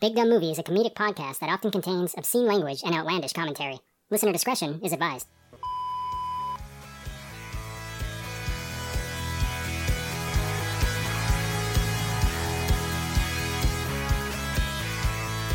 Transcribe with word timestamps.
Big 0.00 0.14
Dumb 0.14 0.30
Movie 0.30 0.50
is 0.50 0.58
a 0.58 0.62
comedic 0.62 0.94
podcast 0.94 1.40
that 1.40 1.50
often 1.50 1.70
contains 1.70 2.14
obscene 2.16 2.46
language 2.46 2.80
and 2.86 2.94
outlandish 2.94 3.34
commentary. 3.34 3.80
Listener 4.10 4.32
discretion 4.32 4.80
is 4.82 4.94
advised. 4.94 5.28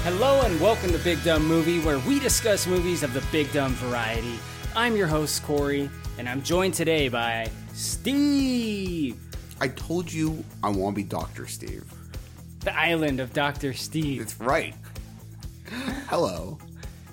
Hello 0.04 0.42
and 0.42 0.62
welcome 0.62 0.92
to 0.92 1.00
Big 1.00 1.24
Dumb 1.24 1.48
Movie, 1.48 1.80
where 1.80 1.98
we 1.98 2.20
discuss 2.20 2.68
movies 2.68 3.02
of 3.02 3.14
the 3.16 3.24
big 3.32 3.52
dumb 3.52 3.72
variety. 3.72 4.38
I'm 4.76 4.96
your 4.96 5.08
host, 5.08 5.42
Corey, 5.42 5.90
and 6.20 6.30
I'm 6.30 6.44
joined 6.44 6.76
today 6.76 7.10
by 7.10 7.50
Steve, 7.74 9.18
I 9.60 9.70
told 9.70 10.14
you 10.14 10.46
I 10.62 10.70
want 10.70 10.96
to 10.96 11.02
be 11.02 11.08
Dr. 11.10 11.48
Steve. 11.48 11.95
The 12.66 12.78
island 12.78 13.20
of 13.20 13.32
Dr. 13.32 13.74
Steve. 13.74 14.22
It's 14.22 14.40
right. 14.40 14.76
Hello. 16.10 16.58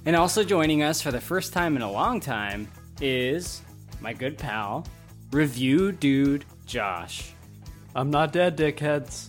And 0.05 0.17
also 0.17 0.43
joining 0.43 0.83
us 0.83 1.01
for 1.01 1.13
the 1.13 1.21
first 1.21 1.53
time 1.53 1.77
in 1.77 1.83
a 1.83 1.91
long 1.91 2.21
time 2.21 2.69
is 3.01 3.63
my 4.01 4.13
good 4.13 4.37
pal, 4.39 4.87
review 5.31 5.93
dude 5.93 6.45
Josh. 6.67 7.33
I'm 7.95 8.11
not 8.11 8.33
dead, 8.33 8.57
dickheads. 8.57 9.29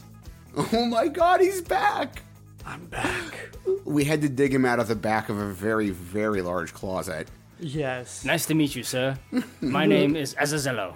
Oh 0.56 0.86
my 0.86 1.08
god, 1.10 1.42
he's 1.42 1.62
back. 1.62 2.22
I'm 2.66 2.86
back. 2.86 3.50
We 3.84 4.06
had 4.06 4.22
to 4.22 4.30
dig 4.30 4.54
him 4.54 4.66
out 4.66 4.80
of 4.80 4.88
the 4.88 4.96
back 4.96 5.28
of 5.28 5.38
a 5.38 5.52
very, 5.52 5.90
very 5.90 6.42
large 6.42 6.74
closet. 6.74 7.28
Yes. 7.60 8.24
Nice 8.24 8.46
to 8.46 8.54
meet 8.54 8.76
you, 8.76 8.84
sir. 8.84 9.18
My 9.62 9.86
name 9.96 10.16
is 10.16 10.36
Azazello. 10.36 10.96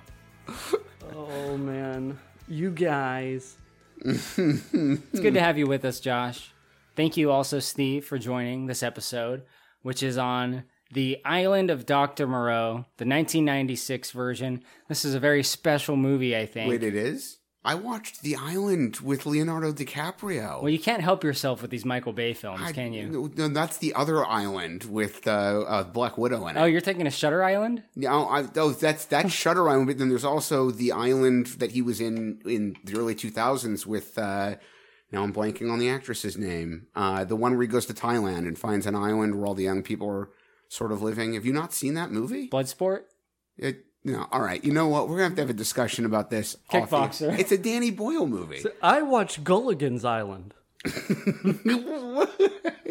Oh 1.14 1.58
man, 1.58 2.17
you 2.48 2.72
guys. 2.72 3.58
It's 4.06 5.20
good 5.20 5.34
to 5.34 5.40
have 5.40 5.58
you 5.58 5.68
with 5.68 5.86
us, 5.86 6.00
Josh. 6.00 6.52
Thank 6.96 7.18
you 7.18 7.32
also, 7.32 7.60
Steve, 7.60 8.06
for 8.06 8.18
joining 8.18 8.66
this 8.66 8.82
episode, 8.84 9.44
which 9.82 10.02
is 10.02 10.18
on 10.18 10.64
The 10.92 11.20
Island 11.26 11.70
of 11.70 11.86
Dr. 11.86 12.28
Moreau, 12.28 12.86
the 12.98 13.06
1996 13.06 14.12
version. 14.12 14.64
This 14.88 15.06
is 15.06 15.14
a 15.14 15.20
very 15.20 15.44
special 15.44 15.95
movie, 15.95 16.36
I 16.36 16.45
think. 16.45 16.70
Wait, 16.70 16.84
it 16.84 16.95
is? 16.95 17.38
I 17.66 17.75
watched 17.75 18.22
The 18.22 18.36
Island 18.38 18.97
with 18.97 19.25
Leonardo 19.25 19.73
DiCaprio. 19.73 20.61
well, 20.61 20.69
you 20.69 20.80
can't 20.80 21.02
help 21.02 21.23
yourself 21.23 21.61
with 21.61 21.69
these 21.69 21.83
Michael 21.83 22.14
Bay 22.14 22.33
films, 22.33 22.61
I- 22.64 22.72
can 22.72 22.94
you? 22.94 23.31
No, 23.36 23.49
that's 23.49 23.77
the 23.77 23.94
other 23.94 24.25
island 24.25 24.86
with 24.86 25.27
uh, 25.27 25.31
uh, 25.67 25.83
Black 25.83 26.17
Widow 26.17 26.47
in 26.47 26.55
it. 26.55 26.59
Oh, 26.61 26.66
you're 26.66 26.80
thinking 26.81 27.08
of 27.08 27.14
Shutter 27.14 27.44
Island? 27.44 27.83
No, 27.95 28.25
I, 28.30 28.45
oh, 28.55 28.69
that's 28.72 29.05
that's 29.05 29.33
Shutter 29.44 29.67
Island. 29.67 29.88
But 29.88 29.97
then 29.97 30.08
there's 30.09 30.23
also 30.23 30.72
the 30.72 30.91
island 30.94 31.47
that 31.58 31.72
he 31.72 31.81
was 31.81 31.99
in 31.99 32.39
in 32.45 32.75
the 32.86 32.97
early 32.97 33.16
2000s 33.16 33.86
with. 33.86 34.17
Uh, 34.17 34.55
now 35.11 35.23
I'm 35.23 35.33
blanking 35.33 35.71
on 35.71 35.80
the 35.80 35.89
actress's 35.89 36.38
name. 36.38 36.88
Uh, 36.95 37.23
the 37.23 37.36
one 37.38 37.53
where 37.53 37.61
he 37.61 37.67
goes 37.67 37.86
to 37.88 37.94
Thailand 37.94 38.39
and 38.39 38.58
finds 38.59 38.86
an 38.86 38.95
island 38.95 39.36
where 39.36 39.45
all 39.45 39.53
the 39.55 39.64
young 39.64 39.81
people 39.81 40.09
are 40.09 40.30
sort 40.69 40.92
of 40.92 41.02
living. 41.02 41.33
Have 41.33 41.45
you 41.45 41.53
not 41.53 41.73
seen 41.73 41.94
that 41.94 42.11
movie? 42.11 42.49
Bloodsport? 42.49 43.03
It, 43.58 43.86
no. 44.03 44.28
All 44.31 44.42
right. 44.42 44.64
You 44.64 44.72
know 44.73 44.88
what? 44.88 45.08
We're 45.09 45.16
gonna 45.17 45.30
have 45.30 45.36
to 45.36 45.42
have 45.42 45.50
a 45.50 45.53
discussion 45.53 46.06
about 46.06 46.30
this. 46.30 46.56
off 46.72 46.90
Kickboxer. 46.90 47.38
It's 47.38 47.52
a 47.52 47.58
Danny 47.58 47.92
Boyle 47.92 48.26
movie. 48.28 48.64
I 48.81 49.02
watched 49.02 49.44
Gilligan's 49.44 50.06
Island. 50.06 50.54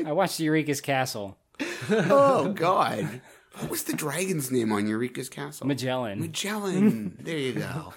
I 0.04 0.12
watched 0.12 0.40
Eureka's 0.40 0.80
Castle. 0.80 1.36
oh 1.90 2.52
God. 2.56 3.20
What 3.58 3.70
was 3.70 3.84
the 3.84 3.94
dragon's 3.94 4.50
name 4.50 4.70
on 4.72 4.86
Eureka's 4.86 5.28
Castle? 5.30 5.66
Magellan. 5.66 6.20
Magellan. 6.20 7.16
there 7.20 7.38
you 7.38 7.54
go. 7.54 7.94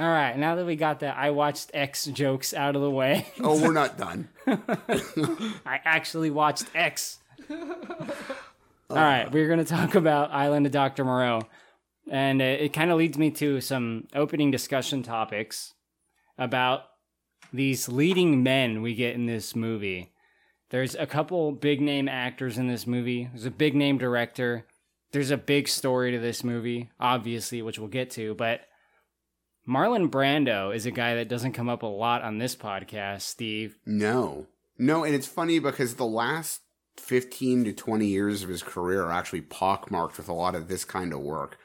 All 0.00 0.08
right, 0.08 0.36
now 0.36 0.56
that 0.56 0.66
we 0.66 0.74
got 0.76 0.98
the 1.00 1.06
I 1.16 1.30
watched 1.30 1.70
X 1.72 2.06
jokes 2.06 2.52
out 2.52 2.74
of 2.76 2.82
the 2.82 2.90
way, 2.90 3.26
Oh, 3.40 3.60
we're 3.62 3.72
not 3.72 3.96
done. 3.96 4.28
I 4.46 5.80
actually 5.84 6.30
watched 6.30 6.64
X. 6.74 7.18
All 7.48 8.96
right, 8.96 9.30
we're 9.30 9.46
going 9.46 9.60
to 9.60 9.64
talk 9.64 9.94
about 9.94 10.32
Island 10.32 10.66
of 10.66 10.72
Dr. 10.72 11.04
Moreau. 11.04 11.40
And 12.10 12.40
uh, 12.40 12.44
it 12.44 12.72
kind 12.72 12.90
of 12.90 12.98
leads 12.98 13.16
me 13.16 13.30
to 13.32 13.60
some 13.60 14.08
opening 14.14 14.50
discussion 14.50 15.02
topics 15.02 15.74
about 16.38 16.82
these 17.52 17.88
leading 17.88 18.42
men 18.42 18.82
we 18.82 18.94
get 18.94 19.14
in 19.14 19.26
this 19.26 19.54
movie. 19.54 20.12
There's 20.70 20.94
a 20.94 21.06
couple 21.06 21.52
big 21.52 21.80
name 21.80 22.08
actors 22.08 22.58
in 22.58 22.66
this 22.66 22.86
movie, 22.86 23.28
there's 23.32 23.46
a 23.46 23.50
big 23.50 23.74
name 23.74 23.96
director, 23.96 24.66
there's 25.12 25.30
a 25.30 25.36
big 25.36 25.68
story 25.68 26.10
to 26.12 26.18
this 26.18 26.42
movie, 26.42 26.90
obviously, 26.98 27.62
which 27.62 27.78
we'll 27.78 27.88
get 27.88 28.10
to, 28.12 28.34
but 28.34 28.62
Marlon 29.68 30.10
Brando 30.10 30.74
is 30.74 30.84
a 30.84 30.90
guy 30.90 31.14
that 31.14 31.28
doesn't 31.28 31.52
come 31.52 31.68
up 31.68 31.82
a 31.82 31.86
lot 31.86 32.22
on 32.22 32.38
this 32.38 32.56
podcast, 32.56 33.22
Steve. 33.22 33.78
No. 33.86 34.46
No, 34.76 35.04
and 35.04 35.14
it's 35.14 35.28
funny 35.28 35.58
because 35.58 35.94
the 35.94 36.04
last 36.04 36.62
15 36.96 37.64
to 37.64 37.72
20 37.72 38.06
years 38.06 38.42
of 38.42 38.48
his 38.48 38.62
career 38.62 39.04
are 39.04 39.12
actually 39.12 39.42
pockmarked 39.42 40.16
with 40.18 40.28
a 40.28 40.34
lot 40.34 40.54
of 40.54 40.68
this 40.68 40.84
kind 40.84 41.12
of 41.12 41.20
work. 41.20 41.58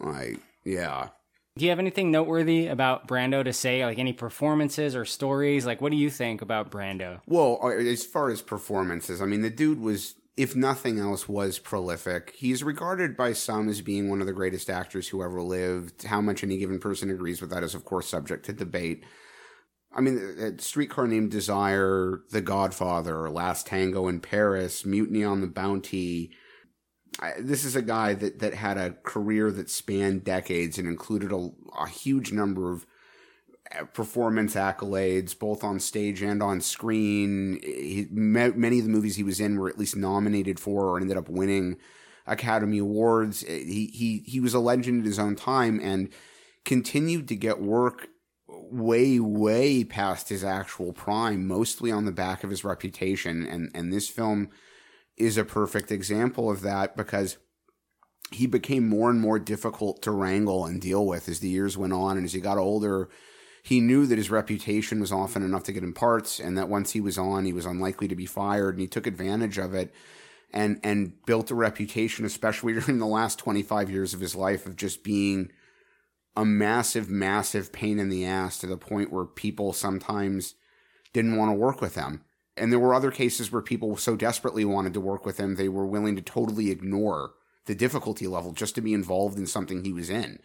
Like, 0.00 0.40
yeah. 0.64 1.08
Do 1.56 1.64
you 1.64 1.70
have 1.70 1.78
anything 1.78 2.10
noteworthy 2.10 2.66
about 2.66 3.08
Brando 3.08 3.42
to 3.42 3.52
say, 3.52 3.84
like 3.84 3.98
any 3.98 4.12
performances 4.12 4.94
or 4.94 5.06
stories? 5.06 5.64
Like, 5.64 5.80
what 5.80 5.90
do 5.90 5.96
you 5.96 6.10
think 6.10 6.42
about 6.42 6.70
Brando? 6.70 7.20
Well, 7.26 7.58
uh, 7.62 7.68
as 7.68 8.04
far 8.04 8.28
as 8.30 8.42
performances, 8.42 9.22
I 9.22 9.24
mean, 9.24 9.40
the 9.40 9.48
dude 9.48 9.80
was, 9.80 10.16
if 10.36 10.54
nothing 10.54 10.98
else, 10.98 11.28
was 11.28 11.58
prolific. 11.58 12.34
He's 12.36 12.62
regarded 12.62 13.16
by 13.16 13.32
some 13.32 13.70
as 13.70 13.80
being 13.80 14.10
one 14.10 14.20
of 14.20 14.26
the 14.26 14.34
greatest 14.34 14.68
actors 14.68 15.08
who 15.08 15.22
ever 15.22 15.40
lived. 15.40 16.02
How 16.02 16.20
much 16.20 16.44
any 16.44 16.58
given 16.58 16.78
person 16.78 17.10
agrees 17.10 17.40
with 17.40 17.48
that 17.50 17.62
is, 17.62 17.74
of 17.74 17.86
course, 17.86 18.06
subject 18.06 18.44
to 18.46 18.52
debate. 18.52 19.04
I 19.94 20.02
mean, 20.02 20.18
uh, 20.38 20.60
Streetcar 20.60 21.06
Named 21.06 21.30
Desire, 21.30 22.20
The 22.32 22.42
Godfather, 22.42 23.30
Last 23.30 23.66
Tango 23.66 24.08
in 24.08 24.20
Paris, 24.20 24.84
Mutiny 24.84 25.24
on 25.24 25.40
the 25.40 25.46
Bounty. 25.46 26.32
This 27.38 27.64
is 27.64 27.76
a 27.76 27.82
guy 27.82 28.14
that, 28.14 28.40
that 28.40 28.54
had 28.54 28.76
a 28.76 28.92
career 29.02 29.50
that 29.50 29.70
spanned 29.70 30.24
decades 30.24 30.78
and 30.78 30.86
included 30.86 31.32
a, 31.32 31.50
a 31.78 31.88
huge 31.88 32.32
number 32.32 32.70
of 32.72 32.86
uh, 33.74 33.84
performance 33.84 34.54
accolades, 34.54 35.38
both 35.38 35.64
on 35.64 35.80
stage 35.80 36.22
and 36.22 36.42
on 36.42 36.60
screen. 36.60 37.58
He, 37.62 38.06
ma- 38.10 38.50
many 38.54 38.78
of 38.78 38.84
the 38.84 38.90
movies 38.90 39.16
he 39.16 39.22
was 39.22 39.40
in 39.40 39.58
were 39.58 39.68
at 39.68 39.78
least 39.78 39.96
nominated 39.96 40.60
for 40.60 40.84
or 40.84 41.00
ended 41.00 41.16
up 41.16 41.28
winning 41.28 41.76
Academy 42.26 42.78
Awards. 42.78 43.42
Uh, 43.44 43.48
He 43.48 43.90
he 43.94 44.22
he 44.26 44.40
was 44.40 44.54
a 44.54 44.60
legend 44.60 45.00
in 45.00 45.04
his 45.04 45.18
own 45.18 45.36
time 45.36 45.80
and 45.82 46.10
continued 46.64 47.28
to 47.28 47.36
get 47.36 47.60
work 47.60 48.08
way 48.48 49.18
way 49.20 49.84
past 49.84 50.28
his 50.28 50.44
actual 50.44 50.92
prime, 50.92 51.46
mostly 51.46 51.90
on 51.90 52.04
the 52.04 52.12
back 52.12 52.44
of 52.44 52.50
his 52.50 52.64
reputation. 52.64 53.46
And 53.46 53.70
and 53.74 53.92
this 53.92 54.08
film 54.08 54.50
is 55.16 55.36
a 55.36 55.44
perfect 55.44 55.90
example 55.90 56.50
of 56.50 56.60
that 56.62 56.96
because 56.96 57.38
he 58.32 58.46
became 58.46 58.88
more 58.88 59.08
and 59.08 59.20
more 59.20 59.38
difficult 59.38 60.02
to 60.02 60.10
wrangle 60.10 60.66
and 60.66 60.80
deal 60.80 61.06
with 61.06 61.28
as 61.28 61.40
the 61.40 61.48
years 61.48 61.76
went 61.76 61.92
on. 61.92 62.16
And 62.16 62.26
as 62.26 62.32
he 62.32 62.40
got 62.40 62.58
older 62.58 63.08
he 63.66 63.80
knew 63.80 64.06
that 64.06 64.16
his 64.16 64.30
reputation 64.30 65.00
was 65.00 65.10
often 65.10 65.42
enough 65.42 65.64
to 65.64 65.72
get 65.72 65.82
him 65.82 65.92
parts 65.92 66.38
and 66.38 66.56
that 66.56 66.68
once 66.68 66.92
he 66.92 67.00
was 67.00 67.18
on 67.18 67.44
he 67.44 67.52
was 67.52 67.66
unlikely 67.66 68.06
to 68.06 68.14
be 68.14 68.24
fired. 68.24 68.76
And 68.76 68.80
he 68.80 68.86
took 68.86 69.08
advantage 69.08 69.58
of 69.58 69.74
it 69.74 69.92
and 70.52 70.78
and 70.84 71.24
built 71.26 71.50
a 71.50 71.54
reputation 71.56 72.24
especially 72.24 72.72
during 72.78 72.98
the 72.98 73.06
last 73.06 73.40
25 73.40 73.90
years 73.90 74.14
of 74.14 74.20
his 74.20 74.36
life 74.36 74.66
of 74.66 74.76
just 74.76 75.02
being 75.02 75.50
a 76.36 76.44
massive 76.44 77.10
massive 77.10 77.72
pain 77.72 77.98
in 77.98 78.08
the 78.08 78.24
ass 78.24 78.58
to 78.58 78.68
the 78.68 78.76
point 78.76 79.12
where 79.12 79.24
people 79.24 79.72
sometimes 79.72 80.54
didn't 81.12 81.36
want 81.36 81.50
to 81.50 81.54
work 81.54 81.80
with 81.80 81.96
him 81.96 82.22
and 82.56 82.72
there 82.72 82.78
were 82.78 82.94
other 82.94 83.10
cases 83.10 83.52
where 83.52 83.62
people 83.62 83.96
so 83.96 84.16
desperately 84.16 84.64
wanted 84.64 84.94
to 84.94 85.00
work 85.00 85.26
with 85.26 85.38
him 85.38 85.54
they 85.54 85.68
were 85.68 85.86
willing 85.86 86.16
to 86.16 86.22
totally 86.22 86.70
ignore 86.70 87.32
the 87.66 87.74
difficulty 87.74 88.26
level 88.26 88.52
just 88.52 88.74
to 88.74 88.80
be 88.80 88.94
involved 88.94 89.38
in 89.38 89.46
something 89.46 89.84
he 89.84 89.92
was 89.92 90.10
in 90.10 90.38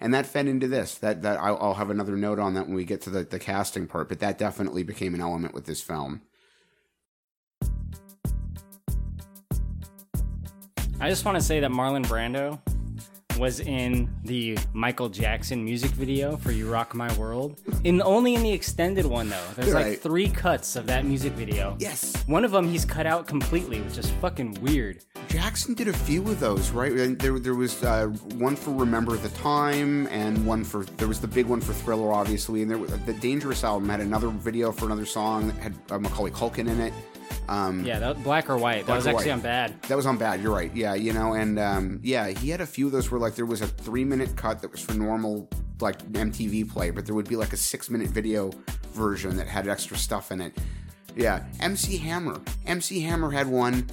and 0.00 0.12
that 0.12 0.26
fed 0.26 0.46
into 0.46 0.68
this. 0.68 0.96
That 0.96 1.22
that 1.22 1.38
I'll, 1.38 1.74
have 1.74 1.90
another 1.90 2.16
note 2.16 2.38
on 2.38 2.54
that 2.54 2.66
when 2.66 2.76
we 2.76 2.84
get 2.84 3.00
to 3.02 3.10
the, 3.10 3.24
the 3.24 3.38
casting 3.38 3.86
part, 3.86 4.08
but 4.08 4.20
that 4.20 4.38
definitely 4.38 4.82
became 4.82 5.14
an 5.14 5.20
element 5.20 5.54
with 5.54 5.66
this 5.66 5.80
film. 5.80 6.22
I 10.98 11.10
just 11.10 11.24
want 11.24 11.36
to 11.36 11.44
say 11.44 11.60
that 11.60 11.70
Marlon 11.70 12.06
Brando 12.06 12.58
was 13.38 13.60
in 13.60 14.08
the 14.24 14.58
Michael 14.72 15.08
Jackson 15.08 15.64
music 15.64 15.90
video 15.92 16.36
for 16.36 16.52
"You 16.52 16.70
Rock 16.70 16.94
My 16.94 17.12
World." 17.16 17.60
In 17.84 18.00
only 18.02 18.34
in 18.34 18.42
the 18.42 18.52
extended 18.52 19.06
one 19.06 19.28
though. 19.28 19.42
There's 19.56 19.74
like 19.74 19.84
Right. 19.86 20.00
three 20.00 20.28
cuts 20.28 20.76
of 20.76 20.86
that 20.86 21.04
music 21.04 21.32
video. 21.34 21.76
Yes, 21.78 22.14
One 22.26 22.44
of 22.44 22.50
them 22.50 22.68
he's 22.68 22.84
cut 22.84 23.06
out 23.06 23.26
completely, 23.26 23.80
which 23.80 23.98
is 23.98 24.10
fucking 24.20 24.58
weird. 24.60 25.04
Jackson 25.28 25.74
did 25.74 25.88
a 25.88 25.92
few 25.92 26.22
of 26.22 26.40
those, 26.40 26.70
right? 26.70 26.92
And 26.92 27.18
there 27.18 27.38
there 27.38 27.54
was 27.54 27.82
uh, 27.84 28.06
one 28.36 28.56
for 28.56 28.70
Remember 28.72 29.16
the 29.16 29.28
Time, 29.30 30.06
and 30.08 30.44
one 30.46 30.64
for 30.64 30.84
there 30.96 31.08
was 31.08 31.20
the 31.20 31.28
big 31.28 31.46
one 31.46 31.60
for 31.60 31.72
Thriller, 31.72 32.12
obviously, 32.12 32.62
and 32.62 32.70
there 32.70 32.78
was, 32.78 32.90
the 33.04 33.12
Dangerous 33.14 33.64
album 33.64 33.88
had 33.88 34.00
another 34.00 34.28
video 34.28 34.72
for 34.72 34.86
another 34.86 35.06
song 35.06 35.48
that 35.48 35.56
had 35.56 35.74
uh, 35.90 35.98
Macaulay 35.98 36.30
Culkin 36.30 36.68
in 36.68 36.80
it. 36.80 36.92
Um, 37.48 37.84
Yeah, 37.84 37.98
that 38.00 38.22
black 38.22 38.50
or 38.50 38.56
white. 38.56 38.86
That 38.86 38.96
was 38.96 39.06
actually 39.06 39.26
white. 39.26 39.32
on 39.34 39.40
bad. 39.40 39.82
That 39.82 39.96
was 39.96 40.06
on 40.06 40.16
bad. 40.18 40.40
You're 40.42 40.52
right. 40.54 40.74
Yeah, 40.74 40.94
you 40.94 41.12
know, 41.12 41.34
and 41.34 41.58
um, 41.58 42.00
yeah, 42.02 42.28
he 42.28 42.50
had 42.50 42.60
a 42.60 42.66
few 42.66 42.86
of 42.86 42.92
those 42.92 43.10
where 43.10 43.20
like 43.20 43.34
there 43.34 43.46
was 43.46 43.60
a 43.60 43.66
three 43.68 44.04
minute 44.04 44.36
cut 44.36 44.60
that 44.62 44.70
was 44.72 44.80
for 44.80 44.94
normal 44.94 45.48
like 45.80 46.02
MTV 46.12 46.70
play, 46.70 46.90
but 46.90 47.06
there 47.06 47.14
would 47.14 47.28
be 47.28 47.36
like 47.36 47.52
a 47.52 47.56
six 47.56 47.88
minute 47.90 48.08
video 48.08 48.50
version 48.92 49.36
that 49.36 49.46
had 49.46 49.68
extra 49.68 49.96
stuff 49.96 50.32
in 50.32 50.40
it. 50.40 50.56
Yeah, 51.14 51.44
MC 51.60 51.96
Hammer. 51.98 52.40
MC 52.66 53.00
Hammer 53.00 53.30
had 53.30 53.46
one. 53.46 53.86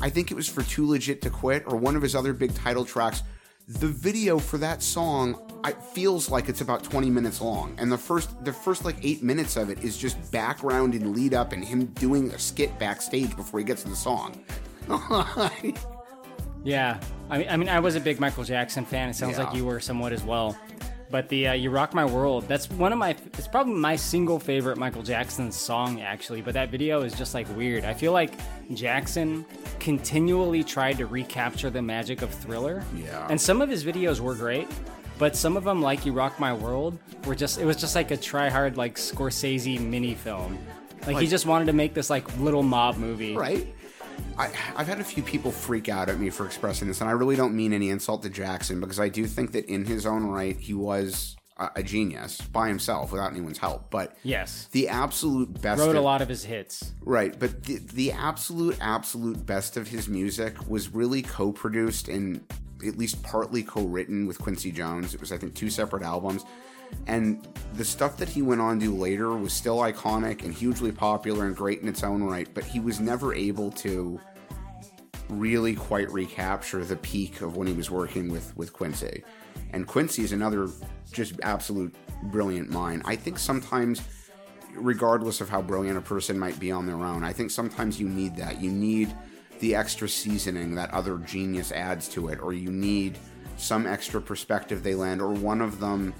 I 0.00 0.10
think 0.10 0.30
it 0.30 0.34
was 0.34 0.48
for 0.48 0.62
Too 0.62 0.86
Legit 0.86 1.22
to 1.22 1.30
Quit 1.30 1.64
or 1.66 1.76
one 1.76 1.96
of 1.96 2.02
his 2.02 2.14
other 2.14 2.32
big 2.32 2.54
title 2.54 2.84
tracks. 2.84 3.22
The 3.66 3.88
video 3.88 4.38
for 4.38 4.58
that 4.58 4.82
song 4.82 5.45
I, 5.66 5.72
feels 5.72 6.30
like 6.30 6.48
it's 6.48 6.60
about 6.60 6.84
20 6.84 7.10
minutes 7.10 7.40
long, 7.40 7.74
and 7.78 7.90
the 7.90 7.98
first 7.98 8.44
the 8.44 8.52
first 8.52 8.84
like 8.84 8.96
eight 9.02 9.22
minutes 9.22 9.56
of 9.56 9.68
it 9.70 9.82
is 9.82 9.98
just 9.98 10.30
background 10.30 10.94
and 10.94 11.14
lead 11.16 11.34
up, 11.34 11.52
and 11.52 11.64
him 11.64 11.86
doing 11.86 12.30
a 12.30 12.38
skit 12.38 12.78
backstage 12.78 13.34
before 13.36 13.58
he 13.60 13.64
gets 13.66 13.82
to 13.82 13.88
the 13.88 13.96
song. 13.96 14.42
Yeah, 16.64 16.98
I 17.30 17.38
mean, 17.38 17.48
I 17.48 17.56
mean, 17.56 17.68
I 17.68 17.78
was 17.78 17.94
a 17.94 18.00
big 18.00 18.18
Michael 18.18 18.42
Jackson 18.42 18.84
fan. 18.84 19.08
It 19.08 19.14
sounds 19.14 19.38
Yeah. 19.38 19.44
like 19.44 19.54
you 19.54 19.64
were 19.64 19.78
somewhat 19.78 20.12
as 20.12 20.24
well. 20.24 20.56
But 21.12 21.28
the 21.28 21.46
uh, 21.48 21.52
"You 21.52 21.70
Rock 21.70 21.94
My 21.94 22.04
World" 22.04 22.48
that's 22.48 22.68
one 22.68 22.92
of 22.92 22.98
my. 22.98 23.10
It's 23.38 23.46
probably 23.46 23.74
my 23.74 23.94
single 23.94 24.40
favorite 24.40 24.76
Michael 24.76 25.04
Jackson 25.04 25.52
song, 25.52 26.00
actually. 26.00 26.42
But 26.42 26.54
that 26.54 26.70
video 26.70 27.02
is 27.02 27.14
just 27.14 27.34
like 27.34 27.46
weird. 27.56 27.84
I 27.84 27.94
feel 27.94 28.10
like 28.10 28.32
Jackson 28.74 29.46
continually 29.78 30.64
tried 30.64 30.98
to 30.98 31.06
recapture 31.06 31.70
the 31.70 31.82
magic 31.82 32.22
of 32.22 32.34
Thriller. 32.34 32.82
Yeah. 32.96 33.28
And 33.30 33.40
some 33.40 33.62
of 33.62 33.68
his 33.68 33.84
videos 33.84 34.18
were 34.18 34.34
great, 34.34 34.66
but 35.18 35.36
some 35.36 35.56
of 35.56 35.64
them, 35.64 35.80
like 35.82 36.04
"You 36.06 36.12
Rock 36.12 36.38
My 36.40 36.52
World," 36.52 36.98
were 37.24 37.34
just. 37.34 37.58
It 37.58 37.64
was 37.64 37.76
just 37.76 37.94
like 37.94 38.10
a 38.10 38.16
try 38.16 38.48
hard, 38.48 38.76
like 38.76 38.96
Scorsese 38.96 39.80
mini 39.80 40.14
film. 40.14 40.58
Like, 41.06 41.18
he 41.18 41.26
just 41.28 41.46
wanted 41.46 41.66
to 41.66 41.72
make 41.72 41.94
this 41.94 42.10
like 42.10 42.38
little 42.38 42.62
mob 42.64 42.96
movie. 42.96 43.36
right? 43.36 43.72
I, 44.38 44.50
I've 44.76 44.88
had 44.88 44.98
a 44.98 45.04
few 45.04 45.22
people 45.22 45.50
freak 45.52 45.88
out 45.88 46.08
at 46.08 46.18
me 46.18 46.30
for 46.30 46.46
expressing 46.46 46.88
this, 46.88 47.00
and 47.00 47.08
I 47.08 47.12
really 47.12 47.36
don't 47.36 47.54
mean 47.54 47.72
any 47.72 47.90
insult 47.90 48.22
to 48.24 48.30
Jackson 48.30 48.80
because 48.80 48.98
I 48.98 49.08
do 49.08 49.26
think 49.26 49.52
that 49.52 49.66
in 49.66 49.84
his 49.84 50.04
own 50.06 50.24
right, 50.24 50.56
he 50.58 50.72
was 50.74 51.36
a, 51.58 51.68
a 51.76 51.82
genius 51.82 52.40
by 52.40 52.68
himself 52.68 53.12
without 53.12 53.30
anyone's 53.30 53.58
help. 53.58 53.90
But 53.90 54.16
Yes. 54.22 54.68
the 54.72 54.88
absolute 54.88 55.60
best 55.60 55.80
Wrote 55.80 55.96
a 55.96 56.00
lot 56.00 56.22
of 56.22 56.28
his 56.28 56.44
hits. 56.44 56.92
Right, 57.02 57.38
but 57.38 57.62
the, 57.64 57.76
the 57.92 58.12
absolute, 58.12 58.76
absolute 58.80 59.44
best 59.46 59.76
of 59.76 59.86
his 59.88 60.08
music 60.08 60.56
was 60.68 60.88
really 60.92 61.22
co 61.22 61.52
produced 61.52 62.08
and 62.08 62.40
at 62.84 62.98
least 62.98 63.22
partly 63.22 63.62
co 63.62 63.82
written 63.82 64.26
with 64.26 64.38
Quincy 64.38 64.72
Jones. 64.72 65.14
It 65.14 65.20
was, 65.20 65.32
I 65.32 65.38
think, 65.38 65.54
two 65.54 65.70
separate 65.70 66.02
albums. 66.02 66.44
And 67.06 67.46
the 67.74 67.84
stuff 67.84 68.16
that 68.18 68.28
he 68.28 68.42
went 68.42 68.60
on 68.60 68.78
to 68.78 68.86
do 68.86 68.94
later 68.94 69.32
was 69.34 69.52
still 69.52 69.78
iconic 69.78 70.44
and 70.44 70.54
hugely 70.54 70.92
popular 70.92 71.46
and 71.46 71.56
great 71.56 71.80
in 71.80 71.88
its 71.88 72.04
own 72.04 72.22
right, 72.22 72.48
but 72.54 72.64
he 72.64 72.78
was 72.78 73.00
never 73.00 73.34
able 73.34 73.72
to 73.72 74.20
really 75.28 75.74
quite 75.74 76.10
recapture 76.12 76.84
the 76.84 76.96
peak 76.96 77.40
of 77.40 77.56
when 77.56 77.66
he 77.66 77.72
was 77.72 77.90
working 77.90 78.30
with, 78.30 78.56
with 78.56 78.72
Quincy. 78.72 79.24
And 79.72 79.86
Quincy 79.86 80.22
is 80.22 80.30
another 80.30 80.68
just 81.12 81.34
absolute 81.42 81.92
brilliant 82.24 82.70
mind. 82.70 83.02
I 83.04 83.16
think 83.16 83.38
sometimes 83.38 84.02
regardless 84.76 85.40
of 85.40 85.48
how 85.48 85.62
brilliant 85.62 85.98
a 85.98 86.00
person 86.00 86.38
might 86.38 86.58
be 86.60 86.70
on 86.70 86.86
their 86.86 86.96
own. 86.96 87.24
I 87.24 87.32
think 87.32 87.50
sometimes 87.50 87.98
you 87.98 88.08
need 88.08 88.36
that. 88.36 88.60
You 88.60 88.70
need 88.70 89.14
the 89.60 89.74
extra 89.74 90.08
seasoning 90.08 90.74
that 90.74 90.92
other 90.92 91.18
genius 91.18 91.72
adds 91.72 92.08
to 92.08 92.28
it, 92.28 92.40
or 92.40 92.52
you 92.52 92.70
need 92.70 93.18
some 93.56 93.86
extra 93.86 94.20
perspective 94.20 94.82
they 94.82 94.94
lend, 94.94 95.20
or 95.20 95.32
one 95.32 95.60
of 95.60 95.80
them 95.80 96.14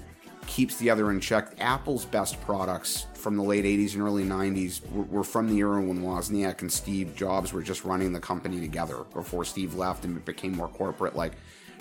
keeps 0.47 0.77
the 0.77 0.89
other 0.89 1.11
in 1.11 1.19
check. 1.19 1.53
Apple's 1.59 2.05
best 2.05 2.39
products 2.41 3.05
from 3.13 3.35
the 3.35 3.43
late 3.43 3.65
80s 3.65 3.93
and 3.93 4.01
early 4.01 4.23
90s 4.23 4.89
were, 4.91 5.03
were 5.03 5.23
from 5.23 5.47
the 5.47 5.57
era 5.57 5.81
when 5.81 6.01
Wozniak 6.01 6.61
and 6.61 6.71
Steve 6.71 7.15
Jobs 7.15 7.53
were 7.53 7.61
just 7.61 7.83
running 7.83 8.13
the 8.13 8.19
company 8.19 8.59
together 8.59 9.03
before 9.13 9.43
Steve 9.43 9.75
left 9.75 10.05
and 10.05 10.15
it 10.15 10.25
became 10.25 10.55
more 10.55 10.69
corporate. 10.69 11.15
Like, 11.15 11.33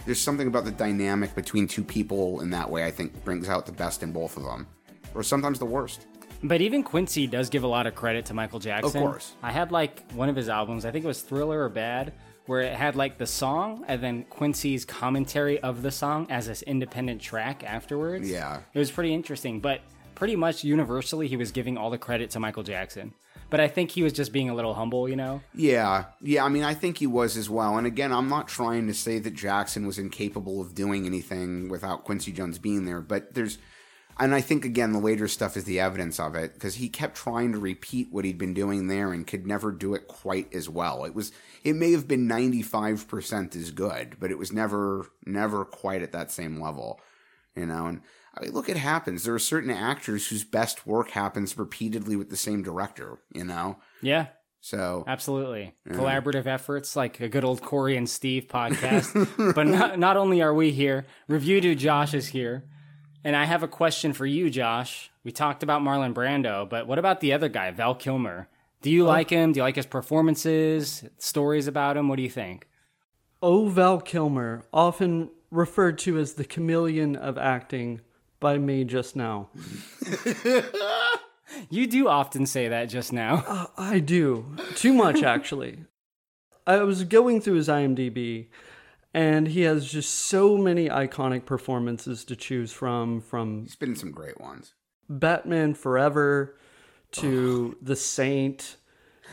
there's 0.05 0.21
something 0.21 0.47
about 0.47 0.65
the 0.65 0.73
dynamic 0.73 1.35
between 1.35 1.67
two 1.67 1.85
people 1.85 2.41
in 2.41 2.51
that 2.51 2.69
way 2.69 2.85
I 2.85 2.91
think 2.91 3.25
brings 3.25 3.49
out 3.49 3.67
the 3.67 3.73
best 3.73 4.03
in 4.03 4.13
both 4.13 4.37
of 4.37 4.45
them, 4.45 4.67
or 5.15 5.23
sometimes 5.23 5.59
the 5.59 5.67
worst. 5.67 6.07
But 6.43 6.61
even 6.61 6.83
Quincy 6.83 7.27
does 7.27 7.49
give 7.49 7.63
a 7.63 7.67
lot 7.67 7.87
of 7.87 7.95
credit 7.95 8.27
to 8.27 8.35
Michael 8.35 8.59
Jackson. 8.59 9.03
Of 9.03 9.09
course. 9.11 9.35
I 9.43 9.53
had 9.53 9.73
like 9.73 10.11
one 10.13 10.29
of 10.29 10.37
his 10.37 10.49
albums, 10.49 10.85
I 10.85 10.91
think 10.91 11.05
it 11.05 11.09
was 11.09 11.23
Thriller 11.23 11.65
or 11.65 11.69
Bad, 11.69 12.13
where 12.47 12.61
it 12.61 12.75
had 12.75 12.95
like 12.95 13.19
the 13.19 13.27
song 13.27 13.85
and 13.89 14.03
then 14.03 14.25
Quincy's 14.25 14.85
commentary 14.85 15.59
of 15.61 15.83
the 15.83 15.91
song 15.91 16.27
as 16.31 16.47
this 16.47 16.63
independent 16.63 17.21
track 17.21 17.65
afterwards. 17.65 18.31
Yeah. 18.31 18.61
It 18.73 18.79
was 18.79 18.91
pretty 18.91 19.13
interesting, 19.13 19.61
but 19.61 19.81
pretty 20.15 20.37
much 20.37 20.63
universally 20.63 21.27
he 21.27 21.37
was 21.37 21.53
giving 21.53 21.77
all 21.77 21.91
the 21.91 21.99
credit 21.99 22.31
to 22.31 22.41
Michael 22.41 22.63
Jackson. 22.63 23.15
But 23.49 23.61
I 23.61 23.69
think 23.69 23.93
he 23.93 24.03
was 24.03 24.13
just 24.13 24.33
being 24.33 24.51
a 24.51 24.55
little 24.55 24.75
humble, 24.75 25.09
you 25.09 25.15
know? 25.15 25.41
Yeah, 25.55 26.07
yeah. 26.21 26.45
I 26.45 26.49
mean, 26.49 26.65
I 26.65 26.75
think 26.75 26.99
he 26.99 27.07
was 27.07 27.37
as 27.37 27.49
well. 27.49 27.79
And 27.79 27.87
again, 27.87 28.13
I'm 28.13 28.29
not 28.29 28.49
trying 28.49 28.89
to 28.89 28.95
say 28.95 29.21
that 29.21 29.35
Jackson 29.35 29.87
was 29.87 29.99
incapable 29.99 30.61
of 30.61 30.75
doing 30.75 31.07
anything 31.07 31.69
without 31.69 32.03
Quincy 32.03 32.33
Jones 32.33 32.59
being 32.59 32.87
there, 32.87 33.01
but 33.01 33.35
there's, 33.35 33.59
and 34.19 34.35
I 34.35 34.41
think 34.41 34.65
again, 34.65 34.93
the 34.93 34.99
later 34.99 35.29
stuff 35.29 35.57
is 35.57 35.65
the 35.65 35.81
evidence 35.81 36.19
of 36.19 36.35
it 36.35 36.55
because 36.55 36.77
he 36.77 36.89
kept 36.89 37.17
trying 37.17 37.53
to 37.53 37.59
repeat 37.59 38.09
what 38.11 38.25
he'd 38.25 38.39
been 38.39 38.55
doing 38.55 38.87
there 38.87 39.13
and 39.13 39.27
could 39.27 39.47
never 39.47 39.73
do 39.73 39.95
it 39.95 40.09
quite 40.09 40.53
as 40.55 40.69
well. 40.69 41.05
It 41.05 41.15
was, 41.15 41.33
it 41.65 41.75
may 41.77 41.93
have 41.93 42.09
been 42.09 42.29
95% 42.29 43.57
as 43.57 43.71
good, 43.71 44.17
but 44.19 44.31
it 44.31 44.39
was 44.39 44.53
never, 44.53 45.07
never 45.25 45.65
quite 45.65 46.03
at 46.03 46.13
that 46.13 46.31
same 46.31 46.61
level, 46.61 47.01
you 47.55 47.67
know. 47.67 47.87
And 47.87 48.01
I 48.35 48.43
mean, 48.43 48.53
look, 48.53 48.69
it 48.69 48.77
happens. 48.77 49.25
There 49.25 49.35
are 49.35 49.39
certain 49.39 49.71
actors 49.71 50.29
whose 50.29 50.45
best 50.45 50.87
work 50.87 51.11
happens 51.11 51.57
repeatedly 51.59 52.17
with 52.17 52.31
the 52.31 52.37
same 52.37 52.63
director, 52.63 53.19
you 53.33 53.45
know. 53.45 53.79
Yeah, 54.03 54.27
So 54.61 55.05
absolutely. 55.07 55.75
Collaborative 55.89 56.47
efforts 56.47 56.97
like 56.97 57.21
a 57.21 57.29
good 57.29 57.45
old 57.45 57.63
Corey 57.63 57.97
and 57.97 58.09
Steve 58.09 58.47
podcast. 58.49 59.55
but 59.55 59.67
not, 59.67 59.99
not 59.99 60.17
only 60.17 60.43
are 60.43 60.55
we 60.55 60.71
here, 60.71 61.07
Review 61.29 61.61
to 61.61 61.75
Josh 61.75 62.15
is 62.15 62.29
here. 62.29 62.65
And 63.27 63.35
I 63.35 63.45
have 63.45 63.65
a 63.65 63.69
question 63.69 64.13
for 64.13 64.25
you, 64.25 64.51
Josh. 64.51 65.11
We 65.25 65.33
talked 65.33 65.65
about 65.65 65.83
Marlon 65.83 66.15
Brando, 66.15 66.69
but 66.69 66.87
what 66.87 67.01
about 67.01 67.19
the 67.19 67.33
other 67.33 67.49
guy, 67.49 67.73
Val 67.73 67.97
Kilmer? 67.97 68.47
Do 68.83 68.89
you 68.89 69.03
oh. 69.03 69.09
like 69.09 69.31
him? 69.31 69.51
Do 69.51 69.59
you 69.59 69.65
like 69.65 69.75
his 69.75 69.85
performances? 69.85 71.03
Stories 71.19 71.67
about 71.67 71.97
him? 71.97 72.09
What 72.09 72.19
do 72.19 72.23
you 72.23 72.31
think? 72.31 72.69
O. 73.43 73.67
Val 73.69 74.01
Kilmer, 74.01 74.63
often 74.73 75.31
referred 75.51 75.99
to 75.99 76.17
as 76.19 76.35
the 76.35 76.45
chameleon 76.45 77.17
of 77.17 77.37
acting 77.37 78.01
by 78.39 78.59
me 78.59 78.85
just 78.85 79.17
now. 79.17 79.49
You 81.71 81.87
do 81.87 82.09
often 82.09 82.45
say 82.45 82.69
that 82.69 82.87
just 82.87 83.13
now. 83.13 83.45
Uh, 83.47 83.67
I 83.79 83.99
do. 83.99 84.57
Too 84.75 84.93
much, 84.93 85.23
actually. 85.25 85.79
I 86.67 86.79
was 86.79 87.05
going 87.05 87.41
through 87.41 87.55
his 87.55 87.69
IMDb, 87.69 88.47
and 89.15 89.49
he 89.49 89.63
has 89.63 89.91
just 89.91 90.13
so 90.13 90.57
many 90.57 90.89
iconic 90.89 91.45
performances 91.47 92.25
to 92.25 92.37
choose 92.37 92.73
from 92.73 93.21
from 93.21 93.63
He's 93.63 93.77
been 93.77 93.91
in 93.91 93.97
some 93.97 94.13
great 94.13 94.41
ones. 94.41 94.75
Batman 95.09 95.75
Forever 95.75 96.57
to 97.13 97.77
The 97.81 97.97
Saint 97.97 98.77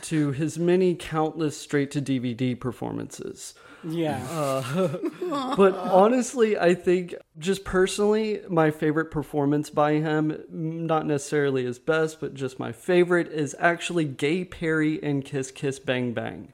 to 0.02 0.32
his 0.32 0.58
many 0.58 0.94
countless 0.94 1.56
straight 1.56 1.90
to 1.92 2.02
DVD 2.02 2.58
performances. 2.58 3.54
Yeah. 3.82 4.22
Uh, 4.30 4.98
but 5.56 5.74
honestly, 5.76 6.58
I 6.58 6.74
think 6.74 7.14
just 7.38 7.64
personally, 7.64 8.40
my 8.48 8.70
favorite 8.70 9.10
performance 9.10 9.70
by 9.70 9.94
him, 9.94 10.42
not 10.50 11.06
necessarily 11.06 11.64
his 11.64 11.78
best, 11.78 12.20
but 12.20 12.34
just 12.34 12.58
my 12.58 12.72
favorite, 12.72 13.28
is 13.28 13.54
actually 13.58 14.04
Gay 14.04 14.44
Perry 14.44 14.94
in 14.96 15.22
Kiss 15.22 15.50
Kiss 15.50 15.78
Bang 15.78 16.12
Bang. 16.12 16.52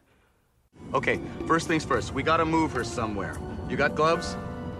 Okay, 0.94 1.20
first 1.46 1.68
things 1.68 1.84
first. 1.84 2.12
We 2.14 2.22
gotta 2.22 2.44
move 2.44 2.72
her 2.72 2.84
somewhere. 2.84 3.36
You 3.68 3.76
got 3.76 3.94
gloves? 3.94 4.36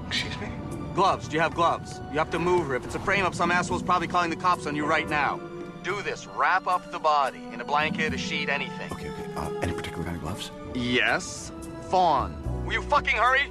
Excuse 0.08 0.36
me? 0.40 0.48
Gloves. 0.94 1.28
Do 1.28 1.34
you 1.36 1.40
have 1.40 1.54
gloves? 1.54 2.00
You 2.12 2.18
have 2.18 2.30
to 2.30 2.38
move 2.38 2.66
her. 2.66 2.74
If 2.74 2.84
it's 2.84 2.96
a 2.96 2.98
frame 3.00 3.24
up, 3.24 3.34
some 3.34 3.50
asshole's 3.52 3.82
probably 3.82 4.08
calling 4.08 4.30
the 4.30 4.36
cops 4.36 4.66
on 4.66 4.74
you 4.74 4.84
right 4.86 5.08
now. 5.08 5.38
Do 5.84 6.02
this. 6.02 6.26
Wrap 6.26 6.66
up 6.66 6.90
the 6.90 6.98
body 6.98 7.42
in 7.52 7.60
a 7.60 7.64
blanket, 7.64 8.12
a 8.12 8.18
sheet, 8.18 8.48
anything. 8.48 8.90
Okay, 8.92 9.08
okay. 9.08 9.32
Uh, 9.36 9.50
any 9.62 9.72
particular 9.72 10.02
kind 10.04 10.16
of 10.16 10.22
gloves? 10.22 10.50
Yes. 10.74 11.52
Fawn. 11.90 12.36
Will 12.66 12.72
you 12.72 12.82
fucking 12.82 13.16
hurry? 13.16 13.42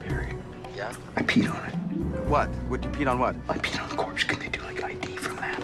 Perry. 0.00 0.34
Yeah. 0.76 0.92
I 1.16 1.22
peed 1.22 1.50
on 1.52 1.66
it. 1.66 1.74
What? 2.28 2.48
Would 2.70 2.84
you 2.84 2.90
peed 2.92 3.10
on 3.10 3.18
what? 3.18 3.34
I 3.48 3.58
peed 3.58 3.82
on 3.82 3.88
the 3.90 3.96
corpse. 3.96 4.22
Can 4.24 4.38
they 4.38 4.48
do 4.48 4.60
like 4.62 4.82
ID 4.82 5.16
from 5.16 5.36
that? 5.36 5.60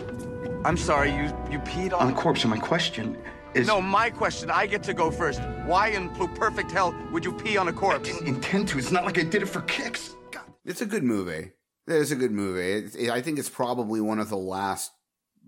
I'm 0.65 0.77
sorry. 0.77 1.11
You 1.13 1.25
you 1.51 1.59
peed 1.61 1.93
On 1.93 2.01
on. 2.01 2.07
the 2.09 2.21
corpse, 2.21 2.43
and 2.43 2.51
my 2.51 2.59
question 2.59 3.17
is. 3.55 3.67
No, 3.67 3.81
my 3.81 4.11
question. 4.11 4.51
I 4.51 4.67
get 4.67 4.83
to 4.85 4.95
go 4.95 5.11
first. 5.11 5.41
Why 5.67 5.89
in 5.89 6.09
perfect 6.11 6.71
hell 6.71 6.95
would 7.13 7.25
you 7.25 7.33
pee 7.33 7.57
on 7.57 7.69
a 7.69 7.73
corpse? 7.73 8.09
I 8.09 8.13
didn't 8.13 8.29
intend 8.29 8.69
to. 8.69 8.79
It's 8.79 8.91
not 8.93 9.05
like 9.05 9.19
I 9.19 9.23
did 9.25 9.43
it 9.43 9.47
for 9.47 9.61
kicks. 9.63 10.15
God. 10.31 10.43
It's 10.65 10.81
a 10.81 10.87
good 10.87 11.05
movie. 11.05 11.53
It's 11.87 12.11
a 12.11 12.17
good 12.17 12.33
movie. 12.33 12.73
It, 12.87 12.95
it- 12.97 13.11
I 13.11 13.21
think 13.21 13.39
it's 13.39 13.51
probably 13.51 14.01
one 14.01 14.19
of 14.19 14.29
the 14.29 14.37
last 14.39 14.91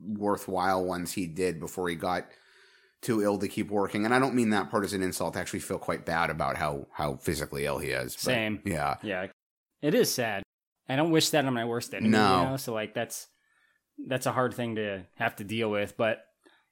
worthwhile 0.07 0.85
ones 0.85 1.13
he 1.13 1.27
did 1.27 1.59
before 1.61 1.89
he 1.89 1.95
got 1.95 2.27
too 3.03 3.23
ill 3.23 3.39
to 3.39 3.49
keep 3.49 3.71
working. 3.71 4.05
And 4.05 4.15
I 4.15 4.19
don't 4.19 4.35
mean 4.35 4.51
that 4.51 4.71
part 4.71 4.85
as 4.85 4.93
an 4.93 5.03
insult. 5.03 5.37
I 5.37 5.41
actually 5.41 5.61
feel 5.61 5.79
quite 5.79 6.05
bad 6.05 6.31
about 6.31 6.57
how 6.57 6.87
how 6.93 7.17
physically 7.17 7.65
ill 7.67 7.79
he 7.79 7.89
is. 7.91 8.15
But, 8.15 8.21
Same. 8.21 8.61
Yeah. 8.65 8.97
Yeah. 9.03 9.27
It 9.83 9.95
is 9.95 10.13
sad. 10.13 10.43
I 10.89 10.97
don't 10.97 11.11
wish 11.11 11.31
that 11.31 11.45
on 11.45 11.55
my 11.55 11.65
worst 11.65 11.95
enemy. 11.95 12.11
No. 12.11 12.43
You 12.43 12.49
know? 12.51 12.57
So 12.57 12.73
like 12.75 12.95
that's 12.95 13.29
that's 14.07 14.27
a 14.27 14.33
hard 14.33 14.53
thing 14.55 14.77
to 14.77 15.05
have 15.17 15.37
to 15.37 15.45
deal 15.45 15.71
with, 15.71 15.97
but 15.97 16.26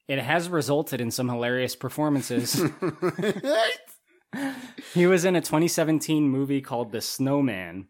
it 0.08 0.18
has 0.18 0.48
resulted 0.48 1.00
in 1.00 1.10
some 1.10 1.28
hilarious 1.28 1.76
performances. 1.76 2.54
he 4.94 5.06
was 5.06 5.24
in 5.24 5.36
a 5.36 5.40
2017 5.40 6.28
movie 6.28 6.60
called 6.60 6.92
The 6.92 7.00
Snowman, 7.00 7.88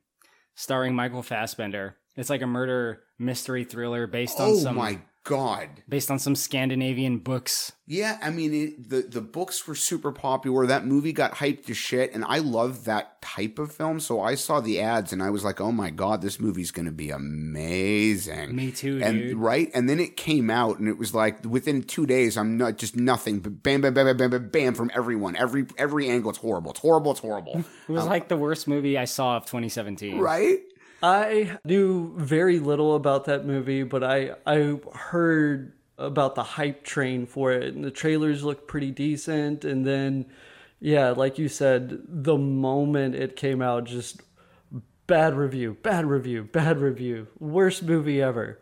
starring 0.54 0.94
Michael 0.94 1.22
Fassbender. 1.22 1.96
It's 2.16 2.30
like 2.30 2.42
a 2.42 2.46
murder 2.46 3.02
mystery 3.18 3.64
thriller 3.64 4.06
based 4.06 4.40
on 4.40 4.50
oh 4.50 4.56
some 4.56 4.76
my 4.76 5.00
god. 5.24 5.68
based 5.88 6.10
on 6.10 6.18
some 6.18 6.34
Scandinavian 6.36 7.18
books. 7.18 7.72
Yeah, 7.86 8.18
I 8.22 8.30
mean, 8.30 8.54
it, 8.54 8.88
the 8.88 9.02
the 9.02 9.20
books 9.20 9.66
were 9.66 9.74
super 9.74 10.10
popular. 10.10 10.66
That 10.66 10.86
movie 10.86 11.12
got 11.12 11.32
hyped 11.34 11.66
to 11.66 11.74
shit, 11.74 12.14
and 12.14 12.24
I 12.26 12.38
love 12.38 12.84
that 12.84 13.20
type 13.20 13.58
of 13.58 13.72
film. 13.72 14.00
So 14.00 14.22
I 14.22 14.36
saw 14.36 14.60
the 14.60 14.80
ads, 14.80 15.12
and 15.12 15.22
I 15.22 15.28
was 15.28 15.44
like, 15.44 15.60
"Oh 15.60 15.70
my 15.70 15.90
god, 15.90 16.22
this 16.22 16.40
movie's 16.40 16.70
going 16.70 16.86
to 16.86 16.92
be 16.92 17.10
amazing." 17.10 18.56
Me 18.56 18.70
too, 18.70 19.00
and 19.02 19.18
dude. 19.18 19.36
right, 19.36 19.70
and 19.74 19.88
then 19.88 20.00
it 20.00 20.16
came 20.16 20.48
out, 20.48 20.78
and 20.78 20.88
it 20.88 20.96
was 20.98 21.14
like 21.14 21.44
within 21.44 21.82
two 21.82 22.06
days, 22.06 22.38
I'm 22.38 22.56
not 22.56 22.78
just 22.78 22.96
nothing, 22.96 23.40
but 23.40 23.62
bam, 23.62 23.82
bam, 23.82 23.92
bam, 23.92 24.06
bam, 24.06 24.16
bam, 24.16 24.30
bam, 24.30 24.48
bam 24.48 24.74
from 24.74 24.90
everyone, 24.94 25.36
every 25.36 25.66
every 25.76 26.08
angle. 26.08 26.30
It's 26.30 26.38
horrible. 26.38 26.70
It's 26.70 26.80
horrible. 26.80 27.10
It's 27.12 27.20
horrible. 27.20 27.64
It 27.86 27.92
was 27.92 28.06
like 28.06 28.28
the 28.28 28.36
worst 28.36 28.66
movie 28.66 28.96
I 28.96 29.04
saw 29.04 29.36
of 29.36 29.44
2017. 29.44 30.18
right? 30.18 30.60
I 31.04 31.58
knew 31.66 32.14
very 32.16 32.58
little 32.58 32.96
about 32.96 33.26
that 33.26 33.44
movie, 33.44 33.82
but 33.82 34.02
I 34.02 34.36
I 34.46 34.78
heard 34.94 35.74
about 35.98 36.34
the 36.34 36.42
hype 36.42 36.82
train 36.82 37.26
for 37.26 37.52
it, 37.52 37.74
and 37.74 37.84
the 37.84 37.90
trailers 37.90 38.42
looked 38.42 38.66
pretty 38.66 38.90
decent. 38.90 39.66
And 39.66 39.86
then, 39.86 40.24
yeah, 40.80 41.10
like 41.10 41.38
you 41.38 41.48
said, 41.50 42.00
the 42.08 42.38
moment 42.38 43.16
it 43.16 43.36
came 43.36 43.60
out, 43.60 43.84
just 43.84 44.22
bad 45.06 45.34
review, 45.34 45.76
bad 45.82 46.06
review, 46.06 46.44
bad 46.44 46.78
review, 46.78 47.26
worst 47.38 47.82
movie 47.82 48.22
ever. 48.22 48.58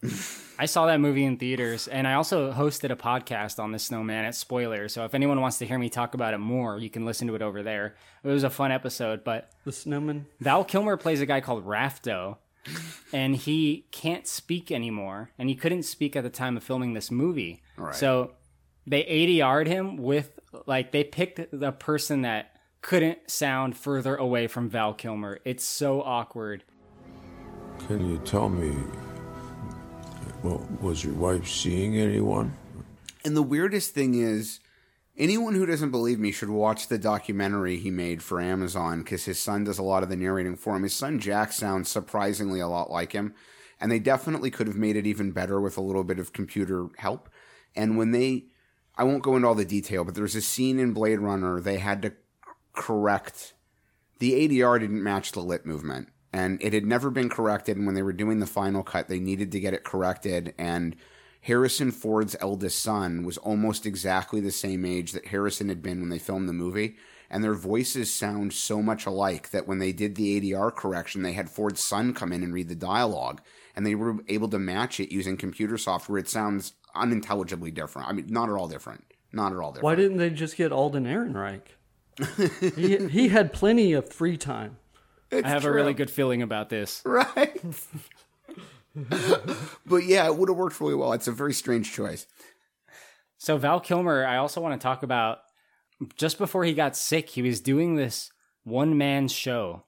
I 0.60 0.66
saw 0.66 0.84
that 0.88 1.00
movie 1.00 1.24
in 1.24 1.38
theaters, 1.38 1.88
and 1.88 2.06
I 2.06 2.12
also 2.12 2.52
hosted 2.52 2.90
a 2.90 2.96
podcast 2.96 3.58
on 3.58 3.72
the 3.72 3.78
Snowman 3.78 4.26
at 4.26 4.34
Spoiler. 4.34 4.90
So 4.90 5.06
if 5.06 5.14
anyone 5.14 5.40
wants 5.40 5.56
to 5.60 5.64
hear 5.64 5.78
me 5.78 5.88
talk 5.88 6.12
about 6.12 6.34
it 6.34 6.38
more, 6.38 6.76
you 6.78 6.90
can 6.90 7.06
listen 7.06 7.26
to 7.28 7.34
it 7.34 7.40
over 7.40 7.62
there. 7.62 7.94
It 8.22 8.28
was 8.28 8.44
a 8.44 8.50
fun 8.50 8.70
episode, 8.70 9.24
but 9.24 9.50
The 9.64 9.72
Snowman. 9.72 10.26
Val 10.38 10.62
Kilmer 10.62 10.98
plays 10.98 11.22
a 11.22 11.24
guy 11.26 11.40
called 11.40 11.64
Rafto, 11.64 12.36
and 13.10 13.34
he 13.34 13.86
can't 13.90 14.26
speak 14.26 14.70
anymore, 14.70 15.30
and 15.38 15.48
he 15.48 15.54
couldn't 15.54 15.84
speak 15.84 16.14
at 16.14 16.24
the 16.24 16.28
time 16.28 16.58
of 16.58 16.62
filming 16.62 16.92
this 16.92 17.10
movie. 17.10 17.62
Right. 17.78 17.94
So 17.94 18.32
they 18.86 19.04
ADR'd 19.04 19.66
him 19.66 19.96
with 19.96 20.38
like 20.66 20.92
they 20.92 21.04
picked 21.04 21.58
the 21.58 21.72
person 21.72 22.20
that 22.20 22.54
couldn't 22.82 23.30
sound 23.30 23.78
further 23.78 24.14
away 24.14 24.46
from 24.46 24.68
Val 24.68 24.92
Kilmer. 24.92 25.38
It's 25.46 25.64
so 25.64 26.02
awkward. 26.02 26.64
Can 27.86 28.10
you 28.10 28.18
tell 28.18 28.50
me, 28.50 28.76
well, 30.42 30.66
was 30.80 31.04
your 31.04 31.14
wife 31.14 31.48
seeing 31.48 31.98
anyone? 31.98 32.56
And 33.24 33.36
the 33.36 33.42
weirdest 33.42 33.94
thing 33.94 34.14
is, 34.14 34.60
anyone 35.16 35.54
who 35.54 35.66
doesn't 35.66 35.90
believe 35.90 36.18
me 36.18 36.32
should 36.32 36.50
watch 36.50 36.88
the 36.88 36.98
documentary 36.98 37.76
he 37.76 37.90
made 37.90 38.22
for 38.22 38.40
Amazon 38.40 39.00
because 39.00 39.24
his 39.24 39.38
son 39.38 39.64
does 39.64 39.78
a 39.78 39.82
lot 39.82 40.02
of 40.02 40.08
the 40.08 40.16
narrating 40.16 40.56
for 40.56 40.76
him. 40.76 40.82
His 40.82 40.94
son 40.94 41.18
Jack 41.18 41.52
sounds 41.52 41.88
surprisingly 41.88 42.60
a 42.60 42.68
lot 42.68 42.90
like 42.90 43.12
him, 43.12 43.34
and 43.80 43.92
they 43.92 43.98
definitely 43.98 44.50
could 44.50 44.66
have 44.66 44.76
made 44.76 44.96
it 44.96 45.06
even 45.06 45.32
better 45.32 45.60
with 45.60 45.76
a 45.76 45.82
little 45.82 46.04
bit 46.04 46.18
of 46.18 46.32
computer 46.32 46.88
help. 46.96 47.28
And 47.76 47.98
when 47.98 48.12
they, 48.12 48.46
I 48.96 49.04
won't 49.04 49.22
go 49.22 49.36
into 49.36 49.48
all 49.48 49.54
the 49.54 49.64
detail, 49.64 50.04
but 50.04 50.14
there's 50.14 50.34
a 50.34 50.40
scene 50.40 50.78
in 50.78 50.92
Blade 50.92 51.20
Runner 51.20 51.60
they 51.60 51.78
had 51.78 52.02
to 52.02 52.12
correct 52.72 53.54
the 54.20 54.48
ADR 54.48 54.78
didn't 54.78 55.02
match 55.02 55.32
the 55.32 55.40
lip 55.40 55.66
movement 55.66 56.08
and 56.32 56.62
it 56.62 56.72
had 56.72 56.86
never 56.86 57.10
been 57.10 57.28
corrected 57.28 57.76
and 57.76 57.86
when 57.86 57.94
they 57.94 58.02
were 58.02 58.12
doing 58.12 58.40
the 58.40 58.46
final 58.46 58.82
cut 58.82 59.08
they 59.08 59.18
needed 59.18 59.52
to 59.52 59.60
get 59.60 59.74
it 59.74 59.84
corrected 59.84 60.54
and 60.58 60.96
Harrison 61.42 61.90
Ford's 61.90 62.36
eldest 62.40 62.80
son 62.80 63.24
was 63.24 63.38
almost 63.38 63.86
exactly 63.86 64.40
the 64.40 64.50
same 64.50 64.84
age 64.84 65.12
that 65.12 65.28
Harrison 65.28 65.70
had 65.70 65.82
been 65.82 66.00
when 66.00 66.10
they 66.10 66.18
filmed 66.18 66.48
the 66.48 66.52
movie 66.52 66.96
and 67.30 67.42
their 67.42 67.54
voices 67.54 68.12
sound 68.12 68.52
so 68.52 68.82
much 68.82 69.06
alike 69.06 69.50
that 69.50 69.66
when 69.66 69.78
they 69.78 69.92
did 69.92 70.16
the 70.16 70.40
ADR 70.40 70.74
correction 70.74 71.22
they 71.22 71.32
had 71.32 71.50
Ford's 71.50 71.82
son 71.82 72.12
come 72.12 72.32
in 72.32 72.42
and 72.42 72.52
read 72.52 72.68
the 72.68 72.74
dialogue 72.74 73.40
and 73.74 73.86
they 73.86 73.94
were 73.94 74.16
able 74.28 74.48
to 74.48 74.58
match 74.58 75.00
it 75.00 75.12
using 75.12 75.36
computer 75.36 75.78
software 75.78 76.18
it 76.18 76.28
sounds 76.28 76.74
unintelligibly 76.94 77.70
different 77.70 78.08
I 78.08 78.12
mean 78.12 78.26
not 78.28 78.48
at 78.48 78.54
all 78.54 78.68
different 78.68 79.04
not 79.32 79.52
at 79.52 79.58
all 79.58 79.72
different 79.72 79.84
Why 79.84 79.94
didn't 79.94 80.18
they 80.18 80.30
just 80.30 80.56
get 80.56 80.72
Alden 80.72 81.04
Ehrenreich? 81.04 81.62
he, 82.74 83.08
he 83.08 83.28
had 83.28 83.52
plenty 83.52 83.92
of 83.92 84.12
free 84.12 84.36
time. 84.36 84.76
I 85.32 85.48
have 85.48 85.64
a 85.64 85.72
really 85.72 85.94
good 85.94 86.10
feeling 86.10 86.42
about 86.42 86.68
this. 86.68 87.02
right? 87.06 87.60
but 89.86 90.04
yeah, 90.04 90.26
it 90.26 90.36
would 90.36 90.48
have 90.48 90.58
worked 90.58 90.80
really 90.80 90.94
well. 90.94 91.12
It's 91.12 91.28
a 91.28 91.32
very 91.32 91.52
strange 91.52 91.92
choice. 91.92 92.26
So 93.38 93.56
Val 93.56 93.80
Kilmer, 93.80 94.26
I 94.26 94.36
also 94.36 94.60
want 94.60 94.78
to 94.78 94.84
talk 94.84 95.02
about 95.02 95.38
just 96.16 96.38
before 96.38 96.64
he 96.64 96.74
got 96.74 96.96
sick, 96.96 97.28
he 97.30 97.42
was 97.42 97.60
doing 97.60 97.96
this 97.96 98.30
one 98.64 98.96
man 98.96 99.28
show 99.28 99.84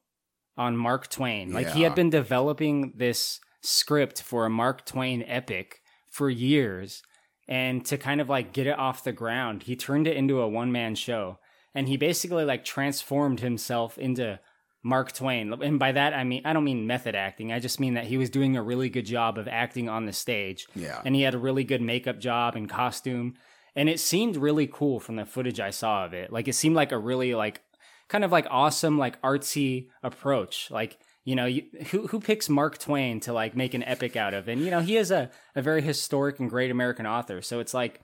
on 0.57 0.77
Mark 0.77 1.09
Twain. 1.09 1.53
Like 1.53 1.71
he 1.71 1.83
had 1.83 1.95
been 1.95 2.11
developing 2.11 2.93
this 2.97 3.41
script 3.63 4.23
for 4.23 4.45
a 4.45 4.51
Mark 4.51 4.85
Twain 4.85 5.23
epic 5.27 5.81
for 6.09 6.29
years. 6.29 7.03
And 7.49 7.85
to 7.87 7.99
kind 7.99 8.21
of 8.21 8.29
like 8.29 8.53
get 8.53 8.67
it 8.67 8.79
off 8.79 9.05
the 9.05 9.13
ground, 9.13 9.65
he 9.65 9.77
turned 9.77 10.07
it 10.07 10.17
into 10.17 10.41
a 10.41 10.49
one 10.49 10.73
man 10.73 10.95
show. 10.95 11.39
And 11.75 11.89
he 11.89 11.97
basically 11.97 12.45
like 12.45 12.65
transformed 12.65 13.41
himself 13.41 13.99
into 13.99 14.39
Mark 14.83 15.13
Twain. 15.13 15.53
And 15.63 15.79
by 15.79 15.93
that 15.93 16.15
I 16.15 16.25
mean 16.25 16.43
I 16.45 16.53
don't 16.53 16.65
mean 16.65 16.87
method 16.87 17.15
acting. 17.15 17.53
I 17.53 17.59
just 17.59 17.81
mean 17.81 17.95
that 17.95 18.07
he 18.07 18.17
was 18.17 18.31
doing 18.31 18.57
a 18.57 18.63
really 18.63 18.89
good 18.89 19.07
job 19.07 19.39
of 19.39 19.49
acting 19.49 19.89
on 19.89 20.07
the 20.07 20.13
stage. 20.13 20.67
Yeah. 20.75 21.01
And 21.05 21.15
he 21.15 21.23
had 21.23 21.35
a 21.35 21.39
really 21.39 21.65
good 21.65 21.83
makeup 21.83 22.19
job 22.19 22.57
and 22.57 22.69
costume. 22.69 23.35
And 23.75 23.89
it 23.89 24.01
seemed 24.01 24.37
really 24.37 24.67
cool 24.67 25.01
from 25.01 25.17
the 25.17 25.25
footage 25.25 25.61
I 25.61 25.71
saw 25.71 26.05
of 26.05 26.13
it. 26.13 26.33
Like 26.33 26.49
it 26.49 26.55
seemed 26.55 26.77
like 26.77 26.93
a 26.93 26.99
really 26.99 27.35
like 27.35 27.63
kind 28.09 28.25
of 28.25 28.33
like 28.33 28.47
awesome 28.51 28.99
like 28.99 29.21
artsy 29.23 29.89
approach. 30.03 30.71
Like 30.71 30.99
you 31.25 31.37
know, 31.37 31.47
you, 31.47 31.63
who 31.91 32.09
who 32.09 32.21
picks 32.21 32.49
Mark 32.49 32.79
Twain 32.79 33.21
to 33.21 33.33
like 33.33 33.55
make 33.55 33.75
an 33.75 33.85
epic 33.85 34.17
out 34.17 34.35
of? 34.35 34.49
And 34.49 34.61
you 34.61 34.71
know, 34.71 34.81
he 34.81 34.97
is 34.97 35.11
a 35.11 35.31
a 35.55 35.63
very 35.63 35.83
historic 35.83 36.41
and 36.41 36.51
great 36.51 36.71
American 36.71 37.07
author. 37.07 37.43
So 37.43 37.61
it's 37.61 37.73
like 37.73 38.01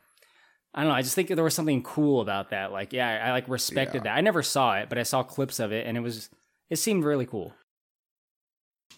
I 0.74 0.82
don't 0.82 0.90
know. 0.90 0.94
I 0.94 1.02
just 1.02 1.14
think 1.14 1.28
there 1.28 1.42
was 1.42 1.54
something 1.54 1.82
cool 1.82 2.20
about 2.20 2.50
that. 2.50 2.72
Like, 2.72 2.92
yeah, 2.92 3.08
I, 3.08 3.28
I 3.28 3.32
like 3.32 3.48
respected 3.48 4.04
that. 4.04 4.16
I 4.16 4.20
never 4.20 4.42
saw 4.42 4.76
it, 4.78 4.88
but 4.88 4.98
I 4.98 5.02
saw 5.02 5.22
clips 5.22 5.58
of 5.60 5.72
it, 5.72 5.86
and 5.86 5.96
it 5.96 6.00
was 6.00 6.28
it 6.70 6.76
seemed 6.76 7.04
really 7.04 7.26
cool. 7.26 7.54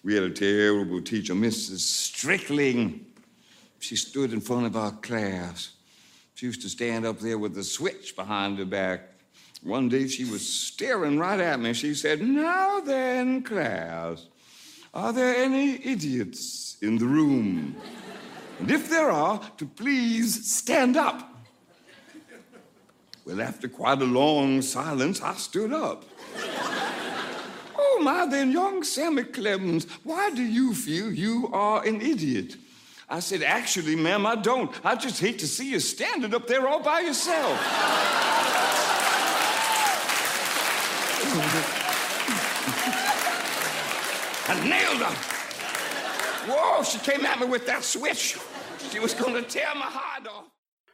We 0.03 0.15
had 0.15 0.25
a 0.25 0.31
terrible 0.31 1.03
teacher, 1.03 1.35
Mrs. 1.35 1.81
Strickling. 1.81 3.01
She 3.81 3.97
stood 3.97 4.33
in 4.33 4.41
front 4.41 4.67
of 4.67 4.77
our 4.77 4.93
class. 4.93 5.73
She 6.35 6.47
used 6.47 6.63
to 6.63 6.69
stand 6.69 7.05
up 7.05 7.19
there 7.21 7.39
with 7.39 7.55
the 7.55 7.63
switch 7.63 8.17
behind 8.17 8.59
her 8.59 8.65
back. 8.65 9.09
One 9.63 9.91
day 9.91 10.09
she 10.09 10.25
was 10.25 10.47
staring 10.47 11.19
right 11.19 11.39
at 11.39 11.61
me. 11.61 11.75
She 11.75 11.93
said, 11.95 12.23
Now 12.23 12.81
then, 12.81 13.43
class, 13.43 14.27
are 14.95 15.13
there 15.13 15.37
any 15.37 15.85
idiots 15.85 16.79
in 16.81 16.97
the 16.97 17.05
room? 17.05 17.77
And 18.59 18.71
if 18.71 18.89
there 18.89 19.11
are, 19.11 19.41
to 19.59 19.67
please 19.67 20.51
stand 20.51 20.97
up. 20.97 21.27
Well, 23.27 23.43
after 23.43 23.69
quite 23.69 24.01
a 24.01 24.07
long 24.07 24.63
silence, 24.63 25.21
I 25.21 25.35
stood 25.35 25.73
up. 25.73 26.05
My, 28.01 28.27
then, 28.27 28.51
young 28.51 28.83
Sammy 28.83 29.25
Clemens, 29.25 29.87
why 30.05 30.31
do 30.31 30.43
you 30.43 30.75
feel 30.75 31.13
you 31.13 31.51
are 31.53 31.85
an 31.85 32.01
idiot? 32.01 32.57
I 33.09 33.21
said, 33.21 33.43
Actually, 33.43 33.97
ma'am, 33.97 34.25
I 34.25 34.37
don't. 34.37 34.71
I 34.85 34.95
just 34.95 35.21
hate 35.21 35.39
to 35.41 35.47
see 35.47 35.71
you 35.71 35.81
standing 35.81 36.35
up 36.35 36.47
there 36.47 36.67
all 36.67 36.81
by 36.81 37.01
yourself. 37.01 37.59
I 44.49 44.69
nailed 44.69 45.03
her. 45.03 45.15
Whoa, 46.53 46.83
she 46.83 46.99
came 46.99 47.25
at 47.27 47.39
me 47.39 47.47
with 47.47 47.67
that 47.67 47.85
switch. 47.85 48.39
She 48.91 48.99
was 48.99 49.15
going 49.15 49.35
to 49.35 49.43
tear 49.43 49.75
my 49.75 49.83
heart 49.83 50.27
off. 50.27 50.47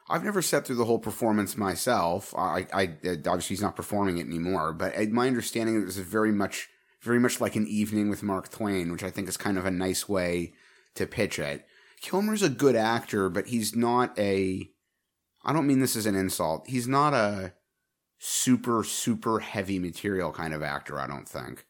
I've 0.09 0.25
never 0.25 0.43
sat 0.43 0.67
through 0.67 0.77
the 0.77 0.85
whole 0.85 0.99
performance 0.99 1.57
myself. 1.57 2.35
I, 2.37 2.67
I 2.73 2.85
obviously 3.05 3.55
he's 3.55 3.63
not 3.63 3.75
performing 3.75 4.19
it 4.19 4.27
anymore, 4.27 4.73
but 4.73 4.97
uh, 4.97 5.05
my 5.11 5.27
understanding 5.27 5.77
is 5.77 5.83
it 5.83 5.87
was 5.87 5.99
very 5.99 6.33
much, 6.33 6.69
very 7.07 7.19
much 7.19 7.41
like 7.41 7.57
an 7.57 7.67
evening 7.67 8.11
with 8.11 8.23
Mark 8.23 8.51
Twain, 8.51 8.93
which 8.93 9.03
I 9.03 9.11
think 9.11 9.29
is 9.29 9.37
kind 9.37 9.57
of 9.57 9.65
a 9.65 9.71
nice 9.71 10.09
way 10.09 10.53
to 10.95 11.07
pitch 11.07 11.39
it. 11.39 11.67
Kilmer's 12.01 12.43
a 12.43 12.51
good 12.51 12.77
actor, 12.77 13.31
but 13.31 13.47
he's 13.47 13.75
not 13.75 14.19
a. 14.19 14.69
I 15.45 15.53
don't 15.53 15.67
mean 15.67 15.81
this 15.81 15.97
as 15.97 16.07
an 16.07 16.17
insult. 16.17 16.69
He's 16.69 16.89
not 16.89 17.15
a 17.15 17.55
super 18.19 18.83
super 18.85 19.41
heavy 19.41 19.79
material 19.79 20.33
kind 20.33 20.53
of 20.53 20.63
actor. 20.63 20.99
I 20.99 21.07
don't 21.07 21.29
think. 21.29 21.65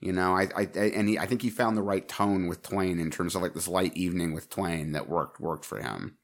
You 0.00 0.12
know, 0.12 0.34
I, 0.34 0.48
I 0.56 0.62
and 0.74 1.08
he, 1.08 1.18
I 1.18 1.26
think 1.26 1.42
he 1.42 1.50
found 1.50 1.76
the 1.76 1.82
right 1.82 2.06
tone 2.08 2.46
with 2.46 2.62
Twain 2.62 2.98
in 2.98 3.10
terms 3.10 3.34
of 3.34 3.42
like 3.42 3.54
this 3.54 3.68
light 3.68 3.96
evening 3.96 4.32
with 4.32 4.50
Twain 4.50 4.92
that 4.92 5.08
worked 5.08 5.40
worked 5.40 5.64
for 5.64 5.80
him. 5.80 6.16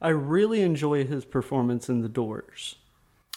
I 0.00 0.08
really 0.08 0.62
enjoy 0.62 1.04
his 1.04 1.24
performance 1.24 1.88
in 1.88 2.00
The 2.00 2.08
Doors. 2.08 2.76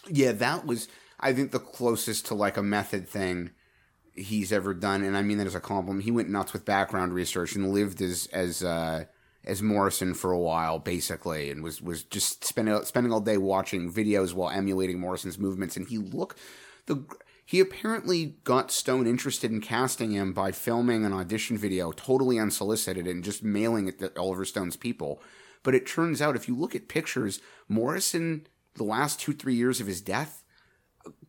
Yeah, 0.07 0.31
that 0.33 0.65
was 0.65 0.87
I 1.19 1.33
think 1.33 1.51
the 1.51 1.59
closest 1.59 2.27
to 2.27 2.35
like 2.35 2.57
a 2.57 2.63
method 2.63 3.09
thing 3.09 3.51
he's 4.15 4.51
ever 4.51 4.73
done, 4.73 5.03
and 5.03 5.17
I 5.17 5.21
mean 5.21 5.37
that 5.39 5.47
as 5.47 5.55
a 5.55 5.59
compliment. 5.59 6.05
He 6.05 6.11
went 6.11 6.29
nuts 6.29 6.53
with 6.53 6.65
background 6.65 7.13
research 7.13 7.55
and 7.55 7.73
lived 7.73 8.01
as 8.01 8.27
as 8.27 8.63
uh, 8.63 9.05
as 9.45 9.61
Morrison 9.61 10.13
for 10.13 10.31
a 10.31 10.39
while, 10.39 10.79
basically, 10.79 11.49
and 11.49 11.63
was 11.63 11.81
was 11.81 12.03
just 12.03 12.43
spending 12.45 12.83
spending 12.83 13.11
all 13.11 13.21
day 13.21 13.37
watching 13.37 13.91
videos 13.91 14.33
while 14.33 14.49
emulating 14.49 14.99
Morrison's 14.99 15.39
movements. 15.39 15.75
And 15.77 15.87
he 15.87 15.97
looked 15.97 16.39
the 16.85 17.03
he 17.45 17.59
apparently 17.59 18.37
got 18.43 18.71
Stone 18.71 19.05
interested 19.05 19.51
in 19.51 19.61
casting 19.61 20.11
him 20.11 20.33
by 20.33 20.51
filming 20.51 21.05
an 21.05 21.13
audition 21.13 21.57
video 21.57 21.91
totally 21.91 22.39
unsolicited 22.39 23.05
and 23.05 23.23
just 23.23 23.43
mailing 23.43 23.87
it 23.87 23.99
to 23.99 24.17
Oliver 24.17 24.45
Stone's 24.45 24.77
people. 24.77 25.21
But 25.61 25.75
it 25.75 25.85
turns 25.85 26.21
out, 26.21 26.35
if 26.35 26.47
you 26.47 26.55
look 26.55 26.75
at 26.75 26.87
pictures, 26.87 27.39
Morrison, 27.67 28.47
the 28.75 28.83
last 28.83 29.19
two, 29.19 29.33
three 29.33 29.55
years 29.55 29.79
of 29.81 29.87
his 29.87 30.01
death, 30.01 30.43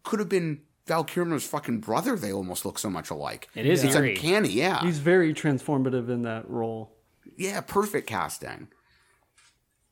could 0.02 0.18
have 0.18 0.28
been 0.28 0.62
Val 0.86 1.04
Kilmer's 1.04 1.46
fucking 1.46 1.80
brother. 1.80 2.16
They 2.16 2.32
almost 2.32 2.64
look 2.64 2.78
so 2.78 2.90
much 2.90 3.10
alike. 3.10 3.48
It 3.54 3.66
is 3.66 3.82
It's 3.84 3.94
eerie. 3.94 4.14
uncanny, 4.14 4.50
yeah. 4.50 4.80
He's 4.82 4.98
very 4.98 5.32
transformative 5.32 6.08
in 6.10 6.22
that 6.22 6.48
role. 6.48 6.92
yeah, 7.36 7.60
perfect 7.62 8.06
casting. 8.06 8.68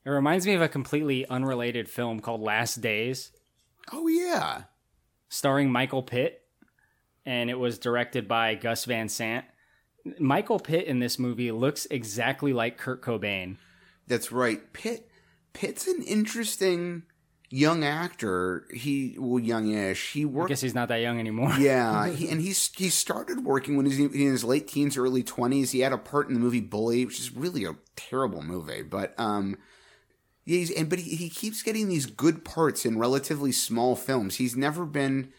It 0.04 0.10
reminds 0.10 0.46
me 0.46 0.54
of 0.54 0.60
a 0.62 0.68
completely 0.68 1.26
unrelated 1.28 1.88
film 1.88 2.20
called 2.20 2.40
Last 2.40 2.80
Days, 2.80 3.30
Oh, 3.92 4.06
yeah. 4.08 4.64
starring 5.28 5.70
Michael 5.70 6.02
Pitt, 6.02 6.42
and 7.24 7.48
it 7.48 7.58
was 7.58 7.78
directed 7.78 8.26
by 8.28 8.54
Gus 8.56 8.84
Van 8.84 9.08
Sant. 9.08 9.44
Michael 10.18 10.58
Pitt 10.58 10.86
in 10.86 10.98
this 10.98 11.18
movie 11.18 11.52
looks 11.52 11.86
exactly 11.90 12.52
like 12.52 12.76
Kurt 12.78 13.00
Cobain. 13.02 13.56
That's 14.08 14.32
right. 14.32 14.72
Pitt 14.72 15.08
Pitt's 15.52 15.86
an 15.86 16.02
interesting 16.02 17.04
young 17.52 17.84
actor. 17.84 18.66
He 18.72 19.16
well, 19.18 19.38
youngish. 19.38 20.12
He 20.12 20.24
worked. 20.24 20.48
I 20.48 20.52
guess 20.52 20.60
he's 20.62 20.74
not 20.74 20.88
that 20.88 21.00
young 21.00 21.20
anymore. 21.20 21.52
yeah, 21.58 22.08
he, 22.12 22.28
and 22.28 22.40
he's 22.40 22.70
he 22.74 22.88
started 22.88 23.44
working 23.44 23.76
when 23.76 23.86
he 23.86 24.04
was 24.04 24.14
in 24.14 24.30
his 24.30 24.44
late 24.44 24.68
teens, 24.68 24.96
early 24.96 25.22
twenties. 25.22 25.70
He 25.70 25.80
had 25.80 25.92
a 25.92 25.98
part 25.98 26.28
in 26.28 26.34
the 26.34 26.40
movie 26.40 26.60
Bully, 26.60 27.04
which 27.04 27.20
is 27.20 27.34
really 27.34 27.64
a 27.64 27.76
terrible 27.94 28.42
movie. 28.42 28.82
But 28.82 29.14
um, 29.18 29.56
yeah, 30.44 30.58
he's, 30.58 30.70
and 30.70 30.88
but 30.88 30.98
he, 30.98 31.14
he 31.16 31.28
keeps 31.28 31.62
getting 31.62 31.88
these 31.88 32.06
good 32.06 32.44
parts 32.44 32.84
in 32.84 32.98
relatively 32.98 33.52
small 33.52 33.94
films. 33.94 34.36
He's 34.36 34.56
never 34.56 34.84
been 34.86 35.32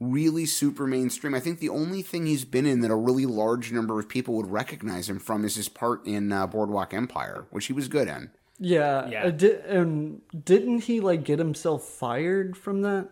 really 0.00 0.46
super 0.46 0.86
mainstream. 0.86 1.34
I 1.34 1.40
think 1.40 1.60
the 1.60 1.68
only 1.68 2.00
thing 2.00 2.24
he's 2.24 2.46
been 2.46 2.64
in 2.64 2.80
that 2.80 2.90
a 2.90 2.96
really 2.96 3.26
large 3.26 3.70
number 3.70 4.00
of 4.00 4.08
people 4.08 4.34
would 4.34 4.50
recognize 4.50 5.10
him 5.10 5.18
from 5.18 5.44
is 5.44 5.56
his 5.56 5.68
part 5.68 6.06
in 6.06 6.32
uh, 6.32 6.46
Boardwalk 6.46 6.94
Empire, 6.94 7.46
which 7.50 7.66
he 7.66 7.74
was 7.74 7.86
good 7.86 8.08
in. 8.08 8.30
Yeah, 8.62 9.08
Yeah. 9.08 9.24
uh, 9.24 9.30
di- 9.30 9.60
and 9.66 10.20
didn't 10.44 10.84
he 10.84 11.00
like 11.00 11.24
get 11.24 11.38
himself 11.38 11.82
fired 11.84 12.56
from 12.56 12.82
that? 12.82 13.08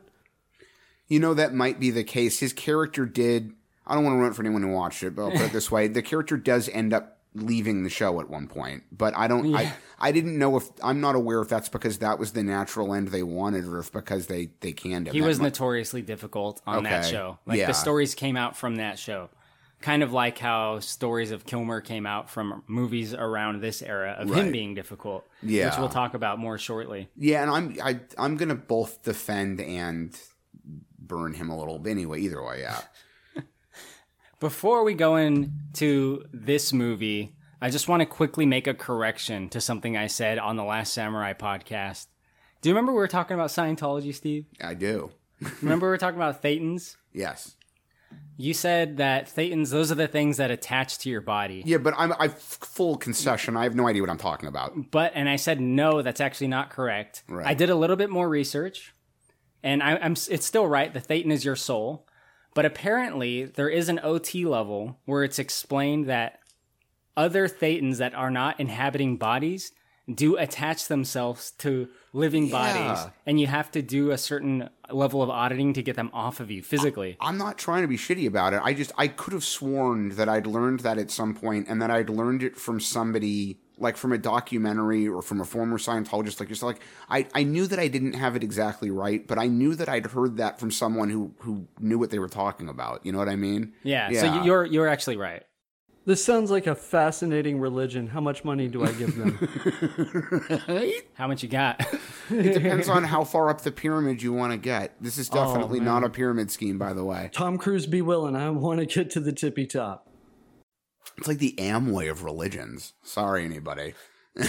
You 1.08 1.18
know, 1.20 1.32
that 1.34 1.54
might 1.54 1.80
be 1.80 1.90
the 1.90 2.04
case. 2.04 2.40
His 2.40 2.52
character 2.52 3.06
did. 3.06 3.52
I 3.86 3.94
don't 3.94 4.04
want 4.04 4.14
to 4.14 4.18
ruin 4.18 4.30
it 4.32 4.34
for 4.34 4.42
anyone 4.42 4.62
who 4.62 4.68
watched 4.68 5.02
it, 5.02 5.16
but 5.16 5.22
I'll 5.24 5.30
put 5.30 5.40
it 5.40 5.52
this 5.54 5.70
way: 5.70 5.88
the 5.88 6.02
character 6.02 6.36
does 6.36 6.68
end 6.68 6.92
up 6.92 7.14
leaving 7.34 7.82
the 7.82 7.88
show 7.90 8.20
at 8.20 8.28
one 8.28 8.46
point. 8.46 8.82
But 8.92 9.16
I 9.16 9.26
don't. 9.26 9.54
I 9.54 9.72
I 9.98 10.12
didn't 10.12 10.38
know 10.38 10.58
if 10.58 10.68
I'm 10.82 11.00
not 11.00 11.14
aware 11.14 11.40
if 11.40 11.48
that's 11.48 11.70
because 11.70 11.98
that 11.98 12.18
was 12.18 12.32
the 12.32 12.42
natural 12.42 12.92
end 12.92 13.08
they 13.08 13.22
wanted, 13.22 13.64
or 13.64 13.78
if 13.78 13.90
because 13.90 14.26
they 14.26 14.50
they 14.60 14.72
canned 14.72 15.08
him. 15.08 15.14
He 15.14 15.20
That 15.20 15.26
was 15.26 15.38
might- 15.38 15.46
notoriously 15.46 16.02
difficult 16.02 16.60
on 16.66 16.82
that 16.84 17.00
Okay. 17.06 17.10
show. 17.10 17.38
Like 17.46 17.58
Yeah. 17.58 17.68
the 17.68 17.72
stories 17.72 18.14
came 18.14 18.36
out 18.36 18.54
from 18.54 18.76
that 18.76 18.98
show. 18.98 19.30
Kind 19.80 20.02
of 20.02 20.12
like 20.12 20.38
how 20.38 20.80
stories 20.80 21.30
of 21.30 21.46
Kilmer 21.46 21.80
came 21.80 22.04
out 22.04 22.28
from 22.28 22.64
movies 22.66 23.14
around 23.14 23.62
this 23.62 23.80
era 23.80 24.16
of 24.18 24.28
him 24.28 24.50
being 24.50 24.74
difficult. 24.74 25.24
Yeah. 25.42 25.70
Which 25.70 25.78
we'll 25.78 25.88
talk 25.88 26.14
about 26.14 26.38
more 26.38 26.58
shortly. 26.58 27.08
Yeah, 27.16 27.42
and 27.42 27.50
I'm 27.50 27.76
I 27.82 28.00
I'm 28.18 28.36
gonna 28.36 28.56
both 28.56 29.04
defend 29.04 29.60
and 29.60 30.18
burn 30.98 31.34
him 31.34 31.48
a 31.48 31.56
little. 31.56 31.78
But 31.78 31.90
anyway, 31.90 32.20
either 32.22 32.42
way, 32.42 32.60
yeah. 32.60 32.80
Before 34.40 34.82
we 34.82 34.94
go 34.94 35.16
into 35.16 36.24
this 36.32 36.72
movie, 36.72 37.36
I 37.60 37.70
just 37.70 37.88
want 37.88 38.00
to 38.00 38.06
quickly 38.06 38.46
make 38.46 38.66
a 38.66 38.74
correction 38.74 39.48
to 39.50 39.60
something 39.60 39.96
I 39.96 40.06
said 40.06 40.38
on 40.38 40.56
the 40.56 40.64
last 40.64 40.92
Samurai 40.92 41.32
podcast. 41.32 42.06
Do 42.60 42.68
you 42.68 42.74
remember 42.74 42.92
we 42.92 42.98
were 42.98 43.08
talking 43.08 43.34
about 43.34 43.50
Scientology, 43.50 44.14
Steve? 44.14 44.46
I 44.60 44.74
do. 44.74 45.12
Remember 45.62 45.86
we 45.86 45.90
were 45.90 45.98
talking 45.98 46.18
about 46.18 46.42
thetans? 46.42 46.96
Yes. 47.12 47.54
You 48.40 48.54
said 48.54 48.98
that 48.98 49.26
thetans, 49.26 49.70
those 49.70 49.90
are 49.90 49.96
the 49.96 50.06
things 50.06 50.36
that 50.36 50.52
attach 50.52 50.98
to 50.98 51.10
your 51.10 51.20
body. 51.20 51.62
Yeah, 51.66 51.78
but 51.78 51.94
I'm 51.98 52.12
I 52.20 52.28
full 52.28 52.96
concession. 52.96 53.56
I 53.56 53.64
have 53.64 53.74
no 53.74 53.88
idea 53.88 54.00
what 54.00 54.10
I'm 54.10 54.18
talking 54.18 54.48
about. 54.48 54.92
But 54.92 55.12
and 55.16 55.28
I 55.28 55.34
said 55.34 55.60
no, 55.60 56.02
that's 56.02 56.20
actually 56.20 56.46
not 56.46 56.70
correct. 56.70 57.24
Right. 57.28 57.46
I 57.46 57.54
did 57.54 57.68
a 57.68 57.74
little 57.74 57.96
bit 57.96 58.10
more 58.10 58.28
research, 58.28 58.94
and 59.64 59.82
I, 59.82 59.96
I'm 59.96 60.12
it's 60.12 60.46
still 60.46 60.68
right. 60.68 60.94
The 60.94 61.00
thetan 61.00 61.32
is 61.32 61.44
your 61.44 61.56
soul, 61.56 62.06
but 62.54 62.64
apparently 62.64 63.44
there 63.44 63.68
is 63.68 63.88
an 63.88 63.98
OT 64.04 64.44
level 64.44 65.00
where 65.04 65.24
it's 65.24 65.40
explained 65.40 66.08
that 66.08 66.38
other 67.16 67.48
thetans 67.48 67.96
that 67.96 68.14
are 68.14 68.30
not 68.30 68.60
inhabiting 68.60 69.16
bodies 69.16 69.72
do 70.14 70.36
attach 70.36 70.86
themselves 70.86 71.50
to 71.50 71.88
living 72.12 72.48
bodies, 72.50 73.04
and 73.26 73.40
you 73.40 73.48
have 73.48 73.72
to 73.72 73.82
do 73.82 74.12
a 74.12 74.18
certain 74.18 74.70
level 74.90 75.22
of 75.22 75.30
auditing 75.30 75.72
to 75.74 75.82
get 75.82 75.96
them 75.96 76.10
off 76.12 76.40
of 76.40 76.50
you 76.50 76.62
physically. 76.62 77.16
I'm 77.20 77.38
not 77.38 77.58
trying 77.58 77.82
to 77.82 77.88
be 77.88 77.96
shitty 77.96 78.26
about 78.26 78.54
it. 78.54 78.60
I 78.62 78.74
just 78.74 78.92
I 78.96 79.08
could 79.08 79.32
have 79.32 79.44
sworn 79.44 80.10
that 80.10 80.28
I'd 80.28 80.46
learned 80.46 80.80
that 80.80 80.98
at 80.98 81.10
some 81.10 81.34
point, 81.34 81.68
and 81.68 81.80
that 81.82 81.90
I'd 81.90 82.10
learned 82.10 82.42
it 82.42 82.56
from 82.56 82.80
somebody 82.80 83.58
like 83.80 83.96
from 83.96 84.12
a 84.12 84.18
documentary 84.18 85.06
or 85.06 85.22
from 85.22 85.40
a 85.40 85.44
former 85.44 85.78
Scientologist 85.78 86.40
like 86.40 86.48
yourself. 86.48 86.74
Like 86.74 86.82
I 87.08 87.40
I 87.40 87.42
knew 87.44 87.66
that 87.66 87.78
I 87.78 87.88
didn't 87.88 88.14
have 88.14 88.36
it 88.36 88.42
exactly 88.42 88.90
right, 88.90 89.26
but 89.26 89.38
I 89.38 89.46
knew 89.46 89.74
that 89.76 89.88
I'd 89.88 90.06
heard 90.06 90.36
that 90.38 90.58
from 90.58 90.70
someone 90.70 91.10
who 91.10 91.32
who 91.38 91.66
knew 91.78 91.98
what 91.98 92.10
they 92.10 92.18
were 92.18 92.28
talking 92.28 92.68
about. 92.68 93.04
You 93.04 93.12
know 93.12 93.18
what 93.18 93.28
I 93.28 93.36
mean? 93.36 93.72
yeah, 93.82 94.10
so 94.12 94.42
you're 94.42 94.64
you're 94.64 94.88
actually 94.88 95.16
right. 95.16 95.44
This 96.08 96.24
sounds 96.24 96.50
like 96.50 96.66
a 96.66 96.74
fascinating 96.74 97.60
religion. 97.60 98.06
How 98.06 98.22
much 98.22 98.42
money 98.42 98.66
do 98.66 98.82
I 98.82 98.92
give 98.92 99.14
them? 99.14 99.36
How 101.12 101.28
much 101.28 101.42
you 101.42 101.50
got? 101.50 101.86
It 102.30 102.54
depends 102.54 102.88
on 102.88 103.04
how 103.04 103.24
far 103.24 103.50
up 103.50 103.60
the 103.60 103.70
pyramid 103.70 104.22
you 104.22 104.32
want 104.32 104.52
to 104.52 104.56
get. 104.56 104.94
This 105.02 105.18
is 105.18 105.28
oh, 105.30 105.34
definitely 105.34 105.80
not 105.80 106.04
a 106.04 106.08
pyramid 106.08 106.50
scheme, 106.50 106.78
by 106.78 106.94
the 106.94 107.04
way. 107.04 107.28
Tom 107.34 107.58
Cruise 107.58 107.86
be 107.86 108.00
willing. 108.00 108.36
I 108.36 108.48
want 108.48 108.80
to 108.80 108.86
get 108.86 109.10
to 109.10 109.20
the 109.20 109.32
tippy 109.32 109.66
top. 109.66 110.08
It's 111.18 111.28
like 111.28 111.40
the 111.40 111.54
Amway 111.58 112.10
of 112.10 112.24
religions. 112.24 112.94
Sorry, 113.02 113.44
anybody. 113.44 113.92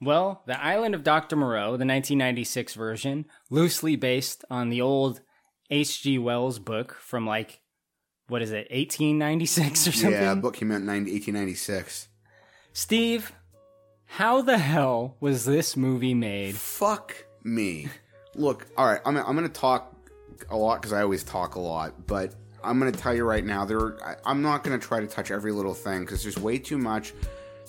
Well, 0.00 0.44
The 0.46 0.62
Island 0.62 0.94
of 0.94 1.02
Dr. 1.02 1.34
Moreau, 1.34 1.70
the 1.70 1.84
1996 1.84 2.74
version, 2.74 3.24
loosely 3.50 3.96
based 3.96 4.44
on 4.48 4.68
the 4.68 4.80
old 4.80 5.22
H.G. 5.70 6.18
Wells 6.18 6.60
book 6.60 6.94
from 7.00 7.26
like, 7.26 7.62
what 8.28 8.42
is 8.42 8.52
it, 8.52 8.70
1896 8.70 9.88
or 9.88 9.92
something? 9.92 10.12
Yeah, 10.12 10.34
book 10.34 10.54
came 10.54 10.70
out 10.70 10.80
in 10.80 10.86
1896. 10.86 12.08
Steve, 12.72 13.32
how 14.04 14.42
the 14.42 14.58
hell 14.58 15.16
was 15.20 15.44
this 15.44 15.76
movie 15.76 16.14
made? 16.14 16.54
Fuck 16.54 17.26
me. 17.42 17.88
Look, 18.34 18.66
all 18.76 18.86
right, 18.86 19.00
I'm, 19.04 19.16
I'm 19.16 19.34
going 19.36 19.48
to 19.48 19.48
talk 19.48 19.94
a 20.50 20.56
lot 20.56 20.80
because 20.80 20.92
I 20.92 21.02
always 21.02 21.24
talk 21.24 21.56
a 21.56 21.60
lot, 21.60 22.06
but 22.06 22.34
I'm 22.62 22.78
going 22.78 22.92
to 22.92 22.98
tell 22.98 23.14
you 23.14 23.24
right 23.24 23.44
now, 23.44 23.64
there. 23.64 24.02
I, 24.04 24.16
I'm 24.24 24.42
not 24.42 24.62
going 24.62 24.78
to 24.78 24.86
try 24.86 25.00
to 25.00 25.06
touch 25.06 25.30
every 25.30 25.52
little 25.52 25.74
thing 25.74 26.00
because 26.00 26.22
there's 26.22 26.38
way 26.38 26.58
too 26.58 26.78
much. 26.78 27.14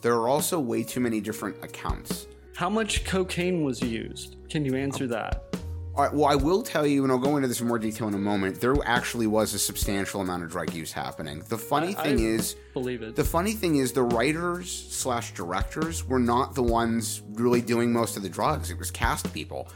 There 0.02 0.14
are 0.14 0.30
also 0.30 0.60
way 0.60 0.84
too 0.84 1.00
many 1.00 1.22
different 1.22 1.64
accounts. 1.64 2.28
How 2.56 2.70
much 2.70 3.06
cocaine 3.06 3.64
was 3.64 3.82
used? 3.82 4.36
Can 4.50 4.66
you 4.66 4.76
answer 4.76 5.08
that? 5.08 5.49
All 5.96 6.06
right, 6.06 6.14
well, 6.14 6.26
I 6.28 6.36
will 6.36 6.62
tell 6.62 6.86
you, 6.88 7.04
and 7.04 7.12
I'll 7.12 7.18
go 7.18 7.36
into 7.36 7.48
this 7.50 7.60
in 7.60 7.68
more 7.68 7.80
detail 7.80 8.08
in 8.08 8.14
a 8.14 8.18
moment. 8.20 8.62
There 8.62 8.76
actually 8.86 9.28
was 9.28 9.54
a 9.54 9.60
substantial 9.60 10.22
amount 10.22 10.44
of 10.44 10.50
drug 10.52 10.74
use 10.74 10.94
happening. 10.94 11.44
The 11.50 11.58
funny 11.58 11.90
I- 11.98 12.04
thing 12.04 12.20
I 12.20 12.24
is, 12.24 12.56
Believe 12.74 13.02
it. 13.02 13.16
the 13.16 13.24
funny 13.26 13.52
thing 13.54 13.76
is, 13.78 13.92
the 13.92 14.04
writers 14.04 14.72
slash 14.92 15.34
directors 15.34 16.08
were 16.08 16.20
not 16.20 16.56
the 16.56 16.64
ones 16.64 17.22
really 17.34 17.62
doing 17.62 17.92
most 17.92 18.16
of 18.16 18.24
the 18.24 18.30
drugs. 18.30 18.72
It 18.72 18.78
was 18.80 18.92
cast 18.92 19.34
people. 19.34 19.68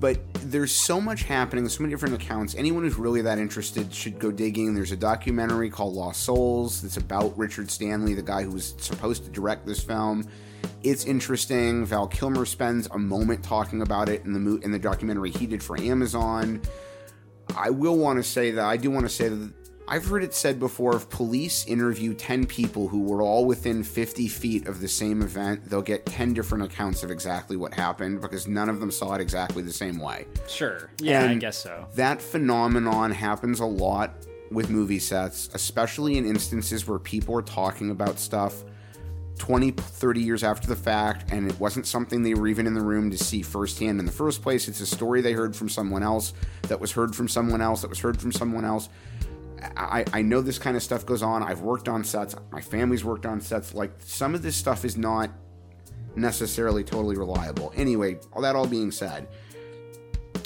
But 0.00 0.20
there's 0.42 0.72
so 0.72 1.00
much 1.00 1.22
happening, 1.22 1.66
so 1.68 1.82
many 1.82 1.92
different 1.94 2.14
accounts. 2.16 2.54
Anyone 2.56 2.82
who's 2.82 2.96
really 2.96 3.22
that 3.22 3.38
interested 3.38 3.92
should 3.94 4.18
go 4.18 4.30
digging. 4.30 4.74
There's 4.74 4.92
a 4.92 4.96
documentary 4.96 5.70
called 5.70 5.94
Lost 5.94 6.24
Souls 6.24 6.82
that's 6.82 6.96
about 6.98 7.36
Richard 7.38 7.70
Stanley, 7.70 8.12
the 8.14 8.22
guy 8.22 8.42
who 8.42 8.50
was 8.50 8.74
supposed 8.78 9.24
to 9.24 9.30
direct 9.30 9.66
this 9.66 9.82
film. 9.82 10.24
It's 10.82 11.04
interesting. 11.04 11.84
Val 11.84 12.06
Kilmer 12.06 12.44
spends 12.44 12.86
a 12.88 12.98
moment 12.98 13.42
talking 13.42 13.82
about 13.82 14.08
it 14.08 14.24
in 14.24 14.32
the 14.32 14.38
mo- 14.38 14.60
in 14.62 14.70
the 14.70 14.78
documentary 14.78 15.30
he 15.30 15.46
did 15.46 15.62
for 15.62 15.78
Amazon. 15.80 16.62
I 17.56 17.70
will 17.70 17.96
want 17.96 18.18
to 18.18 18.22
say 18.22 18.50
that 18.52 18.64
I 18.64 18.76
do 18.76 18.90
want 18.90 19.06
to 19.06 19.12
say 19.12 19.28
that 19.28 19.52
I've 19.90 20.04
heard 20.04 20.22
it 20.22 20.34
said 20.34 20.60
before 20.60 20.94
if 20.96 21.08
police 21.08 21.64
interview 21.66 22.12
10 22.12 22.44
people 22.44 22.88
who 22.88 23.00
were 23.00 23.22
all 23.22 23.46
within 23.46 23.82
50 23.82 24.28
feet 24.28 24.66
of 24.68 24.82
the 24.82 24.88
same 24.88 25.22
event, 25.22 25.64
they'll 25.64 25.80
get 25.80 26.04
10 26.04 26.34
different 26.34 26.64
accounts 26.64 27.02
of 27.02 27.10
exactly 27.10 27.56
what 27.56 27.72
happened 27.72 28.20
because 28.20 28.46
none 28.46 28.68
of 28.68 28.80
them 28.80 28.90
saw 28.90 29.14
it 29.14 29.22
exactly 29.22 29.62
the 29.62 29.72
same 29.72 29.98
way. 29.98 30.26
Sure. 30.46 30.90
Yeah, 31.00 31.24
I 31.24 31.34
guess 31.36 31.56
so. 31.56 31.86
That 31.94 32.20
phenomenon 32.20 33.12
happens 33.12 33.60
a 33.60 33.64
lot 33.64 34.26
with 34.50 34.68
movie 34.68 34.98
sets, 34.98 35.48
especially 35.54 36.18
in 36.18 36.26
instances 36.26 36.86
where 36.86 36.98
people 36.98 37.34
are 37.34 37.42
talking 37.42 37.90
about 37.90 38.18
stuff 38.18 38.64
20, 39.38 39.70
30 39.70 40.20
years 40.20 40.44
after 40.44 40.68
the 40.68 40.76
fact, 40.76 41.32
and 41.32 41.50
it 41.50 41.58
wasn't 41.58 41.86
something 41.86 42.22
they 42.22 42.34
were 42.34 42.48
even 42.48 42.66
in 42.66 42.74
the 42.74 42.82
room 42.82 43.10
to 43.10 43.18
see 43.18 43.42
firsthand 43.42 43.98
in 44.00 44.06
the 44.06 44.12
first 44.12 44.42
place. 44.42 44.68
It's 44.68 44.80
a 44.80 44.86
story 44.86 45.20
they 45.20 45.32
heard 45.32 45.56
from 45.56 45.68
someone 45.68 46.02
else, 46.02 46.34
that 46.62 46.80
was 46.80 46.92
heard 46.92 47.14
from 47.14 47.28
someone 47.28 47.60
else, 47.60 47.82
that 47.82 47.90
was 47.90 48.00
heard 48.00 48.20
from 48.20 48.32
someone 48.32 48.64
else. 48.64 48.88
I, 49.76 50.04
I 50.12 50.22
know 50.22 50.40
this 50.40 50.58
kind 50.58 50.76
of 50.76 50.82
stuff 50.82 51.04
goes 51.04 51.22
on. 51.22 51.42
I've 51.42 51.62
worked 51.62 51.88
on 51.88 52.04
sets. 52.04 52.34
My 52.52 52.60
family's 52.60 53.04
worked 53.04 53.26
on 53.26 53.40
sets. 53.40 53.74
Like, 53.74 53.92
some 53.98 54.34
of 54.34 54.42
this 54.42 54.54
stuff 54.54 54.84
is 54.84 54.96
not 54.96 55.30
necessarily 56.14 56.84
totally 56.84 57.16
reliable. 57.16 57.72
Anyway, 57.76 58.18
all 58.32 58.42
that 58.42 58.54
all 58.56 58.66
being 58.66 58.90
said, 58.90 59.28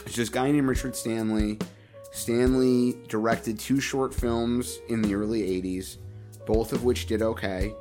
it's 0.07 0.17
this 0.17 0.29
guy 0.29 0.51
named 0.51 0.69
Richard 0.69 0.95
Stanley. 0.97 1.59
Stanley 2.11 2.99
directed 3.09 3.59
two 3.59 3.81
short 3.81 4.15
films 4.15 4.79
in 4.89 5.03
the 5.03 5.15
early 5.15 5.43
80s, 5.63 5.97
both 6.47 6.73
of 6.73 6.85
which 6.85 7.07
did 7.07 7.23
okay. 7.23 7.75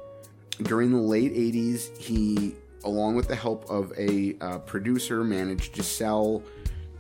During 0.63 0.91
the 0.91 0.97
late 0.97 1.33
80s, 1.33 1.95
he, 1.97 2.55
along 2.83 3.15
with 3.15 3.27
the 3.27 3.35
help 3.35 3.69
of 3.69 3.91
a 3.97 4.35
uh, 4.41 4.59
producer, 4.59 5.23
managed 5.23 5.75
to 5.75 5.83
sell 5.83 6.43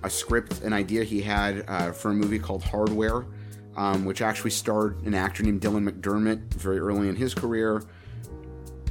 a 0.03 0.09
script, 0.09 0.61
an 0.61 0.73
idea 0.73 1.03
he 1.03 1.21
had 1.21 1.63
uh, 1.67 1.91
for 1.91 2.11
a 2.11 2.13
movie 2.13 2.39
called 2.39 2.63
Hardware, 2.63 3.25
um, 3.75 4.05
which 4.05 4.21
actually 4.21 4.51
starred 4.51 5.01
an 5.03 5.13
actor 5.13 5.43
named 5.43 5.61
Dylan 5.61 5.89
McDermott 5.89 6.53
very 6.53 6.79
early 6.79 7.07
in 7.07 7.15
his 7.15 7.33
career. 7.33 7.83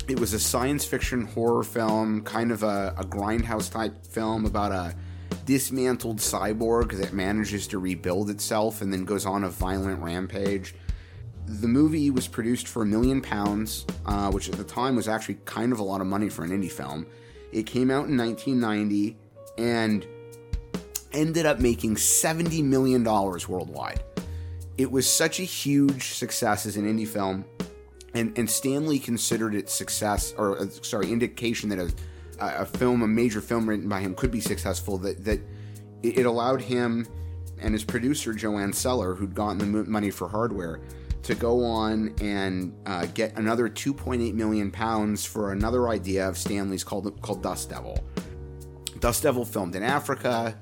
It 0.08 0.18
was 0.18 0.32
a 0.32 0.40
science 0.40 0.84
fiction 0.84 1.26
horror 1.26 1.62
film, 1.62 2.22
kind 2.22 2.52
of 2.52 2.62
a, 2.62 2.94
a 2.96 3.04
grindhouse 3.04 3.70
type 3.70 4.04
film 4.06 4.44
about 4.44 4.72
a 4.72 4.94
dismantled 5.44 6.18
cyborg 6.18 6.92
that 6.92 7.12
manages 7.12 7.66
to 7.68 7.78
rebuild 7.78 8.30
itself 8.30 8.82
and 8.82 8.92
then 8.92 9.04
goes 9.04 9.26
on 9.26 9.44
a 9.44 9.48
violent 9.48 10.00
rampage. 10.02 10.74
The 11.46 11.68
movie 11.68 12.10
was 12.10 12.28
produced 12.28 12.68
for 12.68 12.82
a 12.82 12.86
million 12.86 13.20
pounds, 13.20 13.86
uh, 14.06 14.30
which 14.30 14.48
at 14.48 14.56
the 14.56 14.64
time 14.64 14.96
was 14.96 15.08
actually 15.08 15.38
kind 15.44 15.72
of 15.72 15.78
a 15.78 15.82
lot 15.82 16.00
of 16.00 16.06
money 16.06 16.28
for 16.28 16.44
an 16.44 16.50
indie 16.50 16.70
film. 16.70 17.06
It 17.52 17.66
came 17.66 17.90
out 17.90 18.08
in 18.08 18.16
1990 18.16 19.16
and 19.58 20.06
ended 21.12 21.46
up 21.46 21.58
making 21.58 21.96
$70 21.96 22.62
million 22.62 23.02
worldwide. 23.04 24.02
It 24.78 24.90
was 24.90 25.12
such 25.12 25.40
a 25.40 25.42
huge 25.42 26.14
success 26.14 26.64
as 26.66 26.76
an 26.76 26.86
indie 26.86 27.08
film, 27.08 27.44
and, 28.14 28.36
and 28.38 28.48
Stanley 28.48 28.98
considered 28.98 29.54
it 29.54 29.68
success, 29.68 30.32
or 30.38 30.58
uh, 30.58 30.68
sorry, 30.82 31.12
indication 31.12 31.68
that 31.68 31.78
a, 31.78 31.92
a 32.40 32.64
film, 32.64 33.02
a 33.02 33.08
major 33.08 33.40
film 33.40 33.68
written 33.68 33.88
by 33.88 34.00
him, 34.00 34.14
could 34.14 34.30
be 34.30 34.40
successful. 34.40 34.96
That 34.98 35.22
that 35.24 35.40
it 36.02 36.24
allowed 36.24 36.62
him 36.62 37.06
and 37.60 37.74
his 37.74 37.84
producer 37.84 38.32
JoAnne 38.32 38.74
Sellar, 38.74 39.14
who'd 39.14 39.34
gotten 39.34 39.58
the 39.58 39.66
mo- 39.66 39.84
money 39.84 40.10
for 40.10 40.28
hardware, 40.28 40.80
to 41.22 41.34
go 41.34 41.64
on 41.64 42.14
and 42.20 42.74
uh, 42.86 43.06
get 43.06 43.36
another 43.36 43.68
2.8 43.68 44.34
million 44.34 44.70
pounds 44.70 45.24
for 45.24 45.52
another 45.52 45.88
idea 45.88 46.28
of 46.28 46.38
Stanley's 46.38 46.84
called 46.84 47.20
called 47.20 47.42
Dust 47.42 47.70
Devil. 47.70 48.02
Dust 49.00 49.22
Devil 49.22 49.44
filmed 49.44 49.74
in 49.74 49.82
Africa. 49.82 50.58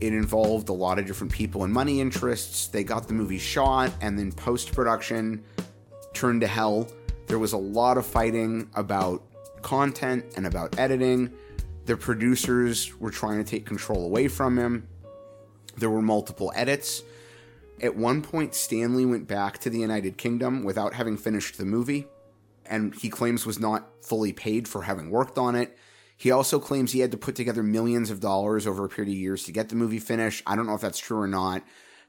It 0.00 0.12
involved 0.12 0.68
a 0.68 0.72
lot 0.72 0.98
of 0.98 1.06
different 1.06 1.32
people 1.32 1.64
and 1.64 1.72
money 1.72 2.00
interests. 2.00 2.66
They 2.66 2.84
got 2.84 3.08
the 3.08 3.14
movie 3.14 3.38
shot, 3.38 3.92
and 4.00 4.18
then 4.18 4.32
post 4.32 4.72
production 4.72 5.42
turned 6.12 6.40
to 6.42 6.46
hell. 6.46 6.88
There 7.26 7.38
was 7.38 7.52
a 7.52 7.58
lot 7.58 7.96
of 7.96 8.06
fighting 8.06 8.68
about 8.74 9.22
content 9.62 10.24
and 10.36 10.46
about 10.46 10.78
editing. 10.78 11.32
The 11.86 11.96
producers 11.96 12.98
were 12.98 13.10
trying 13.10 13.42
to 13.42 13.50
take 13.50 13.66
control 13.66 14.04
away 14.04 14.28
from 14.28 14.58
him. 14.58 14.86
There 15.76 15.90
were 15.90 16.02
multiple 16.02 16.52
edits. 16.54 17.02
At 17.84 17.96
one 17.96 18.22
point, 18.22 18.54
Stanley 18.54 19.04
went 19.04 19.28
back 19.28 19.58
to 19.58 19.68
the 19.70 19.78
United 19.78 20.16
Kingdom 20.16 20.64
without 20.64 20.94
having 20.94 21.18
finished 21.18 21.58
the 21.58 21.66
movie, 21.66 22.06
and 22.64 22.94
he 22.94 23.10
claims 23.10 23.44
was 23.44 23.60
not 23.60 23.86
fully 24.02 24.32
paid 24.32 24.66
for 24.66 24.82
having 24.84 25.10
worked 25.10 25.36
on 25.36 25.54
it. 25.54 25.76
He 26.16 26.30
also 26.30 26.58
claims 26.58 26.92
he 26.92 27.00
had 27.00 27.10
to 27.10 27.18
put 27.18 27.34
together 27.36 27.62
millions 27.62 28.10
of 28.10 28.20
dollars 28.20 28.66
over 28.66 28.86
a 28.86 28.88
period 28.88 29.12
of 29.12 29.18
years 29.18 29.44
to 29.44 29.52
get 29.52 29.68
the 29.68 29.74
movie 29.76 29.98
finished. 29.98 30.42
I 30.46 30.56
don't 30.56 30.66
know 30.66 30.74
if 30.74 30.80
that's 30.80 30.98
true 30.98 31.18
or 31.18 31.28
not. 31.28 31.62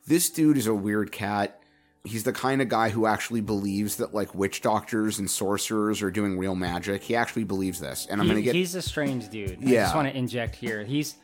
This 0.08 0.30
dude 0.30 0.56
is 0.58 0.68
a 0.68 0.74
weird 0.74 1.12
cat. 1.12 1.60
He's 2.06 2.24
the 2.24 2.32
kind 2.32 2.62
of 2.62 2.70
guy 2.70 2.90
who 2.90 3.06
actually 3.08 3.42
believes 3.42 3.98
that 3.98 4.14
like 4.14 4.34
witch 4.34 4.62
doctors 4.62 5.20
and 5.20 5.30
sorcerers 5.30 6.02
are 6.04 6.12
doing 6.12 6.38
real 6.38 6.56
magic. 6.56 7.04
He 7.04 7.16
actually 7.18 7.44
believes 7.44 7.82
this, 7.82 8.08
and 8.10 8.22
I'm 8.22 8.28
He- 8.28 8.32
gonna 8.34 8.42
get 8.44 8.56
he's 8.56 8.76
a 8.76 8.82
strange 8.82 9.28
dude. 9.30 9.58
Yeah. 9.60 9.80
I 9.82 9.84
just 9.86 9.96
want 9.96 10.08
to 10.08 10.16
inject 10.16 10.56
here. 10.56 10.84
He's 10.86 11.16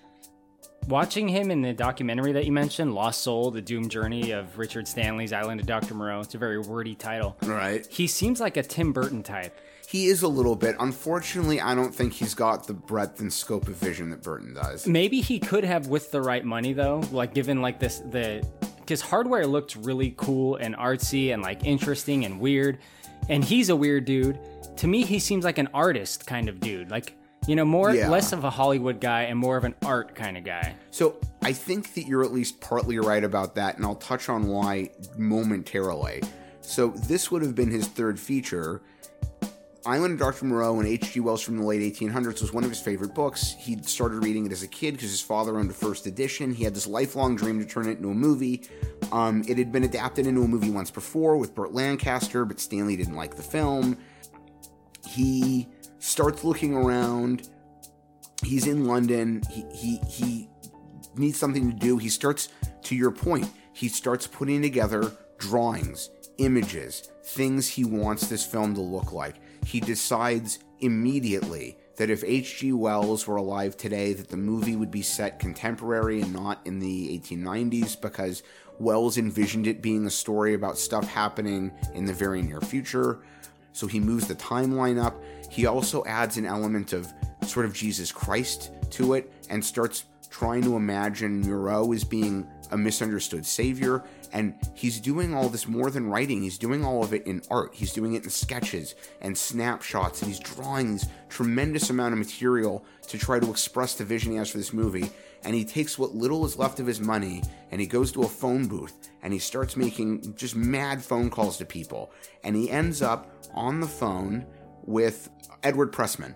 watching 0.88 1.28
him 1.28 1.52
in 1.52 1.62
the 1.62 1.74
documentary 1.74 2.32
that 2.34 2.46
you 2.46 2.52
mentioned, 2.52 2.94
Lost 2.94 3.22
Soul: 3.22 3.52
The 3.52 3.62
Doom 3.62 3.89
Journey 3.89 4.32
of 4.32 4.58
Richard 4.58 4.88
Stanley's 4.88 5.34
Island 5.34 5.62
of 5.62 5.67
Dr. 5.67 5.94
Moreau. 5.94 6.22
It's 6.22 6.36
a 6.36 6.38
very 6.38 6.60
wordy 6.60 6.96
title. 6.96 7.38
right. 7.44 7.86
He 7.89 8.08
seems 8.08 8.39
like 8.39 8.58
a 8.58 8.63
Tim 8.63 8.94
Burton 8.94 9.24
type. 9.24 9.58
He 9.88 10.06
is 10.08 10.22
a 10.22 10.28
little 10.28 10.56
bit. 10.56 10.78
Unfortunately, 10.80 11.60
I 11.60 11.76
don't 11.76 11.94
think 11.94 12.13
he's 12.13 12.34
got 12.34 12.65
the 12.65 12.74
breadth 12.74 13.20
and 13.20 13.32
scope 13.32 13.67
of 13.67 13.76
vision 13.76 14.10
that 14.12 14.24
Burton 14.24 14.54
does. 14.54 14.88
Maybe 14.88 15.20
he 15.20 15.38
could 15.38 15.65
have 15.65 15.88
with 15.88 16.12
the 16.12 16.22
right 16.22 16.46
money 16.46 16.72
though, 16.72 17.04
like 17.12 17.34
given 17.34 17.62
like 17.62 17.80
this 17.80 18.00
the 18.00 18.46
because 18.78 19.02
hardware 19.02 19.46
looked 19.46 19.76
really 19.76 20.13
cool 20.17 20.56
and 20.56 20.76
artsy 20.76 21.34
and 21.34 21.41
like 21.41 21.65
interesting 21.65 22.24
and 22.26 22.39
weird, 22.39 22.78
and 23.28 23.44
he's 23.44 23.70
a 23.70 23.76
weird 23.76 24.06
dude. 24.06 24.39
To 24.78 24.88
me, 24.88 25.04
he 25.04 25.20
seems 25.20 25.44
like 25.44 25.58
an 25.58 25.67
artist 25.74 26.26
kind 26.26 26.48
of 26.48 26.60
dude, 26.62 26.89
like 26.89 27.13
you 27.47 27.56
know 27.56 27.65
more 27.65 27.93
Yeah. 27.93 28.10
less 28.10 28.34
of 28.34 28.43
a 28.43 28.49
Hollywood 28.49 28.99
guy 29.01 29.23
and 29.23 29.38
more 29.38 29.58
of 29.58 29.63
an 29.63 29.73
art 29.84 30.13
kind 30.15 30.38
of 30.38 30.43
guy. 30.43 30.75
So 30.91 31.15
I 31.41 31.54
think 31.54 31.93
that 31.95 32.06
you're 32.06 32.23
at 32.23 32.32
least 32.32 32.62
partly 32.62 32.99
right 32.99 33.23
about 33.23 33.56
that, 33.56 33.77
and 33.77 33.86
I'll 33.86 33.95
touch 33.95 34.30
on 34.30 34.47
why 34.47 34.91
momentarily. 35.17 36.21
So 36.62 36.89
this 36.89 37.32
would 37.32 37.41
have 37.41 37.56
been 37.56 37.71
his 37.71 37.88
third 37.88 38.19
feature. 38.19 38.82
Island 39.84 40.13
of 40.13 40.19
Dr. 40.19 40.45
Moreau 40.45 40.77
and 40.80 40.88
H.G. 40.88 41.19
Wells 41.21 41.41
from 41.41 41.58
the 41.58 41.65
late 41.65 41.82
1800s 41.82 42.39
was 42.41 42.54
one 42.54 42.63
of 42.63 42.69
his 42.69 42.80
favorite 42.80 43.15
books. 43.15 43.56
He'd 43.58 43.84
started 43.89 44.23
reading 44.23 44.45
it 44.45 44.51
as 44.51 44.62
a 44.62 44.67
kid 44.67 44.91
because 44.91 45.10
his 45.10 45.21
father 45.21 45.58
owned 45.58 45.71
a 45.71 45.73
first 45.73 46.06
edition. 46.06 46.54
He 46.54 46.63
had 46.63 46.75
this 46.75 46.86
lifelong 46.86 47.36
dream 47.36 47.58
to 47.58 47.65
turn 47.65 47.88
it 47.88 47.97
into 47.97 48.10
a 48.12 48.13
movie. 48.13 48.62
Um, 49.12 49.43
it 49.47 49.58
had 49.58 49.71
been 49.71 49.84
adapted 49.84 50.27
into 50.27 50.43
a 50.43 50.47
movie 50.47 50.69
once 50.69 50.91
before 50.91 51.36
with 51.38 51.56
Burt 51.56 51.73
Lancaster, 51.73 52.45
but 52.45 52.60
Stanley 52.60 52.95
didn't 52.95 53.15
like 53.15 53.34
the 53.34 53.41
film. 53.41 53.97
He 55.08 55.67
starts 56.02 56.44
looking 56.44 56.76
around. 56.76 57.48
He's 58.44 58.68
in 58.68 58.86
London. 58.86 59.44
He 59.50 59.66
he 59.74 59.98
he 60.08 60.50
needs 61.16 61.40
something 61.40 61.72
to 61.72 61.78
do. 61.78 61.98
He 61.98 62.10
starts, 62.10 62.50
to 62.84 62.96
your 62.96 63.12
point, 63.12 63.50
he 63.74 63.88
starts 63.88 64.28
putting 64.28 64.62
together 64.62 65.12
drawings, 65.38 66.10
images, 66.38 67.10
things 67.24 67.68
he 67.68 67.86
wants 67.86 68.28
this 68.28 68.46
film 68.46 68.74
to 68.76 68.82
look 68.82 69.12
like. 69.12 69.36
He 69.66 69.80
decides 69.80 70.60
immediately 70.80 71.78
that 71.98 72.10
if 72.10 72.24
H.G. 72.24 72.74
Wells 72.74 73.28
were 73.28 73.36
alive 73.36 73.78
today, 73.78 74.14
that 74.14 74.30
the 74.30 74.38
movie 74.38 74.76
would 74.76 74.90
be 74.90 75.02
set 75.02 75.40
contemporary 75.40 76.22
and 76.22 76.34
not 76.34 76.60
in 76.66 76.80
the 76.80 77.20
1890s 77.20 78.00
because 78.00 78.42
Wells 78.80 79.18
envisioned 79.18 79.68
it 79.68 79.82
being 79.82 80.06
a 80.06 80.10
story 80.10 80.56
about 80.56 80.78
stuff 80.78 81.08
happening 81.08 81.72
in 81.94 82.06
the 82.06 82.14
very 82.14 82.42
near 82.42 82.62
future. 82.62 83.20
So 83.74 83.88
he 83.88 84.00
moves 84.00 84.28
the 84.28 84.36
timeline 84.36 85.02
up. 85.02 85.22
He 85.52 85.66
also 85.66 86.06
adds 86.06 86.38
an 86.38 86.46
element 86.46 86.94
of 86.94 87.14
sort 87.44 87.66
of 87.66 87.74
Jesus 87.74 88.10
Christ 88.10 88.72
to 88.92 89.16
it 89.16 89.30
and 89.50 89.64
starts 89.64 90.06
trying 90.30 90.62
to 90.62 90.78
imagine 90.78 91.42
Moreau 91.42 91.92
as 91.92 92.06
being 92.06 92.48
a 92.72 92.78
misunderstood 92.78 93.46
savior. 93.46 94.02
And 94.32 94.56
he's 94.76 95.02
doing 95.02 95.36
all 95.36 95.50
this 95.50 95.68
more 95.68 95.92
than 95.92 96.10
writing, 96.10 96.42
he's 96.42 96.58
doing 96.58 96.86
all 96.86 97.04
of 97.04 97.14
it 97.14 97.28
in 97.28 97.42
art. 97.52 97.72
He's 97.74 97.92
doing 97.92 98.14
it 98.14 98.24
in 98.24 98.30
sketches 98.30 98.96
and 99.20 99.38
snapshots, 99.38 100.22
and 100.22 100.32
he's 100.32 100.40
drawing 100.40 100.94
this 100.94 101.08
tremendous 101.28 101.90
amount 101.90 102.14
of 102.14 102.20
material 102.20 102.86
to 103.10 103.18
try 103.18 103.38
to 103.38 103.52
express 103.52 103.96
the 103.96 104.06
vision 104.06 104.32
he 104.32 104.38
has 104.38 104.50
for 104.50 104.58
this 104.58 104.72
movie. 104.72 105.12
And 105.44 105.54
he 105.54 105.66
takes 105.66 106.00
what 106.00 106.16
little 106.16 106.46
is 106.46 106.58
left 106.58 106.80
of 106.80 106.88
his 106.88 107.02
money 107.02 107.44
and 107.72 107.82
he 107.82 107.88
goes 107.88 108.14
to 108.14 108.24
a 108.24 108.28
phone 108.28 108.68
booth 108.68 109.10
and 109.22 109.34
he 109.34 109.40
starts 109.40 109.76
making 109.76 110.34
just 110.38 110.56
mad 110.56 111.04
phone 111.04 111.30
calls 111.30 111.58
to 111.58 111.66
people. 111.66 112.12
And 112.46 112.56
he 112.56 112.70
ends 112.70 113.02
up 113.02 113.30
on 113.54 113.82
the 113.82 113.88
phone 113.88 114.46
with 114.86 115.30
Edward 115.63 115.91
Pressman, 115.91 116.36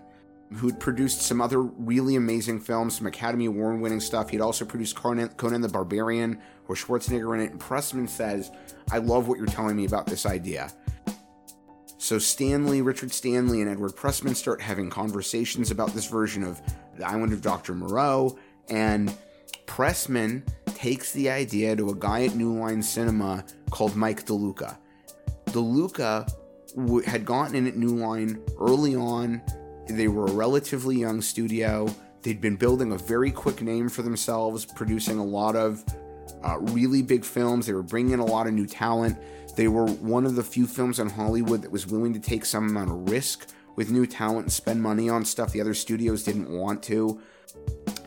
who'd 0.54 0.78
produced 0.78 1.22
some 1.22 1.40
other 1.40 1.62
really 1.62 2.16
amazing 2.16 2.60
films, 2.60 2.96
some 2.96 3.06
Academy 3.06 3.46
Award 3.46 3.80
winning 3.80 4.00
stuff. 4.00 4.30
He'd 4.30 4.40
also 4.40 4.64
produced 4.64 4.96
Conan, 4.96 5.28
Conan 5.30 5.60
the 5.60 5.68
Barbarian, 5.68 6.40
where 6.66 6.76
Schwarzenegger 6.76 7.34
in 7.34 7.40
it. 7.40 7.50
And 7.50 7.60
Pressman 7.60 8.08
says, 8.08 8.50
I 8.90 8.98
love 8.98 9.28
what 9.28 9.38
you're 9.38 9.46
telling 9.46 9.76
me 9.76 9.84
about 9.84 10.06
this 10.06 10.26
idea. 10.26 10.72
So 11.98 12.18
Stanley, 12.18 12.82
Richard 12.82 13.12
Stanley, 13.12 13.62
and 13.62 13.70
Edward 13.70 13.96
Pressman 13.96 14.36
start 14.36 14.60
having 14.60 14.90
conversations 14.90 15.70
about 15.70 15.92
this 15.92 16.06
version 16.06 16.44
of 16.44 16.60
The 16.96 17.04
Island 17.04 17.32
of 17.32 17.42
Dr. 17.42 17.74
Moreau, 17.74 18.38
and 18.68 19.12
Pressman 19.66 20.46
takes 20.66 21.12
the 21.12 21.30
idea 21.30 21.74
to 21.74 21.90
a 21.90 21.94
guy 21.94 22.24
at 22.24 22.36
New 22.36 22.52
Line 22.52 22.82
Cinema 22.82 23.44
called 23.70 23.96
Mike 23.96 24.24
DeLuca. 24.24 24.76
DeLuca 25.46 26.30
w- 26.76 27.02
had 27.02 27.24
gotten 27.24 27.54
in 27.54 27.66
at 27.66 27.76
New 27.76 27.96
Line 27.96 28.40
early 28.60 28.94
on. 28.94 29.42
They 29.88 30.08
were 30.08 30.26
a 30.26 30.32
relatively 30.32 30.96
young 30.96 31.20
studio. 31.22 31.88
They'd 32.22 32.40
been 32.40 32.56
building 32.56 32.92
a 32.92 32.98
very 32.98 33.30
quick 33.30 33.62
name 33.62 33.88
for 33.88 34.02
themselves, 34.02 34.64
producing 34.64 35.18
a 35.18 35.24
lot 35.24 35.56
of 35.56 35.84
uh, 36.44 36.58
really 36.58 37.02
big 37.02 37.24
films. 37.24 37.66
They 37.66 37.72
were 37.72 37.82
bringing 37.82 38.12
in 38.12 38.20
a 38.20 38.24
lot 38.24 38.46
of 38.46 38.52
new 38.52 38.66
talent. 38.66 39.18
They 39.56 39.68
were 39.68 39.86
one 39.86 40.26
of 40.26 40.34
the 40.34 40.42
few 40.42 40.66
films 40.66 40.98
in 40.98 41.08
Hollywood 41.08 41.62
that 41.62 41.70
was 41.70 41.86
willing 41.86 42.12
to 42.14 42.20
take 42.20 42.44
some 42.44 42.68
amount 42.68 42.90
of 42.90 43.10
risk 43.10 43.48
with 43.74 43.90
new 43.90 44.06
talent 44.06 44.42
and 44.42 44.52
spend 44.52 44.82
money 44.82 45.08
on 45.08 45.24
stuff 45.24 45.52
the 45.52 45.60
other 45.60 45.74
studios 45.74 46.24
didn't 46.24 46.50
want 46.50 46.82
to. 46.84 47.20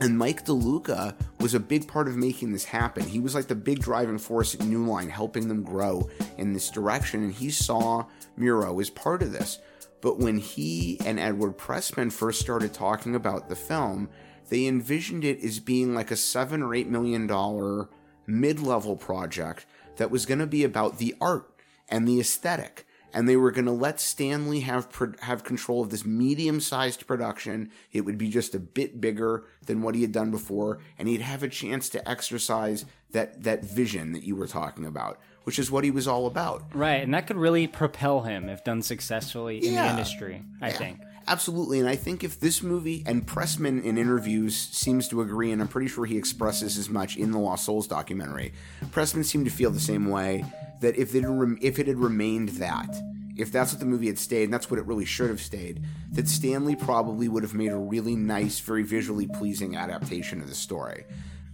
And 0.02 0.18
Mike 0.18 0.46
DeLuca 0.46 1.14
was 1.42 1.54
a 1.54 1.60
big 1.60 1.88
part 1.88 2.08
of 2.08 2.16
making 2.16 2.54
this 2.54 2.64
happen. 2.64 3.04
He 3.04 3.20
was 3.20 3.36
like 3.36 3.48
the 3.48 3.56
big 3.56 3.80
driving 3.80 4.18
force 4.18 4.56
at 4.56 4.62
New 4.62 4.86
Line, 4.86 5.10
helping 5.10 5.50
them 5.50 5.62
grow 5.62 6.10
in 6.38 6.54
this 6.54 6.70
direction. 6.70 7.24
And 7.24 7.34
he 7.34 7.50
saw 7.50 8.06
Moreau 8.38 8.80
as 8.80 8.90
part 8.90 9.22
of 9.22 9.34
this. 9.34 9.60
But 10.02 10.18
when 10.18 10.38
he 10.38 11.00
and 11.06 11.20
Edward 11.20 11.58
Pressman 11.58 12.12
first 12.12 12.40
started 12.40 12.74
talking 12.74 13.14
about 13.14 13.50
the 13.50 13.56
film, 13.58 14.08
they 14.48 14.68
envisioned 14.68 15.26
it 15.26 15.44
as 15.44 15.60
being 15.60 15.94
like 15.94 16.12
a 16.12 16.16
seven 16.16 16.64
or 16.64 16.74
eight 16.74 16.88
million 16.88 17.28
dollar 17.28 17.90
mid 18.26 18.62
level 18.62 18.96
project 18.96 19.66
that 19.98 20.12
was 20.12 20.26
going 20.26 20.40
to 20.40 20.48
be 20.48 20.64
about 20.64 20.98
the 20.98 21.14
art 21.20 21.52
and 21.90 22.08
the 22.08 22.22
aesthetic 22.22 22.86
and 23.14 23.28
they 23.28 23.36
were 23.36 23.52
going 23.52 23.66
to 23.66 23.72
let 23.72 24.00
Stanley 24.00 24.62
have 24.62 24.90
pro- 24.90 25.14
have 25.22 25.44
control 25.44 25.82
of 25.82 25.90
this 25.90 26.06
medium-sized 26.06 27.08
production. 27.08 27.72
It 27.92 28.02
would 28.02 28.18
be 28.18 28.30
just 28.30 28.56
a 28.56 28.60
bit 28.60 29.02
bigger 29.02 29.46
than 29.66 29.82
what 29.82 29.96
he 29.96 30.02
had 30.02 30.12
done 30.12 30.32
before, 30.32 30.80
and 30.98 31.08
he'd 31.08 31.22
have 31.22 31.44
a 31.44 31.50
chance 31.50 31.90
to 31.90 32.10
exercise 32.10 32.86
that 33.12 33.44
that 33.44 33.66
vision 33.66 34.14
that 34.14 34.24
you 34.24 34.36
were 34.36 34.48
talking 34.48 34.86
about, 34.86 35.20
which 35.44 35.60
is 35.60 35.72
what 35.72 35.84
he 35.84 35.92
was 35.92 36.08
all 36.08 36.28
about. 36.28 36.64
Right, 36.74 37.04
and 37.04 37.14
that 37.14 37.28
could 37.28 37.38
really 37.38 37.68
propel 37.68 38.22
him 38.22 38.50
if 38.50 38.64
done 38.64 38.82
successfully 38.82 39.66
in 39.66 39.76
the 39.76 39.90
industry, 39.90 40.44
I 40.62 40.72
think. 40.72 41.00
Absolutely, 41.30 41.80
and 41.80 41.88
I 41.88 41.96
think 41.96 42.24
if 42.24 42.40
this 42.40 42.64
movie 42.64 43.04
and 43.06 43.24
Pressman 43.24 43.84
in 43.84 44.00
interviews 44.00 44.56
seems 44.56 45.08
to 45.10 45.22
agree, 45.22 45.52
and 45.52 45.62
I'm 45.62 45.68
pretty 45.68 45.88
sure 45.88 46.08
he 46.08 46.18
expresses 46.18 46.76
as 46.76 46.90
much 46.90 47.18
in 47.18 47.30
the 47.30 47.38
Lost 47.38 47.66
Souls 47.66 47.86
documentary. 47.86 48.52
Pressman 48.90 49.24
seemed 49.24 49.46
to 49.46 49.52
feel 49.52 49.70
the 49.70 49.80
same 49.80 50.10
way 50.10 50.44
that 50.82 50.98
if 50.98 51.14
it 51.14 51.24
if 51.62 51.78
it 51.78 51.86
had 51.86 52.00
remained 52.00 52.50
that, 52.50 52.90
if 53.38 53.52
that's 53.52 53.72
what 53.72 53.80
the 53.80 53.86
movie 53.86 54.08
had 54.08 54.18
stayed, 54.18 54.46
and 54.46 54.54
that's 54.54 54.72
what 54.72 54.80
it 54.80 54.88
really 54.88 55.06
should 55.06 55.30
have 55.30 55.40
stayed, 55.40 55.84
that 56.14 56.28
Stanley 56.28 56.76
probably 56.76 57.28
would 57.28 57.44
have 57.44 57.54
made 57.54 57.72
a 57.72 57.78
really 57.78 58.16
nice, 58.16 58.60
very 58.60 58.82
visually 58.82 59.28
pleasing 59.28 59.76
adaptation 59.76 60.42
of 60.42 60.50
the 60.50 60.56
story. 60.56 61.06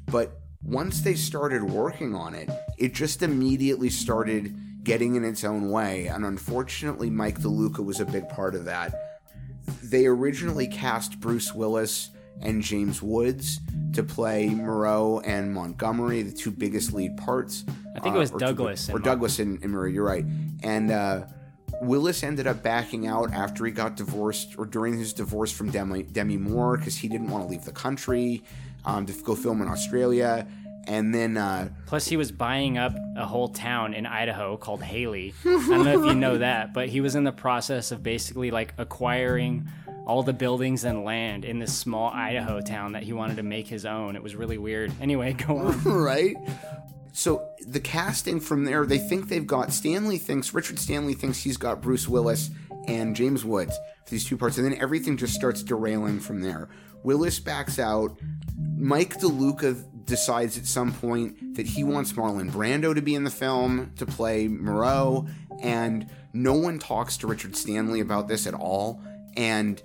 But 0.06 0.40
once 0.64 1.02
they 1.02 1.16
started 1.16 1.66
working 1.66 2.16
on 2.16 2.34
it, 2.34 2.50
it 2.78 2.94
just 2.94 3.22
immediately 3.22 3.90
started 3.90 4.56
getting 4.86 5.16
in 5.16 5.26
its 5.26 5.44
own 5.44 5.70
way, 5.70 6.08
and 6.08 6.24
unfortunately, 6.24 7.10
Mike 7.10 7.42
DeLuca 7.42 7.84
was 7.84 8.00
a 8.00 8.06
big 8.06 8.30
part 8.30 8.56
of 8.56 8.64
that 8.64 9.15
they 9.96 10.08
originally 10.08 10.68
cast 10.68 11.22
Bruce 11.22 11.56
Willis 11.56 12.10
and 12.42 12.62
James 12.62 13.02
Woods 13.02 13.62
to 13.94 14.04
play 14.04 14.50
Moreau 14.50 15.22
and 15.22 15.54
Montgomery, 15.54 16.22
the 16.22 16.34
two 16.34 16.52
biggest 16.52 16.92
lead 16.92 17.16
parts. 17.16 17.64
I 17.96 18.02
think 18.02 18.14
it 18.14 18.20
was 18.20 18.34
or 18.34 18.40
Douglas 18.40 18.90
and 18.90 18.96
or 18.98 19.00
Mon- 19.00 19.06
Douglas 19.06 19.40
and, 19.40 19.64
and 19.64 19.72
Moreau. 19.72 19.88
You're 19.88 20.04
right. 20.04 20.26
And 20.64 20.92
uh, 20.92 21.28
Willis 21.82 22.24
ended 22.24 22.46
up 22.46 22.62
backing 22.62 23.08
out 23.08 23.32
after 23.32 23.66
he 23.66 23.72
got 23.72 23.96
divorced, 23.96 24.56
or 24.58 24.66
during 24.66 24.98
his 24.98 25.14
divorce 25.14 25.54
from 25.54 25.72
Demi, 25.72 26.04
Demi 26.04 26.36
Moore, 26.36 26.76
because 26.76 26.98
he 26.98 27.08
didn't 27.08 27.32
want 27.32 27.46
to 27.46 27.50
leave 27.50 27.64
the 27.64 27.72
country 27.72 28.44
um, 28.84 29.06
to 29.06 29.14
go 29.24 29.34
film 29.34 29.62
in 29.62 29.70
Australia. 29.70 30.46
And 30.88 31.16
then 31.16 31.38
uh, 31.38 31.70
Plus, 31.86 32.06
he 32.06 32.18
was 32.18 32.32
buying 32.32 32.78
up 32.78 32.96
a 33.16 33.26
whole 33.26 33.48
town 33.48 33.94
in 33.94 34.06
Idaho 34.06 34.58
called 34.58 34.84
Hailey. 34.84 35.34
I 35.46 35.50
don't 35.50 35.86
know 35.86 36.04
if 36.04 36.06
you 36.06 36.16
know 36.16 36.38
that, 36.40 36.74
but 36.74 36.90
he 36.90 37.02
was 37.02 37.16
in 37.16 37.24
the 37.24 37.32
process 37.32 37.92
of 37.92 38.04
basically 38.04 38.52
like 38.52 38.74
acquiring 38.78 39.68
all 40.06 40.24
the 40.24 40.34
buildings 40.34 40.84
and 40.84 41.04
land 41.04 41.46
in 41.46 41.60
this 41.60 41.76
small 41.76 42.10
Idaho 42.12 42.62
town 42.62 42.94
that 42.94 43.04
he 43.04 43.14
wanted 43.14 43.38
to 43.38 43.44
make 43.44 43.68
his 43.68 43.86
own. 43.86 44.16
It 44.16 44.24
was 44.24 44.36
really 44.36 44.58
weird. 44.58 44.92
Anyway, 45.02 45.34
go 45.48 45.58
on. 45.58 45.84
right? 45.86 46.36
So 47.12 47.48
the 47.66 47.80
casting 47.80 48.40
from 48.40 48.66
there, 48.66 48.86
they 48.86 48.98
think 48.98 49.30
they've 49.30 49.48
got 49.48 49.72
Stanley 49.72 50.18
thinks 50.18 50.54
Richard 50.54 50.80
Stanley 50.80 51.14
thinks 51.14 51.40
he's 51.40 51.58
got 51.58 51.82
Bruce 51.82 52.08
Willis 52.08 52.50
and 52.88 53.16
James 53.16 53.44
Woods 53.44 53.78
for 54.04 54.12
these 54.12 54.26
two 54.26 54.38
parts, 54.38 54.58
and 54.58 54.70
then 54.70 54.78
everything 54.80 55.18
just 55.18 55.34
starts 55.34 55.64
derailing 55.64 56.20
from 56.20 56.42
there. 56.42 56.70
Willis 57.04 57.40
backs 57.40 57.80
out. 57.80 58.20
Mike 58.78 59.20
DeLuca 59.20 60.06
decides 60.06 60.58
at 60.58 60.66
some 60.66 60.92
point 60.92 61.56
that 61.56 61.66
he 61.66 61.84
wants 61.84 62.14
Marlon 62.14 62.52
Brando 62.52 62.94
to 62.94 63.02
be 63.02 63.16
in 63.16 63.24
the 63.24 63.32
film 63.32 63.92
to 63.98 64.06
play 64.06 64.48
Moreau, 64.48 65.28
and 65.62 66.08
no 66.34 66.54
one 66.54 66.80
talks 66.80 67.18
to 67.18 67.28
Richard 67.28 67.56
Stanley 67.56 68.02
about 68.02 68.28
this 68.28 68.46
at 68.46 68.54
all. 68.54 69.02
And 69.36 69.82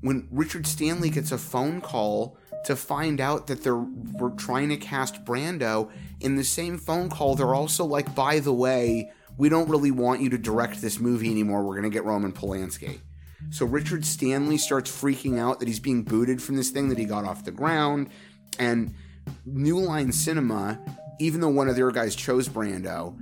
when 0.00 0.28
Richard 0.30 0.66
Stanley 0.66 1.10
gets 1.10 1.32
a 1.32 1.38
phone 1.38 1.80
call 1.80 2.36
to 2.64 2.76
find 2.76 3.20
out 3.20 3.46
that 3.48 3.62
they're 3.62 3.76
we're 3.76 4.30
trying 4.30 4.68
to 4.70 4.76
cast 4.76 5.24
Brando, 5.24 5.90
in 6.20 6.36
the 6.36 6.44
same 6.44 6.78
phone 6.78 7.08
call, 7.10 7.34
they're 7.34 7.54
also 7.54 7.84
like, 7.84 8.14
by 8.14 8.38
the 8.38 8.52
way, 8.52 9.10
we 9.36 9.48
don't 9.48 9.68
really 9.68 9.90
want 9.90 10.20
you 10.20 10.30
to 10.30 10.38
direct 10.38 10.80
this 10.80 11.00
movie 11.00 11.30
anymore. 11.30 11.64
We're 11.64 11.76
gonna 11.76 11.90
get 11.90 12.04
Roman 12.04 12.32
Polanski. 12.32 13.00
So 13.50 13.66
Richard 13.66 14.04
Stanley 14.04 14.58
starts 14.58 14.90
freaking 14.90 15.38
out 15.38 15.60
that 15.60 15.68
he's 15.68 15.80
being 15.80 16.02
booted 16.02 16.42
from 16.42 16.56
this 16.56 16.70
thing 16.70 16.88
that 16.88 16.98
he 16.98 17.04
got 17.04 17.24
off 17.24 17.44
the 17.44 17.50
ground. 17.50 18.08
And 18.58 18.94
New 19.44 19.78
Line 19.78 20.12
Cinema, 20.12 20.80
even 21.18 21.40
though 21.40 21.48
one 21.48 21.68
of 21.68 21.76
their 21.76 21.90
guys 21.90 22.16
chose 22.16 22.48
Brando, 22.48 23.16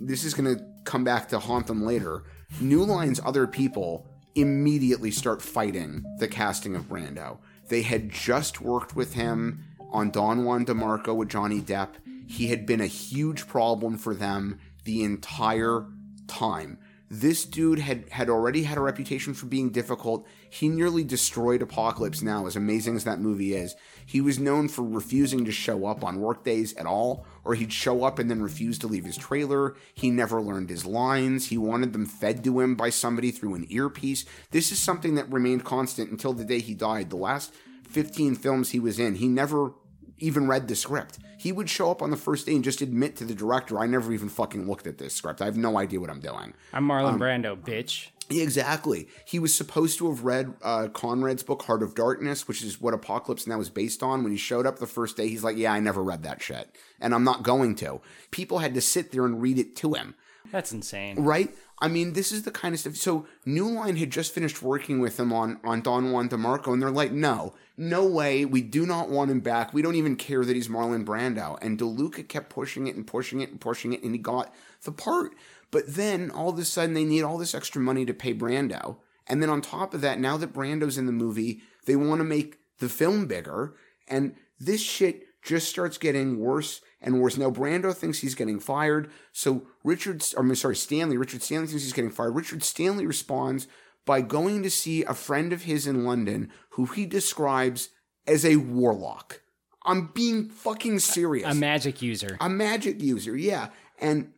this 0.00 0.24
is 0.24 0.34
going 0.34 0.56
to 0.56 0.64
come 0.84 1.04
back 1.04 1.28
to 1.28 1.38
haunt 1.38 1.66
them 1.66 1.84
later. 1.84 2.24
New 2.60 2.84
Line's 2.84 3.20
other 3.24 3.46
people 3.46 4.08
immediately 4.34 5.10
start 5.10 5.40
fighting 5.40 6.04
the 6.18 6.28
casting 6.28 6.74
of 6.74 6.88
Brando. 6.88 7.38
They 7.68 7.82
had 7.82 8.10
just 8.10 8.60
worked 8.60 8.94
with 8.94 9.14
him 9.14 9.64
on 9.90 10.10
Don 10.10 10.44
Juan 10.44 10.66
DeMarco 10.66 11.14
with 11.14 11.28
Johnny 11.28 11.60
Depp. 11.60 11.90
He 12.26 12.48
had 12.48 12.66
been 12.66 12.80
a 12.80 12.86
huge 12.86 13.46
problem 13.46 13.96
for 13.96 14.14
them 14.14 14.58
the 14.84 15.02
entire 15.02 15.86
time. 16.26 16.78
This 17.10 17.44
dude 17.44 17.78
had, 17.78 18.08
had 18.10 18.28
already 18.28 18.64
had 18.64 18.78
a 18.78 18.80
reputation 18.80 19.34
for 19.34 19.46
being 19.46 19.70
difficult. 19.70 20.26
He 20.50 20.68
nearly 20.68 21.04
destroyed 21.04 21.62
Apocalypse 21.62 22.22
Now, 22.22 22.46
as 22.46 22.56
amazing 22.56 22.96
as 22.96 23.04
that 23.04 23.20
movie 23.20 23.54
is. 23.54 23.76
He 24.06 24.20
was 24.20 24.38
known 24.38 24.68
for 24.68 24.82
refusing 24.82 25.44
to 25.44 25.52
show 25.52 25.86
up 25.86 26.04
on 26.04 26.20
workdays 26.20 26.74
at 26.74 26.86
all, 26.86 27.26
or 27.44 27.54
he'd 27.54 27.72
show 27.72 28.04
up 28.04 28.18
and 28.18 28.30
then 28.30 28.42
refuse 28.42 28.78
to 28.80 28.86
leave 28.86 29.04
his 29.04 29.16
trailer. 29.16 29.74
He 29.94 30.10
never 30.10 30.40
learned 30.40 30.70
his 30.70 30.86
lines. 30.86 31.48
He 31.48 31.58
wanted 31.58 31.92
them 31.92 32.06
fed 32.06 32.44
to 32.44 32.60
him 32.60 32.74
by 32.74 32.90
somebody 32.90 33.30
through 33.30 33.54
an 33.54 33.66
earpiece. 33.70 34.24
This 34.50 34.72
is 34.72 34.78
something 34.78 35.14
that 35.14 35.32
remained 35.32 35.64
constant 35.64 36.10
until 36.10 36.32
the 36.32 36.44
day 36.44 36.60
he 36.60 36.74
died. 36.74 37.10
The 37.10 37.16
last 37.16 37.52
15 37.88 38.34
films 38.36 38.70
he 38.70 38.80
was 38.80 38.98
in, 38.98 39.16
he 39.16 39.28
never 39.28 39.72
even 40.18 40.46
read 40.48 40.68
the 40.68 40.76
script. 40.76 41.18
He 41.38 41.52
would 41.52 41.68
show 41.68 41.90
up 41.90 42.00
on 42.00 42.10
the 42.10 42.16
first 42.16 42.46
day 42.46 42.54
and 42.54 42.64
just 42.64 42.80
admit 42.80 43.16
to 43.16 43.24
the 43.24 43.34
director, 43.34 43.78
I 43.78 43.86
never 43.86 44.12
even 44.12 44.28
fucking 44.28 44.66
looked 44.66 44.86
at 44.86 44.98
this 44.98 45.14
script. 45.14 45.42
I 45.42 45.44
have 45.44 45.56
no 45.56 45.78
idea 45.78 46.00
what 46.00 46.10
I'm 46.10 46.20
doing. 46.20 46.54
I'm 46.72 46.88
Marlon 46.88 47.14
um, 47.14 47.20
Brando, 47.20 47.56
bitch. 47.56 48.08
Exactly. 48.30 49.08
He 49.24 49.38
was 49.38 49.54
supposed 49.54 49.98
to 49.98 50.08
have 50.08 50.24
read 50.24 50.54
uh, 50.62 50.88
Conrad's 50.88 51.42
book, 51.42 51.62
Heart 51.62 51.82
of 51.82 51.94
Darkness, 51.94 52.48
which 52.48 52.62
is 52.62 52.80
what 52.80 52.94
Apocalypse 52.94 53.46
Now 53.46 53.60
is 53.60 53.70
based 53.70 54.02
on. 54.02 54.22
When 54.22 54.32
he 54.32 54.38
showed 54.38 54.66
up 54.66 54.78
the 54.78 54.86
first 54.86 55.16
day, 55.16 55.28
he's 55.28 55.44
like, 55.44 55.56
Yeah, 55.56 55.72
I 55.72 55.80
never 55.80 56.02
read 56.02 56.22
that 56.22 56.42
shit. 56.42 56.74
And 57.00 57.14
I'm 57.14 57.24
not 57.24 57.42
going 57.42 57.74
to. 57.76 58.00
People 58.30 58.58
had 58.58 58.74
to 58.74 58.80
sit 58.80 59.12
there 59.12 59.24
and 59.24 59.42
read 59.42 59.58
it 59.58 59.76
to 59.76 59.94
him. 59.94 60.14
That's 60.52 60.72
insane. 60.72 61.20
Right? 61.20 61.54
I 61.80 61.88
mean, 61.88 62.12
this 62.12 62.30
is 62.30 62.44
the 62.44 62.50
kind 62.50 62.72
of 62.72 62.80
stuff. 62.80 62.96
So, 62.96 63.26
New 63.44 63.68
Line 63.68 63.96
had 63.96 64.10
just 64.10 64.32
finished 64.32 64.62
working 64.62 65.00
with 65.00 65.18
him 65.18 65.32
on, 65.32 65.58
on 65.64 65.80
Don 65.80 66.12
Juan 66.12 66.28
DeMarco, 66.28 66.72
and 66.72 66.80
they're 66.80 66.90
like, 66.90 67.12
no, 67.12 67.54
no 67.76 68.06
way. 68.06 68.44
We 68.44 68.62
do 68.62 68.86
not 68.86 69.10
want 69.10 69.30
him 69.30 69.40
back. 69.40 69.74
We 69.74 69.82
don't 69.82 69.96
even 69.96 70.16
care 70.16 70.44
that 70.44 70.54
he's 70.54 70.68
Marlon 70.68 71.04
Brando. 71.04 71.58
And 71.60 71.78
DeLuca 71.78 72.28
kept 72.28 72.50
pushing 72.50 72.86
it 72.86 72.94
and 72.94 73.06
pushing 73.06 73.40
it 73.40 73.50
and 73.50 73.60
pushing 73.60 73.92
it, 73.92 74.02
and 74.02 74.12
he 74.12 74.18
got 74.18 74.54
the 74.84 74.92
part. 74.92 75.34
But 75.74 75.96
then 75.96 76.30
all 76.30 76.50
of 76.50 76.58
a 76.60 76.64
sudden, 76.64 76.94
they 76.94 77.02
need 77.02 77.22
all 77.22 77.36
this 77.36 77.52
extra 77.52 77.82
money 77.82 78.06
to 78.06 78.14
pay 78.14 78.32
Brando. 78.32 78.98
And 79.26 79.42
then 79.42 79.50
on 79.50 79.60
top 79.60 79.92
of 79.92 80.02
that, 80.02 80.20
now 80.20 80.36
that 80.36 80.52
Brando's 80.52 80.96
in 80.96 81.06
the 81.06 81.12
movie, 81.12 81.62
they 81.84 81.96
want 81.96 82.20
to 82.20 82.24
make 82.24 82.58
the 82.78 82.88
film 82.88 83.26
bigger. 83.26 83.74
And 84.06 84.36
this 84.60 84.80
shit 84.80 85.24
just 85.42 85.68
starts 85.68 85.98
getting 85.98 86.38
worse 86.38 86.80
and 87.00 87.20
worse. 87.20 87.36
Now 87.36 87.50
Brando 87.50 87.92
thinks 87.92 88.20
he's 88.20 88.36
getting 88.36 88.60
fired, 88.60 89.10
so 89.32 89.66
Richard, 89.82 90.24
or 90.36 90.44
I'm 90.44 90.54
sorry, 90.54 90.76
Stanley. 90.76 91.16
Richard 91.16 91.42
Stanley 91.42 91.66
thinks 91.66 91.82
he's 91.82 91.92
getting 91.92 92.12
fired. 92.12 92.36
Richard 92.36 92.62
Stanley 92.62 93.04
responds 93.04 93.66
by 94.06 94.20
going 94.20 94.62
to 94.62 94.70
see 94.70 95.02
a 95.02 95.12
friend 95.12 95.52
of 95.52 95.62
his 95.62 95.88
in 95.88 96.04
London, 96.04 96.52
who 96.70 96.86
he 96.86 97.04
describes 97.04 97.88
as 98.28 98.44
a 98.44 98.56
warlock. 98.58 99.40
I'm 99.84 100.12
being 100.14 100.50
fucking 100.50 101.00
serious. 101.00 101.50
A 101.50 101.54
magic 101.54 102.00
user. 102.00 102.36
A 102.40 102.48
magic 102.48 103.02
user, 103.02 103.36
yeah. 103.36 103.70
And 103.98 104.33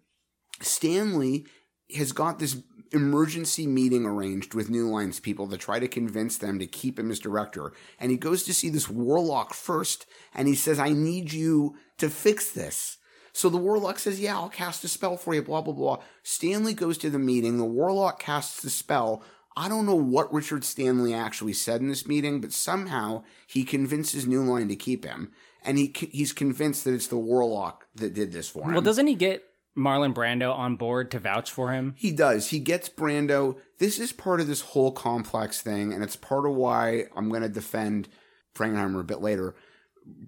Stanley 0.61 1.47
has 1.95 2.13
got 2.13 2.39
this 2.39 2.63
emergency 2.93 3.67
meeting 3.67 4.05
arranged 4.05 4.55
with 4.55 4.71
New 4.71 4.89
Lines 4.89 5.21
people 5.21 5.49
to 5.49 5.57
try 5.57 5.79
to 5.79 5.89
convince 5.89 6.39
them 6.39 6.59
to 6.59 6.67
keep 6.67 6.99
him 6.99 7.11
as 7.11 7.19
director. 7.19 7.73
And 7.99 8.11
he 8.11 8.17
goes 8.17 8.43
to 8.45 8.55
see 8.55 8.69
this 8.69 8.89
warlock 8.89 9.55
first, 9.55 10.07
and 10.35 10.49
he 10.49 10.55
says, 10.55 10.79
I 10.79 10.91
need 10.91 11.33
you 11.33 11.77
to 11.99 12.09
fix 12.09 12.51
this. 12.51 12.99
So 13.33 13.49
the 13.49 13.59
warlock 13.59 13.99
says, 13.99 14.19
Yeah, 14.19 14.37
I'll 14.37 14.49
cast 14.49 14.85
a 14.85 14.89
spell 14.89 15.17
for 15.17 15.35
you, 15.35 15.43
blah, 15.43 15.61
blah, 15.61 15.75
blah. 15.75 15.99
Stanley 16.23 16.73
goes 16.73 16.97
to 16.99 17.11
the 17.11 17.19
meeting. 17.19 17.59
The 17.59 17.65
warlock 17.65 18.19
casts 18.19 18.63
the 18.63 18.71
spell. 18.71 19.23
I 19.57 19.69
don't 19.69 19.87
know 19.87 19.95
what 19.95 20.33
Richard 20.33 20.65
Stanley 20.65 21.15
actually 21.15 21.55
said 21.55 21.81
in 21.81 21.89
this 21.89 22.07
meeting, 22.07 22.41
but 22.41 22.53
somehow 22.53 23.25
he 23.47 23.65
convinces 23.65 24.27
New 24.27 24.43
Line 24.43 24.69
to 24.69 24.77
keep 24.77 25.05
him. 25.05 25.33
And 25.63 25.79
he 25.79 25.93
he's 26.13 26.33
convinced 26.33 26.85
that 26.85 26.95
it's 26.95 27.09
the 27.09 27.19
warlock 27.19 27.87
that 27.95 28.15
did 28.15 28.33
this 28.33 28.49
for 28.49 28.65
him. 28.65 28.73
Well, 28.73 28.83
doesn't 28.83 29.07
he 29.07 29.15
get 29.15 29.45
Marlon 29.77 30.15
Brando 30.15 30.55
on 30.55 30.77
board 30.77 31.11
to 31.11 31.19
vouch 31.19 31.51
for 31.51 31.73
him? 31.73 31.95
He 31.97 32.13
does. 32.13 32.49
He 32.49 32.59
gets 32.59 32.89
Brando. 32.89 33.57
This 33.79 33.99
is 33.99 34.13
part 34.13 34.41
of 34.41 34.47
this 34.47 34.63
whole 34.63 34.93
complex 34.93 35.61
thing, 35.61 35.93
and 35.93 36.03
it's 36.03 36.17
part 36.17 36.47
of 36.47 36.55
why 36.55 37.05
I'm 37.15 37.29
going 37.29 37.43
to 37.43 37.49
defend 37.49 38.09
Frankenheimer 38.55 39.01
a 39.01 39.05
bit 39.05 39.21
later. 39.21 39.55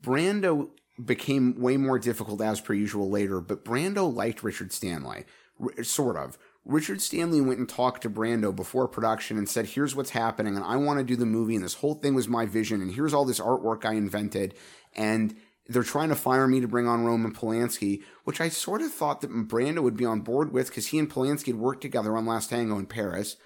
Brando 0.00 0.68
became 1.02 1.60
way 1.60 1.76
more 1.76 1.98
difficult 1.98 2.40
as 2.42 2.60
per 2.60 2.74
usual 2.74 3.08
later, 3.08 3.40
but 3.40 3.64
Brando 3.64 4.12
liked 4.12 4.42
Richard 4.42 4.72
Stanley, 4.72 5.24
R- 5.60 5.82
sort 5.84 6.16
of. 6.16 6.36
Richard 6.64 7.00
Stanley 7.00 7.40
went 7.40 7.58
and 7.58 7.68
talked 7.68 8.02
to 8.02 8.10
Brando 8.10 8.54
before 8.54 8.86
production 8.88 9.38
and 9.38 9.48
said, 9.48 9.64
Here's 9.64 9.94
what's 9.96 10.10
happening, 10.10 10.56
and 10.56 10.64
I 10.64 10.76
want 10.76 10.98
to 10.98 11.04
do 11.04 11.16
the 11.16 11.24
movie, 11.24 11.54
and 11.54 11.64
this 11.64 11.74
whole 11.74 11.94
thing 11.94 12.14
was 12.14 12.28
my 12.28 12.44
vision, 12.44 12.82
and 12.82 12.92
here's 12.92 13.14
all 13.14 13.24
this 13.24 13.40
artwork 13.40 13.86
I 13.86 13.94
invented. 13.94 14.54
And 14.94 15.36
they're 15.68 15.82
trying 15.82 16.08
to 16.08 16.14
fire 16.14 16.46
me 16.48 16.60
to 16.60 16.68
bring 16.68 16.86
on 16.88 17.04
Roman 17.04 17.32
Polanski, 17.34 18.02
which 18.24 18.40
I 18.40 18.48
sort 18.48 18.80
of 18.82 18.92
thought 18.92 19.20
that 19.20 19.30
Brando 19.30 19.82
would 19.82 19.96
be 19.96 20.04
on 20.06 20.20
board 20.20 20.52
with 20.52 20.68
because 20.68 20.88
he 20.88 20.98
and 20.98 21.10
Polanski 21.10 21.46
had 21.48 21.56
worked 21.56 21.82
together 21.82 22.16
on 22.16 22.24
Last 22.26 22.50
Tango 22.50 22.78
in 22.78 22.86
Paris. 22.86 23.36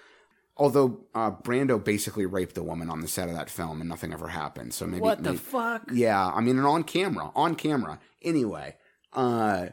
Although 0.55 1.01
uh, 1.15 1.31
Brando 1.31 1.83
basically 1.83 2.25
raped 2.27 2.57
a 2.57 2.63
woman 2.63 2.89
on 2.89 3.01
the 3.01 3.07
set 3.07 3.27
of 3.27 3.33
that 3.35 3.49
film 3.49 3.79
and 3.81 3.89
nothing 3.89 4.13
ever 4.13 4.27
happened. 4.27 4.73
So 4.73 4.85
maybe 4.85 5.01
What 5.01 5.23
the 5.23 5.31
maybe- 5.31 5.37
fuck? 5.39 5.89
Yeah, 5.91 6.27
I 6.27 6.41
mean, 6.41 6.57
and 6.57 6.67
on 6.67 6.83
camera, 6.83 7.31
on 7.35 7.55
camera. 7.55 7.99
Anyway, 8.21 8.75
uh, 9.13 9.67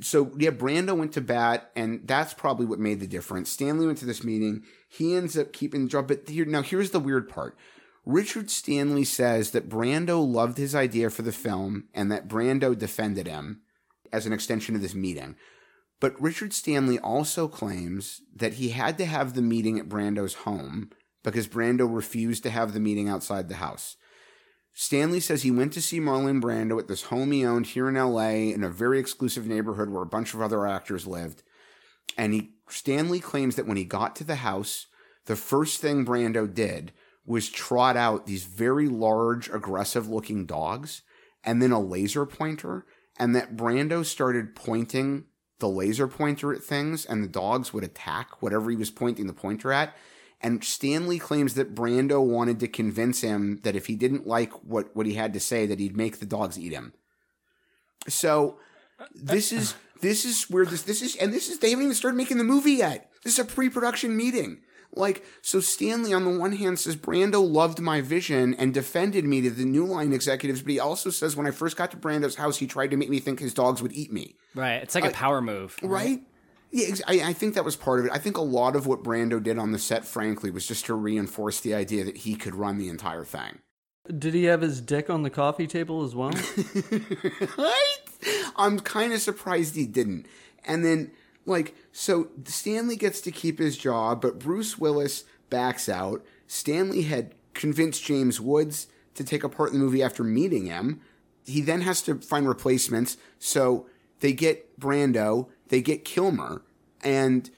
so 0.00 0.32
yeah, 0.36 0.50
Brando 0.50 0.96
went 0.96 1.12
to 1.12 1.20
bat, 1.20 1.70
and 1.76 2.00
that's 2.06 2.34
probably 2.34 2.66
what 2.66 2.78
made 2.80 3.00
the 3.00 3.06
difference. 3.06 3.48
Stanley 3.50 3.86
went 3.86 3.98
to 3.98 4.04
this 4.06 4.24
meeting. 4.24 4.64
He 4.88 5.14
ends 5.14 5.38
up 5.38 5.52
keeping 5.52 5.84
the 5.84 5.88
job, 5.88 6.08
but 6.08 6.28
here 6.28 6.44
now 6.44 6.62
here's 6.62 6.90
the 6.90 7.00
weird 7.00 7.28
part. 7.28 7.56
Richard 8.06 8.50
Stanley 8.50 9.02
says 9.02 9.50
that 9.50 9.68
Brando 9.68 10.24
loved 10.24 10.58
his 10.58 10.76
idea 10.76 11.10
for 11.10 11.22
the 11.22 11.32
film, 11.32 11.88
and 11.92 12.10
that 12.12 12.28
Brando 12.28 12.78
defended 12.78 13.26
him 13.26 13.62
as 14.12 14.26
an 14.26 14.32
extension 14.32 14.76
of 14.76 14.80
this 14.80 14.94
meeting. 14.94 15.34
But 15.98 16.20
Richard 16.20 16.52
Stanley 16.52 17.00
also 17.00 17.48
claims 17.48 18.22
that 18.34 18.54
he 18.54 18.68
had 18.68 18.96
to 18.98 19.06
have 19.06 19.34
the 19.34 19.42
meeting 19.42 19.78
at 19.78 19.88
Brando's 19.88 20.34
home 20.34 20.90
because 21.24 21.48
Brando 21.48 21.92
refused 21.92 22.44
to 22.44 22.50
have 22.50 22.72
the 22.72 22.80
meeting 22.80 23.08
outside 23.08 23.48
the 23.48 23.56
house. 23.56 23.96
Stanley 24.72 25.18
says 25.18 25.42
he 25.42 25.50
went 25.50 25.72
to 25.72 25.82
see 25.82 25.98
Marlon 25.98 26.40
Brando 26.40 26.78
at 26.78 26.86
this 26.86 27.04
home 27.04 27.32
he 27.32 27.44
owned 27.44 27.66
here 27.66 27.88
in 27.88 27.94
LA 27.94 28.52
in 28.52 28.62
a 28.62 28.68
very 28.68 29.00
exclusive 29.00 29.46
neighborhood 29.46 29.88
where 29.88 30.02
a 30.02 30.06
bunch 30.06 30.32
of 30.34 30.40
other 30.40 30.66
actors 30.66 31.06
lived. 31.06 31.42
And 32.16 32.32
he 32.34 32.52
Stanley 32.68 33.18
claims 33.18 33.56
that 33.56 33.66
when 33.66 33.76
he 33.78 33.84
got 33.84 34.14
to 34.16 34.24
the 34.24 34.36
house, 34.36 34.86
the 35.24 35.34
first 35.34 35.80
thing 35.80 36.04
Brando 36.04 36.52
did 36.52 36.92
was 37.26 37.48
trot 37.48 37.96
out 37.96 38.26
these 38.26 38.44
very 38.44 38.88
large, 38.88 39.48
aggressive 39.48 40.08
looking 40.08 40.46
dogs 40.46 41.02
and 41.44 41.60
then 41.60 41.72
a 41.72 41.80
laser 41.80 42.26
pointer, 42.26 42.86
and 43.18 43.34
that 43.34 43.56
Brando 43.56 44.04
started 44.04 44.54
pointing 44.54 45.24
the 45.58 45.68
laser 45.68 46.06
pointer 46.06 46.52
at 46.52 46.62
things 46.62 47.06
and 47.06 47.22
the 47.22 47.28
dogs 47.28 47.72
would 47.72 47.84
attack 47.84 48.42
whatever 48.42 48.70
he 48.70 48.76
was 48.76 48.90
pointing 48.90 49.26
the 49.26 49.32
pointer 49.32 49.72
at. 49.72 49.94
And 50.42 50.62
Stanley 50.62 51.18
claims 51.18 51.54
that 51.54 51.74
Brando 51.74 52.24
wanted 52.24 52.60
to 52.60 52.68
convince 52.68 53.22
him 53.22 53.60
that 53.62 53.74
if 53.74 53.86
he 53.86 53.96
didn't 53.96 54.26
like 54.26 54.52
what, 54.62 54.94
what 54.94 55.06
he 55.06 55.14
had 55.14 55.32
to 55.32 55.40
say, 55.40 55.64
that 55.64 55.80
he'd 55.80 55.96
make 55.96 56.18
the 56.18 56.26
dogs 56.26 56.58
eat 56.58 56.72
him. 56.72 56.92
So 58.06 58.58
this 59.14 59.50
is 59.50 59.74
this 60.00 60.24
is 60.24 60.44
where 60.50 60.66
this 60.66 60.82
this 60.82 61.02
is 61.02 61.16
and 61.16 61.32
this 61.32 61.48
is 61.48 61.58
they 61.58 61.70
haven't 61.70 61.84
even 61.84 61.94
started 61.94 62.16
making 62.16 62.38
the 62.38 62.44
movie 62.44 62.72
yet. 62.72 63.10
This 63.24 63.34
is 63.34 63.38
a 63.38 63.44
pre-production 63.44 64.16
meeting. 64.16 64.60
Like 64.96 65.24
so 65.42 65.60
Stanley 65.60 66.12
on 66.12 66.24
the 66.24 66.38
one 66.38 66.52
hand 66.52 66.78
says 66.78 66.96
Brando 66.96 67.46
loved 67.46 67.80
my 67.80 68.00
vision 68.00 68.54
and 68.54 68.72
defended 68.72 69.24
me 69.24 69.42
to 69.42 69.50
the 69.50 69.64
New 69.64 69.84
Line 69.84 70.12
executives, 70.12 70.62
but 70.62 70.72
he 70.72 70.80
also 70.80 71.10
says 71.10 71.36
when 71.36 71.46
I 71.46 71.50
first 71.50 71.76
got 71.76 71.90
to 71.90 71.96
Brando's 71.96 72.36
house, 72.36 72.56
he 72.58 72.66
tried 72.66 72.90
to 72.92 72.96
make 72.96 73.10
me 73.10 73.20
think 73.20 73.40
his 73.40 73.54
dogs 73.54 73.82
would 73.82 73.92
eat 73.92 74.12
me. 74.12 74.36
Right. 74.54 74.82
It's 74.82 74.94
like 74.94 75.04
a 75.04 75.10
power 75.10 75.40
move. 75.40 75.76
Right? 75.82 76.22
Yeah, 76.70 76.88
ex- 76.88 77.02
I, 77.06 77.20
I 77.22 77.32
think 77.32 77.54
that 77.54 77.64
was 77.64 77.76
part 77.76 78.00
of 78.00 78.06
it. 78.06 78.12
I 78.12 78.18
think 78.18 78.36
a 78.36 78.42
lot 78.42 78.74
of 78.74 78.86
what 78.86 79.02
Brando 79.02 79.42
did 79.42 79.58
on 79.58 79.72
the 79.72 79.78
set, 79.78 80.04
frankly, 80.04 80.50
was 80.50 80.66
just 80.66 80.86
to 80.86 80.94
reinforce 80.94 81.60
the 81.60 81.74
idea 81.74 82.04
that 82.04 82.18
he 82.18 82.34
could 82.34 82.54
run 82.54 82.78
the 82.78 82.88
entire 82.88 83.24
thing. 83.24 83.60
Did 84.06 84.34
he 84.34 84.44
have 84.44 84.60
his 84.60 84.80
dick 84.80 85.10
on 85.10 85.22
the 85.22 85.30
coffee 85.30 85.66
table 85.66 86.04
as 86.04 86.14
well? 86.14 86.30
right? 87.58 87.96
I'm 88.56 88.80
kind 88.80 89.12
of 89.12 89.20
surprised 89.20 89.74
he 89.74 89.86
didn't. 89.86 90.26
And 90.64 90.84
then, 90.84 91.12
like, 91.46 91.74
so 91.92 92.28
Stanley 92.44 92.96
gets 92.96 93.20
to 93.22 93.30
keep 93.30 93.58
his 93.58 93.78
job, 93.78 94.20
but 94.20 94.38
Bruce 94.38 94.76
Willis 94.78 95.24
backs 95.48 95.88
out. 95.88 96.24
Stanley 96.46 97.02
had 97.02 97.34
convinced 97.54 98.04
James 98.04 98.40
Woods 98.40 98.88
to 99.14 99.24
take 99.24 99.42
a 99.42 99.48
part 99.48 99.72
in 99.72 99.78
the 99.78 99.84
movie 99.84 100.02
after 100.02 100.22
meeting 100.22 100.66
him. 100.66 101.00
He 101.46 101.60
then 101.60 101.80
has 101.82 102.02
to 102.02 102.16
find 102.16 102.46
replacements. 102.48 103.16
So 103.38 103.86
they 104.20 104.32
get 104.32 104.78
Brando, 104.78 105.48
they 105.68 105.80
get 105.80 106.04
Kilmer, 106.04 106.62
and 107.02 107.48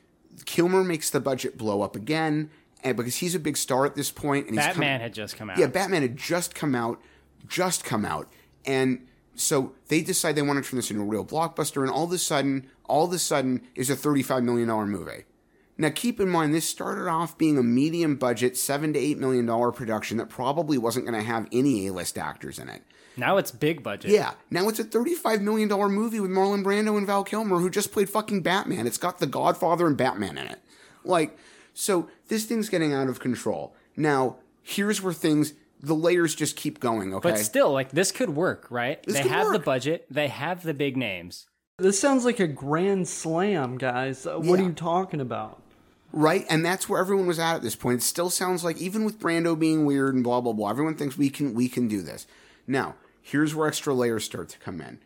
Kilmer 0.44 0.84
makes 0.84 1.10
the 1.10 1.20
budget 1.20 1.58
blow 1.58 1.82
up 1.82 1.96
again. 1.96 2.50
And 2.84 2.96
because 2.96 3.16
he's 3.16 3.34
a 3.34 3.40
big 3.40 3.56
star 3.56 3.86
at 3.86 3.96
this 3.96 4.10
point, 4.12 4.46
and 4.46 4.56
come- 4.56 4.66
Batman 4.66 5.00
had 5.00 5.12
just 5.14 5.36
come 5.36 5.50
out. 5.50 5.58
yeah, 5.58 5.66
Batman 5.66 6.02
had 6.02 6.16
just 6.16 6.54
come 6.54 6.74
out, 6.76 7.00
just 7.48 7.82
come 7.84 8.04
out, 8.04 8.30
and 8.64 9.04
so 9.34 9.72
they 9.88 10.00
decide 10.00 10.36
they 10.36 10.42
want 10.42 10.62
to 10.62 10.68
turn 10.68 10.76
this 10.78 10.90
into 10.90 11.02
a 11.02 11.06
real 11.06 11.24
blockbuster, 11.24 11.82
and 11.82 11.90
all 11.90 12.04
of 12.04 12.12
a 12.12 12.18
sudden, 12.18 12.68
all 12.88 13.06
of 13.06 13.12
a 13.12 13.18
sudden, 13.18 13.62
is 13.74 13.90
a 13.90 13.96
thirty-five 13.96 14.42
million 14.42 14.68
dollar 14.68 14.86
movie. 14.86 15.24
Now, 15.80 15.90
keep 15.94 16.18
in 16.18 16.28
mind, 16.28 16.52
this 16.52 16.68
started 16.68 17.08
off 17.08 17.38
being 17.38 17.56
a 17.56 17.62
medium 17.62 18.16
budget, 18.16 18.56
seven 18.56 18.92
to 18.94 18.98
eight 18.98 19.18
million 19.18 19.46
dollar 19.46 19.70
production 19.70 20.16
that 20.16 20.28
probably 20.28 20.76
wasn't 20.76 21.06
going 21.06 21.18
to 21.18 21.24
have 21.24 21.46
any 21.52 21.86
A-list 21.86 22.18
actors 22.18 22.58
in 22.58 22.68
it. 22.68 22.82
Now 23.16 23.36
it's 23.36 23.50
big 23.50 23.82
budget. 23.82 24.10
Yeah, 24.10 24.32
now 24.50 24.68
it's 24.68 24.78
a 24.78 24.84
thirty-five 24.84 25.42
million 25.42 25.68
dollar 25.68 25.88
movie 25.88 26.20
with 26.20 26.30
Marlon 26.30 26.64
Brando 26.64 26.96
and 26.96 27.06
Val 27.06 27.24
Kilmer, 27.24 27.58
who 27.58 27.70
just 27.70 27.92
played 27.92 28.08
fucking 28.10 28.42
Batman. 28.42 28.86
It's 28.86 28.98
got 28.98 29.18
The 29.18 29.26
Godfather 29.26 29.86
and 29.86 29.96
Batman 29.96 30.38
in 30.38 30.46
it. 30.46 30.60
Like, 31.04 31.36
so 31.74 32.08
this 32.28 32.44
thing's 32.44 32.68
getting 32.68 32.92
out 32.92 33.08
of 33.08 33.20
control. 33.20 33.74
Now, 33.96 34.36
here's 34.62 35.02
where 35.02 35.12
things 35.12 35.54
the 35.80 35.94
layers 35.94 36.34
just 36.34 36.56
keep 36.56 36.80
going. 36.80 37.14
Okay, 37.14 37.30
But 37.30 37.38
still, 37.38 37.72
like 37.72 37.90
this 37.90 38.12
could 38.12 38.30
work, 38.30 38.66
right? 38.70 39.02
This 39.04 39.20
they 39.20 39.28
have 39.28 39.52
the 39.52 39.58
budget, 39.58 40.06
they 40.10 40.28
have 40.28 40.62
the 40.62 40.74
big 40.74 40.96
names. 40.96 41.46
This 41.78 41.98
sounds 42.00 42.24
like 42.24 42.40
a 42.40 42.46
grand 42.46 43.06
slam, 43.08 43.78
guys. 43.78 44.26
Uh, 44.26 44.36
What 44.38 44.58
Yeah. 44.58 44.64
are 44.64 44.68
you 44.68 44.72
talking 44.72 45.20
about? 45.20 45.62
Right? 46.12 46.44
And 46.50 46.64
that's 46.64 46.88
where 46.88 47.00
everyone 47.00 47.26
was 47.26 47.38
at 47.38 47.56
at 47.56 47.62
this 47.62 47.76
point. 47.76 48.00
It 48.00 48.04
still 48.04 48.30
sounds 48.30 48.64
like 48.64 48.78
even 48.78 49.04
with 49.04 49.20
Brando 49.20 49.56
being 49.56 49.84
weird 49.86 50.14
and 50.14 50.24
blah 50.24 50.40
blah 50.40 50.52
blah, 50.52 50.70
everyone 50.70 50.96
thinks 50.96 51.16
we 51.16 51.30
can 51.30 51.54
we 51.54 51.68
can 51.68 51.86
do 51.86 52.02
this. 52.02 52.26
Now, 52.66 52.96
here's 53.22 53.54
where 53.54 53.68
extra 53.68 53.94
layers 53.94 54.24
start 54.24 54.48
to 54.50 54.58
come 54.58 54.80
in. 54.80 54.98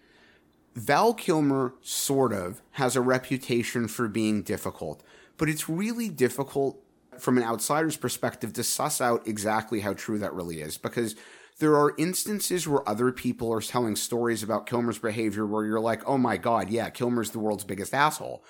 Val 0.75 1.13
Kilmer 1.13 1.75
sort 1.83 2.33
of 2.33 2.63
has 2.73 2.97
a 2.97 3.03
reputation 3.03 3.87
for 3.89 4.09
being 4.09 4.43
difficult, 4.43 5.03
but 5.37 5.49
it's 5.51 5.69
really 5.69 6.09
difficult 6.09 6.83
from 7.19 7.37
an 7.37 7.45
outsider's 7.45 7.99
perspective 7.99 8.55
to 8.55 8.65
suss 8.65 9.01
out 9.01 9.27
exactly 9.29 9.81
how 9.81 9.93
true 9.93 10.19
that 10.19 10.33
really 10.33 10.63
is 10.63 10.79
because 10.79 11.15
there 11.59 11.77
are 11.77 11.95
instances 11.99 12.67
where 12.67 12.89
other 12.89 13.13
people 13.13 13.53
are 13.53 13.61
telling 13.61 13.97
stories 13.97 14.43
about 14.43 14.67
Kilmer's 14.67 14.99
behavior 14.99 15.47
where 15.47 15.65
you're 15.65 15.81
like, 15.81 16.07
oh 16.09 16.19
my 16.19 16.37
god, 16.37 16.71
yeah, 16.71 16.91
Kilmer's 16.91 17.31
the 17.31 17.39
world's 17.39 17.65
biggest 17.65 17.95
asshole. 17.95 18.45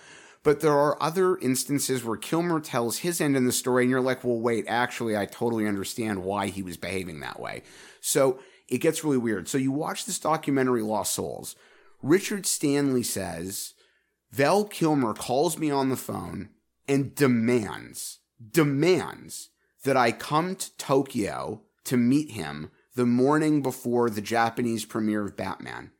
But 0.45 0.61
there 0.61 0.77
are 0.77 1.01
other 1.01 1.37
instances 1.39 2.03
where 2.05 2.17
Kilmer 2.17 2.59
tells 2.59 2.99
his 2.99 3.21
end 3.21 3.37
in 3.37 3.45
the 3.45 3.53
story, 3.53 3.85
and 3.85 3.91
you're 3.91 4.01
like, 4.01 4.25
well, 4.25 4.41
wait, 4.41 4.65
actually, 4.67 5.17
I 5.17 5.25
totally 5.25 5.69
understand 5.69 6.25
why 6.25 6.49
he 6.49 6.63
was 6.63 6.77
behaving 6.77 7.21
that 7.21 7.39
way. 7.39 7.63
So 8.01 8.41
it 8.69 8.79
gets 8.79 9.05
really 9.05 9.19
weird. 9.19 9.49
So 9.49 9.59
you 9.59 9.71
watch 9.71 10.05
this 10.05 10.19
documentary, 10.19 10.83
Lost 10.83 11.15
Souls. 11.15 11.55
Richard 12.03 12.47
Stanley 12.47 13.05
says, 13.05 13.75
Val 14.33 14.65
Kilmer 14.65 15.15
calls 15.15 15.59
me 15.59 15.71
on 15.71 15.91
the 15.91 15.97
phone 15.97 16.49
and 16.89 17.15
demands, 17.15 18.19
demands 18.51 19.51
that 19.85 19.97
I 19.97 20.11
come 20.11 20.57
to 20.57 20.77
Tokyo 20.77 21.63
to 21.85 21.97
meet 21.97 22.33
him 22.33 22.71
the 22.95 23.07
morning 23.07 23.63
before 23.63 24.11
the 24.11 24.21
Japanese 24.21 24.85
premiere 24.85 25.25
of 25.25 25.37
Batman. 25.37 25.93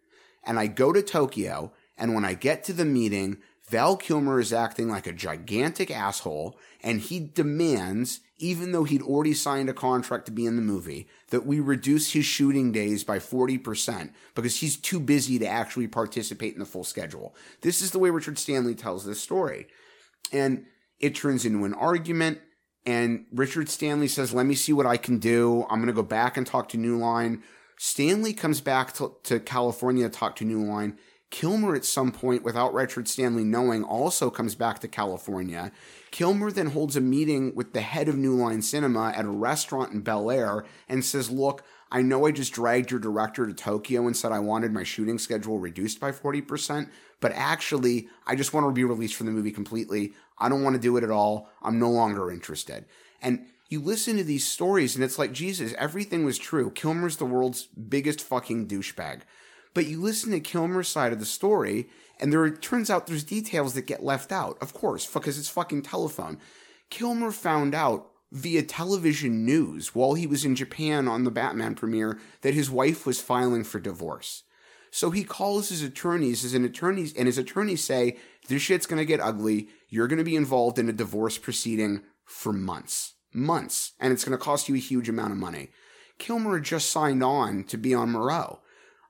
And 0.45 0.59
I 0.59 0.67
go 0.67 0.93
to 0.93 1.03
Tokyo, 1.03 1.73
and 1.97 2.15
when 2.15 2.25
I 2.25 2.35
get 2.35 2.65
to 2.65 2.73
the 2.73 2.85
meeting, 2.85 3.39
Val 3.69 3.97
Kilmer 3.97 4.39
is 4.41 4.53
acting 4.53 4.91
like 4.91 5.07
a 5.07 5.13
gigantic 5.13 5.91
asshole, 5.91 6.59
and 6.83 7.01
he 7.01 7.21
demands, 7.21 8.21
even 8.39 8.73
though 8.73 8.85
he'd 8.85 9.01
already 9.01 9.33
signed 9.33 9.71
a 9.71 9.75
contract 9.75 10.27
to 10.27 10.33
be 10.33 10.45
in 10.45 10.57
the 10.57 10.63
movie, 10.63 11.09
that 11.31 11.47
we 11.47 11.61
reduce 11.61 12.13
his 12.13 12.27
shooting 12.27 12.73
days 12.73 13.05
by 13.05 13.19
40% 13.19 14.11
because 14.35 14.57
he's 14.59 14.77
too 14.77 15.01
busy 15.01 15.39
to 15.39 15.47
actually 15.47 15.89
participate 15.89 16.53
in 16.53 16.59
the 16.59 16.67
full 16.67 16.85
schedule. 16.85 17.35
This 17.63 17.81
is 17.81 17.93
the 17.93 17.99
way 17.99 18.11
Richard 18.11 18.39
Stanley 18.39 18.75
tells 18.75 19.07
this 19.07 19.21
story. 19.21 19.69
And 20.33 20.67
it 21.01 21.15
turns 21.15 21.45
into 21.45 21.65
an 21.65 21.75
argument. 21.75 22.41
And 22.85 23.27
Richard 23.33 23.69
Stanley 23.69 24.09
says, 24.09 24.35
Let 24.35 24.47
me 24.47 24.55
see 24.55 24.73
what 24.73 24.87
I 24.87 24.97
can 24.97 25.19
do. 25.19 25.67
I'm 25.71 25.79
going 25.79 25.87
to 25.87 25.93
go 25.93 26.03
back 26.03 26.37
and 26.37 26.47
talk 26.47 26.69
to 26.71 26.77
New 26.77 26.97
Line. 26.99 27.43
Stanley 27.77 28.33
comes 28.33 28.61
back 28.61 28.93
to, 28.95 29.17
to 29.25 29.41
California 29.41 30.09
to 30.09 30.17
talk 30.17 30.37
to 30.37 30.45
New 30.45 30.65
Line. 30.65 30.99
Kilmer, 31.31 31.75
at 31.75 31.87
some 31.87 32.13
point, 32.13 32.43
without 32.43 32.75
Richard 32.75 33.09
Stanley 33.09 33.43
knowing, 33.43 33.83
also 33.83 34.29
comes 34.29 34.55
back 34.55 34.81
to 34.81 34.89
California. 34.89 35.73
Kilmer 36.11 36.53
then 36.53 36.67
holds 36.67 36.95
a 36.95 37.01
meeting 37.01 37.55
with 37.55 37.73
the 37.73 37.81
head 37.81 38.07
of 38.09 38.17
New 38.17 38.37
Line 38.37 38.61
Cinema 38.61 39.15
at 39.17 39.25
a 39.25 39.31
restaurant 39.31 39.93
in 39.93 40.03
Bel 40.03 40.31
Air 40.31 40.67
and 40.89 41.03
says, 41.03 41.31
Look, 41.31 41.65
I 41.91 42.03
know 42.03 42.27
I 42.27 42.33
just 42.33 42.53
dragged 42.53 42.91
your 42.91 43.01
director 43.01 43.47
to 43.47 43.53
Tokyo 43.53 44.07
and 44.07 44.17
said 44.17 44.33
I 44.33 44.39
wanted 44.39 44.73
my 44.73 44.83
shooting 44.83 45.19
schedule 45.19 45.59
reduced 45.59 46.01
by 46.01 46.11
40%, 46.11 46.89
but 47.21 47.33
actually, 47.35 48.09
I 48.27 48.35
just 48.35 48.55
want 48.55 48.67
to 48.67 48.73
be 48.73 48.85
released 48.85 49.15
from 49.15 49.27
the 49.27 49.33
movie 49.33 49.53
completely. 49.53 50.15
I 50.39 50.49
don't 50.49 50.63
want 50.63 50.75
to 50.77 50.83
do 50.83 50.97
it 50.97 51.05
at 51.05 51.11
all. 51.11 51.49
I'm 51.63 51.79
no 51.79 51.91
longer 51.91 52.31
interested. 52.31 52.85
And 53.21 53.47
you 53.69 53.81
listen 53.81 54.17
to 54.17 54.25
these 54.25 54.47
stories 54.47 54.95
and 54.95 55.05
it's 55.05 55.19
like, 55.19 55.33
Jesus, 55.33 55.75
everything 55.79 56.25
was 56.25 56.39
true. 56.39 56.71
Kilmer's 56.71 57.17
the 57.17 57.25
world's 57.25 57.67
biggest 57.67 58.21
fucking 58.21 58.69
douchebag. 58.69 59.21
But 59.75 59.87
you 59.87 60.01
listen 60.01 60.33
to 60.33 60.41
Kilmer's 60.41 60.89
side 60.89 61.13
of 61.13 61.19
the 61.19 61.25
story, 61.25 61.89
and 62.21 62.31
there 62.31 62.51
turns 62.51 62.91
out 62.91 63.07
there's 63.07 63.25
details 63.25 63.73
that 63.75 63.87
get 63.87 64.05
left 64.05 64.31
out, 64.31 64.59
of 64.61 64.75
course, 64.75 65.07
because 65.07 65.39
it's 65.39 65.49
fucking 65.49 65.83
telephone. 65.83 66.39
Kilmer 66.91 67.31
found 67.31 67.75
out 67.75 68.11
via 68.31 68.63
television 68.63 69.45
news 69.45 69.95
while 69.95 70.15
he 70.15 70.27
was 70.27 70.45
in 70.45 70.55
Japan 70.55 71.09
on 71.09 71.25
the 71.25 71.31
Batman 71.31 71.75
premiere 71.75 72.19
that 72.43 72.55
his 72.55 72.71
wife 72.71 73.07
was 73.07 73.21
filing 73.21 73.65
for 73.65 73.81
divorce. 73.81 74.43
So 74.91 75.11
he 75.11 75.25
calls 75.25 75.71
his 75.71 75.83
attorneys, 75.83 76.43
his 76.43 76.53
attorneys, 76.53 77.15
and 77.15 77.27
his 77.27 77.39
attorneys 77.39 77.83
say, 77.83 78.19
this 78.49 78.61
shit's 78.61 78.87
gonna 78.87 79.07
get 79.07 79.21
ugly. 79.21 79.69
You're 79.93 80.09
gonna 80.09 80.25
be 80.25 80.37
involved 80.37 80.79
in 80.79 80.89
a 80.89 80.93
divorce 80.93 81.37
proceeding 81.37 82.01
for 82.25 82.51
months. 82.51 83.13
Months. 83.35 83.93
And 84.01 84.11
it's 84.11 84.25
gonna 84.25 84.39
cost 84.39 84.67
you 84.67 84.75
a 84.75 84.79
huge 84.79 85.07
amount 85.07 85.33
of 85.33 85.37
money. 85.37 85.69
Kilmer 86.17 86.59
just 86.61 86.89
signed 86.89 87.23
on 87.23 87.65
to 87.65 87.77
be 87.77 87.93
on 87.93 88.11
Moreau. 88.11 88.61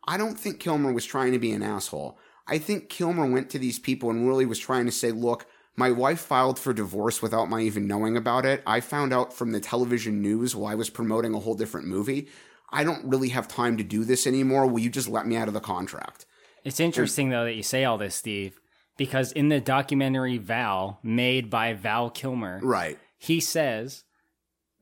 I 0.09 0.17
don't 0.17 0.37
think 0.37 0.59
Kilmer 0.59 0.93
was 0.93 1.05
trying 1.05 1.31
to 1.31 1.39
be 1.39 1.53
an 1.53 1.63
asshole. 1.63 2.19
I 2.49 2.59
think 2.59 2.89
Kilmer 2.89 3.31
went 3.31 3.49
to 3.51 3.61
these 3.61 3.79
people 3.79 4.11
and 4.11 4.27
really 4.27 4.45
was 4.45 4.59
trying 4.59 4.87
to 4.87 4.91
say, 4.91 5.13
look, 5.13 5.47
my 5.77 5.93
wife 5.93 6.19
filed 6.19 6.59
for 6.59 6.73
divorce 6.73 7.23
without 7.23 7.49
my 7.49 7.61
even 7.61 7.87
knowing 7.87 8.17
about 8.17 8.45
it. 8.45 8.61
I 8.67 8.81
found 8.81 9.13
out 9.13 9.33
from 9.33 9.53
the 9.53 9.61
television 9.61 10.21
news 10.21 10.57
while 10.57 10.73
I 10.73 10.75
was 10.75 10.91
promoting 10.91 11.33
a 11.33 11.39
whole 11.39 11.55
different 11.55 11.87
movie. 11.87 12.27
I 12.71 12.83
don't 12.83 13.05
really 13.05 13.29
have 13.29 13.47
time 13.47 13.77
to 13.77 13.85
do 13.85 14.03
this 14.03 14.27
anymore. 14.27 14.67
Will 14.67 14.81
you 14.81 14.91
just 14.91 15.09
let 15.09 15.29
me 15.29 15.37
out 15.37 15.47
of 15.47 15.55
the 15.55 15.61
contract? 15.61 16.27
It's 16.65 16.81
interesting 16.81 17.29
though 17.29 17.45
that 17.45 17.55
you 17.55 17.63
say 17.63 17.85
all 17.85 17.99
this, 17.99 18.17
Steve, 18.17 18.61
because 18.97 19.33
in 19.33 19.49
the 19.49 19.61
documentary 19.61 20.39
Val, 20.39 20.99
made 21.03 21.51
by 21.51 21.73
Val 21.73 22.11
Kilmer, 22.11 22.61
Right. 22.63 22.99
he 23.19 23.41
says 23.41 24.05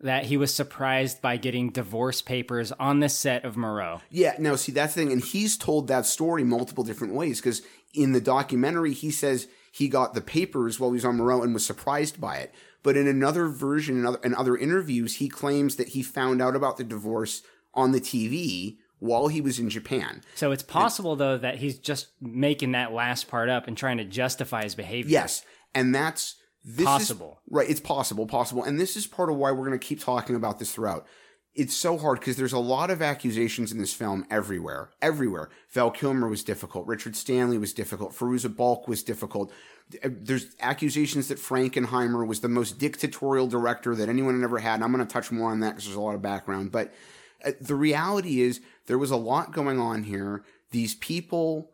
that 0.00 0.24
he 0.24 0.36
was 0.36 0.54
surprised 0.54 1.20
by 1.20 1.36
getting 1.36 1.70
divorce 1.70 2.22
papers 2.22 2.72
on 2.72 3.00
the 3.00 3.08
set 3.08 3.44
of 3.44 3.56
Moreau. 3.56 4.00
Yeah, 4.10 4.34
no, 4.38 4.56
see, 4.56 4.72
that's 4.72 4.94
the 4.94 5.02
thing. 5.02 5.12
And 5.12 5.22
he's 5.22 5.56
told 5.58 5.88
that 5.88 6.06
story 6.06 6.42
multiple 6.42 6.84
different 6.84 7.14
ways 7.14 7.38
because 7.40 7.62
in 7.94 8.12
the 8.12 8.20
documentary, 8.20 8.94
he 8.94 9.10
says 9.10 9.46
he 9.72 9.88
got 9.88 10.14
the 10.14 10.20
papers 10.22 10.80
while 10.80 10.90
he 10.90 10.94
was 10.94 11.04
on 11.04 11.16
Moreau 11.18 11.42
and 11.42 11.52
was 11.52 11.66
surprised 11.66 12.20
by 12.20 12.36
it. 12.36 12.54
But 12.82 12.96
in 12.96 13.06
another 13.06 13.48
version, 13.48 13.98
in 13.98 14.06
other, 14.06 14.20
in 14.24 14.34
other 14.34 14.56
interviews, 14.56 15.16
he 15.16 15.28
claims 15.28 15.76
that 15.76 15.88
he 15.88 16.02
found 16.02 16.40
out 16.40 16.56
about 16.56 16.78
the 16.78 16.84
divorce 16.84 17.42
on 17.74 17.92
the 17.92 18.00
TV 18.00 18.78
while 19.00 19.28
he 19.28 19.40
was 19.40 19.58
in 19.58 19.68
Japan. 19.68 20.22
So 20.36 20.52
it's 20.52 20.62
possible 20.62 21.16
though 21.16 21.36
that 21.38 21.56
he's 21.56 21.78
just 21.78 22.08
making 22.20 22.72
that 22.72 22.92
last 22.92 23.28
part 23.28 23.48
up 23.48 23.66
and 23.66 23.76
trying 23.76 23.98
to 23.98 24.04
justify 24.04 24.62
his 24.62 24.74
behavior. 24.74 25.10
Yes, 25.10 25.42
and 25.74 25.94
that's 25.94 26.36
this 26.62 26.80
is- 26.80 26.84
Possible. 26.84 27.40
right? 27.50 27.68
It's 27.68 27.80
possible, 27.80 28.26
possible, 28.26 28.62
and 28.62 28.78
this 28.78 28.94
is 28.96 29.06
part 29.06 29.30
of 29.30 29.36
why 29.36 29.50
we're 29.50 29.66
going 29.66 29.78
to 29.78 29.84
keep 29.86 30.00
talking 30.00 30.36
about 30.36 30.58
this 30.58 30.72
throughout. 30.72 31.06
It's 31.54 31.74
so 31.74 31.98
hard 31.98 32.20
because 32.20 32.36
there's 32.36 32.52
a 32.52 32.58
lot 32.58 32.90
of 32.90 33.02
accusations 33.02 33.72
in 33.72 33.78
this 33.78 33.92
film 33.92 34.24
everywhere, 34.30 34.90
everywhere. 35.02 35.48
Val 35.70 35.90
Kilmer 35.90 36.28
was 36.28 36.44
difficult. 36.44 36.86
Richard 36.86 37.16
Stanley 37.16 37.58
was 37.58 37.72
difficult. 37.72 38.12
Fairuza 38.12 38.54
Balk 38.54 38.86
was 38.86 39.02
difficult. 39.02 39.50
There's 40.04 40.54
accusations 40.60 41.26
that 41.26 41.38
Frankenheimer 41.38 42.24
was 42.24 42.40
the 42.40 42.48
most 42.48 42.78
dictatorial 42.78 43.48
director 43.48 43.96
that 43.96 44.08
anyone 44.08 44.36
had 44.36 44.44
ever 44.44 44.58
had. 44.60 44.74
And 44.74 44.84
I'm 44.84 44.92
going 44.92 45.04
to 45.04 45.12
touch 45.12 45.32
more 45.32 45.50
on 45.50 45.58
that 45.60 45.70
because 45.70 45.86
there's 45.86 45.96
a 45.96 46.00
lot 46.00 46.14
of 46.14 46.22
background. 46.22 46.70
But 46.70 46.94
uh, 47.44 47.50
the 47.60 47.74
reality 47.74 48.42
is 48.42 48.60
there 48.90 48.98
was 48.98 49.12
a 49.12 49.16
lot 49.16 49.52
going 49.52 49.78
on 49.78 50.02
here. 50.02 50.44
These 50.72 50.96
people 50.96 51.70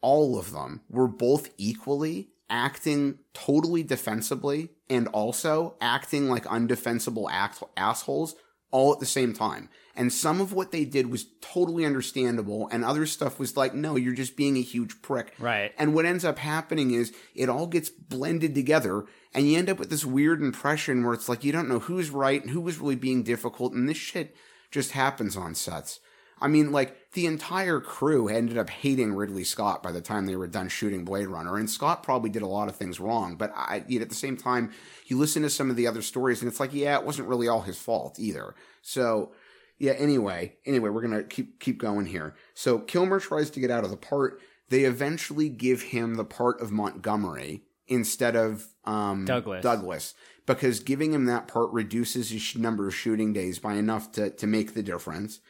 all 0.00 0.36
of 0.36 0.52
them 0.52 0.80
were 0.88 1.06
both 1.06 1.48
equally 1.56 2.30
acting 2.50 3.18
totally 3.32 3.82
defensively 3.82 4.70
and 4.90 5.06
also 5.08 5.76
acting 5.80 6.28
like 6.28 6.44
undefensible 6.44 7.28
act- 7.30 7.62
assholes 7.76 8.34
all 8.72 8.92
at 8.92 8.98
the 8.98 9.06
same 9.06 9.32
time. 9.32 9.68
And 9.94 10.12
some 10.12 10.40
of 10.40 10.52
what 10.52 10.72
they 10.72 10.84
did 10.84 11.10
was 11.10 11.26
totally 11.40 11.86
understandable, 11.86 12.68
and 12.70 12.84
other 12.84 13.06
stuff 13.06 13.38
was 13.38 13.56
like, 13.56 13.72
no, 13.72 13.96
you're 13.96 14.12
just 14.12 14.36
being 14.36 14.56
a 14.56 14.62
huge 14.62 15.00
prick. 15.00 15.32
Right. 15.38 15.72
And 15.78 15.94
what 15.94 16.04
ends 16.04 16.24
up 16.24 16.38
happening 16.38 16.90
is 16.90 17.14
it 17.34 17.48
all 17.48 17.66
gets 17.66 17.88
blended 17.88 18.54
together, 18.54 19.06
and 19.32 19.48
you 19.48 19.56
end 19.56 19.70
up 19.70 19.78
with 19.78 19.88
this 19.88 20.04
weird 20.04 20.42
impression 20.42 21.04
where 21.04 21.14
it's 21.14 21.28
like 21.28 21.44
you 21.44 21.52
don't 21.52 21.68
know 21.68 21.78
who's 21.78 22.10
right 22.10 22.42
and 22.42 22.50
who 22.50 22.60
was 22.60 22.78
really 22.78 22.96
being 22.96 23.22
difficult, 23.22 23.72
and 23.72 23.88
this 23.88 23.96
shit 23.96 24.36
just 24.70 24.92
happens 24.92 25.36
on 25.36 25.54
sets. 25.54 26.00
I 26.38 26.48
mean, 26.48 26.70
like 26.70 27.12
the 27.12 27.26
entire 27.26 27.80
crew 27.80 28.28
ended 28.28 28.58
up 28.58 28.68
hating 28.68 29.14
Ridley 29.14 29.44
Scott 29.44 29.82
by 29.82 29.90
the 29.90 30.02
time 30.02 30.26
they 30.26 30.36
were 30.36 30.46
done 30.46 30.68
shooting 30.68 31.04
Blade 31.04 31.28
Runner, 31.28 31.56
and 31.56 31.68
Scott 31.68 32.02
probably 32.02 32.28
did 32.28 32.42
a 32.42 32.46
lot 32.46 32.68
of 32.68 32.76
things 32.76 33.00
wrong. 33.00 33.36
But 33.36 33.52
I, 33.54 33.84
yet 33.88 34.02
at 34.02 34.10
the 34.10 34.14
same 34.14 34.36
time, 34.36 34.72
you 35.06 35.16
listen 35.16 35.42
to 35.42 35.50
some 35.50 35.70
of 35.70 35.76
the 35.76 35.86
other 35.86 36.02
stories, 36.02 36.42
and 36.42 36.50
it's 36.50 36.60
like, 36.60 36.74
yeah, 36.74 36.98
it 36.98 37.06
wasn't 37.06 37.28
really 37.28 37.48
all 37.48 37.62
his 37.62 37.78
fault 37.78 38.18
either. 38.18 38.54
So, 38.82 39.32
yeah. 39.78 39.92
Anyway, 39.92 40.56
anyway, 40.66 40.90
we're 40.90 41.02
gonna 41.02 41.22
keep 41.22 41.58
keep 41.58 41.78
going 41.78 42.06
here. 42.06 42.34
So 42.54 42.80
Kilmer 42.80 43.18
tries 43.18 43.50
to 43.50 43.60
get 43.60 43.70
out 43.70 43.84
of 43.84 43.90
the 43.90 43.96
part. 43.96 44.40
They 44.68 44.82
eventually 44.82 45.48
give 45.48 45.80
him 45.80 46.16
the 46.16 46.24
part 46.24 46.60
of 46.60 46.70
Montgomery 46.70 47.62
instead 47.86 48.36
of 48.36 48.66
um, 48.84 49.24
Douglas. 49.24 49.62
Douglas 49.62 50.14
because 50.44 50.80
giving 50.80 51.12
him 51.12 51.26
that 51.26 51.48
part 51.48 51.70
reduces 51.72 52.30
his 52.30 52.56
number 52.56 52.88
of 52.88 52.94
shooting 52.94 53.32
days 53.32 53.58
by 53.58 53.74
enough 53.74 54.12
to 54.12 54.30
to 54.30 54.46
make 54.46 54.74
the 54.74 54.82
difference 54.82 55.40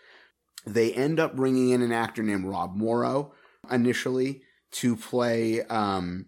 they 0.66 0.92
end 0.92 1.20
up 1.20 1.36
bringing 1.36 1.70
in 1.70 1.82
an 1.82 1.92
actor 1.92 2.22
named 2.22 2.44
Rob 2.44 2.76
Morrow 2.76 3.32
initially 3.70 4.42
to 4.72 4.96
play 4.96 5.62
um, 5.62 6.26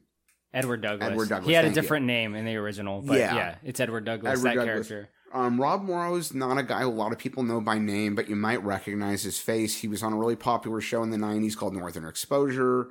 Edward 0.54 0.80
Douglas. 0.82 1.10
Edward 1.10 1.28
Douglas, 1.28 1.46
He 1.48 1.52
had 1.54 1.64
a 1.64 1.68
thank 1.68 1.76
you. 1.76 1.82
different 1.82 2.06
name 2.06 2.34
in 2.34 2.44
the 2.44 2.56
original, 2.56 3.02
but 3.02 3.18
yeah, 3.18 3.34
Yeah. 3.34 3.54
it's 3.64 3.80
Edward 3.80 4.04
Douglas, 4.04 4.38
Edward 4.38 4.48
that 4.50 4.54
Douglas. 4.66 4.88
character. 4.88 5.08
Um, 5.34 5.60
Rob 5.60 5.82
Morrow's 5.82 6.32
not 6.32 6.56
a 6.56 6.62
guy 6.62 6.80
a 6.82 6.88
lot 6.88 7.12
of 7.12 7.18
people 7.18 7.42
know 7.42 7.60
by 7.60 7.78
name, 7.78 8.14
but 8.14 8.30
you 8.30 8.36
might 8.36 8.64
recognize 8.64 9.22
his 9.24 9.38
face. 9.38 9.76
He 9.76 9.86
was 9.88 10.02
on 10.02 10.14
a 10.14 10.16
really 10.16 10.36
popular 10.36 10.80
show 10.80 11.02
in 11.02 11.10
the 11.10 11.18
90s 11.18 11.54
called 11.54 11.74
Northern 11.74 12.06
Exposure. 12.06 12.88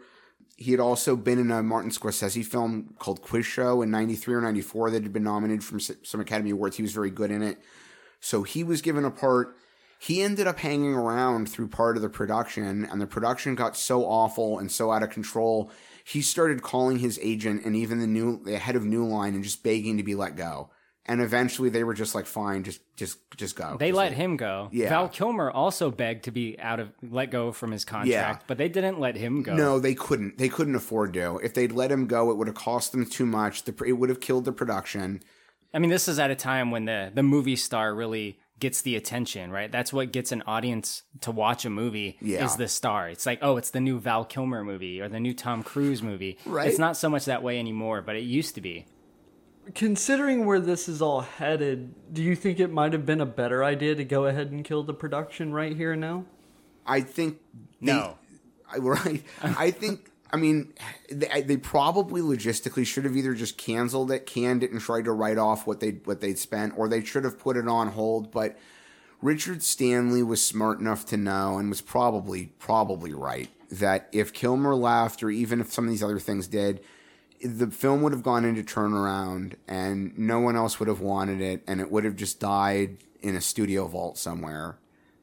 He 0.55 0.69
had 0.71 0.79
also 0.79 1.15
been 1.15 1.39
in 1.39 1.49
a 1.49 1.63
Martin 1.63 1.89
Scorsese 1.91 2.45
film 2.45 2.93
called 2.99 3.21
Quiz 3.23 3.45
Show 3.45 3.81
in 3.81 3.89
93 3.89 4.35
or 4.35 4.41
94 4.41 4.91
that 4.91 5.01
had 5.03 5.13
been 5.13 5.23
nominated 5.23 5.63
for 5.63 5.77
s- 5.77 5.91
some 6.03 6.19
Academy 6.19 6.51
Awards. 6.51 6.75
He 6.77 6.83
was 6.83 6.93
very 6.93 7.09
good 7.09 7.31
in 7.31 7.41
it. 7.41 7.57
So 8.19 8.43
he 8.43 8.63
was 8.63 8.81
given 8.81 9.03
a 9.05 9.11
part. 9.11 9.55
He 9.99 10.21
ended 10.21 10.45
up 10.47 10.59
hanging 10.59 10.93
around 10.93 11.49
through 11.49 11.69
part 11.69 11.95
of 11.95 12.01
the 12.03 12.09
production, 12.09 12.85
and 12.85 13.01
the 13.01 13.07
production 13.07 13.55
got 13.55 13.75
so 13.75 14.05
awful 14.05 14.59
and 14.59 14.71
so 14.71 14.91
out 14.91 15.03
of 15.03 15.09
control. 15.09 15.71
He 16.03 16.21
started 16.21 16.61
calling 16.61 16.99
his 16.99 17.19
agent 17.21 17.65
and 17.65 17.75
even 17.75 17.99
the 17.99 18.07
new 18.07 18.41
the 18.43 18.57
head 18.59 18.75
of 18.75 18.85
New 18.85 19.05
Line 19.05 19.33
and 19.33 19.43
just 19.43 19.63
begging 19.63 19.97
to 19.97 20.03
be 20.03 20.15
let 20.15 20.35
go. 20.35 20.69
And 21.09 21.21
eventually, 21.21 21.69
they 21.69 21.83
were 21.85 21.93
just 21.93 22.13
like, 22.15 22.25
"Fine, 22.25 22.63
just 22.63 22.81
just 22.97 23.17
just 23.37 23.55
go." 23.55 23.77
They 23.79 23.87
Just 23.89 23.97
let 23.97 24.09
leave." 24.09 24.17
him 24.17 24.37
go. 24.37 24.67
Yeah. 24.73 24.89
Val 24.89 25.07
Kilmer 25.09 25.49
also 25.49 25.89
begged 25.89 26.25
to 26.25 26.31
be 26.31 26.59
out 26.59 26.79
of 26.81 26.89
let 27.01 27.31
go 27.31 27.51
from 27.53 27.71
his 27.71 27.85
contract, 27.85 28.09
Yeah. 28.41 28.45
but 28.45 28.57
they 28.57 28.67
didn't 28.67 28.99
let 28.99 29.15
him 29.15 29.41
go. 29.41 29.55
No, 29.55 29.79
they 29.79 29.95
couldn't. 29.95 30.37
They 30.37 30.49
couldn't 30.49 30.75
afford 30.75 31.13
to. 31.13 31.37
If 31.41 31.53
they'd 31.53 31.71
let 31.71 31.91
him 31.93 32.07
go, 32.07 32.29
it 32.31 32.35
would 32.35 32.47
have 32.47 32.57
cost 32.57 32.91
them 32.91 33.05
too 33.05 33.25
much. 33.25 33.63
The, 33.63 33.73
it 33.85 33.93
would 33.93 34.09
have 34.09 34.19
killed 34.19 34.43
the 34.45 34.51
production. 34.51 35.23
I 35.73 35.79
mean, 35.79 35.89
this 35.89 36.07
is 36.09 36.19
at 36.19 36.29
a 36.29 36.35
time 36.35 36.71
when 36.71 36.85
the 36.85 37.09
the 37.13 37.23
movie 37.23 37.55
star 37.55 37.95
really 37.95 38.37
gets 38.59 38.81
the 38.81 38.95
attention, 38.95 39.51
right? 39.51 39.71
That's 39.71 39.93
what 39.93 40.11
gets 40.11 40.31
an 40.31 40.41
audience 40.47 41.03
to 41.21 41.31
watch 41.31 41.63
a 41.65 41.69
movie 41.69 42.17
Yeah. 42.21 42.45
is 42.45 42.55
the 42.55 42.67
star. 42.67 43.09
It's 43.09 43.25
like, 43.25 43.39
oh, 43.41 43.57
it's 43.57 43.69
the 43.69 43.79
new 43.79 43.99
Val 43.99 44.25
Kilmer 44.25 44.63
movie 44.63 44.99
or 44.99 45.07
the 45.09 45.19
new 45.19 45.33
Tom 45.33 45.61
Cruise 45.63 46.01
movie. 46.01 46.37
Right. 46.45 46.67
It's 46.67 46.79
not 46.79 46.97
so 46.97 47.09
much 47.09 47.25
that 47.25 47.43
way 47.43 47.59
anymore, 47.59 48.01
but 48.01 48.15
it 48.15 48.23
used 48.23 48.55
to 48.55 48.61
be. 48.61 48.85
Considering 49.75 50.45
where 50.45 50.59
this 50.61 50.87
is 50.87 51.01
all 51.01 51.21
headed, 51.21 51.93
do 52.13 52.23
you 52.23 52.35
think 52.35 52.59
it 52.59 52.71
might 52.71 52.93
have 52.93 53.05
been 53.05 53.19
a 53.19 53.25
better 53.25 53.63
idea 53.63 53.95
to 53.95 54.05
go 54.05 54.25
ahead 54.25 54.49
and 54.51 54.63
kill 54.63 54.81
the 54.83 54.93
production 54.93 55.51
right 55.53 55.75
here 55.75 55.91
and 55.91 56.01
now? 56.01 56.25
I 56.85 57.01
think 57.01 57.39
they- 57.81 57.91
No. 57.91 58.17
I, 58.71 58.77
right. 58.79 59.23
I 59.43 59.71
think. 59.71 60.09
I 60.31 60.37
mean, 60.37 60.73
they, 61.11 61.41
they 61.41 61.57
probably 61.57 62.21
logistically 62.21 62.85
should 62.85 63.05
have 63.05 63.15
either 63.15 63.33
just 63.33 63.57
canceled 63.57 64.11
it, 64.11 64.25
canned 64.25 64.63
it, 64.63 64.71
and 64.71 64.81
tried 64.81 65.05
to 65.05 65.11
write 65.11 65.37
off 65.37 65.65
what 65.65 65.79
they 65.79 65.91
what 65.91 66.21
they'd 66.21 66.37
spent, 66.37 66.77
or 66.77 66.87
they 66.87 67.03
should 67.03 67.23
have 67.23 67.39
put 67.39 67.57
it 67.57 67.67
on 67.67 67.89
hold. 67.89 68.31
But 68.31 68.57
Richard 69.21 69.63
Stanley 69.63 70.23
was 70.23 70.45
smart 70.45 70.79
enough 70.79 71.05
to 71.07 71.17
know, 71.17 71.57
and 71.57 71.69
was 71.69 71.81
probably 71.81 72.47
probably 72.59 73.13
right 73.13 73.49
that 73.69 74.09
if 74.11 74.33
Kilmer 74.33 74.75
left, 74.75 75.23
or 75.23 75.29
even 75.29 75.61
if 75.61 75.71
some 75.71 75.85
of 75.85 75.89
these 75.89 76.03
other 76.03 76.19
things 76.19 76.47
did, 76.47 76.81
the 77.43 77.67
film 77.67 78.01
would 78.01 78.13
have 78.13 78.23
gone 78.23 78.45
into 78.45 78.63
turnaround, 78.63 79.53
and 79.67 80.17
no 80.17 80.39
one 80.39 80.55
else 80.55 80.79
would 80.79 80.89
have 80.89 81.01
wanted 81.01 81.41
it, 81.41 81.63
and 81.67 81.79
it 81.79 81.91
would 81.91 82.03
have 82.03 82.15
just 82.15 82.39
died 82.39 82.97
in 83.21 83.35
a 83.35 83.41
studio 83.41 83.87
vault 83.87 84.17
somewhere. 84.17 84.77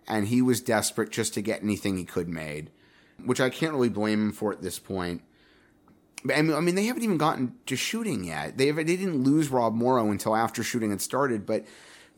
And 0.07 0.29
he 0.29 0.43
was 0.43 0.61
desperate 0.61 1.11
just 1.11 1.33
to 1.35 1.43
get 1.43 1.63
anything 1.63 1.97
he 1.97 2.05
could 2.05 2.29
made 2.29 2.71
which 3.27 3.41
I 3.41 3.51
can't 3.51 3.73
really 3.73 3.89
blame 3.89 4.21
him 4.21 4.33
for 4.33 4.53
at 4.53 4.63
this 4.63 4.79
point. 4.79 5.23
I 6.35 6.41
mean, 6.41 6.55
I 6.55 6.61
mean, 6.61 6.75
they 6.75 6.87
haven't 6.87 7.03
even 7.03 7.19
gotten 7.19 7.55
to 7.67 7.77
shooting 7.77 8.25
yet. 8.25 8.57
They 8.57 8.69
have, 8.69 8.77
they 8.77 8.85
didn't 8.85 9.23
lose 9.23 9.51
Rob 9.51 9.75
Morrow 9.75 10.11
until 10.11 10.35
after 10.35 10.63
shooting 10.63 10.91
had 10.91 11.03
started. 11.03 11.45
But 11.45 11.65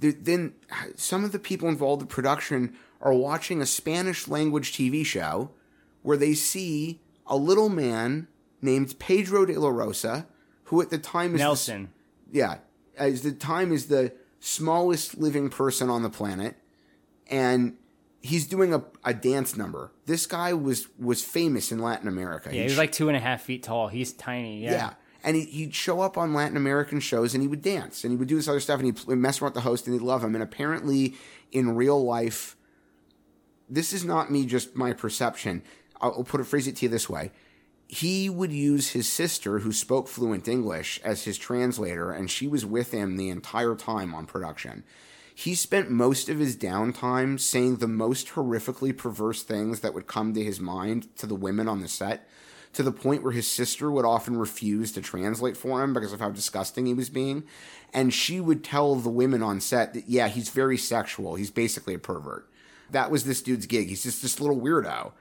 th- 0.00 0.18
then 0.20 0.54
some 0.94 1.24
of 1.24 1.32
the 1.32 1.38
people 1.40 1.68
involved 1.68 2.02
in 2.02 2.08
production 2.08 2.76
are 3.00 3.12
watching 3.12 3.60
a 3.60 3.66
Spanish 3.66 4.28
language 4.28 4.72
TV 4.72 5.04
show 5.04 5.50
where 6.02 6.16
they 6.16 6.34
see 6.34 7.00
a 7.26 7.36
little 7.36 7.68
man 7.68 8.28
named 8.62 8.96
Pedro 9.00 9.44
de 9.44 9.58
la 9.58 9.68
Rosa, 9.70 10.26
who 10.64 10.80
at 10.80 10.90
the 10.90 10.98
time 10.98 11.34
is 11.34 11.40
the- 11.40 11.44
Nelson. 11.44 11.90
yeah, 12.30 12.58
as 12.96 13.22
the 13.22 13.32
time 13.32 13.72
is 13.72 13.86
the 13.86 14.12
smallest 14.38 15.18
living 15.18 15.48
person 15.50 15.90
on 15.90 16.04
the 16.04 16.10
planet, 16.10 16.54
and 17.28 17.76
he's 18.22 18.46
doing 18.46 18.72
a, 18.72 18.84
a 19.04 19.12
dance 19.12 19.56
number. 19.56 19.90
This 20.06 20.26
guy 20.26 20.52
was 20.54 20.88
was 20.98 21.24
famous 21.24 21.70
in 21.72 21.80
Latin 21.80 22.08
America. 22.08 22.50
Yeah, 22.52 22.60
he 22.60 22.64
was 22.64 22.78
like 22.78 22.92
two 22.92 23.08
and 23.08 23.16
a 23.16 23.20
half 23.20 23.42
feet 23.42 23.62
tall. 23.64 23.88
He's 23.88 24.12
tiny. 24.12 24.62
Yeah. 24.62 24.70
yeah, 24.70 24.90
And 25.24 25.36
he, 25.36 25.44
he'd 25.44 25.74
show 25.74 26.00
up 26.00 26.16
on 26.16 26.32
Latin 26.32 26.56
American 26.56 27.00
shows 27.00 27.34
and 27.34 27.42
he 27.42 27.48
would 27.48 27.62
dance 27.62 28.04
and 28.04 28.12
he 28.12 28.16
would 28.16 28.28
do 28.28 28.36
this 28.36 28.48
other 28.48 28.60
stuff 28.60 28.80
and 28.80 28.96
he'd 28.96 29.08
mess 29.08 29.42
around 29.42 29.48
with 29.50 29.54
the 29.54 29.68
host 29.68 29.86
and 29.86 29.94
he'd 29.94 30.06
love 30.06 30.22
him. 30.22 30.34
And 30.34 30.42
apparently, 30.42 31.14
in 31.50 31.74
real 31.74 32.02
life, 32.02 32.56
this 33.68 33.92
is 33.92 34.04
not 34.04 34.30
me, 34.30 34.46
just 34.46 34.76
my 34.76 34.92
perception. 34.92 35.62
I'll, 36.00 36.12
I'll 36.18 36.24
put 36.24 36.40
it, 36.40 36.44
phrase 36.44 36.68
it 36.68 36.76
to 36.76 36.86
you 36.86 36.88
this 36.88 37.08
way. 37.08 37.32
He 37.88 38.28
would 38.28 38.52
use 38.52 38.90
his 38.90 39.08
sister, 39.08 39.60
who 39.60 39.72
spoke 39.72 40.08
fluent 40.08 40.48
English, 40.48 41.00
as 41.04 41.22
his 41.22 41.38
translator, 41.38 42.10
and 42.10 42.28
she 42.28 42.48
was 42.48 42.66
with 42.66 42.90
him 42.90 43.16
the 43.16 43.28
entire 43.28 43.76
time 43.76 44.12
on 44.12 44.26
production. 44.26 44.82
He 45.38 45.54
spent 45.54 45.90
most 45.90 46.30
of 46.30 46.38
his 46.38 46.56
downtime 46.56 47.38
saying 47.38 47.76
the 47.76 47.86
most 47.86 48.28
horrifically 48.28 48.96
perverse 48.96 49.42
things 49.42 49.80
that 49.80 49.92
would 49.92 50.06
come 50.06 50.32
to 50.32 50.42
his 50.42 50.60
mind 50.60 51.14
to 51.18 51.26
the 51.26 51.34
women 51.34 51.68
on 51.68 51.82
the 51.82 51.88
set, 51.88 52.26
to 52.72 52.82
the 52.82 52.90
point 52.90 53.22
where 53.22 53.32
his 53.34 53.46
sister 53.46 53.90
would 53.90 54.06
often 54.06 54.38
refuse 54.38 54.92
to 54.92 55.02
translate 55.02 55.54
for 55.58 55.84
him 55.84 55.92
because 55.92 56.14
of 56.14 56.20
how 56.20 56.30
disgusting 56.30 56.86
he 56.86 56.94
was 56.94 57.10
being. 57.10 57.44
And 57.92 58.14
she 58.14 58.40
would 58.40 58.64
tell 58.64 58.94
the 58.94 59.10
women 59.10 59.42
on 59.42 59.60
set 59.60 59.92
that, 59.92 60.08
yeah, 60.08 60.28
he's 60.28 60.48
very 60.48 60.78
sexual. 60.78 61.34
He's 61.34 61.50
basically 61.50 61.92
a 61.92 61.98
pervert. 61.98 62.48
That 62.90 63.10
was 63.10 63.24
this 63.24 63.42
dude's 63.42 63.66
gig. 63.66 63.88
He's 63.88 64.04
just 64.04 64.22
this 64.22 64.40
little 64.40 64.58
weirdo. 64.58 65.12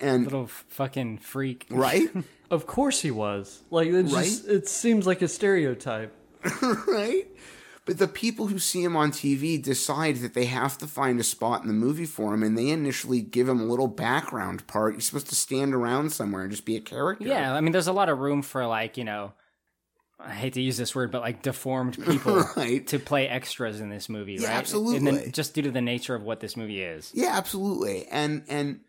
And 0.00 0.24
Little 0.26 0.46
fucking 0.46 1.18
freak. 1.18 1.66
right? 1.70 2.08
Of 2.48 2.68
course 2.68 3.02
he 3.02 3.10
was. 3.10 3.62
Like 3.70 3.88
it 3.88 4.04
just 4.04 4.46
it 4.46 4.68
seems 4.68 5.04
like 5.04 5.20
a 5.20 5.26
stereotype. 5.26 6.14
right? 6.86 7.26
But 7.86 7.98
the 7.98 8.08
people 8.08 8.48
who 8.48 8.58
see 8.58 8.82
him 8.82 8.96
on 8.96 9.12
TV 9.12 9.62
decide 9.62 10.16
that 10.16 10.34
they 10.34 10.46
have 10.46 10.76
to 10.78 10.86
find 10.88 11.18
a 11.20 11.24
spot 11.24 11.62
in 11.62 11.68
the 11.68 11.72
movie 11.72 12.04
for 12.04 12.34
him, 12.34 12.42
and 12.42 12.58
they 12.58 12.68
initially 12.68 13.20
give 13.22 13.48
him 13.48 13.60
a 13.60 13.64
little 13.64 13.86
background 13.86 14.66
part. 14.66 14.94
He's 14.96 15.06
supposed 15.06 15.28
to 15.28 15.36
stand 15.36 15.72
around 15.72 16.10
somewhere 16.10 16.42
and 16.42 16.50
just 16.50 16.64
be 16.64 16.76
a 16.76 16.80
character. 16.80 17.26
Yeah, 17.26 17.54
I 17.54 17.60
mean, 17.60 17.70
there's 17.72 17.86
a 17.86 17.92
lot 17.92 18.08
of 18.08 18.18
room 18.18 18.42
for 18.42 18.66
like 18.66 18.96
you 18.96 19.04
know, 19.04 19.32
I 20.18 20.32
hate 20.32 20.54
to 20.54 20.60
use 20.60 20.76
this 20.76 20.94
word, 20.96 21.12
but 21.12 21.20
like 21.22 21.42
deformed 21.42 21.96
people 22.06 22.42
Right. 22.56 22.84
to 22.88 22.98
play 22.98 23.28
extras 23.28 23.80
in 23.80 23.88
this 23.88 24.08
movie, 24.08 24.34
Yeah, 24.34 24.48
right? 24.48 24.56
absolutely. 24.56 24.96
And 24.96 25.06
then 25.06 25.32
just 25.32 25.54
due 25.54 25.62
to 25.62 25.70
the 25.70 25.80
nature 25.80 26.16
of 26.16 26.22
what 26.24 26.40
this 26.40 26.56
movie 26.56 26.82
is. 26.82 27.12
Yeah, 27.14 27.36
absolutely. 27.36 28.06
And 28.08 28.42
and 28.48 28.80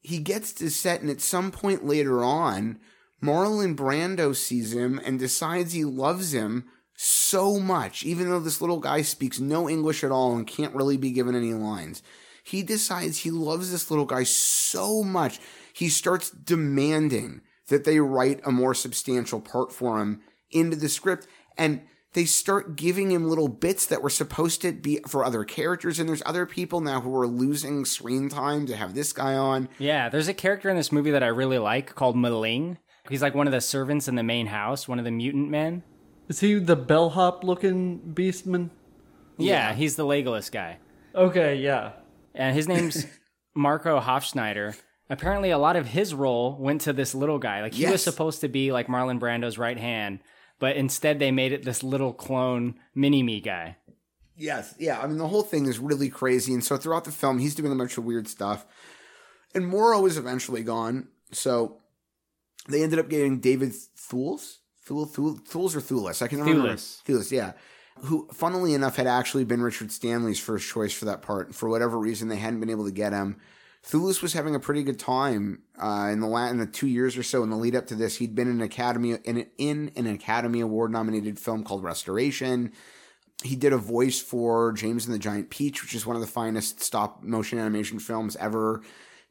he 0.00 0.18
gets 0.18 0.52
to 0.54 0.70
set, 0.70 1.02
and 1.02 1.10
at 1.10 1.20
some 1.20 1.50
point 1.50 1.84
later 1.84 2.24
on, 2.24 2.78
Marlon 3.22 3.76
Brando 3.76 4.34
sees 4.34 4.72
him 4.72 4.98
and 5.04 5.18
decides 5.18 5.72
he 5.74 5.84
loves 5.84 6.32
him 6.32 6.68
so 6.96 7.60
much, 7.60 8.04
even 8.04 8.30
though 8.30 8.40
this 8.40 8.60
little 8.60 8.80
guy 8.80 9.02
speaks 9.02 9.38
no 9.38 9.68
English 9.68 10.02
at 10.02 10.10
all 10.10 10.34
and 10.34 10.46
can't 10.46 10.74
really 10.74 10.96
be 10.96 11.10
given 11.12 11.34
any 11.34 11.52
lines. 11.52 12.02
He 12.42 12.62
decides 12.62 13.18
he 13.18 13.30
loves 13.30 13.70
this 13.70 13.90
little 13.90 14.06
guy 14.06 14.22
so 14.22 15.02
much, 15.02 15.40
he 15.72 15.88
starts 15.88 16.30
demanding 16.30 17.42
that 17.68 17.84
they 17.84 18.00
write 18.00 18.40
a 18.44 18.52
more 18.52 18.74
substantial 18.74 19.40
part 19.40 19.72
for 19.72 20.00
him 20.00 20.22
into 20.50 20.76
the 20.76 20.88
script. 20.88 21.26
And 21.58 21.82
they 22.12 22.24
start 22.24 22.76
giving 22.76 23.10
him 23.10 23.28
little 23.28 23.48
bits 23.48 23.84
that 23.86 24.00
were 24.00 24.08
supposed 24.08 24.62
to 24.62 24.72
be 24.72 25.00
for 25.06 25.24
other 25.24 25.44
characters. 25.44 25.98
And 25.98 26.08
there's 26.08 26.22
other 26.24 26.46
people 26.46 26.80
now 26.80 27.00
who 27.00 27.14
are 27.16 27.26
losing 27.26 27.84
screen 27.84 28.28
time 28.28 28.64
to 28.66 28.76
have 28.76 28.94
this 28.94 29.12
guy 29.12 29.34
on. 29.34 29.68
Yeah, 29.78 30.08
there's 30.08 30.28
a 30.28 30.34
character 30.34 30.70
in 30.70 30.76
this 30.76 30.92
movie 30.92 31.10
that 31.10 31.22
I 31.22 31.28
really 31.28 31.58
like 31.58 31.94
called 31.94 32.16
M'Ling. 32.16 32.78
He's 33.08 33.22
like 33.22 33.34
one 33.34 33.46
of 33.46 33.52
the 33.52 33.60
servants 33.60 34.08
in 34.08 34.14
the 34.14 34.22
main 34.22 34.46
house, 34.46 34.88
one 34.88 34.98
of 34.98 35.04
the 35.04 35.10
mutant 35.10 35.50
men. 35.50 35.82
Is 36.28 36.40
he 36.40 36.54
the 36.58 36.76
bellhop 36.76 37.44
looking 37.44 38.00
beastman? 38.14 38.70
Yeah, 39.38 39.74
he's 39.74 39.96
the 39.96 40.04
Legolas 40.04 40.50
guy. 40.50 40.78
Okay, 41.14 41.56
yeah. 41.56 41.92
and 42.34 42.54
his 42.54 42.68
name's 42.68 43.06
Marco 43.54 44.00
Hofschneider. 44.00 44.76
Apparently, 45.08 45.50
a 45.50 45.58
lot 45.58 45.76
of 45.76 45.86
his 45.86 46.14
role 46.14 46.56
went 46.58 46.80
to 46.82 46.92
this 46.92 47.14
little 47.14 47.38
guy. 47.38 47.62
Like 47.62 47.74
he 47.74 47.86
was 47.86 48.02
supposed 48.02 48.40
to 48.40 48.48
be 48.48 48.72
like 48.72 48.88
Marlon 48.88 49.20
Brando's 49.20 49.56
right 49.56 49.78
hand, 49.78 50.18
but 50.58 50.76
instead 50.76 51.18
they 51.18 51.30
made 51.30 51.52
it 51.52 51.64
this 51.64 51.82
little 51.82 52.12
clone 52.12 52.74
mini 52.94 53.22
me 53.22 53.40
guy. 53.40 53.76
Yes, 54.36 54.74
yeah. 54.78 55.00
I 55.00 55.06
mean, 55.06 55.18
the 55.18 55.28
whole 55.28 55.42
thing 55.42 55.66
is 55.66 55.78
really 55.78 56.10
crazy. 56.10 56.52
And 56.52 56.62
so 56.62 56.76
throughout 56.76 57.04
the 57.04 57.12
film, 57.12 57.38
he's 57.38 57.54
doing 57.54 57.72
a 57.72 57.76
bunch 57.76 57.96
of 57.96 58.04
weird 58.04 58.28
stuff. 58.28 58.66
And 59.54 59.66
Morrow 59.66 60.04
is 60.04 60.18
eventually 60.18 60.62
gone. 60.62 61.08
So 61.32 61.78
they 62.68 62.82
ended 62.82 62.98
up 62.98 63.08
getting 63.08 63.40
David 63.40 63.72
Thules. 63.72 64.58
Thule, 64.86 65.04
Thule, 65.04 65.34
Thules 65.34 65.74
or 65.74 65.80
Thulis? 65.80 66.22
I 66.22 66.28
can 66.28 66.40
remember. 66.40 66.74
Thewlis. 66.74 67.02
Thulis, 67.02 67.30
yeah. 67.32 67.52
Who, 68.00 68.28
funnily 68.32 68.72
enough, 68.72 68.96
had 68.96 69.06
actually 69.06 69.44
been 69.44 69.62
Richard 69.62 69.90
Stanley's 69.90 70.38
first 70.38 70.68
choice 70.68 70.92
for 70.92 71.06
that 71.06 71.22
part. 71.22 71.54
For 71.54 71.68
whatever 71.68 71.98
reason, 71.98 72.28
they 72.28 72.36
hadn't 72.36 72.60
been 72.60 72.70
able 72.70 72.84
to 72.84 72.92
get 72.92 73.12
him. 73.12 73.36
Thewlis 73.84 74.22
was 74.22 74.32
having 74.32 74.54
a 74.54 74.60
pretty 74.60 74.82
good 74.82 74.98
time 74.98 75.62
uh, 75.80 76.08
in 76.12 76.20
the 76.20 76.26
la- 76.26 76.48
in 76.48 76.58
the 76.58 76.66
two 76.66 76.88
years 76.88 77.16
or 77.16 77.22
so 77.22 77.42
in 77.42 77.50
the 77.50 77.56
lead 77.56 77.74
up 77.74 77.86
to 77.88 77.94
this. 77.94 78.16
He'd 78.16 78.34
been 78.34 78.48
in 78.48 78.56
an 78.56 78.62
Academy 78.62 79.12
in, 79.24 79.46
in 79.58 79.92
an 79.96 80.06
Academy 80.06 80.60
Award 80.60 80.90
nominated 80.92 81.38
film 81.38 81.64
called 81.64 81.82
Restoration. 81.82 82.72
He 83.44 83.54
did 83.56 83.72
a 83.72 83.78
voice 83.78 84.20
for 84.20 84.72
James 84.72 85.06
and 85.06 85.14
the 85.14 85.18
Giant 85.18 85.50
Peach, 85.50 85.82
which 85.82 85.94
is 85.94 86.06
one 86.06 86.16
of 86.16 86.22
the 86.22 86.28
finest 86.28 86.80
stop 86.80 87.22
motion 87.22 87.58
animation 87.58 87.98
films 87.98 88.36
ever. 88.36 88.82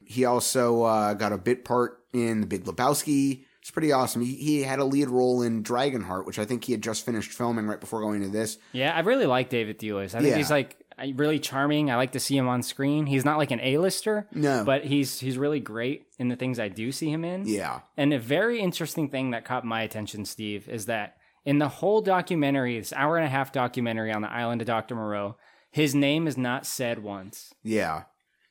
He 0.04 0.26
also 0.26 0.84
uh, 0.84 1.14
got 1.16 1.34
a 1.34 1.38
bit 1.38 1.66
part 1.66 2.04
in 2.14 2.42
The 2.42 2.48
Big 2.48 2.66
Lebowski. 2.66 3.45
It's 3.66 3.72
pretty 3.72 3.92
awesome. 3.92 4.22
He, 4.22 4.36
he 4.36 4.62
had 4.62 4.78
a 4.78 4.86
lead 4.86 5.10
role 5.10 5.42
in 5.42 5.64
Dragonheart, 5.64 6.28
which 6.28 6.38
I 6.38 6.46
think 6.46 6.66
he 6.66 6.72
had 6.72 6.84
just 6.84 7.04
finished 7.04 7.32
filming 7.32 7.66
right 7.66 7.80
before 7.80 8.00
going 8.00 8.22
to 8.22 8.28
this. 8.30 8.60
Yeah, 8.74 8.94
I 8.96 9.00
really 9.00 9.26
like 9.26 9.50
David 9.50 9.80
Thewlis. 9.80 10.14
I 10.14 10.20
think 10.20 10.26
Yeah. 10.30 10.38
he's 10.38 10.52
like 10.52 10.78
uh, 11.00 11.08
really 11.16 11.40
charming. 11.40 11.90
I 11.90 11.96
like 11.96 12.12
to 12.12 12.20
see 12.20 12.38
him 12.38 12.48
on 12.48 12.62
screen. 12.62 13.08
He's 13.08 13.26
not 13.26 13.40
like 13.40 13.50
an 13.50 13.60
A-lister, 13.60 14.28
No. 14.32 14.64
but 14.64 14.86
he's 14.86 15.20
he's 15.20 15.40
really 15.40 15.60
great 15.60 16.06
in 16.20 16.28
the 16.28 16.36
things 16.36 16.60
I 16.60 16.68
do 16.68 16.92
see 16.92 17.10
him 17.10 17.26
in. 17.26 17.48
Yeah. 17.48 17.80
And 17.98 18.14
a 18.14 18.20
very 18.20 18.60
interesting 18.60 19.10
thing 19.10 19.32
that 19.32 19.46
caught 19.46 19.66
my 19.66 19.82
attention, 19.82 20.26
Steve, 20.26 20.70
is 20.70 20.86
that 20.86 21.18
in 21.44 21.58
the 21.58 21.68
whole 21.68 22.02
documentary, 22.02 22.78
this 22.78 22.94
hour 22.94 23.18
and 23.18 23.26
a 23.26 23.30
half 23.30 23.52
documentary 23.52 24.14
on 24.14 24.22
the 24.22 24.32
island 24.32 24.62
of 24.62 24.68
Dr. 24.68 24.94
Moreau, 24.94 25.38
his 25.72 25.96
name 25.96 26.28
is 26.28 26.38
not 26.38 26.68
said 26.68 27.00
once. 27.02 27.52
Yeah. 27.64 28.04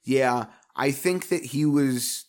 Yeah. 0.03 0.47
I 0.75 0.91
think 0.91 1.29
that 1.29 1.45
he 1.45 1.65
was 1.65 2.24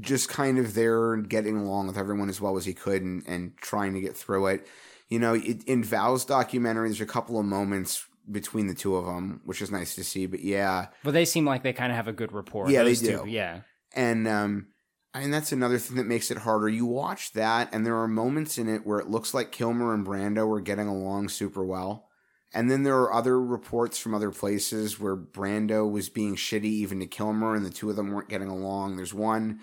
just 0.00 0.28
kind 0.28 0.58
of 0.58 0.74
there 0.74 1.12
and 1.12 1.28
getting 1.28 1.56
along 1.56 1.86
with 1.86 1.98
everyone 1.98 2.28
as 2.28 2.40
well 2.40 2.56
as 2.56 2.64
he 2.64 2.72
could 2.74 3.02
and, 3.02 3.22
and 3.26 3.56
trying 3.58 3.94
to 3.94 4.00
get 4.00 4.16
through 4.16 4.46
it. 4.46 4.66
You 5.08 5.18
know, 5.18 5.34
it, 5.34 5.64
in 5.64 5.84
Val's 5.84 6.24
documentary, 6.24 6.88
there's 6.88 7.00
a 7.00 7.06
couple 7.06 7.38
of 7.38 7.44
moments 7.44 8.06
between 8.30 8.68
the 8.68 8.74
two 8.74 8.96
of 8.96 9.04
them, 9.04 9.42
which 9.44 9.60
is 9.60 9.70
nice 9.70 9.94
to 9.96 10.04
see. 10.04 10.26
But 10.26 10.40
yeah, 10.40 10.86
But 11.04 11.12
they 11.12 11.24
seem 11.24 11.44
like 11.44 11.62
they 11.62 11.72
kind 11.72 11.92
of 11.92 11.96
have 11.96 12.08
a 12.08 12.12
good 12.12 12.32
rapport. 12.32 12.70
Yeah, 12.70 12.84
they 12.84 12.94
do. 12.94 13.22
two. 13.22 13.28
Yeah. 13.28 13.60
and 13.94 14.26
um, 14.26 14.68
and 15.14 15.34
that's 15.34 15.52
another 15.52 15.78
thing 15.78 15.98
that 15.98 16.06
makes 16.06 16.30
it 16.30 16.38
harder. 16.38 16.68
You 16.68 16.86
watch 16.86 17.32
that, 17.32 17.68
and 17.74 17.84
there 17.84 17.96
are 17.96 18.08
moments 18.08 18.56
in 18.56 18.68
it 18.68 18.86
where 18.86 18.98
it 18.98 19.10
looks 19.10 19.34
like 19.34 19.52
Kilmer 19.52 19.92
and 19.92 20.06
Brando 20.06 20.48
are 20.56 20.60
getting 20.60 20.88
along 20.88 21.28
super 21.28 21.62
well. 21.64 22.08
And 22.54 22.70
then 22.70 22.82
there 22.82 22.98
are 22.98 23.12
other 23.12 23.40
reports 23.40 23.98
from 23.98 24.14
other 24.14 24.30
places 24.30 25.00
where 25.00 25.16
Brando 25.16 25.90
was 25.90 26.08
being 26.10 26.36
shitty 26.36 26.64
even 26.64 27.00
to 27.00 27.06
Kilmer, 27.06 27.54
and 27.54 27.64
the 27.64 27.70
two 27.70 27.90
of 27.90 27.96
them 27.96 28.10
weren't 28.10 28.28
getting 28.28 28.48
along. 28.48 28.96
There's 28.96 29.14
one 29.14 29.60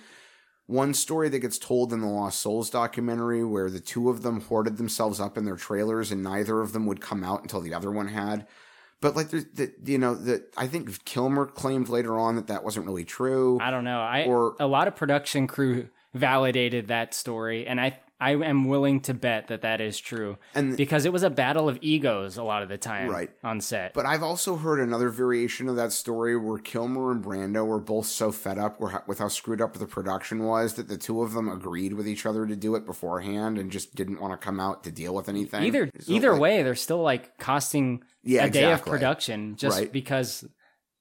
one 0.70 0.94
story 0.94 1.30
that 1.30 1.40
gets 1.40 1.58
told 1.58 1.92
in 1.92 2.00
the 2.00 2.08
Lost 2.08 2.40
Souls 2.40 2.70
documentary 2.70 3.44
where 3.44 3.72
the 3.72 3.80
two 3.80 4.08
of 4.08 4.22
them 4.22 4.40
hoarded 4.42 4.78
themselves 4.78 5.20
up 5.20 5.36
in 5.36 5.44
their 5.46 5.56
trailers, 5.56 6.12
and 6.12 6.22
neither 6.22 6.62
of 6.62 6.74
them 6.74 6.86
would 6.86 7.02
come 7.02 7.24
out 7.24 7.42
until 7.42 7.60
the 7.60 7.74
other 7.74 7.90
one 7.92 8.10
had. 8.10 8.46
But 9.02 9.16
like, 9.16 9.32
there's 9.32 9.46
the 9.46 9.74
you 9.84 9.98
know 9.98 10.14
that 10.14 10.54
I 10.56 10.68
think 10.68 11.06
Kilmer 11.06 11.48
claimed 11.48 11.90
later 11.90 12.20
on 12.20 12.36
that 12.36 12.48
that 12.48 12.64
wasn't 12.64 12.86
really 12.86 13.04
true. 13.04 13.58
I 13.60 13.72
don't 13.72 13.84
know. 13.84 14.00
I 14.00 14.26
Or- 14.26 14.56
a 14.60 14.68
lot 14.68 14.88
of 14.88 14.96
production 14.96 15.48
crew 15.48 15.90
validated 16.14 16.90
that 16.90 17.16
story, 17.16 17.66
and 17.66 17.82
I 17.82 18.00
I 18.22 18.32
am 18.32 18.66
willing 18.66 19.00
to 19.02 19.14
bet 19.14 19.48
that 19.48 19.62
that 19.62 19.80
is 19.80 19.98
true. 19.98 20.38
And- 20.54 20.76
because 20.76 21.06
it 21.06 21.14
was 21.14 21.24
a 21.24 21.30
battle 21.30 21.70
of 21.70 21.78
egos 21.82 22.38
a 22.38 22.44
lot 22.44 22.64
of 22.64 22.68
the 22.70 22.78
time, 22.78 23.10
Right. 23.10 23.30
on 23.44 23.62
set. 23.62 23.94
But 23.94 24.06
I've 24.06 24.24
also 24.24 24.58
heard 24.58 24.80
another 24.82 25.10
variation 25.10 25.70
of 25.70 25.78
that 25.78 25.94
story 25.94 26.36
where 26.36 26.58
Kilmer 26.58 27.12
and 27.12 27.24
Brando 27.24 27.66
were 27.66 27.80
both 27.80 28.08
so 28.08 28.32
fed 28.32 28.58
up 28.60 28.82
with 29.08 29.20
how 29.20 29.30
screwed 29.30 29.62
up 29.62 29.74
the 29.76 29.88
production 29.88 30.44
was 30.44 30.74
that 30.74 30.90
the 30.90 30.98
two 30.98 31.22
of 31.22 31.34
them 31.34 31.48
agreed 31.48 31.94
with 31.94 32.08
each 32.08 32.26
other 32.26 32.46
to 32.46 32.56
do 32.58 32.76
it 32.76 32.86
beforehand 32.86 33.58
and 33.58 33.72
just 33.72 33.96
didn't 33.96 34.20
want 34.20 34.34
to 34.40 34.46
come 34.46 34.60
out 34.60 34.84
to 34.84 34.92
deal 34.92 35.16
with 35.16 35.30
anything. 35.30 35.64
either 35.64 35.90
So, 36.00 36.12
either 36.12 36.32
like, 36.34 36.42
way, 36.42 36.64
they're 36.64 36.76
still 36.76 37.02
like 37.02 37.38
costing 37.38 38.04
Yeah, 38.24 38.46
a 38.46 38.50
day 38.50 38.72
of 38.74 38.84
production 38.86 39.56
just 39.56 39.80
Right. 39.80 39.92
because 39.94 40.44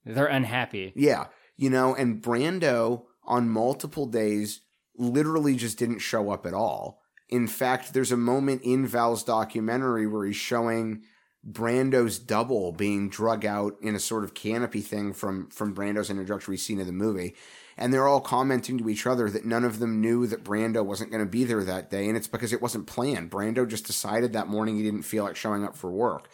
they're 0.04 0.26
unhappy. 0.26 0.92
Yeah, 0.94 1.26
you 1.56 1.68
know, 1.68 1.94
and 1.96 2.22
Brando 2.22 3.06
on 3.24 3.48
multiple 3.48 4.06
days 4.06 4.60
literally 4.96 5.54
just 5.56 5.78
didn't 5.78 5.98
show 5.98 6.30
up 6.30 6.46
at 6.46 6.54
all. 6.54 6.97
In 7.28 7.46
fact, 7.46 7.92
there's 7.92 8.12
a 8.12 8.16
moment 8.16 8.62
in 8.62 8.86
Val's 8.86 9.22
documentary 9.22 10.06
where 10.06 10.24
he's 10.24 10.36
showing 10.36 11.02
Brando's 11.48 12.18
double 12.18 12.72
being 12.72 13.08
drug 13.08 13.44
out 13.44 13.76
in 13.80 13.94
a 13.94 14.00
sort 14.00 14.24
of 14.24 14.34
canopy 14.34 14.80
thing 14.80 15.12
from 15.12 15.48
from 15.50 15.74
Brando's 15.74 16.10
introductory 16.10 16.56
scene 16.56 16.80
of 16.80 16.86
the 16.86 16.92
movie. 16.92 17.34
And 17.76 17.94
they're 17.94 18.08
all 18.08 18.20
commenting 18.20 18.76
to 18.78 18.88
each 18.88 19.06
other 19.06 19.30
that 19.30 19.44
none 19.44 19.62
of 19.62 19.78
them 19.78 20.00
knew 20.00 20.26
that 20.26 20.42
Brando 20.42 20.84
wasn't 20.84 21.12
going 21.12 21.24
to 21.24 21.30
be 21.30 21.44
there 21.44 21.62
that 21.62 21.90
day. 21.90 22.08
And 22.08 22.16
it's 22.16 22.26
because 22.26 22.52
it 22.52 22.60
wasn't 22.60 22.88
planned. 22.88 23.30
Brando 23.30 23.68
just 23.68 23.86
decided 23.86 24.32
that 24.32 24.48
morning 24.48 24.76
he 24.76 24.82
didn't 24.82 25.02
feel 25.02 25.22
like 25.22 25.36
showing 25.36 25.64
up 25.64 25.76
for 25.76 25.90
work. 25.90 26.28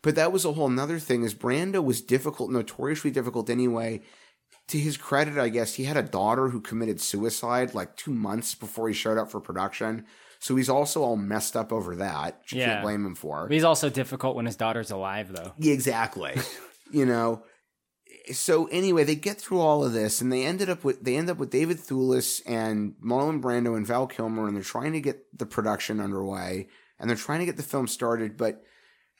But 0.00 0.14
that 0.14 0.32
was 0.32 0.46
a 0.46 0.52
whole 0.52 0.70
nother 0.70 0.98
thing 0.98 1.22
is 1.22 1.34
Brando 1.34 1.84
was 1.84 2.00
difficult, 2.00 2.50
notoriously 2.50 3.10
difficult 3.10 3.50
anyway 3.50 4.00
to 4.68 4.78
his 4.78 4.96
credit, 4.96 5.38
I 5.38 5.48
guess 5.48 5.74
he 5.74 5.84
had 5.84 5.96
a 5.96 6.02
daughter 6.02 6.48
who 6.48 6.60
committed 6.60 7.00
suicide 7.00 7.74
like 7.74 7.96
two 7.96 8.12
months 8.12 8.54
before 8.54 8.88
he 8.88 8.94
showed 8.94 9.18
up 9.18 9.30
for 9.30 9.40
production. 9.40 10.06
So 10.46 10.54
he's 10.54 10.68
also 10.68 11.02
all 11.02 11.16
messed 11.16 11.56
up 11.56 11.72
over 11.72 11.96
that. 11.96 12.40
You 12.52 12.60
Yeah. 12.60 12.66
can't 12.66 12.82
blame 12.84 13.04
him 13.04 13.16
for. 13.16 13.46
But 13.46 13.52
he's 13.54 13.64
also 13.64 13.90
difficult 13.90 14.36
when 14.36 14.46
his 14.46 14.54
daughter's 14.54 14.92
alive, 14.92 15.32
though. 15.32 15.54
Exactly. 15.58 16.36
you 16.92 17.04
know. 17.04 17.42
So 18.30 18.66
anyway, 18.66 19.02
they 19.02 19.16
get 19.16 19.40
through 19.40 19.58
all 19.58 19.84
of 19.84 19.92
this, 19.92 20.20
and 20.20 20.32
they 20.32 20.44
ended 20.46 20.70
up 20.70 20.84
with 20.84 21.02
they 21.02 21.16
end 21.16 21.28
up 21.30 21.38
with 21.38 21.50
David 21.50 21.78
Thewlis 21.78 22.42
and 22.46 22.94
Marlon 23.04 23.42
Brando 23.42 23.76
and 23.76 23.84
Val 23.84 24.06
Kilmer, 24.06 24.46
and 24.46 24.54
they're 24.54 24.62
trying 24.62 24.92
to 24.92 25.00
get 25.00 25.36
the 25.36 25.46
production 25.46 25.98
underway, 25.98 26.68
and 27.00 27.10
they're 27.10 27.16
trying 27.16 27.40
to 27.40 27.46
get 27.46 27.56
the 27.56 27.64
film 27.64 27.88
started, 27.88 28.36
but 28.36 28.62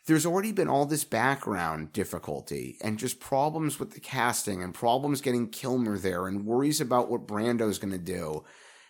there's 0.07 0.27
already 0.27 0.53
been 0.53 0.69
all 0.69 0.87
this 0.87 1.03
background 1.03 1.93
difficulty 1.93 2.79
and 2.81 3.01
just 3.01 3.19
problems 3.19 3.81
with 3.81 3.91
the 3.95 4.01
casting 4.01 4.63
and 4.63 4.73
problems 4.73 5.21
getting 5.21 5.49
Kilmer 5.49 5.99
there 5.99 6.29
and 6.29 6.47
worries 6.47 6.81
about 6.81 7.11
what 7.11 7.27
Brando's 7.27 7.81
going 7.81 7.93
to 7.93 7.99
do. 7.99 8.45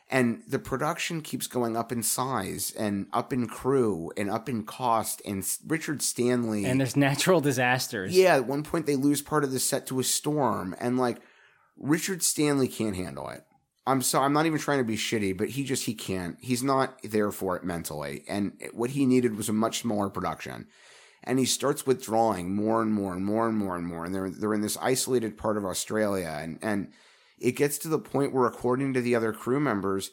And 0.08 0.42
the 0.46 0.60
production 0.60 1.20
keeps 1.20 1.48
going 1.48 1.76
up 1.76 1.90
in 1.90 2.02
size 2.04 2.72
and 2.78 3.06
up 3.12 3.32
in 3.32 3.48
crew 3.48 4.12
and 4.16 4.30
up 4.30 4.48
in 4.48 4.62
cost. 4.62 5.20
And 5.24 5.44
Richard 5.66 6.00
Stanley 6.00 6.64
And 6.64 6.78
there's 6.78 6.94
natural 6.96 7.40
disasters. 7.40 8.16
yeah, 8.16 8.36
at 8.36 8.46
one 8.46 8.62
point 8.62 8.86
they 8.86 8.94
lose 8.94 9.20
part 9.20 9.42
of 9.42 9.50
the 9.50 9.58
set 9.58 9.86
to 9.88 9.98
a 9.98 10.04
storm, 10.04 10.76
and 10.78 10.96
like 10.96 11.18
Richard 11.76 12.22
Stanley 12.22 12.68
can't 12.68 12.94
handle 12.94 13.28
it. 13.30 13.44
I'm 13.84 14.02
so 14.02 14.20
I'm 14.20 14.32
not 14.32 14.46
even 14.46 14.58
trying 14.58 14.78
to 14.78 14.84
be 14.84 14.96
shitty, 14.96 15.36
but 15.36 15.50
he 15.50 15.64
just 15.64 15.86
he 15.86 15.94
can't. 15.94 16.36
He's 16.40 16.62
not 16.62 17.00
there 17.02 17.30
for 17.32 17.56
it 17.56 17.64
mentally, 17.64 18.24
and 18.28 18.52
what 18.72 18.90
he 18.90 19.06
needed 19.06 19.36
was 19.36 19.48
a 19.48 19.52
much 19.52 19.80
smaller 19.80 20.08
production. 20.08 20.66
And 21.24 21.40
he 21.40 21.44
starts 21.44 21.84
withdrawing 21.86 22.54
more 22.54 22.80
and 22.82 22.94
more 22.94 23.12
and 23.12 23.24
more 23.24 23.48
and 23.48 23.56
more 23.56 23.76
and 23.76 23.86
more, 23.86 24.04
and 24.04 24.14
they're 24.14 24.30
they're 24.30 24.54
in 24.54 24.60
this 24.60 24.76
isolated 24.80 25.36
part 25.36 25.56
of 25.56 25.64
Australia, 25.64 26.38
and 26.40 26.58
and 26.62 26.92
it 27.38 27.52
gets 27.52 27.78
to 27.78 27.88
the 27.88 27.98
point 27.98 28.32
where, 28.32 28.46
according 28.46 28.94
to 28.94 29.00
the 29.00 29.14
other 29.14 29.32
crew 29.32 29.60
members, 29.60 30.10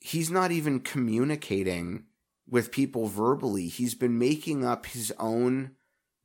he's 0.00 0.30
not 0.30 0.50
even 0.50 0.80
communicating 0.80 2.04
with 2.48 2.72
people 2.72 3.08
verbally. 3.08 3.68
He's 3.68 3.94
been 3.94 4.18
making 4.18 4.64
up 4.64 4.86
his 4.86 5.12
own 5.18 5.72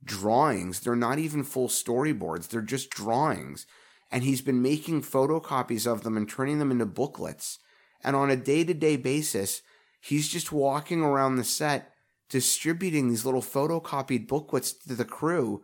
drawings. 0.04 0.80
They're 0.80 0.96
not 0.96 1.18
even 1.18 1.44
full 1.44 1.68
storyboards, 1.68 2.48
they're 2.48 2.62
just 2.62 2.90
drawings. 2.90 3.66
And 4.10 4.24
he's 4.24 4.42
been 4.42 4.60
making 4.60 5.02
photocopies 5.02 5.90
of 5.90 6.02
them 6.02 6.18
and 6.18 6.28
turning 6.28 6.58
them 6.58 6.70
into 6.70 6.84
booklets. 6.84 7.58
And 8.04 8.14
on 8.14 8.30
a 8.30 8.36
day 8.36 8.62
to 8.62 8.74
day 8.74 8.96
basis, 8.96 9.62
he's 10.00 10.28
just 10.28 10.52
walking 10.52 11.02
around 11.02 11.36
the 11.36 11.44
set 11.44 11.92
distributing 12.28 13.08
these 13.08 13.24
little 13.24 13.42
photocopied 13.42 14.26
booklets 14.26 14.72
to 14.72 14.94
the 14.94 15.04
crew, 15.04 15.62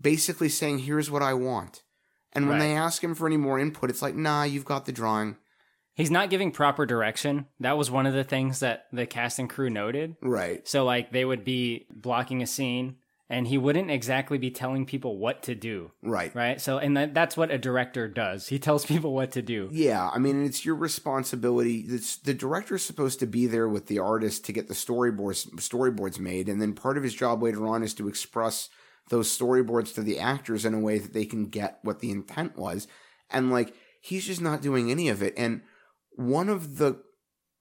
basically 0.00 0.48
saying, 0.48 0.80
Here's 0.80 1.10
what 1.10 1.22
I 1.22 1.34
want. 1.34 1.82
And 2.32 2.48
when 2.48 2.58
Right. 2.58 2.68
they 2.68 2.76
ask 2.76 3.02
him 3.02 3.14
for 3.14 3.26
any 3.26 3.36
more 3.36 3.58
input, 3.58 3.90
it's 3.90 4.02
like, 4.02 4.14
Nah, 4.14 4.44
you've 4.44 4.64
got 4.64 4.86
the 4.86 4.92
drawing. 4.92 5.36
He's 5.94 6.10
not 6.10 6.30
giving 6.30 6.50
proper 6.52 6.86
direction. 6.86 7.46
That 7.58 7.76
was 7.76 7.90
one 7.90 8.06
of 8.06 8.14
the 8.14 8.24
things 8.24 8.60
that 8.60 8.86
the 8.92 9.04
cast 9.06 9.38
and 9.38 9.50
crew 9.50 9.68
noted. 9.68 10.16
Right. 10.22 10.66
So, 10.66 10.84
like, 10.84 11.10
they 11.12 11.24
would 11.24 11.44
be 11.44 11.86
blocking 11.90 12.40
a 12.42 12.46
scene, 12.46 12.96
and 13.28 13.46
he 13.46 13.58
wouldn't 13.58 13.90
exactly 13.90 14.38
be 14.38 14.50
telling 14.50 14.86
people 14.86 15.18
what 15.18 15.42
to 15.42 15.54
do. 15.54 15.90
Right. 16.02 16.34
Right. 16.34 16.60
So, 16.60 16.78
and 16.78 16.96
that, 16.96 17.12
that's 17.12 17.36
what 17.36 17.50
a 17.50 17.58
director 17.58 18.08
does. 18.08 18.46
He 18.48 18.58
tells 18.58 18.86
people 18.94 19.12
what 19.12 19.32
to 19.32 19.42
do. 19.42 19.68
Yeah, 19.72 20.08
I 20.08 20.18
mean, 20.18 20.46
it's 20.46 20.64
your 20.64 20.76
responsibility. 20.76 21.84
It's, 21.88 22.16
the 22.16 22.32
director's 22.34 22.82
supposed 22.82 23.18
to 23.20 23.26
be 23.26 23.46
there 23.46 23.68
with 23.68 23.86
the 23.88 23.98
artist 23.98 24.44
to 24.46 24.52
get 24.52 24.68
the 24.68 24.74
storyboards 24.74 25.50
storyboards 25.56 26.18
made, 26.18 26.48
and 26.48 26.62
then 26.62 26.72
part 26.72 26.96
of 26.96 27.02
his 27.02 27.14
job 27.14 27.42
later 27.42 27.66
on 27.66 27.82
is 27.82 27.92
to 27.94 28.08
express 28.08 28.68
those 29.10 29.36
storyboards 29.36 29.94
to 29.94 30.02
the 30.02 30.18
actors 30.18 30.64
in 30.64 30.72
a 30.72 30.80
way 30.80 30.98
that 30.98 31.12
they 31.12 31.26
can 31.26 31.46
get 31.46 31.78
what 31.82 31.98
the 31.98 32.10
intent 32.10 32.56
was. 32.56 32.88
And 33.28 33.50
like, 33.50 33.74
he's 34.00 34.26
just 34.26 34.40
not 34.40 34.62
doing 34.62 34.90
any 34.90 35.08
of 35.08 35.22
it. 35.22 35.34
And 35.36 35.62
one 36.12 36.48
of 36.48 36.78
the 36.78 37.02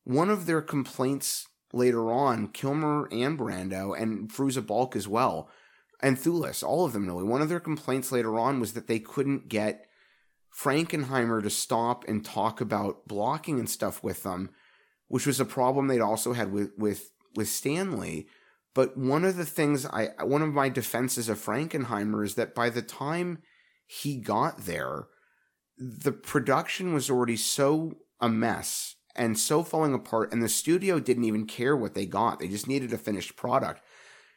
one 0.05 0.29
of 0.29 0.45
their 0.45 0.61
complaints 0.61 1.47
later 1.73 2.11
on, 2.11 2.47
Kilmer 2.47 3.07
and 3.11 3.37
Brando 3.37 3.99
and 3.99 4.31
Fairuza 4.31 4.65
Balk 4.65 4.95
as 4.95 5.07
well, 5.07 5.49
and 6.01 6.17
Thewlis, 6.17 6.63
all 6.63 6.85
of 6.85 6.93
them 6.93 7.05
really. 7.05 7.23
One 7.23 7.41
of 7.41 7.49
their 7.49 7.59
complaints 7.59 8.11
later 8.11 8.39
on 8.39 8.59
was 8.59 8.73
that 8.73 8.87
they 8.87 8.99
couldn't 8.99 9.49
get 9.49 9.85
Frankenheimer 10.55 11.43
to 11.43 11.49
stop 11.49 12.07
and 12.07 12.23
talk 12.23 12.61
about 12.61 13.07
blocking 13.07 13.59
and 13.59 13.69
stuff 13.69 14.03
with 14.03 14.23
them, 14.23 14.49
which 15.07 15.27
was 15.27 15.39
a 15.39 15.45
problem 15.45 15.87
they'd 15.87 16.01
also 16.01 16.33
had 16.33 16.51
with 16.51 16.71
with 16.77 17.11
with 17.35 17.49
Stanley. 17.49 18.27
But 18.73 18.97
one 18.97 19.25
of 19.25 19.35
the 19.35 19.45
things 19.45 19.85
I 19.85 20.09
one 20.21 20.41
of 20.41 20.53
my 20.53 20.69
defenses 20.69 21.29
of 21.29 21.43
Frankenheimer 21.43 22.23
is 22.23 22.35
that 22.35 22.53
by 22.55 22.69
the 22.69 22.81
time 22.81 23.39
he 23.85 24.17
got 24.17 24.65
there, 24.65 25.07
the 25.77 26.11
production 26.11 26.93
was 26.93 27.09
already 27.09 27.37
so 27.37 27.93
a 28.19 28.29
mess 28.29 28.95
and 29.15 29.37
so 29.37 29.63
falling 29.63 29.93
apart, 29.93 30.31
and 30.31 30.41
the 30.41 30.49
studio 30.49 30.99
didn't 30.99 31.25
even 31.25 31.45
care 31.45 31.75
what 31.75 31.93
they 31.93 32.05
got. 32.05 32.39
They 32.39 32.47
just 32.47 32.67
needed 32.67 32.93
a 32.93 32.97
finished 32.97 33.35
product. 33.35 33.81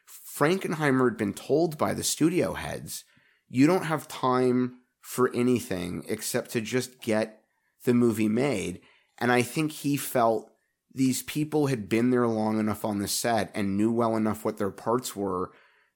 Frankenheimer 0.07 1.09
had 1.09 1.17
been 1.17 1.33
told 1.33 1.77
by 1.77 1.93
the 1.93 2.03
studio 2.03 2.53
heads, 2.53 3.05
you 3.47 3.67
don't 3.67 3.85
have 3.85 4.07
time 4.07 4.79
for 4.99 5.33
anything 5.33 6.03
except 6.07 6.51
to 6.51 6.61
just 6.61 7.01
get 7.01 7.43
the 7.83 7.93
movie 7.93 8.29
made. 8.29 8.81
And 9.17 9.31
I 9.31 9.41
think 9.41 9.71
he 9.71 9.95
felt 9.95 10.49
these 10.95 11.23
people 11.23 11.67
had 11.67 11.89
been 11.89 12.11
there 12.11 12.27
long 12.27 12.59
enough 12.59 12.85
on 12.85 12.99
the 12.99 13.07
set 13.07 13.51
and 13.55 13.77
knew 13.77 13.91
well 13.91 14.15
enough 14.15 14.45
what 14.45 14.57
their 14.57 14.71
parts 14.71 15.15
were 15.15 15.51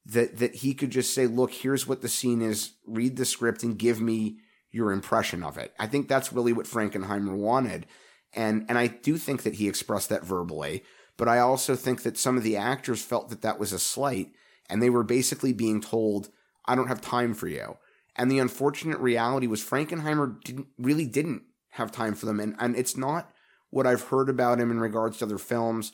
that 0.06 0.38
that 0.38 0.56
he 0.56 0.74
could 0.74 0.90
just 0.90 1.14
say, 1.14 1.28
"Look, 1.28 1.52
here's 1.52 1.86
what 1.86 2.02
the 2.02 2.10
scene 2.10 2.42
is. 2.42 2.72
Read 2.86 3.18
the 3.18 3.26
script 3.26 3.64
and 3.64 3.78
give 3.78 4.02
me 4.02 4.40
your 4.72 4.92
impression 4.92 5.44
of 5.44 5.58
it." 5.58 5.74
I 5.78 5.88
think 5.88 6.08
that's 6.08 6.34
really 6.34 6.54
what 6.54 6.66
Frankenheimer 6.66 7.36
wanted. 7.36 7.86
And 8.34 8.66
and 8.70 8.78
I 8.78 8.88
do 8.88 9.18
think 9.18 9.44
that 9.44 9.56
he 9.56 9.68
expressed 9.68 10.10
that 10.10 10.26
verbally, 10.26 10.84
but 11.18 11.28
I 11.28 11.40
also 11.40 11.76
think 11.76 12.04
that 12.04 12.18
some 12.18 12.38
of 12.38 12.44
the 12.44 12.58
actors 12.58 13.02
felt 13.02 13.30
that 13.30 13.42
that 13.42 13.60
was 13.60 13.74
a 13.74 13.80
slight 13.80 14.32
and 14.70 14.82
they 14.82 14.90
were 14.90 15.04
basically 15.04 15.54
being 15.54 15.82
told, 15.82 16.30
"I 16.66 16.76
don't 16.76 16.88
have 16.88 17.02
time 17.02 17.34
for 17.34 17.48
you." 17.48 17.78
And 18.16 18.32
the 18.32 18.40
unfortunate 18.40 19.00
reality 19.00 19.46
was 19.46 19.62
Frankenheimer 19.64 20.42
didn't 20.44 20.68
really 20.78 21.06
didn't 21.06 21.44
have 21.72 21.92
time 21.92 22.16
for 22.16 22.26
them 22.26 22.40
and 22.40 22.56
and 22.60 22.76
it's 22.76 22.98
not 22.98 23.32
what 23.70 23.88
I've 23.88 24.04
heard 24.04 24.30
about 24.30 24.60
him 24.60 24.72
in 24.72 24.80
regards 24.80 25.18
to 25.18 25.26
other 25.26 25.38
films. 25.38 25.92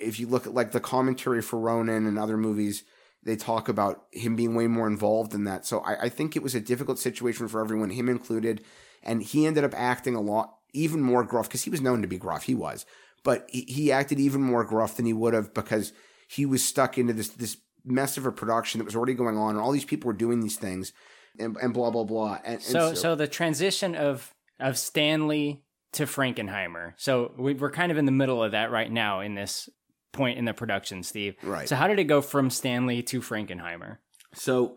If 0.00 0.18
you 0.18 0.26
look 0.26 0.46
at 0.46 0.54
like 0.54 0.72
the 0.72 0.80
commentary 0.80 1.42
for 1.42 1.58
Ronin 1.58 2.06
and 2.06 2.18
other 2.18 2.36
movies, 2.36 2.84
they 3.22 3.36
talk 3.36 3.68
about 3.68 4.04
him 4.12 4.36
being 4.36 4.54
way 4.54 4.66
more 4.66 4.86
involved 4.86 5.34
in 5.34 5.44
that. 5.44 5.66
So 5.66 5.80
I, 5.80 6.02
I 6.02 6.08
think 6.08 6.36
it 6.36 6.42
was 6.42 6.54
a 6.54 6.60
difficult 6.60 6.98
situation 6.98 7.48
for 7.48 7.60
everyone, 7.60 7.90
him 7.90 8.08
included. 8.08 8.64
And 9.02 9.22
he 9.22 9.46
ended 9.46 9.64
up 9.64 9.74
acting 9.76 10.14
a 10.14 10.20
lot, 10.20 10.54
even 10.72 11.00
more 11.00 11.24
gruff, 11.24 11.48
because 11.48 11.64
he 11.64 11.70
was 11.70 11.80
known 11.80 12.02
to 12.02 12.08
be 12.08 12.18
gruff. 12.18 12.44
He 12.44 12.54
was. 12.54 12.86
But 13.22 13.46
he, 13.48 13.62
he 13.62 13.92
acted 13.92 14.20
even 14.20 14.42
more 14.42 14.64
gruff 14.64 14.96
than 14.96 15.06
he 15.06 15.12
would 15.12 15.34
have 15.34 15.54
because 15.54 15.92
he 16.28 16.46
was 16.46 16.64
stuck 16.64 16.98
into 16.98 17.12
this, 17.12 17.28
this 17.28 17.56
mess 17.84 18.16
of 18.16 18.26
a 18.26 18.32
production 18.32 18.78
that 18.78 18.84
was 18.84 18.96
already 18.96 19.14
going 19.14 19.36
on. 19.36 19.50
And 19.50 19.60
all 19.60 19.72
these 19.72 19.84
people 19.84 20.08
were 20.08 20.14
doing 20.14 20.40
these 20.40 20.56
things 20.56 20.92
and, 21.38 21.56
and 21.56 21.72
blah, 21.72 21.90
blah, 21.90 22.04
blah. 22.04 22.38
And, 22.44 22.54
and 22.54 22.62
So, 22.62 22.94
so 22.94 23.14
the 23.14 23.28
transition 23.28 23.94
of 23.94 24.32
of 24.58 24.78
Stanley 24.78 25.62
to 25.96 26.04
Frankenheimer. 26.04 26.92
So 26.96 27.32
we, 27.38 27.54
we're 27.54 27.70
kind 27.70 27.90
of 27.90 27.98
in 27.98 28.06
the 28.06 28.12
middle 28.12 28.42
of 28.42 28.52
that 28.52 28.70
right 28.70 28.90
now 28.90 29.20
in 29.20 29.34
this 29.34 29.68
point 30.12 30.38
in 30.38 30.44
the 30.44 30.54
production, 30.54 31.02
Steve. 31.02 31.36
Right. 31.42 31.68
So 31.68 31.76
how 31.76 31.88
did 31.88 31.98
it 31.98 32.04
go 32.04 32.20
from 32.20 32.50
Stanley 32.50 33.02
to 33.04 33.20
Frankenheimer? 33.20 33.98
So 34.34 34.76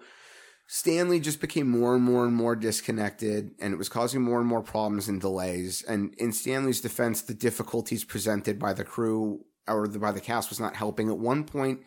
Stanley 0.68 1.20
just 1.20 1.42
became 1.42 1.68
more 1.68 1.96
and 1.96 2.04
more 2.04 2.26
and 2.26 2.36
more 2.36 2.56
disconnected, 2.56 3.52
and 3.60 3.74
it 3.74 3.78
was 3.78 3.90
causing 3.90 4.22
more 4.22 4.40
and 4.40 4.48
more 4.48 4.62
problems 4.62 5.08
and 5.08 5.20
delays. 5.20 5.84
And 5.88 6.14
in 6.18 6.32
Stanley's 6.32 6.82
defense, 6.82 7.22
the 7.22 7.34
difficulties 7.34 8.04
presented 8.04 8.60
by 8.60 8.74
the 8.74 8.84
crew 8.84 9.46
or 9.68 9.88
the, 9.88 10.00
by 10.00 10.12
the 10.12 10.22
cast 10.22 10.50
was 10.50 10.60
not 10.60 10.76
helping. 10.76 11.10
At 11.10 11.18
one 11.18 11.44
point, 11.44 11.82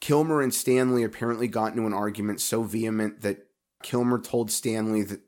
Kilmer 0.00 0.40
and 0.40 0.54
Stanley 0.54 1.02
apparently 1.02 1.48
got 1.48 1.72
into 1.72 1.86
an 1.86 1.92
argument 1.92 2.40
so 2.40 2.62
vehement 2.62 3.22
that 3.22 3.38
Kilmer 3.82 4.18
told 4.18 4.50
Stanley 4.50 5.02
that 5.02 5.20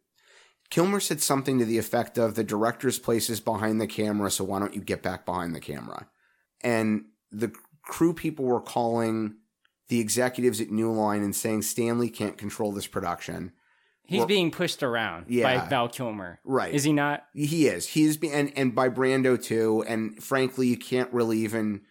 Kilmer 0.71 1.01
said 1.01 1.21
something 1.23 1.59
to 1.59 1.65
the 1.65 1.79
effect 1.79 2.19
of 2.19 2.35
the 2.35 2.45
director's 2.45 2.99
place 2.99 3.31
is 3.31 3.41
behind 3.41 3.81
the 3.81 3.87
camera, 3.87 4.31
so 4.31 4.45
why 4.45 4.59
don't 4.59 4.75
you 4.75 4.81
get 4.83 5.03
back 5.03 5.25
behind 5.25 5.55
the 5.55 5.61
camera? 5.61 6.07
And 6.63 7.07
the 7.33 7.53
crew 7.83 8.13
people 8.13 8.45
were 8.45 8.61
calling 8.61 9.37
the 9.89 10.01
executives 10.01 10.61
at 10.61 10.71
New 10.71 10.93
Line 10.93 11.23
and 11.23 11.35
saying 11.35 11.63
Stanley 11.63 12.11
can't 12.11 12.37
control 12.37 12.73
this 12.73 12.87
production. 12.87 13.53
He's 14.03 14.19
Well- 14.19 14.27
being 14.27 14.51
pushed 14.51 14.83
around 14.83 15.27
Yeah. 15.29 15.61
by 15.61 15.69
Val 15.69 15.89
Kilmer. 15.89 16.41
Right. 16.45 16.75
Is 16.75 16.85
he 16.85 16.93
not? 16.93 17.25
He 17.35 17.67
is. 17.69 17.89
He 17.89 18.05
is, 18.05 18.17
be- 18.19 18.31
and 18.31 18.53
and 18.57 18.75
by 18.75 18.89
Brando 18.91 19.43
too. 19.43 19.85
And 19.87 20.23
frankly, 20.23 20.67
you 20.67 20.77
can't 20.77 21.13
really 21.13 21.39
even 21.41 21.83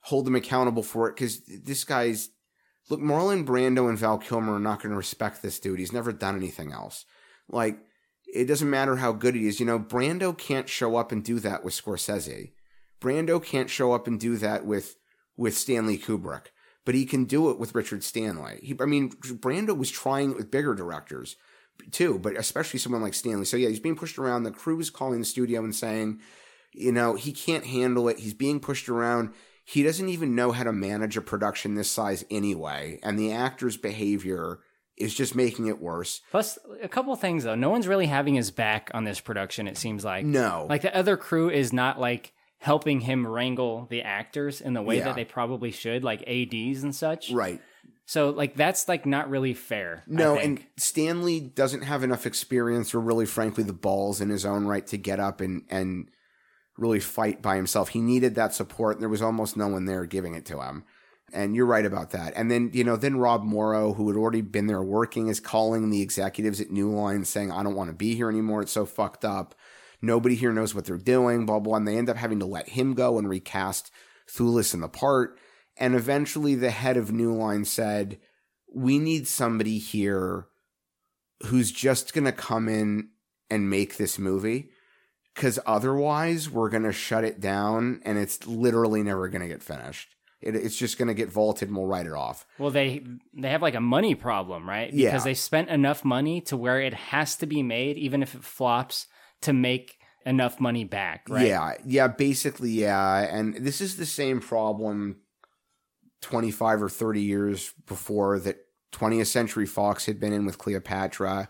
hold 0.00 0.26
him 0.26 0.34
accountable 0.36 0.82
for 0.82 1.08
it 1.08 1.14
because 1.16 1.40
this 1.46 1.84
guy's 1.84 2.30
look. 2.88 3.00
Marlon 3.00 3.44
Brando 3.44 3.88
and 3.88 3.98
Val 3.98 4.18
Kilmer 4.18 4.54
are 4.54 4.60
not 4.60 4.80
going 4.82 4.90
to 4.90 4.96
respect 4.96 5.40
this 5.42 5.58
dude. 5.60 5.78
He's 5.78 5.92
never 5.92 6.12
done 6.12 6.36
anything 6.36 6.72
else. 6.72 7.04
Like 7.48 7.78
it 8.32 8.46
doesn't 8.46 8.70
matter 8.70 8.96
how 8.96 9.12
good 9.12 9.34
he 9.34 9.46
is. 9.46 9.60
You 9.60 9.66
know, 9.66 9.78
Brando 9.78 10.36
can't 10.36 10.68
show 10.68 10.96
up 10.96 11.12
and 11.12 11.22
do 11.22 11.38
that 11.40 11.64
with 11.64 11.74
Scorsese. 11.74 12.52
Brando 13.00 13.42
can't 13.42 13.70
show 13.70 13.92
up 13.92 14.06
and 14.06 14.18
do 14.18 14.36
that 14.38 14.64
with 14.64 14.96
with 15.36 15.56
Stanley 15.56 15.98
Kubrick, 15.98 16.46
but 16.84 16.94
he 16.94 17.04
can 17.04 17.24
do 17.24 17.50
it 17.50 17.58
with 17.58 17.74
Richard 17.74 18.04
Stanley. 18.04 18.58
He, 18.62 18.76
I 18.80 18.84
mean, 18.84 19.10
Brando 19.10 19.76
was 19.76 19.90
trying 19.90 20.32
it 20.32 20.36
with 20.36 20.50
bigger 20.50 20.74
directors. 20.74 21.36
too, 21.90 22.18
but 22.18 22.36
especially 22.36 22.78
someone 22.78 23.02
like 23.02 23.14
Stanley. 23.14 23.44
So 23.44 23.56
yeah, 23.56 23.68
he's 23.68 23.80
being 23.80 23.96
pushed 23.96 24.18
around. 24.18 24.42
The 24.42 24.50
crew 24.50 24.78
is 24.80 24.90
calling 24.90 25.18
the 25.20 25.24
studio 25.24 25.64
and 25.64 25.74
saying, 25.74 26.20
you 26.72 26.92
know, 26.92 27.14
he 27.14 27.32
can't 27.32 27.66
handle 27.66 28.08
it. 28.08 28.18
He's 28.18 28.34
being 28.34 28.60
pushed 28.60 28.88
around. 28.88 29.32
He 29.64 29.82
doesn't 29.82 30.08
even 30.08 30.34
know 30.34 30.52
how 30.52 30.64
to 30.64 30.72
manage 30.72 31.16
a 31.16 31.22
production 31.22 31.74
this 31.74 31.90
size 31.90 32.24
anyway, 32.30 32.98
and 33.02 33.18
the 33.18 33.32
actor's 33.32 33.76
behavior 33.76 34.58
is 35.02 35.14
just 35.14 35.34
making 35.34 35.66
it 35.66 35.80
worse. 35.80 36.20
Plus, 36.30 36.58
a 36.82 36.88
couple 36.88 37.14
things 37.16 37.44
though. 37.44 37.54
No 37.54 37.70
one's 37.70 37.88
really 37.88 38.06
having 38.06 38.34
his 38.34 38.50
back 38.50 38.90
on 38.94 39.04
this 39.04 39.20
production. 39.20 39.66
It 39.68 39.76
seems 39.76 40.04
like 40.04 40.24
No. 40.24 40.66
like 40.68 40.82
the 40.82 40.96
other 40.96 41.16
crew 41.16 41.50
is 41.50 41.72
not 41.72 41.98
like 42.00 42.32
helping 42.58 43.00
him 43.00 43.26
wrangle 43.26 43.86
the 43.90 44.02
actors 44.02 44.60
in 44.60 44.72
the 44.72 44.82
way 44.82 44.98
Yeah. 44.98 45.04
that 45.06 45.16
they 45.16 45.24
probably 45.24 45.70
should, 45.72 46.04
like 46.04 46.22
ads 46.28 46.82
and 46.82 46.94
such. 46.94 47.30
Right. 47.32 47.60
So 48.06 48.30
like 48.30 48.54
that's 48.54 48.88
like 48.88 49.06
not 49.06 49.30
really 49.30 49.54
fair. 49.54 50.02
I 50.06 50.12
No, 50.12 50.36
and 50.38 50.64
Stanley 50.76 51.40
doesn't 51.40 51.82
have 51.82 52.02
enough 52.02 52.26
experience 52.26 52.94
or 52.94 53.00
really 53.00 53.26
frankly 53.26 53.64
the 53.64 53.72
balls 53.72 54.20
in 54.20 54.28
his 54.28 54.44
own 54.44 54.66
right 54.66 54.86
to 54.88 54.96
get 54.96 55.18
up 55.20 55.40
and 55.40 55.62
and 55.70 56.08
really 56.78 57.00
fight 57.00 57.42
by 57.42 57.56
himself. 57.56 57.90
He 57.90 58.00
needed 58.00 58.34
that 58.34 58.54
support 58.54 58.96
and 58.96 59.02
there 59.02 59.08
was 59.08 59.22
almost 59.22 59.56
no 59.56 59.68
one 59.68 59.84
there 59.84 60.04
giving 60.06 60.34
it 60.34 60.46
to 60.46 60.60
him. 60.62 60.84
And 61.32 61.56
you're 61.56 61.66
right 61.66 61.86
about 61.86 62.10
that. 62.10 62.34
And 62.36 62.50
then, 62.50 62.70
you 62.74 62.84
know, 62.84 62.96
then 62.96 63.16
Rob 63.16 63.42
Morrow, 63.42 63.94
who 63.94 64.08
had 64.08 64.18
already 64.18 64.42
been 64.42 64.66
there 64.66 64.82
working, 64.82 65.28
is 65.28 65.40
calling 65.40 65.88
the 65.88 66.02
executives 66.02 66.60
at 66.60 66.70
New 66.70 66.90
Line 66.90 67.24
saying, 67.24 67.50
I 67.50 67.62
don't 67.62 67.74
want 67.74 67.88
to 67.88 67.96
be 67.96 68.14
here 68.14 68.28
anymore. 68.28 68.62
It's 68.62 68.72
so 68.72 68.84
fucked 68.84 69.24
up. 69.24 69.54
Nobody 70.02 70.34
here 70.34 70.52
knows 70.52 70.74
what 70.74 70.84
they're 70.84 70.98
doing, 70.98 71.46
blah, 71.46 71.60
blah. 71.60 71.76
And 71.76 71.88
they 71.88 71.96
end 71.96 72.10
up 72.10 72.16
having 72.16 72.40
to 72.40 72.46
let 72.46 72.70
him 72.70 72.92
go 72.92 73.18
and 73.18 73.28
recast 73.28 73.90
Thewlis 74.28 74.74
in 74.74 74.80
the 74.80 74.88
part. 74.88 75.38
And 75.78 75.94
eventually 75.94 76.54
the 76.54 76.70
head 76.70 76.96
of 76.96 77.12
New 77.12 77.32
Line 77.32 77.64
said, 77.64 78.18
We 78.74 78.98
need 78.98 79.26
somebody 79.26 79.78
here 79.78 80.48
who's 81.46 81.72
just 81.72 82.12
going 82.12 82.24
to 82.24 82.32
come 82.32 82.68
in 82.68 83.08
and 83.48 83.70
make 83.70 83.96
this 83.96 84.18
movie. 84.18 84.70
Because 85.34 85.58
otherwise, 85.64 86.50
we're 86.50 86.68
going 86.68 86.82
to 86.82 86.92
shut 86.92 87.24
it 87.24 87.40
down 87.40 88.02
and 88.04 88.18
it's 88.18 88.46
literally 88.46 89.02
never 89.02 89.28
going 89.28 89.40
to 89.40 89.48
get 89.48 89.62
finished. 89.62 90.14
It, 90.42 90.56
it's 90.56 90.76
just 90.76 90.98
going 90.98 91.08
to 91.08 91.14
get 91.14 91.30
vaulted 91.30 91.68
and 91.68 91.76
we'll 91.76 91.86
write 91.86 92.06
it 92.06 92.12
off. 92.12 92.46
well, 92.58 92.70
they 92.70 93.04
they 93.34 93.50
have 93.50 93.62
like 93.62 93.74
a 93.74 93.80
money 93.80 94.14
problem, 94.14 94.68
right? 94.68 94.92
Yeah. 94.92 95.10
Because 95.10 95.24
they 95.24 95.34
spent 95.34 95.68
enough 95.68 96.04
money 96.04 96.40
to 96.42 96.56
where 96.56 96.80
it 96.80 96.94
has 96.94 97.36
to 97.36 97.46
be 97.46 97.62
made, 97.62 97.96
even 97.96 98.22
if 98.22 98.34
it 98.34 98.44
flops, 98.44 99.06
to 99.42 99.52
make 99.52 99.98
enough 100.24 100.60
money 100.60 100.84
back, 100.84 101.26
right? 101.28 101.46
Yeah, 101.46 101.74
yeah, 101.84 102.08
basically, 102.08 102.70
yeah. 102.70 103.18
And 103.18 103.54
this 103.56 103.80
is 103.80 103.96
the 103.96 104.06
same 104.06 104.40
problem 104.40 105.16
25 106.22 106.82
or 106.82 106.88
30 106.88 107.20
years 107.20 107.72
before 107.86 108.38
that 108.40 108.58
20th 108.92 109.26
Century 109.26 109.66
Fox 109.66 110.06
had 110.06 110.20
been 110.20 110.32
in 110.32 110.46
with 110.46 110.58
Cleopatra. 110.58 111.48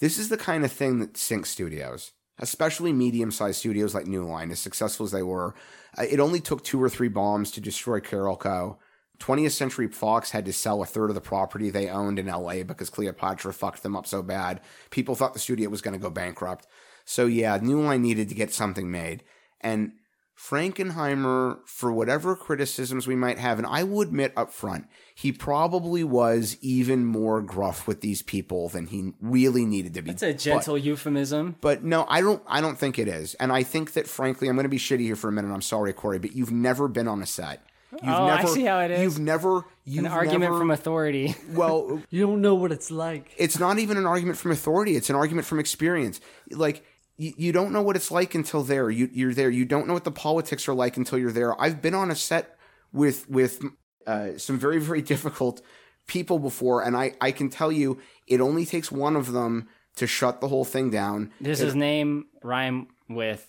This 0.00 0.18
is 0.18 0.28
the 0.28 0.36
kind 0.36 0.64
of 0.64 0.72
thing 0.72 1.00
that 1.00 1.16
sinks 1.16 1.50
studios, 1.50 2.12
especially 2.38 2.92
medium 2.92 3.30
sized 3.30 3.58
studios 3.58 3.94
like 3.94 4.06
New 4.06 4.24
Line, 4.24 4.50
as 4.50 4.60
successful 4.60 5.04
as 5.04 5.12
they 5.12 5.22
were. 5.22 5.54
Uh, 5.96 6.04
It 6.08 6.20
only 6.20 6.40
took 6.40 6.64
two 6.64 6.82
or 6.82 6.88
three 6.88 7.08
bombs 7.08 7.50
to 7.52 7.60
destroy 7.60 8.00
Carolco. 8.00 8.76
20th 9.18 9.52
Century 9.52 9.88
Fox 9.88 10.30
had 10.30 10.44
to 10.44 10.52
sell 10.52 10.80
a 10.80 10.86
third 10.86 11.10
of 11.10 11.14
the 11.14 11.20
property 11.20 11.70
they 11.70 11.88
owned 11.88 12.18
in 12.18 12.26
LA 12.26 12.62
because 12.62 12.88
Cleopatra 12.88 13.52
fucked 13.52 13.82
them 13.82 13.96
up 13.96 14.06
so 14.06 14.22
bad. 14.22 14.60
People 14.90 15.16
thought 15.16 15.32
the 15.32 15.40
studio 15.40 15.68
was 15.68 15.80
going 15.80 15.98
to 15.98 16.02
go 16.02 16.10
bankrupt. 16.10 16.66
So 17.04 17.26
yeah, 17.26 17.58
New 17.60 17.80
Line 17.80 18.02
needed 18.02 18.28
to 18.28 18.34
get 18.34 18.52
something 18.52 18.90
made. 18.90 19.24
And 19.60 19.92
Frankenheimer, 20.38 21.58
for 21.66 21.92
whatever 21.92 22.36
criticisms 22.36 23.06
we 23.06 23.16
might 23.16 23.38
have, 23.38 23.58
and 23.58 23.66
I 23.66 23.82
will 23.84 24.00
admit 24.00 24.32
up 24.36 24.52
front, 24.52 24.86
he 25.14 25.32
probably 25.32 26.04
was 26.04 26.56
even 26.60 27.04
more 27.04 27.42
gruff 27.42 27.86
with 27.86 28.00
these 28.00 28.22
people 28.22 28.68
than 28.68 28.86
he 28.86 29.12
really 29.20 29.64
needed 29.64 29.94
to 29.94 30.02
be. 30.02 30.10
It's 30.12 30.22
a 30.22 30.32
gentle 30.32 30.78
euphemism. 30.78 31.56
But 31.60 31.82
no, 31.84 32.06
I 32.08 32.20
don't. 32.20 32.42
I 32.46 32.60
don't 32.60 32.78
think 32.78 32.98
it 32.98 33.08
is, 33.08 33.34
and 33.34 33.52
I 33.52 33.62
think 33.62 33.92
that 33.94 34.06
frankly, 34.06 34.48
I'm 34.48 34.54
going 34.54 34.64
to 34.64 34.68
be 34.70 34.78
shitty 34.78 35.00
here 35.00 35.16
for 35.16 35.28
a 35.28 35.32
minute. 35.32 35.52
I'm 35.52 35.62
sorry, 35.62 35.92
Corey, 35.92 36.18
but 36.18 36.34
you've 36.34 36.52
never 36.52 36.88
been 36.88 37.08
on 37.08 37.22
a 37.22 37.26
set. 37.26 37.62
You've 37.92 38.02
Oh, 38.04 38.26
I 38.26 38.36
never, 38.36 38.48
see 38.48 38.64
how 38.64 38.80
it 38.80 38.90
is. 38.90 39.00
You've 39.00 39.18
never. 39.18 39.64
You've 39.84 40.04
An 40.04 40.12
argument 40.12 40.42
never- 40.42 40.58
from 40.58 40.70
authority. 40.70 41.34
well, 41.52 42.02
You 42.10 42.26
don't 42.26 42.42
know 42.42 42.54
what 42.54 42.70
it's 42.70 42.90
like. 42.90 43.32
it's 43.38 43.58
not 43.58 43.78
even 43.78 43.96
an 43.96 44.06
argument 44.06 44.38
from 44.38 44.50
authority. 44.50 44.94
It's 44.94 45.08
an 45.08 45.16
argument 45.16 45.46
from 45.46 45.58
experience. 45.58 46.20
Like 46.50 46.84
you, 47.18 47.34
you 47.36 47.52
don't 47.52 47.72
know 47.72 47.82
what 47.82 47.96
it's 47.96 48.10
like 48.10 48.34
until 48.34 48.62
there. 48.62 48.88
You 48.88 49.10
you're 49.12 49.34
there. 49.34 49.50
You 49.50 49.64
don't 49.64 49.86
know 49.86 49.92
what 49.92 50.04
the 50.04 50.10
politics 50.10 50.68
are 50.68 50.74
like 50.74 50.96
until 50.96 51.18
you're 51.18 51.32
there. 51.32 51.60
I've 51.60 51.82
been 51.82 51.94
on 51.94 52.10
a 52.10 52.16
set 52.16 52.56
with 52.92 53.28
with 53.28 53.62
uh, 54.06 54.38
some 54.38 54.58
very 54.58 54.80
very 54.80 55.02
difficult 55.14 55.60
people 56.06 56.38
before, 56.38 56.82
and 56.82 56.96
I 56.96 57.14
I 57.20 57.32
can 57.32 57.50
tell 57.50 57.70
you 57.70 57.98
it 58.26 58.40
only 58.40 58.64
takes 58.64 58.90
one 58.90 59.16
of 59.16 59.32
them 59.32 59.68
to 59.96 60.06
shut 60.06 60.40
the 60.40 60.48
whole 60.48 60.64
thing 60.64 60.90
down. 60.90 61.32
Does 61.42 61.58
his 61.58 61.74
name 61.74 62.26
rhyme 62.42 62.86
with 63.08 63.46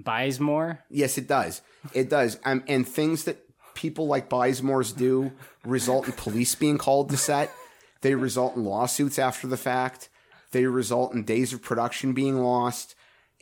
Bizemore? 0.00 0.80
Yes, 0.90 1.16
it 1.16 1.28
does. 1.28 1.62
It 1.92 2.10
does. 2.10 2.38
Um, 2.44 2.64
and 2.66 2.86
things 2.86 3.24
that 3.24 3.38
people 3.74 4.08
like 4.08 4.28
Bisemore's 4.28 4.92
do 4.92 5.32
result 5.64 6.06
in 6.06 6.12
police 6.12 6.54
being 6.56 6.78
called 6.78 7.10
to 7.10 7.16
set. 7.16 7.52
They 8.00 8.16
result 8.16 8.56
in 8.56 8.64
lawsuits 8.64 9.20
after 9.20 9.46
the 9.46 9.56
fact. 9.56 10.08
They 10.50 10.66
result 10.66 11.14
in 11.14 11.24
days 11.24 11.52
of 11.52 11.62
production 11.62 12.12
being 12.12 12.38
lost. 12.38 12.94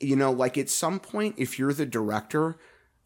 You 0.03 0.17
know, 0.17 0.33
like 0.33 0.59
at 0.59 0.69
some 0.69 0.99
point, 1.01 1.37
if 1.39 1.59
you're 1.59 1.73
the 1.73 1.87
director, 1.87 2.57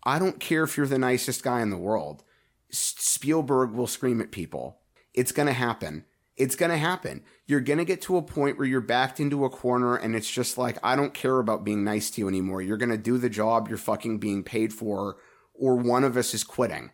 I 0.05 0.19
don't 0.19 0.41
care 0.41 0.65
if 0.65 0.77
you're 0.77 0.87
the 0.87 0.99
nicest 0.99 1.43
guy 1.43 1.61
in 1.61 1.71
the 1.71 1.77
world. 1.77 2.25
Spielberg 2.71 3.73
will 3.73 3.87
scream 3.87 4.21
at 4.21 4.31
people. 4.31 4.79
It's 5.15 5.33
going 5.33 5.47
to 5.47 5.53
happen. 5.53 6.05
It's 6.37 6.57
going 6.57 6.71
to 6.71 6.77
happen. 6.77 7.23
You're 7.47 7.61
going 7.61 7.79
to 7.79 7.85
get 7.85 8.03
to 8.03 8.17
a 8.17 8.23
point 8.23 8.59
where 8.59 8.67
you're 8.67 8.81
backed 8.81 9.21
into 9.21 9.45
a 9.45 9.51
corner 9.51 9.97
and 9.97 10.15
it's 10.15 10.31
just 10.31 10.59
like, 10.59 10.79
I 10.83 10.95
don't 10.95 11.15
care 11.15 11.39
about 11.39 11.65
being 11.65 11.85
nice 11.85 12.11
to 12.11 12.21
you 12.21 12.29
anymore. 12.29 12.61
You're 12.61 12.77
going 12.77 12.91
to 12.91 12.99
do 12.99 13.19
the 13.19 13.31
job 13.31 13.69
you're 13.69 13.79
fucking 13.79 14.19
being 14.19 14.43
paid 14.43 14.73
for, 14.73 15.17
or 15.55 15.77
one 15.77 16.05
of 16.05 16.17
us 16.17 16.35
is 16.35 16.45
quitting. 16.45 16.93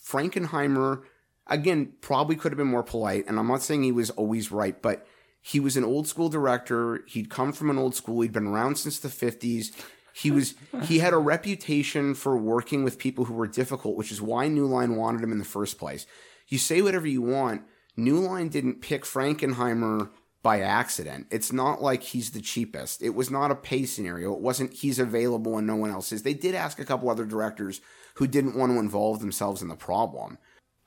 Frankenheimer, 0.00 1.02
again, 1.46 1.94
probably 2.00 2.36
could 2.36 2.52
have 2.52 2.58
been 2.58 2.66
more 2.68 2.84
polite. 2.84 3.26
And 3.26 3.38
I'm 3.38 3.48
not 3.48 3.62
saying 3.62 3.82
he 3.82 3.92
was 3.92 4.10
always 4.10 4.52
right, 4.52 4.80
but 4.80 5.06
he 5.40 5.60
was 5.60 5.76
an 5.76 5.84
old 5.84 6.06
school 6.06 6.28
director. 6.28 7.02
He'd 7.06 7.30
come 7.30 7.52
from 7.52 7.70
an 7.70 7.78
old 7.78 7.94
school. 7.94 8.20
He'd 8.20 8.32
been 8.32 8.46
around 8.46 8.76
since 8.76 8.98
the 8.98 9.08
50s. 9.08 9.72
He 10.12 10.30
was 10.30 10.54
he 10.84 10.98
had 10.98 11.12
a 11.12 11.18
reputation 11.18 12.14
for 12.14 12.36
working 12.36 12.84
with 12.84 12.98
people 12.98 13.24
who 13.24 13.34
were 13.34 13.46
difficult, 13.46 13.96
which 13.96 14.12
is 14.12 14.20
why 14.20 14.48
New 14.48 14.66
Line 14.66 14.96
wanted 14.96 15.22
him 15.22 15.32
in 15.32 15.38
the 15.38 15.44
first 15.44 15.78
place. 15.78 16.06
You 16.48 16.58
say 16.58 16.82
whatever 16.82 17.06
you 17.06 17.22
want. 17.22 17.62
New 17.96 18.18
Line 18.18 18.48
didn't 18.48 18.82
pick 18.82 19.04
Frankenheimer 19.04 20.10
by 20.42 20.60
accident. 20.60 21.26
It's 21.30 21.52
not 21.52 21.82
like 21.82 22.02
he's 22.02 22.30
the 22.30 22.40
cheapest. 22.40 23.02
It 23.02 23.14
was 23.14 23.30
not 23.30 23.50
a 23.50 23.54
pay 23.54 23.84
scenario. 23.84 24.32
It 24.32 24.40
wasn't 24.40 24.72
he's 24.72 24.98
available 24.98 25.58
and 25.58 25.66
no 25.66 25.76
one 25.76 25.90
else 25.90 26.12
is. 26.12 26.22
They 26.22 26.34
did 26.34 26.54
ask 26.54 26.78
a 26.78 26.84
couple 26.84 27.10
other 27.10 27.26
directors 27.26 27.80
who 28.14 28.26
didn't 28.26 28.56
want 28.56 28.72
to 28.72 28.78
involve 28.78 29.20
themselves 29.20 29.62
in 29.62 29.68
the 29.68 29.76
problem. 29.76 30.38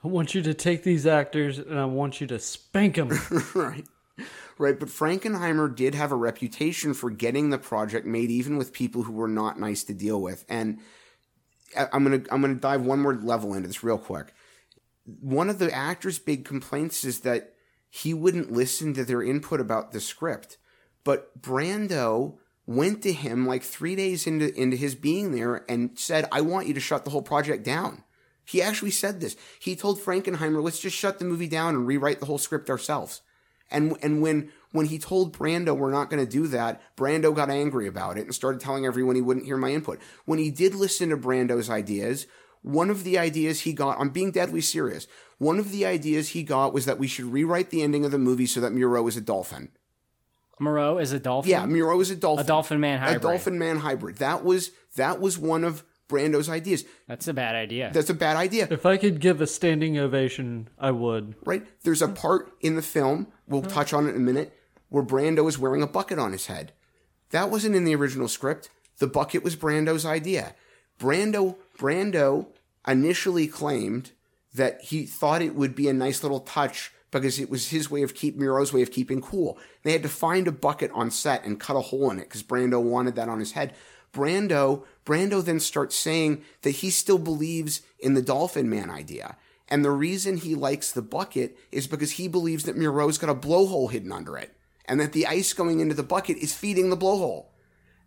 I 0.03 0.09
want 0.09 0.35
you 0.35 0.41
to 0.41 0.53
take 0.53 0.83
these 0.83 1.07
actors 1.07 1.59
and 1.59 1.79
I 1.79 1.85
want 1.85 2.19
you 2.19 2.27
to 2.27 2.39
spank 2.39 2.95
them. 2.95 3.09
right. 3.55 3.85
Right, 4.59 4.79
but 4.79 4.89
Frankenheimer 4.89 5.75
did 5.75 5.95
have 5.95 6.11
a 6.11 6.15
reputation 6.15 6.93
for 6.93 7.09
getting 7.09 7.49
the 7.49 7.57
project 7.57 8.05
made 8.05 8.29
even 8.29 8.57
with 8.57 8.71
people 8.71 9.03
who 9.03 9.11
were 9.11 9.27
not 9.27 9.59
nice 9.59 9.83
to 9.85 9.93
deal 9.93 10.21
with. 10.21 10.45
And 10.47 10.79
I'm 11.75 12.05
to 12.05 12.33
I'm 12.33 12.43
to 12.43 12.53
dive 12.53 12.83
one 12.83 12.99
more 12.99 13.15
level 13.15 13.53
into 13.53 13.67
this 13.67 13.83
real 13.83 13.97
quick. 13.97 14.33
One 15.05 15.49
of 15.49 15.57
the 15.57 15.73
actors' 15.73 16.19
big 16.19 16.45
complaints 16.45 17.03
is 17.03 17.21
that 17.21 17.55
he 17.89 18.13
wouldn't 18.13 18.51
listen 18.51 18.93
to 18.93 19.03
their 19.03 19.23
input 19.23 19.59
about 19.59 19.91
the 19.91 19.99
script. 19.99 20.57
But 21.03 21.41
Brando 21.41 22.37
went 22.65 23.01
to 23.01 23.11
him 23.11 23.45
like 23.47 23.63
3 23.63 23.95
days 23.95 24.25
into 24.27 24.53
into 24.53 24.77
his 24.77 24.93
being 24.93 25.31
there 25.31 25.65
and 25.67 25.97
said, 25.97 26.27
"I 26.31 26.41
want 26.41 26.67
you 26.67 26.73
to 26.75 26.79
shut 26.79 27.05
the 27.05 27.11
whole 27.11 27.23
project 27.23 27.63
down." 27.63 28.03
He 28.45 28.61
actually 28.61 28.91
said 28.91 29.19
this. 29.19 29.35
He 29.59 29.75
told 29.75 29.99
Frankenheimer, 29.99 30.61
"Let's 30.61 30.79
just 30.79 30.95
shut 30.95 31.17
the 31.17 31.25
movie 31.25 31.47
down 31.47 31.75
and 31.75 31.87
rewrite 31.87 32.19
the 32.19 32.27
whole 32.27 32.37
script 32.37 32.69
ourselves." 32.69 33.21
And 33.71 33.97
and 34.01 34.21
when 34.21 34.51
when 34.71 34.87
he 34.87 34.99
told 34.99 35.37
Brando 35.37 35.75
we're 35.75 35.91
not 35.91 36.09
going 36.09 36.23
to 36.23 36.31
do 36.31 36.47
that, 36.47 36.81
Brando 36.95 37.33
got 37.35 37.49
angry 37.49 37.87
about 37.87 38.17
it 38.17 38.25
and 38.25 38.35
started 38.35 38.61
telling 38.61 38.85
everyone 38.85 39.15
he 39.15 39.21
wouldn't 39.21 39.45
hear 39.45 39.57
my 39.57 39.71
input. 39.71 39.99
When 40.25 40.39
he 40.39 40.51
did 40.51 40.75
listen 40.75 41.09
to 41.09 41.17
Brando's 41.17 41.69
ideas, 41.69 42.27
one 42.61 42.89
of 42.89 43.03
the 43.03 43.17
ideas 43.17 43.61
he 43.61 43.73
got, 43.73 43.99
I'm 43.99 44.09
being 44.09 44.31
deadly 44.31 44.61
serious. 44.61 45.07
One 45.37 45.59
of 45.59 45.71
the 45.71 45.85
ideas 45.85 46.29
he 46.29 46.43
got 46.43 46.73
was 46.73 46.85
that 46.85 46.99
we 46.99 47.07
should 47.07 47.25
rewrite 47.25 47.69
the 47.69 47.83
ending 47.83 48.05
of 48.05 48.11
the 48.11 48.17
movie 48.17 48.45
so 48.45 48.61
that 48.61 48.73
Moreau 48.73 49.07
is 49.07 49.17
a 49.17 49.21
dolphin. 49.21 49.69
Moreau 50.59 50.97
is 50.97 51.11
a 51.11 51.19
dolphin. 51.19 51.51
Yeah, 51.51 51.65
Moreau 51.65 51.99
is 51.99 52.09
a 52.09 52.15
dolphin. 52.15 52.45
A 52.45 52.47
dolphin 52.47 52.79
man 52.79 52.99
hybrid. 52.99 53.17
A 53.17 53.19
dolphin 53.19 53.59
man 53.59 53.77
hybrid. 53.77 54.17
That 54.17 54.43
was 54.43 54.71
that 54.95 55.19
was 55.19 55.37
one 55.37 55.63
of 55.63 55.83
Brando's 56.09 56.49
ideas. 56.49 56.85
That's 57.07 57.27
a 57.27 57.33
bad 57.33 57.55
idea. 57.55 57.91
That's 57.93 58.09
a 58.09 58.13
bad 58.13 58.35
idea. 58.37 58.67
if 58.69 58.85
I 58.85 58.97
could 58.97 59.19
give 59.19 59.41
a 59.41 59.47
standing 59.47 59.97
ovation, 59.97 60.69
I 60.77 60.91
would. 60.91 61.35
right? 61.45 61.65
There's 61.83 62.01
a 62.01 62.07
part 62.07 62.51
in 62.61 62.75
the 62.75 62.81
film, 62.81 63.27
we'll 63.47 63.61
touch 63.61 63.93
on 63.93 64.05
it 64.07 64.11
in 64.11 64.17
a 64.17 64.19
minute, 64.19 64.57
where 64.89 65.03
Brando 65.03 65.47
is 65.47 65.57
wearing 65.57 65.81
a 65.81 65.87
bucket 65.87 66.19
on 66.19 66.31
his 66.33 66.47
head. 66.47 66.73
That 67.31 67.49
wasn't 67.49 67.75
in 67.75 67.83
the 67.85 67.95
original 67.95 68.27
script. 68.27 68.69
The 68.99 69.07
bucket 69.07 69.43
was 69.43 69.55
Brando's 69.55 70.05
idea. 70.05 70.55
Brando 70.99 71.55
Brando 71.77 72.47
initially 72.87 73.47
claimed 73.47 74.11
that 74.53 74.81
he 74.81 75.05
thought 75.05 75.41
it 75.41 75.55
would 75.55 75.73
be 75.75 75.87
a 75.89 75.93
nice 75.93 76.21
little 76.21 76.41
touch 76.41 76.91
because 77.09 77.39
it 77.39 77.49
was 77.49 77.69
his 77.69 77.89
way 77.89 78.01
of 78.03 78.13
keep 78.13 78.37
Moreau's 78.37 78.73
way 78.73 78.81
of 78.81 78.91
keeping 78.91 79.21
cool. 79.21 79.57
They 79.83 79.91
had 79.91 80.03
to 80.03 80.09
find 80.09 80.47
a 80.47 80.51
bucket 80.51 80.91
on 80.93 81.11
set 81.11 81.43
and 81.43 81.59
cut 81.59 81.75
a 81.75 81.81
hole 81.81 82.09
in 82.11 82.19
it 82.19 82.23
because 82.23 82.43
Brando 82.43 82.81
wanted 82.81 83.15
that 83.15 83.29
on 83.29 83.39
his 83.39 83.53
head. 83.53 83.73
Brando, 84.13 84.83
Brando 85.05 85.43
then 85.43 85.59
starts 85.59 85.95
saying 85.95 86.43
that 86.61 86.71
he 86.71 86.89
still 86.89 87.17
believes 87.17 87.81
in 87.99 88.13
the 88.13 88.21
Dolphin 88.21 88.69
Man 88.69 88.89
idea. 88.89 89.37
And 89.67 89.83
the 89.83 89.91
reason 89.91 90.37
he 90.37 90.55
likes 90.55 90.91
the 90.91 91.01
bucket 91.01 91.57
is 91.71 91.87
because 91.87 92.11
he 92.11 92.27
believes 92.27 92.63
that 92.65 92.77
Moreau's 92.77 93.17
got 93.17 93.29
a 93.29 93.35
blowhole 93.35 93.91
hidden 93.91 94.11
under 94.11 94.37
it. 94.37 94.55
And 94.85 94.99
that 94.99 95.13
the 95.13 95.25
ice 95.25 95.53
going 95.53 95.79
into 95.79 95.95
the 95.95 96.03
bucket 96.03 96.37
is 96.37 96.53
feeding 96.53 96.89
the 96.89 96.97
blowhole. 96.97 97.45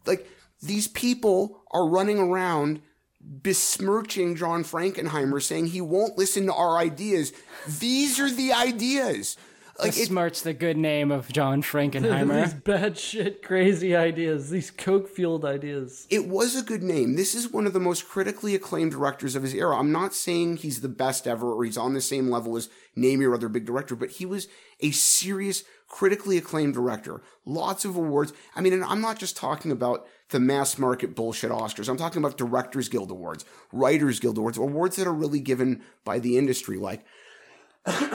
Like, 0.06 0.28
these 0.62 0.88
people 0.88 1.62
are 1.72 1.88
running 1.88 2.18
around 2.18 2.82
besmirching 3.20 4.36
John 4.36 4.62
Frankenheimer, 4.62 5.42
saying 5.42 5.66
he 5.66 5.80
won't 5.80 6.18
listen 6.18 6.46
to 6.46 6.54
our 6.54 6.78
ideas. 6.78 7.32
These 7.66 8.20
are 8.20 8.30
the 8.30 8.52
ideas. 8.52 9.36
Like, 9.78 9.96
it, 9.96 10.00
Besmirch 10.00 10.42
the 10.42 10.54
good 10.54 10.76
name 10.76 11.10
of 11.10 11.30
John 11.30 11.62
Frankenheimer. 11.62 12.44
these 12.44 12.54
bad 12.54 12.96
shit, 12.96 13.42
crazy 13.42 13.94
ideas, 13.94 14.50
these 14.50 14.70
coke 14.70 15.08
fueled 15.08 15.44
ideas. 15.44 16.06
it 16.10 16.26
was 16.26 16.56
a 16.56 16.62
good 16.62 16.82
name. 16.82 17.16
This 17.16 17.34
is 17.34 17.52
one 17.52 17.66
of 17.66 17.72
the 17.72 17.80
most 17.80 18.08
critically 18.08 18.54
acclaimed 18.54 18.92
directors 18.92 19.36
of 19.36 19.42
his 19.42 19.54
era. 19.54 19.76
I'm 19.76 19.92
not 19.92 20.14
saying 20.14 20.58
he's 20.58 20.80
the 20.80 20.88
best 20.88 21.26
ever 21.26 21.52
or 21.52 21.64
he's 21.64 21.76
on 21.76 21.94
the 21.94 22.00
same 22.00 22.30
level 22.30 22.56
as 22.56 22.70
name 22.94 23.20
your 23.20 23.34
other 23.34 23.48
big 23.48 23.66
director, 23.66 23.94
but 23.94 24.12
he 24.12 24.24
was 24.24 24.48
a 24.80 24.90
serious, 24.90 25.64
critically 25.88 26.38
acclaimed 26.38 26.74
director. 26.74 27.22
Lots 27.44 27.84
of 27.84 27.96
awards. 27.96 28.32
I 28.54 28.60
mean, 28.60 28.72
and 28.72 28.84
I'm 28.84 29.00
not 29.00 29.18
just 29.18 29.36
talking 29.36 29.70
about 29.70 30.06
the 30.30 30.40
mass 30.40 30.78
market 30.78 31.14
bullshit 31.14 31.50
Oscars. 31.50 31.88
I'm 31.88 31.96
talking 31.96 32.22
about 32.22 32.38
Directors 32.38 32.88
Guild 32.88 33.10
Awards, 33.10 33.44
Writers 33.72 34.18
Guild 34.18 34.38
Awards, 34.38 34.58
awards 34.58 34.96
that 34.96 35.06
are 35.06 35.12
really 35.12 35.40
given 35.40 35.82
by 36.04 36.18
the 36.18 36.36
industry, 36.36 36.78
like 36.78 37.04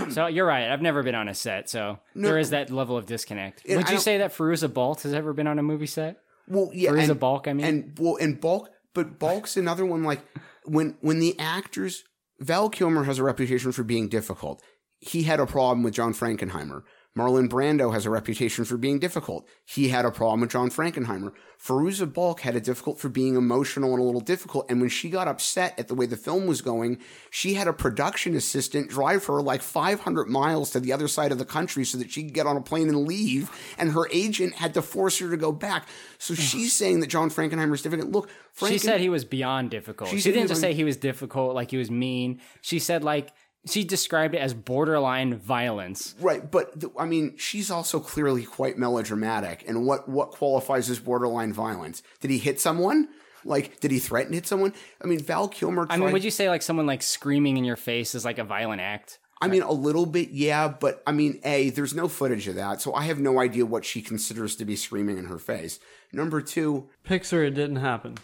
so 0.10 0.28
you're 0.28 0.46
right. 0.46 0.70
I've 0.70 0.82
never 0.82 1.04
been 1.04 1.16
on 1.16 1.28
a 1.28 1.34
set, 1.34 1.70
so 1.70 2.00
there 2.16 2.38
is 2.38 2.50
that 2.52 2.70
level 2.70 2.98
of 2.98 3.06
disconnect. 3.06 3.64
Would 3.68 3.88
I 3.88 3.92
you 3.94 3.98
say 4.00 4.18
that 4.20 4.32
Fairuza 4.34 4.74
Balk 4.74 5.02
has 5.02 5.14
ever 5.14 5.34
been 5.34 5.48
on 5.48 5.60
a 5.60 5.64
movie 5.64 5.88
set? 5.88 6.18
Well, 6.48 6.72
yeah, 6.74 6.92
Or 6.92 6.98
is 6.98 7.04
and, 7.04 7.18
it 7.18 7.20
Bulk, 7.20 7.48
I 7.48 7.54
mean? 7.54 7.66
and 7.66 7.98
well, 8.00 8.18
and 8.18 8.40
bulk, 8.40 8.70
but 8.94 9.20
bulk's 9.20 9.56
another 9.58 9.86
one. 9.86 10.04
Like 10.04 10.22
when 10.66 10.98
when 11.02 11.20
the 11.20 11.40
actors, 11.40 12.04
Val 12.40 12.70
Kilmer 12.70 13.04
has 13.06 13.20
a 13.20 13.24
reputation 13.24 13.72
for 13.72 13.84
being 13.84 14.10
difficult. 14.10 14.62
He 15.00 15.24
had 15.24 15.40
a 15.40 15.46
problem 15.46 15.84
with 15.84 15.94
John 15.94 16.14
Frankenheimer. 16.14 16.84
Marlon 17.18 17.50
Brando 17.50 17.94
has 17.94 18.06
a 18.06 18.10
reputation 18.10 18.64
for 18.64 18.78
being 18.78 18.98
difficult. 18.98 19.46
He 19.66 19.90
had 19.90 20.06
a 20.06 20.12
problem 20.12 20.40
with 20.40 20.52
John 20.52 20.70
Frankenheimer. 20.70 21.34
Fairuza 21.62 22.12
Balk 22.12 22.40
had 22.40 22.56
a 22.56 22.62
difficult 22.62 23.00
for 23.00 23.10
being 23.10 23.36
emotional 23.36 23.92
and 23.92 24.00
a 24.00 24.04
little 24.04 24.22
difficult. 24.22 24.66
And 24.70 24.80
when 24.80 24.90
she 24.90 25.10
got 25.10 25.28
upset 25.28 25.78
at 25.78 25.90
the 25.90 25.94
way 25.94 26.06
the 26.06 26.16
film 26.16 26.48
was 26.48 26.62
going, 26.62 27.00
she 27.30 27.56
had 27.56 27.68
a 27.68 27.74
production 27.74 28.34
assistant 28.36 28.90
drive 28.90 29.26
her 29.26 29.42
like 29.42 29.62
500 29.62 30.30
miles 30.30 30.72
to 30.72 30.80
the 30.80 30.94
other 30.94 31.10
side 31.10 31.34
of 31.34 31.38
the 31.38 31.46
country 31.46 31.84
so 31.84 31.98
that 31.98 32.12
she 32.12 32.24
could 32.24 32.34
get 32.34 32.48
on 32.48 32.56
a 32.56 32.62
plane 32.62 32.88
and 32.88 33.06
leave. 33.06 33.52
And 33.78 33.92
her 33.92 34.08
agent 34.12 34.54
had 34.56 34.74
to 34.76 34.82
force 34.82 35.20
her 35.20 35.30
to 35.30 35.38
go 35.38 35.52
back. 35.52 35.88
So 36.18 36.34
she's 36.34 36.72
saying 36.72 37.02
that 37.02 37.08
John 37.08 37.30
Frankenheimer 37.30 37.74
is 37.74 37.82
difficult. 37.82 38.10
Look, 38.12 38.30
Franken- 38.58 38.70
She 38.70 38.78
said 38.78 39.02
he 39.02 39.10
was 39.10 39.26
beyond 39.26 39.70
difficult. 39.70 40.10
She 40.10 40.20
She, 40.20 40.32
didn't 40.32 40.48
just 40.48 40.62
say 40.62 40.74
he 40.74 40.86
was 40.86 40.96
difficult, 40.98 41.56
like 41.56 41.72
he 41.72 41.78
was 41.78 41.92
mean. 41.92 42.40
She 42.62 42.80
said 42.80 43.04
like 43.04 43.34
she 43.66 43.84
described 43.84 44.36
it 44.36 44.40
as 44.40 44.54
borderline 44.54 45.36
violence. 45.38 46.16
Right, 46.20 46.50
but 46.50 46.80
th- 46.80 46.94
I 46.98 47.06
mean, 47.06 47.38
she's 47.38 47.70
also 47.70 48.00
clearly 48.00 48.44
quite 48.44 48.78
melodramatic. 48.78 49.64
And 49.68 49.86
what 49.86 50.10
what 50.10 50.32
qualifies 50.32 50.90
as 50.90 51.00
borderline 51.00 51.54
violence? 51.54 52.02
Did 52.20 52.32
he 52.32 52.38
hit 52.38 52.60
someone? 52.60 53.10
Like, 53.44 53.80
did 53.80 53.92
he 53.92 54.00
threaten 54.00 54.32
to 54.32 54.38
hit 54.38 54.48
someone? 54.48 54.74
I 55.04 55.08
mean, 55.08 55.20
Val 55.20 55.48
Kilmer. 55.48 55.88
I 55.90 55.98
mean, 55.98 56.12
would 56.12 56.24
you 56.24 56.32
say 56.32 56.50
like 56.50 56.62
someone 56.62 56.86
like 56.86 57.02
screaming 57.02 57.58
in 57.58 57.64
your 57.64 57.76
face 57.76 58.16
is 58.16 58.26
like 58.26 58.38
a 58.38 58.44
violent 58.44 58.82
act? 58.82 59.20
I 59.44 59.48
mean, 59.48 59.64
a 59.64 59.72
little 59.72 60.06
bit, 60.06 60.30
yeah. 60.30 60.68
But 60.68 61.02
I 61.08 61.12
mean, 61.12 61.40
a 61.44 61.72
there's 61.72 61.96
no 61.96 62.08
footage 62.08 62.48
of 62.48 62.56
that, 62.56 62.82
so 62.82 62.94
I 62.94 63.04
have 63.04 63.20
no 63.20 63.40
idea 63.40 63.66
what 63.66 63.84
she 63.86 64.02
considers 64.02 64.56
to 64.58 64.66
be 64.66 64.76
screaming 64.76 65.18
in 65.18 65.26
her 65.26 65.40
face. 65.40 65.80
Number 66.14 66.42
two, 66.42 66.90
Pixar, 67.04 67.48
it 67.48 67.52
didn't 67.52 67.78
happen. 67.78 68.18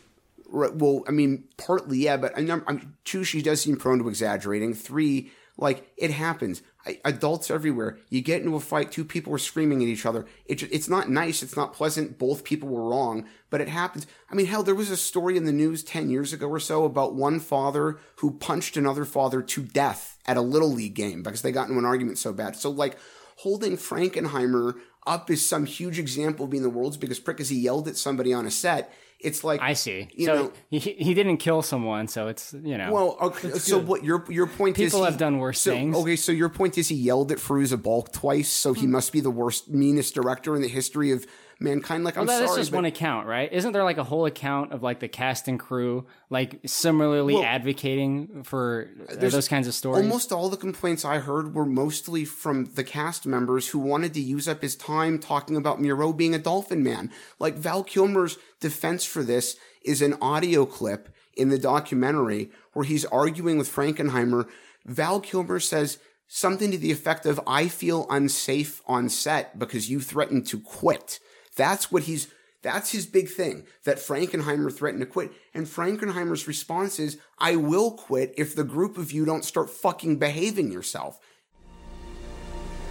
Right, 0.50 0.74
well, 0.74 1.04
I 1.08 1.12
mean, 1.12 1.43
partly, 1.58 1.98
yeah, 1.98 2.16
but 2.16 2.38
I 2.38 2.41
num- 2.41 2.64
I'm, 2.68 2.95
two, 3.04 3.26
she 3.26 3.41
does 3.41 3.62
seem 3.62 3.76
prone 3.76 4.00
to 4.00 4.08
exaggerating. 4.08 4.74
Three, 4.74 5.32
like 5.58 5.91
it 5.98 6.12
happens. 6.12 6.62
I, 6.86 7.00
adults 7.04 7.52
everywhere. 7.52 7.98
You 8.10 8.22
get 8.22 8.41
into 8.41 8.56
a 8.56 8.62
fight, 8.62 8.89
two 8.89 9.04
people 9.04 9.34
are 9.34 9.39
screaming 9.39 9.82
at 9.82 9.89
each 9.89 10.06
other. 10.06 10.26
It, 10.45 10.64
it's 10.64 10.88
not 10.88 11.10
nice. 11.10 11.43
It's 11.43 11.58
not 11.58 11.74
pleasant. 11.74 12.18
Both 12.18 12.45
people 12.45 12.70
were 12.70 12.89
wrong, 12.89 13.28
but 13.50 13.60
it 13.60 13.68
happens. 13.68 14.08
I 14.32 14.36
mean, 14.36 14.45
hell, 14.45 14.64
there 14.64 14.74
was 14.74 14.89
a 14.89 14.95
story 14.95 15.36
in 15.36 15.43
the 15.43 15.52
news 15.52 15.84
ten 15.84 16.10
years 16.10 16.32
ago 16.32 16.48
or 16.48 16.62
so 16.62 16.86
about 16.86 17.14
one 17.14 17.41
father 17.41 18.00
who 18.18 18.32
punched 18.32 18.78
another 18.78 19.04
father 19.04 19.41
to 19.41 19.62
death 19.64 20.18
at 20.26 20.38
a 20.38 20.41
little 20.41 20.72
league 20.72 20.95
game 20.95 21.24
because 21.24 21.41
they 21.41 21.52
got 21.52 21.68
into 21.68 21.80
an 21.80 21.86
argument 21.86 22.20
so 22.20 22.32
bad. 22.32 22.56
So, 22.56 22.70
like, 22.70 22.98
holding 23.38 23.76
Frankenheimer 23.76 24.76
up 25.06 25.30
as 25.30 25.45
some 25.45 25.66
huge 25.66 26.00
example 26.00 26.45
of 26.45 26.52
being 26.52 26.64
the 26.64 26.70
world's 26.70 26.98
biggest 26.98 27.26
prick 27.26 27.38
because 27.38 27.50
he 27.50 27.60
yelled 27.60 27.88
at 27.88 27.98
somebody 27.98 28.34
on 28.34 28.45
a 28.45 28.52
set. 28.52 28.93
It's 29.20 29.43
like 29.43 29.61
I 29.61 29.74
see. 29.74 30.09
You 30.13 30.26
so 30.26 30.36
know, 30.36 30.51
he, 30.70 30.80
he 30.80 31.13
didn't 31.15 31.38
kill 31.38 31.63
someone, 31.63 32.07
so 32.07 32.28
it's 32.28 32.53
you 32.53 32.78
know. 32.78 32.91
well, 32.91 33.18
okay, 33.22 33.49
so 33.51 33.80
what 33.80 34.03
your 34.03 34.24
your 34.30 34.45
point 34.45 34.78
is? 34.78 34.91
People 34.91 34.99
he- 34.99 35.05
have 35.05 35.18
done 35.18 35.39
worse 35.39 35.59
so, 35.59 35.72
things. 35.72 35.95
Okay, 35.97 36.15
so 36.15 36.32
your 36.32 36.49
point 36.49 36.78
is 36.78 36.89
he 36.89 36.95
yelled 36.95 37.32
at 37.32 37.39
Fairuza 37.39 37.82
Balk 37.82 38.11
twice, 38.11 38.49
so 38.49 38.74
he 38.74 38.86
hmm. 38.86 38.91
must 38.91 39.11
be 39.11 39.20
the 39.20 39.32
worst, 39.32 39.70
meanest 39.70 40.13
director 40.13 40.55
in 40.55 40.61
the 40.61 40.68
history 40.68 41.11
of 41.11 41.26
mankind. 41.60 42.03
Like, 42.03 42.18
I'm 42.18 42.26
well, 42.26 42.39
that's 42.39 42.51
sorry, 42.51 42.62
just 42.62 42.72
but 42.72 42.78
one 42.78 42.86
account, 42.86 43.28
right? 43.28 43.51
Isn't 43.51 43.74
there 43.74 43.84
like 43.84 43.97
a 43.97 44.03
whole 44.03 44.26
account 44.26 44.72
of 44.74 44.84
like 44.84 44.99
the 44.99 45.08
cast 45.08 45.47
and 45.47 45.60
crew 45.60 46.05
like 46.30 46.60
similarly 46.66 47.34
Well, 47.34 47.43
advocating 47.43 48.43
for 48.43 48.89
uh, 49.10 49.16
those 49.16 49.47
kinds 49.47 49.68
of 49.68 49.74
stories? 49.74 50.03
almost 50.03 50.32
all 50.32 50.49
the 50.49 50.58
complaints 50.58 51.03
I 51.03 51.20
heard 51.20 51.53
were 51.53 51.66
mostly 51.66 52.26
from 52.26 52.66
the 52.76 52.84
cast 52.84 53.26
members 53.26 53.70
who 53.70 53.80
wanted 53.80 54.14
to 54.16 54.22
use 54.22 54.47
up 54.47 54.62
his 54.62 54.76
time 54.76 55.20
talking 55.20 55.55
about 55.55 55.82
Moreau 55.82 56.14
being 56.14 56.36
a 56.36 56.39
dolphin 56.39 56.84
man. 56.84 57.12
Like 57.39 57.55
Val 57.55 57.84
Kilmer's 57.84 58.38
defense 58.60 59.03
for 59.05 59.24
this 59.24 59.58
is 59.84 60.01
an 60.01 60.16
audio 60.22 60.66
clip 60.66 61.10
in 61.36 61.49
the 61.49 61.60
documentary 61.60 62.49
where 62.74 62.86
he's 62.86 63.05
arguing 63.05 63.58
with 63.58 63.74
Frankenheimer. 63.74 64.47
Val 64.86 65.20
Kilmer 65.20 65.60
says 65.60 65.99
something 66.28 66.72
to 66.72 66.78
the 66.78 66.91
effect 66.91 67.26
of, 67.26 67.39
I 67.47 67.68
feel 67.68 68.05
unsafe 68.10 68.82
on 68.86 69.10
set 69.10 69.58
because 69.58 69.89
you 69.89 69.99
threatened 69.99 70.45
to 70.47 70.60
quit. 70.60 71.20
That's 71.58 71.91
what 71.91 72.03
he's 72.03 72.28
that's 72.64 72.91
his 72.91 73.05
big 73.05 73.30
thing 73.30 73.66
that 73.84 73.97
Frankenheimer 73.97 74.76
threatened 74.76 75.01
to 75.01 75.05
quit. 75.05 75.32
And 75.53 75.68
Frankenheimer's 75.68 76.47
response 76.47 76.99
is, 76.99 77.20
I 77.38 77.55
will 77.55 77.91
quit 77.91 78.34
if 78.36 78.55
the 78.55 78.64
group 78.64 78.97
of 78.97 79.12
you 79.12 79.26
don't 79.26 79.45
start 79.45 79.70
fucking 79.70 80.18
behaving 80.18 80.72
yourself. 80.72 81.20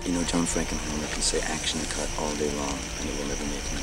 You 0.04 0.12
know, 0.12 0.22
John 0.24 0.44
Frankenheimer 0.44 1.12
can 1.12 1.20
say 1.20 1.40
action 1.40 1.80
cut 1.90 2.08
all 2.20 2.32
day 2.36 2.48
long, 2.54 2.78
and 3.00 3.08
it 3.10 3.18
will 3.18 3.26
never 3.26 3.44
make 3.44 3.62
him 3.64 3.78
a 3.78 3.82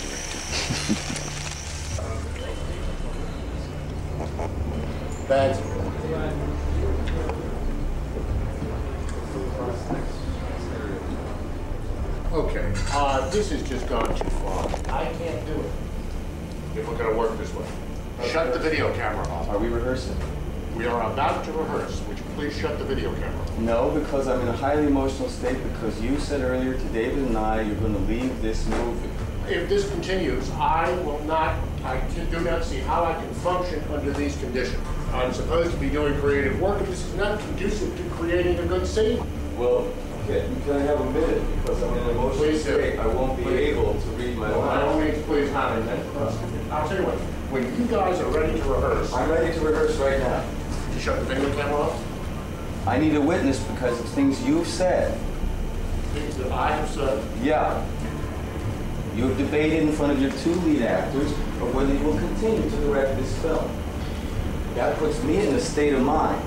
director. 6.07 6.42
Okay, 12.33 12.73
uh, 12.93 13.29
this 13.29 13.51
has 13.51 13.61
just 13.69 13.87
gone 13.87 14.07
too 14.15 14.27
far. 14.27 14.65
I 14.89 15.05
can't 15.19 15.45
do 15.45 15.53
it. 15.53 15.71
If 16.75 16.87
we're 16.87 16.97
gonna 16.97 17.15
work 17.15 17.37
this 17.37 17.53
way. 17.53 17.63
Shut 18.27 18.51
the 18.51 18.57
video 18.57 18.91
camera 18.95 19.27
off. 19.27 19.49
Are 19.49 19.59
we 19.59 19.67
rehearsing? 19.67 20.17
We 20.75 20.87
are 20.87 21.13
about 21.13 21.45
to 21.45 21.51
rehearse. 21.51 22.01
Would 22.07 22.17
you 22.17 22.23
please 22.33 22.57
shut 22.57 22.79
the 22.79 22.85
video 22.85 23.13
camera? 23.13 23.45
No, 23.59 23.91
because 23.91 24.27
I'm 24.27 24.41
in 24.41 24.47
a 24.47 24.57
highly 24.57 24.87
emotional 24.87 25.29
state 25.29 25.61
because 25.73 26.01
you 26.01 26.17
said 26.17 26.41
earlier 26.41 26.73
to 26.73 26.85
David 26.85 27.19
and 27.19 27.37
I 27.37 27.61
you're 27.61 27.75
going 27.75 27.93
to 27.93 28.11
leave 28.11 28.41
this 28.41 28.65
movie. 28.65 29.09
If 29.47 29.69
this 29.69 29.87
continues, 29.91 30.49
I 30.53 30.91
will 31.03 31.23
not, 31.25 31.55
I 31.83 31.99
do 32.31 32.39
not 32.39 32.63
see 32.63 32.79
how 32.79 33.03
I 33.03 33.13
can 33.13 33.31
function 33.35 33.83
under 33.91 34.11
these 34.11 34.35
conditions. 34.37 34.83
I'm 35.11 35.33
supposed 35.33 35.69
to 35.69 35.77
be 35.77 35.89
doing 35.89 36.19
creative 36.19 36.59
work, 36.59 36.79
and 36.79 36.87
this 36.87 37.05
is 37.05 37.13
not 37.13 37.39
conducive 37.39 37.95
to 37.95 38.03
creating 38.15 38.57
a 38.57 38.65
good 38.65 38.87
scene. 38.87 39.23
Well, 39.55 39.93
can, 40.27 40.61
can 40.63 40.71
I 40.73 40.79
have 40.81 41.01
a 41.01 41.05
minute? 41.11 41.41
Because 41.61 41.81
I'm 41.83 41.93
in 41.97 42.03
an 42.03 42.09
emotional 42.11 42.37
Please 42.45 42.63
do. 42.63 42.73
state. 42.73 42.99
I 42.99 43.07
won't 43.07 43.37
be 43.37 43.43
Please. 43.43 43.59
able 43.69 43.93
to 43.93 44.07
read 44.09 44.37
my 44.37 44.49
By 44.49 44.53
all 44.53 44.97
lines. 44.97 45.13
means, 45.13 45.25
please 45.25 45.49
have 45.51 45.77
a 45.77 45.81
minute. 45.83 46.05
I'll 46.71 46.87
tell 46.87 46.97
you 46.97 47.03
what, 47.05 47.15
when 47.51 47.63
you 47.79 47.85
guys 47.85 48.19
are 48.19 48.31
ready 48.31 48.57
to 48.59 48.65
rehearse, 48.65 49.13
I'm 49.13 49.29
ready 49.29 49.53
to 49.53 49.59
rehearse 49.61 49.95
right 49.97 50.19
now. 50.19 50.43
you 50.93 50.99
shut 50.99 51.19
the 51.19 51.25
video 51.25 51.53
camera 51.55 51.81
off. 51.81 52.87
I 52.87 52.97
need 52.97 53.15
a 53.15 53.21
witness 53.21 53.59
because 53.63 53.99
of 53.99 54.07
things 54.09 54.41
you've 54.45 54.67
said. 54.67 55.17
Things 56.13 56.37
that 56.37 56.51
I 56.51 56.75
have 56.75 56.89
said, 56.89 57.23
Yeah. 57.41 57.85
You 59.15 59.25
have 59.27 59.37
debated 59.37 59.83
in 59.83 59.91
front 59.91 60.11
of 60.13 60.19
your 60.21 60.31
two 60.31 60.55
lead 60.61 60.81
actors 60.81 61.31
of 61.31 61.75
whether 61.75 61.93
you 61.93 61.99
will 61.99 62.17
continue 62.17 62.67
to 62.67 62.75
direct 62.77 63.15
this 63.17 63.37
film. 63.43 63.69
That 64.73 64.97
puts 64.97 65.21
me 65.23 65.45
in 65.47 65.53
a 65.53 65.59
state 65.59 65.93
of 65.93 66.01
mind 66.01 66.41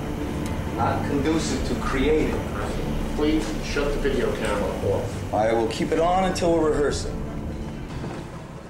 not 0.75 1.03
conducive 1.09 1.67
to 1.69 1.75
creating. 1.81 2.39
Please 3.17 3.43
shut 3.65 3.91
the 3.91 3.97
video 3.99 4.31
camera 4.35 4.69
off. 4.93 5.33
I 5.33 5.51
will 5.51 5.67
keep 5.69 5.91
it 5.91 5.99
on 5.99 6.25
until 6.25 6.53
we're 6.53 6.69
rehearsing. 6.69 7.23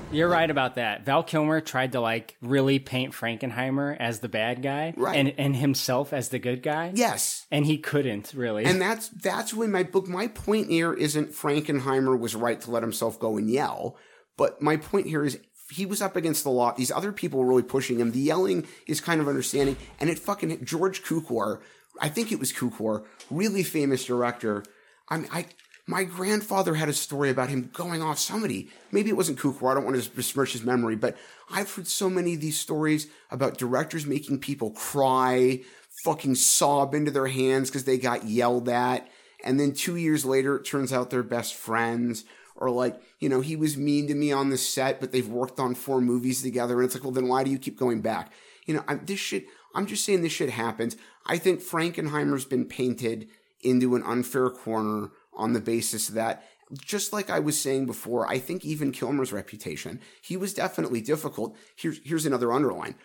You're 0.10 0.30
right 0.30 0.50
about 0.50 0.76
that. 0.76 1.06
Val 1.06 1.22
Kilmer 1.22 1.60
tried 1.60 1.92
to 1.92 2.00
like 2.00 2.38
really 2.42 2.80
paint 2.80 3.14
Frankenheimer 3.14 3.98
as 4.00 4.22
the 4.22 4.30
bad 4.30 4.62
guy, 4.64 4.94
Right. 4.96 5.18
and 5.18 5.34
and 5.38 5.54
himself 5.54 6.14
as 6.14 6.30
the 6.30 6.40
good 6.40 6.64
guy. 6.64 6.94
Yes. 6.96 7.46
and 7.52 7.66
he 7.66 7.78
couldn't 7.78 8.32
really. 8.34 8.64
And 8.64 8.82
that's 8.82 9.10
that's 9.10 9.54
when 9.54 9.70
my 9.70 9.84
book 9.84 10.08
my 10.08 10.28
point 10.30 10.70
here 10.70 10.94
isn't 10.94 11.34
Frankenheimer 11.34 12.18
was 12.18 12.34
right 12.36 12.62
to 12.62 12.72
let 12.72 12.84
himself 12.84 13.20
go 13.20 13.36
and 13.36 13.50
yell, 13.50 13.98
but 14.38 14.62
my 14.62 14.78
point 14.78 15.08
here 15.08 15.26
is 15.26 15.40
he 15.76 15.86
was 15.86 16.02
up 16.02 16.16
against 16.16 16.46
the 16.46 16.52
law. 16.52 16.72
These 16.72 16.90
other 16.92 17.12
people 17.12 17.42
were 17.42 17.48
really 17.48 17.64
pushing 17.64 18.00
him. 18.00 18.14
The 18.14 18.20
yelling 18.22 18.66
is 18.88 19.02
kind 19.02 19.20
of 19.20 19.28
understanding, 19.28 19.76
and 20.00 20.10
it 20.10 20.18
fucking 20.20 20.64
George 20.64 21.04
Cukor, 21.04 21.60
I 22.00 22.08
think 22.08 22.32
it 22.32 22.40
was 22.40 22.54
Cukor, 22.54 23.04
really 23.30 23.64
famous 23.64 24.06
director. 24.06 24.64
I 25.10 25.18
mean, 25.18 25.30
I 25.32 25.46
my 25.90 26.04
grandfather 26.04 26.76
had 26.76 26.90
a 26.90 26.94
story 26.94 27.30
about 27.30 27.50
him 27.50 27.70
going 27.74 28.02
off 28.02 28.20
somebody. 28.20 28.70
Maybe 28.92 29.10
it 29.10 29.16
wasn't 29.16 29.40
Cukor. 29.40 29.72
I 29.72 29.74
don't 29.74 29.86
want 29.86 30.02
to 30.02 30.10
besmirch 30.12 30.52
his 30.52 30.64
memory, 30.64 30.98
but 30.98 31.16
I've 31.50 31.74
heard 31.74 31.88
so 31.88 32.10
many 32.10 32.34
of 32.34 32.42
these 32.42 32.60
stories 32.60 33.08
about 33.32 33.58
directors 33.58 34.06
making 34.06 34.40
people 34.40 34.72
cry, 34.72 35.62
fucking 36.04 36.36
sob 36.36 36.94
into 36.94 37.10
their 37.10 37.28
hands 37.28 37.70
because 37.70 37.86
they 37.86 37.98
got 37.98 38.26
yelled 38.26 38.68
at. 38.68 39.10
And 39.46 39.58
then 39.58 39.74
two 39.74 39.96
years 39.96 40.26
later, 40.26 40.58
it 40.58 40.66
turns 40.66 40.92
out 40.92 41.10
they're 41.10 41.24
best 41.24 41.56
friends. 41.56 42.26
Or 42.58 42.70
like, 42.70 43.00
you 43.20 43.30
know, 43.30 43.40
he 43.40 43.56
was 43.56 43.78
mean 43.78 44.08
to 44.08 44.16
me 44.16 44.32
on 44.32 44.50
the 44.50 44.58
set, 44.58 45.00
but 45.00 45.14
they've 45.14 45.28
worked 45.28 45.60
on 45.60 45.74
four 45.74 46.02
movies 46.02 46.42
together. 46.42 46.76
And 46.76 46.86
it's 46.86 46.96
like, 46.96 47.04
well, 47.04 47.14
then 47.14 47.28
why 47.30 47.44
do 47.44 47.52
you 47.52 47.60
keep 47.60 47.78
going 47.78 48.02
back? 48.02 48.34
You 48.66 48.74
know, 48.74 48.84
I'm, 48.88 49.06
this 49.06 49.20
shit, 49.20 49.46
I'm 49.74 49.86
just 49.86 50.04
saying 50.04 50.22
this 50.22 50.34
shit 50.34 50.50
happens. 50.50 50.98
I 51.28 51.38
think 51.38 51.62
Frankenheimer's 51.62 52.46
been 52.46 52.66
painted 52.66 53.28
into 53.62 53.96
an 53.96 54.04
unfair 54.04 54.50
corner 54.50 55.10
on 55.34 55.54
the 55.54 55.60
basis 55.60 56.08
that 56.08 56.44
just 56.74 57.14
like 57.14 57.30
I 57.30 57.40
was 57.40 57.60
saying 57.60 57.86
before, 57.86 58.30
I 58.30 58.40
think 58.40 58.66
even 58.66 58.92
Kilmer's 58.92 59.32
reputation, 59.32 60.02
he 60.22 60.36
was 60.36 60.54
definitely 60.54 61.02
difficult. 61.02 61.56
Here's 61.76 62.00
here's 62.04 62.26
another 62.26 62.52
underline. 62.52 62.96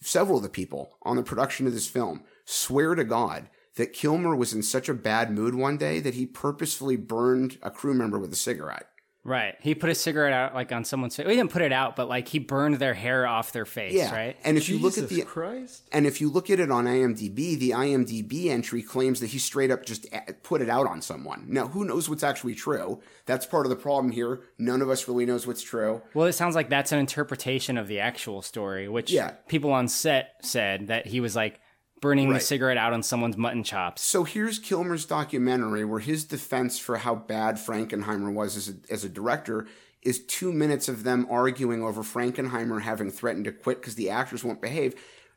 Several 0.00 0.36
of 0.36 0.44
the 0.44 0.48
people 0.48 0.96
on 1.02 1.16
the 1.16 1.22
production 1.22 1.66
of 1.66 1.72
this 1.72 1.88
film 1.88 2.22
swear 2.44 2.94
to 2.94 3.04
God 3.04 3.48
that 3.74 3.92
Kilmer 3.92 4.36
was 4.36 4.52
in 4.52 4.62
such 4.62 4.88
a 4.88 4.94
bad 4.94 5.30
mood 5.30 5.54
one 5.54 5.76
day 5.76 6.00
that 6.00 6.14
he 6.14 6.26
purposefully 6.26 6.96
burned 6.96 7.58
a 7.62 7.70
crew 7.70 7.94
member 7.94 8.18
with 8.18 8.32
a 8.32 8.36
cigarette. 8.36 8.88
Right, 9.28 9.54
he 9.60 9.74
put 9.74 9.90
a 9.90 9.94
cigarette 9.94 10.32
out 10.32 10.54
like 10.54 10.72
on 10.72 10.84
someone's 10.84 11.14
face. 11.16 11.26
He 11.26 11.36
didn't 11.36 11.50
put 11.50 11.62
it 11.62 11.72
out, 11.72 11.94
but 11.96 12.08
like 12.08 12.28
he 12.28 12.38
burned 12.38 12.76
their 12.76 12.94
hair 12.94 13.26
off 13.26 13.52
their 13.52 13.66
face. 13.66 13.92
Yeah, 13.92 14.12
right. 14.14 14.36
and 14.44 14.56
if 14.56 14.68
you 14.68 14.78
look 14.78 14.98
at 14.98 15.08
the 15.08 15.22
Christ. 15.22 15.88
and 15.92 16.06
if 16.06 16.20
you 16.20 16.30
look 16.30 16.50
at 16.50 16.58
it 16.58 16.70
on 16.70 16.86
IMDb, 16.86 17.58
the 17.58 17.70
IMDb 17.70 18.46
entry 18.48 18.82
claims 18.82 19.20
that 19.20 19.28
he 19.28 19.38
straight 19.38 19.70
up 19.70 19.84
just 19.84 20.06
eh, 20.12 20.20
put 20.42 20.60
it 20.62 20.68
out 20.68 20.86
on 20.86 21.00
someone. 21.02 21.44
Now, 21.48 21.68
who 21.68 21.84
knows 21.84 22.08
what's 22.08 22.22
actually 22.22 22.54
true? 22.54 23.00
That's 23.26 23.46
part 23.46 23.66
of 23.66 23.70
the 23.70 23.76
problem 23.76 24.10
here. 24.12 24.40
None 24.58 24.82
of 24.82 24.88
us 24.90 25.06
really 25.06 25.26
knows 25.26 25.46
what's 25.46 25.62
true. 25.62 26.02
Well, 26.14 26.26
it 26.26 26.32
sounds 26.32 26.54
like 26.54 26.68
that's 26.70 26.92
an 26.92 26.98
interpretation 26.98 27.76
of 27.78 27.88
the 27.88 28.00
actual 28.00 28.42
story, 28.42 28.88
which 28.88 29.10
Yeah. 29.12 29.32
people 29.48 29.70
on 29.72 29.88
set 29.88 30.36
said 30.42 30.88
that 30.88 31.06
he 31.06 31.20
was 31.20 31.36
like 31.36 31.60
burning 32.00 32.28
the 32.28 32.34
Right. 32.34 32.42
cigarette 32.42 32.76
out 32.76 32.92
on 32.92 33.02
someone's 33.02 33.36
mutton 33.36 33.64
chops. 33.64 34.02
So 34.02 34.24
here's 34.24 34.58
Kilmer's 34.58 35.04
documentary 35.04 35.84
where 35.84 36.00
his 36.00 36.24
defense 36.24 36.78
for 36.78 36.98
how 36.98 37.14
bad 37.14 37.56
Frankenheimer 37.56 38.32
was 38.32 38.56
as 38.56 38.68
a, 38.68 38.92
as 38.92 39.04
a 39.04 39.08
director 39.08 39.66
is 40.02 40.20
two 40.20 40.52
minutes 40.52 40.88
of 40.88 41.02
them 41.02 41.26
arguing 41.28 41.82
over 41.82 42.02
Frankenheimer 42.02 42.82
having 42.82 43.10
threatened 43.10 43.44
to 43.46 43.52
quit 43.52 43.80
because 43.80 43.96
the 43.96 44.10
actors 44.10 44.44
won't 44.44 44.60
behave. 44.62 44.94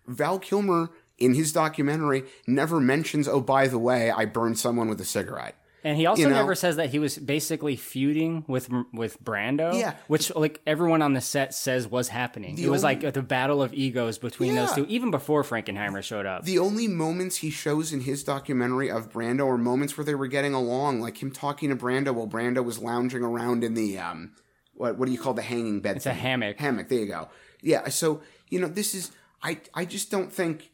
Val 0.07 0.39
Kilmer, 0.39 0.89
in 1.17 1.33
his 1.33 1.51
documentary, 1.53 2.23
never 2.47 2.79
mentions, 2.79 3.27
oh, 3.27 3.41
by 3.41 3.67
the 3.67 3.79
way, 3.79 4.11
I 4.11 4.25
burned 4.25 4.59
someone 4.59 4.87
with 4.87 5.01
a 5.01 5.05
cigarette. 5.05 5.55
And 5.83 5.97
he 5.97 6.05
also 6.05 6.21
You 6.23 6.29
know? 6.29 6.35
never 6.35 6.53
says 6.53 6.75
that 6.75 6.89
he 6.91 6.99
was 6.99 7.17
basically 7.17 7.75
feuding 7.75 8.45
with 8.47 8.69
with 8.93 9.23
Brando. 9.23 9.73
Yeah. 9.77 9.95
which 10.07 10.33
like 10.35 10.61
everyone 10.67 11.01
on 11.01 11.13
the 11.13 11.21
set 11.21 11.53
says 11.53 11.87
was 11.87 12.09
happening. 12.09 12.55
The 12.55 12.65
it 12.65 12.69
was 12.69 12.83
only- 12.83 13.01
like 13.01 13.13
the 13.13 13.21
battle 13.23 13.63
of 13.63 13.73
egos 13.73 14.17
between 14.19 14.53
those 14.55 14.71
two, 14.73 14.85
even 14.87 15.09
before 15.11 15.43
Frankenheimer 15.43 16.03
showed 16.03 16.25
up. 16.25 16.43
The 16.43 16.59
only 16.59 16.87
moments 16.87 17.37
he 17.37 17.49
shows 17.49 17.91
in 17.91 18.01
his 18.01 18.23
documentary 18.23 18.91
of 18.91 19.11
Brando 19.11 19.47
are 19.47 19.57
moments 19.57 19.97
where 19.97 20.05
they 20.05 20.15
were 20.15 20.27
getting 20.27 20.53
along, 20.53 21.01
like 21.01 21.21
him 21.21 21.31
talking 21.31 21.69
to 21.69 21.75
Brando 21.75 22.13
while 22.13 22.27
Brando 22.27 22.63
was 22.63 22.77
lounging 22.79 23.23
around 23.23 23.63
in 23.63 23.73
the 23.73 23.97
um, 23.97 24.33
what 24.75 24.97
what 24.97 25.05
do 25.07 25.11
you 25.11 25.19
call 25.19 25.33
the 25.33 25.41
hanging 25.41 25.79
bed? 25.81 25.95
It's 25.97 26.05
a 26.05 26.13
hammock. 26.13 26.57
Hammock. 26.59 26.89
There 26.89 26.99
you 26.99 27.07
go. 27.07 27.29
Yeah. 27.61 27.89
So 27.89 28.21
you 28.49 28.59
know, 28.59 28.67
this 28.67 28.93
is 28.93 29.11
I 29.41 29.57
I 29.73 29.85
just 29.85 30.11
don't 30.11 30.31
think 30.31 30.69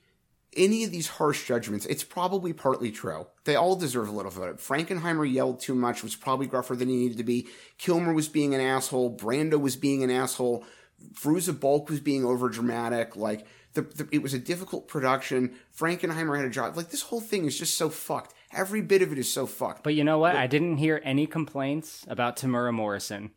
any 0.56 0.84
of 0.84 0.91
these 0.91 1.08
harsh 1.08 1.48
judgments. 1.48 1.86
It's 1.86 2.04
probably 2.04 2.54
partly 2.54 2.91
true. 2.91 3.28
They 3.43 3.56
all 3.56 3.76
deserve 3.76 4.08
a 4.08 4.12
little 4.12 4.32
bit. 4.32 4.58
Frankenheimer 4.58 5.32
yelled 5.32 5.60
too 5.60 5.76
much. 5.76 6.04
Was 6.04 6.16
probably 6.16 6.48
gruffer 6.48 6.76
than 6.76 6.89
he 6.89 6.95
needed 6.95 7.18
to 7.18 7.24
be. 7.24 7.48
Kilmer 7.78 8.14
was 8.14 8.28
being 8.28 8.56
an 8.56 8.62
asshole. 8.62 9.16
Brando 9.16 9.60
was 9.60 9.76
being 9.76 10.04
an 10.04 10.12
asshole. 10.12 10.66
Fairuza 11.14 11.58
Balk 11.58 11.89
was 11.89 12.00
being 12.00 12.26
over 12.26 12.50
dramatic. 12.50 13.16
Like 13.16 13.45
the, 13.74 13.82
the, 13.82 14.08
it 14.12 14.24
was 14.24 14.34
a 14.34 14.39
difficult 14.39 14.88
production. 14.88 15.54
Frankenheimer 15.78 16.38
had 16.38 16.45
a 16.45 16.50
job. 16.50 16.76
Like 16.76 16.89
this 16.89 17.04
whole 17.04 17.22
thing 17.22 17.45
is 17.45 17.58
just 17.58 17.78
so 17.78 17.89
fucked. 17.89 18.34
Every 18.52 18.82
bit 18.82 19.02
of 19.02 19.12
it 19.12 19.18
is 19.18 19.32
so 19.32 19.45
fucked. 19.45 19.84
But 19.84 19.93
you 19.93 20.04
know 20.04 20.18
what? 20.18 20.36
I 20.36 20.48
didn't 20.48 20.78
hear 20.78 21.02
any 21.04 21.28
complaints 21.28 22.06
about 22.08 22.38
Temuera 22.38 22.74
Morrison. 22.74 23.32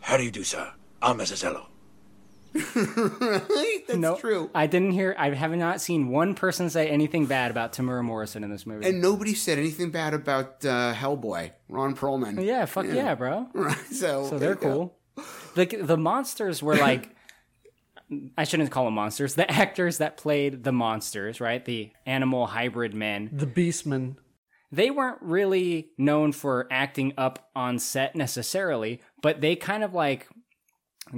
How 0.00 0.16
do 0.16 0.24
you 0.24 0.30
do, 0.30 0.44
sir? 0.44 0.72
I'm 1.00 1.20
Mrs. 2.54 3.86
That's 3.86 3.98
no, 3.98 4.16
true. 4.16 4.50
I 4.54 4.66
didn't 4.66 4.92
hear. 4.92 5.14
I 5.18 5.30
have 5.34 5.52
not 5.52 5.80
seen 5.80 6.08
one 6.08 6.34
person 6.34 6.70
say 6.70 6.88
anything 6.88 7.26
bad 7.26 7.50
about 7.50 7.72
Temuera 7.72 8.04
Morrison 8.04 8.44
in 8.44 8.50
this 8.50 8.66
movie. 8.66 8.86
And 8.86 9.00
nobody 9.00 9.34
said 9.34 9.58
anything 9.58 9.90
bad 9.90 10.14
about 10.14 10.64
uh, 10.64 10.92
Hellboy, 10.94 11.52
Ron 11.68 11.94
Perlman. 11.96 12.44
yeah, 12.44 12.64
fuck 12.66 12.86
yeah, 12.86 13.14
bro. 13.14 13.48
Right. 13.54 13.76
So, 13.90 14.26
So 14.28 14.38
they're 14.38 14.50
you 14.50 14.56
go. 14.56 14.94
cool. 15.14 15.24
The 15.54 15.64
the 15.82 15.96
monsters 15.96 16.62
were 16.62 16.76
like 16.88 17.14
I 18.36 18.44
shouldn't 18.44 18.70
call 18.70 18.84
them 18.86 18.94
monsters. 18.94 19.34
The 19.34 19.50
actors 19.50 19.98
that 19.98 20.16
played 20.16 20.64
the 20.64 20.72
monsters, 20.72 21.40
right? 21.40 21.64
The 21.64 21.92
animal 22.06 22.46
hybrid 22.46 22.94
men. 22.94 23.30
The 23.32 23.46
beastmen. 23.46 24.16
They 24.70 24.90
weren't 24.90 25.18
really 25.20 25.90
known 25.98 26.32
for 26.32 26.66
acting 26.70 27.12
up 27.18 27.50
on 27.54 27.78
set 27.78 28.16
necessarily, 28.16 29.00
but 29.20 29.42
they 29.42 29.54
kind 29.54 29.84
of 29.84 29.92
like 29.92 30.28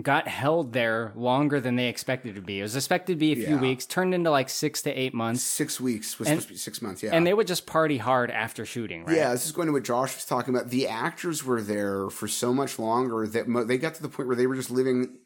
got 0.03 0.26
held 0.26 0.72
there 0.72 1.12
longer 1.14 1.61
than 1.61 1.76
they 1.76 1.89
expected 1.89 2.35
to 2.35 2.41
be. 2.41 2.59
It 2.61 2.62
was 2.62 2.74
expected 2.74 3.12
to 3.12 3.18
be 3.18 3.32
a 3.32 3.37
few 3.37 3.57
Yeah. 3.57 3.61
weeks, 3.61 3.85
turned 3.87 4.14
into 4.14 4.30
like 4.30 4.49
six 4.49 4.80
to 4.82 4.91
eight 4.91 5.12
months. 5.14 5.43
Six 5.43 5.78
weeks 5.80 6.18
was 6.18 6.26
And- 6.28 6.37
supposed 6.41 6.49
to 6.49 6.55
be 6.55 6.59
six 6.59 6.82
months. 6.82 7.03
Yeah. 7.03 7.11
And 7.12 7.26
they 7.26 7.35
would 7.35 7.47
just 7.47 7.66
party 7.66 7.99
hard 7.99 8.30
after 8.30 8.64
shooting, 8.64 9.05
right? 9.05 9.16
Yeah, 9.16 9.32
this 9.32 9.45
is 9.45 9.53
going 9.53 9.66
to 9.66 9.72
what 9.72 9.85
Josh 9.85 10.14
was 10.16 10.24
talking 10.24 10.55
about. 10.55 10.70
The 10.70 10.89
actors 10.89 11.45
were 11.45 11.61
there 11.61 12.09
for 12.09 12.26
so 12.26 12.53
much 12.55 12.78
longer 12.78 13.26
that 13.26 13.47
mo- 13.47 13.64
they 13.64 13.76
got 13.78 13.95
to 13.95 14.03
the 14.03 14.09
point 14.09 14.26
where 14.26 14.37
they 14.37 14.47
were 14.47 14.57
just 14.57 14.70
living, 14.70 15.18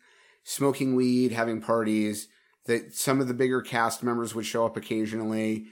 smoking 0.45 0.95
weed, 0.95 1.33
having 1.33 1.61
parties. 1.61 2.29
That 2.67 2.95
some 2.95 3.19
of 3.21 3.29
the 3.29 3.35
bigger 3.35 3.63
cast 3.63 4.03
members 4.03 4.35
would 4.35 4.45
show 4.45 4.67
up 4.67 4.77
occasionally. 4.77 5.69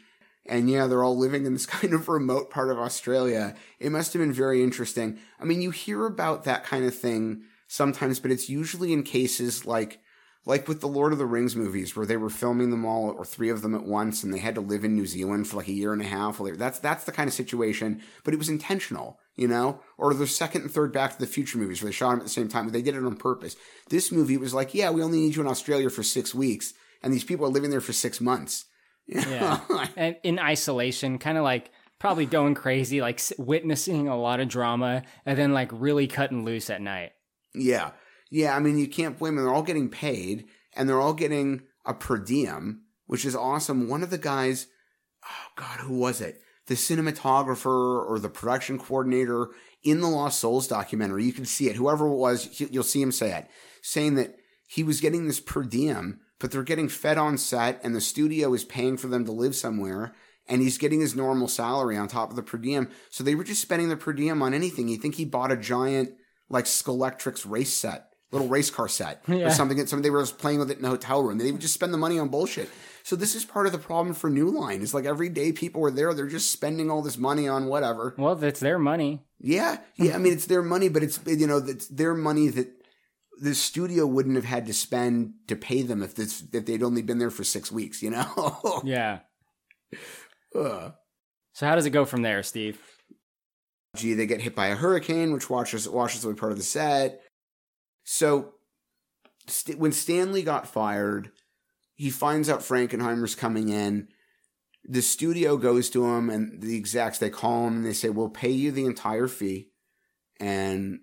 And 0.47 0.71
yeah, 0.71 0.87
they're 0.87 1.03
all 1.03 1.19
living 1.19 1.45
in 1.45 1.53
this 1.53 1.67
kind 1.67 1.93
of 1.93 2.09
remote 2.09 2.49
part 2.51 2.71
of 2.71 2.79
Australia. 2.79 3.55
It 3.79 3.91
must 3.93 4.13
have 4.15 4.21
been 4.21 4.33
very 4.33 4.63
interesting. 4.63 5.19
I 5.39 5.45
mean, 5.45 5.61
you 5.61 5.73
hear 5.73 6.07
about 6.07 6.45
that 6.45 6.65
kind 6.65 6.87
of 6.87 6.95
thing 6.95 7.43
sometimes, 7.67 8.21
but 8.21 8.31
it's 8.31 8.49
usually 8.49 8.93
in 8.93 9.03
cases 9.03 9.67
like 9.67 10.01
like 10.47 10.69
with 10.69 10.81
the 10.81 10.87
Lord 10.87 11.13
of 11.13 11.19
the 11.19 11.27
Rings 11.27 11.57
movies, 11.57 11.97
where 11.97 12.07
they 12.07 12.17
were 12.17 12.31
filming 12.31 12.71
them 12.71 12.85
all 12.85 13.11
or 13.11 13.25
three 13.25 13.51
of 13.51 13.63
them 13.63 13.75
at 13.75 13.85
once, 13.85 14.23
and 14.23 14.33
they 14.33 14.39
had 14.39 14.55
to 14.55 14.61
live 14.61 14.85
in 14.85 14.95
New 14.95 15.07
Zealand 15.07 15.49
for 15.49 15.57
like 15.57 15.67
a 15.67 15.73
year 15.73 15.93
and 15.93 16.01
a 16.01 16.07
half. 16.07 16.41
That's 16.41 16.79
that's 16.79 17.05
the 17.05 17.13
kind 17.13 17.27
of 17.27 17.35
situation, 17.35 18.01
but 18.25 18.33
it 18.33 18.37
was 18.37 18.49
intentional, 18.49 19.19
you 19.35 19.49
know. 19.49 19.81
Or 19.99 20.15
the 20.15 20.27
second 20.27 20.63
and 20.63 20.71
third 20.71 20.93
Back 20.93 21.13
to 21.13 21.19
the 21.19 21.27
Future 21.27 21.59
movies, 21.59 21.83
where 21.83 21.89
they 21.89 21.95
shot 21.95 22.11
them 22.11 22.21
at 22.21 22.25
the 22.25 22.31
same 22.31 22.49
time, 22.49 22.67
but 22.67 22.73
they 22.73 22.83
did 22.83 22.95
it 22.95 23.05
on 23.05 23.17
purpose. 23.17 23.57
This 23.91 24.13
movie 24.13 24.37
was 24.37 24.55
like, 24.55 24.73
yeah, 24.73 24.91
we 24.91 25.03
only 25.03 25.19
need 25.19 25.35
you 25.35 25.43
in 25.43 25.49
Australia 25.49 25.91
for 25.91 26.05
six 26.05 26.33
weeks, 26.35 26.73
and 27.03 27.13
these 27.13 27.25
people 27.25 27.45
are 27.45 27.51
living 27.51 27.71
there 27.71 27.81
for 27.81 27.93
six 27.93 28.21
months. 28.21 28.65
Yeah. 29.09 29.61
and 29.97 30.17
in 30.25 30.41
isolation, 30.41 31.19
kind 31.19 31.39
of 31.39 31.45
like 31.45 31.71
probably 32.01 32.27
going 32.27 32.55
crazy, 32.55 33.01
like 33.01 33.21
witnessing 33.39 34.09
a 34.09 34.19
lot 34.19 34.41
of 34.41 34.49
drama, 34.49 35.03
and 35.25 35.39
then 35.39 35.53
like 35.53 35.71
really 35.73 36.07
cutting 36.07 36.45
loose 36.45 36.71
at 36.71 36.81
night. 36.81 37.13
Yeah. 37.57 37.91
Yeah. 38.31 38.57
I 38.57 38.61
mean, 38.61 38.79
you 38.79 38.89
can't 38.89 39.19
blame 39.19 39.37
them. 39.37 39.45
They're 39.45 39.55
all 39.55 39.63
getting 39.63 39.89
paid 39.89 40.47
and 40.75 40.89
they're 40.89 41.01
all 41.01 41.15
getting 41.15 41.63
a 41.85 41.95
per 41.95 42.19
diem, 42.19 42.83
which 43.07 43.25
is 43.25 43.37
awesome. 43.37 43.89
One 43.89 44.03
of 44.03 44.11
the 44.11 44.19
guys, 44.19 44.67
oh 45.25 45.53
God, 45.57 45.81
who 45.81 45.99
was 45.99 46.21
it? 46.21 46.41
The 46.67 46.75
cinematographer 46.75 48.05
or 48.09 48.19
the 48.19 48.29
production 48.29 48.79
coordinator 48.79 49.49
in 49.83 50.01
the 50.01 50.09
Lost 50.09 50.41
Souls 50.41 50.67
documentary, 50.67 51.25
you 51.25 51.33
can 51.33 51.45
see 51.45 51.69
it. 51.69 51.77
Whoever 51.77 52.09
it 52.09 52.17
was, 52.17 52.61
you'll 52.61 52.83
see 52.83 53.01
him 53.01 53.13
say 53.13 53.33
it, 53.39 53.47
saying 53.83 54.17
that 54.17 54.37
he 54.67 54.83
was 54.83 55.01
getting 55.01 55.27
this 55.27 55.39
per 55.39 55.63
diem, 55.63 56.19
but 56.41 56.51
they're 56.51 56.65
getting 56.65 56.89
fed 56.89 57.19
on 57.19 57.39
set 57.39 57.81
and 57.85 57.95
the 57.95 58.01
studio 58.01 58.53
is 58.53 58.65
paying 58.65 58.97
for 58.97 59.07
them 59.07 59.25
to 59.25 59.33
live 59.33 59.55
somewhere. 59.55 60.15
And 60.49 60.63
he's 60.63 60.79
getting 60.79 61.01
his 61.01 61.17
normal 61.17 61.49
salary 61.49 61.97
on 61.97 62.07
top 62.07 62.31
of 62.31 62.37
the 62.37 62.43
per 62.43 62.59
diem. 62.59 62.89
So 63.11 63.25
they 63.25 63.35
were 63.35 63.43
just 63.43 63.63
spending 63.63 63.89
the 63.89 63.97
per 63.97 64.13
diem 64.13 64.43
on 64.43 64.55
anything. 64.55 64.87
You 64.87 64.97
think 64.97 65.17
he 65.17 65.25
bought 65.25 65.51
a 65.51 65.57
giant 65.57 66.11
like 66.49 66.65
Scalextric 66.67 67.49
race 67.49 67.73
set, 67.73 68.09
little 68.33 68.49
race 68.49 68.71
car 68.71 68.89
set, 68.89 69.23
Yeah. 69.29 69.47
or 69.47 69.51
something. 69.51 69.79
Something 69.87 70.03
they 70.03 70.11
were 70.11 70.23
just 70.23 70.39
playing 70.39 70.59
with 70.59 70.71
it 70.71 70.77
in 70.77 70.83
the 70.83 70.89
hotel 70.89 71.23
room. 71.23 71.39
They 71.39 71.51
would 71.53 71.61
just 71.61 71.75
spend 71.75 71.93
the 71.93 71.99
money 71.99 72.19
on 72.19 72.29
bullshit. 72.29 72.69
So 73.03 73.15
this 73.17 73.35
is 73.37 73.45
part 73.45 73.67
of 73.67 73.73
the 73.73 73.79
problem 73.79 74.15
for 74.15 74.29
New 74.29 74.51
Line. 74.51 74.83
It's 74.83 74.93
like 74.95 75.05
every 75.05 75.29
day 75.29 75.53
people 75.53 75.81
were 75.81 75.91
there, 75.93 76.13
they're 76.13 76.27
just 76.27 76.51
spending 76.51 76.91
all 76.91 77.03
this 77.03 77.17
money 77.19 77.47
on 77.47 77.67
whatever. 77.67 78.15
Well, 78.19 78.43
it's 78.43 78.61
their 78.61 78.79
money. 78.79 79.25
Yeah, 79.39 79.79
yeah. 79.97 80.15
I 80.15 80.19
mean, 80.19 80.33
it's 80.33 80.47
their 80.47 80.63
money, 80.63 80.89
but 80.89 81.03
it's 81.03 81.21
you 81.27 81.47
know, 81.47 81.59
it's 81.59 81.87
their 81.89 82.15
money 82.15 82.49
that 82.49 82.69
the 83.41 83.55
studio 83.55 84.07
wouldn't 84.07 84.35
have 84.37 84.45
had 84.47 84.67
to 84.67 84.73
spend 84.73 85.35
to 85.47 85.55
pay 85.57 85.83
them 85.83 86.03
if 86.03 86.15
this 86.15 86.43
if 86.53 86.65
they'd 86.67 86.83
only 86.83 87.03
been 87.03 87.19
there 87.19 87.31
for 87.31 87.45
six 87.45 87.71
weeks. 87.71 88.03
You 88.03 88.11
know? 88.11 88.81
Yeah. 88.85 89.21
So 90.55 90.95
how 91.61 91.75
does 91.75 91.87
it 91.87 91.91
go 91.91 92.05
from 92.05 92.23
there, 92.23 92.43
Steve? 92.43 92.81
They 94.03 94.27
get 94.27 94.41
hit 94.41 94.55
by 94.55 94.69
a 94.69 94.77
hurricane, 94.77 95.33
which 95.33 95.51
washes 95.51 95.89
washes 95.89 96.25
away 96.25 96.35
part 96.35 96.53
of 96.53 96.59
the 96.59 96.65
set. 96.65 97.23
So 98.05 98.55
St- 99.49 99.79
when 99.79 99.93
Stanley 99.93 100.43
got 100.43 100.67
fired, 100.67 101.31
he 101.95 102.11
finds 102.11 102.49
out 102.49 102.61
Frankenheimer's 102.61 103.35
coming 103.35 103.69
in. 103.69 104.09
The 104.85 105.03
studio 105.03 105.57
goes 105.57 105.91
to 105.91 106.05
him, 106.07 106.31
and 106.31 106.61
the 106.61 106.77
execs 106.77 107.19
they 107.19 107.31
call 107.31 107.67
him 107.67 107.77
and 107.77 107.87
they 107.87 107.93
say, 107.93 108.09
"We'll 108.09 108.29
pay 108.29 108.51
you 108.51 108.71
the 108.71 108.85
entire 108.85 109.29
fee, 109.29 109.71
and 110.39 111.01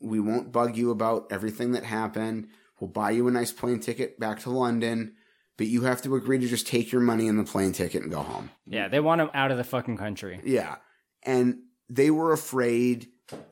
we 0.00 0.20
won't 0.20 0.52
bug 0.52 0.76
you 0.76 0.90
about 0.90 1.26
everything 1.30 1.72
that 1.72 1.84
happened. 1.84 2.48
We'll 2.80 2.90
buy 2.90 3.10
you 3.10 3.26
a 3.28 3.30
nice 3.30 3.52
plane 3.52 3.80
ticket 3.80 4.18
back 4.18 4.40
to 4.40 4.50
London." 4.50 5.14
But 5.56 5.66
you 5.66 5.82
have 5.82 6.00
to 6.02 6.14
agree 6.14 6.38
to 6.38 6.46
just 6.46 6.68
take 6.68 6.92
your 6.92 7.00
money 7.00 7.26
and 7.26 7.36
the 7.36 7.42
plane 7.42 7.72
ticket 7.72 8.02
and 8.02 8.12
go 8.12 8.22
home. 8.22 8.50
Yeah, 8.64 8.86
they 8.86 9.00
want 9.00 9.20
him 9.20 9.30
out 9.34 9.50
of 9.50 9.56
the 9.56 9.64
fucking 9.64 9.96
country. 9.96 10.40
Yeah. 10.44 10.76
And 11.24 11.62
they 11.88 12.10
were 12.10 12.32
afraid 12.32 13.08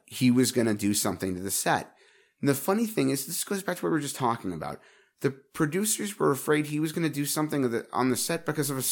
he 0.07 0.31
was 0.31 0.53
going 0.53 0.67
to 0.67 0.75
do 0.75 0.95
something 0.95 1.35
to 1.35 1.41
the 1.41 1.51
set. 1.51 1.93
And 2.41 2.49
the 2.49 2.55
funny 2.55 2.87
thing 2.87 3.11
is, 3.11 3.27
this 3.27 3.45
goes 3.45 3.63
back 3.63 3.77
to 3.77 3.83
what 3.83 3.91
we 3.91 3.95
were 3.95 4.01
just 4.01 4.17
talking 4.17 4.53
about. 4.53 4.81
The 5.21 5.31
producers 5.31 6.19
were 6.19 6.31
afraid 6.31 6.67
he 6.67 6.81
was 6.81 6.93
going 6.93 7.07
to 7.07 7.13
do 7.13 7.25
something 7.25 7.83
on 7.93 8.11
the 8.11 8.17
set 8.17 8.45
because 8.45 8.69
of 8.69 8.85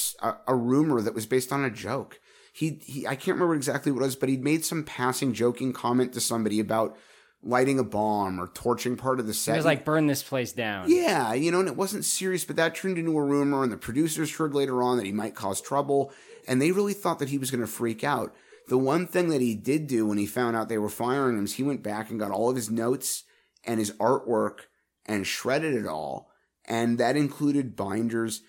a 0.47 0.55
rumor 0.55 1.03
that 1.03 1.14
was 1.14 1.26
based 1.26 1.53
on 1.53 1.62
a 1.64 1.70
joke. 1.70 2.18
He, 2.53 2.80
he, 2.82 3.07
I 3.07 3.16
can't 3.16 3.34
remember 3.34 3.55
exactly 3.55 3.92
what 3.92 4.01
it 4.01 4.05
was, 4.05 4.16
but 4.16 4.28
he'd 4.28 4.42
made 4.42 4.64
some 4.64 4.84
passing 4.84 5.34
joking 5.34 5.72
comment 5.72 6.12
to 6.14 6.20
somebody 6.20 6.61
about 6.61 6.97
lighting 7.42 7.78
a 7.78 7.84
bomb 7.84 8.40
or 8.40 8.47
torching 8.49 8.97
part 8.97 9.20
of 9.20 9.26
the 9.26 9.32
He 9.32 9.38
set. 9.38 9.57
was 9.57 9.66
like, 9.66 9.84
burn 9.84 10.07
this 10.07 10.22
place 10.22 10.53
down. 10.53 10.90
Yeah, 10.90 11.34
you 11.34 11.51
know, 11.51 11.61
and 11.61 11.68
it 11.68 11.76
wasn't 11.76 12.07
serious, 12.07 12.45
but 12.45 12.57
that 12.57 12.74
turned 12.74 12.97
into 12.97 13.18
a 13.18 13.22
rumor, 13.22 13.62
and 13.62 13.70
the 13.70 13.76
producers 13.76 14.36
heard 14.36 14.55
later 14.55 14.82
on 14.82 14.97
that 14.97 15.05
he 15.05 15.12
might 15.12 15.34
cause 15.34 15.61
trouble, 15.61 16.11
and 16.49 16.62
they 16.62 16.72
really 16.72 16.95
thought 16.95 17.18
that 17.18 17.28
he 17.28 17.36
was 17.36 17.51
going 17.51 17.61
to 17.61 17.66
freak 17.66 18.03
out. 18.03 18.34
The 18.68 18.78
one 18.78 19.06
thing 19.06 19.28
that 19.28 19.40
he 19.40 19.54
did 19.54 19.86
do 19.86 20.06
when 20.06 20.18
he 20.18 20.26
found 20.26 20.56
out 20.56 20.68
they 20.68 20.78
were 20.78 20.88
firing 20.88 21.36
him 21.36 21.44
is 21.44 21.54
he 21.54 21.62
went 21.62 21.82
back 21.82 22.10
and 22.10 22.18
got 22.18 22.30
all 22.30 22.48
of 22.48 22.56
his 22.56 22.70
notes 22.70 23.24
and 23.64 23.78
his 23.78 23.92
artwork 23.92 24.60
and 25.06 25.26
shredded 25.26 25.74
it 25.74 25.86
all, 25.86 26.30
and 26.64 26.98
that 26.98 27.16
included 27.16 27.76
binders. 27.76 28.42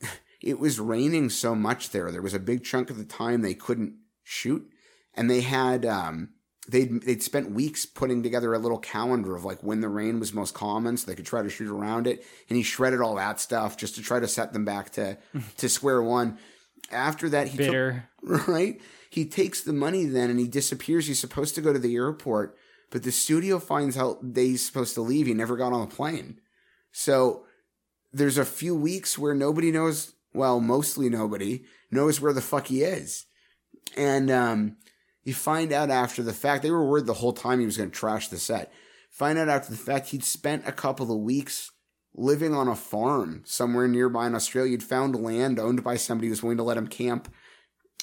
It 0.44 0.58
was 0.58 0.80
raining 0.80 1.30
so 1.30 1.54
much 1.54 1.90
there. 1.90 2.10
There 2.10 2.20
was 2.20 2.34
a 2.34 2.40
big 2.40 2.64
chunk 2.64 2.90
of 2.90 2.98
the 2.98 3.04
time 3.04 3.42
they 3.42 3.54
couldn't 3.54 3.94
shoot, 4.24 4.68
and 5.14 5.30
they 5.30 5.42
had 5.42 5.86
um, 5.86 6.30
they'd 6.68 7.02
they'd 7.02 7.22
spent 7.22 7.50
weeks 7.50 7.86
putting 7.86 8.22
together 8.22 8.54
a 8.54 8.58
little 8.58 8.78
calendar 8.78 9.34
of 9.34 9.44
like 9.44 9.62
when 9.62 9.80
the 9.80 9.88
rain 9.88 10.20
was 10.20 10.32
most 10.32 10.54
common 10.54 10.96
so 10.96 11.06
they 11.06 11.14
could 11.14 11.26
try 11.26 11.42
to 11.42 11.50
shoot 11.50 11.68
around 11.68 12.06
it 12.06 12.24
and 12.48 12.56
he 12.56 12.62
shredded 12.62 13.00
all 13.00 13.16
that 13.16 13.40
stuff 13.40 13.76
just 13.76 13.96
to 13.96 14.02
try 14.02 14.20
to 14.20 14.28
set 14.28 14.52
them 14.52 14.64
back 14.64 14.90
to 14.90 15.18
to 15.56 15.68
square 15.68 16.02
one 16.02 16.38
after 16.90 17.28
that 17.28 17.48
he 17.48 17.58
Bitter. 17.58 18.08
took 18.26 18.48
right? 18.48 18.80
He 19.10 19.26
takes 19.26 19.62
the 19.62 19.72
money 19.72 20.04
then 20.06 20.30
and 20.30 20.38
he 20.38 20.48
disappears. 20.48 21.06
He's 21.06 21.18
supposed 21.20 21.54
to 21.54 21.60
go 21.60 21.72
to 21.72 21.78
the 21.78 21.94
airport 21.94 22.56
but 22.92 23.02
the 23.02 23.10
studio 23.10 23.58
finds 23.58 23.96
out 23.96 24.34
that 24.34 24.40
he's 24.42 24.64
supposed 24.64 24.94
to 24.94 25.00
leave. 25.00 25.26
He 25.26 25.32
never 25.32 25.56
got 25.56 25.72
on 25.72 25.88
the 25.88 25.94
plane. 25.94 26.38
So 26.92 27.46
there's 28.12 28.36
a 28.36 28.44
few 28.44 28.76
weeks 28.76 29.18
where 29.18 29.34
nobody 29.34 29.72
knows 29.72 30.12
well 30.34 30.60
mostly 30.60 31.08
nobody 31.08 31.64
knows 31.90 32.20
where 32.20 32.34
the 32.34 32.42
fuck 32.42 32.66
he 32.66 32.82
is. 32.82 33.24
And 33.96 34.30
um 34.30 34.76
you 35.24 35.32
find 35.32 35.72
out 35.72 35.88
after 35.88 36.22
the 36.22 36.32
fact, 36.34 36.62
they 36.62 36.70
were 36.70 36.86
worried 36.86 37.06
the 37.06 37.14
whole 37.14 37.32
time 37.32 37.60
he 37.60 37.66
was 37.66 37.76
going 37.76 37.90
to 37.90 37.96
trash 37.96 38.26
the 38.28 38.38
set. 38.38 38.72
Find 39.08 39.38
out 39.38 39.48
after 39.48 39.70
the 39.70 39.78
fact 39.78 40.08
he'd 40.08 40.24
spent 40.24 40.66
a 40.66 40.72
couple 40.72 41.12
of 41.12 41.20
weeks 41.20 41.70
living 42.14 42.54
on 42.54 42.68
a 42.68 42.76
farm 42.76 43.42
somewhere 43.44 43.88
nearby 43.88 44.26
in 44.26 44.34
Australia. 44.34 44.72
He'd 44.72 44.82
found 44.82 45.16
land 45.16 45.58
owned 45.58 45.82
by 45.82 45.96
somebody 45.96 46.28
who 46.28 46.32
was 46.32 46.42
willing 46.42 46.58
to 46.58 46.64
let 46.64 46.76
him 46.76 46.86
camp. 46.86 47.32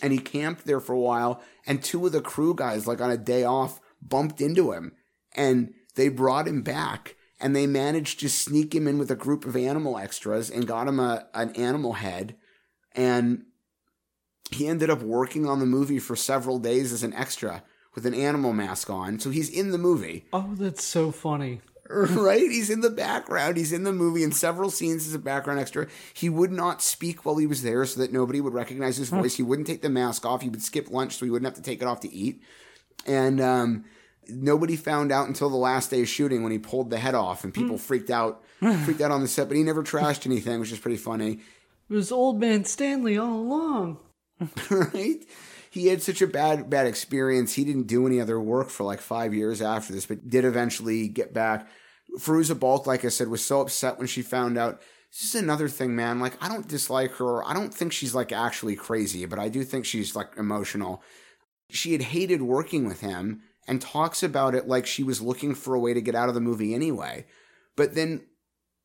And 0.02 0.14
he 0.14 0.20
camped 0.20 0.66
there 0.66 0.80
for 0.80 0.94
a 0.94 1.00
while. 1.00 1.42
And 1.68 1.84
two 1.84 2.06
of 2.06 2.12
the 2.12 2.22
crew 2.22 2.56
guys, 2.56 2.88
like 2.88 3.02
on 3.02 3.12
a 3.12 3.18
day 3.18 3.44
off, 3.44 3.80
bumped 4.02 4.42
into 4.42 4.72
him. 4.72 4.94
And 5.36 5.74
they 5.96 6.10
brought 6.10 6.48
him 6.48 6.62
back. 6.62 7.16
And 7.42 7.56
they 7.56 7.68
managed 7.68 8.20
to 8.22 8.30
sneak 8.30 8.74
him 8.76 8.88
in 8.88 8.98
with 8.98 9.12
a 9.12 9.16
group 9.16 9.46
of 9.46 9.56
animal 9.56 9.98
extras 9.98 10.50
and 10.50 10.68
got 10.68 10.88
him 10.88 11.00
a, 11.00 11.28
an 11.34 11.56
animal 11.56 11.94
head. 11.94 12.36
And 12.94 13.44
he 14.52 14.68
ended 14.68 14.90
up 14.90 15.02
working 15.02 15.46
on 15.46 15.60
the 15.60 15.66
movie 15.66 16.00
for 16.00 16.16
several 16.16 16.60
days 16.60 16.92
as 16.92 17.04
an 17.04 17.14
extra 17.14 17.64
with 17.96 18.06
an 18.06 18.14
animal 18.14 18.54
mask 18.54 18.90
on. 18.90 19.20
So 19.20 19.30
he's 19.30 19.50
in 19.50 19.72
the 19.72 19.78
movie. 19.78 20.26
Oh, 20.34 20.54
that's 20.56 20.84
so 20.84 21.12
funny. 21.12 21.62
right? 21.90 22.40
He's 22.40 22.70
in 22.70 22.82
the 22.82 22.92
background. 22.92 23.58
He's 23.58 23.74
in 23.74 23.84
the 23.84 23.92
movie 23.92 24.22
in 24.22 24.32
several 24.32 24.70
scenes 24.70 25.08
as 25.08 25.16
a 25.16 25.20
background 25.20 25.60
extra. 25.60 25.88
He 26.14 26.30
would 26.30 26.52
not 26.52 26.84
speak 26.84 27.26
while 27.26 27.38
he 27.38 27.48
was 27.48 27.64
there 27.64 27.84
so 27.86 28.00
that 28.00 28.14
nobody 28.14 28.42
would 28.42 28.54
recognize 28.54 28.98
his 28.98 29.10
voice. 29.10 29.36
He 29.36 29.44
wouldn't 29.44 29.68
take 29.68 29.82
the 29.82 29.90
mask 29.90 30.24
off. 30.24 30.44
He 30.44 30.50
would 30.50 30.62
skip 30.62 30.92
lunch 30.92 31.18
so 31.18 31.26
he 31.26 31.32
wouldn't 31.32 31.48
have 31.48 31.62
to 31.62 31.68
take 31.68 31.82
it 31.82 31.88
off 31.88 32.02
to 32.02 32.14
eat. 32.14 32.44
And 33.08 33.42
um, 33.42 33.86
nobody 34.28 34.76
found 34.76 35.12
out 35.12 35.28
until 35.28 35.50
the 35.50 35.58
last 35.58 35.90
day 35.90 36.02
of 36.02 36.08
shooting 36.08 36.44
when 36.44 36.52
he 36.52 36.60
pulled 36.60 36.92
the 36.92 37.00
head 37.00 37.16
off 37.16 37.44
and 37.44 37.52
people 37.52 37.78
freaked 37.80 38.12
out 38.12 38.44
freaked 38.84 39.02
out 39.02 39.12
on 39.12 39.22
the 39.22 39.28
set, 39.28 39.48
but 39.48 39.58
he 39.58 39.64
never 39.64 39.84
trashed 39.84 40.28
anything, 40.28 40.60
which 40.60 40.72
is 40.72 40.80
pretty 40.80 40.98
funny. 40.98 41.40
It 41.90 41.94
was 41.94 42.12
old 42.12 42.40
man 42.40 42.66
Stanley 42.66 43.18
all 43.18 43.34
along. 43.34 43.98
right? 44.70 45.26
He 45.72 45.88
had 45.88 46.02
such 46.02 46.22
a 46.22 46.28
bad 46.28 46.70
bad 46.70 46.86
experience. 46.86 47.54
He 47.54 47.64
didn't 47.64 47.88
do 47.88 48.06
any 48.06 48.20
other 48.20 48.40
work 48.40 48.70
for 48.70 48.84
like 48.84 49.02
five 49.02 49.34
years 49.34 49.62
after 49.62 49.94
this, 49.94 50.06
but 50.06 50.30
did 50.30 50.46
eventually 50.46 51.08
get 51.08 51.34
back. 51.34 51.68
Fairuza 52.18 52.60
Balk, 52.60 52.88
like 52.88 53.06
I 53.06 53.10
said, 53.10 53.28
was 53.28 53.44
so 53.44 53.62
upset 53.62 53.98
when 53.98 54.08
she 54.08 54.22
found 54.22 54.58
out. 54.58 54.82
This 55.12 55.34
is 55.34 55.42
another 55.42 55.68
thing, 55.68 55.96
man. 55.96 56.20
Like 56.20 56.42
I 56.44 56.48
don't 56.48 56.68
dislike 56.68 57.14
her. 57.14 57.44
I 57.44 57.54
don't 57.54 57.74
think 57.74 57.92
she's 57.92 58.14
like 58.14 58.32
actually 58.32 58.76
crazy, 58.76 59.26
but 59.26 59.40
I 59.40 59.50
do 59.50 59.64
think 59.64 59.86
she's 59.86 60.16
like 60.16 60.38
emotional. 60.38 61.02
She 61.72 61.94
had 61.94 62.02
hated 62.04 62.44
working 62.44 62.86
with 62.86 63.02
him 63.02 63.42
and 63.68 63.82
talks 63.82 64.22
about 64.22 64.54
it 64.54 64.68
like 64.68 64.86
she 64.86 65.02
was 65.02 65.22
looking 65.22 65.56
for 65.56 65.74
a 65.74 65.80
way 65.80 65.96
to 65.96 66.02
get 66.02 66.14
out 66.14 66.30
of 66.30 66.36
the 66.36 66.42
movie 66.42 66.76
anyway. 66.76 67.26
But 67.76 67.96
then 67.96 68.22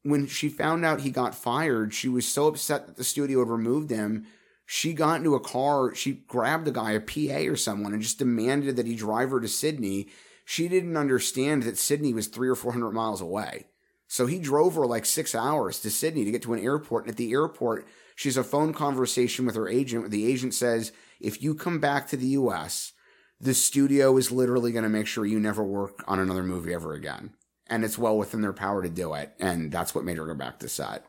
when 0.02 0.26
she 0.26 0.48
found 0.48 0.84
out 0.84 1.02
he 1.02 1.10
got 1.10 1.34
fired, 1.34 1.92
she 1.92 2.08
was 2.08 2.26
so 2.26 2.46
upset 2.46 2.86
that 2.86 2.96
the 2.96 3.04
studio 3.04 3.40
had 3.40 3.48
removed 3.50 3.90
him 3.90 4.26
she 4.66 4.94
got 4.94 5.16
into 5.16 5.34
a 5.34 5.40
car, 5.40 5.94
she 5.94 6.12
grabbed 6.12 6.68
a 6.68 6.72
guy, 6.72 6.92
a 6.92 7.00
PA 7.00 7.50
or 7.50 7.56
someone, 7.56 7.92
and 7.92 8.02
just 8.02 8.18
demanded 8.18 8.76
that 8.76 8.86
he 8.86 8.94
drive 8.96 9.30
her 9.30 9.40
to 9.40 9.48
Sydney. 9.48 10.08
She 10.44 10.68
didn't 10.68 10.96
understand 10.96 11.62
that 11.62 11.78
Sydney 11.78 12.12
was 12.12 12.26
three 12.26 12.48
or 12.48 12.54
four 12.54 12.72
hundred 12.72 12.92
miles 12.92 13.20
away. 13.20 13.66
So 14.06 14.26
he 14.26 14.38
drove 14.38 14.74
her 14.74 14.86
like 14.86 15.06
six 15.06 15.34
hours 15.34 15.80
to 15.80 15.90
Sydney 15.90 16.24
to 16.24 16.30
get 16.30 16.42
to 16.42 16.52
an 16.52 16.62
airport. 16.62 17.04
And 17.04 17.10
at 17.10 17.16
the 17.16 17.32
airport, 17.32 17.86
she 18.14 18.28
has 18.28 18.36
a 18.36 18.44
phone 18.44 18.72
conversation 18.74 19.46
with 19.46 19.56
her 19.56 19.68
agent 19.68 20.02
where 20.02 20.10
the 20.10 20.30
agent 20.30 20.54
says, 20.54 20.92
if 21.20 21.42
you 21.42 21.54
come 21.54 21.80
back 21.80 22.06
to 22.08 22.16
the 22.16 22.26
US, 22.28 22.92
the 23.40 23.54
studio 23.54 24.16
is 24.16 24.30
literally 24.30 24.72
going 24.72 24.84
to 24.84 24.90
make 24.90 25.06
sure 25.06 25.24
you 25.24 25.40
never 25.40 25.64
work 25.64 26.04
on 26.06 26.20
another 26.20 26.42
movie 26.42 26.74
ever 26.74 26.92
again. 26.92 27.32
And 27.66 27.82
it's 27.84 27.98
well 27.98 28.16
within 28.18 28.42
their 28.42 28.52
power 28.52 28.82
to 28.82 28.90
do 28.90 29.14
it. 29.14 29.32
And 29.40 29.72
that's 29.72 29.94
what 29.94 30.04
made 30.04 30.18
her 30.18 30.26
go 30.26 30.34
back 30.34 30.58
to 30.60 30.68
set. 30.68 31.04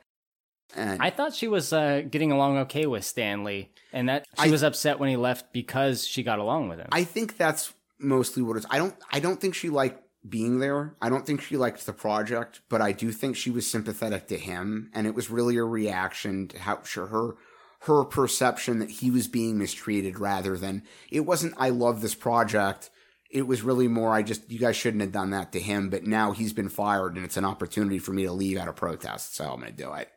And 0.75 1.01
I 1.01 1.09
thought 1.09 1.35
she 1.35 1.47
was 1.47 1.71
uh, 1.73 2.01
getting 2.09 2.31
along 2.31 2.57
okay 2.59 2.85
with 2.85 3.05
Stanley, 3.05 3.71
and 3.93 4.09
that 4.09 4.25
she 4.41 4.47
I- 4.49 4.51
was 4.51 4.63
upset 4.63 4.99
when 4.99 5.09
he 5.09 5.15
left 5.15 5.53
because 5.53 6.07
she 6.07 6.23
got 6.23 6.39
along 6.39 6.69
with 6.69 6.79
him. 6.79 6.87
I 6.91 7.03
think 7.03 7.37
that's 7.37 7.71
mostly 7.99 8.43
what 8.43 8.57
it's. 8.57 8.65
I 8.69 8.77
don't. 8.77 8.95
I 9.11 9.19
don't 9.19 9.39
think 9.39 9.55
she 9.55 9.69
liked 9.69 10.01
being 10.27 10.59
there. 10.59 10.95
I 11.01 11.09
don't 11.09 11.25
think 11.25 11.41
she 11.41 11.57
liked 11.57 11.85
the 11.85 11.93
project, 11.93 12.61
but 12.69 12.81
I 12.81 12.91
do 12.91 13.11
think 13.11 13.35
she 13.35 13.51
was 13.51 13.69
sympathetic 13.69 14.27
to 14.27 14.37
him, 14.37 14.89
and 14.93 15.05
it 15.05 15.15
was 15.15 15.29
really 15.29 15.57
a 15.57 15.63
reaction 15.63 16.47
to 16.49 16.59
how 16.59 16.81
sure 16.83 17.07
her 17.07 17.35
her 17.81 18.03
perception 18.03 18.79
that 18.79 18.89
he 18.89 19.11
was 19.11 19.27
being 19.27 19.57
mistreated 19.57 20.19
rather 20.19 20.57
than 20.57 20.83
it 21.11 21.21
wasn't. 21.21 21.53
I 21.57 21.69
love 21.69 22.01
this 22.01 22.15
project. 22.15 22.89
It 23.29 23.47
was 23.47 23.61
really 23.61 23.87
more. 23.87 24.13
I 24.13 24.23
just 24.23 24.49
you 24.49 24.59
guys 24.59 24.75
shouldn't 24.75 25.01
have 25.01 25.11
done 25.11 25.31
that 25.31 25.51
to 25.51 25.59
him, 25.59 25.89
but 25.89 26.03
now 26.03 26.31
he's 26.31 26.53
been 26.53 26.69
fired, 26.69 27.15
and 27.15 27.25
it's 27.25 27.37
an 27.37 27.45
opportunity 27.45 27.99
for 27.99 28.11
me 28.11 28.23
to 28.23 28.31
leave 28.31 28.57
out 28.57 28.67
of 28.67 28.75
protest, 28.75 29.35
so 29.35 29.45
I'm 29.45 29.59
going 29.59 29.75
to 29.75 29.83
do 29.83 29.93
it. 29.93 30.09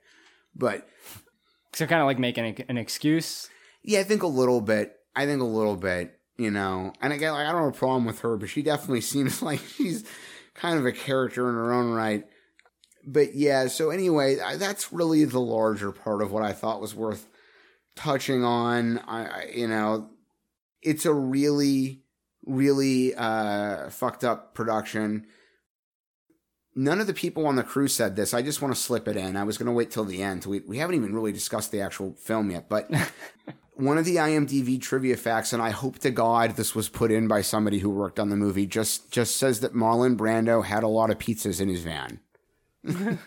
But 0.55 0.89
so 1.75 1.87
kind 1.87 2.01
of 2.01 2.07
like 2.07 2.19
making 2.19 2.45
a, 2.45 2.71
an 2.71 2.79
excuse. 2.79 3.49
Yeah, 3.83 4.01
I 4.01 4.05
think 4.05 4.23
a 4.23 4.29
little 4.29 4.61
bit. 4.61 4.95
I 5.15 5.27
think 5.27 5.41
a 5.41 5.47
little 5.47 5.77
bit, 5.77 6.18
you 6.39 6.51
know. 6.51 6.93
And 7.03 7.13
again, 7.13 7.33
like, 7.33 7.47
I 7.47 7.53
don't 7.53 7.65
have 7.65 7.75
a 7.75 7.79
problem 7.79 8.05
with 8.07 8.21
her, 8.21 8.37
but 8.37 8.49
she 8.49 8.63
definitely 8.63 9.01
seems 9.03 9.43
like 9.43 9.61
she's 9.61 10.05
kind 10.55 10.79
of 10.79 10.87
a 10.87 10.93
character 10.93 11.49
in 11.49 11.55
her 11.55 11.73
own 11.73 11.91
right. 11.93 12.25
But 13.07 13.35
yeah, 13.35 13.69
so 13.69 13.91
anyway, 13.91 14.41
I- 14.41 14.57
that's 14.57 14.93
really 14.93 15.25
the 15.25 15.41
larger 15.41 15.93
part 15.93 16.23
of 16.23 16.33
what 16.33 16.43
I 16.43 16.53
thought 16.53 16.81
was 16.81 16.95
worth 16.95 17.27
touching 17.97 18.45
on. 18.45 18.99
I, 18.99 19.25
I 19.27 19.51
you 19.55 19.69
know, 19.69 20.11
it's 20.83 21.05
a 21.07 21.13
really, 21.13 22.03
really 22.47 23.15
uh, 23.15 23.91
fucked 23.91 24.25
up 24.25 24.55
production. 24.55 25.27
None 26.79 27.01
of 27.01 27.09
the 27.09 27.15
people 27.15 27.47
on 27.47 27.57
the 27.57 27.65
crew 27.65 27.89
said 27.89 28.15
this. 28.15 28.33
I 28.33 28.41
just 28.41 28.63
want 28.63 28.73
to 28.73 28.81
slip 28.81 29.09
it 29.09 29.17
in. 29.17 29.37
I 29.37 29.43
was 29.43 29.59
going 29.59 29.67
to 29.67 29.73
wait 29.73 29.91
till 29.91 30.05
the 30.05 30.23
end. 30.23 30.47
We 30.47 30.61
we 30.61 30.79
haven't 30.79 30.95
even 30.95 31.13
really 31.15 31.33
discussed 31.33 31.73
the 31.73 31.81
actual 31.81 32.15
film 32.15 32.51
yet, 32.51 32.69
but 32.69 32.89
one 33.75 33.99
of 33.99 34.05
the 34.05 34.17
IMDb 34.17 34.81
trivia 34.81 35.17
facts, 35.17 35.53
and 35.53 35.61
I 35.61 35.71
hope 35.71 35.99
to 36.01 36.11
God 36.11 36.57
this 36.57 36.77
was 36.77 36.89
put 36.89 37.11
in 37.11 37.27
by 37.27 37.43
somebody 37.43 37.81
who 37.81 37.91
worked 37.91 38.21
on 38.21 38.29
the 38.29 38.37
movie, 38.37 38.67
just 38.67 39.11
just 39.11 39.37
says 39.37 39.61
that 39.61 39.75
Marlon 39.75 40.17
Brando 40.17 40.65
had 40.65 40.85
a 40.85 40.89
lot 40.89 41.11
of 41.11 41.19
pizzas 41.19 41.61
in 41.61 41.69
his 41.69 41.83
van. 41.83 42.21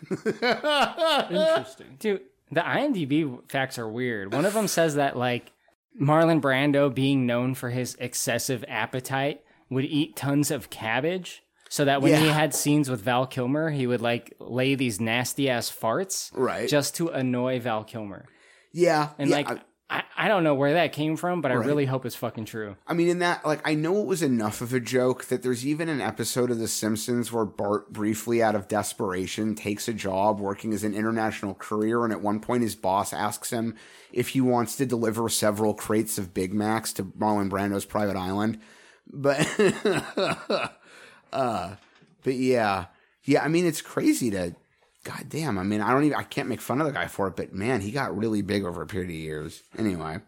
Interesting. 1.29 1.97
Dude, 1.99 2.21
the 2.51 2.61
IMDb 2.61 3.49
facts 3.49 3.77
are 3.77 3.89
weird. 3.89 4.33
One 4.33 4.45
of 4.45 4.53
them 4.53 4.69
says 4.69 4.95
that 4.95 5.17
like 5.17 5.51
Marlon 5.99 6.39
Brando, 6.39 6.93
being 6.93 7.25
known 7.25 7.53
for 7.53 7.69
his 7.69 7.95
excessive 7.99 8.63
appetite, 8.69 9.43
would 9.69 9.83
eat 9.85 10.15
tons 10.15 10.51
of 10.51 10.69
cabbage. 10.69 11.43
So 11.73 11.85
that 11.85 12.01
when 12.01 12.21
he 12.21 12.27
had 12.27 12.53
scenes 12.53 12.89
with 12.89 13.01
Val 13.01 13.25
Kilmer, 13.25 13.69
he 13.69 13.87
would 13.87 14.01
like 14.01 14.35
lay 14.39 14.75
these 14.75 14.99
nasty 14.99 15.49
ass 15.49 15.71
farts, 15.71 16.29
Right. 16.33 16.67
just 16.67 16.95
to 16.97 17.07
annoy 17.07 17.61
Val 17.61 17.85
Kilmer. 17.85 18.25
Yeah, 18.73 19.09
And 19.17 19.29
yeah, 19.29 19.35
like, 19.37 19.49
I- 19.49 19.61
I, 19.89 20.03
I 20.17 20.27
don't 20.29 20.43
know 20.45 20.55
where 20.55 20.73
that 20.73 20.91
came 20.93 21.15
from, 21.17 21.41
but 21.41 21.51
I 21.51 21.55
Right. 21.55 21.65
really 21.67 21.85
hope 21.85 22.05
it's 22.05 22.15
fucking 22.15 22.43
true. 22.45 22.75
I 22.87 22.93
mean, 22.93 23.07
in 23.09 23.19
that, 23.19 23.45
like, 23.45 23.61
I 23.67 23.73
know 23.75 23.99
it 24.01 24.05
was 24.07 24.21
enough 24.21 24.59
of 24.61 24.73
a 24.73 24.79
joke 24.81 25.25
that 25.25 25.43
there's 25.43 25.65
even 25.65 25.87
an 25.89 25.99
episode 26.01 26.49
of 26.51 26.59
The 26.59 26.67
Simpsons 26.69 27.31
where 27.31 27.43
Bart, 27.45 27.91
briefly 27.93 28.41
out 28.43 28.55
of 28.55 28.67
desperation, 28.69 29.53
takes 29.55 29.87
a 29.89 29.93
job 29.93 30.39
working 30.41 30.73
as 30.73 30.83
an 30.85 30.93
international 30.93 31.53
courier. 31.55 32.03
And 32.05 32.13
at 32.13 32.21
one 32.21 32.39
point, 32.41 32.63
his 32.63 32.75
boss 32.75 33.11
asks 33.13 33.49
him 33.51 33.75
if 34.13 34.29
he 34.29 34.39
wants 34.41 34.75
to 34.77 34.85
deliver 34.85 35.27
several 35.29 35.73
crates 35.73 36.17
of 36.17 36.33
Big 36.33 36.53
Macs 36.53 36.91
to 36.93 37.03
Marlon 37.03 37.49
Brando's 37.49 37.85
private 37.85 38.15
island. 38.17 38.59
But, 39.11 39.39
uh, 41.33 41.75
but 42.23 42.35
yeah. 42.35 42.85
Yeah, 43.23 43.43
I 43.43 43.47
mean, 43.49 43.65
it's 43.65 43.81
crazy 43.81 44.31
to, 44.31 44.55
god 45.03 45.25
damn. 45.29 45.57
I 45.59 45.63
mean, 45.63 45.81
I 45.81 45.91
don't 45.91 46.03
even, 46.05 46.17
I 46.17 46.23
can't 46.23 46.49
make 46.49 46.61
fun 46.61 46.81
of 46.81 46.87
the 46.87 46.93
guy 46.93 47.07
for 47.07 47.27
it, 47.27 47.35
but 47.35 47.53
man, 47.53 47.81
he 47.81 47.91
got 47.91 48.17
really 48.17 48.41
big 48.41 48.63
over 48.65 48.81
a 48.81 48.87
period 48.87 49.09
of 49.09 49.15
years. 49.15 49.61
Anyway. 49.77 50.19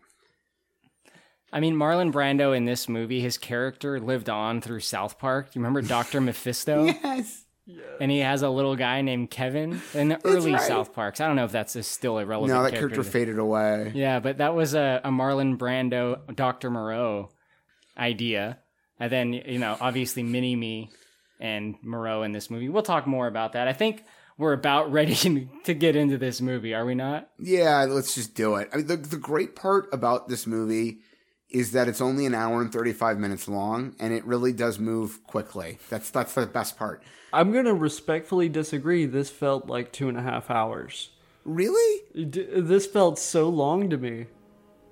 I 1.51 1.59
mean, 1.59 1.75
Marlon 1.75 2.11
Brando 2.11 2.55
in 2.55 2.65
this 2.65 2.89
movie, 2.89 3.19
his 3.19 3.37
character 3.37 3.99
lived 3.99 4.29
on 4.29 4.59
through 4.61 4.79
South 4.79 5.19
Park. 5.19 5.49
You 5.53 5.59
remember 5.61 5.81
Dr. 5.81 6.19
Mephisto? 6.21 6.85
yes. 6.85 7.45
And 8.01 8.11
he 8.11 8.19
has 8.19 8.41
a 8.41 8.49
little 8.49 8.75
guy 8.75 9.01
named 9.01 9.29
Kevin 9.31 9.81
in 9.93 10.09
the 10.09 10.19
early 10.25 10.53
right. 10.53 10.61
South 10.61 10.93
Parks. 10.93 11.21
I 11.21 11.27
don't 11.27 11.35
know 11.37 11.45
if 11.45 11.51
that's 11.51 11.75
a 11.75 11.83
still 11.83 12.17
a 12.19 12.25
relevant 12.25 12.57
No, 12.57 12.63
that 12.63 12.73
character 12.73 13.03
to- 13.03 13.09
faded 13.09 13.39
away. 13.39 13.91
Yeah, 13.95 14.19
but 14.19 14.39
that 14.39 14.53
was 14.53 14.73
a, 14.73 14.99
a 15.03 15.09
Marlon 15.09 15.57
Brando, 15.57 16.35
Dr. 16.35 16.69
Moreau 16.69 17.29
idea. 17.97 18.57
And 19.03 19.11
then, 19.11 19.33
you 19.33 19.59
know, 19.59 19.75
obviously 19.81 20.23
Mini 20.23 20.55
Me 20.55 20.89
and 21.37 21.75
Moreau 21.83 22.23
in 22.23 22.31
this 22.31 22.49
movie. 22.49 22.69
We'll 22.69 22.83
talk 22.83 23.05
more 23.05 23.27
about 23.27 23.51
that. 23.51 23.67
I 23.67 23.73
think 23.73 24.05
we're 24.37 24.53
about 24.53 24.93
ready 24.93 25.49
to 25.65 25.73
get 25.73 25.97
into 25.97 26.17
this 26.17 26.39
movie, 26.39 26.73
are 26.73 26.85
we 26.85 26.95
not? 26.95 27.27
Yeah, 27.37 27.83
let's 27.83 28.15
just 28.15 28.33
do 28.33 28.55
it. 28.55 28.69
I 28.71 28.77
mean, 28.77 28.87
the 28.87 28.95
the 28.95 29.17
great 29.17 29.57
part 29.57 29.89
about 29.91 30.29
this 30.29 30.47
movie 30.47 30.99
is 31.49 31.73
that 31.73 31.89
it's 31.89 31.99
only 31.99 32.25
an 32.25 32.33
hour 32.33 32.61
and 32.61 32.71
thirty 32.71 32.93
five 32.93 33.17
minutes 33.17 33.49
long, 33.49 33.93
and 33.99 34.13
it 34.13 34.23
really 34.23 34.53
does 34.53 34.79
move 34.79 35.21
quickly. 35.27 35.79
That's 35.89 36.09
that's 36.09 36.33
the 36.33 36.45
best 36.45 36.77
part. 36.77 37.03
I'm 37.33 37.51
gonna 37.51 37.73
respectfully 37.73 38.47
disagree. 38.47 39.05
This 39.05 39.29
felt 39.29 39.67
like 39.67 39.91
two 39.91 40.07
and 40.07 40.17
a 40.17 40.21
half 40.21 40.49
hours. 40.49 41.09
Really? 41.43 42.03
D- 42.29 42.47
this 42.55 42.87
felt 42.87 43.19
so 43.19 43.49
long 43.49 43.89
to 43.89 43.97
me. 43.97 44.27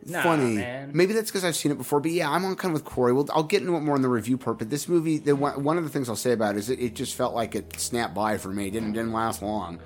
Nah, 0.05 0.23
Funny. 0.23 0.55
man. 0.55 0.91
Maybe 0.93 1.13
that's 1.13 1.29
because 1.29 1.45
I've 1.45 1.55
seen 1.55 1.71
it 1.71 1.77
before. 1.77 1.99
But 1.99 2.11
yeah, 2.11 2.29
I'm 2.29 2.43
on 2.45 2.55
kind 2.55 2.73
of 2.75 2.81
with 2.81 2.85
Corey. 2.91 3.13
Well, 3.13 3.27
I'll 3.31 3.43
get 3.43 3.61
into 3.61 3.75
it 3.75 3.81
more 3.81 3.95
in 3.95 4.01
the 4.01 4.09
review 4.09 4.37
part. 4.37 4.57
But 4.57 4.69
this 4.69 4.87
movie, 4.87 5.17
the 5.19 5.35
one, 5.35 5.63
one 5.63 5.77
of 5.77 5.83
the 5.83 5.89
things 5.89 6.09
I'll 6.09 6.15
say 6.15 6.31
about 6.31 6.55
it 6.55 6.59
is 6.59 6.69
it, 6.69 6.79
it 6.79 6.95
just 6.95 7.15
felt 7.15 7.35
like 7.35 7.55
it 7.55 7.79
snapped 7.79 8.13
by 8.15 8.37
for 8.37 8.49
me. 8.49 8.67
It 8.67 8.71
didn't 8.71 8.93
didn't 8.93 9.13
last 9.13 9.41
long. 9.41 9.79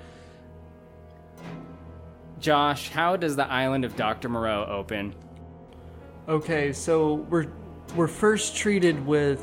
Josh, 2.40 2.90
how 2.90 3.16
does 3.16 3.36
the 3.36 3.46
island 3.46 3.84
of 3.84 3.96
Dr. 3.96 4.28
Moreau 4.28 4.64
open? 4.66 5.14
Okay, 6.28 6.72
so 6.72 7.14
we're 7.14 7.46
we're 7.94 8.08
first 8.08 8.56
treated 8.56 9.06
with 9.06 9.40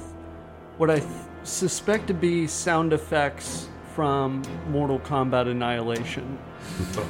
what 0.78 0.90
I 0.90 1.00
th- 1.00 1.10
suspect 1.44 2.08
to 2.08 2.14
be 2.14 2.48
sound 2.48 2.94
effects 2.94 3.68
from 3.94 4.42
Mortal 4.70 5.00
Kombat 5.00 5.48
Annihilation. 5.48 6.38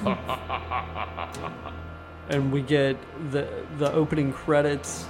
and 2.29 2.51
we 2.51 2.61
get 2.61 2.97
the 3.31 3.47
the 3.77 3.91
opening 3.91 4.31
credits. 4.31 5.05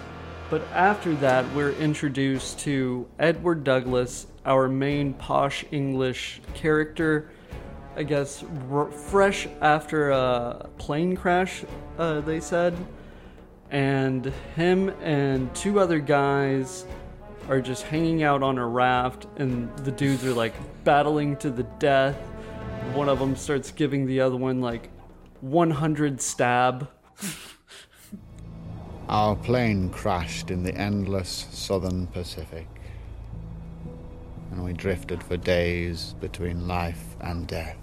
But 0.50 0.62
after 0.74 1.16
that, 1.16 1.52
we're 1.54 1.72
introduced 1.72 2.60
to 2.60 3.08
Edward 3.18 3.64
Douglas, 3.64 4.28
our 4.46 4.68
main 4.68 5.14
posh 5.14 5.66
English 5.72 6.42
character. 6.54 7.32
I 7.96 8.04
guess 8.04 8.44
r- 8.72 8.92
fresh 8.92 9.48
after 9.62 10.12
a 10.12 10.70
plane 10.78 11.16
crash, 11.16 11.64
uh, 11.98 12.22
they 12.22 12.40
said. 12.40 12.76
And 13.72 14.26
him 14.56 14.90
and 15.02 15.54
two 15.56 15.80
other 15.80 16.00
guys 16.00 16.86
are 17.50 17.62
just 17.62 17.84
hanging 17.84 18.24
out 18.24 18.44
on 18.44 18.58
a 18.58 18.68
raft, 18.68 19.28
and 19.38 19.76
the 19.78 19.92
dudes 19.92 20.24
are 20.26 20.34
like 20.34 20.54
battling 20.84 21.36
to 21.38 21.50
the 21.50 21.64
death. 21.80 22.16
One 22.94 23.10
of 23.10 23.20
them 23.20 23.36
starts 23.36 23.72
giving 23.72 24.06
the 24.06 24.22
other 24.22 24.36
one 24.36 24.62
like 24.62 24.90
100 25.42 26.22
stab. 26.22 26.90
Our 29.10 29.36
plane 29.36 29.90
crashed 29.90 30.50
in 30.50 30.64
the 30.64 30.74
endless 30.76 31.48
southern 31.52 32.08
Pacific, 32.08 32.68
and 34.52 34.64
we 34.64 34.74
drifted 34.74 35.22
for 35.22 35.38
days 35.38 36.16
between 36.20 36.68
life 36.68 37.16
and 37.22 37.46
death. 37.46 37.78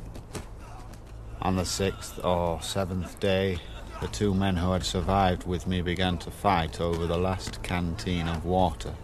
On 1.42 1.56
the 1.56 1.64
sixth 1.64 2.24
or 2.24 2.60
seventh 2.62 3.20
day, 3.20 3.58
the 4.00 4.08
two 4.08 4.34
men 4.34 4.56
who 4.56 4.72
had 4.72 4.84
survived 4.84 5.46
with 5.46 5.66
me 5.66 5.82
began 5.82 6.18
to 6.18 6.30
fight 6.30 6.80
over 6.80 7.06
the 7.06 7.18
last 7.18 7.62
canteen 7.62 8.26
of 8.26 8.44
water. 8.44 8.94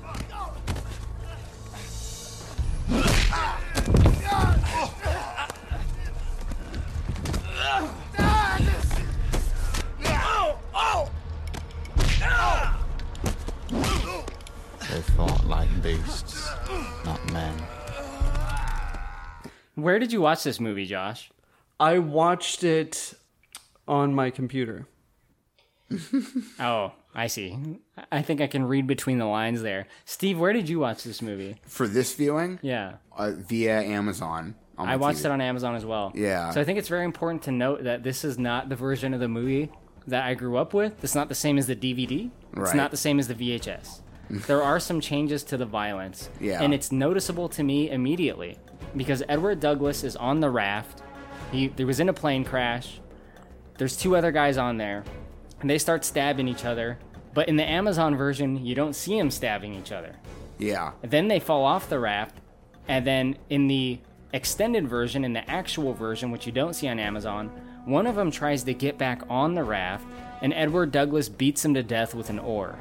They 13.69 15.01
fought 15.17 15.45
like 15.47 15.83
beasts, 15.83 16.49
not 17.05 17.33
men. 17.33 17.55
Where 19.75 19.99
did 19.99 20.13
you 20.13 20.21
watch 20.21 20.43
this 20.45 20.61
movie, 20.61 20.87
Josh? 20.87 21.31
I 21.79 21.99
watched 21.99 22.65
it 22.65 23.15
on 23.87 24.15
my 24.15 24.31
computer. 24.31 24.87
Oh, 26.59 26.93
I 27.15 27.27
see. 27.29 27.57
I 28.11 28.23
think 28.23 28.41
I 28.41 28.47
can 28.47 28.65
read 28.65 28.87
between 28.87 29.19
the 29.19 29.27
lines 29.27 29.63
there. 29.63 29.87
Steve, 30.05 30.39
where 30.39 30.53
did 30.53 30.69
you 30.69 30.79
watch 30.81 31.05
this 31.05 31.21
movie? 31.23 31.57
For 31.67 31.87
this 31.87 32.15
viewing, 32.15 32.59
Yeah. 32.63 32.95
uh, 33.17 33.33
via 33.37 33.83
Amazon. 33.83 34.55
I 34.79 34.97
watched 34.97 35.19
TV. 35.21 35.27
it 35.27 35.31
on 35.33 35.41
Amazon 35.41 35.75
as 35.77 35.85
well. 35.85 36.13
Yeah. 36.15 36.51
So 36.51 36.61
I 36.61 36.65
think 36.65 36.79
it's 36.79 36.89
very 36.89 37.05
important 37.05 37.43
to 37.45 37.53
note 37.53 37.85
that 37.85 38.03
this 38.03 38.25
is 38.25 38.39
not 38.39 38.69
the 38.69 38.77
version 38.77 39.15
of 39.15 39.21
the 39.21 39.29
movie 39.29 39.71
that 40.07 40.25
I 40.25 40.35
grew 40.35 40.57
up 40.57 40.73
with. 40.75 41.03
It's 41.03 41.15
not 41.15 41.29
the 41.29 41.35
same 41.35 41.59
as 41.59 41.67
the 41.67 41.77
DVD. 41.77 42.31
It's 42.53 42.59
Right. 42.59 42.77
not 42.77 42.91
the 42.91 42.97
same 42.97 43.19
as 43.19 43.29
the 43.29 43.35
VHS. 43.35 44.01
there 44.47 44.63
are 44.63 44.81
some 44.81 45.01
changes 45.01 45.43
to 45.45 45.57
the 45.57 45.67
violence. 45.67 46.29
Yeah. 46.41 46.63
And 46.63 46.73
it's 46.75 46.91
noticeable 46.93 47.49
to 47.51 47.63
me 47.63 47.91
immediately 47.91 48.59
because 48.97 49.23
Edward 49.29 49.61
Douglas 49.61 50.05
is 50.05 50.17
on 50.17 50.41
the 50.41 50.51
raft. 50.51 51.03
He 51.53 51.69
there 51.69 51.87
was 51.87 52.01
in 52.01 52.09
a 52.09 52.13
plane 52.13 52.45
crash. 52.45 53.01
There's 53.79 53.97
two 53.97 54.17
other 54.17 54.33
guys 54.33 54.57
on 54.57 54.79
there, 54.79 55.05
and 55.61 55.69
they 55.69 55.79
start 55.79 56.05
stabbing 56.05 56.49
each 56.49 56.65
other. 56.65 56.99
But 57.35 57.49
in 57.49 57.57
the 57.57 57.69
Amazon 57.69 58.17
version, 58.17 58.65
you 58.65 58.75
don't 58.75 58.95
see 58.95 59.19
them 59.19 59.31
stabbing 59.31 59.75
each 59.75 59.93
other. 59.93 60.17
Yeah. 60.59 60.93
Then 61.03 61.29
they 61.29 61.39
fall 61.39 61.65
off 61.65 61.89
the 61.91 61.99
raft, 61.99 62.37
and 62.89 63.07
then 63.07 63.37
in 63.51 63.67
the 63.69 63.99
extended 64.33 64.89
version, 64.89 65.25
in 65.25 65.35
the 65.35 65.49
actual 65.49 65.93
version, 65.93 66.31
which 66.31 66.47
you 66.47 66.53
don't 66.53 66.73
see 66.73 66.89
on 66.89 66.99
Amazon, 66.99 67.51
one 67.87 68.07
of 68.07 68.15
them 68.17 68.31
tries 68.31 68.63
to 68.65 68.75
get 68.75 68.99
back 68.99 69.23
on 69.31 69.55
the 69.55 69.65
raft, 69.65 70.07
and 70.43 70.53
Edward 70.53 70.93
Douglas 70.93 71.29
beats 71.31 71.65
him 71.65 71.73
to 71.75 71.83
death 71.83 72.15
with 72.15 72.29
an 72.29 72.39
oar. 72.39 72.79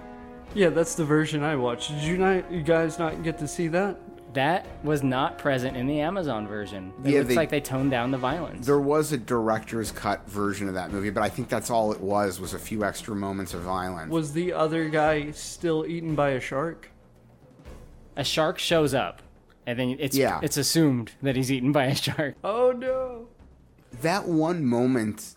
Yeah, 0.53 0.69
that's 0.69 0.95
the 0.95 1.06
version 1.06 1.44
I 1.44 1.56
watched. 1.56 1.90
Did 1.91 2.03
you 2.03 2.18
not 2.18 2.52
you 2.52 2.61
guys 2.61 2.99
not 2.99 3.23
get 3.23 3.38
to 3.40 3.48
see 3.48 3.68
that? 3.69 3.98
That 4.34 4.68
was 4.84 5.02
not 5.02 5.38
present 5.38 5.77
in 5.77 5.88
the 5.88 6.02
Amazon 6.02 6.45
version. 6.45 6.91
It 7.06 7.11
Yeah, 7.11 7.18
looks 7.19 7.30
they- 7.30 7.36
like 7.36 7.49
they 7.49 7.61
toned 7.61 7.90
down 7.91 8.11
the 8.11 8.18
violence. 8.18 8.65
There 8.65 8.80
was 8.82 9.14
a 9.14 9.18
director's 9.18 9.91
cut 9.94 10.27
version 10.30 10.68
of 10.68 10.73
that 10.73 10.91
movie, 10.91 11.10
but 11.10 11.23
I 11.23 11.30
think 11.30 11.48
that's 11.48 11.69
all 11.69 11.94
it 11.94 12.02
was 12.02 12.40
was 12.41 12.53
a 12.53 12.60
few 12.60 12.84
extra 12.84 13.15
moments 13.15 13.53
of 13.53 13.61
violence. 13.61 14.11
Was 14.11 14.34
the 14.34 14.52
other 14.52 14.90
guy 14.90 15.32
still 15.32 15.86
eaten 15.88 16.15
by 16.15 16.32
a 16.32 16.41
shark? 16.41 16.90
A 18.18 18.26
shark 18.26 18.60
shows 18.60 18.94
up, 18.94 19.22
and 19.65 19.80
then 19.80 19.95
it's 19.99 20.18
Yeah. 20.18 20.40
it's 20.44 20.57
assumed 20.57 21.11
that 21.22 21.36
he's 21.38 21.49
eaten 21.52 21.72
by 21.72 21.86
a 21.86 21.95
shark. 21.95 22.36
Oh 22.44 22.73
no. 22.77 23.14
That 24.01 24.27
one 24.27 24.65
moment 24.65 25.35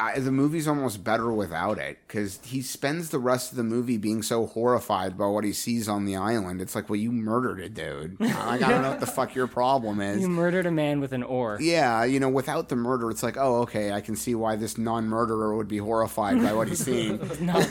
I, 0.00 0.20
the 0.20 0.30
movie's 0.30 0.68
almost 0.68 1.02
better 1.02 1.32
without 1.32 1.78
it 1.78 1.98
because 2.06 2.38
he 2.44 2.62
spends 2.62 3.10
the 3.10 3.18
rest 3.18 3.50
of 3.50 3.56
the 3.56 3.64
movie 3.64 3.96
being 3.96 4.22
so 4.22 4.46
horrified 4.46 5.18
by 5.18 5.26
what 5.26 5.42
he 5.42 5.52
sees 5.52 5.88
on 5.88 6.04
the 6.04 6.14
island. 6.14 6.60
It's 6.60 6.76
like, 6.76 6.88
well, 6.88 7.00
you 7.00 7.10
murdered 7.10 7.58
a 7.60 7.68
dude. 7.68 8.16
Like, 8.48 8.62
I 8.62 8.70
don't 8.70 8.82
know 8.82 8.90
what 8.90 9.00
the 9.00 9.06
fuck 9.06 9.34
your 9.34 9.48
problem 9.48 10.00
is. 10.00 10.20
You 10.20 10.28
murdered 10.28 10.64
a 10.64 10.70
man 10.70 11.00
with 11.00 11.12
an 11.12 11.22
oar. 11.22 11.58
Yeah, 11.60 12.04
you 12.04 12.20
know, 12.20 12.28
without 12.28 12.68
the 12.68 12.76
murder, 12.76 13.10
it's 13.10 13.22
like, 13.22 13.36
oh, 13.36 13.62
okay, 13.62 13.92
I 13.92 14.00
can 14.00 14.16
see 14.16 14.34
why 14.34 14.56
this 14.56 14.78
non-murderer 14.78 15.54
would 15.56 15.68
be 15.68 15.78
horrified 15.78 16.40
by 16.40 16.52
what 16.54 16.68
he's 16.68 16.84
seeing. 16.84 17.18
No. 17.40 17.62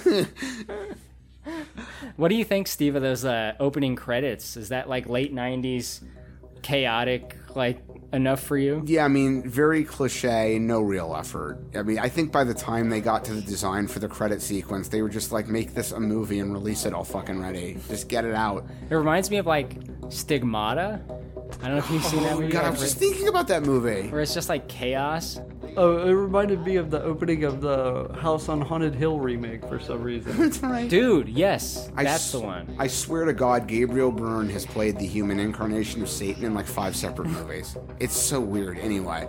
What 2.18 2.28
do 2.28 2.36
you 2.36 2.44
think, 2.44 2.68
Steve, 2.68 2.96
of 2.96 3.02
those 3.02 3.24
uh, 3.24 3.54
opening 3.60 3.96
credits? 3.96 4.58
Is 4.58 4.70
that 4.70 4.90
like 4.90 5.08
late 5.08 5.34
'90s 5.34 6.02
chaotic, 6.62 7.36
like 7.58 7.80
enough 8.14 8.42
for 8.42 8.58
you? 8.58 8.84
Yeah, 8.86 9.04
I 9.06 9.08
mean, 9.10 9.48
very 9.50 9.84
cliche, 9.84 10.58
no 10.60 10.80
real 10.82 11.16
effort. 11.16 11.60
I 11.76 11.82
mean, 11.82 12.00
I 12.00 12.08
think 12.08 12.32
by 12.32 12.46
the 12.46 12.54
time 12.54 12.90
they 12.90 13.02
got 13.02 13.26
to 13.26 13.34
the 13.34 13.42
design 13.42 13.88
for 13.88 14.00
the 14.00 14.08
credit 14.08 14.42
sequence, 14.42 14.88
they 14.88 15.02
were 15.02 15.10
just 15.10 15.32
like, 15.32 15.48
make 15.48 15.74
this 15.74 15.92
a 15.92 16.00
movie 16.00 16.40
and 16.40 16.54
release 16.54 16.86
it 16.86 16.94
all 16.94 17.04
fucking 17.04 17.42
ready. 17.42 17.78
Just 17.90 18.08
get 18.08 18.24
it 18.24 18.34
out. 18.34 18.66
It 18.90 18.96
reminds 18.96 19.30
me 19.30 19.38
of 19.38 19.46
like 19.46 19.76
Stigmata. 20.10 21.02
I 21.62 21.68
don't 21.70 21.72
know 21.72 21.78
if 21.78 21.90
you've 21.92 22.04
seen 22.04 22.24
that 22.24 22.34
Oh, 22.34 22.40
movie. 22.40 22.52
God, 22.52 22.60
I 22.60 22.64
like, 22.64 22.72
was 22.74 22.80
where- 22.82 22.88
just 22.88 22.98
thinking 23.00 23.28
about 23.28 23.48
that 23.48 23.64
movie. 23.64 24.10
Where 24.10 24.22
it's 24.22 24.34
just 24.34 24.50
like 24.50 24.68
chaos. 24.68 25.40
Oh, 25.76 25.98
it 26.08 26.12
reminded 26.12 26.66
me 26.66 26.76
of 26.78 26.90
the 26.92 27.02
opening 27.04 27.44
of 27.44 27.62
the 27.62 28.12
House 28.20 28.50
on 28.50 28.62
Haunted 28.62 28.96
Hill 28.96 29.20
remake 29.20 29.66
for 29.68 29.80
some 29.80 30.02
reason. 30.04 30.38
That's 30.40 30.60
right. 30.60 30.90
Dude, 30.90 31.30
yes, 31.30 31.90
I 31.96 32.04
that's 32.04 32.26
s- 32.26 32.32
the 32.32 32.40
one. 32.40 32.76
I 32.80 32.88
swear 32.88 33.26
to 33.26 33.34
God, 33.34 33.68
Gabriel 33.68 34.12
Byrne 34.12 34.50
has 34.50 34.66
played 34.66 34.98
the 35.00 35.06
human 35.06 35.40
incarnation 35.40 36.02
of 36.02 36.10
Satan 36.10 36.44
in 36.46 36.54
like 36.54 36.66
five 36.68 36.96
separate 36.96 37.28
movies. 37.30 37.76
It's 38.00 38.16
so 38.16 38.40
weird. 38.40 38.78
Anyway, 38.80 39.28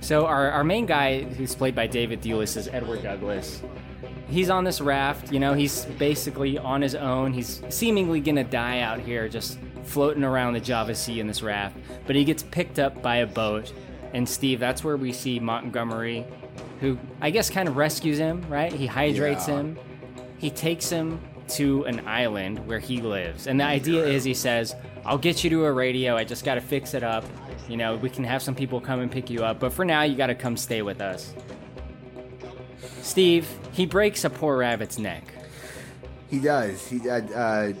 So 0.00 0.26
our, 0.26 0.50
our 0.50 0.64
main 0.64 0.84
guy, 0.86 1.22
who's 1.22 1.54
played 1.54 1.74
by 1.74 1.86
David 1.86 2.20
Thewlis, 2.20 2.56
is 2.58 2.68
Edward 2.68 3.02
Douglas. 3.02 3.62
He's 4.34 4.50
on 4.50 4.64
this 4.64 4.80
raft, 4.80 5.32
you 5.32 5.38
know, 5.38 5.52
he's 5.54 5.84
basically 5.84 6.58
on 6.58 6.82
his 6.82 6.96
own. 6.96 7.32
He's 7.32 7.62
seemingly 7.68 8.20
gonna 8.20 8.42
die 8.42 8.80
out 8.80 8.98
here, 8.98 9.28
just 9.28 9.60
floating 9.84 10.24
around 10.24 10.54
the 10.54 10.60
Java 10.60 10.96
Sea 10.96 11.20
in 11.20 11.28
this 11.28 11.40
raft. 11.40 11.76
But 12.04 12.16
he 12.16 12.24
gets 12.24 12.42
picked 12.42 12.80
up 12.80 13.00
by 13.00 13.18
a 13.18 13.28
boat. 13.28 13.72
And 14.12 14.28
Steve, 14.28 14.58
that's 14.58 14.82
where 14.82 14.96
we 14.96 15.12
see 15.12 15.38
Montgomery, 15.38 16.26
who 16.80 16.98
I 17.20 17.30
guess 17.30 17.48
kind 17.48 17.68
of 17.68 17.76
rescues 17.76 18.18
him, 18.18 18.44
right? 18.48 18.72
He 18.72 18.88
hydrates 18.88 19.46
Yeah. 19.46 19.58
him. 19.58 19.78
He 20.38 20.50
takes 20.50 20.90
him 20.90 21.20
to 21.50 21.84
an 21.84 22.04
island 22.04 22.66
where 22.66 22.80
he 22.80 23.00
lives. 23.00 23.46
And 23.46 23.60
the 23.60 23.64
idea 23.64 24.04
is 24.04 24.24
he 24.24 24.34
says, 24.34 24.74
I'll 25.04 25.16
get 25.16 25.44
you 25.44 25.50
to 25.50 25.64
a 25.66 25.72
radio, 25.72 26.16
I 26.16 26.24
just 26.24 26.44
gotta 26.44 26.60
fix 26.60 26.92
it 26.94 27.04
up. 27.04 27.24
You 27.68 27.76
know, 27.76 27.94
we 27.94 28.10
can 28.10 28.24
have 28.24 28.42
some 28.42 28.56
people 28.56 28.80
come 28.80 28.98
and 28.98 29.12
pick 29.12 29.30
you 29.30 29.44
up, 29.44 29.60
but 29.60 29.72
for 29.72 29.84
now, 29.84 30.02
you 30.02 30.16
gotta 30.16 30.34
come 30.34 30.56
stay 30.56 30.82
with 30.82 31.00
us. 31.00 31.32
Steve, 33.02 33.48
he 33.72 33.86
breaks 33.86 34.24
a 34.24 34.30
poor 34.30 34.56
rabbit's 34.58 34.98
neck. 34.98 35.24
he 36.30 36.38
does. 36.38 36.86
He 36.86 37.08
uh, 37.08 37.20
uh, 37.20 37.72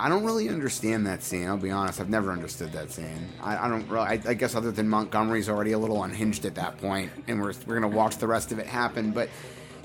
I 0.00 0.08
don't 0.08 0.24
really 0.24 0.48
understand 0.48 1.06
that 1.06 1.22
scene. 1.22 1.46
I'll 1.46 1.56
be 1.56 1.70
honest. 1.70 2.00
I've 2.00 2.08
never 2.08 2.32
understood 2.32 2.72
that 2.72 2.90
scene. 2.90 3.28
I, 3.42 3.66
I 3.66 3.68
don't. 3.68 3.86
Really, 3.88 4.06
I, 4.06 4.20
I 4.26 4.34
guess 4.34 4.54
other 4.54 4.72
than 4.72 4.88
Montgomery's 4.88 5.48
already 5.48 5.72
a 5.72 5.78
little 5.78 6.02
unhinged 6.02 6.44
at 6.44 6.54
that 6.56 6.78
point, 6.78 7.10
and 7.28 7.40
we're 7.40 7.52
we're 7.66 7.74
gonna 7.78 7.94
watch 7.94 8.16
the 8.16 8.26
rest 8.26 8.50
of 8.52 8.58
it 8.58 8.66
happen. 8.66 9.12
But 9.12 9.28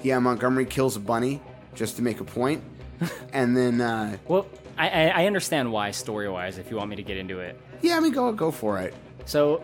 yeah, 0.03 0.17
Montgomery 0.19 0.65
kills 0.65 0.95
a 0.95 0.99
bunny 0.99 1.41
just 1.75 1.97
to 1.97 2.01
make 2.01 2.19
a 2.19 2.23
point, 2.23 2.63
and 3.33 3.55
then 3.55 3.81
uh, 3.81 4.17
Well, 4.27 4.47
I, 4.77 4.89
I, 4.89 5.23
I 5.23 5.25
understand 5.27 5.71
why 5.71 5.91
story 5.91 6.29
wise, 6.29 6.57
if 6.57 6.71
you 6.71 6.77
want 6.77 6.89
me 6.89 6.95
to 6.95 7.03
get 7.03 7.17
into 7.17 7.39
it. 7.39 7.59
yeah, 7.81 7.97
I 7.97 7.99
mean, 7.99 8.11
go 8.13 8.31
go 8.31 8.49
for 8.51 8.79
it. 8.79 8.93
So, 9.25 9.63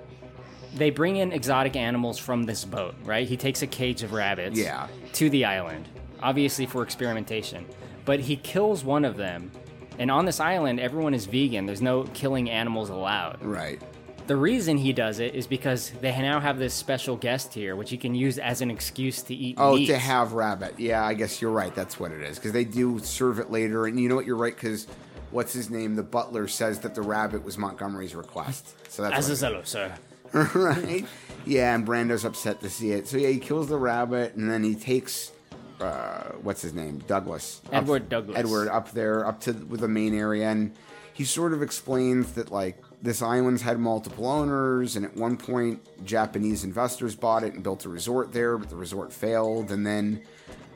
they 0.75 0.89
bring 0.89 1.17
in 1.17 1.31
exotic 1.31 1.75
animals 1.75 2.17
from 2.17 2.43
this 2.43 2.65
boat, 2.65 2.95
right? 3.03 3.27
He 3.27 3.37
takes 3.37 3.61
a 3.61 3.67
cage 3.67 4.03
of 4.03 4.13
rabbits 4.13 4.57
Yeah. 4.57 4.87
to 5.13 5.29
the 5.29 5.45
island, 5.45 5.87
obviously 6.21 6.65
for 6.65 6.83
experimentation. 6.83 7.65
But 8.05 8.19
he 8.19 8.35
kills 8.35 8.83
one 8.83 9.05
of 9.05 9.15
them, 9.17 9.51
and 9.99 10.09
on 10.11 10.25
this 10.25 10.39
island, 10.39 10.79
everyone 10.79 11.13
is 11.13 11.25
vegan. 11.25 11.65
There's 11.65 11.81
no 11.81 12.03
killing 12.13 12.49
animals 12.49 12.89
allowed. 12.89 13.43
Right. 13.43 13.81
The 14.25 14.35
reason 14.37 14.77
he 14.77 14.93
does 14.93 15.19
it 15.19 15.35
is 15.35 15.47
because 15.47 15.91
they 16.01 16.11
now 16.21 16.39
have 16.39 16.57
this 16.57 16.73
special 16.73 17.17
guest 17.17 17.53
here, 17.53 17.75
which 17.75 17.89
he 17.89 17.97
can 17.97 18.15
use 18.15 18.37
as 18.39 18.61
an 18.61 18.71
excuse 18.71 19.21
to 19.23 19.33
eat 19.35 19.55
Oh, 19.59 19.75
meat. 19.75 19.87
to 19.87 19.97
have 19.97 20.31
rabbit. 20.31 20.79
Yeah, 20.79 21.03
I 21.05 21.13
guess 21.13 21.41
you're 21.41 21.51
right. 21.51 21.75
That's 21.75 21.99
what 21.99 22.11
it 22.13 22.21
is. 22.21 22.37
Because 22.37 22.53
they 22.53 22.63
do 22.63 22.99
serve 22.99 23.39
it 23.39 23.51
later. 23.51 23.85
And 23.85 23.99
you 23.99 24.07
know 24.07 24.15
what? 24.15 24.25
You're 24.25 24.37
right. 24.37 24.55
Because 24.55 24.87
what's 25.31 25.51
his 25.51 25.69
name? 25.69 25.95
The 25.95 26.03
butler 26.03 26.47
says 26.47 26.79
that 26.79 26.95
the 26.95 27.01
rabbit 27.01 27.43
was 27.43 27.57
Montgomery's 27.57 28.15
request. 28.15 28.73
So 28.89 29.01
that's 29.03 29.27
what- 29.27 29.37
Azazello, 29.37 29.65
sir. 29.67 29.91
right? 30.55 31.05
Yeah, 31.45 31.75
and 31.75 31.85
Brando's 31.85 32.25
upset 32.25 32.61
to 32.61 32.69
see 32.69 32.91
it. 32.91 33.07
So 33.07 33.17
yeah, 33.17 33.29
he 33.29 33.37
kills 33.39 33.67
the 33.67 33.77
rabbit, 33.77 34.35
and 34.35 34.49
then 34.49 34.63
he 34.63 34.75
takes 34.75 35.31
uh, 35.79 36.31
what's 36.41 36.61
his 36.61 36.73
name, 36.73 36.99
Douglas, 37.07 37.61
up- 37.67 37.73
Edward 37.83 38.09
Douglas. 38.09 38.37
Edward 38.37 38.67
up 38.69 38.91
there, 38.91 39.25
up 39.25 39.41
to 39.41 39.51
with 39.53 39.81
the 39.81 39.87
main 39.87 40.13
area, 40.17 40.49
and 40.49 40.73
he 41.13 41.25
sort 41.25 41.53
of 41.53 41.61
explains 41.61 42.33
that 42.33 42.51
like 42.51 42.81
this 43.01 43.21
island's 43.21 43.61
had 43.61 43.79
multiple 43.79 44.25
owners, 44.25 44.95
and 44.95 45.05
at 45.05 45.15
one 45.15 45.37
point 45.37 45.81
Japanese 46.05 46.63
investors 46.63 47.15
bought 47.15 47.43
it 47.43 47.53
and 47.53 47.61
built 47.63 47.85
a 47.85 47.89
resort 47.89 48.31
there, 48.31 48.57
but 48.57 48.69
the 48.69 48.75
resort 48.75 49.11
failed, 49.11 49.71
and 49.71 49.85
then 49.85 50.21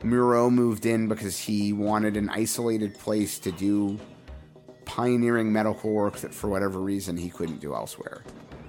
Moreau 0.03 0.49
moved 0.49 0.85
in 0.85 1.07
because 1.07 1.39
he 1.39 1.73
wanted 1.73 2.17
an 2.17 2.29
isolated 2.29 2.93
place 2.99 3.39
to 3.39 3.51
do 3.51 3.97
pioneering 4.85 5.51
medical 5.51 5.91
work 5.91 6.17
that 6.17 6.33
for 6.33 6.49
whatever 6.49 6.79
reason 6.79 7.17
he 7.17 7.29
couldn't 7.29 7.59
do 7.59 7.73
elsewhere. 7.73 8.23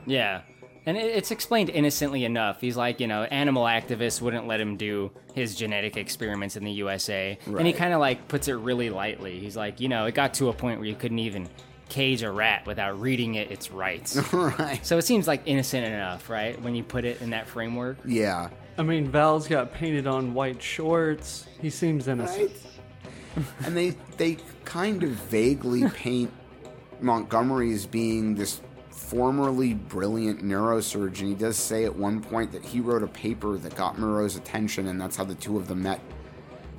Yeah. 0.06 0.42
And 0.86 0.96
it's 0.96 1.30
explained 1.30 1.68
innocently 1.70 2.24
enough. 2.24 2.60
He's 2.60 2.76
like, 2.76 3.00
you 3.00 3.06
know, 3.06 3.24
animal 3.24 3.64
activists 3.64 4.20
wouldn't 4.22 4.46
let 4.46 4.60
him 4.60 4.76
do 4.76 5.10
his 5.34 5.54
genetic 5.54 5.96
experiments 5.96 6.56
in 6.56 6.64
the 6.64 6.72
USA. 6.72 7.38
And 7.46 7.66
he 7.66 7.72
kind 7.72 7.92
of 7.92 8.00
like 8.00 8.28
puts 8.28 8.48
it 8.48 8.54
really 8.54 8.88
lightly. 8.90 9.38
He's 9.38 9.56
like, 9.56 9.80
you 9.80 9.88
know, 9.88 10.06
it 10.06 10.14
got 10.14 10.34
to 10.34 10.48
a 10.48 10.52
point 10.52 10.78
where 10.80 10.88
you 10.88 10.94
couldn't 10.94 11.18
even 11.18 11.48
cage 11.88 12.22
a 12.22 12.30
rat 12.30 12.66
without 12.66 13.00
reading 13.00 13.34
it 13.34 13.50
its 13.50 13.70
rights. 13.70 14.16
right. 14.32 14.84
So 14.84 14.98
it 14.98 15.02
seems 15.02 15.26
like 15.26 15.42
innocent 15.46 15.86
enough, 15.86 16.30
right? 16.30 16.60
When 16.62 16.74
you 16.74 16.82
put 16.84 17.04
it 17.04 17.20
in 17.20 17.30
that 17.30 17.46
framework. 17.46 17.98
Yeah. 18.04 18.50
I 18.76 18.82
mean, 18.82 19.10
Val's 19.10 19.48
got 19.48 19.72
painted 19.72 20.06
on 20.06 20.34
white 20.34 20.62
shorts. 20.62 21.46
He 21.60 21.70
seems 21.70 22.08
innocent. 22.08 22.52
and 23.64 23.76
they 23.76 23.90
they 24.16 24.38
kind 24.64 25.02
of 25.02 25.10
vaguely 25.10 25.88
paint 25.94 26.30
Montgomery 27.00 27.72
as 27.72 27.86
being 27.86 28.34
this 28.34 28.60
formerly 29.08 29.72
brilliant 29.72 30.44
neurosurgeon. 30.44 31.28
He 31.28 31.34
does 31.34 31.56
say 31.56 31.84
at 31.84 31.96
one 31.96 32.20
point 32.20 32.52
that 32.52 32.62
he 32.62 32.80
wrote 32.80 33.02
a 33.02 33.06
paper 33.06 33.56
that 33.56 33.74
got 33.74 33.98
Moreau's 33.98 34.36
attention, 34.36 34.86
and 34.86 35.00
that's 35.00 35.16
how 35.16 35.24
the 35.24 35.34
two 35.34 35.56
of 35.56 35.66
them 35.66 35.82
met 35.82 36.00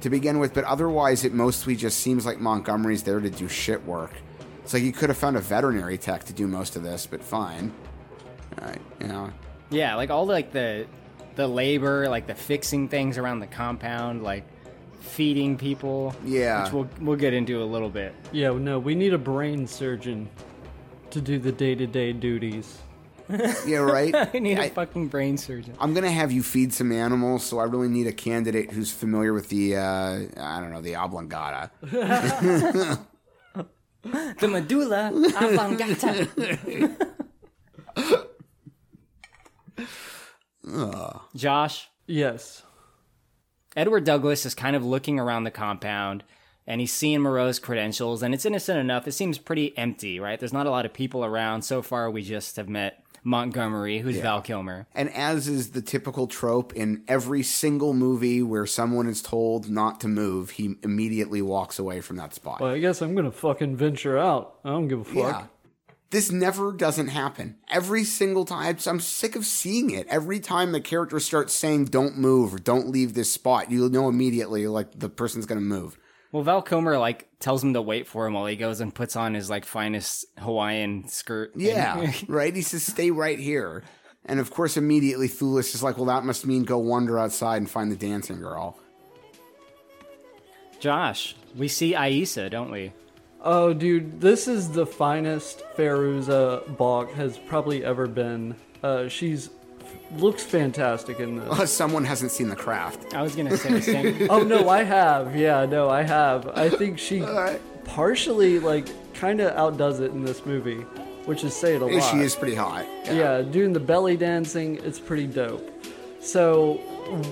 to 0.02 0.10
begin 0.12 0.38
with. 0.38 0.54
But 0.54 0.64
otherwise, 0.66 1.26
it 1.26 1.34
mostly 1.34 1.76
just 1.76 2.00
seems 2.00 2.28
like 2.28 2.40
Montgomery's 2.40 3.02
there 3.02 3.20
to 3.20 3.30
do 3.32 3.48
shit 3.48 3.84
work. 3.84 4.12
It's 4.64 4.74
like 4.74 4.84
you 4.84 4.92
could 4.92 5.10
have 5.10 5.18
found 5.18 5.38
a 5.38 5.42
veterinary 5.42 5.98
tech 5.98 6.26
to 6.26 6.34
do 6.34 6.48
most 6.48 6.76
of 6.76 6.84
this, 6.84 7.08
but 7.08 7.24
fine. 7.24 7.74
You 9.00 9.08
know, 9.08 9.32
Yeah, 9.72 9.96
like 9.96 10.12
all 10.12 10.28
like 10.28 10.52
the 10.52 10.86
the 11.36 11.48
labor, 11.48 12.08
like 12.10 12.28
the 12.28 12.36
fixing 12.36 12.90
things 12.90 13.18
around 13.18 13.40
the 13.40 13.48
compound, 13.48 14.22
like 14.22 14.44
feeding 15.00 15.58
people. 15.58 16.14
Yeah. 16.24 16.66
Which 16.66 16.74
we'll 16.74 16.90
we'll 17.02 17.18
get 17.18 17.34
into 17.34 17.64
a 17.64 17.66
little 17.66 17.90
bit. 17.90 18.14
Yeah, 18.32 18.52
no, 18.52 18.78
we 18.78 18.94
need 18.94 19.14
a 19.14 19.18
brain 19.18 19.66
surgeon 19.66 20.30
to 21.12 21.22
do 21.22 21.40
the 21.40 21.52
day 21.52 21.76
to 21.76 21.88
day 21.88 22.14
duties. 22.14 22.80
yeah, 23.66 23.78
right. 23.78 24.14
I 24.34 24.40
need 24.40 24.58
a 24.58 24.70
fucking 24.70 25.08
brain 25.08 25.38
surgeon. 25.38 25.76
I'm 25.80 25.94
gonna 25.94 26.12
have 26.12 26.32
you 26.32 26.42
feed 26.42 26.74
some 26.74 26.92
animals, 26.92 27.44
so 27.44 27.60
I 27.60 27.66
really 27.66 27.88
need 27.88 28.08
a 28.08 28.12
candidate 28.12 28.72
who's 28.72 28.92
familiar 28.92 29.34
with 29.34 29.50
the 29.50 29.78
uh, 29.78 30.20
I 30.38 30.60
don't 30.60 30.72
know 30.72 30.82
the 30.82 30.96
oblongata. 30.96 31.72
the 31.82 33.00
medulla 34.48 35.12
oblongata. 35.36 36.28
Josh. 41.36 41.90
Yes. 42.08 42.64
Edward 43.76 44.04
Douglas 44.04 44.46
is 44.46 44.56
kind 44.56 44.76
of 44.76 44.84
looking 44.84 45.20
around 45.20 45.44
the 45.44 45.52
compound 45.52 46.24
and 46.70 46.80
he's 46.80 46.94
seeing 46.94 47.22
Moreau's 47.22 47.58
credentials, 47.58 48.22
and 48.22 48.34
it's 48.34 48.46
innocent 48.46 48.80
enough. 48.80 49.08
It 49.08 49.14
seems 49.14 49.40
pretty 49.40 49.76
empty, 49.76 50.20
right? 50.20 50.40
There's 50.40 50.54
not 50.54 50.68
a 50.68 50.70
lot 50.70 50.86
of 50.86 50.94
people 50.94 51.26
around. 51.26 51.64
So 51.64 51.82
far, 51.82 52.12
we 52.12 52.22
just 52.22 52.56
have 52.58 52.70
met 52.70 53.04
Montgomery, 53.24 54.00
who's 54.00 54.18
Yeah. 54.18 54.22
Val 54.22 54.42
Kilmer. 54.42 54.88
And 54.94 55.10
as 55.14 55.48
is 55.48 55.72
the 55.72 55.82
typical 55.82 56.28
trope 56.28 56.72
in 56.74 57.04
every 57.08 57.42
single 57.42 57.94
movie 57.94 58.44
where 58.44 58.68
someone 58.68 59.08
is 59.08 59.22
told 59.22 59.70
not 59.70 60.00
to 60.02 60.08
move, 60.08 60.52
he 60.52 60.76
immediately 60.84 61.42
walks 61.42 61.80
away 61.80 62.02
from 62.02 62.18
that 62.18 62.36
spot. 62.36 62.62
Well, 62.62 62.72
I 62.72 62.80
guess 62.80 63.02
I'm 63.02 63.16
gonna 63.16 63.32
fucking 63.32 63.76
venture 63.76 64.18
out. 64.18 64.60
I 64.64 64.70
don't 64.70 64.88
give 64.88 65.02
a 65.02 65.04
fuck. 65.04 65.16
Yeah. 65.16 65.44
This 66.12 66.32
never 66.32 66.72
doesn't 66.72 67.08
happen. 67.08 67.58
Every 67.70 68.04
single 68.04 68.46
time, 68.46 68.78
I'm 68.86 69.00
sick 69.00 69.36
of 69.36 69.46
seeing 69.46 69.90
it. 69.90 70.08
Every 70.08 70.40
time 70.40 70.72
the 70.72 70.82
character 70.82 71.20
starts 71.20 71.54
saying 71.54 71.86
"Don't 71.86 72.18
move" 72.18 72.54
or 72.54 72.58
"Don't 72.60 72.90
leave 72.90 73.16
this 73.16 73.32
spot," 73.32 73.70
you 73.70 73.90
know 73.90 74.08
immediately 74.08 74.66
like 74.68 74.98
the 75.00 75.10
person's 75.10 75.46
gonna 75.46 75.62
move. 75.62 75.98
Well, 76.32 76.44
Val 76.44 76.62
Kilmer 76.62 76.98
like 76.98 77.28
tells 77.40 77.64
him 77.64 77.74
to 77.74 77.82
wait 77.82 78.08
for 78.08 78.28
him 78.28 78.34
while 78.34 78.46
he 78.46 78.56
goes 78.56 78.82
and 78.82 78.94
puts 78.94 79.16
on 79.16 79.34
his 79.34 79.50
like 79.50 79.66
finest 79.66 80.26
Hawaiian 80.38 81.08
skirt. 81.08 81.54
Yeah, 81.56 82.12
right. 82.28 82.56
He 82.56 82.62
says, 82.62 82.84
"Stay 82.84 83.12
right 83.12 83.40
here." 83.40 83.84
And 84.26 84.40
of 84.40 84.52
course, 84.52 84.78
immediately 84.78 85.28
Thewlis 85.28 85.74
is 85.74 85.82
like, 85.82 85.98
well, 85.98 86.06
that 86.06 86.24
must 86.24 86.46
mean 86.46 86.64
go 86.64 86.78
wander 86.78 87.18
outside 87.18 87.58
and 87.58 87.70
find 87.70 87.92
the 87.92 87.96
dancing 87.96 88.40
girl. 88.40 88.78
Josh, 90.80 91.36
we 91.58 91.68
see 91.68 91.94
Aissa, 91.96 92.50
don't 92.50 92.70
we? 92.70 92.94
Oh, 93.42 93.74
dude, 93.74 94.22
this 94.22 94.48
is 94.48 94.70
the 94.70 94.86
finest 94.86 95.64
Fairuza 95.76 96.78
Balk 96.78 97.12
has 97.14 97.38
probably 97.38 97.84
ever 97.84 98.06
been. 98.06 98.56
Uh, 98.84 99.08
she's 99.08 99.50
looks 100.18 100.44
fantastic 100.44 101.20
in 101.20 101.36
this. 101.38 101.48
Unless 101.52 101.72
someone 101.72 102.04
hasn't 102.04 102.32
seen 102.32 102.50
the 102.50 102.56
craft. 102.56 103.14
I 103.14 103.22
was 103.22 103.36
gonna 103.36 103.56
say 103.58 103.72
the 103.74 103.82
same. 103.82 104.28
oh 104.30 104.44
no, 104.44 104.70
I 104.70 104.84
have. 104.84 105.36
Yeah, 105.36 105.66
no, 105.66 105.90
I 105.90 106.04
have. 106.04 106.48
I 106.58 106.70
think 106.70 106.98
she 107.00 107.24
partially 107.86 108.60
like 108.60 108.88
kind 109.14 109.40
of 109.42 109.56
outdoes 109.56 110.00
it 110.00 110.12
in 110.12 110.24
this 110.24 110.46
movie, 110.46 110.82
which 111.26 111.44
is 111.44 111.54
say 111.56 111.76
it 111.76 111.82
a 111.82 111.86
And 111.86 111.96
lot. 111.98 112.12
she 112.12 112.20
is 112.20 112.36
pretty 112.36 112.56
hot. 112.56 112.86
Yeah. 113.06 113.42
doing 113.42 113.74
the 113.74 113.80
belly 113.80 114.18
dancing, 114.18 114.80
it's 114.84 115.00
pretty 115.00 115.28
dope. 115.28 115.68
So, 116.22 116.74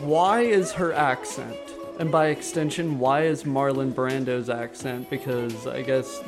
why 0.04 0.42
is 0.42 0.72
her 0.74 0.94
accent? 0.94 1.56
And 2.00 2.12
by 2.12 2.28
extension, 2.28 3.00
why 3.00 3.24
is 3.24 3.44
Marlon 3.44 3.94
Brando's 3.94 4.50
accent? 4.50 5.10
Because 5.10 5.66
I 5.68 5.82
guess 5.82 6.22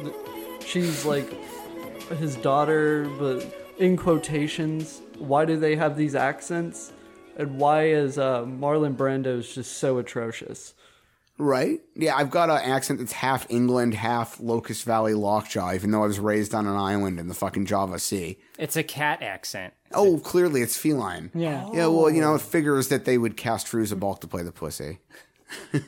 she's 0.66 1.06
like 1.06 1.32
his 2.18 2.36
daughter, 2.38 3.08
but 3.20 3.46
in 3.78 3.96
quotations, 3.96 5.02
why 5.20 5.46
do 5.46 5.58
they 5.58 5.76
have 5.76 5.96
these 5.98 6.16
accents? 6.16 6.91
And 7.38 7.58
why 7.58 7.88
is 7.88 8.18
uh, 8.18 8.44
Marlon 8.44 8.96
Brando's 8.98 9.54
just 9.54 9.78
so 9.78 9.98
atrocious? 9.98 10.74
Right? 11.38 11.80
Yeah, 11.96 12.18
I've 12.18 12.30
got 12.32 12.50
an 12.50 12.58
accent 12.70 13.00
that's 13.00 13.14
half 13.14 13.46
England, 13.50 13.94
half 13.94 14.41
Locust 14.41 14.84
Valley 14.84 15.14
Lockjaw, 15.14 15.74
even 15.74 15.91
though 15.91 16.04
I 16.04 16.08
was 16.08 16.20
raised 16.20 16.54
on 16.54 16.68
an 16.68 16.76
island 16.76 17.18
in 17.18 17.30
the 17.30 17.34
fucking 17.34 17.66
Java 17.66 17.98
Sea. 17.98 18.38
It's 18.58 18.76
a 18.76 18.84
cat 18.84 19.22
accent. 19.22 19.74
Oh, 19.94 20.18
clearly 20.18 20.62
it's 20.62 20.76
feline. 20.76 21.32
Yeah. 21.34 21.70
Yeah, 21.72 21.88
well, 21.88 22.10
you 22.10 22.20
know, 22.20 22.36
it 22.36 22.41
figures 22.41 22.90
that 22.90 23.06
they 23.06 23.18
would 23.18 23.38
cast 23.38 23.68
Fairuza 23.68 23.98
Balk 23.98 24.20
to 24.22 24.28
play 24.28 24.44
the 24.44 24.52
pussy. 24.52 25.00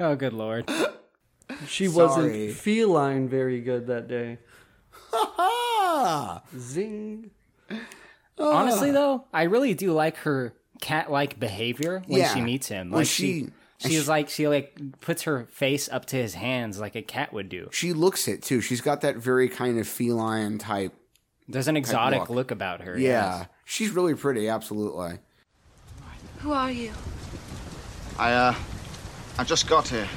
Oh, 0.00 0.16
good 0.16 0.32
lord. 0.32 0.66
She 1.66 1.86
Sorry. 1.86 2.06
wasn't 2.06 2.52
feline 2.56 3.28
very 3.28 3.60
good 3.60 3.86
that 3.88 4.08
day. 4.08 4.38
Ah! 5.12 6.42
Zing. 7.70 7.80
Honestly, 8.38 8.90
though, 8.90 9.24
I 9.32 9.42
really 9.44 9.74
do 9.74 9.92
like 9.92 10.16
her 10.18 10.54
cat-like 10.80 11.38
behavior 11.38 12.02
when 12.06 12.20
Yeah. 12.20 12.34
she 12.34 12.40
meets 12.40 12.68
him. 12.68 12.90
Well, 12.90 13.00
Like 13.00 13.06
she- 13.08 13.50
she, 13.78 13.88
she's 13.88 14.08
like 14.08 14.28
she 14.28 14.46
like 14.48 14.76
puts 15.00 15.22
her 15.22 15.46
face 15.50 15.88
up 15.90 16.04
to 16.06 16.16
his 16.16 16.34
hands 16.34 16.78
like 16.78 16.94
a 16.96 17.02
cat 17.02 17.32
would 17.32 17.48
do. 17.48 17.68
She 17.72 17.92
looks 17.92 18.28
it 18.28 18.42
too. 18.42 18.60
She's 18.60 18.80
got 18.82 19.00
that 19.02 19.16
very 19.16 19.48
kind 19.48 19.78
of 19.78 19.86
feline 19.88 20.58
type. 20.58 20.92
There's 21.48 21.66
an 21.68 21.74
type 21.76 21.80
exotic 21.82 22.28
look 22.30 22.50
about 22.50 22.82
her, 22.82 22.98
Yeah. 22.98 23.38
yes. 23.40 23.48
She's 23.64 23.90
really 23.90 24.14
pretty, 24.14 24.48
absolutely. 24.48 25.18
Who 26.40 26.52
are 26.52 26.70
you? 26.70 26.92
I, 28.18 28.32
uh, 28.32 28.54
I 29.38 29.44
just 29.44 29.66
got 29.68 29.88
here. 29.88 30.08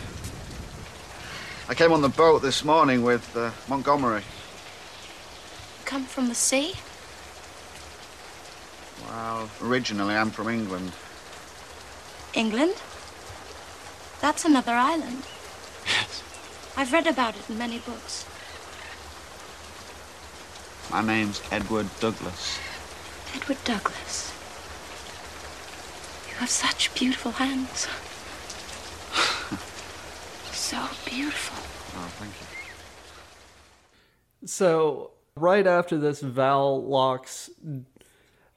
I 1.70 1.74
came 1.74 1.92
on 1.94 2.02
the 2.02 2.10
boat 2.10 2.42
this 2.42 2.64
morning 2.66 3.04
with 3.04 3.36
uh, 3.38 3.52
Montgomery. 3.70 4.24
Come 5.86 6.04
from 6.06 6.28
the 6.28 6.36
sea? 6.36 6.74
Well, 9.02 9.50
originally 9.62 10.16
I'm 10.16 10.32
from 10.32 10.50
England. 10.50 10.92
England? 12.34 12.76
That's 14.22 14.46
another 14.46 14.74
island. 14.74 15.24
Yes. 15.86 16.24
I've 16.78 16.94
read 16.94 17.08
about 17.08 17.36
it 17.36 17.50
in 17.50 17.58
many 17.58 17.80
books. 17.80 18.26
My 20.90 21.02
name's 21.02 21.42
Edward 21.52 21.88
Douglas. 22.00 22.60
Edward 23.36 23.58
Douglas. 23.64 24.32
You 26.30 26.36
have 26.36 26.50
such 26.50 26.94
beautiful 26.94 27.32
hands. 27.32 27.88
so 30.52 30.88
beautiful. 31.06 31.58
Oh, 32.00 32.08
thank 32.20 32.32
you. 32.42 32.48
So 34.48 35.12
right 35.36 35.66
after 35.66 35.98
this, 35.98 36.22
Val 36.22 36.84
locks. 36.84 37.50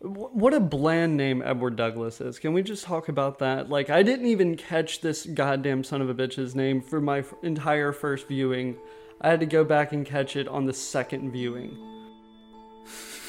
Wh- 0.00 0.34
What 0.34 0.54
a 0.54 0.60
bland 0.60 1.16
name 1.16 1.42
Edward 1.44 1.76
Douglas 1.76 2.20
is. 2.20 2.38
Can 2.38 2.52
we 2.52 2.62
just 2.62 2.84
talk 2.84 3.08
about 3.08 3.38
that? 3.40 3.68
Like, 3.68 3.90
I 3.90 4.02
didn't 4.02 4.26
even 4.26 4.56
catch 4.56 5.00
this 5.00 5.26
goddamn 5.26 5.84
son 5.84 6.02
of 6.02 6.08
a 6.08 6.14
bitch's 6.14 6.54
name 6.54 6.80
for 6.80 7.00
my 7.00 7.18
f- 7.20 7.34
entire 7.42 7.92
first 7.92 8.28
viewing. 8.28 8.76
I 9.20 9.28
had 9.28 9.40
to 9.40 9.46
go 9.46 9.64
back 9.64 9.92
and 9.92 10.04
catch 10.04 10.36
it 10.36 10.48
on 10.48 10.66
the 10.66 10.72
second 10.72 11.32
viewing. 11.32 11.76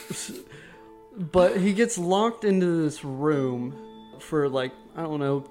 but 1.18 1.58
he 1.58 1.74
gets 1.74 1.98
locked 1.98 2.44
into 2.44 2.84
this 2.84 3.04
room 3.04 3.74
for 4.20 4.50
like, 4.50 4.72
I 4.96 5.02
don't 5.04 5.20
know, 5.20 5.46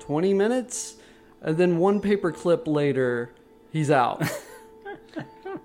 20 0.00 0.34
minutes? 0.34 0.96
And 1.40 1.56
then 1.56 1.78
one 1.78 2.00
paper 2.00 2.32
clip 2.32 2.66
later, 2.66 3.32
he's 3.70 3.90
out. 3.90 4.22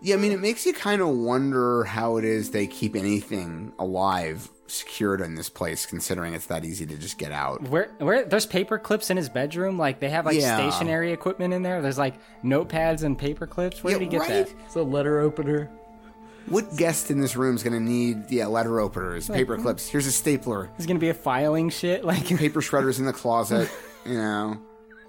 Yeah, 0.01 0.15
I 0.15 0.17
mean, 0.17 0.33
it 0.33 0.41
makes 0.41 0.65
you 0.65 0.73
kind 0.73 1.01
of 1.01 1.07
wonder 1.09 1.85
how 1.85 2.17
it 2.17 2.25
is 2.25 2.51
they 2.51 2.67
keep 2.67 2.93
anything 2.93 3.71
alive 3.79 4.49
secured 4.67 5.21
in 5.21 5.35
this 5.35 5.49
place, 5.49 5.85
considering 5.85 6.33
it's 6.33 6.47
that 6.47 6.65
easy 6.65 6.85
to 6.85 6.97
just 6.97 7.17
get 7.17 7.31
out. 7.31 7.61
Where 7.69 7.91
where 7.99 8.25
there's 8.25 8.45
paper 8.45 8.77
clips 8.77 9.09
in 9.09 9.17
his 9.17 9.29
bedroom, 9.29 9.77
like 9.77 9.99
they 9.99 10.09
have 10.09 10.25
like 10.25 10.39
Yeah. 10.39 10.55
stationary 10.55 11.11
equipment 11.11 11.53
in 11.53 11.63
there. 11.63 11.81
There's 11.81 11.97
like 11.97 12.15
notepads 12.43 13.03
and 13.03 13.17
paper 13.17 13.47
clips. 13.47 13.83
Where 13.83 13.93
Yeah, 13.93 13.99
did 13.99 14.05
he 14.05 14.09
get 14.09 14.19
right? 14.21 14.29
that? 14.47 14.53
It's 14.65 14.75
a 14.75 14.81
letter 14.83 15.19
opener. 15.19 15.69
What 16.47 16.75
guest 16.75 17.09
in 17.09 17.21
this 17.21 17.37
room 17.37 17.55
is 17.55 17.63
going 17.63 17.73
to 17.73 17.79
need, 17.79 18.29
yeah, 18.29 18.47
letter 18.47 18.81
openers, 18.81 19.29
paper 19.29 19.55
hmm. 19.55 19.61
clips? 19.61 19.87
Here's 19.87 20.07
a 20.07 20.11
stapler. 20.11 20.69
He's 20.75 20.85
gonna 20.85 20.99
be 20.99 21.07
a 21.09 21.13
filing 21.13 21.69
shit 21.69 22.03
like 22.05 22.25
paper 22.25 22.61
shredders 22.61 22.99
in 22.99 23.05
the 23.05 23.13
closet. 23.13 23.69
You 24.05 24.17
know, 24.17 24.59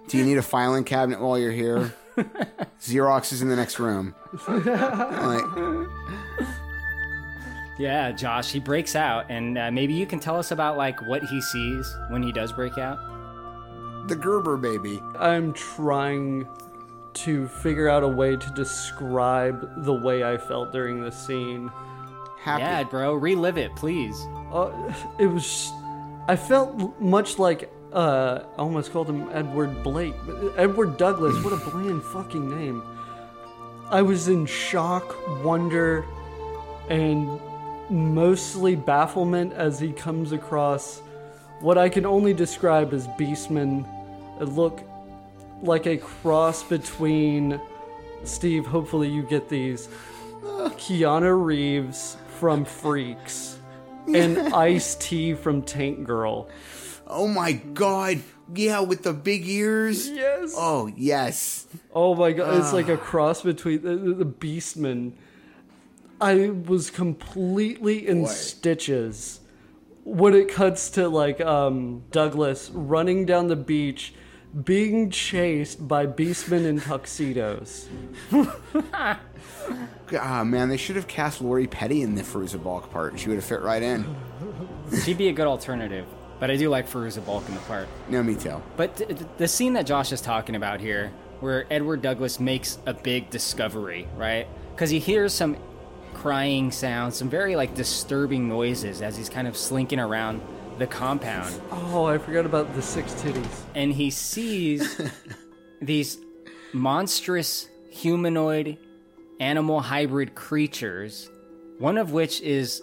do 0.06 0.18
you 0.18 0.24
need 0.24 0.38
a 0.38 0.42
filing 0.42 0.84
cabinet 0.84 1.20
while 1.20 1.36
you're 1.36 1.50
here? 1.50 1.92
Xerox 2.80 3.32
is 3.32 3.42
in 3.42 3.48
the 3.48 3.56
next 3.56 3.80
room. 3.80 4.14
Like, 4.46 5.42
Yeah, 7.78 8.12
Josh, 8.12 8.52
he 8.52 8.60
breaks 8.60 8.94
out, 8.94 9.26
and 9.30 9.58
uh, 9.58 9.70
maybe 9.70 9.94
you 9.94 10.06
can 10.06 10.20
tell 10.20 10.38
us 10.38 10.50
about 10.52 10.76
like 10.76 11.00
what 11.08 11.24
he 11.24 11.40
sees 11.40 11.96
when 12.08 12.22
he 12.22 12.30
does 12.32 12.52
break 12.52 12.78
out. 12.78 12.98
the 14.08 14.14
Gerber 14.16 14.56
baby. 14.56 15.00
I'm 15.18 15.52
trying 15.54 16.46
to 17.14 17.48
figure 17.48 17.88
out 17.88 18.02
a 18.02 18.08
way 18.08 18.36
to 18.36 18.50
describe 18.54 19.84
the 19.84 19.92
way 19.94 20.24
I 20.24 20.36
felt 20.36 20.72
during 20.72 21.00
the 21.02 21.10
scene. 21.10 21.70
Happy. 22.40 22.62
Yeah, 22.62 22.82
bro, 22.84 23.14
relive 23.14 23.56
it, 23.58 23.74
please. 23.76 24.24
Uh, 24.52 24.70
it 25.18 25.26
was. 25.26 25.70
I 26.28 26.36
felt 26.36 27.00
much 27.00 27.38
like. 27.38 27.70
Uh, 27.92 28.40
I 28.56 28.60
almost 28.60 28.92
called 28.92 29.08
him 29.08 29.28
Edward 29.32 29.82
Blake. 29.84 30.14
Edward 30.56 30.96
Douglas. 30.96 31.42
What 31.44 31.52
a 31.52 31.56
bland 31.70 32.02
fucking 32.02 32.50
name. 32.50 32.82
I 33.90 34.02
was 34.02 34.28
in 34.28 34.46
shock, 34.46 35.14
wonder, 35.44 36.04
and 36.88 37.40
mostly 37.90 38.76
bafflement 38.76 39.52
as 39.52 39.78
he 39.78 39.92
comes 39.92 40.32
across 40.32 41.00
what 41.60 41.78
I 41.78 41.88
can 41.88 42.04
only 42.04 42.34
describe 42.34 42.92
as 42.92 43.08
Beastman. 43.08 43.86
It 44.40 44.46
look 44.46 44.82
like 45.62 45.86
a 45.86 45.96
cross 45.96 46.62
between 46.62 47.60
Steve. 48.24 48.66
Hopefully, 48.66 49.08
you 49.08 49.22
get 49.22 49.48
these. 49.48 49.88
Keanu 50.42 51.42
Reeves 51.42 52.16
from 52.38 52.64
Freaks 52.64 53.58
and 54.12 54.38
Ice 54.54 54.94
T 54.96 55.34
from 55.34 55.62
Tank 55.62 56.04
Girl. 56.04 56.48
Oh 57.06 57.26
my 57.26 57.52
god. 57.52 58.20
Yeah, 58.54 58.80
with 58.80 59.02
the 59.02 59.12
big 59.12 59.46
ears. 59.48 60.08
Yes. 60.10 60.54
Oh, 60.56 60.90
yes. 60.94 61.66
Oh 61.94 62.14
my 62.14 62.32
god, 62.32 62.58
it's 62.58 62.72
like 62.72 62.88
a 62.88 62.94
ah. 62.94 62.98
cross 62.98 63.40
between 63.40 63.82
the, 63.82 63.96
the, 63.96 64.14
the 64.14 64.26
Beastman. 64.26 65.12
I 66.24 66.48
was 66.50 66.90
completely 66.90 68.08
in 68.08 68.22
Boy. 68.22 68.28
stitches 68.30 69.40
when 70.04 70.34
it 70.34 70.48
cuts 70.48 70.90
to 70.90 71.08
like 71.08 71.40
um, 71.40 72.02
Douglas 72.10 72.70
running 72.70 73.26
down 73.26 73.48
the 73.48 73.56
beach, 73.56 74.14
being 74.64 75.10
chased 75.10 75.86
by 75.86 76.06
Beastmen 76.06 76.64
in 76.64 76.80
tuxedos. 76.80 77.88
Ah, 80.20 80.44
man, 80.44 80.68
they 80.68 80.76
should 80.76 80.96
have 80.96 81.08
cast 81.08 81.40
Lori 81.40 81.66
Petty 81.66 82.02
in 82.02 82.14
the 82.14 82.22
Fairuza 82.22 82.62
Balk 82.62 82.90
part. 82.92 83.18
She 83.18 83.28
would 83.30 83.36
have 83.36 83.44
fit 83.44 83.62
right 83.62 83.82
in. 83.82 84.04
She'd 85.02 85.16
be 85.16 85.28
a 85.28 85.32
good 85.32 85.46
alternative, 85.46 86.06
but 86.38 86.50
I 86.50 86.56
do 86.56 86.68
like 86.68 86.86
Fairuza 86.86 87.24
Balk 87.24 87.48
in 87.48 87.54
the 87.54 87.60
part. 87.62 87.88
No, 88.10 88.22
me 88.22 88.34
too. 88.34 88.62
But 88.76 88.96
th- 88.96 89.08
th- 89.08 89.20
the 89.38 89.48
scene 89.48 89.72
that 89.72 89.86
Josh 89.86 90.12
is 90.12 90.20
talking 90.20 90.54
about 90.54 90.80
here, 90.80 91.10
where 91.40 91.64
Edward 91.70 92.02
Douglas 92.02 92.38
makes 92.38 92.78
a 92.86 92.92
big 92.92 93.30
discovery, 93.30 94.06
right? 94.16 94.46
Because 94.74 94.90
he 94.90 94.98
hears 94.98 95.32
some 95.32 95.56
crying 96.24 96.72
sounds, 96.72 97.14
some 97.14 97.28
very 97.28 97.54
like 97.54 97.74
disturbing 97.74 98.48
noises 98.48 99.02
as 99.02 99.14
he's 99.14 99.28
kind 99.28 99.46
of 99.46 99.54
slinking 99.54 100.00
around 100.00 100.40
the 100.78 100.86
compound, 100.86 101.54
Oh, 101.70 102.06
I 102.06 102.16
forgot 102.16 102.46
about 102.46 102.74
the 102.74 102.80
six 102.80 103.12
titties. 103.12 103.60
and 103.74 103.92
he 103.92 104.08
sees 104.08 104.98
these 105.82 106.16
monstrous 106.72 107.68
humanoid 107.90 108.78
animal 109.38 109.82
hybrid 109.82 110.34
creatures, 110.34 111.28
one 111.78 111.98
of 111.98 112.12
which 112.12 112.40
is 112.40 112.80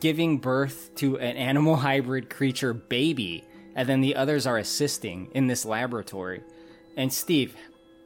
giving 0.00 0.38
birth 0.38 0.90
to 0.96 1.20
an 1.20 1.36
animal 1.36 1.76
hybrid 1.76 2.30
creature 2.30 2.74
baby, 2.74 3.44
and 3.76 3.88
then 3.88 4.00
the 4.00 4.16
others 4.16 4.44
are 4.44 4.58
assisting 4.58 5.30
in 5.36 5.46
this 5.46 5.64
laboratory. 5.64 6.42
And 6.96 7.12
Steve, 7.12 7.54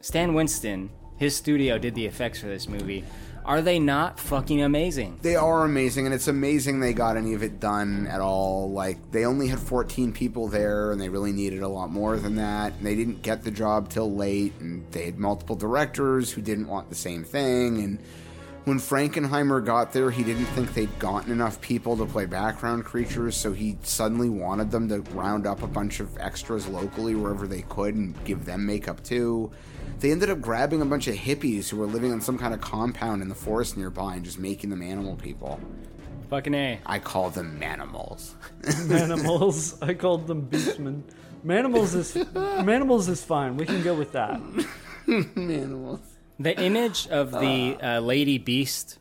Stan 0.02 0.34
Winston, 0.34 0.90
his 1.16 1.34
studio 1.34 1.78
did 1.78 1.94
the 1.94 2.04
effects 2.04 2.40
for 2.40 2.46
this 2.48 2.68
movie. 2.68 3.04
Are 3.46 3.62
they 3.62 3.78
not 3.78 4.18
fucking 4.18 4.60
amazing? 4.60 5.20
They 5.22 5.36
are 5.36 5.64
amazing, 5.64 6.04
and 6.04 6.12
it's 6.12 6.26
amazing 6.26 6.80
they 6.80 6.92
got 6.92 7.16
any 7.16 7.32
of 7.32 7.44
it 7.44 7.60
done 7.60 8.08
at 8.08 8.20
all. 8.20 8.72
Like, 8.72 9.12
they 9.12 9.24
only 9.24 9.46
had 9.46 9.60
14 9.60 10.12
people 10.12 10.48
there, 10.48 10.90
and 10.90 11.00
they 11.00 11.08
really 11.08 11.30
needed 11.30 11.62
a 11.62 11.68
lot 11.68 11.92
more 11.92 12.16
than 12.16 12.34
that. 12.34 12.72
And 12.72 12.84
they 12.84 12.96
didn't 12.96 13.22
get 13.22 13.44
the 13.44 13.52
job 13.52 13.88
till 13.88 14.12
late, 14.12 14.52
and 14.58 14.84
they 14.90 15.04
had 15.04 15.20
multiple 15.20 15.54
directors 15.54 16.32
who 16.32 16.42
didn't 16.42 16.66
want 16.66 16.88
the 16.88 16.96
same 16.96 17.22
thing. 17.22 17.78
And 17.84 18.00
when 18.64 18.80
Frankenheimer 18.80 19.64
got 19.64 19.92
there, 19.92 20.10
he 20.10 20.24
didn't 20.24 20.46
think 20.46 20.74
they'd 20.74 20.98
gotten 20.98 21.30
enough 21.30 21.60
people 21.60 21.96
to 21.98 22.04
play 22.04 22.26
background 22.26 22.84
creatures, 22.84 23.36
so 23.36 23.52
he 23.52 23.78
suddenly 23.84 24.28
wanted 24.28 24.72
them 24.72 24.88
to 24.88 25.02
round 25.12 25.46
up 25.46 25.62
a 25.62 25.68
bunch 25.68 26.00
of 26.00 26.18
extras 26.18 26.66
locally 26.66 27.14
wherever 27.14 27.46
they 27.46 27.62
could 27.62 27.94
and 27.94 28.16
give 28.24 28.44
them 28.44 28.66
makeup 28.66 29.04
too. 29.04 29.52
They 29.98 30.10
ended 30.10 30.28
up 30.28 30.40
grabbing 30.40 30.82
a 30.82 30.84
bunch 30.84 31.08
of 31.08 31.14
hippies 31.14 31.68
who 31.68 31.78
were 31.78 31.86
living 31.86 32.12
on 32.12 32.20
some 32.20 32.36
kind 32.36 32.52
of 32.52 32.60
compound 32.60 33.22
in 33.22 33.28
the 33.28 33.34
forest 33.34 33.76
nearby 33.76 34.16
and 34.16 34.24
just 34.24 34.38
making 34.38 34.70
them 34.70 34.82
animal 34.82 35.16
people. 35.16 35.58
Fucking 36.28 36.54
A. 36.54 36.80
I 36.84 36.98
call 36.98 37.30
them 37.30 37.58
manimals. 37.60 38.32
Manimals. 38.62 39.82
I 39.82 39.94
called 39.94 40.26
them 40.26 40.48
beastmen. 40.48 41.02
Manimals 41.44 41.94
is 41.94 42.14
Manimals 42.14 43.08
is 43.08 43.22
fine. 43.24 43.56
We 43.56 43.64
can 43.64 43.82
go 43.82 43.94
with 43.94 44.12
that. 44.12 44.40
manimals. 45.06 46.00
The 46.38 46.58
image 46.60 47.06
of 47.08 47.30
the 47.30 47.78
uh, 47.80 48.00
lady 48.00 48.38
beast 48.38 48.98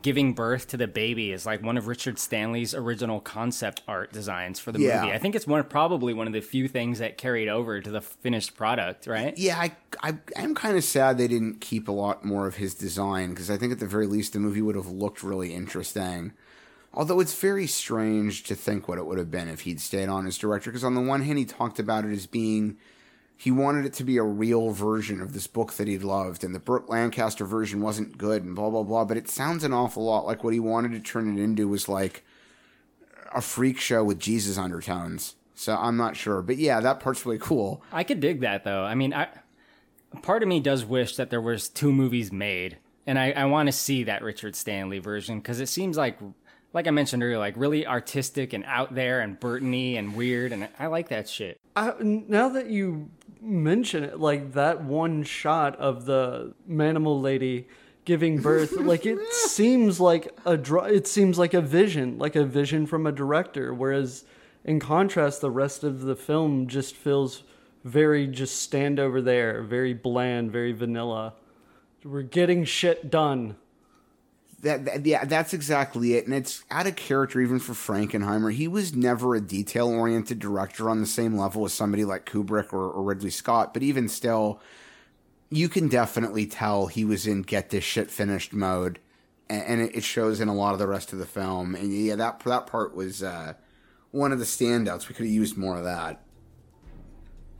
giving 0.00 0.32
birth 0.32 0.68
to 0.68 0.78
the 0.78 0.86
baby 0.86 1.32
is 1.32 1.44
like 1.44 1.62
one 1.62 1.76
of 1.76 1.86
Richard 1.86 2.18
Stanley's 2.18 2.74
original 2.74 3.20
concept 3.20 3.82
art 3.86 4.10
designs 4.10 4.58
for 4.58 4.72
the 4.72 4.80
Yeah. 4.80 5.02
movie. 5.02 5.12
I 5.12 5.18
think 5.18 5.34
it's 5.34 5.46
one 5.46 5.62
probably 5.64 6.14
one 6.14 6.26
of 6.26 6.32
the 6.32 6.40
few 6.40 6.66
things 6.66 6.98
that 7.00 7.18
carried 7.18 7.48
over 7.48 7.80
to 7.80 7.90
the 7.90 8.00
finished 8.00 8.56
product, 8.56 9.06
right? 9.06 9.36
Yeah, 9.36 9.58
I, 9.60 9.72
I 10.02 10.16
am 10.36 10.54
kind 10.54 10.78
of 10.78 10.84
sad 10.84 11.18
they 11.18 11.28
didn't 11.28 11.60
keep 11.60 11.88
a 11.88 11.92
lot 11.92 12.24
more 12.24 12.46
of 12.46 12.56
his 12.56 12.74
design 12.74 13.30
because 13.30 13.50
I 13.50 13.58
think 13.58 13.70
at 13.72 13.80
the 13.80 13.86
very 13.86 14.06
least 14.06 14.32
the 14.32 14.38
movie 14.38 14.62
would 14.62 14.76
have 14.76 14.88
looked 14.88 15.22
really 15.22 15.52
interesting. 15.54 16.32
Although 16.94 17.20
it's 17.20 17.38
very 17.38 17.66
strange 17.66 18.44
to 18.44 18.54
think 18.54 18.88
what 18.88 18.98
it 18.98 19.04
would 19.06 19.18
have 19.18 19.30
been 19.30 19.48
if 19.48 19.60
he'd 19.62 19.80
stayed 19.80 20.08
on 20.08 20.26
as 20.26 20.38
director 20.38 20.70
because 20.70 20.84
on 20.84 20.94
the 20.94 21.00
one 21.02 21.22
hand 21.22 21.38
he 21.38 21.44
talked 21.44 21.78
about 21.78 22.04
it 22.06 22.12
as 22.12 22.26
being 22.26 22.76
he 23.42 23.50
wanted 23.50 23.84
it 23.84 23.92
to 23.94 24.04
be 24.04 24.18
a 24.18 24.22
real 24.22 24.70
version 24.70 25.20
of 25.20 25.32
this 25.32 25.46
book 25.46 25.72
that 25.74 25.88
he 25.88 25.98
loved 25.98 26.44
and 26.44 26.54
the 26.54 26.60
Burt 26.60 26.88
Lancaster 26.88 27.44
version 27.44 27.80
wasn't 27.80 28.18
good 28.18 28.44
and 28.44 28.54
blah 28.54 28.70
blah 28.70 28.82
blah 28.82 29.04
but 29.04 29.16
it 29.16 29.28
sounds 29.28 29.64
an 29.64 29.72
awful 29.72 30.04
lot 30.04 30.26
like 30.26 30.44
what 30.44 30.52
he 30.52 30.60
wanted 30.60 30.92
to 30.92 31.00
turn 31.00 31.36
it 31.36 31.42
into 31.42 31.66
was 31.68 31.88
like 31.88 32.24
a 33.34 33.40
freak 33.40 33.78
show 33.78 34.04
with 34.04 34.18
Jesus 34.18 34.58
undertones. 34.58 35.36
So 35.54 35.76
I'm 35.76 35.96
not 35.96 36.16
sure, 36.16 36.42
but 36.42 36.56
yeah, 36.56 36.80
that 36.80 37.00
part's 37.00 37.24
really 37.24 37.38
cool. 37.38 37.82
I 37.92 38.04
could 38.04 38.20
dig 38.20 38.40
that 38.40 38.64
though. 38.64 38.84
I 38.84 38.94
mean, 38.94 39.14
I 39.14 39.28
part 40.22 40.42
of 40.42 40.48
me 40.48 40.60
does 40.60 40.84
wish 40.84 41.16
that 41.16 41.30
there 41.30 41.40
was 41.40 41.68
two 41.68 41.92
movies 41.92 42.32
made, 42.32 42.78
and 43.06 43.18
I, 43.18 43.32
I 43.32 43.44
want 43.46 43.68
to 43.68 43.72
see 43.72 44.04
that 44.04 44.22
Richard 44.22 44.56
Stanley 44.56 44.98
version 44.98 45.38
because 45.38 45.60
it 45.60 45.68
seems 45.68 45.96
like, 45.96 46.18
like 46.72 46.86
I 46.86 46.90
mentioned 46.90 47.22
earlier, 47.22 47.38
like 47.38 47.54
really 47.56 47.86
artistic 47.86 48.52
and 48.52 48.64
out 48.64 48.94
there 48.94 49.20
and 49.20 49.38
Burtony 49.38 49.98
and 49.98 50.16
weird, 50.16 50.52
and 50.52 50.68
I 50.78 50.86
like 50.86 51.08
that 51.10 51.28
shit. 51.28 51.58
I, 51.76 51.92
now 52.00 52.48
that 52.50 52.66
you 52.66 53.10
mention 53.42 54.04
it, 54.04 54.20
like 54.20 54.52
that 54.52 54.84
one 54.84 55.24
shot 55.24 55.76
of 55.76 56.06
the 56.06 56.54
manimal 56.68 57.20
lady 57.20 57.66
giving 58.04 58.40
birth, 58.40 58.72
like 58.80 59.04
it 59.04 59.32
seems 59.32 60.00
like 60.00 60.28
a 60.46 60.56
dr- 60.56 60.90
it 60.90 61.06
seems 61.06 61.38
like 61.38 61.54
a 61.54 61.60
vision, 61.60 62.18
like 62.18 62.36
a 62.36 62.44
vision 62.44 62.86
from 62.86 63.06
a 63.06 63.12
director. 63.12 63.74
Whereas, 63.74 64.24
in 64.64 64.80
contrast, 64.80 65.40
the 65.40 65.50
rest 65.50 65.84
of 65.84 66.02
the 66.02 66.16
film 66.16 66.68
just 66.68 66.94
feels 66.94 67.42
very 67.84 68.26
just 68.26 68.62
stand 68.62 69.00
over 69.00 69.20
there, 69.20 69.62
very 69.62 69.92
bland, 69.92 70.52
very 70.52 70.72
vanilla. 70.72 71.34
We're 72.04 72.22
getting 72.22 72.64
shit 72.64 73.10
done. 73.10 73.56
That, 74.62 74.84
that- 74.84 75.06
yeah, 75.06 75.24
that's 75.24 75.52
exactly 75.52 76.14
it, 76.14 76.24
and 76.26 76.34
it's 76.34 76.64
out 76.70 76.86
of 76.86 76.94
character 76.96 77.40
even 77.40 77.58
for 77.58 77.72
Frankenheimer. 77.72 78.52
He 78.52 78.68
was 78.68 78.94
never 78.94 79.34
a 79.34 79.40
detail-oriented 79.40 80.38
director 80.38 80.88
on 80.88 81.00
the 81.00 81.06
same 81.06 81.36
level 81.36 81.64
as 81.64 81.72
somebody 81.72 82.04
like 82.04 82.26
Kubrick 82.30 82.72
or, 82.72 82.88
or 82.90 83.02
Ridley 83.02 83.30
Scott. 83.30 83.74
But 83.74 83.82
even 83.82 84.08
still, 84.08 84.60
you 85.50 85.68
can 85.68 85.88
definitely 85.88 86.46
tell 86.46 86.86
he 86.86 87.04
was 87.04 87.26
in 87.26 87.42
get 87.42 87.70
this 87.70 87.82
shit 87.84 88.08
finished 88.10 88.52
mode, 88.52 89.00
and, 89.50 89.64
and 89.64 89.80
it, 89.82 89.96
it 89.96 90.04
shows 90.04 90.40
in 90.40 90.46
a 90.48 90.54
lot 90.54 90.74
of 90.74 90.78
the 90.78 90.86
rest 90.86 91.12
of 91.12 91.18
the 91.18 91.26
film. 91.26 91.74
And 91.74 91.92
yeah, 91.92 92.14
that 92.14 92.38
that 92.40 92.68
part 92.68 92.94
was 92.94 93.20
uh, 93.20 93.54
one 94.12 94.30
of 94.30 94.38
the 94.38 94.44
standouts. 94.44 95.08
We 95.08 95.14
could 95.16 95.26
have 95.26 95.34
used 95.34 95.56
more 95.58 95.76
of 95.76 95.84
that. 95.84 96.21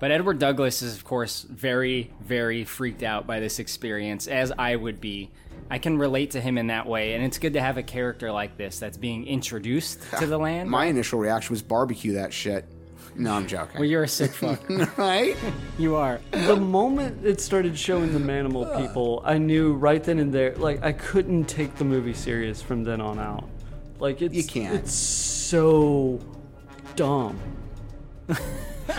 But 0.02 0.10
Edward 0.10 0.40
Douglas 0.40 0.82
is, 0.82 0.96
of 0.96 1.04
course, 1.04 1.42
very, 1.42 2.10
very 2.20 2.64
freaked 2.64 3.04
out 3.04 3.24
by 3.24 3.38
this 3.38 3.60
experience, 3.60 4.26
as 4.26 4.50
I 4.58 4.74
would 4.74 5.00
be. 5.00 5.30
I 5.70 5.78
can 5.78 5.96
relate 5.96 6.32
to 6.32 6.40
him 6.40 6.58
in 6.58 6.66
that 6.66 6.88
way, 6.88 7.14
and 7.14 7.24
it's 7.24 7.38
good 7.38 7.52
to 7.52 7.60
have 7.60 7.78
a 7.78 7.84
character 7.84 8.32
like 8.32 8.56
this 8.56 8.80
that's 8.80 8.96
being 8.96 9.28
introduced 9.28 10.00
to 10.18 10.26
the 10.26 10.38
land. 10.38 10.68
My 10.68 10.86
initial 10.86 11.20
reaction 11.20 11.52
was 11.52 11.62
barbecue 11.62 12.14
that 12.14 12.32
shit. 12.32 12.64
No, 13.14 13.34
I'm 13.34 13.46
joking. 13.46 13.78
Well, 13.78 13.88
you're 13.88 14.02
a 14.02 14.08
sick 14.08 14.32
fuck. 14.32 14.58
right? 14.98 15.36
You 15.78 15.94
are. 15.94 16.20
the 16.32 16.56
moment 16.56 17.24
it 17.24 17.40
started 17.40 17.78
showing 17.78 18.12
the 18.12 18.18
manimal 18.18 18.76
people, 18.76 19.22
I 19.24 19.38
knew 19.38 19.74
right 19.74 20.02
then 20.02 20.18
and 20.18 20.34
there, 20.34 20.56
like 20.56 20.82
I 20.82 20.90
couldn't 20.90 21.44
take 21.44 21.76
the 21.76 21.84
movie 21.84 22.14
serious 22.14 22.60
from 22.60 22.82
then 22.82 23.00
on 23.00 23.20
out. 23.20 23.48
Like 24.00 24.20
it's 24.20 24.34
You 24.34 24.42
can't. 24.42 24.74
It's 24.74 24.92
so 24.92 26.18
dumb. 26.96 27.38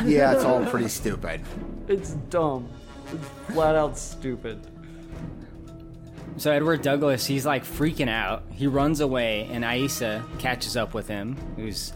yeah, 0.05 0.33
it's 0.33 0.43
all 0.43 0.65
pretty 0.65 0.89
stupid. 0.89 1.41
It's 1.87 2.11
dumb. 2.29 2.69
It's 3.11 3.27
flat 3.53 3.75
out 3.75 3.97
stupid. 3.97 4.65
So 6.37 6.51
Edward 6.51 6.81
Douglas, 6.81 7.25
he's 7.25 7.45
like 7.45 7.63
freaking 7.63 8.09
out. 8.09 8.43
He 8.51 8.65
runs 8.67 9.01
away, 9.01 9.47
and 9.51 9.63
Aissa 9.63 10.23
catches 10.39 10.75
up 10.75 10.93
with 10.93 11.07
him, 11.07 11.37
who's 11.55 11.93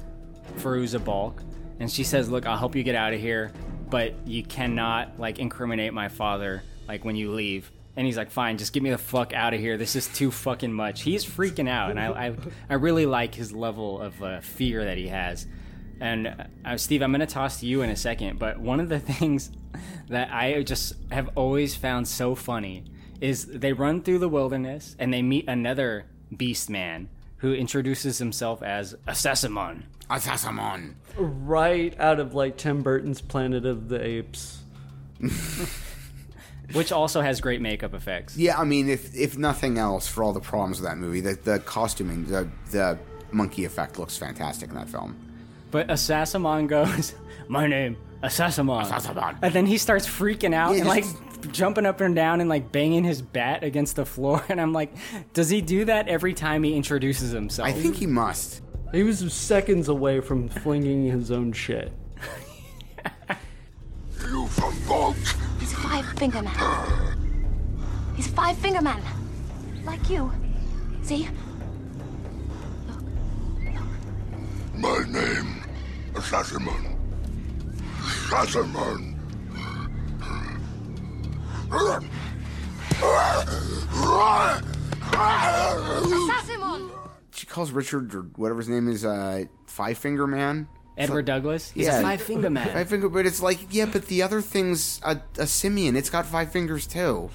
Fairuza 0.57 1.03
Balk, 1.03 1.41
and 1.79 1.91
she 1.91 2.03
says, 2.03 2.29
"Look, 2.29 2.45
I'll 2.45 2.57
help 2.57 2.75
you 2.75 2.83
get 2.83 2.95
out 2.95 3.13
of 3.13 3.19
here, 3.19 3.51
but 3.89 4.13
you 4.27 4.43
cannot 4.43 5.19
like 5.19 5.39
incriminate 5.39 5.93
my 5.93 6.07
father 6.07 6.63
like 6.87 7.03
when 7.03 7.15
you 7.15 7.31
leave." 7.31 7.71
And 7.95 8.05
he's 8.05 8.15
like, 8.17 8.29
"Fine, 8.29 8.59
just 8.59 8.73
get 8.73 8.83
me 8.83 8.91
the 8.91 8.97
fuck 8.99 9.33
out 9.33 9.55
of 9.55 9.59
here. 9.59 9.75
This 9.75 9.95
is 9.95 10.07
too 10.07 10.29
fucking 10.29 10.71
much." 10.71 11.01
He's 11.01 11.25
freaking 11.25 11.67
out, 11.67 11.89
and 11.89 11.99
I 11.99 12.27
I, 12.27 12.35
I 12.69 12.73
really 12.75 13.07
like 13.07 13.33
his 13.33 13.51
level 13.51 13.99
of 13.99 14.21
uh, 14.21 14.41
fear 14.41 14.85
that 14.85 14.97
he 14.97 15.07
has. 15.07 15.47
And 15.99 16.47
uh, 16.65 16.77
Steve, 16.77 17.01
I'm 17.01 17.11
going 17.11 17.21
to 17.21 17.25
toss 17.25 17.59
to 17.61 17.65
you 17.65 17.81
in 17.81 17.89
a 17.89 17.95
second, 17.95 18.39
but 18.39 18.59
one 18.59 18.79
of 18.79 18.89
the 18.89 18.99
things 19.13 19.51
that 20.09 20.31
I 20.31 20.63
just 20.63 20.93
have 21.11 21.29
always 21.35 21.75
found 21.75 22.07
so 22.07 22.35
funny 22.35 22.85
is 23.19 23.45
they 23.45 23.73
run 23.73 24.01
through 24.03 24.19
the 24.19 24.29
wilderness 24.29 24.95
and 24.99 25.13
they 25.13 25.21
meet 25.21 25.47
another 25.47 26.05
beast 26.35 26.69
man 26.69 27.09
who 27.37 27.53
introduces 27.53 28.17
himself 28.17 28.61
as 28.63 28.95
Assassimon. 29.07 29.83
Assassimon. 30.09 30.95
Right 31.17 31.97
out 31.99 32.19
of 32.19 32.33
like 32.33 32.57
Tim 32.57 32.81
Burton's 32.83 33.21
Planet 33.21 33.65
of 33.65 33.89
the 33.89 34.03
Apes. 34.03 34.63
Which 36.73 36.91
also 36.91 37.21
has 37.21 37.39
great 37.39 37.61
makeup 37.61 37.93
effects. 37.93 38.35
Yeah, 38.35 38.59
I 38.59 38.65
mean, 38.65 38.89
if 38.89 39.15
if 39.15 39.37
nothing 39.37 39.77
else, 39.77 40.05
for 40.07 40.21
all 40.21 40.33
the 40.33 40.41
problems 40.41 40.81
with 40.81 40.89
that 40.89 40.97
movie, 40.97 41.21
the 41.21 41.35
the 41.35 41.59
costuming, 41.59 42.25
the 42.25 42.49
the 42.71 42.99
monkey 43.31 43.63
effect 43.63 43.97
looks 43.97 44.17
fantastic 44.17 44.69
in 44.69 44.75
that 44.75 44.89
film. 44.89 45.15
But 45.77 45.89
Assassimon 45.89 46.65
goes, 46.67 47.13
My 47.47 47.67
name, 47.67 47.97
Assassimon. 48.23 48.83
Assassimon. 48.87 49.37
And 49.43 49.53
then 49.53 49.67
he 49.67 49.77
starts 49.77 50.07
freaking 50.07 50.51
out 50.55 50.71
Yeah, 50.73 50.79
and 50.79 50.87
like 50.87 51.03
just- 51.03 51.51
jumping 51.51 51.85
up 51.85 52.01
and 52.01 52.15
down 52.15 52.41
and 52.41 52.49
like 52.49 52.71
banging 52.71 53.03
his 53.03 53.21
bat 53.21 53.63
against 53.63 53.95
the 53.95 54.03
floor. 54.07 54.43
And 54.49 54.59
I'm 54.59 54.73
like, 54.73 54.91
does 55.33 55.49
he 55.49 55.61
do 55.61 55.85
that 55.85 56.07
every 56.07 56.33
time 56.33 56.63
he 56.63 56.75
introduces 56.75 57.29
himself? 57.29 57.67
I 57.67 57.73
think 57.73 57.95
he 57.97 58.07
must. 58.07 58.63
He 58.91 59.03
was 59.03 59.31
seconds 59.31 59.87
away 59.87 60.19
from 60.19 60.49
flinging 60.49 61.05
his 61.05 61.29
own 61.29 61.53
shit. 61.53 61.93
You 64.31 64.47
from 64.47 64.73
Vault? 64.87 65.15
He's 65.59 65.73
a 65.73 65.75
five 65.75 66.05
finger 66.17 66.41
man. 66.41 67.15
He's 68.15 68.25
a 68.25 68.31
five 68.31 68.57
finger 68.57 68.81
man. 68.81 69.03
Like 69.85 70.09
you. 70.09 70.31
See? 71.03 71.29
Look. 72.87 73.03
My 74.75 75.03
name, 75.07 75.63
Assassimon. 76.17 76.95
Assassimon. 78.29 79.13
Assassimon! 85.57 86.89
She 87.31 87.45
calls 87.45 87.71
Richard 87.71 88.13
or 88.15 88.21
whatever 88.35 88.59
his 88.59 88.69
name 88.69 88.87
is, 88.87 89.05
uh, 89.05 89.45
Five 89.65 89.97
Finger 89.97 90.27
Man. 90.27 90.67
Edward 90.97 91.25
Douglas? 91.25 91.69
He's 91.71 91.87
a 91.87 92.01
five 92.01 92.19
finger 92.19 92.49
man. 92.49 92.67
Five 92.73 92.89
finger, 92.89 93.07
but 93.07 93.27
it's 93.27 93.39
like, 93.39 93.59
yeah, 93.69 93.85
but 93.85 94.07
the 94.07 94.23
other 94.23 94.41
thing's 94.41 94.99
a, 95.03 95.21
a 95.37 95.45
simian. 95.45 95.95
It's 95.95 96.09
got 96.09 96.25
five 96.25 96.51
fingers 96.51 96.87
too. 96.87 97.29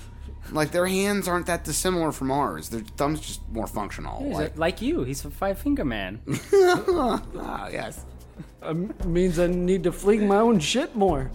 Like 0.50 0.72
their 0.72 0.88
hands 0.88 1.28
aren't 1.28 1.46
that 1.46 1.62
dissimilar 1.62 2.10
from 2.10 2.32
ours. 2.32 2.70
Their 2.70 2.80
thumbs 2.80 3.20
just 3.20 3.48
more 3.52 3.68
functional. 3.68 4.28
Like, 4.30 4.56
a- 4.56 4.58
like 4.58 4.82
you, 4.82 5.04
he's 5.04 5.24
a 5.24 5.30
five 5.30 5.58
finger 5.60 5.84
man. 5.84 6.20
ah, 6.52 7.68
yes. 7.70 8.04
Um, 8.62 8.94
means 9.04 9.38
I 9.38 9.46
need 9.48 9.82
to 9.84 9.92
fling 9.92 10.26
my 10.28 10.36
own 10.38 10.58
shit 10.60 10.94
more. 10.94 11.30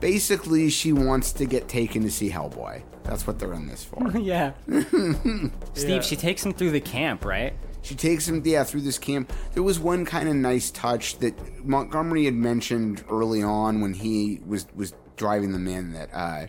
Basically, 0.00 0.68
she 0.70 0.92
wants 0.92 1.32
to 1.34 1.44
get 1.46 1.68
taken 1.68 2.02
to 2.02 2.10
see 2.10 2.30
Hellboy. 2.30 2.82
That's 3.04 3.26
what 3.26 3.38
they're 3.38 3.52
in 3.52 3.68
this 3.68 3.84
for. 3.84 4.10
yeah. 4.18 4.52
Steve, 5.74 6.04
she 6.04 6.16
takes 6.16 6.44
him 6.44 6.52
through 6.52 6.70
the 6.72 6.80
camp, 6.80 7.24
right? 7.24 7.54
She 7.82 7.94
takes 7.94 8.28
him, 8.28 8.42
yeah, 8.44 8.62
through 8.64 8.82
this 8.82 8.98
camp. 8.98 9.32
There 9.54 9.62
was 9.62 9.78
one 9.80 10.04
kind 10.04 10.28
of 10.28 10.36
nice 10.36 10.70
touch 10.70 11.18
that 11.18 11.64
Montgomery 11.64 12.24
had 12.26 12.34
mentioned 12.34 13.04
early 13.10 13.42
on 13.42 13.80
when 13.80 13.94
he 13.94 14.40
was 14.46 14.66
was 14.74 14.94
driving 15.16 15.52
them 15.52 15.66
in 15.68 15.92
that 15.92 16.08
uh, 16.12 16.46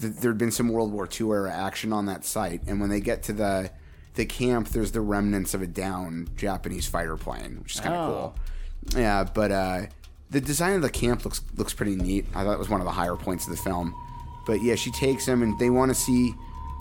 th- 0.00 0.14
there'd 0.14 0.38
been 0.38 0.50
some 0.50 0.68
World 0.68 0.92
War 0.92 1.08
II 1.08 1.28
era 1.30 1.52
action 1.52 1.92
on 1.92 2.06
that 2.06 2.24
site, 2.24 2.62
and 2.66 2.80
when 2.80 2.90
they 2.90 3.00
get 3.00 3.22
to 3.24 3.32
the 3.32 3.70
the 4.14 4.24
camp, 4.26 4.68
there's 4.70 4.90
the 4.92 5.00
remnants 5.00 5.54
of 5.54 5.62
a 5.62 5.66
downed 5.66 6.36
Japanese 6.36 6.86
fighter 6.88 7.16
plane, 7.16 7.58
which 7.62 7.74
is 7.74 7.80
kind 7.80 7.94
of 7.94 8.08
Oh. 8.08 8.12
cool. 8.12 8.36
Yeah, 8.96 9.24
but 9.24 9.50
uh, 9.50 9.82
the 10.30 10.40
design 10.40 10.74
of 10.74 10.82
the 10.82 10.90
camp 10.90 11.24
looks 11.24 11.40
looks 11.56 11.72
pretty 11.74 11.96
neat. 11.96 12.26
I 12.34 12.44
thought 12.44 12.52
it 12.54 12.58
was 12.58 12.68
one 12.68 12.80
of 12.80 12.84
the 12.86 12.92
higher 12.92 13.16
points 13.16 13.46
of 13.46 13.50
the 13.50 13.62
film. 13.62 13.94
But 14.46 14.62
yeah, 14.62 14.74
she 14.74 14.90
takes 14.92 15.26
him, 15.26 15.42
and 15.42 15.58
they 15.58 15.70
want 15.70 15.90
to 15.90 15.94
see 15.94 16.34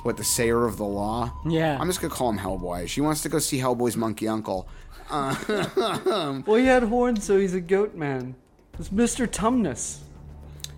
what 0.03 0.17
the 0.17 0.23
sayer 0.23 0.65
of 0.65 0.77
the 0.77 0.83
law. 0.83 1.31
Yeah. 1.47 1.77
I'm 1.79 1.87
just 1.87 2.01
gonna 2.01 2.13
call 2.13 2.29
him 2.29 2.37
Hellboy. 2.37 2.87
She 2.89 2.99
wants 3.01 3.21
to 3.21 3.29
go 3.29 3.39
see 3.39 3.57
Hellboy's 3.59 3.95
monkey 3.95 4.27
uncle. 4.27 4.67
Uh, 5.09 5.35
Well, 6.45 6.57
he 6.57 6.65
had 6.65 6.83
horns, 6.83 7.23
so 7.23 7.37
he's 7.39 7.53
a 7.53 7.61
goat 7.61 7.95
man. 7.95 8.35
It's 8.79 8.89
Mr. 8.89 9.27
Tumnus. 9.27 9.99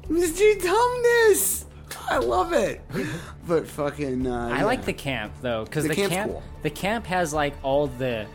Mr. 0.10 0.54
Tumnus. 0.60 1.66
I 2.10 2.18
love 2.18 2.54
it. 2.54 2.82
But 3.48 3.68
fucking. 3.68 4.28
Uh, 4.28 4.50
I 4.50 4.58
yeah. 4.60 4.66
like 4.66 4.86
the 4.86 4.94
camp 4.94 5.34
though, 5.42 5.64
because 5.64 5.84
The 5.84 5.90
the, 5.90 6.08
camp 6.08 6.32
cool. 6.32 6.44
the 6.62 6.70
camp 6.70 7.06
has 7.08 7.34
like 7.34 7.54
all 7.64 7.88
the 7.88 8.28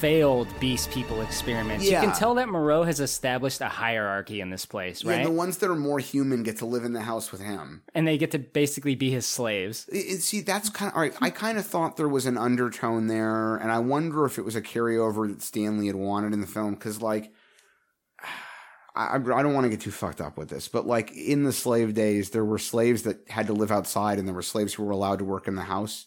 failed 0.00 0.48
beast 0.60 0.90
people 0.90 1.20
experiments. 1.20 1.84
You 1.84 1.92
can 1.92 2.14
tell 2.14 2.34
that 2.36 2.48
Moreau 2.48 2.82
has 2.84 3.00
established 3.00 3.60
a 3.60 3.68
hierarchy 3.68 4.40
in 4.40 4.48
this 4.50 4.64
place, 4.64 5.04
right? 5.04 5.18
Yeah, 5.18 5.24
the 5.24 5.30
ones 5.30 5.58
that 5.58 5.70
are 5.70 5.76
more 5.76 5.98
human 5.98 6.42
get 6.42 6.56
to 6.58 6.66
live 6.66 6.84
in 6.84 6.92
the 6.94 7.02
house 7.02 7.30
with 7.30 7.40
him. 7.42 7.82
and 7.94 8.06
they 8.08 8.16
get 8.16 8.30
to 8.30 8.38
basically 8.38 8.94
be 8.94 9.10
his 9.10 9.26
slaves. 9.26 9.86
It- 9.92 10.22
see, 10.22 10.40
that's 10.40 10.70
kind 10.70 10.90
of 10.90 10.96
all 10.96 11.02
right. 11.02 11.14
I 11.20 11.30
kind 11.30 11.58
of 11.58 11.66
thought 11.66 11.96
there 11.96 12.08
was 12.08 12.24
an 12.26 12.38
undertone 12.38 13.06
there, 13.08 13.56
and 13.56 13.70
I 13.70 13.78
wonder 13.78 14.24
if 14.24 14.38
it 14.38 14.44
was 14.44 14.56
a 14.56 14.62
carryover 14.62 15.28
that 15.28 15.42
Stanley 15.42 15.86
had 15.86 15.96
wanted 15.96 16.32
in 16.32 16.40
the 16.40 16.46
film. 16.46 16.74
Because, 16.74 17.02
like, 17.02 17.32
I, 18.94 19.14
I 19.16 19.18
don't 19.18 19.54
want 19.54 19.64
to 19.66 19.70
get 19.70 19.80
too 19.80 19.90
fucked 19.92 20.20
up 20.20 20.36
with 20.36 20.48
this, 20.48 20.66
but 20.66 20.86
like 20.86 21.12
in 21.12 21.44
the 21.44 21.52
slave 21.52 21.94
days, 21.94 22.30
there 22.30 22.44
were 22.44 22.58
slaves 22.58 23.02
that 23.02 23.28
had 23.28 23.46
to 23.46 23.52
live 23.52 23.70
outside, 23.70 24.18
and 24.18 24.26
there 24.26 24.34
were 24.34 24.42
slaves 24.42 24.74
who 24.74 24.82
were 24.82 24.90
allowed 24.90 25.20
to 25.20 25.24
work 25.24 25.46
in 25.46 25.54
the 25.54 25.62
house. 25.62 26.06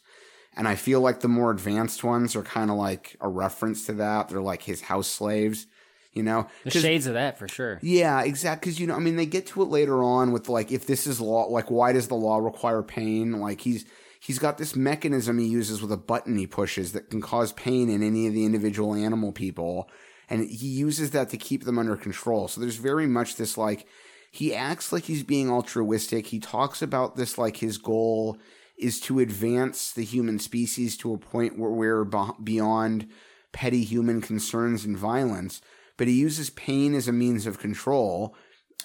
And 0.55 0.67
I 0.67 0.75
feel 0.75 1.01
like 1.01 1.21
the 1.21 1.27
more 1.27 1.51
advanced 1.51 2.03
ones 2.03 2.35
are 2.35 2.43
kind 2.43 2.69
of 2.69 2.77
like 2.77 3.15
a 3.21 3.27
reference 3.27 3.85
to 3.87 3.93
that. 3.93 4.29
They're 4.29 4.41
like 4.41 4.63
his 4.63 4.81
house 4.81 5.07
slaves, 5.07 5.65
you 6.13 6.21
know. 6.23 6.47
'Cause- 6.63 6.73
shades 6.81 7.07
of 7.07 7.13
that 7.15 7.39
for 7.39 7.47
sure. 7.47 7.79
yeah, 7.81 8.21
exactly. 8.21 8.69
Because 8.69 8.79
you 8.79 8.87
know, 8.87 8.95
I 8.95 8.99
mean, 8.99 9.15
they 9.15 9.25
get 9.25 9.47
to 9.47 9.61
it 9.63 9.69
later 9.69 10.03
on 10.03 10.31
with 10.31 10.49
like, 10.49 10.71
if 10.71 10.85
this 10.85 11.07
is 11.07 11.19
law, 11.19 11.45
like, 11.45 11.71
why 11.71 11.91
does 11.93 12.07
the 12.07 12.15
law 12.15 12.37
require 12.37 12.83
pain? 12.83 13.39
Like, 13.39 13.61
he's 13.61 13.85
he's 14.19 14.39
got 14.39 14.57
this 14.57 14.75
mechanism 14.75 15.37
he 15.39 15.45
uses 15.47 15.81
with 15.81 15.91
a 15.91 15.97
button 15.97 16.37
he 16.37 16.47
pushes 16.47 16.93
that 16.93 17.09
can 17.09 17.19
cause 17.19 17.51
pain 17.53 17.89
in 17.89 18.01
any 18.03 18.27
of 18.27 18.33
the 18.33 18.45
individual 18.45 18.93
animal 18.93 19.31
people, 19.31 19.89
and 20.29 20.47
he 20.47 20.67
uses 20.67 21.11
that 21.11 21.29
to 21.29 21.37
keep 21.37 21.63
them 21.65 21.77
under 21.79 21.95
control. 21.97 22.47
So 22.47 22.61
there's 22.61 22.77
very 22.77 23.07
much 23.07 23.35
this 23.35 23.57
like, 23.57 23.85
he 24.31 24.53
acts 24.55 24.91
like 24.93 25.03
he's 25.05 25.23
being 25.23 25.49
altruistic. 25.49 26.27
He 26.27 26.39
talks 26.39 26.81
about 26.81 27.15
this 27.17 27.37
like 27.37 27.57
his 27.57 27.77
goal 27.77 28.37
is 28.77 28.99
to 29.01 29.19
advance 29.19 29.91
the 29.91 30.03
human 30.03 30.39
species 30.39 30.97
to 30.97 31.13
a 31.13 31.17
point 31.17 31.57
where 31.57 31.71
we're 31.71 32.05
beyond 32.43 33.07
petty 33.51 33.83
human 33.83 34.21
concerns 34.21 34.83
and 34.83 34.97
violence, 34.97 35.61
but 35.97 36.07
he 36.07 36.13
uses 36.13 36.49
pain 36.49 36.95
as 36.95 37.07
a 37.07 37.13
means 37.13 37.45
of 37.45 37.59
control. 37.59 38.35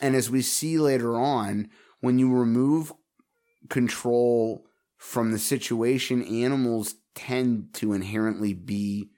And 0.00 0.14
as 0.14 0.30
we 0.30 0.42
see 0.42 0.78
later 0.78 1.16
on, 1.16 1.70
when 2.00 2.18
you 2.18 2.32
remove 2.32 2.92
control 3.68 4.66
from 4.96 5.32
the 5.32 5.38
situation, 5.38 6.22
animals 6.22 6.94
tend 7.14 7.72
to 7.74 7.92
inherently 7.92 8.52
be 8.52 9.10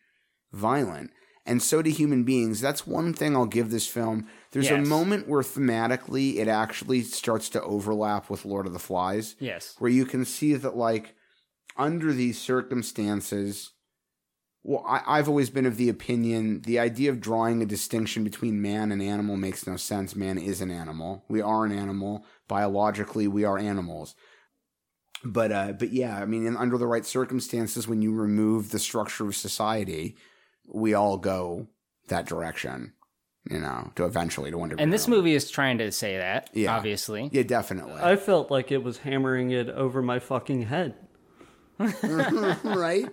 violent. 0.53 1.11
And 1.45 1.63
so 1.63 1.83
do 1.83 1.91
human 1.91 2.25
beings. 2.25 2.61
That's 2.61 2.87
one 2.87 3.13
thing 3.13 3.35
I'll 3.35 3.47
give 3.47 3.71
this 3.71 3.87
film. 3.87 4.27
There's 4.53 4.71
a 4.71 4.79
moment 4.79 5.29
where 5.29 5.43
thematically 5.43 6.37
it 6.37 6.49
actually 6.49 7.03
starts 7.03 7.49
to 7.51 7.63
overlap 7.63 8.29
with 8.29 8.45
Lord 8.45 8.67
of 8.67 8.73
the 8.73 8.79
Flies. 8.79 9.37
Yes. 9.39 9.77
where 9.79 9.91
you 9.91 10.05
can 10.05 10.25
see 10.25 10.55
that 10.55 10.77
like 10.77 11.15
under 11.77 12.13
these 12.13 12.39
circumstances 12.39 13.71
well 14.63 14.85
I, 14.87 15.03
i've 15.07 15.29
always 15.29 15.49
been 15.49 15.65
of 15.67 15.77
the 15.77 15.89
opinion 15.89 16.63
the 16.63 16.79
idea 16.79 17.11
of 17.11 17.21
drawing 17.21 17.63
a 17.63 17.67
distinction 17.67 18.25
between 18.25 18.61
man 18.61 18.93
and 18.93 19.01
animal 19.01 19.37
makes 19.37 19.67
no 19.67 19.77
sense. 19.77 20.15
Man 20.17 20.37
is 20.37 20.61
an 20.61 20.71
animal. 20.71 21.25
We 21.29 21.41
are 21.41 21.65
an 21.65 21.73
animal. 21.73 22.27
Biologically 22.49 23.29
we 23.29 23.45
are 23.45 23.57
animals. 23.59 24.15
But 25.25 25.53
uh 25.53 25.73
but 25.73 25.93
yeah 25.93 26.17
i 26.19 26.25
mean 26.25 26.47
in, 26.47 26.57
under 26.57 26.77
the 26.77 26.87
right 26.87 27.07
circumstances 27.07 27.87
when 27.87 28.03
you 28.03 28.13
remove 28.13 28.71
the 28.71 28.79
structure 28.79 29.27
of 29.27 29.37
society 29.37 30.17
we 30.67 30.93
all 30.95 31.19
go 31.19 31.69
that 32.09 32.27
direction 32.27 32.95
you 33.49 33.59
know 33.59 33.91
to 33.97 34.05
eventually 34.05 34.51
to 34.51 34.59
Wonder 34.59 34.75
degree 34.75 34.83
And 34.85 34.93
this 34.93 35.09
movie 35.09 35.35
is 35.35 35.51
trying 35.51 35.79
to 35.79 35.91
say 35.93 36.17
that, 36.19 36.51
Yeah. 36.53 36.77
obviously. 36.77 37.29
yeah 37.33 37.43
definitely 37.43 38.01
I 38.03 38.17
felt 38.17 38.51
like 38.51 38.71
it 38.73 38.83
was 38.83 38.99
hammering 38.99 39.51
it 39.51 39.69
over 39.69 40.03
my 40.03 40.19
fucking 40.19 40.63
head. 40.63 40.95
right 41.79 43.09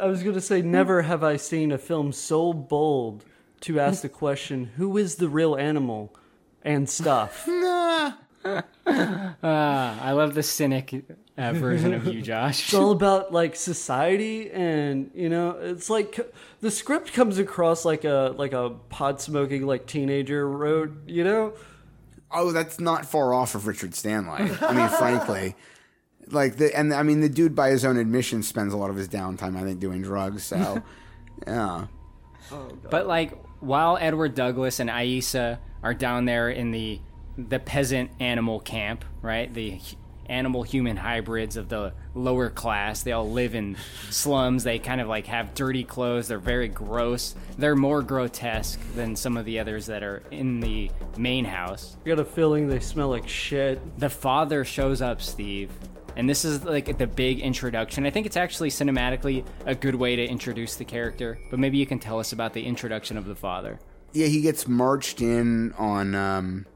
I 0.00 0.06
was 0.06 0.22
going 0.22 0.34
to 0.34 0.40
say, 0.40 0.62
never 0.62 1.02
have 1.02 1.22
I 1.22 1.36
seen 1.36 1.70
a 1.72 1.78
film 1.78 2.12
so 2.12 2.52
bold 2.52 3.24
to 3.60 3.78
ask 3.80 4.02
the 4.02 4.08
question, 4.08 4.72
who 4.76 4.96
is 4.96 5.16
the 5.16 5.28
real 5.28 5.56
animal 5.56 6.14
and 6.62 6.88
stuff? 6.88 7.46
Ah, 8.86 9.98
I 10.02 10.12
love 10.12 10.34
the 10.34 10.42
cynic 10.42 11.04
uh, 11.36 11.52
version 11.54 11.92
of 11.94 12.06
you, 12.06 12.22
Josh. 12.22 12.64
It's 12.64 12.74
all 12.74 12.90
about 12.92 13.32
like 13.32 13.56
society, 13.56 14.50
and 14.50 15.10
you 15.14 15.28
know, 15.28 15.50
it's 15.60 15.90
like 15.90 16.18
the 16.60 16.70
script 16.70 17.12
comes 17.12 17.38
across 17.38 17.84
like 17.84 18.04
a 18.04 18.34
like 18.36 18.52
a 18.52 18.70
pot 18.88 19.20
smoking 19.20 19.66
like 19.66 19.86
teenager 19.86 20.48
wrote. 20.48 20.92
You 21.08 21.24
know, 21.24 21.54
Oh, 22.30 22.50
that's 22.52 22.80
not 22.80 23.06
far 23.06 23.32
off 23.32 23.54
of 23.54 23.66
Richard 23.66 23.94
Stanley. 23.94 24.50
I 24.60 24.72
mean, 24.72 24.88
frankly, 24.88 25.54
like 26.30 26.56
the 26.56 26.76
and 26.76 26.92
I 26.92 27.02
mean 27.02 27.20
the 27.20 27.28
dude 27.28 27.54
by 27.54 27.70
his 27.70 27.84
own 27.84 27.96
admission 27.96 28.42
spends 28.42 28.72
a 28.72 28.76
lot 28.76 28.90
of 28.90 28.96
his 28.96 29.08
downtime, 29.08 29.56
I 29.56 29.62
think, 29.62 29.80
doing 29.80 30.02
drugs. 30.02 30.42
So, 30.42 30.82
yeah, 31.46 31.86
But 32.90 33.06
like 33.06 33.32
while 33.60 33.96
Edward 34.00 34.34
Douglas 34.34 34.80
and 34.80 34.90
Aissa 34.90 35.58
are 35.82 35.94
down 35.94 36.24
there 36.24 36.50
in 36.50 36.70
the 36.70 37.00
the 37.36 37.58
peasant 37.58 38.10
animal 38.20 38.60
camp, 38.60 39.04
right? 39.22 39.52
The 39.52 39.80
animal 40.26 40.62
human 40.62 40.96
hybrids 40.96 41.56
of 41.56 41.68
the 41.68 41.92
lower 42.14 42.48
class. 42.48 43.02
They 43.02 43.12
all 43.12 43.30
live 43.30 43.54
in 43.54 43.76
slums. 44.08 44.64
They 44.64 44.78
kind 44.78 45.00
of 45.00 45.08
like 45.08 45.26
have 45.26 45.54
dirty 45.54 45.84
clothes. 45.84 46.28
They're 46.28 46.38
very 46.38 46.68
gross. 46.68 47.34
They're 47.58 47.76
more 47.76 48.00
grotesque 48.02 48.80
than 48.94 49.16
some 49.16 49.36
of 49.36 49.44
the 49.44 49.58
others 49.58 49.86
that 49.86 50.02
are 50.02 50.22
in 50.30 50.60
the 50.60 50.90
main 51.18 51.44
house. 51.44 51.96
I 52.04 52.08
got 52.08 52.18
a 52.20 52.24
feeling 52.24 52.68
they 52.68 52.80
smell 52.80 53.08
like 53.10 53.28
shit. 53.28 53.98
The 53.98 54.08
father 54.08 54.64
shows 54.64 55.02
up, 55.02 55.20
Steve. 55.20 55.70
And 56.16 56.30
this 56.30 56.44
is 56.44 56.64
like 56.64 56.96
the 56.96 57.08
big 57.08 57.40
introduction. 57.40 58.06
I 58.06 58.10
think 58.10 58.24
it's 58.24 58.36
actually 58.36 58.70
cinematically 58.70 59.44
a 59.66 59.74
good 59.74 59.96
way 59.96 60.16
to 60.16 60.24
introduce 60.24 60.76
the 60.76 60.84
character. 60.84 61.38
But 61.50 61.58
maybe 61.58 61.76
you 61.76 61.86
can 61.86 61.98
tell 61.98 62.18
us 62.20 62.32
about 62.32 62.52
the 62.54 62.64
introduction 62.64 63.18
of 63.18 63.26
the 63.26 63.34
father. 63.34 63.78
yeah, 64.12 64.28
he 64.28 64.40
gets 64.40 64.66
marched 64.68 65.20
in 65.20 65.72
on. 65.72 66.14
um 66.14 66.66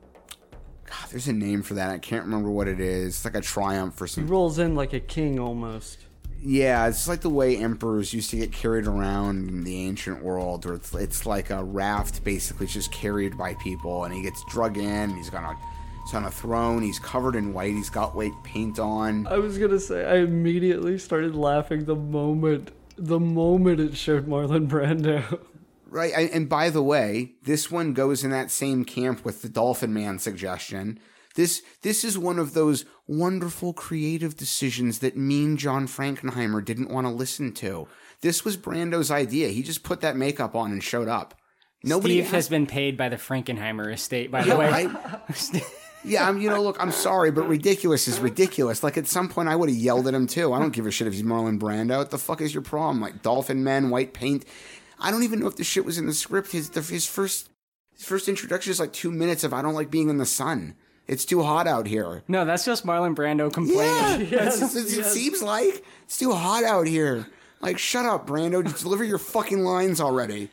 God, 0.88 1.10
there's 1.10 1.28
a 1.28 1.32
name 1.32 1.62
for 1.62 1.74
that. 1.74 1.90
I 1.90 1.98
can't 1.98 2.24
remember 2.24 2.50
what 2.50 2.68
it 2.68 2.80
is. 2.80 3.16
It's 3.16 3.24
like 3.24 3.34
a 3.34 3.40
triumph 3.40 4.00
or 4.00 4.06
He 4.06 4.22
rolls 4.22 4.58
in 4.58 4.74
like 4.74 4.92
a 4.92 5.00
king 5.00 5.38
almost. 5.38 5.98
Yeah, 6.40 6.86
it's 6.86 7.08
like 7.08 7.20
the 7.20 7.28
way 7.30 7.56
emperors 7.56 8.14
used 8.14 8.30
to 8.30 8.36
get 8.36 8.52
carried 8.52 8.86
around 8.86 9.48
in 9.48 9.64
the 9.64 9.84
ancient 9.86 10.22
world, 10.22 10.64
where 10.64 10.74
it's, 10.74 10.94
it's 10.94 11.26
like 11.26 11.50
a 11.50 11.64
raft, 11.64 12.22
basically 12.22 12.66
just 12.68 12.92
carried 12.92 13.36
by 13.36 13.54
people, 13.54 14.04
and 14.04 14.14
he 14.14 14.22
gets 14.22 14.44
drug 14.48 14.78
in. 14.78 15.16
He's 15.16 15.34
on 15.34 15.44
a 15.44 15.56
he's 16.04 16.14
on 16.14 16.24
a 16.26 16.30
throne. 16.30 16.82
He's 16.82 17.00
covered 17.00 17.34
in 17.34 17.52
white. 17.52 17.74
He's 17.74 17.90
got 17.90 18.14
white 18.14 18.32
paint 18.44 18.78
on. 18.78 19.26
I 19.26 19.38
was 19.38 19.58
gonna 19.58 19.80
say 19.80 20.06
I 20.06 20.18
immediately 20.18 20.96
started 20.98 21.34
laughing 21.34 21.84
the 21.86 21.96
moment 21.96 22.70
the 22.96 23.20
moment 23.20 23.80
it 23.80 23.96
showed 23.96 24.26
Marlon 24.28 24.68
Brando. 24.68 25.40
Right, 25.90 26.12
and, 26.14 26.30
and 26.30 26.48
by 26.48 26.68
the 26.70 26.82
way, 26.82 27.32
this 27.42 27.70
one 27.70 27.94
goes 27.94 28.22
in 28.22 28.30
that 28.30 28.50
same 28.50 28.84
camp 28.84 29.24
with 29.24 29.42
the 29.42 29.48
Dolphin 29.48 29.94
Man 29.94 30.18
suggestion. 30.18 30.98
This 31.34 31.62
this 31.82 32.04
is 32.04 32.18
one 32.18 32.38
of 32.38 32.52
those 32.52 32.84
wonderful 33.06 33.72
creative 33.72 34.36
decisions 34.36 34.98
that 34.98 35.16
mean 35.16 35.56
John 35.56 35.86
Frankenheimer 35.86 36.64
didn't 36.64 36.90
want 36.90 37.06
to 37.06 37.12
listen 37.12 37.52
to. 37.54 37.88
This 38.20 38.44
was 38.44 38.56
Brando's 38.56 39.10
idea. 39.10 39.48
He 39.48 39.62
just 39.62 39.82
put 39.82 40.00
that 40.00 40.16
makeup 40.16 40.54
on 40.54 40.72
and 40.72 40.82
showed 40.82 41.08
up. 41.08 41.34
Nobody 41.84 42.20
Steve 42.20 42.32
has 42.32 42.48
been 42.48 42.66
paid 42.66 42.96
by 42.96 43.08
the 43.08 43.16
Frankenheimer 43.16 43.92
estate, 43.92 44.30
by 44.32 44.42
the 44.42 44.48
Yeah, 44.48 44.58
way. 44.58 44.70
right? 44.86 45.62
Yeah, 46.04 46.28
I'm. 46.28 46.40
You 46.40 46.48
know, 46.48 46.62
look, 46.62 46.80
I'm 46.80 46.92
sorry, 46.92 47.32
but 47.32 47.48
ridiculous 47.48 48.06
is 48.06 48.20
ridiculous. 48.20 48.84
Like 48.84 48.96
at 48.96 49.08
some 49.08 49.28
point, 49.28 49.48
I 49.48 49.56
would 49.56 49.68
have 49.68 49.76
yelled 49.76 50.06
at 50.06 50.14
him 50.14 50.28
too. 50.28 50.52
I 50.52 50.60
don't 50.60 50.72
give 50.72 50.86
a 50.86 50.92
shit 50.92 51.08
if 51.08 51.12
he's 51.12 51.24
Marlon 51.24 51.58
Brando. 51.58 51.98
What 51.98 52.10
the 52.12 52.18
fuck 52.18 52.40
is 52.40 52.54
your 52.54 52.62
problem? 52.62 53.00
Like 53.00 53.20
dolphin 53.22 53.64
men, 53.64 53.90
white 53.90 54.14
paint. 54.14 54.44
I 55.00 55.10
don't 55.10 55.22
even 55.22 55.40
know 55.40 55.46
if 55.46 55.56
the 55.56 55.64
shit 55.64 55.84
was 55.84 55.98
in 55.98 56.06
the 56.06 56.14
script. 56.14 56.52
His 56.52 56.70
the, 56.70 56.82
his 56.82 57.06
first 57.06 57.50
his 57.94 58.04
first 58.04 58.28
introduction 58.28 58.70
is 58.70 58.80
like 58.80 58.92
two 58.92 59.10
minutes 59.10 59.44
of 59.44 59.52
I 59.52 59.62
don't 59.62 59.74
like 59.74 59.90
being 59.90 60.08
in 60.08 60.18
the 60.18 60.26
sun. 60.26 60.74
It's 61.06 61.24
too 61.24 61.42
hot 61.42 61.66
out 61.66 61.86
here. 61.86 62.22
No, 62.28 62.44
that's 62.44 62.64
just 62.66 62.84
Marlon 62.84 63.14
Brando 63.14 63.50
complaining. 63.52 64.28
Yeah, 64.30 64.38
that's- 64.44 64.74
it 64.76 65.04
seems 65.06 65.42
like 65.42 65.82
it's 66.04 66.18
too 66.18 66.32
hot 66.32 66.64
out 66.64 66.86
here. 66.86 67.26
Like, 67.60 67.78
shut 67.78 68.04
up, 68.04 68.26
Brando. 68.26 68.62
Just 68.62 68.82
deliver 68.82 69.02
your 69.04 69.18
fucking 69.18 69.60
lines 69.64 70.00
already. 70.00 70.50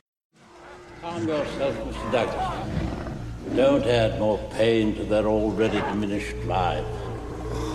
Calm 1.01 1.27
yourself, 1.27 1.75
Mr. 1.75 2.11
Douglas. 2.11 3.55
Don't 3.55 3.83
add 3.85 4.19
more 4.19 4.39
pain 4.53 4.95
to 4.95 5.03
their 5.03 5.25
already 5.27 5.79
diminished 5.81 6.35
lives. 6.45 6.87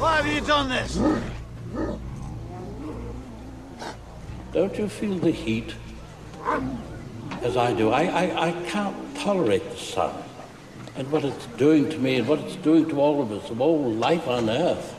Why 0.01 0.17
have 0.21 0.27
you 0.27 0.41
done 0.41 0.69
this? 0.69 0.97
Don't 4.53 4.77
you 4.77 4.89
feel 4.89 5.17
the 5.19 5.31
heat? 5.31 5.75
As 7.43 7.57
I 7.57 7.73
do. 7.73 7.91
I, 7.91 8.03
I, 8.05 8.49
I 8.49 8.53
can't 8.67 8.97
tolerate 9.17 9.69
the 9.71 9.77
sun. 9.77 10.15
And 10.97 11.11
what 11.11 11.25
it's 11.25 11.47
doing 11.57 11.89
to 11.91 11.99
me 11.99 12.17
and 12.17 12.29
what 12.29 12.41
it's 12.41 12.57
doing 12.57 12.89
to 12.89 13.01
all 13.01 13.23
of 13.23 13.33
us, 13.33 13.49
of 13.51 13.61
all 13.61 13.91
life 13.93 14.27
on 14.29 14.51
Earth. 14.51 14.95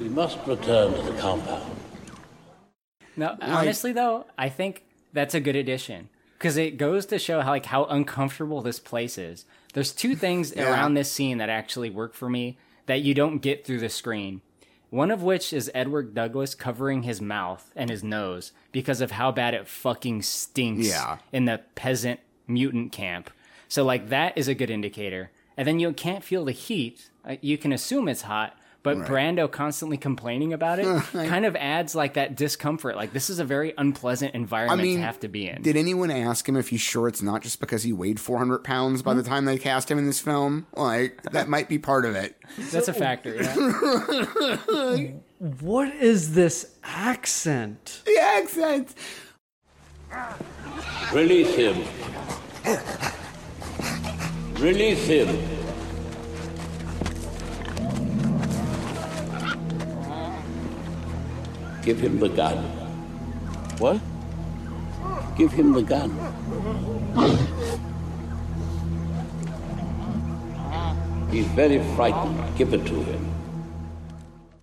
we 0.00 0.08
must 0.08 0.38
return 0.46 0.94
to 0.94 1.02
the 1.02 1.18
compound. 1.18 1.76
No, 3.16 3.36
honestly 3.42 3.92
though, 3.92 4.26
I 4.38 4.48
think 4.48 4.84
that's 5.12 5.34
a 5.34 5.40
good 5.40 5.56
addition 5.56 6.08
because 6.38 6.56
it 6.56 6.78
goes 6.78 7.04
to 7.06 7.18
show 7.18 7.42
how 7.42 7.50
like 7.50 7.66
how 7.66 7.84
uncomfortable 7.84 8.62
this 8.62 8.78
place 8.78 9.18
is. 9.18 9.44
There's 9.74 9.92
two 9.92 10.14
things 10.14 10.54
Yeah. 10.56 10.70
around 10.70 10.94
this 10.94 11.12
scene 11.12 11.38
that 11.38 11.50
actually 11.50 11.90
work 11.90 12.14
for 12.14 12.30
me 12.30 12.56
that 12.86 13.02
you 13.02 13.12
don't 13.12 13.38
get 13.38 13.66
through 13.66 13.80
the 13.80 13.88
screen. 13.90 14.40
One 14.90 15.10
of 15.12 15.22
which 15.22 15.52
is 15.52 15.70
Edward 15.74 16.14
Douglas 16.14 16.54
covering 16.54 17.04
his 17.04 17.20
mouth 17.20 17.70
and 17.76 17.88
his 17.90 18.02
nose 18.02 18.52
because 18.72 19.00
of 19.00 19.12
how 19.12 19.30
bad 19.30 19.54
it 19.54 19.68
fucking 19.68 20.22
stinks 20.22 20.88
Yeah. 20.88 21.18
in 21.32 21.44
the 21.44 21.60
peasant 21.76 22.20
mutant 22.48 22.90
camp. 22.92 23.30
So 23.68 23.84
like 23.84 24.08
that 24.08 24.36
is 24.36 24.48
a 24.48 24.54
good 24.54 24.68
indicator. 24.70 25.30
And 25.56 25.66
then 25.68 25.78
you 25.78 25.92
can't 25.92 26.24
feel 26.24 26.44
the 26.44 26.52
heat. 26.52 27.10
Uh, 27.24 27.36
You 27.40 27.56
can 27.56 27.72
assume 27.72 28.08
it's 28.08 28.22
hot, 28.22 28.58
but 28.82 28.98
Right. 28.98 29.08
Brando 29.08 29.50
constantly 29.50 29.96
complaining 29.96 30.52
about 30.52 30.78
it 30.78 30.84
kind 31.12 31.44
of 31.44 31.56
adds 31.56 31.94
like 31.94 32.14
that 32.14 32.36
discomfort. 32.36 32.96
Like 32.96 33.12
this 33.12 33.30
is 33.30 33.38
a 33.38 33.44
very 33.44 33.72
unpleasant 33.76 34.34
environment 34.34 34.80
I 34.80 34.84
environment 34.84 34.88
mean, 34.88 34.96
to 34.98 35.02
have 35.04 35.20
to 35.20 35.28
be 35.28 35.48
in. 35.48 35.62
Did 35.62 35.76
anyone 35.76 36.10
ask 36.10 36.48
him 36.48 36.56
if 36.56 36.68
he's 36.68 36.80
sure 36.80 37.08
it's 37.08 37.22
not 37.22 37.42
just 37.42 37.60
because 37.60 37.82
he 37.82 37.92
weighed 37.92 38.18
400 38.20 38.64
pounds 38.64 39.02
by 39.02 39.14
the 39.14 39.22
time 39.22 39.44
they 39.44 39.58
cast 39.58 39.90
him 39.90 39.98
in 39.98 40.06
this 40.06 40.20
film? 40.20 40.66
Like, 40.74 41.22
that 41.32 41.48
might 41.48 41.68
be 41.68 41.78
part 41.78 42.04
of 42.04 42.16
it. 42.16 42.36
That's 42.72 42.88
a 42.88 42.92
factor. 42.94 43.36
Yeah. 43.42 45.06
What 45.60 45.94
is 45.94 46.34
this 46.34 46.76
accent? 46.84 48.02
The 48.04 48.18
accent. 48.20 48.94
Release 51.14 51.54
him. 51.54 51.82
Release 54.56 55.06
him. 55.06 55.59
Give 61.82 61.98
him 61.98 62.20
the 62.20 62.28
gun. 62.28 62.58
What? 63.78 64.00
Give 65.36 65.50
him 65.50 65.72
the 65.72 65.82
gun. 65.82 66.10
He's 71.30 71.46
very 71.46 71.78
frightened. 71.96 72.56
Give 72.58 72.74
it 72.74 72.84
to 72.86 73.02
him. 73.02 73.39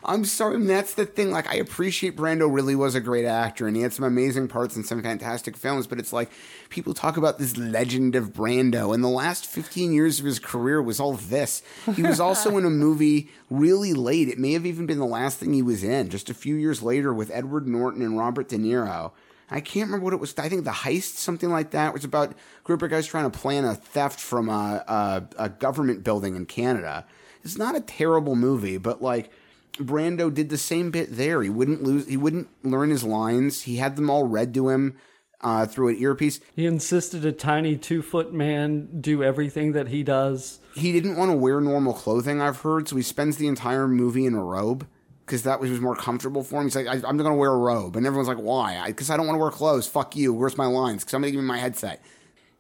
I'm 0.09 0.23
sorry, 0.23 0.55
I 0.55 0.57
mean, 0.57 0.67
that's 0.67 0.93
the 0.93 1.05
thing. 1.05 1.31
Like, 1.31 1.49
I 1.49 1.55
appreciate 1.55 2.15
Brando 2.15 2.51
really 2.51 2.75
was 2.75 2.95
a 2.95 3.01
great 3.01 3.25
actor, 3.25 3.67
and 3.67 3.75
he 3.75 3.81
had 3.81 3.91
some 3.91 4.05
amazing 4.05 4.47
parts 4.47 4.77
in 4.77 4.85
some 4.85 5.03
fantastic 5.03 5.57
films. 5.57 5.85
But 5.85 5.99
it's 5.99 6.13
like 6.13 6.31
people 6.69 6.93
talk 6.93 7.17
about 7.17 7.39
this 7.39 7.57
legend 7.57 8.15
of 8.15 8.31
Brando, 8.31 8.93
and 8.93 9.03
the 9.03 9.09
last 9.09 9.45
15 9.45 9.91
years 9.91 10.19
of 10.19 10.25
his 10.25 10.39
career 10.39 10.81
was 10.81 11.01
all 11.01 11.13
this. 11.13 11.61
He 11.93 12.03
was 12.03 12.21
also 12.21 12.57
in 12.57 12.63
a 12.63 12.69
movie 12.71 13.29
really 13.49 13.93
late. 13.93 14.29
It 14.29 14.39
may 14.39 14.53
have 14.53 14.65
even 14.65 14.85
been 14.85 14.99
the 14.99 15.05
last 15.05 15.39
thing 15.39 15.51
he 15.51 15.61
was 15.61 15.84
in, 15.84 16.09
just 16.09 16.29
a 16.29 16.34
few 16.34 16.55
years 16.55 16.81
later, 16.81 17.13
with 17.13 17.29
Edward 17.29 17.67
Norton 17.67 18.01
and 18.01 18.17
Robert 18.17 18.47
De 18.47 18.57
Niro. 18.57 19.11
I 19.49 19.59
can't 19.59 19.88
remember 19.88 20.05
what 20.05 20.13
it 20.13 20.21
was. 20.21 20.34
I 20.38 20.47
think 20.47 20.63
the 20.63 20.71
heist, 20.71 21.15
something 21.15 21.49
like 21.49 21.71
that, 21.71 21.93
was 21.93 22.05
about 22.05 22.31
a 22.31 22.35
group 22.63 22.81
of 22.81 22.89
guys 22.89 23.07
trying 23.07 23.29
to 23.29 23.38
plan 23.38 23.65
a 23.65 23.75
theft 23.75 24.21
from 24.21 24.47
a, 24.47 24.84
a, 24.88 25.27
a 25.38 25.49
government 25.49 26.05
building 26.05 26.35
in 26.35 26.45
Canada. 26.45 27.05
It's 27.43 27.57
not 27.57 27.75
a 27.75 27.81
terrible 27.81 28.35
movie, 28.35 28.77
but 28.77 29.01
like 29.01 29.31
Brando 29.78 30.34
did 30.34 30.49
the 30.49 30.58
same 30.58 30.91
bit 30.91 31.16
there. 31.16 31.41
He 31.41 31.49
wouldn't 31.49 31.84
lose. 31.84 32.08
He 32.08 32.18
wouldn't 32.18 32.49
learn 32.64 32.90
his 32.90 33.04
lines. 33.04 33.64
He 33.64 33.78
had 33.78 33.95
them 33.95 34.10
all 34.10 34.26
read 34.26 34.54
to 34.56 34.70
him 34.70 34.98
uh, 35.41 35.66
through 35.66 35.90
an 35.90 35.98
earpiece. 35.98 36.40
He 36.56 36.66
insisted 36.66 37.26
a 37.26 37.32
tiny 37.32 37.78
two 37.78 38.02
foot 38.02 38.34
man 38.34 39.02
do 39.02 39.24
everything 39.24 39.74
that 39.74 39.88
he 39.90 40.04
does. 40.04 40.60
He 40.76 40.91
didn't 40.91 41.18
want 41.18 41.32
to 41.32 41.38
wear 41.38 41.62
normal 41.62 41.94
clothing. 41.94 42.41
I've 42.41 42.62
heard, 42.62 42.88
so 42.88 42.95
he 42.95 43.02
spends 43.02 43.38
the 43.38 43.48
entire 43.48 43.88
movie 43.88 44.26
in 44.26 44.34
a 44.34 44.44
robe 44.44 44.88
because 45.26 45.44
that 45.44 45.60
was 45.60 45.82
more 45.82 45.95
comfortable 45.95 46.44
for 46.44 46.58
him. 46.58 46.68
He's 46.68 46.76
like, 46.76 46.88
I, 46.88 46.94
I'm 46.94 47.18
going 47.18 47.30
to 47.30 47.34
wear 47.34 47.52
a 47.52 47.58
robe, 47.58 47.95
and 47.95 48.06
everyone's 48.06 48.30
like, 48.30 48.38
Why? 48.38 48.84
Because 48.88 49.10
I, 49.10 49.18
don't 49.18 49.28
want 49.28 49.36
to 49.36 49.41
wear 49.41 49.52
clothes. 49.52 49.88
Fuck 49.88 50.16
you. 50.16 50.34
Where's 50.34 50.58
my 50.58 50.68
lines? 50.68 51.04
Because 51.04 51.12
somebody 51.12 51.32
give 51.32 51.41
me 51.41 51.48
my 51.48 51.58
headset. 51.58 52.02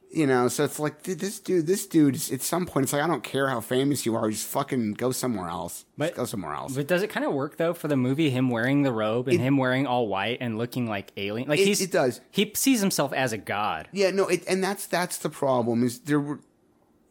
You 0.09 0.25
know, 0.25 0.47
so 0.47 0.63
it's 0.63 0.79
like 0.79 1.03
this 1.03 1.37
dude, 1.39 1.67
this 1.67 1.85
dude. 1.85 2.15
At 2.31 2.41
some 2.41 2.65
point, 2.65 2.85
it's 2.85 2.93
like 2.93 3.01
I 3.03 3.07
don't 3.07 3.23
care 3.25 3.49
how 3.49 3.59
famous 3.59 4.05
you 4.05 4.15
are. 4.15 4.31
Just 4.31 4.47
fucking 4.47 4.93
go 4.93 5.11
somewhere 5.11 5.49
else. 5.49 5.83
Just 5.99 6.15
go 6.15 6.23
somewhere 6.23 6.53
else. 6.53 6.75
But 6.75 6.87
does 6.87 7.03
it 7.03 7.09
kind 7.09 7.25
of 7.25 7.33
work 7.33 7.57
though 7.57 7.73
for 7.73 7.89
the 7.89 7.97
movie? 7.97 8.29
Him 8.29 8.49
wearing 8.49 8.83
the 8.83 8.93
robe 8.93 9.27
and 9.27 9.39
him 9.41 9.57
wearing 9.57 9.85
all 9.85 10.07
white 10.07 10.37
and 10.39 10.57
looking 10.57 10.87
like 10.87 11.11
alien. 11.17 11.49
Like 11.49 11.59
It- 11.59 11.65
he's 11.67 11.81
it 11.81 11.91
does. 11.91 12.21
He 12.31 12.51
sees 12.55 12.79
himself 12.79 13.11
as 13.11 13.33
a 13.33 13.37
god. 13.37 13.89
Yeah, 13.91 14.11
no, 14.11 14.27
it, 14.29 14.45
and 14.47 14.63
that's 14.63 14.87
that's 14.87 15.17
the 15.17 15.29
problem. 15.29 15.83
Is 15.83 15.99
there 15.99 16.21
were, 16.21 16.39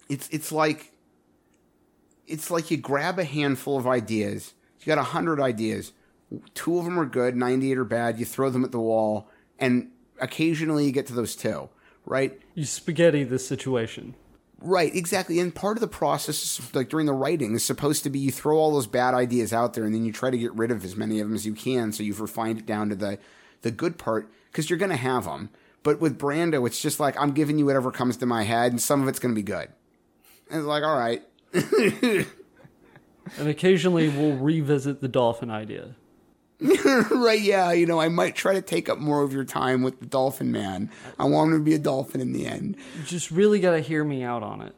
it's 0.09 0.28
it's 0.31 0.51
like, 0.51 0.90
it's 2.27 2.51
like 2.51 2.70
you 2.70 2.77
grab 2.77 3.18
a 3.18 3.24
handful 3.24 3.77
of 3.77 3.86
ideas. 3.86 4.55
You 4.81 4.86
got 4.86 4.98
a 4.98 5.02
hundred 5.02 5.40
ideas. 5.40 5.93
Two 6.55 6.78
of 6.78 6.85
them 6.86 6.98
are 6.98 7.05
good, 7.06 7.36
ninety 7.36 7.70
eight 7.73 7.78
are 7.78 7.85
bad. 7.85 8.18
You 8.18 8.24
throw 8.24 8.51
them 8.51 8.64
at 8.64 8.73
the 8.73 8.81
wall, 8.81 9.28
and 9.59 9.90
occasionally 10.20 10.86
you 10.86 10.93
get 10.93 11.06
to 11.09 11.12
those 11.12 11.36
two, 11.36 11.68
right? 12.07 12.41
You 12.55 12.65
spaghetti 12.65 13.24
the 13.24 13.39
situation. 13.39 14.15
Right, 14.62 14.95
exactly. 14.95 15.39
And 15.39 15.55
part 15.55 15.77
of 15.77 15.83
the 15.83 15.87
process, 15.87 16.74
like 16.74 16.89
during 16.89 17.07
the 17.07 17.12
writing, 17.12 17.55
is 17.55 17.65
supposed 17.65 18.05
to 18.05 18.11
be 18.11 18.19
you 18.19 18.33
throw 18.33 18.57
all 18.57 18.73
those 18.73 18.87
bad 18.87 19.12
ideas 19.12 19.53
out 19.53 19.74
there, 19.74 19.85
and 19.85 19.95
then 19.95 20.05
you 20.05 20.12
try 20.12 20.31
to 20.31 20.39
get 20.39 20.55
rid 20.55 20.70
of 20.70 20.83
as 20.85 20.97
many 20.97 21.20
of 21.20 21.28
them 21.28 21.35
as 21.35 21.45
you 21.45 21.53
can, 21.53 21.93
so 21.93 22.03
you've 22.03 22.20
refined 22.23 22.59
it 22.59 22.66
down 22.66 22.89
to 22.89 22.95
the 22.95 23.19
the 23.62 23.70
good 23.70 23.99
part, 23.99 24.31
because 24.51 24.70
you're 24.70 24.78
going 24.78 24.91
to 24.91 24.97
have 24.97 25.24
them. 25.24 25.51
But 25.83 26.01
with 26.01 26.19
Brando, 26.19 26.66
it's 26.66 26.81
just 26.81 26.99
like 26.99 27.20
I'm 27.20 27.33
giving 27.33 27.59
you 27.59 27.66
whatever 27.66 27.91
comes 27.91 28.16
to 28.19 28.27
my 28.27 28.45
head, 28.45 28.73
and 28.73 28.81
some 28.81 29.03
of 29.03 29.09
it's 29.09 29.19
going 29.19 29.35
to 29.35 29.39
be 29.39 29.45
good. 29.45 29.69
And 30.51 30.61
it's 30.61 30.66
like, 30.66 30.85
all 30.85 30.97
right, 30.97 31.23
And 33.39 33.49
occasionally 33.49 34.09
we'll 34.09 34.37
revisit 34.37 35.01
the 35.01 35.09
dolphin 35.09 35.51
idea. 35.51 35.97
right? 37.11 37.41
Yeah, 37.41 37.73
you 37.73 37.87
know, 37.87 38.01
I 38.01 38.09
might 38.09 38.35
try 38.35 38.55
to 38.55 38.62
take 38.62 38.89
up 38.89 38.99
more 38.99 39.23
of 39.23 39.33
your 39.33 39.45
time 39.45 39.83
with 39.83 40.01
the 40.01 40.07
Dolphin 40.07 40.51
Man. 40.51 40.91
I 41.19 41.24
want 41.24 41.53
him 41.53 41.59
to 41.59 41.65
be 41.65 41.74
a 41.74 41.78
dolphin 41.78 42.20
in 42.20 42.33
the 42.33 42.47
end. 42.47 42.77
You 42.97 43.05
just 43.05 43.31
really 43.31 43.61
got 43.61 43.73
to 43.73 43.81
hear 43.81 44.05
me 44.05 44.23
out 44.23 44.43
on 44.43 44.62
it. 44.62 44.74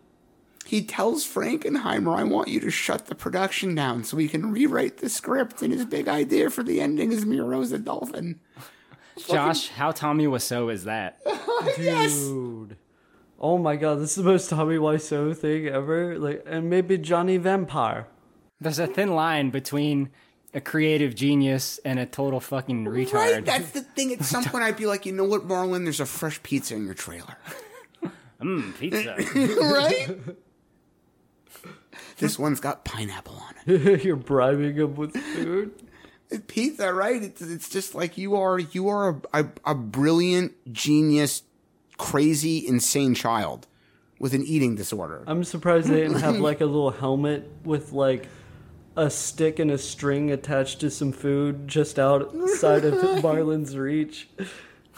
He 0.66 0.82
tells 0.82 1.24
Frankenheimer, 1.24 2.14
I 2.14 2.24
want 2.24 2.48
you 2.48 2.60
to 2.60 2.70
shut 2.70 3.06
the 3.06 3.14
production 3.14 3.74
down 3.74 4.04
so 4.04 4.18
we 4.18 4.28
can 4.28 4.52
rewrite 4.52 4.98
the 4.98 5.08
script. 5.08 5.62
And 5.62 5.72
his 5.72 5.86
big 5.86 6.08
idea 6.08 6.50
for 6.50 6.62
the 6.62 6.80
ending 6.80 7.10
is 7.10 7.24
Moreau's 7.24 7.72
a 7.72 7.78
dolphin. 7.78 8.40
Josh, 9.28 9.68
how 9.70 9.92
Tommy 9.92 10.26
Wiseau 10.26 10.72
is 10.72 10.84
that? 10.84 11.20
Dude. 11.76 12.76
Oh 13.40 13.56
my 13.56 13.76
god, 13.76 14.00
this 14.00 14.10
is 14.10 14.24
the 14.24 14.30
most 14.30 14.50
Tommy 14.50 14.76
Wiseau 14.76 15.34
thing 15.34 15.68
ever. 15.68 16.18
Like, 16.18 16.42
and 16.44 16.68
maybe 16.68 16.98
Johnny 16.98 17.36
Vampire. 17.36 18.06
There's 18.60 18.78
a 18.78 18.86
thin 18.86 19.14
line 19.14 19.50
between 19.50 20.10
a 20.54 20.60
creative 20.60 21.14
genius 21.14 21.78
and 21.84 21.98
a 21.98 22.06
total 22.06 22.40
fucking 22.40 22.84
retard. 22.86 23.12
Right, 23.12 23.44
that's 23.44 23.70
the 23.72 23.82
thing. 23.82 24.12
At 24.12 24.24
some 24.24 24.44
point, 24.44 24.64
I'd 24.64 24.76
be 24.76 24.86
like, 24.86 25.06
you 25.06 25.12
know 25.12 25.24
what, 25.24 25.46
Marlon? 25.46 25.84
There's 25.84 26.00
a 26.00 26.06
fresh 26.06 26.42
pizza 26.42 26.74
in 26.74 26.84
your 26.84 26.94
trailer. 26.94 27.36
Mmm, 28.40 28.76
pizza. 28.78 29.16
right? 29.72 30.18
this 32.18 32.38
one's 32.38 32.60
got 32.60 32.84
pineapple 32.84 33.34
on 33.34 33.54
it. 33.66 34.04
You're 34.04 34.16
bribing 34.16 34.76
him 34.76 34.94
with 34.94 35.16
food. 35.16 35.72
Pizza, 36.46 36.92
right? 36.92 37.22
It's, 37.22 37.40
it's 37.40 37.68
just 37.68 37.94
like 37.94 38.18
you 38.18 38.36
are. 38.36 38.58
You 38.58 38.88
are 38.88 39.20
a, 39.32 39.42
a, 39.42 39.46
a 39.66 39.74
brilliant, 39.74 40.52
genius, 40.72 41.42
crazy, 41.96 42.66
insane 42.66 43.14
child 43.14 43.66
with 44.18 44.34
an 44.34 44.44
eating 44.44 44.74
disorder. 44.74 45.24
I'm 45.26 45.44
surprised 45.44 45.88
they 45.88 46.00
didn't 46.00 46.20
have 46.20 46.38
like 46.38 46.60
a 46.60 46.66
little 46.66 46.90
helmet 46.90 47.50
with 47.64 47.92
like 47.92 48.28
a 48.98 49.08
stick 49.08 49.60
and 49.60 49.70
a 49.70 49.78
string 49.78 50.30
attached 50.32 50.80
to 50.80 50.90
some 50.90 51.12
food 51.12 51.68
just 51.68 52.00
outside 52.00 52.84
of 52.84 53.22
Marlon's 53.22 53.76
reach. 53.76 54.28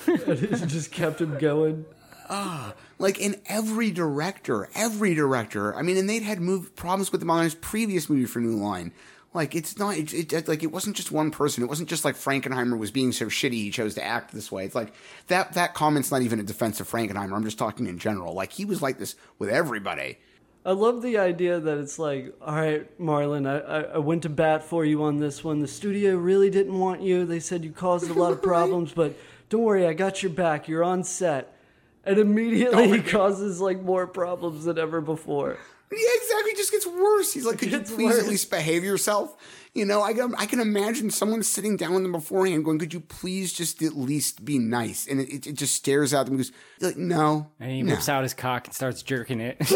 and 0.07 0.19
it 0.27 0.67
just 0.67 0.91
kept 0.91 1.21
him 1.21 1.39
going. 1.39 1.85
ah, 2.31 2.73
like 2.99 3.21
in 3.21 3.39
every 3.45 3.91
director, 3.91 4.71
every 4.75 5.15
director. 5.15 5.77
I 5.77 5.83
mean, 5.83 5.99
and 5.99 6.09
they'd 6.09 6.23
had 6.23 6.41
move 6.41 6.75
problems 6.77 7.13
with 7.13 7.29
on 7.29 7.45
his 7.45 7.55
previous 7.55 8.09
movie 8.09 8.25
for 8.25 8.41
New 8.41 8.57
Line. 8.57 8.93
Like 9.35 9.55
it's 9.55 9.79
not, 9.79 9.99
it, 9.99 10.33
it, 10.33 10.49
like 10.49 10.63
it 10.63 10.73
wasn't 10.73 10.97
just 10.97 11.13
one 11.13 11.31
person. 11.31 11.63
It 11.63 11.69
wasn't 11.69 11.91
just 11.91 12.05
like 12.05 12.17
Frankenheimer 12.17 12.79
was 12.79 12.91
being 12.91 13.13
so 13.13 13.27
shitty 13.27 13.53
he 13.53 13.71
chose 13.71 13.95
to 13.97 14.05
act 14.05 14.33
this 14.33 14.51
way. 14.51 14.65
It's 14.65 14.75
like 14.75 14.95
that 15.27 15.53
that 15.53 15.75
comment's 15.75 16.11
not 16.11 16.23
even 16.23 16.41
a 16.41 16.43
defense 16.43 16.81
of 16.81 16.91
Frankenheimer. 16.91 17.35
I'm 17.35 17.45
just 17.45 17.59
talking 17.59 17.87
in 17.87 17.99
general. 17.99 18.33
Like 18.33 18.53
he 18.53 18.65
was 18.65 18.81
like 18.81 18.99
this 18.99 19.15
with 19.39 19.51
everybody. 19.51 20.19
I 20.65 20.73
love 20.73 21.01
the 21.01 21.17
idea 21.17 21.59
that 21.59 21.79
it's 21.79 21.99
like, 21.99 22.35
all 22.43 22.55
right, 22.55 23.01
Marlon, 23.01 23.47
I, 23.47 23.61
I, 23.61 23.81
I 23.95 23.99
went 23.99 24.23
to 24.23 24.29
bat 24.29 24.63
for 24.63 24.85
you 24.85 25.03
on 25.05 25.19
this 25.19 25.43
one. 25.43 25.61
The 25.61 25.69
studio 25.69 26.17
really 26.17 26.51
didn't 26.51 26.79
want 26.79 27.01
you. 27.01 27.25
They 27.25 27.41
said 27.41 27.65
you 27.65 27.73
caused 27.73 28.11
a 28.11 28.15
lot 28.15 28.33
of 28.33 28.43
problems, 28.53 28.93
but 28.93 29.17
don't 29.49 29.63
worry, 29.63 29.87
I 29.87 29.95
got 29.95 30.23
your 30.23 30.31
back. 30.31 30.69
You're 30.69 30.85
on 30.85 31.03
set. 31.03 31.57
And 32.05 32.19
immediately 32.19 32.89
he 32.89 33.01
causes 33.03 33.61
like 33.61 33.81
more 33.81 34.07
problems 34.07 34.65
than 34.65 34.79
ever 34.79 35.01
before. 35.01 35.59
Yeah, 35.93 36.09
exactly. 36.23 36.53
It 36.53 36.57
just 36.57 36.71
gets 36.71 36.87
worse. 36.87 37.33
He's 37.33 37.45
like, 37.45 37.59
could 37.59 37.73
you 37.73 37.79
gets 37.79 37.93
please 37.93 38.19
at 38.19 38.27
least 38.27 38.51
behave 38.51 38.85
yourself? 38.85 39.37
You 39.75 39.85
know, 39.85 40.03
I 40.03 40.13
can, 40.15 40.35
I 40.37 40.47
can 40.47 40.61
imagine 40.61 41.11
someone 41.11 41.43
sitting 41.43 41.77
down 41.77 41.95
with 41.95 42.03
them 42.03 42.13
beforehand 42.13 42.65
going, 42.65 42.79
could 42.79 42.93
you 42.93 43.01
please 43.01 43.53
just 43.53 43.83
at 43.83 43.97
least 43.97 44.45
be 44.45 44.59
nice? 44.59 45.07
And 45.09 45.21
it, 45.21 45.29
it, 45.29 45.47
it 45.49 45.53
just 45.55 45.75
stares 45.75 46.15
at 46.15 46.25
them 46.27 46.35
and 46.35 46.39
goes, 46.39 46.53
like, 46.81 46.97
no. 46.97 47.51
And 47.59 47.71
he 47.71 47.83
no. 47.83 47.95
whips 47.95 48.09
out 48.09 48.23
his 48.23 48.35
cock 48.35 48.67
and 48.67 48.75
starts 48.75 49.03
jerking 49.03 49.41
it. 49.41 49.59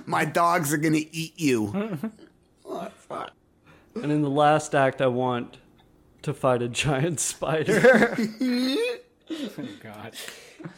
My 0.06 0.24
dogs 0.24 0.72
are 0.72 0.78
going 0.78 0.94
to 0.94 1.16
eat 1.16 1.38
you. 1.38 1.98
And 3.94 4.12
in 4.12 4.22
the 4.22 4.30
last 4.30 4.74
act, 4.74 5.00
I 5.00 5.08
want 5.08 5.58
to 6.22 6.32
fight 6.32 6.62
a 6.62 6.68
giant 6.68 7.20
spider. 7.20 8.14
oh, 8.40 9.68
God. 9.82 10.14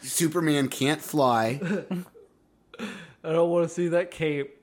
Superman 0.01 0.67
can't 0.67 1.01
fly. 1.01 1.59
I 3.23 3.31
don't 3.31 3.49
want 3.49 3.67
to 3.67 3.73
see 3.73 3.87
that 3.89 4.11
cape. 4.11 4.53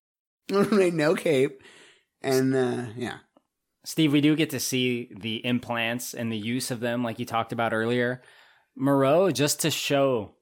right, 0.50 0.92
no 0.92 1.14
cape. 1.14 1.62
And, 2.22 2.54
uh, 2.54 2.86
yeah. 2.96 3.18
Steve, 3.84 4.12
we 4.12 4.20
do 4.20 4.36
get 4.36 4.50
to 4.50 4.60
see 4.60 5.08
the 5.16 5.44
implants 5.46 6.14
and 6.14 6.32
the 6.32 6.38
use 6.38 6.70
of 6.70 6.80
them, 6.80 7.02
like 7.02 7.18
you 7.18 7.24
talked 7.24 7.52
about 7.52 7.72
earlier. 7.72 8.22
Moreau, 8.76 9.30
just 9.30 9.60
to 9.60 9.70
show 9.70 10.34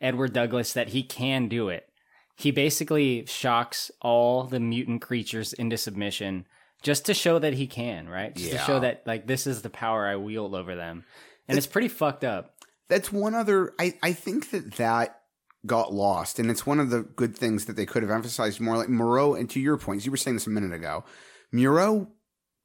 Edward 0.00 0.32
Douglas 0.32 0.72
that 0.72 0.88
he 0.88 1.02
can 1.02 1.48
do 1.48 1.68
it, 1.68 1.88
he 2.36 2.50
basically 2.50 3.24
shocks 3.26 3.90
all 4.02 4.44
the 4.44 4.60
mutant 4.60 5.02
creatures 5.02 5.52
into 5.52 5.76
submission 5.76 6.46
just 6.82 7.06
to 7.06 7.14
show 7.14 7.38
that 7.38 7.54
he 7.54 7.66
can, 7.66 8.08
right? 8.08 8.34
Just 8.34 8.50
to 8.50 8.58
show 8.58 8.80
that, 8.80 9.02
like, 9.06 9.26
this 9.26 9.46
is 9.46 9.62
the 9.62 9.70
power 9.70 10.06
I 10.06 10.16
wield 10.16 10.54
over 10.54 10.74
them. 10.74 11.04
And 11.48 11.56
it's 11.56 11.66
pretty 11.66 11.88
fucked 11.88 12.24
up. 12.24 12.54
That's 12.88 13.10
one 13.10 13.34
other, 13.34 13.72
I, 13.78 13.94
I 14.02 14.12
think 14.12 14.50
that 14.50 14.72
that 14.74 15.20
got 15.66 15.92
lost. 15.92 16.38
And 16.38 16.50
it's 16.50 16.66
one 16.66 16.80
of 16.80 16.90
the 16.90 17.02
good 17.02 17.36
things 17.36 17.64
that 17.66 17.76
they 17.76 17.86
could 17.86 18.02
have 18.02 18.10
emphasized 18.10 18.60
more. 18.60 18.76
Like 18.76 18.88
Moreau, 18.88 19.34
and 19.34 19.48
to 19.50 19.60
your 19.60 19.76
points, 19.76 20.04
you 20.04 20.10
were 20.10 20.16
saying 20.16 20.36
this 20.36 20.46
a 20.46 20.50
minute 20.50 20.72
ago. 20.72 21.04
Moreau 21.52 22.08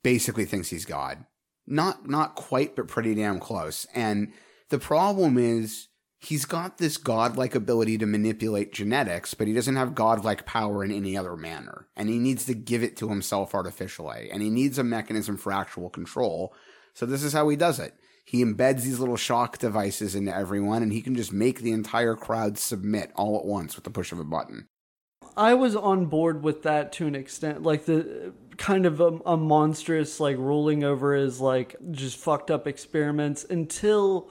basically 0.03 0.45
thinks 0.45 0.69
he's 0.69 0.85
God. 0.85 1.25
Not 1.67 2.09
not 2.09 2.35
quite, 2.35 2.75
but 2.75 2.87
pretty 2.87 3.13
damn 3.15 3.39
close. 3.39 3.85
And 3.93 4.33
the 4.69 4.79
problem 4.79 5.37
is 5.37 5.87
he's 6.19 6.45
got 6.45 6.77
this 6.77 6.97
godlike 6.97 7.55
ability 7.55 7.97
to 7.99 8.05
manipulate 8.05 8.73
genetics, 8.73 9.33
but 9.33 9.47
he 9.47 9.53
doesn't 9.53 9.75
have 9.75 9.95
godlike 9.95 10.45
power 10.45 10.83
in 10.83 10.91
any 10.91 11.15
other 11.15 11.35
manner. 11.35 11.87
And 11.95 12.09
he 12.09 12.19
needs 12.19 12.45
to 12.45 12.53
give 12.53 12.83
it 12.83 12.97
to 12.97 13.09
himself 13.09 13.53
artificially. 13.53 14.29
And 14.31 14.41
he 14.41 14.49
needs 14.49 14.77
a 14.77 14.83
mechanism 14.83 15.37
for 15.37 15.51
actual 15.51 15.89
control. 15.89 16.53
So 16.93 17.05
this 17.05 17.23
is 17.23 17.33
how 17.33 17.47
he 17.49 17.55
does 17.55 17.79
it. 17.79 17.93
He 18.29 18.45
embeds 18.45 18.83
these 18.83 18.99
little 18.99 19.17
shock 19.17 19.57
devices 19.57 20.13
into 20.13 20.35
everyone, 20.35 20.83
and 20.83 20.93
he 20.93 21.01
can 21.01 21.15
just 21.15 21.33
make 21.33 21.61
the 21.61 21.71
entire 21.71 22.13
crowd 22.13 22.59
submit 22.59 23.11
all 23.15 23.39
at 23.39 23.43
once 23.43 23.75
with 23.75 23.85
the 23.85 23.89
push 23.89 24.11
of 24.11 24.19
a 24.19 24.23
button. 24.23 24.67
I 25.35 25.55
was 25.55 25.75
on 25.75 26.05
board 26.05 26.43
with 26.43 26.61
that 26.61 26.91
to 26.93 27.07
an 27.07 27.15
extent, 27.15 27.63
like 27.63 27.85
the 27.85 28.31
kind 28.55 28.85
of 28.85 29.01
a, 29.01 29.17
a 29.25 29.35
monstrous, 29.35 30.19
like 30.19 30.37
ruling 30.37 30.83
over 30.83 31.15
his 31.15 31.41
like 31.41 31.75
just 31.89 32.17
fucked 32.17 32.51
up 32.51 32.67
experiments 32.67 33.47
until 33.49 34.29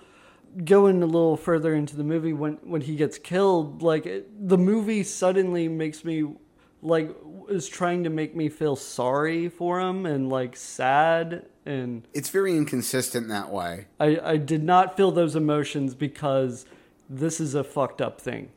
going 0.65 1.03
a 1.03 1.07
little 1.07 1.37
further 1.37 1.75
into 1.75 1.97
the 1.97 2.05
movie 2.05 2.33
when 2.33 2.53
when 2.63 2.83
he 2.83 2.95
gets 2.95 3.19
killed. 3.19 3.83
Like 3.83 4.07
it, 4.07 4.49
the 4.49 4.59
movie 4.59 5.03
suddenly 5.03 5.67
makes 5.67 6.05
me 6.05 6.37
like 6.83 7.11
is 7.49 7.67
trying 7.67 8.05
to 8.05 8.11
make 8.11 8.37
me 8.37 8.49
feel 8.49 8.77
sorry 8.77 9.49
for 9.49 9.81
him 9.81 10.07
and 10.07 10.29
like 10.29 10.55
sad 10.55 11.47
and 11.69 12.09
It's 12.15 12.31
very 12.31 12.57
inconsistent 12.57 13.29
that 13.29 13.51
way. 13.51 13.87
I, 14.01 14.19
I 14.23 14.37
did 14.39 14.65
not 14.65 14.97
feel 14.97 15.11
those 15.13 15.37
emotions 15.37 15.95
because 15.95 16.65
this 17.09 17.41
is 17.41 17.55
a 17.55 17.63
fucked 17.63 18.01
up 18.01 18.21
thing. 18.21 18.51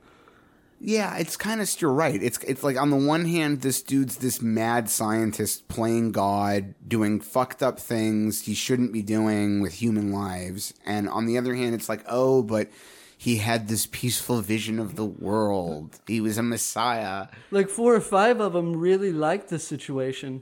Yeah, 0.83 1.17
it's 1.17 1.37
kind 1.37 1.61
of 1.61 1.81
you're 1.81 1.93
right. 1.93 2.21
It's 2.23 2.39
it's 2.39 2.63
like 2.63 2.75
on 2.75 2.89
the 2.89 2.95
one 2.95 3.25
hand, 3.25 3.61
this 3.61 3.83
dude's 3.83 4.17
this 4.17 4.41
mad 4.41 4.89
scientist 4.89 5.67
playing 5.67 6.11
God, 6.11 6.73
doing 6.87 7.19
fucked 7.19 7.61
up 7.61 7.79
things 7.79 8.45
he 8.45 8.55
shouldn't 8.55 8.91
be 8.91 9.03
doing 9.03 9.61
with 9.61 9.73
human 9.73 10.11
lives, 10.11 10.73
and 10.83 11.07
on 11.07 11.27
the 11.27 11.37
other 11.37 11.53
hand, 11.53 11.75
it's 11.75 11.87
like 11.87 12.03
oh, 12.07 12.41
but 12.41 12.69
he 13.15 13.37
had 13.37 13.67
this 13.67 13.85
peaceful 13.91 14.41
vision 14.41 14.79
of 14.79 14.95
the 14.95 15.05
world. 15.05 15.99
He 16.07 16.19
was 16.19 16.39
a 16.39 16.43
messiah. 16.43 17.27
Like 17.51 17.69
four 17.69 17.93
or 17.93 18.01
five 18.01 18.39
of 18.39 18.53
them 18.53 18.75
really 18.75 19.11
liked 19.11 19.49
the 19.49 19.59
situation. 19.59 20.41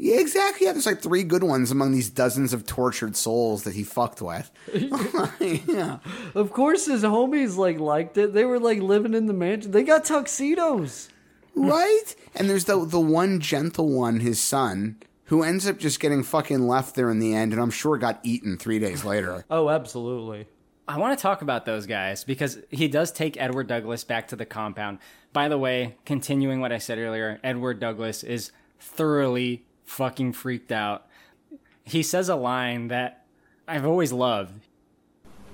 Yeah, 0.00 0.20
exactly. 0.20 0.66
Yeah, 0.66 0.72
there's 0.72 0.86
like 0.86 1.02
three 1.02 1.24
good 1.24 1.42
ones 1.42 1.72
among 1.72 1.90
these 1.90 2.08
dozens 2.08 2.52
of 2.52 2.64
tortured 2.66 3.16
souls 3.16 3.64
that 3.64 3.74
he 3.74 3.82
fucked 3.82 4.22
with. 4.22 4.50
yeah. 5.68 5.98
Of 6.36 6.52
course, 6.52 6.86
his 6.86 7.02
homies 7.02 7.56
like 7.56 7.80
liked 7.80 8.16
it. 8.16 8.32
They 8.32 8.44
were 8.44 8.60
like 8.60 8.80
living 8.80 9.14
in 9.14 9.26
the 9.26 9.32
mansion. 9.32 9.72
They 9.72 9.82
got 9.82 10.04
tuxedos, 10.04 11.08
right? 11.56 12.14
And 12.36 12.48
there's 12.48 12.66
the 12.66 12.84
the 12.84 13.00
one 13.00 13.40
gentle 13.40 13.88
one, 13.92 14.20
his 14.20 14.40
son, 14.40 14.98
who 15.24 15.42
ends 15.42 15.66
up 15.66 15.78
just 15.78 15.98
getting 15.98 16.22
fucking 16.22 16.68
left 16.68 16.94
there 16.94 17.10
in 17.10 17.18
the 17.18 17.34
end, 17.34 17.52
and 17.52 17.60
I'm 17.60 17.70
sure 17.70 17.98
got 17.98 18.20
eaten 18.22 18.56
three 18.56 18.78
days 18.78 19.04
later. 19.04 19.44
Oh, 19.50 19.68
absolutely. 19.68 20.46
I 20.86 20.96
want 20.98 21.18
to 21.18 21.20
talk 21.20 21.42
about 21.42 21.66
those 21.66 21.86
guys 21.86 22.24
because 22.24 22.58
he 22.70 22.88
does 22.88 23.10
take 23.10 23.38
Edward 23.38 23.66
Douglas 23.66 24.04
back 24.04 24.28
to 24.28 24.36
the 24.36 24.46
compound. 24.46 25.00
By 25.34 25.48
the 25.48 25.58
way, 25.58 25.96
continuing 26.06 26.60
what 26.60 26.72
I 26.72 26.78
said 26.78 26.98
earlier, 26.98 27.40
Edward 27.44 27.78
Douglas 27.78 28.22
is 28.24 28.52
thoroughly 28.80 29.66
fucking 29.88 30.32
freaked 30.32 30.72
out. 30.72 31.06
He 31.84 32.02
says 32.02 32.28
a 32.28 32.36
line 32.36 32.88
that 32.88 33.24
I've 33.66 33.86
always 33.86 34.12
loved. 34.12 34.66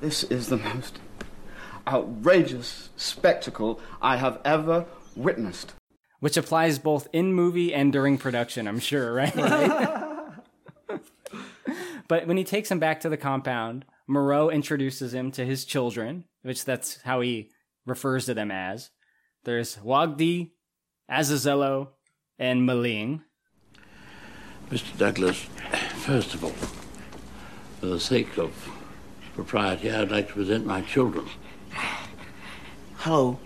This 0.01 0.24
is 0.24 0.48
the 0.48 0.56
most 0.56 0.98
outrageous 1.86 2.90
spectacle 2.97 3.81
I 4.02 4.16
have 4.16 4.40
ever 4.44 4.86
witnessed. 5.15 5.74
Which 6.20 6.36
applies 6.36 6.78
both 6.78 7.09
in 7.12 7.32
movie 7.32 7.73
and 7.74 7.93
during 7.93 8.19
production, 8.19 8.66
I'm 8.66 8.81
sure, 8.81 9.12
right? 9.15 9.35
but 12.09 12.27
when 12.27 12.36
he 12.36 12.44
takes 12.44 12.70
him 12.70 12.78
back 12.78 13.01
to 13.01 13.09
the 13.09 13.16
compound, 13.16 13.85
Moreau 14.06 14.51
introduces 14.51 15.15
him 15.15 15.31
to 15.32 15.44
his 15.44 15.65
children, 15.65 16.24
which 16.43 16.65
that's 16.65 17.01
how 17.02 17.20
he 17.20 17.51
refers 17.86 18.27
to 18.27 18.35
them 18.35 18.51
as. 18.51 18.90
There's 19.44 19.77
Wagdi, 19.77 20.52
Azazello, 21.11 21.89
and 22.39 22.62
M'Ling. 22.69 23.23
Mr. 24.75 24.99
Douglas, 24.99 25.47
first 25.99 26.35
of 26.35 26.43
all, 26.43 26.51
for 27.79 27.87
the 27.87 28.01
sake 28.01 28.37
of 28.39 28.51
propriety, 29.35 29.89
I'd 29.89 30.11
like 30.11 30.27
to 30.27 30.35
present 30.35 30.67
my 30.67 30.81
children. 30.81 31.29
Hello, 32.97 33.39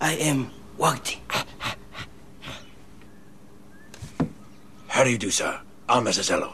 I 0.00 0.12
am 0.12 0.52
Wagti. 0.78 1.18
How 4.86 5.02
do 5.02 5.10
you 5.10 5.18
do, 5.18 5.28
sir? 5.32 5.60
I'm 5.88 6.04
Azazello. 6.04 6.52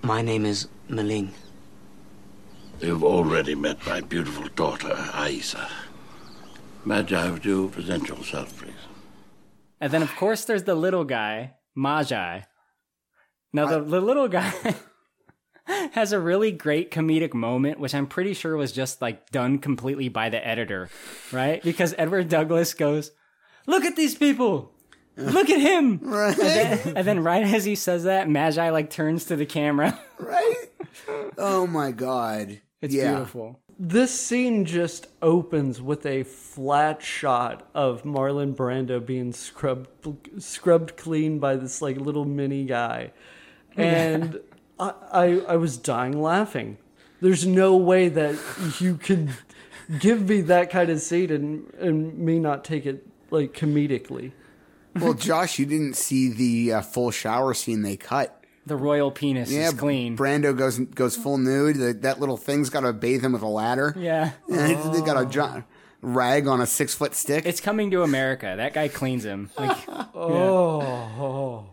My 0.00 0.22
name 0.22 0.46
is 0.46 0.68
M'Ling. 0.88 1.32
You've 2.80 3.04
already 3.04 3.54
met 3.54 3.86
my 3.86 4.00
beautiful 4.00 4.48
daughter, 4.56 4.94
Aissa. 5.12 5.68
Majai, 6.86 7.30
would 7.30 7.44
you 7.44 7.68
present 7.68 8.08
yourself, 8.08 8.58
please? 8.58 8.72
And 9.82 9.92
then, 9.92 10.00
of 10.02 10.16
course, 10.16 10.46
there's 10.46 10.62
the 10.62 10.74
little 10.74 11.04
guy, 11.04 11.56
Majai. 11.76 12.44
Now, 13.54 13.66
the, 13.66 13.80
the 13.80 14.00
little 14.00 14.26
guy 14.26 14.52
has 15.92 16.12
a 16.12 16.18
really 16.18 16.50
great 16.50 16.90
comedic 16.90 17.34
moment, 17.34 17.78
which 17.78 17.94
I'm 17.94 18.08
pretty 18.08 18.34
sure 18.34 18.56
was 18.56 18.72
just 18.72 19.00
like 19.00 19.30
done 19.30 19.58
completely 19.58 20.08
by 20.08 20.28
the 20.28 20.44
editor, 20.44 20.90
right? 21.30 21.62
Because 21.62 21.94
Edward 21.96 22.28
Douglas 22.28 22.74
goes, 22.74 23.12
Look 23.66 23.84
at 23.84 23.94
these 23.94 24.16
people! 24.16 24.72
Look 25.16 25.48
at 25.48 25.60
him! 25.60 26.00
Right. 26.02 26.36
And 26.36 26.38
then, 26.38 26.96
and 26.96 27.06
then 27.06 27.22
right 27.22 27.44
as 27.46 27.64
he 27.64 27.76
says 27.76 28.04
that, 28.04 28.26
Majai 28.26 28.72
like 28.72 28.90
turns 28.90 29.26
to 29.26 29.36
the 29.36 29.46
camera. 29.46 29.98
Right? 30.18 30.54
Oh 31.38 31.66
my 31.66 31.90
god. 31.90 32.60
It's 32.80 32.94
yeah. 32.94 33.10
beautiful. 33.10 33.60
This 33.78 34.18
scene 34.18 34.64
just 34.64 35.08
opens 35.20 35.82
with 35.82 36.06
a 36.06 36.22
flat 36.22 37.02
shot 37.02 37.68
of 37.74 38.04
Marlon 38.04 38.54
Brando 38.54 39.04
being 39.04 39.32
scrubbed 39.32 39.88
scrubbed 40.38 40.96
clean 40.96 41.40
by 41.40 41.56
this 41.56 41.82
like 41.82 41.96
little 41.96 42.24
mini 42.24 42.64
guy, 42.64 43.12
and 43.76 44.40
I, 44.78 44.92
I 45.12 45.24
I 45.48 45.56
was 45.56 45.76
dying 45.76 46.20
laughing. 46.20 46.78
There's 47.20 47.46
no 47.46 47.76
way 47.76 48.08
that 48.08 48.36
you 48.80 48.96
can 48.96 49.32
give 49.98 50.28
me 50.28 50.40
that 50.42 50.70
kind 50.70 50.90
of 50.90 51.00
scene 51.00 51.30
and 51.30 51.72
and 51.74 52.18
me 52.18 52.38
not 52.38 52.64
take 52.64 52.86
it 52.86 53.06
like 53.30 53.52
comedically. 53.54 54.32
Well, 55.00 55.14
Josh, 55.14 55.58
you 55.58 55.66
didn't 55.66 55.94
see 55.96 56.28
the 56.28 56.74
uh, 56.74 56.82
full 56.82 57.10
shower 57.10 57.52
scene 57.54 57.82
they 57.82 57.96
cut. 57.96 58.40
The 58.66 58.76
royal 58.76 59.10
penis 59.10 59.50
Yeah, 59.50 59.68
is 59.68 59.74
clean. 59.74 60.16
Brando 60.16 60.56
goes 60.56 60.78
goes 60.78 61.16
full 61.16 61.36
nude. 61.38 61.76
The, 61.76 61.92
that 62.02 62.20
little 62.20 62.36
thing's 62.36 62.70
got 62.70 62.80
to 62.80 62.92
bathe 62.92 63.22
him 63.24 63.32
with 63.32 63.42
a 63.42 63.46
ladder. 63.48 63.92
Yeah. 63.98 64.30
And 64.48 64.94
they 64.94 65.00
got 65.00 65.20
a 65.20 65.26
jo- 65.26 65.64
rag 66.00 66.46
on 66.46 66.60
a 66.60 66.66
six 66.66 66.94
foot 66.94 67.14
stick. 67.14 67.44
It's 67.44 67.60
coming 67.60 67.90
to 67.90 68.02
America. 68.04 68.54
That 68.56 68.72
guy 68.72 68.88
cleans 68.88 69.24
him. 69.24 69.50
Like, 69.58 69.76
Oh. 70.14 71.66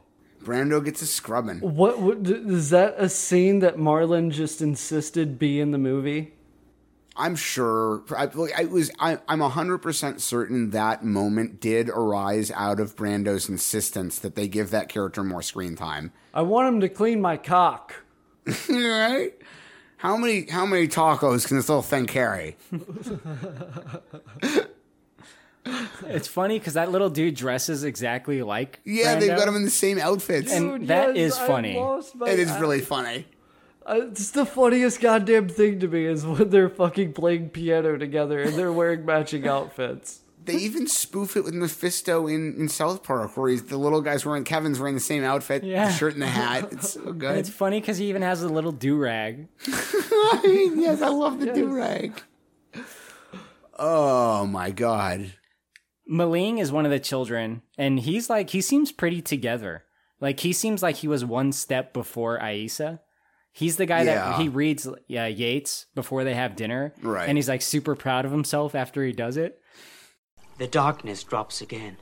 Brando 0.44 0.84
gets 0.84 1.02
a 1.02 1.06
scrubbing. 1.06 1.60
What, 1.60 2.00
what 2.00 2.28
is 2.28 2.72
that 2.72 2.96
a 2.98 3.10
scene 3.10 3.60
that 3.60 3.78
Marlon 3.78 4.32
just 4.32 4.62
insisted 4.62 5.38
be 5.38 5.60
in 5.60 5.72
the 5.72 5.78
movie? 5.78 6.34
I'm 7.16 7.36
sure. 7.36 8.04
I, 8.16 8.30
I 8.58 8.66
was. 8.66 8.90
I, 8.98 9.20
I'm 9.28 9.42
hundred 9.42 9.80
percent 9.80 10.22
certain 10.22 10.70
that 10.70 11.04
moment 11.04 11.60
did 11.60 11.90
arise 11.90 12.52
out 12.52 12.80
of 12.80 12.96
Brando's 12.96 13.50
insistence 13.50 14.18
that 14.20 14.36
they 14.36 14.48
give 14.48 14.72
that 14.72 14.88
character 14.88 15.24
more 15.24 15.42
screen 15.42 15.76
time. 15.76 16.14
I 16.34 16.44
want 16.44 16.74
him 16.74 16.82
to 16.82 16.90
clean 16.90 17.20
my 17.20 17.36
cock. 17.36 17.96
right? 18.70 19.34
How 19.98 20.18
many 20.18 20.50
how 20.50 20.66
many 20.66 20.88
tacos 20.88 21.46
can 21.46 21.58
this 21.58 21.68
little 21.68 21.84
thing 21.84 22.08
carry? 22.08 22.56
it's 26.08 26.28
funny 26.28 26.58
because 26.60 26.74
that 26.74 26.92
little 26.92 27.10
dude 27.10 27.36
dresses 27.36 27.84
exactly 27.84 28.42
like. 28.42 28.80
Yeah, 28.84 29.20
they've 29.20 29.36
got 29.36 29.48
him 29.48 29.56
in 29.56 29.64
the 29.64 29.70
same 29.70 30.00
outfits. 30.00 30.52
And 30.52 30.88
that 30.88 31.16
is 31.16 31.38
funny. 31.38 31.78
It 31.78 32.40
is 32.40 32.52
really 32.58 32.82
funny. 32.82 33.28
Uh, 33.86 34.02
it's 34.12 34.32
the 34.32 34.46
funniest 34.46 35.02
goddamn 35.02 35.50
thing 35.50 35.80
to 35.80 35.88
me 35.88 36.06
is 36.06 36.26
when 36.26 36.50
they're 36.50 36.70
fucking 36.70 37.14
playing 37.14 37.50
piano 37.50 37.98
together 37.98 38.40
and 38.40 38.54
they're 38.54 38.72
wearing 38.72 39.06
matching 39.06 39.48
outfits. 39.48 40.20
They 40.44 40.56
even 40.56 40.88
spoof 40.88 41.36
it 41.38 41.44
with 41.44 41.54
Mephisto 41.54 42.26
in, 42.28 42.56
in 42.58 42.68
South 42.68 43.04
Park, 43.04 43.38
where 43.38 43.50
he's 43.50 43.64
the 43.66 43.78
little 43.78 44.02
guy's 44.02 44.26
wearing 44.26 44.44
Kevin's 44.44 44.80
wearing 44.80 44.96
the 44.96 45.00
same 45.02 45.24
outfit, 45.24 45.64
Yeah. 45.64 45.86
the 45.88 45.94
shirt 45.94 46.14
and 46.14 46.22
the 46.22 46.28
hat. 46.28 46.70
It's 46.72 46.94
so 46.94 47.02
And 47.10 47.20
good. 47.20 47.38
It's 47.38 47.50
funny 47.50 47.80
because 47.80 47.98
he 48.00 48.06
even 48.10 48.24
has 48.24 48.42
a 48.42 48.50
little 48.50 48.72
do 48.72 48.98
rag. 48.98 49.48
yes, 49.68 51.02
I 51.04 51.10
love 51.10 51.40
the 51.40 51.52
do 51.54 51.68
rag. 51.68 52.22
Oh 53.78 54.46
my 54.48 54.72
god. 54.72 55.34
M'Ling 56.12 56.58
is 56.60 56.72
one 56.74 56.86
of 56.86 56.92
the 56.92 57.00
children, 57.00 57.62
and 57.78 58.00
he's 58.02 58.30
like 58.30 58.50
he 58.50 58.60
seems 58.62 58.92
pretty 58.92 59.22
together. 59.22 59.86
Like 60.20 60.42
he 60.42 60.52
seems 60.54 60.84
like 60.84 60.98
he 60.98 61.08
was 61.08 61.24
one 61.24 61.52
step 61.54 61.94
before 61.94 62.38
Aissa. 62.40 63.00
He's 63.54 63.78
the 63.78 63.86
guy 63.86 64.04
Yeah. 64.04 64.16
that 64.16 64.40
he 64.42 64.50
reads 64.50 64.86
uh, 64.88 64.94
Yeats 65.08 65.86
before 65.96 66.24
they 66.24 66.34
have 66.36 66.56
dinner, 66.56 66.94
Right. 67.02 67.28
And 67.28 67.38
he's 67.38 67.50
like 67.50 67.62
super 67.62 67.96
proud 67.96 68.26
of 68.26 68.32
himself 68.32 68.76
after 68.76 69.04
he 69.06 69.12
does 69.14 69.38
it. 69.38 69.60
The 70.58 70.68
darkness 70.68 71.24
drops 71.24 71.62
again. 71.62 71.98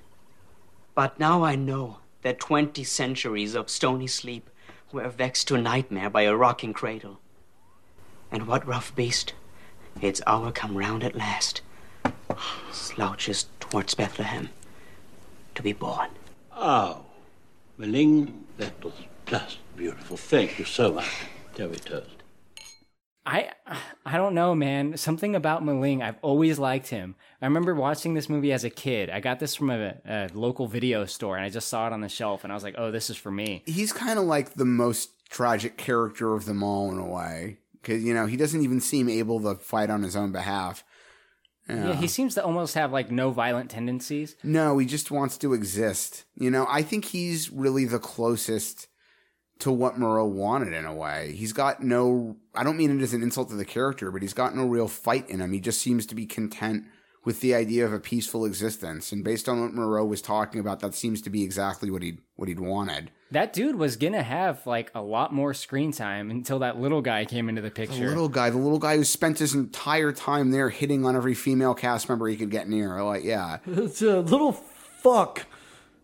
But 0.95 1.19
now 1.19 1.44
I 1.44 1.56
know 1.56 1.99
that 2.23 2.40
twenty 2.40 2.84
centuries 2.84 3.56
of 3.56 3.69
stony 3.69 4.07
sleep 4.07 4.49
were 4.91 5.07
vexed 5.10 5.48
to 5.49 5.57
nightmare 5.61 6.10
by 6.10 6.23
a 6.23 6.36
rocking 6.36 6.73
cradle. 6.73 7.19
And 8.31 8.48
what 8.48 8.65
rough 8.68 8.94
beast, 8.95 9.34
its 10.02 10.22
hour 10.27 10.52
come 10.52 10.76
round 10.77 11.03
at 11.03 11.15
last, 11.15 11.61
slouches 12.72 13.45
towards 13.70 13.94
Bethlehem 13.94 14.50
to 15.56 15.62
be 15.62 15.74
born. 15.74 16.10
Oh, 16.56 17.06
M'Ling, 17.78 18.46
that 18.58 18.84
was 18.84 18.94
just 19.26 19.60
beautiful. 19.76 20.18
Thank 20.18 20.60
you 20.60 20.66
so 20.66 20.94
much, 20.94 21.10
Terry 21.56 21.76
Toast. 21.76 22.10
I 23.26 23.52
I 24.06 24.18
don't 24.18 24.34
know, 24.34 24.56
man. 24.56 24.98
Something 24.98 25.36
about 25.36 25.64
M'Ling, 25.64 26.02
I've 26.02 26.18
always 26.22 26.58
liked 26.58 26.88
him. 26.88 27.16
I 27.41 27.46
remember 27.46 27.76
watching 27.76 28.16
this 28.16 28.28
movie 28.28 28.52
as 28.52 28.64
a 28.64 28.70
kid. 28.70 29.10
I 29.10 29.20
got 29.20 29.40
this 29.40 29.56
from 29.56 29.70
a, 29.70 29.96
a 30.06 30.30
local 30.34 30.68
video 30.68 31.06
store, 31.06 31.38
and 31.38 31.46
I 31.46 31.50
just 31.50 31.68
saw 31.68 31.86
it 31.88 31.94
on 31.94 32.02
the 32.02 32.10
shelf, 32.10 32.44
and 32.44 32.52
I 32.52 32.56
was 32.56 32.64
like, 32.64 32.76
"Oh, 32.78 32.91
this 32.91 33.10
is 33.10 33.18
for 33.18 33.30
me." 33.32 33.64
He's 33.66 33.94
kind 33.94 34.18
of 34.18 34.26
like 34.26 34.56
the 34.56 34.66
most 34.66 35.12
tragic 35.30 35.78
character 35.78 36.34
of 36.34 36.46
them 36.46 36.64
all 36.64 36.91
in 36.91 36.98
a 36.98 37.08
way. 37.08 37.58
Because, 37.74 38.04
you 38.04 38.14
know, 38.14 38.26
he 38.26 38.36
doesn't 38.36 38.62
even 38.62 38.82
seem 38.82 39.08
able 39.08 39.40
to 39.41 39.56
fight 39.56 39.90
on 39.90 40.04
his 40.04 40.16
own 40.16 40.32
behalf. 40.32 40.84
Yeah. 41.70 41.94
he 41.96 42.08
seems 42.08 42.36
to 42.36 42.44
almost 42.44 42.74
have 42.76 42.91
like 42.91 43.12
no 43.12 43.32
violent 43.32 43.70
tendencies. 43.70 44.36
No, 44.44 44.78
he 44.78 44.86
just 44.86 45.12
wants 45.12 45.38
to 45.40 45.54
exist. 45.54 46.26
You 46.36 46.50
know, 46.52 46.66
I 46.70 46.82
think 46.82 47.06
he's 47.06 47.52
really 47.52 47.86
the 47.86 48.00
closest 48.00 48.88
to 49.60 49.72
what 49.72 50.00
Moreau 50.00 50.26
wanted 50.26 50.74
in 50.74 50.86
a 50.86 50.94
way. 50.94 51.34
He's 51.34 51.54
got 51.54 51.84
no, 51.84 52.38
I 52.56 52.64
don't 52.64 52.78
mean 52.78 52.98
it 52.98 53.04
as 53.04 53.14
an 53.14 53.22
insult 53.22 53.50
to 53.50 53.56
the 53.56 53.66
character, 53.66 54.10
but 54.12 54.22
he's 54.22 54.34
got 54.34 54.56
no 54.56 54.66
real 54.66 54.88
fight 54.88 55.30
in 55.30 55.41
him. 55.41 55.52
He 55.52 55.60
just 55.60 55.82
seems 55.82 56.06
to 56.08 56.16
be 56.16 56.26
content 56.26 56.86
with 57.26 57.41
the 57.41 57.54
idea 57.54 57.86
of 57.86 57.94
a 57.94 58.00
peaceful 58.00 58.46
existence. 58.46 59.12
And 59.12 59.24
based 59.24 59.50
on 59.50 59.62
what 59.62 59.74
Moreau 59.74 60.06
was 60.06 60.22
talking 60.22 60.62
about, 60.62 60.80
that 60.80 60.96
seems 60.96 61.22
to 61.24 61.30
be 61.30 61.44
exactly 61.44 61.91
what 61.91 62.02
he'd, 62.02 62.20
what 62.36 62.48
he'd 62.48 62.60
wanted. 62.62 63.12
That 63.31 63.53
dude 63.53 63.76
was 63.76 63.95
gonna 63.95 64.23
have 64.23 64.65
like 64.65 64.91
a 64.95 65.01
lot 65.01 65.31
more 65.34 65.53
screen 65.53 65.91
time 65.91 66.31
until 66.31 66.60
that 66.60 66.80
little 66.80 67.01
guy 67.01 67.26
came 67.26 67.47
into 67.47 67.61
the 67.61 67.69
picture. 67.69 67.99
The 67.99 68.07
little 68.07 68.30
guy, 68.30 68.49
the 68.49 68.57
little 68.57 68.80
guy 68.80 68.97
who 68.97 69.03
spent 69.03 69.38
his 69.38 69.53
entire 69.53 70.11
time 70.11 70.49
there 70.49 70.69
hitting 70.69 71.06
on 71.06 71.15
every 71.15 71.35
female 71.35 71.76
cast 71.76 72.10
member 72.10 72.27
he 72.27 72.35
could 72.35 72.49
get 72.49 72.68
near. 72.68 73.01
Like, 73.03 73.23
yeah. 73.23 73.60
It's 73.68 74.01
a 74.01 74.22
little 74.22 74.53
fuck 74.53 75.45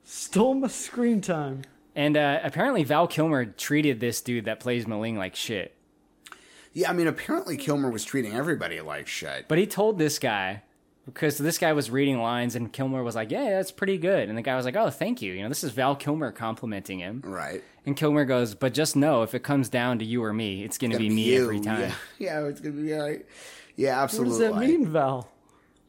stole 0.04 0.54
my 0.54 0.68
screen 0.68 1.20
time. 1.22 1.64
And 1.96 2.18
uh, 2.18 2.40
apparently 2.44 2.84
Val 2.84 3.08
Kilmer 3.08 3.46
treated 3.46 4.00
this 4.00 4.22
dude 4.22 4.46
that 4.46 4.60
plays 4.60 4.86
M'Ling 4.86 5.18
like 5.18 5.36
shit. 5.36 5.76
Yeah, 6.74 6.90
I 6.90 6.94
mean, 6.94 7.08
apparently 7.08 7.56
Kilmer 7.56 7.90
was 7.90 8.04
treating 8.04 8.34
everybody 8.34 8.82
like 8.82 9.08
shit. 9.08 9.48
But 9.48 9.58
he 9.58 9.66
told 9.66 9.98
this 9.98 10.20
guy 10.20 10.64
because 11.06 11.38
this 11.38 11.58
guy 11.58 11.74
was 11.74 11.90
reading 11.92 12.20
lines 12.20 12.56
and 12.56 12.72
Kilmer 12.72 13.04
was 13.04 13.16
like, 13.16 13.32
"Yeah, 13.32 13.50
that's 13.52 13.72
pretty 13.72 13.98
good." 13.98 14.28
And 14.30 14.38
the 14.38 14.42
guy 14.42 14.56
was 14.56 14.66
like, 14.66 14.76
"Oh, 14.76 14.90
thank 14.90 15.22
you." 15.22 15.34
You 15.34 15.44
know, 15.44 15.50
this 15.50 15.64
is 15.64 15.72
Val 15.72 15.96
Kilmer 15.96 16.32
complimenting 16.32 17.00
him. 17.00 17.22
Right. 17.24 17.64
And 17.86 17.96
Kilmer 17.96 18.26
goes, 18.26 18.56
"But 18.56 18.74
just 18.74 18.96
know 18.96 19.22
if 19.24 19.34
it 19.36 19.44
comes 19.44 19.70
down 19.70 20.00
to 20.00 20.06
you 20.06 20.24
or 20.24 20.34
me, 20.34 20.64
it's 20.64 20.78
going 20.78 20.92
to 20.92 20.98
be, 20.98 21.06
Gonna 21.06 21.16
me 21.16 21.24
you. 21.36 21.44
every 21.44 21.60
time." 21.60 21.82
Yeah, 21.82 21.96
yeah 22.20 22.48
it's 22.48 22.60
gonna 22.62 22.76
be 22.82 22.94
all 22.94 23.02
right. 23.08 23.26
Yeah, 23.76 23.98
What 23.98 24.04
absolutely. 24.04 24.30
does 24.32 24.40
that 24.40 24.56
mean, 24.60 24.88
Val? 24.88 25.30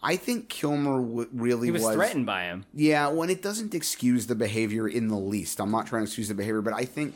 I 0.02 0.16
think 0.16 0.48
Kilmer 0.48 1.01
w- 1.01 1.28
really 1.32 1.68
He 1.68 1.70
was 1.72 1.82
was 1.82 1.94
threatened 1.94 2.26
by 2.26 2.44
him. 2.44 2.64
Yeah, 2.74 3.09
when 3.09 3.30
it 3.30 3.43
doesn't 3.43 3.74
excuse 3.74 4.26
the 4.26 4.34
behavior 4.34 4.86
in 4.86 5.09
the 5.09 5.16
least. 5.16 5.60
I'm 5.60 5.70
not 5.70 5.86
trying 5.86 6.02
to 6.02 6.06
excuse 6.06 6.28
the 6.28 6.34
behavior, 6.34 6.60
but 6.62 6.74
I 6.74 6.84
think 6.84 7.14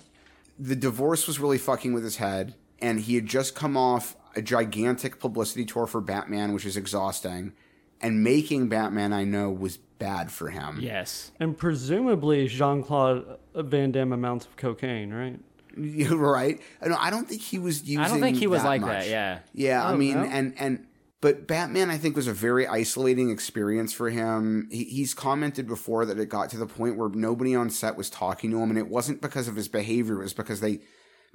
the 0.58 0.74
divorce 0.76 1.26
was 1.26 1.38
really 1.38 1.58
fucking 1.58 1.92
with 1.92 2.02
his 2.04 2.16
head, 2.16 2.54
and 2.80 3.00
he 3.00 3.14
had 3.16 3.26
just 3.26 3.54
come 3.54 3.76
off 3.76 4.16
a 4.34 4.42
gigantic 4.42 5.18
publicity 5.20 5.64
tour 5.64 5.86
for 5.86 6.00
Batman, 6.00 6.52
which 6.52 6.64
is 6.64 6.76
exhausting, 6.76 7.52
and 8.00 8.22
making 8.24 8.68
Batman, 8.68 9.12
I 9.12 9.24
know, 9.24 9.50
was 9.50 9.76
bad 9.76 10.30
for 10.32 10.48
him. 10.48 10.78
Yes. 10.80 11.30
And 11.38 11.56
presumably 11.56 12.48
Jean 12.48 12.82
Claude 12.82 13.38
Van 13.54 13.92
Damme 13.92 14.12
amounts 14.12 14.46
of 14.46 14.56
cocaine, 14.56 15.12
right? 15.12 15.38
You're 15.76 16.16
right. 16.32 16.60
No, 16.84 16.96
I 16.98 17.10
don't 17.10 17.28
think 17.28 17.42
he 17.42 17.58
was 17.58 17.82
using. 17.82 17.98
I 18.04 18.08
don't 18.08 18.20
think 18.20 18.38
he 18.38 18.46
was 18.46 18.62
that 18.62 18.68
like 18.68 18.80
much. 18.80 18.90
that, 19.04 19.08
yeah. 19.08 19.38
Yeah, 19.52 19.84
I 19.84 19.92
Oh, 19.92 19.96
mean, 19.96 20.14
no? 20.14 20.22
and 20.24 20.54
and 20.58 20.86
but 21.20 21.46
Batman, 21.46 21.90
I 21.90 21.98
think, 21.98 22.16
was 22.16 22.26
a 22.26 22.32
very 22.32 22.66
isolating 22.66 23.28
experience 23.30 23.92
for 23.92 24.08
him. 24.08 24.68
He, 24.72 24.84
he's 24.84 25.12
commented 25.12 25.68
before 25.68 26.06
that 26.06 26.18
it 26.18 26.30
got 26.30 26.48
to 26.50 26.56
the 26.56 26.66
point 26.66 26.96
where 26.96 27.10
nobody 27.10 27.54
on 27.54 27.68
set 27.68 27.94
was 27.96 28.08
talking 28.08 28.50
to 28.52 28.58
him, 28.58 28.70
and 28.70 28.78
it 28.78 28.88
wasn't 28.88 29.20
because 29.20 29.46
of 29.46 29.54
his 29.56 29.68
behavior; 29.68 30.18
it 30.20 30.24
was 30.24 30.32
because 30.32 30.60
they 30.60 30.80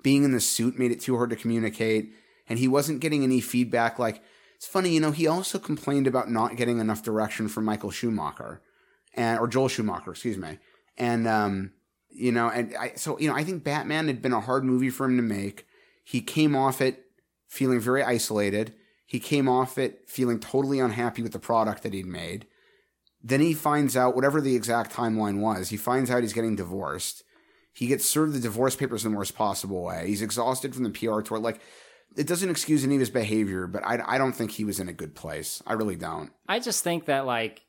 being 0.02 0.24
in 0.24 0.32
the 0.32 0.42
suit 0.42 0.78
made 0.80 0.92
it 0.92 1.02
too 1.02 1.16
hard 1.18 1.30
to 1.30 1.36
communicate, 1.36 2.12
and 2.50 2.58
he 2.58 2.68
wasn't 2.68 3.00
getting 3.00 3.24
any 3.24 3.40
feedback. 3.42 4.00
Like 4.00 4.24
it's 4.66 4.72
funny, 4.72 4.90
you 4.90 5.00
know, 5.00 5.12
he 5.12 5.28
also 5.28 5.60
complained 5.60 6.08
about 6.08 6.32
not 6.32 6.56
getting 6.56 6.80
enough 6.80 7.04
direction 7.04 7.48
from 7.48 7.66
Michael 7.66 7.92
Schumacher, 7.92 8.64
and 9.14 9.40
or 9.40 9.48
Joel 9.48 9.68
Schumacher, 9.68 10.10
excuse 10.10 10.40
me, 10.40 10.58
and 10.98 11.28
um, 11.28 11.74
you 12.10 12.32
know, 12.32 12.50
and 12.50 12.76
I 12.76 12.94
so 12.96 13.20
you 13.20 13.30
know, 13.30 13.36
I 13.36 13.44
think 13.44 13.64
Batman 13.64 14.08
had 14.08 14.24
been 14.24 14.34
a 14.34 14.42
hard 14.42 14.66
movie 14.66 14.90
for 14.90 15.06
him 15.06 15.18
to 15.18 15.24
make. 15.24 15.68
He 16.04 16.20
came 16.20 16.56
off 16.56 16.82
it 16.82 17.06
feeling 17.48 17.80
very 17.80 18.02
isolated. 18.02 18.74
He 19.06 19.20
came 19.20 19.48
off 19.48 19.78
it 19.78 20.10
feeling 20.10 20.40
totally 20.40 20.80
unhappy 20.80 21.22
with 21.22 21.34
the 21.34 21.40
product 21.40 21.84
that 21.84 21.94
he'd 21.94 22.08
made. 22.08 22.48
Then 23.24 23.42
he 23.42 23.54
finds 23.54 23.96
out 23.96 24.16
whatever 24.16 24.42
the 24.42 24.56
exact 24.56 24.92
timeline 24.92 25.42
was. 25.42 25.70
He 25.70 25.78
finds 25.78 26.10
out 26.10 26.24
he's 26.24 26.34
getting 26.34 26.56
divorced. 26.56 27.24
He 27.72 27.86
gets 27.86 28.10
served 28.10 28.34
the 28.34 28.40
divorce 28.40 28.76
papers 28.76 29.06
in 29.06 29.12
the 29.12 29.18
worst 29.18 29.36
possible 29.36 29.84
way. 29.84 30.08
He's 30.08 30.24
exhausted 30.24 30.74
from 30.74 30.86
the 30.86 30.90
PR 30.90 31.22
tour. 31.22 31.38
Like, 31.38 31.62
it 32.16 32.28
doesn't 32.28 32.50
excuse 32.50 32.84
any 32.84 32.96
of 32.96 33.00
his 33.00 33.10
behavior, 33.10 33.68
but 33.68 33.84
I, 33.86 34.02
I 34.06 34.18
don't 34.18 34.34
think 34.34 34.52
he 34.52 34.64
was 34.64 34.80
in 34.80 34.90
a 34.90 34.94
good 34.94 35.16
place. 35.16 35.62
I 35.66 35.74
really 35.74 35.96
don't. 35.96 36.32
I 36.48 36.60
just 36.60 36.84
think 36.84 37.06
that 37.06 37.26
like 37.26 37.62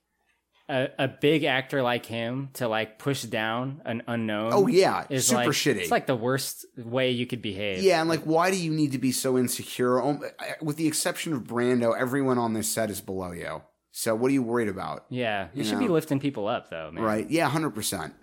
a, 0.68 0.88
a 0.98 1.08
big 1.08 1.44
actor 1.44 1.82
like 1.82 2.06
him 2.06 2.50
to 2.54 2.68
like 2.68 2.98
push 2.98 3.22
down 3.22 3.82
an 3.84 4.02
unknown. 4.06 4.52
Oh, 4.52 4.66
yeah. 4.66 5.06
is 5.08 5.28
Super 5.28 5.44
like, 5.44 5.48
shitty. 5.48 5.76
It's 5.76 5.90
like 5.90 6.06
the 6.06 6.16
worst 6.16 6.66
way 6.76 7.10
you 7.10 7.26
could 7.26 7.42
behave. 7.42 7.82
Yeah, 7.82 8.00
and 8.00 8.08
like, 8.08 8.22
why 8.22 8.50
do 8.50 8.56
you 8.56 8.72
need 8.72 8.92
to 8.92 8.98
be 8.98 9.12
so 9.12 9.38
insecure? 9.38 10.02
Um, 10.02 10.22
With 10.60 10.76
the 10.76 10.86
exception 10.86 11.32
of 11.32 11.44
Brando, 11.44 11.96
everyone 11.96 12.38
on 12.38 12.52
this 12.52 12.68
set 12.68 12.90
is 12.90 13.00
below 13.00 13.32
you. 13.32 13.62
So 13.92 14.14
what 14.14 14.28
are 14.28 14.34
you 14.34 14.42
worried 14.42 14.68
about? 14.68 15.06
Yeah, 15.08 15.48
you, 15.54 15.62
You 15.62 15.64
should 15.64 15.78
be 15.78 15.88
lifting 15.88 16.20
people 16.20 16.48
up 16.48 16.68
though, 16.68 16.90
man. 16.92 17.02
Right? 17.02 17.30
Yeah, 17.30 17.48
hundred 17.48 17.70
percent. 17.70 18.14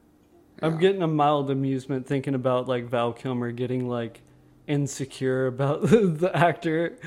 I'm 0.62 0.78
getting 0.78 1.02
a 1.02 1.08
mild 1.08 1.50
amusement 1.50 2.08
thinking 2.08 2.36
about 2.36 2.68
like 2.68 2.90
Val 2.90 3.12
Kilmer 3.12 3.52
getting 3.52 3.90
like 3.90 4.22
insecure 4.68 5.48
about 5.48 5.82
the 5.84 6.32
actor. 6.34 6.98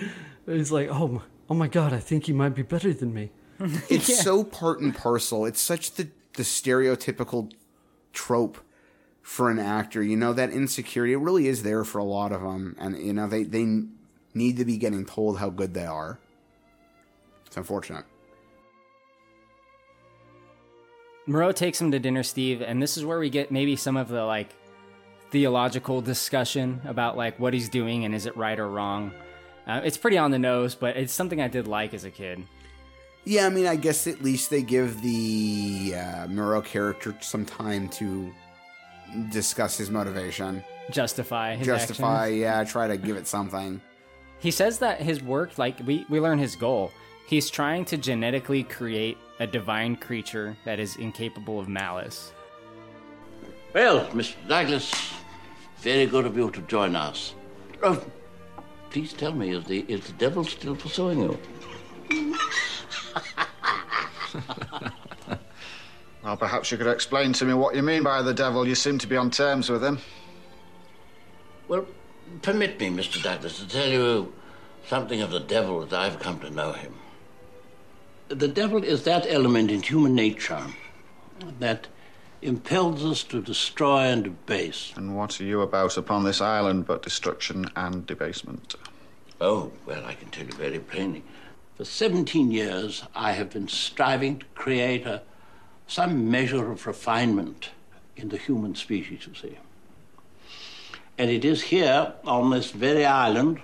He's 0.46 0.72
like, 0.72 0.88
oh, 0.90 1.08
my, 1.08 1.20
oh 1.50 1.54
my 1.54 1.68
god, 1.68 1.92
I 1.92 1.98
think 1.98 2.26
he 2.26 2.32
might 2.32 2.54
be 2.54 2.62
better 2.62 2.92
than 2.92 3.12
me. 3.12 3.30
It's 3.88 4.22
so 4.22 4.44
part 4.44 4.80
and 4.80 4.94
parcel. 4.94 5.46
It's 5.46 5.60
such 5.60 5.92
the 5.92 6.08
the 6.34 6.42
stereotypical 6.42 7.50
trope 8.12 8.58
for 9.22 9.50
an 9.50 9.58
actor. 9.58 10.02
You 10.02 10.16
know 10.16 10.34
that 10.34 10.50
insecurity. 10.50 11.14
It 11.14 11.18
really 11.18 11.48
is 11.48 11.62
there 11.62 11.82
for 11.84 11.98
a 11.98 12.04
lot 12.04 12.32
of 12.32 12.42
them, 12.42 12.76
and 12.78 12.98
you 12.98 13.14
know 13.14 13.26
they 13.26 13.44
they 13.44 13.64
need 14.34 14.58
to 14.58 14.64
be 14.64 14.76
getting 14.76 15.06
told 15.06 15.38
how 15.38 15.48
good 15.48 15.72
they 15.72 15.86
are. 15.86 16.18
It's 17.46 17.56
unfortunate. 17.56 18.04
Moreau 21.26 21.50
takes 21.50 21.80
him 21.80 21.90
to 21.90 21.98
dinner, 21.98 22.22
Steve, 22.22 22.62
and 22.62 22.80
this 22.80 22.96
is 22.96 23.04
where 23.04 23.18
we 23.18 23.30
get 23.30 23.50
maybe 23.50 23.74
some 23.74 23.96
of 23.96 24.08
the 24.08 24.24
like 24.24 24.54
theological 25.30 26.00
discussion 26.00 26.80
about 26.84 27.16
like 27.16 27.38
what 27.38 27.52
he's 27.54 27.68
doing 27.68 28.04
and 28.04 28.14
is 28.14 28.26
it 28.26 28.36
right 28.36 28.58
or 28.58 28.68
wrong. 28.68 29.12
Uh, 29.66 29.80
it's 29.84 29.96
pretty 29.96 30.18
on 30.18 30.30
the 30.30 30.38
nose, 30.38 30.74
but 30.74 30.96
it's 30.96 31.12
something 31.12 31.40
I 31.40 31.48
did 31.48 31.66
like 31.66 31.92
as 31.92 32.04
a 32.04 32.10
kid. 32.10 32.44
Yeah, 33.24 33.46
I 33.46 33.48
mean, 33.48 33.66
I 33.66 33.74
guess 33.74 34.06
at 34.06 34.22
least 34.22 34.50
they 34.50 34.62
give 34.62 35.02
the 35.02 35.94
uh, 35.96 36.60
character 36.60 37.12
some 37.20 37.44
time 37.44 37.88
to 37.90 38.32
discuss 39.30 39.76
his 39.76 39.90
motivation, 39.90 40.62
Justify 40.90 41.56
his 41.56 41.66
justify. 41.66 42.26
actions. 42.26 42.40
Yeah, 42.40 42.64
try 42.64 42.86
to 42.86 42.96
give 42.96 43.16
it 43.16 43.26
something. 43.26 43.80
He 44.38 44.52
says 44.52 44.78
that 44.78 45.00
his 45.00 45.22
work, 45.22 45.58
like 45.58 45.80
we, 45.84 46.06
we 46.08 46.20
learn 46.20 46.38
his 46.38 46.54
goal. 46.54 46.92
He's 47.26 47.50
trying 47.50 47.84
to 47.86 47.96
genetically 47.96 48.62
create 48.62 49.18
a 49.40 49.46
divine 49.46 49.96
creature 49.96 50.56
that 50.64 50.78
is 50.78 50.94
incapable 50.96 51.58
of 51.58 51.68
malice. 51.68 52.32
Well, 53.76 54.06
Mr. 54.06 54.36
Douglas, 54.48 54.90
very 55.80 56.06
good 56.06 56.24
of 56.24 56.34
you 56.34 56.50
to 56.50 56.62
join 56.62 56.96
us. 56.96 57.34
Oh, 57.82 58.02
please 58.88 59.12
tell 59.12 59.32
me, 59.32 59.50
is 59.50 59.66
the, 59.66 59.80
is 59.80 60.06
the 60.06 60.14
devil 60.14 60.44
still 60.44 60.74
pursuing 60.74 61.20
you? 61.20 61.38
Well, 66.24 66.36
perhaps 66.36 66.72
you 66.72 66.78
could 66.78 66.88
explain 66.88 67.32
to 67.34 67.44
me 67.44 67.54
what 67.54 67.76
you 67.76 67.82
mean 67.82 68.02
by 68.02 68.20
the 68.20 68.34
devil. 68.34 68.66
You 68.66 68.74
seem 68.74 68.98
to 68.98 69.06
be 69.06 69.16
on 69.16 69.30
terms 69.30 69.70
with 69.70 69.84
him. 69.84 70.00
Well, 71.68 71.86
permit 72.42 72.80
me, 72.80 72.88
Mr. 72.88 73.22
Douglas, 73.22 73.60
to 73.60 73.68
tell 73.68 73.86
you 73.88 74.32
something 74.88 75.20
of 75.20 75.30
the 75.30 75.38
devil 75.38 75.84
as 75.84 75.92
I've 75.92 76.18
come 76.18 76.40
to 76.40 76.50
know 76.50 76.72
him. 76.72 76.94
The 78.26 78.48
devil 78.48 78.82
is 78.82 79.04
that 79.04 79.24
element 79.28 79.70
in 79.70 79.82
human 79.82 80.16
nature 80.16 80.66
that 81.60 81.86
impels 82.46 83.04
us 83.04 83.22
to 83.24 83.42
destroy 83.42 84.02
and 84.02 84.22
debase. 84.24 84.92
And 84.96 85.16
what 85.16 85.40
are 85.40 85.44
you 85.44 85.62
about 85.62 85.96
upon 85.96 86.24
this 86.24 86.40
island 86.40 86.86
but 86.86 87.02
destruction 87.02 87.66
and 87.74 88.06
debasement? 88.06 88.76
Oh, 89.40 89.72
well, 89.84 90.04
I 90.04 90.14
can 90.14 90.30
tell 90.30 90.46
you 90.46 90.52
very 90.52 90.78
plainly. 90.78 91.24
For 91.76 91.84
17 91.84 92.52
years, 92.52 93.04
I 93.14 93.32
have 93.32 93.50
been 93.50 93.68
striving 93.68 94.38
to 94.38 94.46
create 94.54 95.06
a, 95.06 95.22
some 95.86 96.30
measure 96.30 96.70
of 96.70 96.86
refinement 96.86 97.70
in 98.16 98.30
the 98.30 98.38
human 98.38 98.74
species, 98.74 99.26
you 99.26 99.34
see. 99.34 99.58
And 101.18 101.30
it 101.30 101.44
is 101.44 101.62
here, 101.62 102.14
on 102.24 102.50
this 102.50 102.70
very 102.70 103.04
island, 103.04 103.60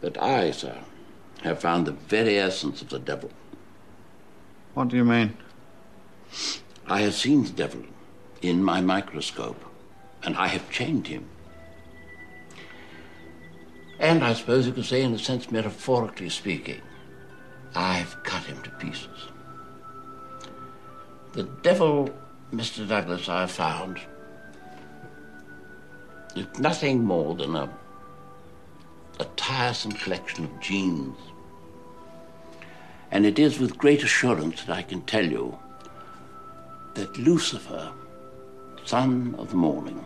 that 0.00 0.20
I, 0.22 0.50
sir, 0.50 0.78
have 1.42 1.60
found 1.60 1.86
the 1.86 1.92
very 1.92 2.38
essence 2.38 2.82
of 2.82 2.90
the 2.90 2.98
devil. 2.98 3.30
What 4.74 4.88
do 4.88 4.96
you 4.96 5.04
mean? 5.04 5.36
I 6.88 7.00
have 7.00 7.14
seen 7.14 7.42
the 7.42 7.50
devil 7.50 7.82
in 8.42 8.62
my 8.62 8.80
microscope, 8.80 9.62
and 10.22 10.36
I 10.36 10.46
have 10.46 10.70
chained 10.70 11.08
him. 11.08 11.28
And 13.98 14.22
I 14.22 14.34
suppose 14.34 14.66
you 14.66 14.72
could 14.72 14.84
say, 14.84 15.02
in 15.02 15.12
a 15.12 15.18
sense, 15.18 15.50
metaphorically 15.50 16.28
speaking, 16.28 16.80
I've 17.74 18.22
cut 18.22 18.44
him 18.44 18.62
to 18.62 18.70
pieces. 18.70 19.28
The 21.32 21.42
devil, 21.62 22.10
Mr. 22.52 22.86
Douglas, 22.88 23.28
I 23.28 23.40
have 23.40 23.50
found, 23.50 24.00
is 26.36 26.46
nothing 26.58 27.02
more 27.02 27.34
than 27.34 27.56
a, 27.56 27.68
a 29.18 29.24
tiresome 29.36 29.92
collection 29.92 30.44
of 30.44 30.60
genes. 30.60 31.18
And 33.10 33.26
it 33.26 33.38
is 33.38 33.58
with 33.58 33.76
great 33.76 34.04
assurance 34.04 34.64
that 34.64 34.76
I 34.76 34.82
can 34.82 35.02
tell 35.02 35.24
you 35.24 35.58
that 36.96 37.16
Lucifer, 37.18 37.92
son 38.84 39.34
of 39.38 39.50
the 39.50 39.56
morning, 39.56 40.02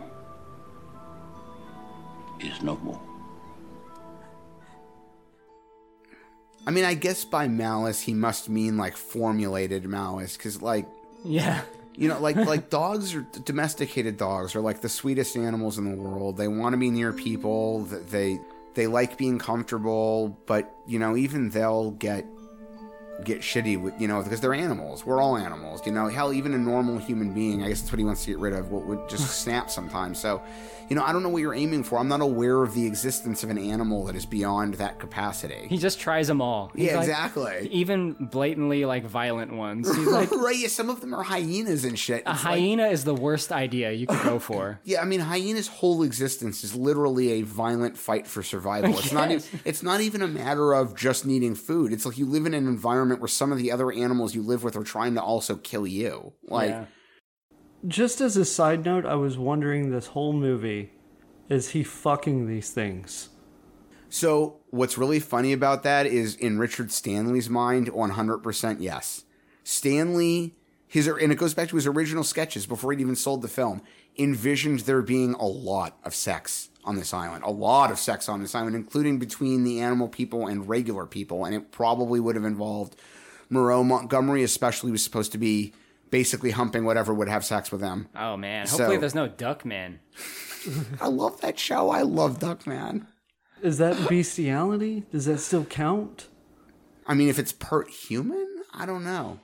is 2.39 2.61
no 2.61 2.75
more. 2.77 3.01
I 6.65 6.71
mean, 6.71 6.85
I 6.85 6.93
guess 6.93 7.25
by 7.25 7.47
malice 7.47 8.01
he 8.01 8.13
must 8.13 8.49
mean 8.49 8.77
like 8.77 8.95
formulated 8.95 9.85
malice, 9.85 10.37
because 10.37 10.61
like 10.61 10.85
Yeah. 11.23 11.61
You 11.95 12.07
know, 12.07 12.19
like 12.19 12.35
like 12.53 12.69
dogs 12.69 13.15
or 13.15 13.25
domesticated 13.45 14.17
dogs 14.17 14.55
are 14.55 14.61
like 14.61 14.81
the 14.81 14.89
sweetest 14.89 15.35
animals 15.35 15.77
in 15.77 15.89
the 15.89 15.95
world. 15.95 16.37
They 16.37 16.47
want 16.47 16.73
to 16.73 16.77
be 16.77 16.91
near 16.91 17.13
people. 17.13 17.83
They 17.85 18.39
they 18.73 18.87
like 18.87 19.17
being 19.17 19.39
comfortable, 19.39 20.37
but 20.45 20.73
you 20.87 20.99
know, 20.99 21.17
even 21.17 21.49
they'll 21.49 21.91
get 21.91 22.25
get 23.23 23.41
shitty 23.41 23.81
with 23.81 23.99
you 23.99 24.07
know 24.07 24.21
because 24.21 24.41
they're 24.41 24.53
animals. 24.53 25.05
We're 25.05 25.21
all 25.21 25.37
animals. 25.37 25.85
You 25.85 25.91
know, 25.91 26.07
hell, 26.07 26.33
even 26.33 26.53
a 26.53 26.57
normal 26.57 26.97
human 26.97 27.33
being, 27.33 27.63
I 27.63 27.69
guess 27.69 27.81
that's 27.81 27.91
what 27.91 27.99
he 27.99 28.05
wants 28.05 28.25
to 28.25 28.31
get 28.31 28.39
rid 28.39 28.53
of. 28.53 28.71
Would, 28.71 28.85
would 28.85 29.09
just 29.09 29.41
snap 29.41 29.69
sometimes. 29.69 30.19
So, 30.19 30.41
you 30.91 30.95
know, 30.95 31.03
I 31.05 31.13
don't 31.13 31.23
know 31.23 31.29
what 31.29 31.41
you're 31.41 31.53
aiming 31.53 31.83
for. 31.85 31.97
I'm 31.99 32.09
not 32.09 32.19
aware 32.19 32.61
of 32.63 32.73
the 32.73 32.85
existence 32.85 33.45
of 33.45 33.49
an 33.49 33.57
animal 33.57 34.03
that 34.07 34.15
is 34.17 34.25
beyond 34.25 34.73
that 34.73 34.99
capacity. 34.99 35.67
He 35.69 35.77
just 35.77 36.01
tries 36.01 36.27
them 36.27 36.41
all. 36.41 36.69
He's 36.75 36.87
Yeah, 36.87 36.95
like- 36.97 37.07
exactly. 37.07 37.69
Even 37.71 38.11
blatantly 38.29 38.83
like 38.83 39.05
violent 39.05 39.53
ones. 39.53 39.87
He's 39.95 40.05
like 40.19 40.29
right, 40.31 40.57
yeah, 40.57 40.67
some 40.67 40.89
of 40.89 40.99
them 40.99 41.13
are 41.13 41.23
hyenas 41.23 41.85
and 41.85 41.97
shit. 41.97 42.23
a 42.25 42.31
It's 42.31 42.43
like- 42.43 42.59
hyena 42.59 42.87
is 42.87 43.05
the 43.05 43.13
worst 43.15 43.53
idea 43.53 43.93
you 43.93 44.05
could 44.05 44.21
go 44.21 44.37
for. 44.37 44.81
Yeah, 44.83 45.01
I 45.01 45.05
mean, 45.05 45.21
hyena's 45.21 45.67
whole 45.69 46.03
existence 46.03 46.61
is 46.65 46.75
literally 46.75 47.39
a 47.39 47.41
violent 47.43 47.97
fight 47.97 48.27
for 48.27 48.43
survival. 48.43 48.89
It's 48.99 49.13
not. 49.13 49.31
Even, 49.31 49.43
it's 49.63 49.83
not 49.83 50.01
even 50.01 50.21
a 50.21 50.27
matter 50.27 50.73
of 50.73 50.93
just 50.97 51.25
needing 51.25 51.55
food. 51.55 51.93
It's 51.93 52.05
like 52.05 52.17
you 52.17 52.25
live 52.25 52.45
in 52.45 52.53
an 52.53 52.67
environment 52.67 53.21
where 53.21 53.29
some 53.29 53.53
of 53.53 53.59
the 53.59 53.71
other 53.71 53.93
animals 53.93 54.35
you 54.35 54.41
live 54.41 54.61
with 54.65 54.75
are 54.75 54.83
trying 54.83 55.13
to 55.15 55.21
also 55.21 55.55
kill 55.55 55.87
you. 55.87 56.33
Like, 56.43 56.71
Yeah. 56.71 56.85
Just 57.87 58.21
as 58.21 58.37
a 58.37 58.45
side 58.45 58.85
note, 58.85 59.05
I 59.05 59.15
was 59.15 59.37
wondering 59.37 59.89
this 59.89 60.07
whole 60.07 60.33
movie 60.33 60.91
is 61.49 61.69
he 61.69 61.83
fucking 61.83 62.47
these 62.47 62.69
things? 62.69 63.29
so 64.09 64.59
what's 64.69 64.97
really 64.97 65.19
funny 65.19 65.53
about 65.53 65.83
that 65.83 66.05
is 66.05 66.35
in 66.35 66.59
Richard 66.59 66.91
Stanley's 66.91 67.49
mind, 67.49 67.89
one 67.89 68.11
hundred 68.11 68.39
percent 68.39 68.81
yes. 68.81 69.23
Stanley, 69.63 70.55
his 70.87 71.07
and 71.07 71.31
it 71.31 71.35
goes 71.35 71.53
back 71.53 71.69
to 71.69 71.75
his 71.75 71.87
original 71.87 72.23
sketches 72.23 72.65
before 72.65 72.91
he'd 72.91 73.01
even 73.01 73.15
sold 73.15 73.41
the 73.41 73.47
film. 73.47 73.81
Envisioned 74.17 74.81
there 74.81 75.01
being 75.01 75.33
a 75.35 75.45
lot 75.45 75.97
of 76.03 76.13
sex 76.13 76.69
on 76.83 76.97
this 76.97 77.13
island, 77.13 77.43
a 77.45 77.49
lot 77.49 77.89
of 77.91 77.97
sex 77.97 78.27
on 78.27 78.41
this 78.41 78.53
island, 78.53 78.75
including 78.75 79.17
between 79.17 79.63
the 79.63 79.79
animal 79.79 80.09
people 80.09 80.47
and 80.47 80.67
regular 80.67 81.05
people, 81.05 81.45
and 81.45 81.55
it 81.55 81.71
probably 81.71 82.19
would 82.19 82.35
have 82.35 82.45
involved 82.45 82.95
Moreau 83.49 83.83
Montgomery, 83.83 84.43
especially 84.43 84.91
was 84.91 85.03
supposed 85.03 85.31
to 85.31 85.37
be 85.37 85.73
basically 86.11 86.51
humping 86.51 86.85
whatever 86.85 87.13
would 87.13 87.27
have 87.29 87.43
sex 87.43 87.71
with 87.71 87.81
them. 87.81 88.07
Oh 88.15 88.37
man. 88.37 88.67
So- 88.67 88.77
Hopefully 88.77 88.97
there's 88.97 89.15
no 89.15 89.27
Duckman. 89.27 89.99
I 91.01 91.07
love 91.07 91.41
that 91.41 91.57
show. 91.57 91.89
I 91.89 92.03
love 92.03 92.37
Duckman. 92.37 93.07
Is 93.63 93.79
that 93.79 94.07
bestiality? 94.09 95.05
Does 95.11 95.25
that 95.25 95.39
still 95.39 95.65
count? 95.65 96.27
I 97.07 97.13
mean, 97.15 97.29
if 97.29 97.39
it's 97.39 97.51
part 97.51 97.89
human, 97.89 98.47
I 98.73 98.85
don't 98.85 99.03
know. 99.03 99.39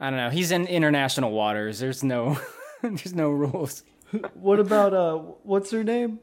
I 0.00 0.10
don't 0.10 0.18
know. 0.18 0.30
He's 0.30 0.50
in 0.50 0.66
international 0.66 1.30
waters. 1.32 1.78
There's 1.78 2.02
no 2.02 2.38
there's 2.82 3.14
no 3.14 3.30
rules. 3.30 3.82
What 4.34 4.60
about 4.60 4.94
uh 4.94 5.16
what's 5.42 5.70
her 5.70 5.84
name? 5.84 6.20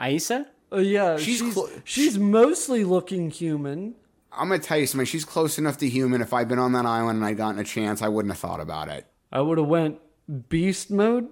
Aissa? 0.00 0.46
Uh, 0.72 0.78
yeah, 0.78 1.16
She's 1.16 1.38
she's 1.38 1.54
clo- 1.54 1.68
she's 1.84 2.18
mostly 2.18 2.82
looking 2.84 3.30
human. 3.30 3.94
I'm 4.36 4.48
gonna 4.48 4.58
tell 4.60 4.78
you 4.78 4.86
something. 4.86 5.06
She's 5.06 5.24
close 5.24 5.58
enough 5.58 5.78
to 5.78 5.88
human. 5.88 6.20
If 6.20 6.32
I'd 6.32 6.48
been 6.48 6.58
on 6.58 6.72
that 6.72 6.86
island 6.86 7.16
and 7.18 7.24
I'd 7.24 7.36
gotten 7.36 7.60
a 7.60 7.64
chance, 7.64 8.02
I 8.02 8.08
wouldn't 8.08 8.32
have 8.32 8.40
thought 8.40 8.60
about 8.60 8.88
it. 8.88 9.06
I 9.32 9.40
would 9.40 9.58
have 9.58 9.66
went 9.66 9.98
beast 10.48 10.90
mode. 10.90 11.28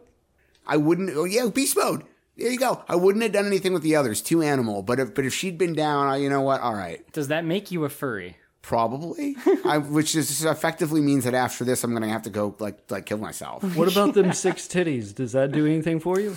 I 0.67 0.77
wouldn't. 0.77 1.11
Oh 1.17 1.25
yeah, 1.25 1.49
beast 1.49 1.77
mode. 1.77 2.05
There 2.37 2.51
you 2.51 2.59
go. 2.59 2.83
I 2.89 2.97
wouldn't 2.97 3.23
have 3.23 3.33
done 3.33 3.47
anything 3.47 3.73
with 3.73 3.83
the 3.83 3.95
others. 3.97 4.23
Too 4.23 4.43
animal. 4.43 4.83
But 4.83 4.99
if 5.01 5.15
but 5.15 5.25
if 5.25 5.35
she'd 5.35 5.59
been 5.59 5.75
down, 5.75 6.09
I, 6.09 6.17
you 6.17 6.31
know 6.31 6.41
what? 6.41 6.61
All 6.61 6.75
right, 6.75 7.11
Does 7.13 7.29
that 7.29 7.45
make 7.45 7.71
you 7.71 7.85
a 7.85 7.89
furry? 7.89 8.37
probably. 8.63 9.37
I, 9.65 9.79
which 9.79 10.15
is 10.15 10.45
effectively 10.45 11.01
means 11.01 11.25
that 11.25 11.35
after 11.35 11.65
this, 11.65 11.83
I'm 11.85 11.93
gonna 11.93 12.09
have 12.09 12.23
to 12.23 12.31
go 12.31 12.55
like 12.59 12.91
like 12.91 13.07
kill 13.07 13.19
myself. 13.19 13.63
What 13.77 13.91
about 13.91 14.15
them 14.15 14.33
six 14.47 14.67
titties? 14.69 15.15
Does 15.15 15.33
that 15.33 15.53
do 15.53 15.67
anything 15.67 16.01
for 16.01 16.21
you? 16.21 16.37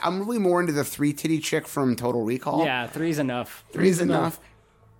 I'm 0.00 0.20
really 0.20 0.38
more 0.38 0.60
into 0.60 0.72
the 0.72 0.84
three 0.84 1.12
titty 1.12 1.40
chick 1.40 1.66
from 1.66 1.96
Total 1.96 2.22
Recall. 2.24 2.64
Yeah, 2.64 2.86
three's 2.86 3.18
enough. 3.18 3.64
three's 3.72 4.00
enough. 4.00 4.40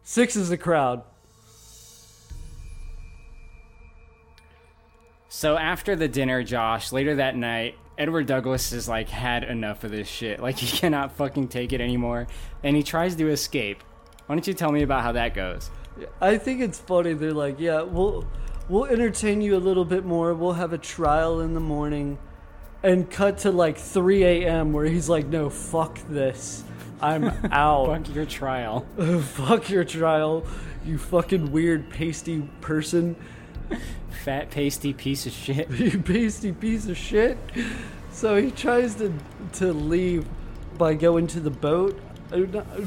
Six 0.09 0.36
is 0.36 0.48
the 0.48 0.56
crowd. 0.56 1.02
So 5.28 5.59
after 5.59 5.97
the 5.97 6.09
dinner, 6.09 6.43
Josh, 6.43 6.93
later 6.93 7.16
that 7.16 7.36
night, 7.36 7.74
Edward 7.98 8.24
Douglas 8.24 8.70
has 8.70 8.89
like 8.89 9.10
had 9.10 9.44
enough 9.44 9.85
of 9.85 9.90
this 9.90 10.09
shit. 10.09 10.40
Like 10.40 10.56
he 10.60 10.78
cannot 10.78 11.12
fucking 11.12 11.48
take 11.48 11.74
it 11.74 11.82
anymore, 11.82 12.26
and 12.64 12.74
he 12.74 12.82
tries 12.82 13.16
to 13.16 13.28
escape. 13.28 13.82
Why 14.24 14.35
don't 14.35 14.47
you 14.47 14.55
tell 14.55 14.72
me 14.72 14.80
about 14.80 15.02
how 15.02 15.12
that 15.12 15.35
goes? 15.35 15.70
I 16.22 16.39
think 16.39 16.62
it's 16.62 16.78
funny. 16.78 17.12
They're 17.12 17.35
like, 17.35 17.60
yeah, 17.60 17.82
we'll 17.82 18.26
we'll 18.70 18.86
entertain 18.86 19.43
you 19.43 19.56
a 19.56 19.60
little 19.60 19.85
bit 19.85 20.06
more. 20.06 20.32
We'll 20.32 20.55
have 20.55 20.72
a 20.72 20.78
trial 20.78 21.40
in 21.40 21.52
the 21.52 21.60
morning, 21.60 22.16
and 22.82 23.10
cut 23.10 23.36
to 23.40 23.51
like 23.51 23.76
3 23.76 24.24
a.m. 24.24 24.72
where 24.72 24.86
he's 24.86 25.10
like, 25.10 25.26
no, 25.26 25.51
fuck 25.51 25.98
this. 26.09 26.64
I'm 27.01 27.25
out. 27.53 27.87
Fuck 27.87 28.15
your 28.15 28.27
trial. 28.27 28.87
fuck 29.23 29.70
your 29.70 29.85
trial. 29.85 30.47
You 30.85 30.99
fucking 30.99 31.53
weird 31.53 31.91
pasty 31.91 32.43
person. 32.61 33.16
Fat 34.25 34.51
pasty 34.51 34.93
piece 34.93 35.27
of 35.27 35.33
shit. 35.33 35.70
you 35.73 35.99
pasty 35.99 36.53
piece 36.53 36.89
of 36.89 36.97
shit. 36.97 37.39
So 38.11 38.41
he 38.41 38.51
tries 38.51 38.95
to 38.97 39.12
to 39.55 39.73
leave 39.73 40.27
by 40.77 40.95
going 40.95 41.27
to 41.29 41.41
the 41.41 41.51
boat. 41.51 41.99
Uh, 42.33 42.39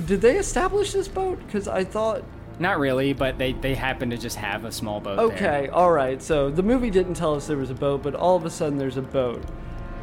Did 0.05 0.21
they 0.21 0.37
establish 0.37 0.93
this 0.93 1.07
boat? 1.07 1.39
Because 1.45 1.67
I 1.67 1.83
thought. 1.83 2.23
Not 2.59 2.79
really, 2.79 3.13
but 3.13 3.37
they 3.37 3.53
they 3.53 3.75
happen 3.75 4.09
to 4.11 4.17
just 4.17 4.37
have 4.37 4.65
a 4.65 4.71
small 4.71 4.99
boat. 4.99 5.19
Okay, 5.19 5.63
there. 5.63 5.73
all 5.73 5.91
right. 5.91 6.21
So 6.21 6.49
the 6.51 6.63
movie 6.63 6.89
didn't 6.89 7.15
tell 7.15 7.33
us 7.33 7.47
there 7.47 7.57
was 7.57 7.71
a 7.71 7.75
boat, 7.75 8.03
but 8.03 8.13
all 8.13 8.35
of 8.35 8.45
a 8.45 8.49
sudden 8.49 8.77
there's 8.77 8.97
a 8.97 9.01
boat, 9.01 9.43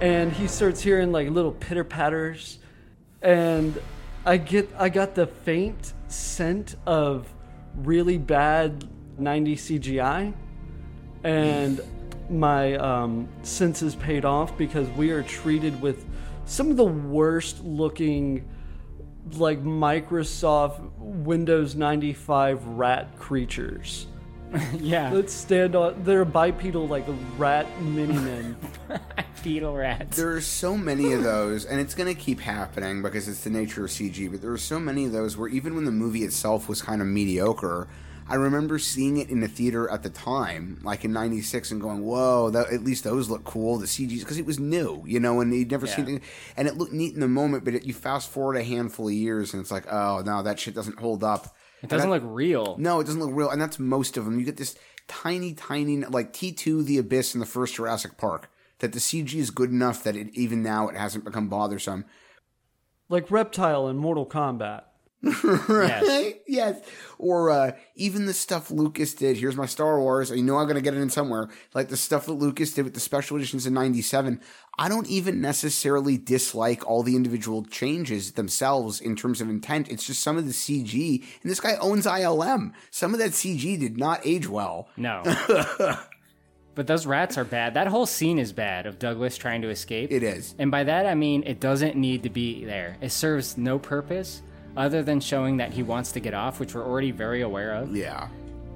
and 0.00 0.32
he 0.32 0.48
starts 0.48 0.80
hearing 0.80 1.12
like 1.12 1.28
little 1.30 1.52
pitter 1.52 1.84
patters, 1.84 2.58
and 3.22 3.80
I 4.28 4.36
get 4.36 4.68
I 4.78 4.90
got 4.90 5.14
the 5.14 5.26
faint 5.26 5.94
scent 6.08 6.76
of 6.84 7.26
really 7.76 8.18
bad 8.18 8.86
90 9.18 9.56
CGI, 9.56 10.34
and 11.24 11.80
my 12.28 12.74
um, 12.74 13.26
senses 13.42 13.94
paid 13.94 14.26
off 14.26 14.56
because 14.58 14.86
we 14.90 15.12
are 15.12 15.22
treated 15.22 15.80
with 15.80 16.04
some 16.44 16.70
of 16.70 16.76
the 16.76 16.84
worst 16.84 17.64
looking 17.64 18.46
like 19.32 19.64
Microsoft 19.64 20.92
Windows 20.98 21.74
95 21.74 22.66
rat 22.66 23.18
creatures. 23.18 24.08
yeah. 24.78 25.10
Let's 25.10 25.32
stand 25.32 25.74
on. 25.74 26.02
They're 26.04 26.26
bipedal 26.26 26.86
like 26.86 27.06
rat 27.38 27.66
mini 27.80 28.12
men. 28.12 28.56
Fetal 29.42 29.74
rats. 29.76 30.16
There 30.16 30.32
are 30.34 30.40
so 30.40 30.76
many 30.76 31.12
of 31.12 31.22
those, 31.22 31.64
and 31.64 31.80
it's 31.80 31.94
going 31.94 32.12
to 32.12 32.20
keep 32.20 32.40
happening 32.40 33.02
because 33.02 33.28
it's 33.28 33.44
the 33.44 33.50
nature 33.50 33.84
of 33.84 33.90
CG. 33.90 34.30
But 34.30 34.40
there 34.42 34.50
are 34.52 34.58
so 34.58 34.80
many 34.80 35.04
of 35.04 35.12
those 35.12 35.36
where 35.36 35.48
even 35.48 35.74
when 35.74 35.84
the 35.84 35.90
movie 35.92 36.24
itself 36.24 36.68
was 36.68 36.82
kind 36.82 37.00
of 37.00 37.06
mediocre, 37.06 37.88
I 38.28 38.34
remember 38.34 38.78
seeing 38.78 39.16
it 39.16 39.30
in 39.30 39.40
the 39.40 39.48
theater 39.48 39.88
at 39.90 40.02
the 40.02 40.10
time, 40.10 40.80
like 40.82 41.04
in 41.04 41.12
'96, 41.12 41.70
and 41.70 41.80
going, 41.80 42.04
"Whoa! 42.04 42.50
That, 42.50 42.72
at 42.72 42.82
least 42.82 43.04
those 43.04 43.30
look 43.30 43.44
cool." 43.44 43.78
The 43.78 43.86
CGs 43.86 44.20
because 44.20 44.38
it 44.38 44.44
was 44.44 44.58
new, 44.58 45.02
you 45.06 45.20
know, 45.20 45.40
and 45.40 45.54
you'd 45.54 45.70
never 45.70 45.86
Yeah. 45.86 45.96
seen 45.96 46.08
it, 46.16 46.22
and 46.56 46.66
it 46.68 46.76
looked 46.76 46.92
neat 46.92 47.14
in 47.14 47.20
the 47.20 47.28
moment. 47.28 47.64
But 47.64 47.74
it, 47.74 47.84
you 47.84 47.94
fast 47.94 48.28
forward 48.30 48.56
a 48.56 48.64
handful 48.64 49.06
of 49.08 49.14
years, 49.14 49.54
and 49.54 49.60
it's 49.62 49.70
like, 49.70 49.90
"Oh 49.90 50.22
no, 50.26 50.42
that 50.42 50.58
shit 50.58 50.74
doesn't 50.74 50.98
hold 50.98 51.22
up." 51.24 51.54
It 51.82 51.88
doesn't 51.88 52.10
And 52.10 52.12
that- 52.20 52.26
look 52.26 52.34
real. 52.36 52.76
no, 52.78 52.98
it 53.00 53.04
doesn't 53.04 53.20
look 53.20 53.30
real, 53.32 53.50
and 53.50 53.62
that's 53.62 53.78
most 53.78 54.16
of 54.16 54.24
them. 54.24 54.38
You 54.38 54.44
get 54.44 54.56
this 54.56 54.74
tiny, 55.06 55.54
tiny, 55.54 55.98
like 56.04 56.32
T 56.32 56.50
two, 56.52 56.82
the 56.82 56.98
Abyss, 56.98 57.34
in 57.34 57.40
the 57.40 57.46
first 57.46 57.76
Jurassic 57.76 58.18
Park. 58.18 58.50
That 58.80 58.92
the 58.92 59.00
CG 59.00 59.34
is 59.34 59.50
good 59.50 59.70
enough 59.70 60.04
that 60.04 60.16
it 60.16 60.28
even 60.34 60.62
now 60.62 60.88
it 60.88 60.96
hasn't 60.96 61.24
become 61.24 61.48
bothersome. 61.48 62.04
like 63.08 63.30
Reptile 63.30 63.88
in 63.88 63.96
Mortal 63.96 64.26
Kombat. 64.26 64.82
right? 65.68 66.40
Yes. 66.46 66.80
Or 67.18 67.50
uh, 67.50 67.72
even 67.96 68.26
the 68.26 68.32
stuff 68.34 68.70
Lucas 68.70 69.14
did. 69.14 69.36
Here's 69.36 69.56
my 69.56 69.66
Star 69.66 69.98
Wars. 69.98 70.30
You 70.30 70.44
know 70.44 70.58
I'm 70.58 70.66
going 70.66 70.76
to 70.76 70.80
get 70.80 70.94
it 70.94 71.00
in 71.00 71.10
somewhere. 71.10 71.48
Like 71.74 71.88
the 71.88 71.96
stuff 71.96 72.26
that 72.26 72.34
Lucas 72.34 72.72
did 72.72 72.84
with 72.84 72.94
the 72.94 73.00
special 73.00 73.36
editions 73.36 73.66
in 73.66 73.74
97. 73.74 74.40
I 74.78 74.88
don't 74.88 75.08
even 75.08 75.40
necessarily 75.40 76.18
dislike 76.18 76.86
all 76.86 77.02
the 77.02 77.16
individual 77.16 77.64
changes 77.64 78.32
themselves 78.32 79.00
in 79.00 79.16
terms 79.16 79.40
of 79.40 79.50
intent. 79.50 79.88
It's 79.90 80.06
just 80.06 80.22
some 80.22 80.38
of 80.38 80.46
the 80.46 80.52
CG. 80.52 81.24
And 81.42 81.50
this 81.50 81.58
guy 81.58 81.74
owns 81.80 82.06
ILM. 82.06 82.72
Some 82.92 83.12
of 83.12 83.18
that 83.18 83.32
CG 83.32 83.76
did 83.80 83.98
not 83.98 84.20
age 84.24 84.48
well. 84.48 84.88
No. 84.96 85.24
but 86.78 86.86
those 86.86 87.06
rats 87.06 87.36
are 87.36 87.42
bad. 87.44 87.74
That 87.74 87.88
whole 87.88 88.06
scene 88.06 88.38
is 88.38 88.52
bad 88.52 88.86
of 88.86 89.00
Douglas 89.00 89.36
trying 89.36 89.62
to 89.62 89.68
escape. 89.68 90.12
It 90.12 90.22
is. 90.22 90.54
And 90.60 90.70
by 90.70 90.84
that 90.84 91.06
I 91.06 91.16
mean 91.16 91.42
it 91.44 91.58
doesn't 91.58 91.96
need 91.96 92.22
to 92.22 92.30
be 92.30 92.64
there. 92.64 92.96
It 93.00 93.10
serves 93.10 93.58
no 93.58 93.80
purpose 93.80 94.42
other 94.76 95.02
than 95.02 95.18
showing 95.20 95.56
that 95.56 95.72
he 95.72 95.82
wants 95.82 96.12
to 96.12 96.20
get 96.20 96.34
off, 96.34 96.60
which 96.60 96.76
we're 96.76 96.86
already 96.86 97.10
very 97.10 97.40
aware 97.42 97.74
of. 97.74 97.96
Yeah. 97.96 98.28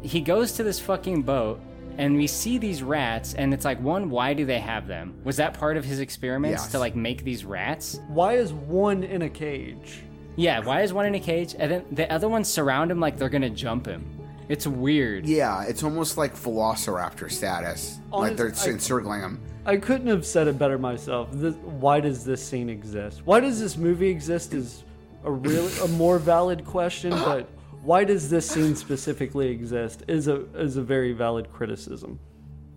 He 0.02 0.20
goes 0.20 0.50
to 0.54 0.64
this 0.64 0.80
fucking 0.80 1.22
boat 1.22 1.60
and 1.96 2.16
we 2.16 2.26
see 2.26 2.58
these 2.58 2.82
rats 2.82 3.34
and 3.34 3.54
it's 3.54 3.64
like 3.64 3.80
one 3.80 4.10
why 4.10 4.34
do 4.34 4.44
they 4.44 4.58
have 4.58 4.88
them? 4.88 5.14
Was 5.22 5.36
that 5.36 5.54
part 5.54 5.76
of 5.76 5.84
his 5.84 6.00
experiments 6.00 6.62
Yes. 6.64 6.72
to 6.72 6.80
like 6.80 6.96
make 6.96 7.22
these 7.22 7.44
rats? 7.44 8.00
Why 8.08 8.32
is 8.32 8.52
one 8.52 9.04
in 9.04 9.22
a 9.22 9.30
cage? 9.30 10.02
Yeah, 10.34 10.58
why 10.58 10.82
is 10.82 10.92
one 10.92 11.06
in 11.06 11.14
a 11.14 11.20
cage 11.20 11.54
and 11.56 11.70
then 11.70 11.84
the 11.92 12.12
other 12.12 12.28
ones 12.28 12.48
surround 12.48 12.90
him 12.90 12.98
like 12.98 13.16
they're 13.16 13.28
going 13.28 13.42
to 13.42 13.50
jump 13.50 13.86
him? 13.86 14.04
It's 14.52 14.66
weird. 14.66 15.24
Yeah, 15.24 15.62
it's 15.64 15.82
almost 15.82 16.18
like 16.18 16.36
Velociraptor 16.36 17.30
status. 17.30 17.98
like 18.12 18.36
they're 18.36 18.48
Honest- 18.48 18.66
I- 18.68 18.70
encircling 18.72 19.20
him. 19.22 19.40
I 19.64 19.78
couldn't 19.78 20.08
have 20.08 20.26
said 20.26 20.46
it 20.46 20.58
better 20.58 20.76
myself. 20.76 21.30
This, 21.32 21.54
why 21.54 22.00
does 22.00 22.22
this 22.22 22.44
scene 22.46 22.68
exist? 22.68 23.22
Why 23.24 23.40
does 23.40 23.58
this 23.58 23.78
movie 23.78 24.10
exist 24.10 24.52
is 24.52 24.84
a 25.24 25.30
really 25.30 25.72
a 25.82 25.88
more 25.88 26.18
valid 26.18 26.66
question, 26.66 27.10
but 27.24 27.48
why 27.82 28.04
does 28.04 28.28
this 28.28 28.46
scene 28.46 28.76
specifically 28.76 29.48
exist 29.48 30.02
is 30.06 30.28
a 30.28 30.44
is 30.54 30.76
a 30.76 30.82
very 30.82 31.12
valid 31.14 31.50
criticism. 31.50 32.18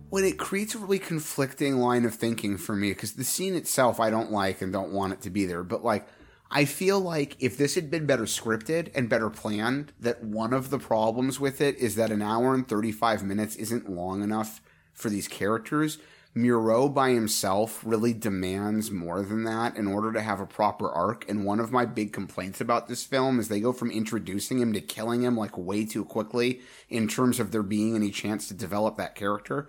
when 0.08 0.24
it 0.24 0.38
creates 0.38 0.74
a 0.74 0.78
really 0.78 0.98
conflicting 1.00 1.76
line 1.76 2.06
of 2.06 2.14
thinking 2.14 2.56
for 2.56 2.74
me 2.74 2.88
because 2.90 3.12
the 3.12 3.24
scene 3.24 3.54
itself 3.54 4.00
I 4.00 4.08
don't 4.08 4.30
like 4.32 4.62
and 4.62 4.72
don't 4.72 4.92
want 4.92 5.12
it 5.12 5.20
to 5.22 5.30
be 5.30 5.44
there, 5.44 5.62
but 5.62 5.84
like 5.84 6.06
I 6.50 6.64
feel 6.64 7.00
like 7.00 7.36
if 7.40 7.56
this 7.56 7.74
had 7.74 7.90
been 7.90 8.06
better 8.06 8.24
scripted 8.24 8.90
and 8.94 9.08
better 9.08 9.30
planned, 9.30 9.92
that 9.98 10.22
one 10.22 10.52
of 10.52 10.70
the 10.70 10.78
problems 10.78 11.40
with 11.40 11.60
it 11.60 11.76
is 11.76 11.96
that 11.96 12.12
an 12.12 12.22
hour 12.22 12.54
and 12.54 12.66
35 12.66 13.24
minutes 13.24 13.56
isn't 13.56 13.90
long 13.90 14.22
enough 14.22 14.60
for 14.92 15.10
these 15.10 15.28
characters. 15.28 15.98
Moreau 16.34 16.88
by 16.90 17.10
himself 17.10 17.82
really 17.84 18.12
demands 18.12 18.90
more 18.90 19.22
than 19.22 19.44
that 19.44 19.74
in 19.76 19.86
order 19.86 20.12
to 20.12 20.20
have 20.20 20.38
a 20.38 20.46
proper 20.46 20.90
arc. 20.90 21.28
And 21.30 21.46
one 21.46 21.60
of 21.60 21.72
my 21.72 21.86
big 21.86 22.12
complaints 22.12 22.60
about 22.60 22.88
this 22.88 23.04
film 23.04 23.40
is 23.40 23.48
they 23.48 23.58
go 23.58 23.72
from 23.72 23.90
introducing 23.90 24.58
him 24.58 24.74
to 24.74 24.82
killing 24.82 25.22
him 25.22 25.34
like 25.34 25.56
way 25.56 25.86
too 25.86 26.04
quickly 26.04 26.60
in 26.90 27.08
terms 27.08 27.40
of 27.40 27.50
there 27.50 27.62
being 27.62 27.96
any 27.96 28.10
chance 28.10 28.48
to 28.48 28.54
develop 28.54 28.96
that 28.98 29.14
character. 29.14 29.66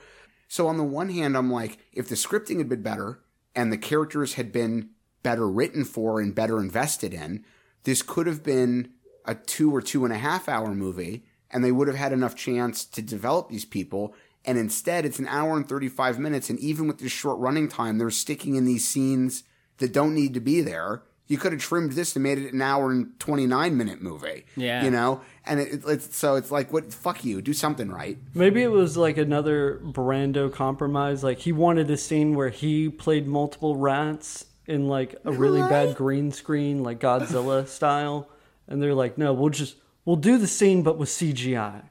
So 0.49 0.67
on 0.67 0.77
the 0.77 0.83
one 0.83 1.09
hand, 1.09 1.37
I'm 1.37 1.49
like, 1.49 1.79
if 1.93 2.09
the 2.09 2.15
scripting 2.15 2.57
had 2.57 2.69
been 2.69 2.81
better 2.81 3.21
and 3.55 3.71
the 3.71 3.77
characters 3.77 4.33
had 4.33 4.51
been 4.51 4.89
better 5.23 5.47
written 5.47 5.83
for 5.83 6.19
and 6.19 6.33
better 6.33 6.59
invested 6.59 7.13
in, 7.13 7.43
this 7.83 8.01
could 8.01 8.27
have 8.27 8.43
been 8.43 8.91
a 9.25 9.35
two 9.35 9.73
or 9.75 9.81
two 9.81 10.05
and 10.05 10.13
a 10.13 10.17
half 10.17 10.47
hour 10.47 10.73
movie 10.73 11.23
and 11.51 11.63
they 11.63 11.71
would 11.71 11.87
have 11.87 11.97
had 11.97 12.13
enough 12.13 12.35
chance 12.35 12.85
to 12.85 13.01
develop 13.01 13.49
these 13.49 13.65
people. 13.65 14.13
And 14.45 14.57
instead, 14.57 15.05
it's 15.05 15.19
an 15.19 15.27
hour 15.27 15.55
and 15.55 15.67
35 15.67 16.19
minutes. 16.19 16.49
And 16.49 16.59
even 16.59 16.87
with 16.87 16.99
this 16.99 17.11
short 17.11 17.39
running 17.39 17.67
time, 17.67 17.97
they're 17.97 18.09
sticking 18.09 18.55
in 18.55 18.65
these 18.65 18.87
scenes 18.87 19.43
that 19.77 19.93
don't 19.93 20.15
need 20.15 20.33
to 20.33 20.39
be 20.39 20.61
there. 20.61 21.03
You 21.27 21.37
could 21.37 21.51
have 21.51 21.61
trimmed 21.61 21.91
this 21.91 22.15
and 22.15 22.23
made 22.23 22.37
it 22.37 22.53
an 22.53 22.61
hour 22.61 22.89
and 22.89 23.19
29 23.19 23.75
minute 23.75 24.01
movie. 24.01 24.45
Yeah. 24.55 24.83
You 24.85 24.91
know? 24.91 25.21
And 25.45 25.59
it, 25.59 25.83
it's 25.85 26.15
so 26.15 26.35
it's 26.35 26.51
like, 26.51 26.71
what? 26.71 26.93
Fuck 26.93 27.25
you. 27.25 27.41
Do 27.41 27.51
something 27.51 27.89
right. 27.89 28.17
Maybe 28.33 28.63
it 28.63 28.71
was 28.71 28.95
like 28.95 29.17
another 29.17 29.81
Brando 29.83 30.51
compromise. 30.51 31.25
Like 31.25 31.39
he 31.39 31.51
wanted 31.51 31.91
a 31.91 31.97
scene 31.97 32.33
where 32.33 32.49
he 32.49 32.87
played 32.87 33.27
multiple 33.27 33.75
rats 33.75 34.45
in 34.67 34.87
like 34.87 35.15
a 35.23 35.31
really 35.31 35.61
bad 35.61 35.95
green 35.95 36.31
screen, 36.31 36.83
like 36.83 36.99
Godzilla 36.99 37.67
style, 37.77 38.29
and 38.67 38.81
they're 38.81 38.93
like, 38.93 39.17
"No, 39.17 39.33
we'll 39.33 39.49
just 39.49 39.75
we'll 40.05 40.17
do 40.17 40.37
the 40.37 40.47
scene, 40.47 40.83
but 40.83 40.97
with 40.97 41.09
CGI." 41.09 41.83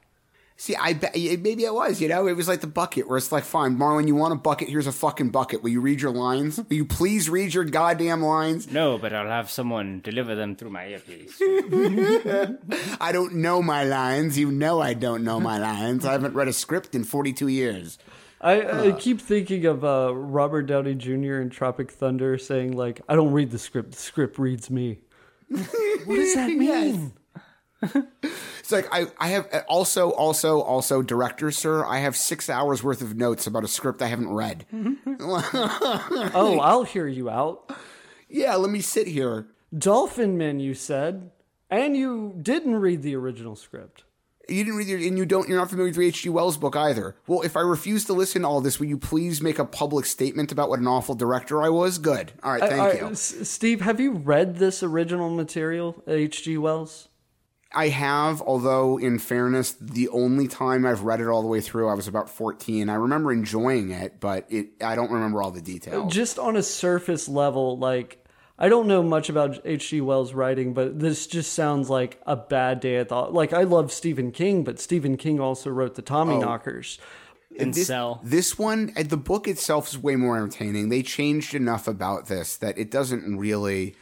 See, 0.59 0.75
I 0.75 0.93
bet 0.93 1.13
maybe 1.15 1.65
it 1.65 1.73
was, 1.73 2.01
you 2.01 2.07
know, 2.07 2.25
it 2.25 2.33
was 2.33 2.47
like 2.47 2.61
the 2.61 2.67
bucket 2.67 3.07
where 3.07 3.19
it's 3.19 3.31
like, 3.31 3.43
fine, 3.43 3.77
Marlon, 3.77 4.07
you 4.07 4.15
want 4.15 4.33
a 4.33 4.37
bucket? 4.37 4.69
Here's 4.69 4.87
a 4.87 4.91
fucking 4.91 5.29
bucket. 5.29 5.61
Will 5.61 5.69
you 5.69 5.81
read 5.81 6.01
your 6.01 6.11
lines? 6.11 6.57
Will 6.69 6.75
you 6.75 6.85
please 6.85 7.29
read 7.29 7.53
your 7.53 7.63
goddamn 7.63 8.23
lines? 8.23 8.71
No, 8.71 8.97
but 8.97 9.13
I'll 9.13 9.27
have 9.27 9.51
someone 9.51 10.01
deliver 10.03 10.33
them 10.33 10.55
through 10.55 10.71
my 10.71 10.87
earpiece. 10.87 11.39
I 12.99 13.11
don't 13.11 13.35
know 13.35 13.61
my 13.61 13.83
lines. 13.83 14.39
You 14.39 14.51
know 14.51 14.81
I 14.81 14.95
don't 14.95 15.23
know 15.23 15.39
my 15.39 15.59
lines. 15.59 16.05
I 16.05 16.13
haven't 16.13 16.33
read 16.33 16.47
a 16.47 16.53
script 16.53 16.95
in 16.95 17.03
42 17.03 17.47
years. 17.47 17.99
I, 18.39 18.89
I 18.89 18.91
keep 18.91 19.19
thinking 19.19 19.65
of 19.65 19.83
uh, 19.83 20.13
Robert 20.13 20.63
Downey 20.63 20.95
Jr. 20.95 21.41
in 21.41 21.49
Tropic 21.49 21.91
Thunder 21.91 22.37
saying 22.37 22.77
like, 22.77 23.01
"I 23.09 23.15
don't 23.15 23.31
read 23.31 23.51
the 23.51 23.57
script; 23.57 23.91
the 23.91 23.97
script 23.97 24.37
reads 24.37 24.69
me." 24.69 24.99
what 25.49 26.15
does 26.15 26.35
that 26.35 26.49
mean? 26.57 27.13
It's 27.81 28.71
like 28.71 28.87
I, 28.91 29.07
I 29.17 29.29
have 29.29 29.47
also, 29.69 30.11
also, 30.11 30.61
also, 30.61 31.01
director, 31.01 31.51
sir. 31.51 31.85
I 31.85 31.99
have 31.99 32.15
six 32.15 32.49
hours 32.49 32.83
worth 32.83 33.01
of 33.01 33.15
notes 33.15 33.47
about 33.47 33.63
a 33.63 33.67
script 33.67 34.01
I 34.01 34.07
haven't 34.07 34.29
read. 34.29 34.65
oh, 35.19 36.59
I'll 36.61 36.83
hear 36.83 37.07
you 37.07 37.29
out. 37.29 37.71
Yeah, 38.27 38.55
let 38.55 38.69
me 38.69 38.81
sit 38.81 39.07
here. 39.07 39.47
Dolphin 39.75 40.37
Men, 40.37 40.59
you 40.59 40.73
said, 40.73 41.31
and 41.69 41.95
you 41.95 42.35
didn't 42.41 42.75
read 42.75 43.03
the 43.03 43.15
original 43.15 43.55
script. 43.55 44.03
You 44.49 44.63
didn't 44.63 44.77
read, 44.77 44.87
your, 44.87 44.99
and 44.99 45.17
you 45.17 45.25
don't. 45.25 45.47
You're 45.49 45.57
not 45.57 45.69
familiar 45.69 45.91
with 45.91 45.99
H.G. 45.99 46.29
Wells 46.29 46.57
book 46.57 46.75
either. 46.75 47.15
Well, 47.27 47.41
if 47.41 47.57
I 47.57 47.61
refuse 47.61 48.05
to 48.05 48.13
listen 48.13 48.43
to 48.43 48.47
all 48.47 48.61
this, 48.61 48.79
will 48.79 48.87
you 48.87 48.97
please 48.97 49.41
make 49.41 49.59
a 49.59 49.65
public 49.65 50.05
statement 50.05 50.51
about 50.51 50.69
what 50.69 50.79
an 50.79 50.87
awful 50.87 51.15
director 51.15 51.61
I 51.61 51.69
was? 51.69 51.97
Good. 51.97 52.31
All 52.43 52.51
right, 52.53 52.61
thank 52.61 52.81
Uh, 52.95 52.97
you. 52.97 53.05
uh, 53.07 53.11
S- 53.11 53.49
Steve, 53.49 53.81
have 53.81 53.99
you 53.99 54.13
read 54.13 54.55
this 54.57 54.81
original 54.83 55.29
material, 55.29 56.01
H.G. 56.07 56.57
Wells? 56.57 57.09
I 57.73 57.89
have, 57.89 58.41
although 58.41 58.97
in 58.97 59.19
fairness, 59.19 59.73
the 59.81 60.07
only 60.07 60.47
time 60.47 60.85
I've 60.85 61.01
read 61.03 61.19
it 61.19 61.27
all 61.27 61.41
the 61.41 61.49
way 61.49 61.59
through, 61.59 61.89
I 61.89 61.93
was 61.95 62.07
about 62.07 62.29
14. 62.29 62.89
I 62.89 62.93
remember 62.95 63.33
enjoying 63.33 63.91
it, 63.91 64.21
but 64.21 64.45
it 64.49 64.69
I 64.81 64.95
don't 64.95 65.11
remember 65.11 65.43
all 65.43 65.51
the 65.51 65.61
details. 65.61 66.13
Just 66.13 66.39
on 66.39 66.55
a 66.55 66.63
surface 66.63 67.27
level, 67.27 67.77
like 67.77 68.23
I 68.59 68.69
don't 68.69 68.87
know 68.87 69.03
much 69.03 69.29
about 69.29 69.59
H.G. 69.65 70.01
Wells' 70.01 70.33
writing, 70.33 70.73
but 70.73 70.99
this 70.99 71.27
just 71.27 71.53
sounds 71.53 71.89
like 71.89 72.19
a 72.25 72.35
bad 72.35 72.79
day 72.79 72.95
at 72.97 73.09
the 73.09 73.15
like. 73.15 73.53
I 73.53 73.63
love 73.63 73.91
Stephen 73.91 74.31
King, 74.31 74.63
but 74.63 74.79
Stephen 74.79 75.15
King 75.15 75.39
also 75.39 75.69
wrote 75.69 75.95
the 75.95 76.01
Tommy 76.01 76.35
Oh. 76.35 76.39
Knockers. 76.39 76.97
And 77.59 77.73
this, 77.73 77.87
Cell. 77.87 78.19
This 78.23 78.57
one, 78.57 78.93
uh, 78.95 79.03
the 79.03 79.17
book 79.17 79.47
itself 79.47 79.87
is 79.89 79.97
way 79.97 80.15
more 80.15 80.37
entertaining. 80.37 80.89
They 80.89 81.01
changed 81.01 81.55
enough 81.55 81.87
about 81.87 82.27
this 82.27 82.55
that 82.57 82.77
it 82.77 82.91
doesn't 82.91 83.37
really. 83.37 83.95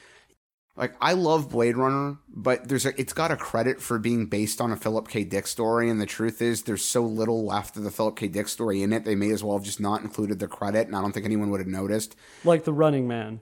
Like 0.77 0.93
I 0.99 1.13
love 1.13 1.49
Blade 1.49 1.77
Runner, 1.77 2.17
but 2.27 2.67
there's 2.67 2.85
a 2.85 2.99
it's 2.99 3.13
got 3.13 3.31
a 3.31 3.37
credit 3.37 3.81
for 3.81 3.97
being 3.97 4.25
based 4.25 4.59
on 4.59 4.73
a 4.73 4.75
Philip 4.75 5.07
K. 5.07 5.23
Dick 5.23 5.47
story, 5.47 5.89
and 5.89 6.01
the 6.01 6.05
truth 6.05 6.41
is 6.41 6.63
there's 6.63 6.83
so 6.83 7.01
little 7.03 7.45
left 7.45 7.77
of 7.77 7.83
the 7.83 7.91
Philip 7.91 8.17
K. 8.17 8.27
Dick 8.27 8.49
story 8.49 8.81
in 8.83 8.91
it. 8.91 9.05
They 9.05 9.15
may 9.15 9.31
as 9.31 9.41
well 9.41 9.57
have 9.57 9.65
just 9.65 9.79
not 9.79 10.01
included 10.01 10.39
the 10.39 10.47
credit, 10.49 10.87
and 10.87 10.95
I 10.95 10.99
don't 11.01 11.13
think 11.13 11.25
anyone 11.25 11.49
would 11.51 11.61
have 11.61 11.67
noticed. 11.67 12.15
like 12.43 12.65
the 12.65 12.73
Running 12.73 13.07
Man. 13.07 13.39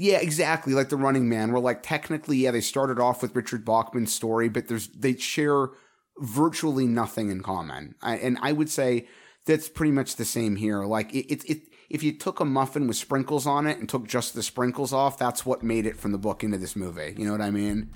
Yeah, 0.00 0.18
exactly. 0.18 0.74
Like 0.74 0.90
the 0.90 0.96
Running 0.96 1.28
Man, 1.28 1.50
where 1.50 1.60
like 1.60 1.82
technically, 1.82 2.36
yeah, 2.36 2.52
they 2.52 2.60
started 2.60 3.00
off 3.00 3.20
with 3.20 3.34
Richard 3.34 3.64
Bachman's 3.64 4.14
story, 4.14 4.48
but 4.48 4.68
there's 4.68 4.86
they 4.86 5.16
share 5.16 5.70
virtually 6.18 6.86
nothing 6.86 7.32
in 7.32 7.42
common. 7.42 7.96
I, 8.00 8.14
and 8.18 8.38
I 8.40 8.52
would 8.52 8.70
say 8.70 9.08
that's 9.44 9.68
pretty 9.68 9.90
much 9.90 10.14
the 10.14 10.24
same 10.24 10.54
here. 10.54 10.84
Like 10.84 11.12
it, 11.12 11.32
it, 11.32 11.50
it, 11.50 11.62
if 11.90 12.04
you 12.04 12.16
took 12.16 12.38
a 12.38 12.44
muffin 12.44 12.86
with 12.86 12.96
sprinkles 12.96 13.44
on 13.44 13.66
it 13.66 13.80
and 13.80 13.88
took 13.88 14.06
just 14.06 14.34
the 14.34 14.42
sprinkles 14.44 14.92
off, 14.92 15.18
that's 15.18 15.44
what 15.44 15.64
made 15.64 15.84
it 15.84 15.96
from 15.96 16.12
the 16.12 16.18
book 16.18 16.44
into 16.44 16.58
this 16.58 16.76
movie. 16.76 17.16
You 17.18 17.24
know 17.24 17.32
what 17.32 17.40
I 17.40 17.50
mean? 17.50 17.90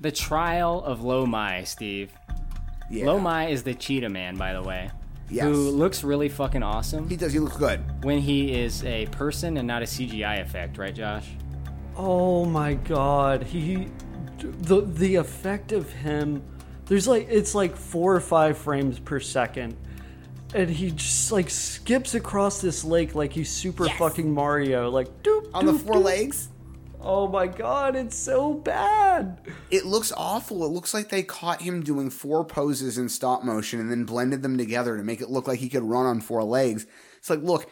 The 0.00 0.10
Trial 0.10 0.82
of 0.82 1.02
Lomai, 1.02 1.68
Steve. 1.68 2.10
Yeah. 2.90 3.04
Lomai 3.04 3.52
is 3.52 3.62
the 3.62 3.74
cheetah 3.74 4.08
man, 4.08 4.34
by 4.36 4.54
the 4.54 4.62
way. 4.62 4.90
Yes. 5.30 5.44
Who 5.44 5.70
looks 5.70 6.04
really 6.04 6.28
fucking 6.28 6.62
awesome. 6.62 7.08
He 7.08 7.16
does. 7.16 7.32
He 7.32 7.38
looks 7.38 7.56
good. 7.56 7.80
When 8.04 8.18
he 8.20 8.52
is 8.54 8.84
a 8.84 9.06
person 9.06 9.56
and 9.56 9.66
not 9.66 9.82
a 9.82 9.86
CGI 9.86 10.40
effect, 10.40 10.78
right, 10.78 10.94
Josh? 10.94 11.28
Oh 11.96 12.44
my 12.44 12.74
god, 12.74 13.42
he 13.44 13.88
the 14.38 14.82
the 14.82 15.16
effect 15.16 15.72
of 15.72 15.90
him. 15.90 16.42
There's 16.86 17.08
like 17.08 17.28
it's 17.30 17.54
like 17.54 17.76
four 17.76 18.14
or 18.14 18.20
five 18.20 18.58
frames 18.58 18.98
per 18.98 19.18
second, 19.20 19.76
and 20.54 20.68
he 20.68 20.90
just 20.90 21.32
like 21.32 21.48
skips 21.50 22.14
across 22.14 22.60
this 22.60 22.84
lake 22.84 23.14
like 23.14 23.32
he's 23.32 23.50
super 23.50 23.88
fucking 23.88 24.30
Mario, 24.32 24.90
like 24.90 25.22
doop 25.22 25.48
On 25.54 25.64
the 25.64 25.72
doop, 25.72 25.86
four 25.86 25.96
doop. 25.96 26.04
legs? 26.04 26.48
Oh 27.06 27.28
my 27.28 27.46
god, 27.46 27.96
it's 27.96 28.16
so 28.16 28.54
bad. 28.54 29.38
It 29.70 29.84
looks 29.84 30.10
awful. 30.16 30.64
It 30.64 30.68
looks 30.68 30.94
like 30.94 31.10
they 31.10 31.22
caught 31.22 31.60
him 31.60 31.82
doing 31.82 32.08
four 32.08 32.46
poses 32.46 32.96
in 32.96 33.10
stop 33.10 33.44
motion 33.44 33.78
and 33.78 33.90
then 33.90 34.04
blended 34.04 34.42
them 34.42 34.56
together 34.56 34.96
to 34.96 35.02
make 35.02 35.20
it 35.20 35.28
look 35.28 35.46
like 35.46 35.58
he 35.58 35.68
could 35.68 35.82
run 35.82 36.06
on 36.06 36.22
four 36.22 36.42
legs. 36.42 36.86
It's 37.18 37.28
like, 37.28 37.42
look, 37.42 37.68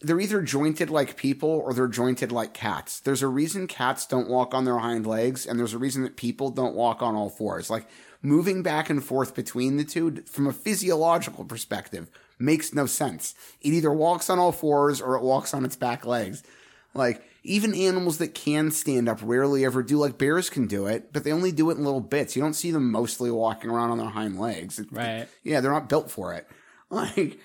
they're 0.00 0.20
either 0.20 0.42
jointed 0.42 0.90
like 0.90 1.16
people 1.16 1.48
or 1.50 1.74
they're 1.74 1.88
jointed 1.88 2.30
like 2.30 2.54
cats. 2.54 3.00
There's 3.00 3.22
a 3.22 3.26
reason 3.26 3.66
cats 3.66 4.06
don't 4.06 4.28
walk 4.28 4.54
on 4.54 4.64
their 4.64 4.78
hind 4.78 5.08
legs, 5.08 5.44
and 5.44 5.58
there's 5.58 5.74
a 5.74 5.78
reason 5.78 6.04
that 6.04 6.16
people 6.16 6.50
don't 6.50 6.76
walk 6.76 7.02
on 7.02 7.16
all 7.16 7.30
fours. 7.30 7.68
Like 7.68 7.88
moving 8.22 8.62
back 8.62 8.88
and 8.88 9.02
forth 9.02 9.34
between 9.34 9.76
the 9.76 9.84
two 9.84 10.22
from 10.26 10.46
a 10.46 10.52
physiological 10.52 11.44
perspective 11.44 12.08
makes 12.38 12.72
no 12.72 12.86
sense. 12.86 13.34
It 13.60 13.72
either 13.72 13.92
walks 13.92 14.30
on 14.30 14.38
all 14.38 14.52
fours 14.52 15.00
or 15.00 15.16
it 15.16 15.22
walks 15.22 15.52
on 15.52 15.64
its 15.64 15.76
back 15.76 16.06
legs. 16.06 16.44
Like 16.94 17.22
even 17.44 17.74
animals 17.74 18.18
that 18.18 18.34
can 18.34 18.70
stand 18.70 19.08
up 19.08 19.18
rarely 19.22 19.64
ever 19.64 19.82
do. 19.82 19.96
Like 19.98 20.18
bears 20.18 20.50
can 20.50 20.66
do 20.66 20.86
it, 20.86 21.12
but 21.12 21.24
they 21.24 21.32
only 21.32 21.52
do 21.52 21.70
it 21.70 21.78
in 21.78 21.84
little 21.84 22.00
bits. 22.00 22.36
You 22.36 22.42
don't 22.42 22.54
see 22.54 22.70
them 22.70 22.90
mostly 22.90 23.30
walking 23.30 23.70
around 23.70 23.90
on 23.90 23.98
their 23.98 24.08
hind 24.08 24.38
legs. 24.38 24.78
It- 24.78 24.92
Right. 24.92 25.26
Yeah, 25.42 25.60
they're 25.60 25.72
not 25.72 25.88
built 25.88 26.10
for 26.10 26.32
it. 26.34 26.46
Like 26.90 27.38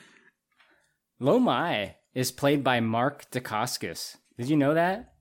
Lomai 1.21 1.95
is 2.13 2.31
played 2.31 2.63
by 2.63 2.79
Mark 2.79 3.29
Dacascos. 3.31 4.17
Did 4.37 4.49
you 4.49 4.57
know 4.57 4.73
that? 4.73 5.13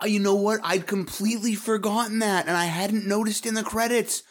Oh, 0.00 0.06
you 0.06 0.20
know 0.20 0.34
what? 0.34 0.60
I'd 0.62 0.86
completely 0.86 1.54
forgotten 1.54 2.18
that, 2.18 2.46
and 2.46 2.56
I 2.56 2.66
hadn't 2.66 3.06
noticed 3.06 3.46
in 3.46 3.54
the 3.54 3.62
credits. 3.62 4.22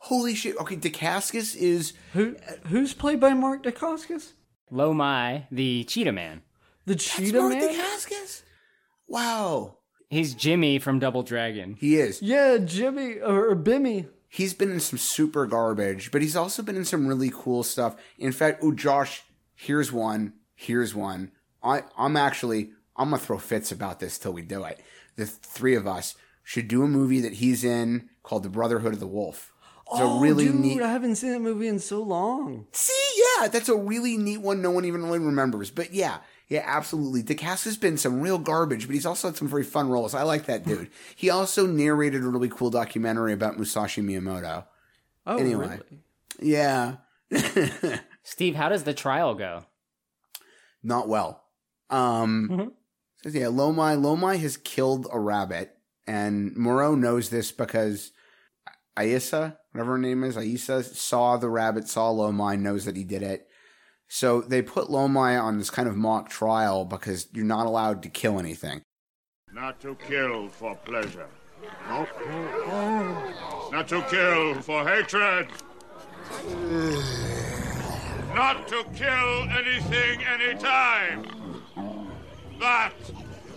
Holy 0.00 0.34
shit! 0.34 0.56
Okay, 0.58 0.76
Dacascos 0.76 1.56
is 1.56 1.94
Who 2.12 2.36
who's 2.66 2.92
played 2.94 3.18
by 3.18 3.32
Mark 3.34 3.62
Dacascos? 3.64 4.32
Lomai, 4.70 5.46
the 5.50 5.84
cheetah 5.84 6.12
man. 6.12 6.42
The 6.84 6.96
cheetah 6.96 7.40
Mark 7.40 7.54
man. 7.54 7.74
Dacascos. 7.74 8.42
Wow, 9.08 9.78
He's 10.08 10.34
Jimmy 10.34 10.78
from 10.78 10.98
Double 10.98 11.22
Dragon. 11.22 11.76
he 11.78 11.96
is. 11.96 12.22
Yeah, 12.22 12.58
Jimmy 12.58 13.18
or, 13.20 13.50
or 13.50 13.56
Bimmy. 13.56 14.08
He's 14.28 14.54
been 14.54 14.70
in 14.70 14.80
some 14.80 14.98
super 14.98 15.46
garbage, 15.46 16.10
but 16.10 16.22
he's 16.22 16.36
also 16.36 16.62
been 16.62 16.76
in 16.76 16.84
some 16.84 17.06
really 17.06 17.30
cool 17.32 17.62
stuff. 17.62 17.96
In 18.18 18.32
fact, 18.32 18.60
oh 18.62 18.72
Josh, 18.72 19.22
here's 19.54 19.90
one. 19.90 20.34
Here's 20.54 20.94
one. 20.94 21.32
I 21.62 21.82
I'm 21.98 22.16
actually 22.16 22.70
I'm 22.96 23.10
gonna 23.10 23.18
throw 23.18 23.38
fits 23.38 23.72
about 23.72 23.98
this 24.00 24.18
till 24.18 24.32
we 24.32 24.42
do 24.42 24.64
it. 24.64 24.80
The 25.16 25.26
three 25.26 25.74
of 25.74 25.86
us 25.86 26.14
should 26.44 26.68
do 26.68 26.82
a 26.82 26.88
movie 26.88 27.20
that 27.20 27.34
he's 27.34 27.64
in 27.64 28.08
called 28.22 28.42
The 28.42 28.48
Brotherhood 28.48 28.92
of 28.94 29.00
the 29.00 29.06
Wolf. 29.06 29.52
It's 29.90 30.00
oh, 30.00 30.18
a 30.18 30.20
really 30.20 30.46
dude, 30.46 30.56
neat. 30.56 30.82
I 30.82 30.90
haven't 30.92 31.16
seen 31.16 31.30
that 31.30 31.40
movie 31.40 31.68
in 31.68 31.78
so 31.78 32.02
long. 32.02 32.66
See, 32.72 33.22
yeah, 33.38 33.48
that's 33.48 33.68
a 33.68 33.76
really 33.76 34.16
neat 34.16 34.38
one. 34.38 34.60
No 34.60 34.70
one 34.72 34.84
even 34.84 35.04
really 35.04 35.20
remembers, 35.20 35.70
but 35.70 35.92
yeah, 35.92 36.18
yeah, 36.48 36.62
absolutely. 36.64 37.22
DeCast 37.22 37.64
has 37.64 37.76
been 37.76 37.96
some 37.98 38.20
real 38.20 38.38
garbage, 38.38 38.86
but 38.86 38.94
he's 38.94 39.06
also 39.06 39.28
had 39.28 39.36
some 39.36 39.48
very 39.48 39.64
fun 39.64 39.88
roles. 39.88 40.14
I 40.14 40.22
like 40.22 40.46
that 40.46 40.64
dude. 40.64 40.90
he 41.16 41.28
also 41.30 41.66
narrated 41.66 42.22
a 42.22 42.28
really 42.28 42.48
cool 42.48 42.70
documentary 42.70 43.32
about 43.32 43.56
Musashi 43.56 44.02
Miyamoto. 44.02 44.64
Oh, 45.26 45.38
Anyway. 45.38 45.80
really? 45.90 46.02
Yeah, 46.40 46.96
Steve, 48.22 48.54
how 48.54 48.68
does 48.68 48.84
the 48.84 48.94
trial 48.94 49.34
go? 49.34 49.64
not 50.82 51.08
well. 51.08 51.42
Um, 51.90 52.72
says, 53.24 53.34
yeah, 53.34 53.46
Lomai 53.46 53.98
Lomai 54.00 54.38
has 54.38 54.56
killed 54.56 55.08
a 55.12 55.18
rabbit, 55.18 55.74
and 56.06 56.54
Moreau 56.56 56.94
knows 56.94 57.28
this 57.30 57.50
because 57.50 58.12
Aissa, 58.96 59.56
whatever 59.72 59.92
her 59.92 59.98
name 59.98 60.22
is, 60.22 60.36
Aissa 60.36 60.84
saw 60.84 61.36
the 61.36 61.48
rabbit, 61.48 61.88
saw 61.88 62.12
Lomai, 62.12 62.58
knows 62.60 62.84
that 62.84 62.96
he 62.96 63.02
did 63.04 63.22
it. 63.22 63.48
So 64.08 64.40
they 64.40 64.62
put 64.62 64.88
Lomai 64.88 65.42
on 65.42 65.58
this 65.58 65.70
kind 65.70 65.88
of 65.88 65.96
mock 65.96 66.28
trial 66.28 66.84
because 66.84 67.28
you're 67.32 67.44
not 67.44 67.66
allowed 67.66 68.02
to 68.04 68.08
kill 68.08 68.38
anything. 68.38 68.82
Not 69.52 69.80
to 69.80 69.94
kill 69.94 70.48
for 70.48 70.76
pleasure. 70.76 71.28
Not 71.88 72.08
to 73.88 74.02
kill 74.08 74.54
for 74.62 74.86
hatred. 74.86 75.48
Not 78.34 78.68
to 78.68 78.84
kill 78.94 79.48
anything 79.50 80.22
anytime. 80.24 81.24
That 82.60 82.92
is 83.00 83.12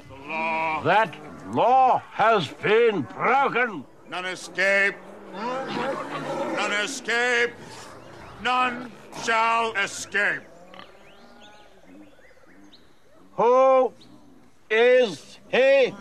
the 0.09 0.27
law. 0.27 0.83
That 0.83 1.15
law 1.53 2.01
has 2.11 2.47
been 2.47 3.01
broken. 3.01 3.85
None 4.09 4.25
escape. 4.25 4.95
None 5.33 6.71
escape. 6.83 7.51
None 8.41 8.91
shall 9.23 9.73
escape. 9.73 10.41
Who 13.33 13.93
is 14.69 15.37
he? 15.49 15.93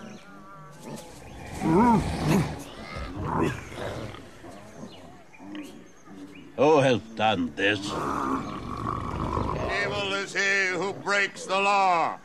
Who 6.57 6.79
has 6.81 7.01
done 7.15 7.53
this? 7.55 7.79
Evil 9.85 10.13
is 10.15 10.35
he 10.35 10.69
who 10.73 10.93
breaks 10.93 11.47
the 11.47 11.61
law. 11.61 12.19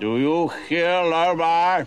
Do 0.00 0.18
you 0.18 0.48
hear, 0.68 0.86
Lomai? 0.86 1.86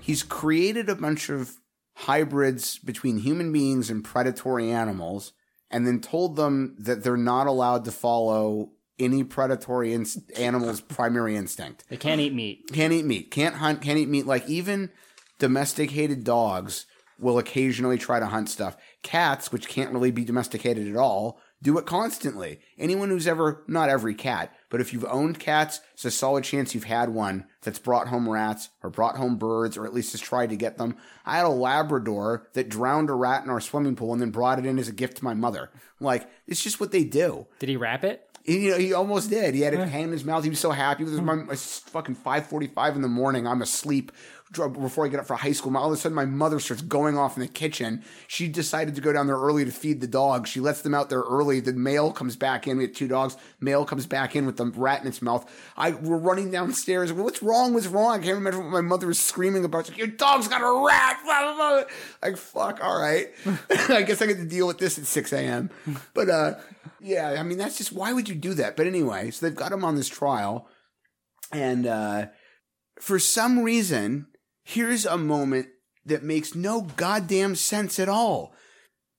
He's 0.00 0.22
created 0.22 0.88
a 0.88 0.94
bunch 0.94 1.28
of 1.28 1.58
hybrids 1.94 2.78
between 2.78 3.18
human 3.18 3.52
beings 3.52 3.90
and 3.90 4.04
predatory 4.04 4.70
animals, 4.70 5.32
and 5.70 5.86
then 5.86 6.00
told 6.00 6.36
them 6.36 6.76
that 6.78 7.04
they're 7.04 7.16
not 7.16 7.46
allowed 7.46 7.84
to 7.84 7.92
follow 7.92 8.70
any 8.98 9.22
predatory 9.22 9.92
inst- 9.92 10.32
animal's 10.38 10.80
primary 10.80 11.36
instinct. 11.36 11.84
They 11.88 11.96
can't 11.96 12.20
eat 12.20 12.34
meat. 12.34 12.70
Can't 12.72 12.92
eat 12.92 13.04
meat. 13.04 13.30
Can't 13.30 13.56
hunt. 13.56 13.82
Can't 13.82 13.98
eat 13.98 14.08
meat. 14.08 14.26
Like 14.26 14.48
even 14.48 14.90
domesticated 15.38 16.24
dogs 16.24 16.86
will 17.18 17.38
occasionally 17.38 17.98
try 17.98 18.18
to 18.20 18.26
hunt 18.26 18.48
stuff. 18.48 18.76
Cats, 19.02 19.52
which 19.52 19.68
can't 19.68 19.92
really 19.92 20.10
be 20.10 20.24
domesticated 20.24 20.88
at 20.88 20.96
all, 20.96 21.40
do 21.62 21.76
it 21.78 21.86
constantly. 21.86 22.60
Anyone 22.78 23.08
who's 23.08 23.26
ever, 23.26 23.64
not 23.66 23.88
every 23.88 24.14
cat, 24.14 24.54
but 24.70 24.80
if 24.80 24.92
you've 24.92 25.04
owned 25.04 25.40
cats, 25.40 25.80
it's 25.94 26.04
a 26.04 26.10
solid 26.10 26.44
chance 26.44 26.74
you've 26.74 26.84
had 26.84 27.08
one 27.08 27.46
that's 27.62 27.78
brought 27.78 28.08
home 28.08 28.28
rats 28.28 28.68
or 28.82 28.90
brought 28.90 29.16
home 29.16 29.36
birds 29.36 29.76
or 29.76 29.84
at 29.84 29.94
least 29.94 30.12
has 30.12 30.20
tried 30.20 30.50
to 30.50 30.56
get 30.56 30.78
them. 30.78 30.96
I 31.26 31.36
had 31.36 31.46
a 31.46 31.50
Labrador 31.50 32.48
that 32.52 32.68
drowned 32.68 33.10
a 33.10 33.14
rat 33.14 33.44
in 33.44 33.50
our 33.50 33.60
swimming 33.60 33.96
pool 33.96 34.12
and 34.12 34.22
then 34.22 34.30
brought 34.30 34.58
it 34.58 34.66
in 34.66 34.78
as 34.78 34.88
a 34.88 34.92
gift 34.92 35.16
to 35.18 35.24
my 35.24 35.34
mother. 35.34 35.70
Like, 36.00 36.28
it's 36.46 36.62
just 36.62 36.78
what 36.80 36.92
they 36.92 37.04
do. 37.04 37.46
Did 37.58 37.68
he 37.68 37.76
wrap 37.76 38.04
it? 38.04 38.24
He, 38.44 38.66
you 38.66 38.70
know, 38.70 38.78
he 38.78 38.94
almost 38.94 39.28
did. 39.28 39.54
He 39.54 39.60
had 39.60 39.74
it 39.74 39.88
hang 39.88 40.04
in 40.04 40.12
his 40.12 40.24
mouth. 40.24 40.42
He 40.42 40.48
was 40.48 40.60
so 40.60 40.70
happy. 40.70 41.02
It 41.02 41.10
was 41.10 41.20
my, 41.20 41.54
fucking 41.54 42.14
five 42.14 42.46
forty-five 42.46 42.96
in 42.96 43.02
the 43.02 43.08
morning. 43.08 43.46
I'm 43.46 43.60
asleep 43.60 44.10
before 44.52 45.04
I 45.04 45.08
get 45.08 45.20
up 45.20 45.26
for 45.26 45.36
high 45.36 45.52
school. 45.52 45.76
All 45.76 45.86
of 45.86 45.92
a 45.92 45.96
sudden, 45.96 46.14
my 46.14 46.24
mother 46.24 46.58
starts 46.58 46.82
going 46.82 47.18
off 47.18 47.36
in 47.36 47.42
the 47.42 47.48
kitchen. 47.48 48.02
She 48.26 48.48
decided 48.48 48.94
to 48.94 49.00
go 49.00 49.12
down 49.12 49.26
there 49.26 49.36
early 49.36 49.64
to 49.64 49.70
feed 49.70 50.00
the 50.00 50.06
dogs. 50.06 50.48
She 50.48 50.60
lets 50.60 50.80
them 50.80 50.94
out 50.94 51.10
there 51.10 51.20
early. 51.20 51.60
The 51.60 51.74
male 51.74 52.12
comes 52.12 52.36
back 52.36 52.66
in. 52.66 52.78
We 52.78 52.84
had 52.84 52.94
two 52.94 53.08
dogs. 53.08 53.36
Male 53.60 53.84
comes 53.84 54.06
back 54.06 54.34
in 54.34 54.46
with 54.46 54.56
the 54.56 54.66
rat 54.66 55.02
in 55.02 55.06
its 55.08 55.20
mouth. 55.20 55.50
I 55.76 55.90
we're 55.90 56.16
running 56.16 56.50
downstairs. 56.50 57.12
What's 57.12 57.42
wrong? 57.42 57.74
What's 57.74 57.86
wrong? 57.86 58.20
I 58.20 58.22
can't 58.22 58.36
remember 58.36 58.60
what 58.60 58.70
my 58.70 58.80
mother 58.80 59.06
was 59.06 59.18
screaming 59.18 59.64
about. 59.64 59.86
She's 59.86 59.92
like, 59.92 59.98
Your 59.98 60.06
dog's 60.06 60.48
got 60.48 60.62
a 60.62 60.86
rat. 60.86 61.18
Like 62.22 62.36
fuck. 62.36 62.82
All 62.82 63.00
right. 63.00 63.28
I 63.88 64.02
guess 64.02 64.22
I 64.22 64.26
get 64.26 64.38
to 64.38 64.46
deal 64.46 64.66
with 64.66 64.78
this 64.78 64.98
at 64.98 65.04
six 65.04 65.32
a.m. 65.32 65.70
But 66.14 66.30
uh, 66.30 66.54
yeah. 67.00 67.36
I 67.38 67.42
mean, 67.42 67.58
that's 67.58 67.78
just 67.78 67.92
why 67.92 68.12
would 68.12 68.28
you 68.28 68.34
do 68.34 68.54
that? 68.54 68.76
But 68.76 68.86
anyway, 68.86 69.30
so 69.30 69.46
they've 69.46 69.54
got 69.54 69.72
him 69.72 69.84
on 69.84 69.94
this 69.94 70.08
trial, 70.08 70.68
and 71.52 71.86
uh, 71.86 72.26
for 73.00 73.18
some 73.18 73.60
reason, 73.60 74.26
here's 74.68 75.06
a 75.06 75.16
moment 75.16 75.66
that 76.04 76.22
makes 76.22 76.54
no 76.54 76.82
goddamn 76.82 77.54
sense 77.54 77.98
at 77.98 78.08
all. 78.08 78.54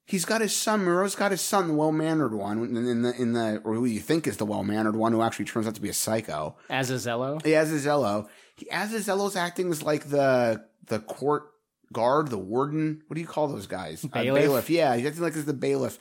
He's 0.06 0.24
got 0.24 0.40
his 0.40 0.56
son. 0.56 0.84
Moreau's 0.84 1.14
got 1.14 1.30
his 1.32 1.40
son, 1.40 1.68
the 1.68 1.74
well-mannered 1.74 2.34
one, 2.34 2.76
in 2.76 3.02
the 3.02 3.12
in 3.20 3.32
the 3.32 3.60
or 3.64 3.74
who 3.74 3.84
you 3.84 4.00
think 4.00 4.26
is 4.26 4.38
the 4.38 4.46
well-mannered 4.46 4.96
one, 4.96 5.12
who 5.12 5.22
actually 5.22 5.44
turns 5.44 5.68
out 5.68 5.74
to 5.76 5.80
be 5.80 5.88
a 5.88 5.92
psycho. 5.94 6.56
Azazello. 6.68 7.44
Yeah, 7.44 7.64
Azazello. 7.64 8.28
He, 8.56 8.66
Azazello's 8.66 9.36
acting 9.36 9.70
as 9.70 9.82
like 9.82 10.08
the 10.08 10.64
the 10.86 10.98
court 11.00 11.44
guard, 11.92 12.28
the 12.28 12.38
warden. 12.38 13.02
What 13.06 13.14
do 13.14 13.20
you 13.20 13.26
call 13.26 13.46
those 13.46 13.68
guys? 13.68 14.04
Uh, 14.04 14.08
Bailiff? 14.08 14.42
bailiff. 14.42 14.70
Yeah, 14.70 14.96
he's 14.96 15.06
acting 15.06 15.22
like 15.22 15.36
as 15.36 15.44
the 15.44 15.52
bailiff 15.52 15.98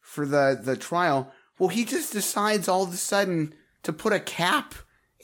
for 0.00 0.26
the 0.26 0.58
the 0.62 0.76
trial. 0.76 1.32
Well, 1.58 1.70
he 1.70 1.86
just 1.86 2.12
decides 2.12 2.68
all 2.68 2.82
of 2.82 2.92
a 2.92 2.98
sudden 2.98 3.54
to 3.84 3.92
put 3.92 4.12
a 4.12 4.20
cap 4.20 4.74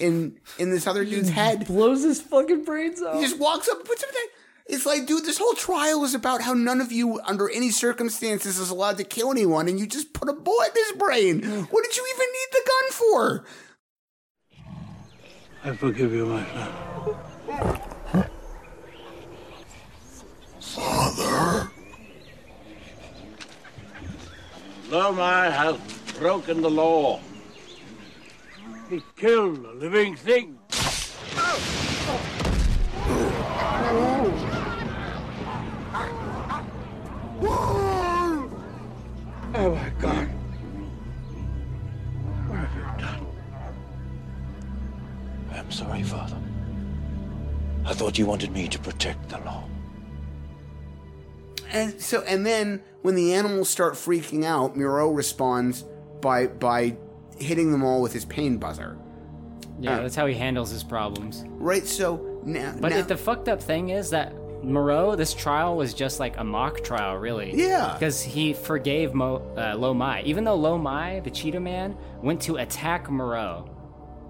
in 0.03 0.39
in 0.59 0.71
this 0.71 0.87
other 0.87 1.05
dude's 1.05 1.31
head. 1.31 1.67
Blows 1.67 2.03
his 2.03 2.21
fucking 2.21 2.65
brains 2.65 3.01
out. 3.01 3.15
He 3.15 3.23
just 3.23 3.39
walks 3.39 3.69
up, 3.69 3.79
and 3.79 3.87
puts 3.87 4.03
him 4.03 4.11
there. 4.13 4.25
It's 4.67 4.87
like, 4.87 5.07
dude, 5.07 5.25
this 5.25 5.39
whole 5.39 5.55
trial 5.55 6.05
is 6.05 6.15
about 6.15 6.43
how 6.43 6.55
none 6.55 6.81
of 6.81 6.93
you, 6.93 7.21
under 7.25 7.51
any 7.51 7.71
circumstances, 7.71 8.59
is 8.59 8.71
allowed 8.71 8.97
to 8.99 9.05
kill 9.05 9.31
anyone, 9.31 9.69
and 9.69 9.79
you 9.79 9.87
just 9.87 10.13
put 10.13 10.29
a 10.29 10.33
bullet 10.33 10.71
in 10.77 10.85
his 10.85 10.93
brain. 10.93 11.43
What 11.43 11.85
did 11.85 11.97
you 11.97 12.07
even 12.15 12.27
need 12.33 12.51
the 12.53 12.65
gun 12.71 12.91
for? 12.93 13.45
I 15.65 15.77
forgive 15.77 16.13
you, 16.13 16.27
my 16.27 16.45
son. 16.47 16.73
Father? 20.61 21.71
Lomai 24.89 25.51
has 25.53 25.77
broken 26.19 26.63
the 26.63 26.71
law. 26.71 27.21
He 28.93 29.03
killed 29.17 29.65
a 29.65 29.73
living 29.73 30.15
thing. 30.17 30.59
Oh 39.55 39.75
my 39.75 39.89
God. 39.99 40.29
What 42.49 42.59
have 42.59 42.77
you 42.77 42.83
done? 43.03 43.27
I'm 45.55 45.73
sorry, 45.73 46.03
Father. 46.03 46.37
I 47.87 47.95
thought 47.95 48.19
you 48.19 48.27
wanted 48.27 48.53
me 48.53 48.69
to 48.69 48.79
protect 48.79 49.31
the 49.31 49.39
law. 49.39 49.65
And 51.71 51.99
so, 51.99 52.21
and 52.25 52.45
then 52.45 52.83
when 53.01 53.15
the 53.15 53.33
animals 53.33 53.71
start 53.71 53.95
freaking 53.95 54.45
out, 54.45 54.77
Moreau 54.77 55.11
responds 55.13 55.87
by 56.21 56.49
by 56.49 56.99
hitting 57.43 57.73
them 57.73 57.83
all 57.85 58.01
with 58.01 58.13
his 58.13 58.25
pain 58.25 58.57
buzzer. 58.59 58.97
Yeah, 59.81 59.97
Uh, 59.99 60.03
that's 60.03 60.15
how 60.17 60.27
he 60.27 60.35
handles 60.35 60.71
his 60.71 60.83
problems. 60.85 61.45
Right. 61.49 61.87
So 61.87 62.39
now, 62.45 62.75
But 62.81 62.91
now- 62.93 62.99
it, 62.99 63.09
the 63.09 63.17
fucked 63.17 63.49
up 63.49 63.61
thing 63.63 63.89
is 63.91 64.11
that 64.11 64.33
Moreau, 64.65 65.17
this 65.17 65.35
trial 65.35 65.77
was 65.77 65.93
just 65.93 66.21
like 66.21 66.39
a 66.39 66.45
mock 66.45 66.85
trial, 66.85 67.17
really. 67.17 67.53
Yeah. 67.55 67.95
Because 67.95 68.23
he 68.23 68.53
forgave 68.53 69.13
Mo, 69.13 69.43
uh, 69.57 69.75
Lo 69.77 69.93
Mai. 69.93 70.23
Even 70.25 70.45
though 70.45 70.55
Lo 70.55 70.79
Mai, 70.79 71.21
the 71.21 71.31
cheetah 71.31 71.59
man, 71.59 71.97
went 72.23 72.41
to 72.43 72.57
attack 72.59 73.11
Moreau 73.11 73.65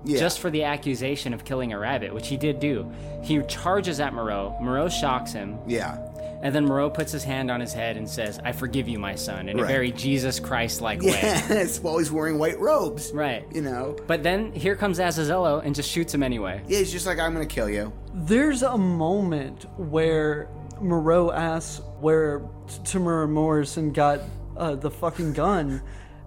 Yeah. 0.04 0.18
just 0.18 0.38
for 0.40 0.48
the 0.48 0.64
accusation 0.64 1.34
of 1.34 1.44
killing 1.44 1.74
a 1.74 1.78
rabbit, 1.78 2.14
which 2.14 2.28
he 2.28 2.38
did 2.38 2.60
do. 2.60 2.90
He 3.22 3.42
charges 3.42 4.00
at 4.00 4.14
Moreau. 4.14 4.56
Moreau 4.60 4.88
shocks 4.88 5.32
him. 5.34 5.58
Yeah. 5.66 5.98
And 6.42 6.52
then 6.54 6.64
Moreau 6.66 6.90
puts 6.90 7.12
his 7.12 7.22
hand 7.22 7.50
on 7.52 7.60
his 7.60 7.72
head 7.72 7.96
and 7.96 8.08
says, 8.08 8.40
I 8.44 8.50
forgive 8.50 8.88
you, 8.88 8.98
my 8.98 9.14
son, 9.14 9.48
in 9.48 9.58
a 9.58 9.62
Right. 9.62 9.68
very 9.70 9.92
Jesus 9.92 10.40
Christ 10.40 10.80
like 10.80 11.00
way. 11.02 11.10
yes, 11.12 11.80
while 11.80 11.98
he's 11.98 12.10
wearing 12.10 12.36
white 12.36 12.58
robes. 12.58 13.12
Right. 13.14 13.46
You 13.54 13.62
know. 13.62 13.96
But 14.08 14.24
then 14.24 14.52
here 14.52 14.74
comes 14.74 14.98
Azazello 14.98 15.64
and 15.64 15.72
just 15.74 15.88
shoots 15.88 16.12
him 16.12 16.22
anyway. 16.24 16.60
Yeah, 16.66 16.78
he's 16.80 16.90
just 16.90 17.06
like, 17.06 17.20
I'm 17.20 17.32
gonna 17.32 17.46
kill 17.46 17.68
you. 17.70 17.92
There's 18.12 18.62
a 18.64 18.76
moment 18.76 19.66
where 19.78 20.48
Moreau 20.80 21.30
asks 21.30 21.80
where 22.00 22.40
Temuera 22.84 23.30
Morrison 23.30 23.92
got 23.92 24.20
uh, 24.56 24.74
the 24.74 24.90
fucking 24.90 25.34
gun, 25.34 25.80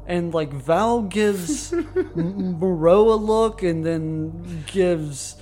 and 0.08 0.34
like 0.34 0.54
Val 0.54 1.02
gives 1.02 1.74
M- 1.74 2.58
Moreau 2.58 3.12
a 3.14 3.16
look, 3.18 3.64
and 3.64 3.86
then 3.86 4.64
gives 4.68 5.36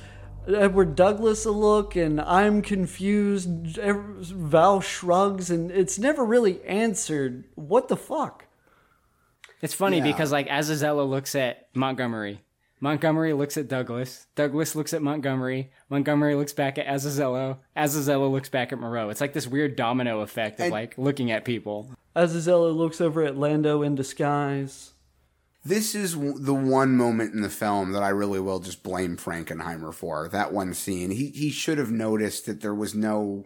Edward 0.47 0.95
Douglas 0.95 1.45
a 1.45 1.51
look, 1.51 1.95
and 1.95 2.19
I'm 2.21 2.61
confused. 2.61 3.49
Val 3.77 4.81
shrugs, 4.81 5.49
and 5.49 5.71
it's 5.71 5.97
never 5.97 6.23
really 6.25 6.61
answered. 6.63 7.45
What 7.55 7.87
the 7.87 7.97
fuck? 7.97 8.45
It's 9.61 9.73
funny 9.73 9.97
Yeah. 9.97 10.03
because 10.03 10.31
like 10.31 10.47
Azazello 10.49 11.07
looks 11.09 11.35
at 11.35 11.67
Montgomery. 11.73 12.41
Montgomery 12.81 13.31
looks 13.31 13.55
at 13.55 13.69
Douglas. 13.69 14.27
Douglas 14.35 14.75
looks 14.75 14.93
at 14.93 15.01
Montgomery. 15.01 15.71
Montgomery 15.89 16.35
looks 16.35 16.51
back 16.51 16.77
at 16.77 16.85
Azazello. 16.85 17.59
Azazello 17.77 18.29
looks 18.29 18.49
back 18.49 18.73
at 18.73 18.79
Moreau. 18.79 19.07
It's 19.09 19.21
like 19.21 19.31
this 19.31 19.47
weird 19.47 19.77
domino 19.77 20.19
effect 20.19 20.59
of 20.59 20.65
And- 20.65 20.73
like 20.73 20.97
looking 20.97 21.31
at 21.31 21.45
people. 21.45 21.91
Azazello 22.13 22.75
looks 22.75 22.99
over 22.99 23.23
at 23.23 23.37
Lando 23.37 23.81
in 23.83 23.95
disguise. 23.95 24.92
This 25.65 25.95
is 25.95 26.13
w- 26.13 26.37
the 26.37 26.53
one 26.53 26.97
moment 26.97 27.33
in 27.33 27.41
the 27.41 27.49
film 27.49 27.93
that 27.93 28.03
I 28.03 28.09
really 28.09 28.39
will 28.39 28.59
just 28.59 28.83
blame 28.83 29.15
Frankenheimer 29.17 29.93
for. 29.93 30.27
That 30.29 30.51
one 30.53 30.73
scene. 30.73 31.11
He 31.11 31.27
he 31.29 31.49
should 31.49 31.77
have 31.77 31.91
noticed 31.91 32.45
that 32.45 32.61
there 32.61 32.75
was 32.75 32.93
no 32.93 33.45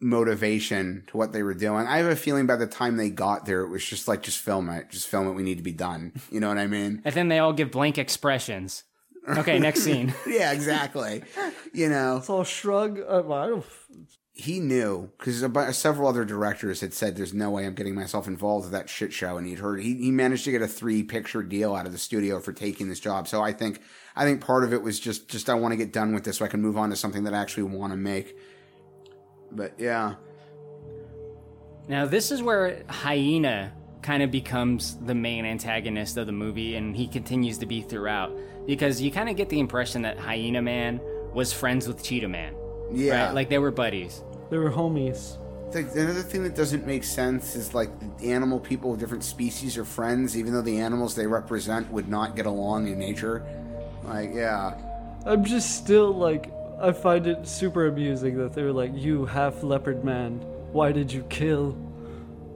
motivation 0.00 1.04
to 1.08 1.16
what 1.16 1.32
they 1.32 1.42
were 1.42 1.54
doing. 1.54 1.86
I 1.86 1.98
have 1.98 2.06
a 2.06 2.16
feeling 2.16 2.46
by 2.46 2.56
the 2.56 2.66
time 2.66 2.96
they 2.96 3.10
got 3.10 3.46
there, 3.46 3.62
it 3.62 3.68
was 3.68 3.84
just 3.84 4.08
like, 4.08 4.22
just 4.22 4.38
film 4.38 4.68
it. 4.70 4.90
Just 4.90 5.08
film 5.08 5.28
it. 5.28 5.32
We 5.32 5.42
need 5.42 5.58
to 5.58 5.62
be 5.64 5.72
done. 5.72 6.12
You 6.30 6.40
know 6.40 6.48
what 6.48 6.58
I 6.58 6.66
mean? 6.66 7.02
And 7.04 7.14
then 7.14 7.28
they 7.28 7.38
all 7.38 7.52
give 7.52 7.70
blank 7.70 7.98
expressions. 7.98 8.84
Okay, 9.28 9.58
next 9.58 9.80
scene. 9.80 10.14
yeah, 10.26 10.52
exactly. 10.52 11.22
You 11.74 11.88
know, 11.90 12.18
it's 12.18 12.30
all 12.30 12.44
shrug. 12.44 12.98
Uh, 12.98 13.22
well, 13.24 13.32
I 13.42 13.46
don't- 13.48 13.64
he 14.38 14.60
knew 14.60 15.10
because 15.18 15.76
several 15.76 16.08
other 16.08 16.24
directors 16.24 16.80
had 16.80 16.94
said, 16.94 17.16
"There's 17.16 17.34
no 17.34 17.50
way 17.50 17.66
I'm 17.66 17.74
getting 17.74 17.96
myself 17.96 18.28
involved 18.28 18.66
with 18.66 18.72
that 18.72 18.88
shit 18.88 19.12
show," 19.12 19.36
and 19.36 19.44
he'd 19.44 19.58
heard 19.58 19.80
he, 19.80 19.94
he 19.96 20.12
managed 20.12 20.44
to 20.44 20.52
get 20.52 20.62
a 20.62 20.68
three 20.68 21.02
picture 21.02 21.42
deal 21.42 21.74
out 21.74 21.86
of 21.86 21.92
the 21.92 21.98
studio 21.98 22.38
for 22.38 22.52
taking 22.52 22.88
this 22.88 23.00
job. 23.00 23.26
So 23.26 23.42
I 23.42 23.52
think 23.52 23.80
I 24.14 24.24
think 24.24 24.40
part 24.40 24.62
of 24.62 24.72
it 24.72 24.80
was 24.80 25.00
just 25.00 25.26
just 25.28 25.50
I 25.50 25.54
want 25.54 25.72
to 25.72 25.76
get 25.76 25.92
done 25.92 26.14
with 26.14 26.22
this 26.22 26.36
so 26.36 26.44
I 26.44 26.48
can 26.48 26.62
move 26.62 26.78
on 26.78 26.90
to 26.90 26.96
something 26.96 27.24
that 27.24 27.34
I 27.34 27.38
actually 27.38 27.64
want 27.64 27.92
to 27.92 27.96
make. 27.96 28.36
But 29.50 29.74
yeah, 29.76 30.14
Now 31.88 32.06
this 32.06 32.30
is 32.30 32.40
where 32.40 32.84
Hyena 32.88 33.72
kind 34.02 34.22
of 34.22 34.30
becomes 34.30 34.96
the 35.04 35.16
main 35.16 35.44
antagonist 35.44 36.16
of 36.16 36.26
the 36.26 36.32
movie, 36.32 36.76
and 36.76 36.96
he 36.96 37.08
continues 37.08 37.58
to 37.58 37.66
be 37.66 37.82
throughout 37.82 38.38
because 38.66 39.02
you 39.02 39.10
kind 39.10 39.28
of 39.28 39.34
get 39.34 39.48
the 39.48 39.58
impression 39.58 40.02
that 40.02 40.16
Hyena 40.16 40.62
Man 40.62 41.00
was 41.34 41.52
friends 41.52 41.88
with 41.88 42.04
Cheetah 42.04 42.28
Man. 42.28 42.54
Yeah. 42.92 43.26
right? 43.26 43.34
like 43.34 43.48
they 43.48 43.58
were 43.58 43.70
buddies. 43.72 44.22
They 44.50 44.58
were 44.58 44.70
homies. 44.70 45.36
The, 45.72 45.80
another 46.00 46.22
thing 46.22 46.42
that 46.44 46.54
doesn't 46.54 46.86
make 46.86 47.04
sense 47.04 47.54
is 47.54 47.74
like 47.74 47.90
the 48.18 48.32
animal 48.32 48.58
people 48.58 48.94
of 48.94 48.98
different 48.98 49.24
species 49.24 49.76
are 49.76 49.84
friends, 49.84 50.36
even 50.36 50.54
though 50.54 50.62
the 50.62 50.78
animals 50.78 51.14
they 51.14 51.26
represent 51.26 51.90
would 51.92 52.08
not 52.08 52.36
get 52.36 52.46
along 52.46 52.88
in 52.88 52.98
nature. 52.98 53.44
Like, 54.04 54.30
yeah. 54.32 54.74
I'm 55.26 55.44
just 55.44 55.76
still 55.76 56.12
like, 56.12 56.50
I 56.80 56.92
find 56.92 57.26
it 57.26 57.46
super 57.46 57.86
amusing 57.86 58.38
that 58.38 58.54
they 58.54 58.62
were 58.62 58.72
like, 58.72 58.92
"You 58.94 59.26
half 59.26 59.62
leopard 59.62 60.04
man, 60.04 60.38
why 60.72 60.92
did 60.92 61.12
you 61.12 61.22
kill? 61.24 61.72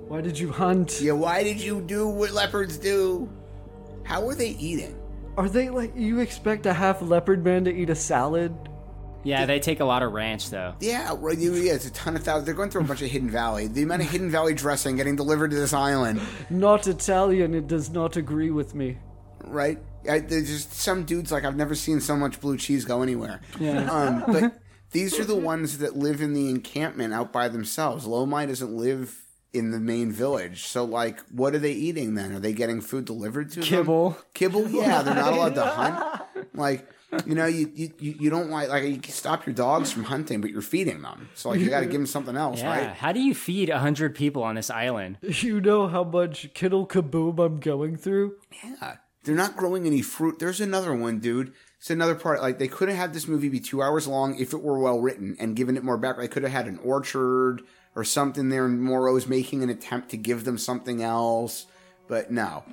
Why 0.08 0.20
did 0.20 0.38
you 0.38 0.50
hunt? 0.50 1.00
Yeah, 1.00 1.12
why 1.12 1.42
did 1.42 1.60
you 1.60 1.80
do 1.80 2.08
what 2.08 2.30
leopards 2.30 2.78
do? 2.78 3.28
How 4.04 4.24
were 4.24 4.34
they 4.34 4.50
eating? 4.50 4.98
Are 5.36 5.48
they 5.48 5.70
like 5.70 5.92
you 5.96 6.20
expect 6.20 6.66
a 6.66 6.72
half 6.72 7.02
leopard 7.02 7.44
man 7.44 7.64
to 7.64 7.72
eat 7.72 7.90
a 7.90 7.94
salad? 7.94 8.54
Yeah, 9.24 9.46
they 9.46 9.60
take 9.60 9.80
a 9.80 9.84
lot 9.84 10.02
of 10.02 10.12
ranch 10.12 10.50
though. 10.50 10.74
Yeah, 10.80 11.12
well, 11.12 11.34
you, 11.34 11.54
yeah, 11.54 11.72
it's 11.74 11.86
a 11.86 11.92
ton 11.92 12.16
of 12.16 12.22
thousands. 12.24 12.46
They're 12.46 12.54
going 12.54 12.70
through 12.70 12.82
a 12.82 12.84
bunch 12.84 13.02
of 13.02 13.08
Hidden 13.10 13.30
Valley. 13.30 13.66
The 13.68 13.82
amount 13.82 14.02
of 14.02 14.10
Hidden 14.10 14.30
Valley 14.30 14.54
dressing 14.54 14.96
getting 14.96 15.16
delivered 15.16 15.50
to 15.50 15.56
this 15.56 15.72
island, 15.72 16.20
Not 16.50 16.86
Italian, 16.86 17.54
it 17.54 17.66
does 17.68 17.90
not 17.90 18.16
agree 18.16 18.50
with 18.50 18.74
me. 18.74 18.98
right? 19.44 19.78
I, 20.10 20.18
there's 20.18 20.48
just 20.48 20.72
some 20.74 21.04
dudes 21.04 21.30
like 21.30 21.44
I've 21.44 21.56
never 21.56 21.76
seen 21.76 22.00
so 22.00 22.16
much 22.16 22.40
blue 22.40 22.56
cheese 22.56 22.84
go 22.84 23.02
anywhere. 23.02 23.40
Yeah. 23.60 23.88
Um, 23.88 24.24
but 24.32 24.60
these 24.90 25.18
are 25.20 25.24
the 25.24 25.36
ones 25.36 25.78
that 25.78 25.96
live 25.96 26.20
in 26.20 26.32
the 26.34 26.50
encampment 26.50 27.14
out 27.14 27.32
by 27.32 27.46
themselves. 27.48 28.04
Lomai 28.06 28.48
doesn't 28.48 28.76
live 28.76 29.16
in 29.52 29.70
the 29.70 29.78
main 29.78 30.10
village. 30.10 30.64
So, 30.64 30.82
like, 30.84 31.20
what 31.30 31.54
are 31.54 31.58
they 31.60 31.72
eating 31.72 32.14
then? 32.14 32.32
Are 32.32 32.40
they 32.40 32.52
getting 32.52 32.80
food 32.80 33.04
delivered 33.04 33.50
to 33.50 33.60
them? 33.60 33.68
Kibble. 33.68 34.16
Kibble? 34.34 34.68
Yeah, 34.70 35.02
they're 35.02 35.14
not 35.14 35.34
allowed 35.34 35.54
to 35.54 35.64
hunt. 35.66 36.22
Like, 36.54 36.86
you 37.26 37.34
know, 37.34 37.46
you, 37.46 37.70
you, 37.74 37.92
you 37.98 38.14
you 38.20 38.30
don't 38.30 38.50
like, 38.50 38.68
like, 38.68 38.84
you 38.84 38.98
can 38.98 39.12
stop 39.12 39.46
your 39.46 39.54
dogs 39.54 39.90
from 39.92 40.04
hunting, 40.04 40.40
but 40.40 40.50
you're 40.50 40.62
feeding 40.62 41.02
them. 41.02 41.28
So, 41.34 41.50
like, 41.50 41.60
you 41.60 41.68
got 41.68 41.80
to 41.80 41.86
give 41.86 41.94
them 42.00 42.06
something 42.06 42.36
else, 42.36 42.60
Yeah. 42.60 42.68
right? 42.68 42.96
How 42.96 43.12
do 43.12 43.20
you 43.20 43.34
feed 43.34 43.68
a 43.70 43.78
hundred 43.78 44.14
people 44.14 44.42
on 44.42 44.54
this 44.54 44.70
island? 44.70 45.18
You 45.22 45.60
know 45.60 45.88
how 45.88 46.04
much 46.04 46.52
kittle 46.54 46.86
kaboom 46.86 47.38
I'm 47.38 47.60
going 47.60 47.96
through? 47.96 48.36
Yeah. 48.64 48.96
They're 49.24 49.34
not 49.36 49.56
growing 49.56 49.86
any 49.86 50.02
fruit. 50.02 50.38
There's 50.38 50.60
another 50.60 50.94
one, 50.94 51.20
dude. 51.20 51.52
It's 51.78 51.90
another 51.90 52.14
part. 52.14 52.40
Like 52.42 52.58
they 52.58 52.68
could 52.68 52.88
have 52.88 52.98
had 52.98 53.12
this 53.12 53.28
movie 53.28 53.48
be 53.48 53.60
two 53.60 53.82
hours 53.82 54.06
long 54.08 54.38
if 54.38 54.52
it 54.52 54.62
were 54.62 54.78
well 54.80 55.00
written 55.00 55.36
and 55.38 55.54
given 55.54 55.76
it 55.76 55.84
more 55.84 55.96
background. 55.96 56.28
They 56.28 56.32
could 56.32 56.42
have 56.44 56.52
had 56.52 56.66
an 56.66 56.78
orchard 56.82 57.62
or 57.94 58.02
something 58.04 58.48
there, 58.48 58.64
and 58.64 58.80
Moreau's 58.82 59.26
making 59.26 59.62
an 59.62 59.68
attempt 59.70 60.08
to 60.10 60.16
give 60.16 60.44
them 60.44 60.58
something 60.58 61.02
else. 61.02 61.66
But 62.08 62.30
no. 62.32 62.64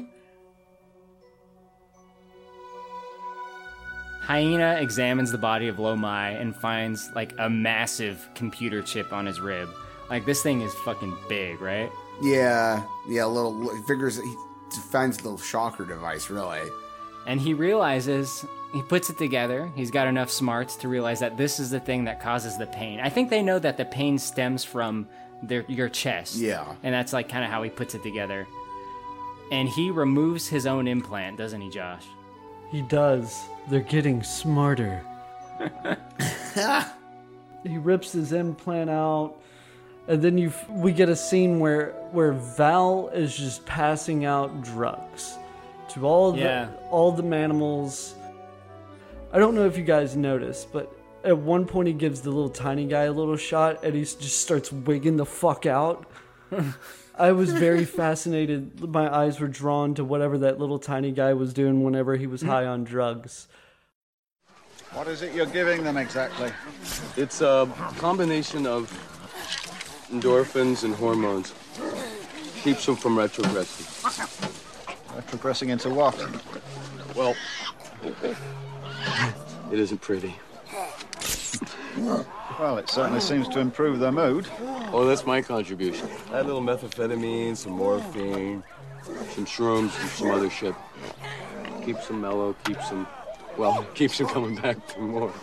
Hyena 4.29 4.75
examines 4.79 5.31
the 5.31 5.39
body 5.39 5.69
of 5.69 5.77
Lomai 5.77 6.39
and 6.39 6.55
finds 6.55 7.09
like 7.15 7.33
a 7.39 7.49
massive 7.49 8.29
computer 8.35 8.83
chip 8.83 9.11
on 9.11 9.25
his 9.25 9.39
rib. 9.41 9.67
Like 10.07 10.23
this 10.27 10.43
thing 10.43 10.61
is 10.61 10.71
fucking 10.85 11.17
big, 11.27 11.59
right? 11.59 11.91
Yeah, 12.21 12.85
yeah. 13.07 13.25
A 13.25 13.27
little 13.27 13.67
figures. 13.87 14.17
He 14.17 14.35
finds 14.91 15.17
the 15.17 15.35
shocker 15.37 15.83
device. 15.83 16.29
Really. 16.29 16.61
And 17.25 17.41
he 17.41 17.55
realizes 17.55 18.45
he 18.71 18.83
puts 18.83 19.09
it 19.09 19.17
together. 19.17 19.71
He's 19.75 19.89
got 19.89 20.05
enough 20.05 20.29
smarts 20.29 20.75
to 20.75 20.87
realize 20.87 21.21
that 21.21 21.35
this 21.35 21.59
is 21.59 21.71
the 21.71 21.79
thing 21.79 22.03
that 22.03 22.21
causes 22.21 22.55
the 22.55 22.67
pain. 22.67 22.99
I 22.99 23.09
think 23.09 23.31
they 23.31 23.41
know 23.41 23.57
that 23.57 23.77
the 23.77 23.85
pain 23.85 24.19
stems 24.19 24.63
from 24.63 25.07
their 25.41 25.65
your 25.67 25.89
chest. 25.89 26.35
Yeah. 26.35 26.71
And 26.83 26.93
that's 26.93 27.13
like 27.13 27.29
kind 27.29 27.43
of 27.43 27.49
how 27.49 27.63
he 27.63 27.71
puts 27.71 27.95
it 27.95 28.03
together. 28.03 28.45
And 29.51 29.67
he 29.67 29.89
removes 29.89 30.47
his 30.47 30.67
own 30.67 30.87
implant, 30.87 31.39
doesn't 31.39 31.61
he, 31.61 31.71
Josh? 31.71 32.05
He 32.71 32.81
does. 32.83 33.43
They're 33.69 33.81
getting 33.81 34.23
smarter. 34.23 35.03
he 37.63 37.77
rips 37.77 38.11
his 38.11 38.31
implant 38.31 38.89
out, 38.89 39.35
and 40.07 40.21
then 40.21 40.37
you 40.37 40.53
we 40.69 40.91
get 40.91 41.09
a 41.09 41.15
scene 41.15 41.59
where 41.59 41.91
where 42.11 42.31
Val 42.33 43.09
is 43.13 43.35
just 43.35 43.65
passing 43.65 44.25
out 44.25 44.61
drugs 44.63 45.37
to 45.89 46.05
all 46.05 46.31
the 46.31 46.39
Yeah. 46.39 46.69
all 46.91 47.11
the 47.11 47.23
animals. 47.35 48.15
I 49.31 49.37
don't 49.39 49.53
know 49.55 49.65
if 49.65 49.77
you 49.77 49.83
guys 49.83 50.15
noticed, 50.15 50.71
but 50.71 50.91
at 51.23 51.37
one 51.37 51.65
point 51.65 51.87
he 51.87 51.93
gives 51.93 52.21
the 52.21 52.29
little 52.31 52.49
tiny 52.49 52.85
guy 52.85 53.03
a 53.03 53.11
little 53.11 53.37
shot, 53.37 53.83
and 53.83 53.93
he 53.93 54.01
just 54.01 54.39
starts 54.39 54.71
wigging 54.71 55.17
the 55.17 55.25
fuck 55.25 55.65
out. 55.65 56.05
I 57.19 57.33
was 57.33 57.51
very 57.51 57.83
fascinated. 57.83 58.79
My 58.79 59.13
eyes 59.13 59.41
were 59.41 59.49
drawn 59.49 59.93
to 59.95 60.05
whatever 60.05 60.37
that 60.37 60.57
little 60.57 60.79
tiny 60.79 61.11
guy 61.11 61.33
was 61.33 61.53
doing 61.53 61.83
whenever 61.83 62.15
he 62.15 62.27
was 62.27 62.41
high 62.41 62.65
on 62.65 62.85
drugs. 62.85 63.49
What 64.93 65.09
is 65.09 65.21
it 65.21 65.35
you're 65.35 65.45
giving 65.45 65.83
them 65.83 65.97
exactly? 65.97 66.49
It's 67.17 67.41
a 67.41 67.69
combination 67.97 68.65
of 68.65 68.89
endorphins 70.13 70.85
and 70.85 70.95
hormones. 70.95 71.53
Keeps 72.63 72.85
them 72.85 72.95
from 72.95 73.17
retrogressing. 73.17 73.85
Retrogressing 75.17 75.69
into 75.69 75.89
what? 75.89 76.17
Well, 77.15 77.35
it 79.71 79.79
isn't 79.79 79.99
pretty. 79.99 80.35
Well, 82.59 82.77
it 82.77 82.89
certainly 82.89 83.21
seems 83.21 83.47
to 83.49 83.59
improve 83.59 83.99
their 83.99 84.11
mood. 84.11 84.45
Oh, 84.91 85.05
that's 85.05 85.25
my 85.25 85.41
contribution. 85.41 86.09
Add 86.33 86.41
a 86.41 86.43
little 86.43 86.61
methamphetamine, 86.61 87.55
some 87.55 87.71
morphine, 87.71 88.65
some 89.01 89.45
shrooms, 89.45 89.97
and 90.01 90.09
some 90.09 90.31
other 90.31 90.49
shit. 90.49 90.75
Keeps 91.85 92.09
them 92.09 92.19
mellow, 92.19 92.53
keeps 92.65 92.89
them, 92.89 93.07
well, 93.57 93.83
keeps 93.95 94.17
them 94.17 94.27
coming 94.27 94.55
back 94.55 94.85
for 94.89 94.99
more. 94.99 95.33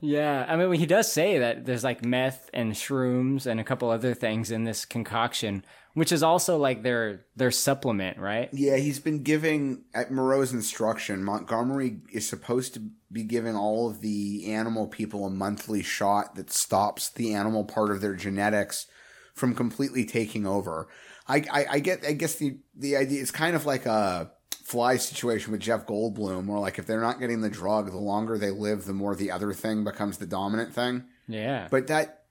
Yeah, 0.00 0.46
I 0.48 0.56
mean, 0.56 0.72
he 0.72 0.86
does 0.86 1.12
say 1.12 1.38
that 1.38 1.66
there's 1.66 1.84
like 1.84 2.02
meth 2.04 2.48
and 2.54 2.72
shrooms 2.72 3.46
and 3.46 3.60
a 3.60 3.64
couple 3.64 3.90
other 3.90 4.14
things 4.14 4.50
in 4.50 4.64
this 4.64 4.86
concoction, 4.86 5.64
which 5.92 6.12
is 6.12 6.22
also 6.22 6.56
like 6.56 6.82
their 6.82 7.26
their 7.36 7.50
supplement, 7.50 8.18
right? 8.18 8.48
Yeah, 8.52 8.76
he's 8.76 9.00
been 9.00 9.22
giving 9.22 9.84
at 9.94 10.10
Moreau's 10.10 10.52
instruction. 10.52 11.22
Montgomery 11.22 12.00
is 12.10 12.28
supposed 12.28 12.74
to 12.74 12.90
be 13.10 13.22
giving 13.22 13.56
all 13.56 13.88
of 13.88 14.00
the 14.00 14.52
animal 14.52 14.86
people 14.86 15.26
a 15.26 15.30
monthly 15.30 15.82
shot 15.82 16.34
that 16.34 16.50
stops 16.50 17.08
the 17.10 17.34
animal 17.34 17.64
part 17.64 17.90
of 17.90 18.00
their 18.00 18.14
genetics 18.14 18.86
from 19.34 19.54
completely 19.54 20.04
taking 20.04 20.46
over. 20.46 20.88
I, 21.26 21.44
I, 21.50 21.66
I 21.72 21.78
get, 21.80 22.04
I 22.04 22.12
guess 22.12 22.36
the 22.36 22.58
the 22.74 22.96
idea 22.96 23.20
is 23.20 23.30
kind 23.30 23.54
of 23.54 23.66
like 23.66 23.86
a 23.86 24.30
fly 24.68 24.96
situation 24.96 25.52
with 25.52 25.62
Jeff 25.62 25.86
Goldblum, 25.86 26.46
where 26.46 26.58
like 26.58 26.78
if 26.78 26.86
they're 26.86 27.00
not 27.00 27.20
getting 27.20 27.40
the 27.40 27.50
drug, 27.50 27.90
the 27.90 27.96
longer 27.96 28.36
they 28.36 28.50
live, 28.50 28.84
the 28.84 28.92
more 28.92 29.14
the 29.14 29.30
other 29.30 29.52
thing 29.52 29.84
becomes 29.84 30.18
the 30.18 30.26
dominant 30.26 30.74
thing. 30.74 31.04
Yeah. 31.26 31.68
But 31.70 31.86
that 31.86 32.24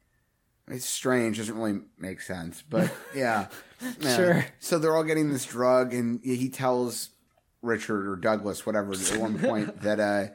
it's 0.68 0.86
strange, 0.86 1.38
doesn't 1.38 1.58
really 1.58 1.80
make 1.98 2.22
sense. 2.22 2.64
But 2.68 2.94
yeah. 3.16 3.48
Yeah. 3.99 4.16
Sure. 4.16 4.45
So 4.60 4.78
they're 4.78 4.95
all 4.95 5.04
getting 5.04 5.32
this 5.32 5.45
drug 5.45 5.94
and 5.94 6.20
he 6.24 6.49
tells 6.49 7.10
Richard 7.62 8.08
or 8.08 8.16
Douglas, 8.16 8.66
whatever, 8.66 8.94
at 8.94 9.18
one 9.18 9.40
point 9.40 9.82
that 9.82 9.99
uh 9.99 10.34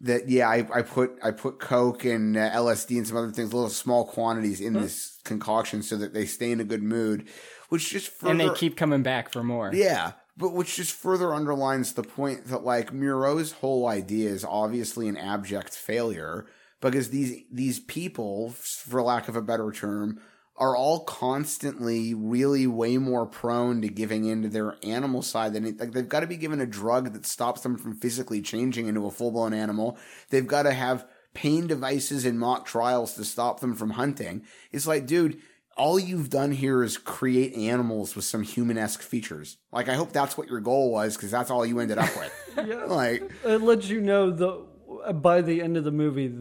that 0.00 0.28
yeah, 0.28 0.48
I, 0.48 0.66
I 0.74 0.82
put 0.82 1.18
I 1.22 1.30
put 1.30 1.58
coke 1.58 2.04
and 2.04 2.36
uh, 2.36 2.50
LSD 2.50 2.98
and 2.98 3.06
some 3.06 3.16
other 3.16 3.30
things, 3.30 3.52
little 3.52 3.70
small 3.70 4.04
quantities 4.04 4.60
in 4.60 4.74
this 4.74 5.18
concoction 5.24 5.82
so 5.82 5.96
that 5.96 6.12
they 6.12 6.26
stay 6.26 6.52
in 6.52 6.60
a 6.60 6.64
good 6.64 6.82
mood, 6.82 7.28
which 7.68 7.90
just 7.90 8.08
further 8.08 8.30
and 8.30 8.40
they 8.40 8.50
keep 8.50 8.76
coming 8.76 9.02
back 9.02 9.32
for 9.32 9.42
more. 9.42 9.70
yeah, 9.72 10.12
but 10.36 10.52
which 10.52 10.76
just 10.76 10.92
further 10.92 11.32
underlines 11.32 11.94
the 11.94 12.02
point 12.02 12.46
that 12.46 12.64
like 12.64 12.92
Moreau's 12.92 13.52
whole 13.52 13.86
idea 13.86 14.28
is 14.30 14.44
obviously 14.44 15.08
an 15.08 15.16
abject 15.16 15.74
failure 15.74 16.46
because 16.80 17.10
these 17.10 17.42
these 17.50 17.80
people, 17.80 18.50
for 18.50 19.02
lack 19.02 19.28
of 19.28 19.36
a 19.36 19.42
better 19.42 19.72
term, 19.72 20.20
are 20.58 20.74
all 20.76 21.00
constantly 21.00 22.14
really 22.14 22.66
way 22.66 22.96
more 22.96 23.26
prone 23.26 23.82
to 23.82 23.88
giving 23.88 24.24
into 24.24 24.48
their 24.48 24.76
animal 24.82 25.20
side 25.20 25.52
than 25.52 25.64
like 25.76 25.92
they've 25.92 26.08
got 26.08 26.20
to 26.20 26.26
be 26.26 26.36
given 26.36 26.60
a 26.60 26.66
drug 26.66 27.12
that 27.12 27.26
stops 27.26 27.60
them 27.60 27.76
from 27.76 27.94
physically 27.94 28.40
changing 28.40 28.88
into 28.88 29.06
a 29.06 29.10
full 29.10 29.30
blown 29.30 29.52
animal. 29.52 29.98
They've 30.30 30.46
got 30.46 30.62
to 30.62 30.72
have 30.72 31.06
pain 31.34 31.66
devices 31.66 32.24
in 32.24 32.38
mock 32.38 32.64
trials 32.64 33.14
to 33.14 33.24
stop 33.24 33.60
them 33.60 33.74
from 33.74 33.90
hunting. 33.90 34.42
It's 34.72 34.86
like, 34.86 35.06
dude, 35.06 35.38
all 35.76 35.98
you've 35.98 36.30
done 36.30 36.52
here 36.52 36.82
is 36.82 36.96
create 36.96 37.54
animals 37.54 38.16
with 38.16 38.24
some 38.24 38.42
human-esque 38.42 39.02
features. 39.02 39.58
Like, 39.70 39.90
I 39.90 39.94
hope 39.94 40.12
that's 40.12 40.38
what 40.38 40.48
your 40.48 40.60
goal 40.60 40.90
was, 40.90 41.14
because 41.14 41.30
that's 41.30 41.50
all 41.50 41.66
you 41.66 41.78
ended 41.80 41.98
up 41.98 42.08
with. 42.16 42.50
yeah. 42.66 42.84
Like, 42.84 43.30
It 43.44 43.60
lets 43.60 43.88
you 43.88 44.00
know 44.00 44.30
the 44.30 44.64
by 45.12 45.42
the 45.42 45.60
end 45.60 45.76
of 45.76 45.84
the 45.84 45.92
movie, 45.92 46.32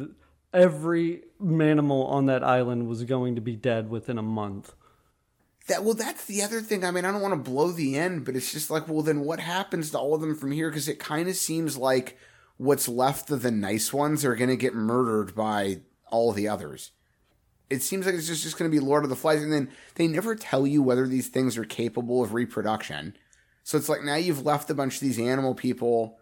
every 0.54 1.25
manimal 1.42 2.08
on 2.10 2.26
that 2.28 2.44
island 2.44 2.88
was 2.88 3.04
going 3.04 3.36
to 3.36 3.42
be 3.42 3.56
dead 3.56 3.90
within 3.90 4.18
a 4.18 4.24
month. 4.24 4.74
that 5.68 5.84
well, 5.84 5.94
that's 5.94 6.26
the 6.26 6.42
other 6.42 6.62
thing. 6.62 6.84
I 6.84 6.92
mean, 6.92 7.06
I 7.06 7.12
don't 7.12 7.22
want 7.22 7.34
to 7.34 7.50
blow 7.50 7.72
the 7.72 7.98
end, 7.98 8.26
but 8.26 8.36
it's 8.36 8.52
just 8.52 8.70
like, 8.70 8.88
well, 8.88 9.02
then 9.02 9.22
what 9.22 9.40
happens 9.40 9.92
to 9.92 10.00
all 10.00 10.14
of 10.14 10.22
them 10.22 10.36
from 10.36 10.52
here? 10.52 10.70
Because 10.70 10.88
it 10.88 11.00
kind 11.00 11.28
of 11.28 11.36
seems 11.36 11.78
like 11.78 12.18
what's 12.58 12.88
left 12.88 13.30
of 13.32 13.42
the 13.42 13.52
nice 13.52 13.94
ones 13.94 14.24
are 14.24 14.36
going 14.36 14.50
to 14.50 14.56
get 14.56 14.74
murdered 14.74 15.36
by 15.36 15.82
all 16.10 16.32
the 16.32 16.48
others. 16.48 16.92
It 17.70 17.82
seems 17.82 18.06
like 18.06 18.16
it's 18.16 18.28
just, 18.28 18.44
just 18.44 18.58
going 18.60 18.70
to 18.70 18.78
be 18.78 18.84
Lord 18.84 19.04
of 19.04 19.10
the 19.10 19.16
Flies, 19.16 19.42
and 19.42 19.52
then 19.52 19.70
they 19.96 20.08
never 20.08 20.36
tell 20.36 20.68
you 20.68 20.84
whether 20.84 21.08
these 21.08 21.30
things 21.30 21.58
are 21.58 21.66
capable 21.66 22.24
of 22.24 22.34
reproduction. 22.34 23.18
So 23.64 23.78
it's 23.78 23.90
like 23.90 24.04
now 24.04 24.16
you've 24.16 24.46
left 24.46 24.70
a 24.70 24.76
bunch 24.76 24.96
of 24.96 25.02
these 25.02 25.20
animal 25.20 25.56
people 25.56 26.20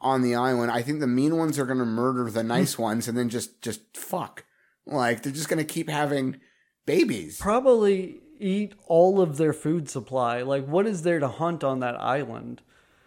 on 0.00 0.22
the 0.22 0.34
island. 0.34 0.72
I 0.72 0.82
think 0.82 0.98
the 0.98 1.06
mean 1.06 1.36
ones 1.36 1.58
are 1.58 1.66
going 1.66 1.78
to 1.78 1.84
murder 1.84 2.28
the 2.30 2.42
nice 2.42 2.74
hmm. 2.74 2.82
ones, 2.82 3.06
and 3.08 3.16
then 3.16 3.28
just 3.28 3.62
just 3.62 3.96
fuck. 3.96 4.44
Like 4.90 5.22
they're 5.22 5.32
just 5.32 5.48
going 5.48 5.64
to 5.64 5.72
keep 5.72 5.88
having 5.88 6.40
babies. 6.86 7.38
Probably 7.38 8.20
eat 8.38 8.74
all 8.86 9.20
of 9.20 9.36
their 9.36 9.52
food 9.52 9.88
supply. 9.88 10.42
Like, 10.42 10.66
what 10.66 10.86
is 10.86 11.02
there 11.02 11.20
to 11.20 11.28
hunt 11.28 11.62
on 11.62 11.80
that 11.80 12.00
island? 12.00 12.62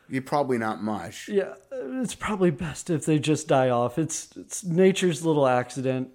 You 0.08 0.22
probably 0.22 0.58
not 0.58 0.84
much. 0.84 1.28
Yeah, 1.28 1.56
it's 1.72 2.16
probably 2.16 2.52
best 2.52 2.90
if 2.90 3.06
they 3.06 3.20
just 3.20 3.48
die 3.48 3.70
off. 3.70 3.98
It's 3.98 4.30
it's 4.36 4.64
nature's 4.64 5.26
little 5.26 5.48
accident. 5.48 6.10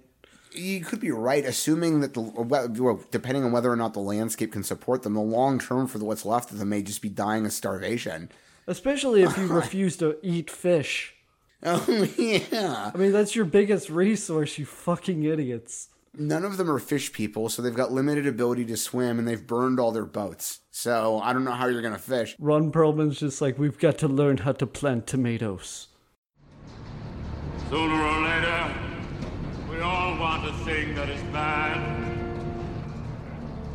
You 0.51 0.81
could 0.81 0.99
be 0.99 1.11
right, 1.11 1.45
assuming 1.45 1.99
that 1.99 2.13
the 2.13 2.21
uh, 2.21 2.43
well, 2.43 3.03
depending 3.11 3.43
on 3.43 3.51
whether 3.51 3.71
or 3.71 3.75
not 3.75 3.93
the 3.93 3.99
landscape 3.99 4.53
can 4.53 4.63
support 4.63 5.03
them, 5.03 5.15
the 5.15 5.21
long 5.21 5.59
term 5.59 5.87
for 5.87 5.99
what's 5.99 6.25
left 6.25 6.51
of 6.51 6.59
them 6.59 6.69
may 6.69 6.81
just 6.81 7.01
be 7.01 7.09
dying 7.09 7.45
of 7.45 7.51
starvation. 7.51 8.31
Especially 8.67 9.23
if 9.23 9.37
you 9.37 9.47
refuse 9.47 9.97
to 9.97 10.17
eat 10.23 10.49
fish. 10.49 11.15
Oh 11.65 12.07
yeah. 12.17 12.91
I 12.93 12.97
mean, 12.97 13.11
that's 13.11 13.35
your 13.35 13.43
biggest 13.43 13.89
resource, 13.89 14.57
you 14.57 14.65
fucking 14.65 15.23
idiots. 15.23 15.89
None 16.17 16.43
of 16.45 16.57
them 16.57 16.71
are 16.71 16.79
fish 16.79 17.11
people, 17.11 17.49
so 17.49 17.61
they've 17.61 17.75
got 17.75 17.91
limited 17.91 18.25
ability 18.25 18.65
to 18.65 18.77
swim, 18.77 19.19
and 19.19 19.27
they've 19.27 19.45
burned 19.45 19.79
all 19.79 19.91
their 19.91 20.05
boats. 20.05 20.61
So 20.71 21.19
I 21.19 21.33
don't 21.33 21.43
know 21.43 21.51
how 21.51 21.67
you're 21.67 21.81
gonna 21.81 21.97
fish. 21.97 22.35
Ron 22.39 22.71
Perlman's 22.71 23.19
just 23.19 23.41
like, 23.41 23.59
we've 23.59 23.77
got 23.77 23.97
to 23.99 24.07
learn 24.07 24.37
how 24.37 24.53
to 24.53 24.65
plant 24.65 25.05
tomatoes. 25.05 25.87
Sooner 27.69 28.03
or 28.03 28.21
later, 28.23 28.73
we 29.69 29.81
all 29.81 30.17
want 30.17 30.47
a 30.47 30.53
thing 30.63 30.95
that 30.95 31.09
is 31.09 31.21
bad. 31.33 31.77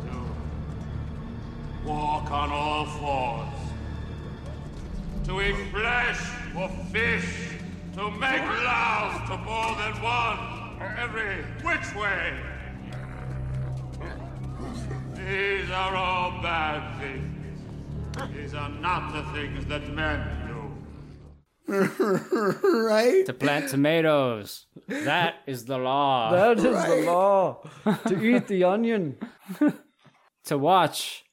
To 0.07 1.87
walk 1.87 2.31
on 2.31 2.51
all 2.51 2.85
fours. 2.85 3.53
To 5.27 5.41
eat 5.41 5.69
flesh 5.71 6.19
or 6.57 6.69
fish. 6.91 7.54
To 7.95 8.11
make 8.11 8.41
love 8.41 9.25
to 9.29 9.37
more 9.37 9.73
than 9.77 9.93
one. 10.03 10.37
Every 10.99 11.43
which 11.63 11.95
way. 11.95 12.37
These 15.13 15.71
are 15.71 15.95
all 15.95 16.41
bad 16.41 16.99
things. 16.99 18.35
These 18.35 18.53
are 18.53 18.67
not 18.67 19.13
the 19.13 19.23
things 19.31 19.65
that 19.67 19.87
men 19.93 20.19
do. 20.45 21.73
right? 22.85 23.25
To 23.27 23.33
plant 23.33 23.69
tomatoes. 23.69 24.65
That 24.89 25.35
is 25.47 25.63
the 25.63 25.77
law. 25.77 26.31
That 26.31 26.57
is 26.57 26.63
the 26.63 27.03
law. 27.05 27.63
to 28.07 28.21
eat 28.21 28.47
the 28.47 28.65
onion. 28.65 29.15
to 30.43 30.57
watch 30.57 31.23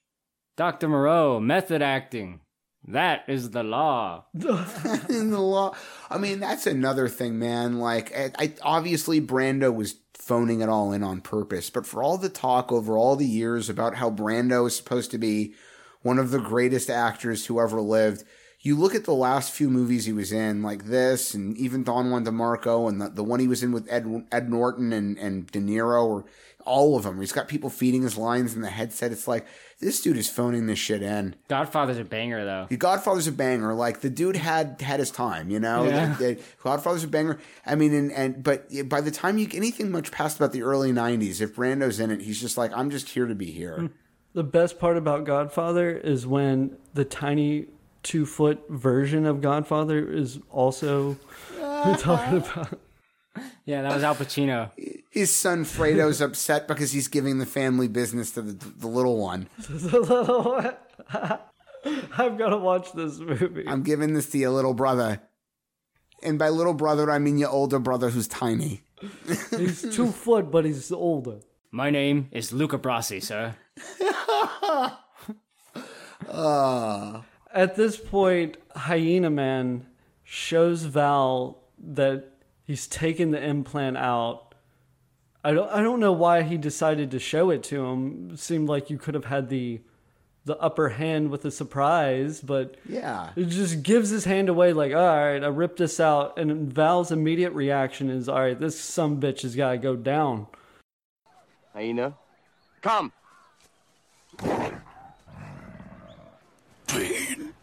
Dr. 0.57 0.87
Moreau 0.87 1.41
method 1.41 1.83
acting. 1.83 2.42
That 2.89 3.25
is 3.29 3.51
the 3.51 3.63
law. 3.63 4.25
in 4.35 5.31
the 5.31 5.41
law. 5.41 5.75
I 6.11 6.19
mean, 6.19 6.41
that's 6.41 6.67
another 6.67 7.09
thing, 7.09 7.39
man. 7.39 7.79
Like, 7.79 8.17
I, 8.17 8.33
I, 8.39 8.55
obviously, 8.63 9.21
Brando 9.21 9.73
was 9.73 9.97
phoning 10.15 10.61
it 10.61 10.69
all 10.69 10.93
in 10.93 11.03
on 11.03 11.21
purpose, 11.21 11.71
but 11.71 11.87
for 11.87 12.03
all 12.03 12.19
the 12.19 12.29
talk 12.29 12.73
over 12.73 12.97
all 12.97 13.17
the 13.17 13.27
years 13.27 13.69
about 13.69 13.97
how 13.97 14.11
Brando 14.11 14.67
is 14.67 14.77
supposed 14.77 15.11
to 15.13 15.19
be 15.19 15.55
one 16.03 16.19
of 16.19 16.31
the 16.31 16.41
greatest 16.41 16.91
actors 16.91 17.47
who 17.47 17.61
ever 17.61 17.81
lived, 17.81 18.25
you 18.61 18.77
look 18.77 18.95
at 18.95 19.05
the 19.05 19.15
last 19.15 19.51
few 19.51 19.69
movies 19.69 20.05
he 20.05 20.13
was 20.13 20.33
in, 20.33 20.63
like 20.63 20.85
this, 20.85 21.35
and 21.35 21.57
even 21.57 21.83
Don 21.83 22.11
Juan 22.11 22.25
DeMarco, 22.25 22.89
and 22.89 23.01
the, 23.01 23.09
the 23.09 23.25
one 23.25 23.41
he 23.41 23.49
was 23.49 23.63
in 23.63 23.73
with 23.73 23.91
Ed, 23.91 24.27
Ed 24.31 24.49
Norton 24.49 24.93
and, 24.93 25.19
and 25.19 25.49
De 25.49 25.59
Niro, 25.59 26.05
or 26.05 26.25
all 26.65 26.97
of 26.97 27.03
them. 27.03 27.19
He's 27.19 27.33
got 27.33 27.49
people 27.49 27.71
feeding 27.71 28.03
his 28.03 28.17
lines 28.17 28.55
in 28.55 28.61
the 28.61 28.71
headset. 28.71 29.11
It's 29.11 29.27
like, 29.27 29.47
this 29.83 30.01
dude 30.01 30.17
is 30.17 30.31
phoning 30.31 30.67
this 30.67 30.79
shit 30.79 31.03
in. 31.03 31.35
Godfather's 31.49 31.99
a 31.99 32.05
banger, 32.05 32.45
though. 32.45 32.67
The 32.71 32.77
Godfather's 32.77 33.27
a 33.27 33.33
banger. 33.33 33.75
Like 33.75 34.01
the 34.01 34.09
dude 34.09 34.37
had 34.37 34.81
had 34.81 35.01
his 35.01 35.11
time, 35.11 35.51
you 35.51 35.61
know. 35.61 35.85
Yeah. 35.85 36.15
The- 36.15 36.25
the 36.35 36.43
Godfather's 36.63 37.05
a 37.05 37.09
banger. 37.09 37.39
I 37.67 37.75
mean, 37.75 37.93
and, 37.93 38.13
and 38.13 38.43
but 38.43 38.69
by 38.89 39.01
the 39.01 39.11
time 39.11 39.37
you 39.39 39.49
anything 39.53 39.91
much 39.91 40.11
past 40.13 40.37
about 40.39 40.53
the 40.53 40.63
early 40.63 40.93
'90s, 40.93 41.41
if 41.41 41.55
Brando's 41.55 42.01
in 42.01 42.11
it, 42.11 42.23
he's 42.23 42.41
just 42.41 42.57
like, 42.57 42.71
I'm 42.75 42.91
just 42.91 43.11
here 43.11 43.27
to 43.27 43.35
be 43.35 43.51
here. 43.51 43.77
Hmm. 43.77 43.87
The 44.35 44.45
best 44.45 44.79
part 44.79 44.97
about 44.97 45.25
Godfather 45.25 45.91
is 45.95 46.27
when 46.27 46.79
the 46.95 47.05
tiny 47.05 47.67
two 48.03 48.25
foot 48.25 48.63
version 48.71 49.27
of 49.27 49.41
Godfather 49.41 50.11
is 50.11 50.39
also 50.51 51.19
talking 51.99 52.39
about. 52.39 52.79
Yeah, 53.65 53.83
that 53.83 53.95
was 53.95 54.03
Al 54.03 54.15
Pacino. 54.15 54.71
His 55.11 55.35
son 55.35 55.65
Fredo's 55.65 56.21
upset 56.21 56.69
because 56.69 56.93
he's 56.93 57.09
giving 57.09 57.39
the 57.39 57.47
family 57.47 57.89
business 57.89 58.33
to 58.33 58.43
the, 58.43 58.53
the 58.53 58.87
little 58.89 59.19
one. 59.19 59.49
The 59.69 60.01
little 60.01 60.43
one. 60.43 60.75
I've 62.17 62.39
got 62.39 62.51
to 62.51 62.59
watch 62.59 62.93
this 62.93 63.19
movie. 63.19 63.65
I'm 63.67 63.83
giving 63.83 64.15
this 64.15 64.31
to 64.31 64.39
your 64.39 64.51
little 64.51 64.75
brother, 64.75 65.21
and 66.23 66.39
by 66.39 66.49
little 66.49 66.75
brother 66.75 67.11
I 67.11 67.19
mean 67.19 67.39
your 67.39 67.51
older 67.51 67.79
brother 67.79 68.11
who's 68.11 68.29
tiny. 68.29 68.83
He's 69.51 69.83
two 69.95 70.13
foot, 70.13 70.51
but 70.51 70.65
he's 70.65 70.93
older. 70.93 71.41
My 71.73 71.91
name 71.91 72.29
is 72.31 72.53
Luca 72.53 72.79
Brasi, 72.79 73.21
sir. 73.23 73.57
Uh, 76.29 77.23
At 77.53 77.75
this 77.77 77.97
point, 77.97 78.57
Hyena 78.77 79.31
Man 79.31 79.87
shows 80.23 80.85
Val 80.85 81.63
that 81.79 82.32
he's 82.65 82.87
taken 82.87 83.31
the 83.31 83.43
implant 83.43 83.97
out. 83.97 84.55
I 85.45 85.53
don't 85.53 85.71
I 85.71 85.83
don't 85.83 86.01
know 86.01 86.13
why 86.13 86.43
he 86.43 86.57
decided 86.57 87.11
to 87.11 87.19
show 87.19 87.51
it 87.51 87.63
to 87.65 87.85
him. 87.85 88.31
It 88.33 88.39
seemed 88.39 88.69
like 88.69 88.91
you 88.91 88.99
could 88.99 89.15
have 89.15 89.25
had 89.25 89.49
the 89.49 89.81
the 90.45 90.59
upper 90.59 90.89
hand 90.91 91.31
with 91.31 91.45
a 91.45 91.51
surprise, 91.51 92.41
but 92.41 92.77
yeah. 92.89 93.31
it 93.37 93.47
just 93.47 93.83
gives 93.83 94.11
his 94.11 94.25
hand 94.25 94.49
away 94.49 94.73
like, 94.73 94.93
all 94.93 94.99
right, 94.99 95.43
I 95.43 95.47
ripped 95.47 95.79
this 95.79 96.01
out. 96.01 96.37
And 96.37 96.73
Val's 96.73 97.13
immediate 97.13 97.53
reaction 97.53 98.11
is, 98.11 98.29
all 98.29 98.41
right, 98.41 98.59
this 98.59 98.79
some 98.79 99.21
bitch 99.21 99.43
has 99.43 99.55
got 99.55 99.73
to 99.73 99.79
go 99.79 99.95
down. 99.95 100.49
Hyena, 101.73 102.15
come. 102.81 103.13
Pain, 106.89 107.55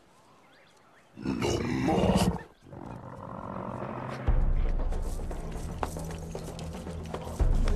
No 1.17 1.59
more. 1.59 2.39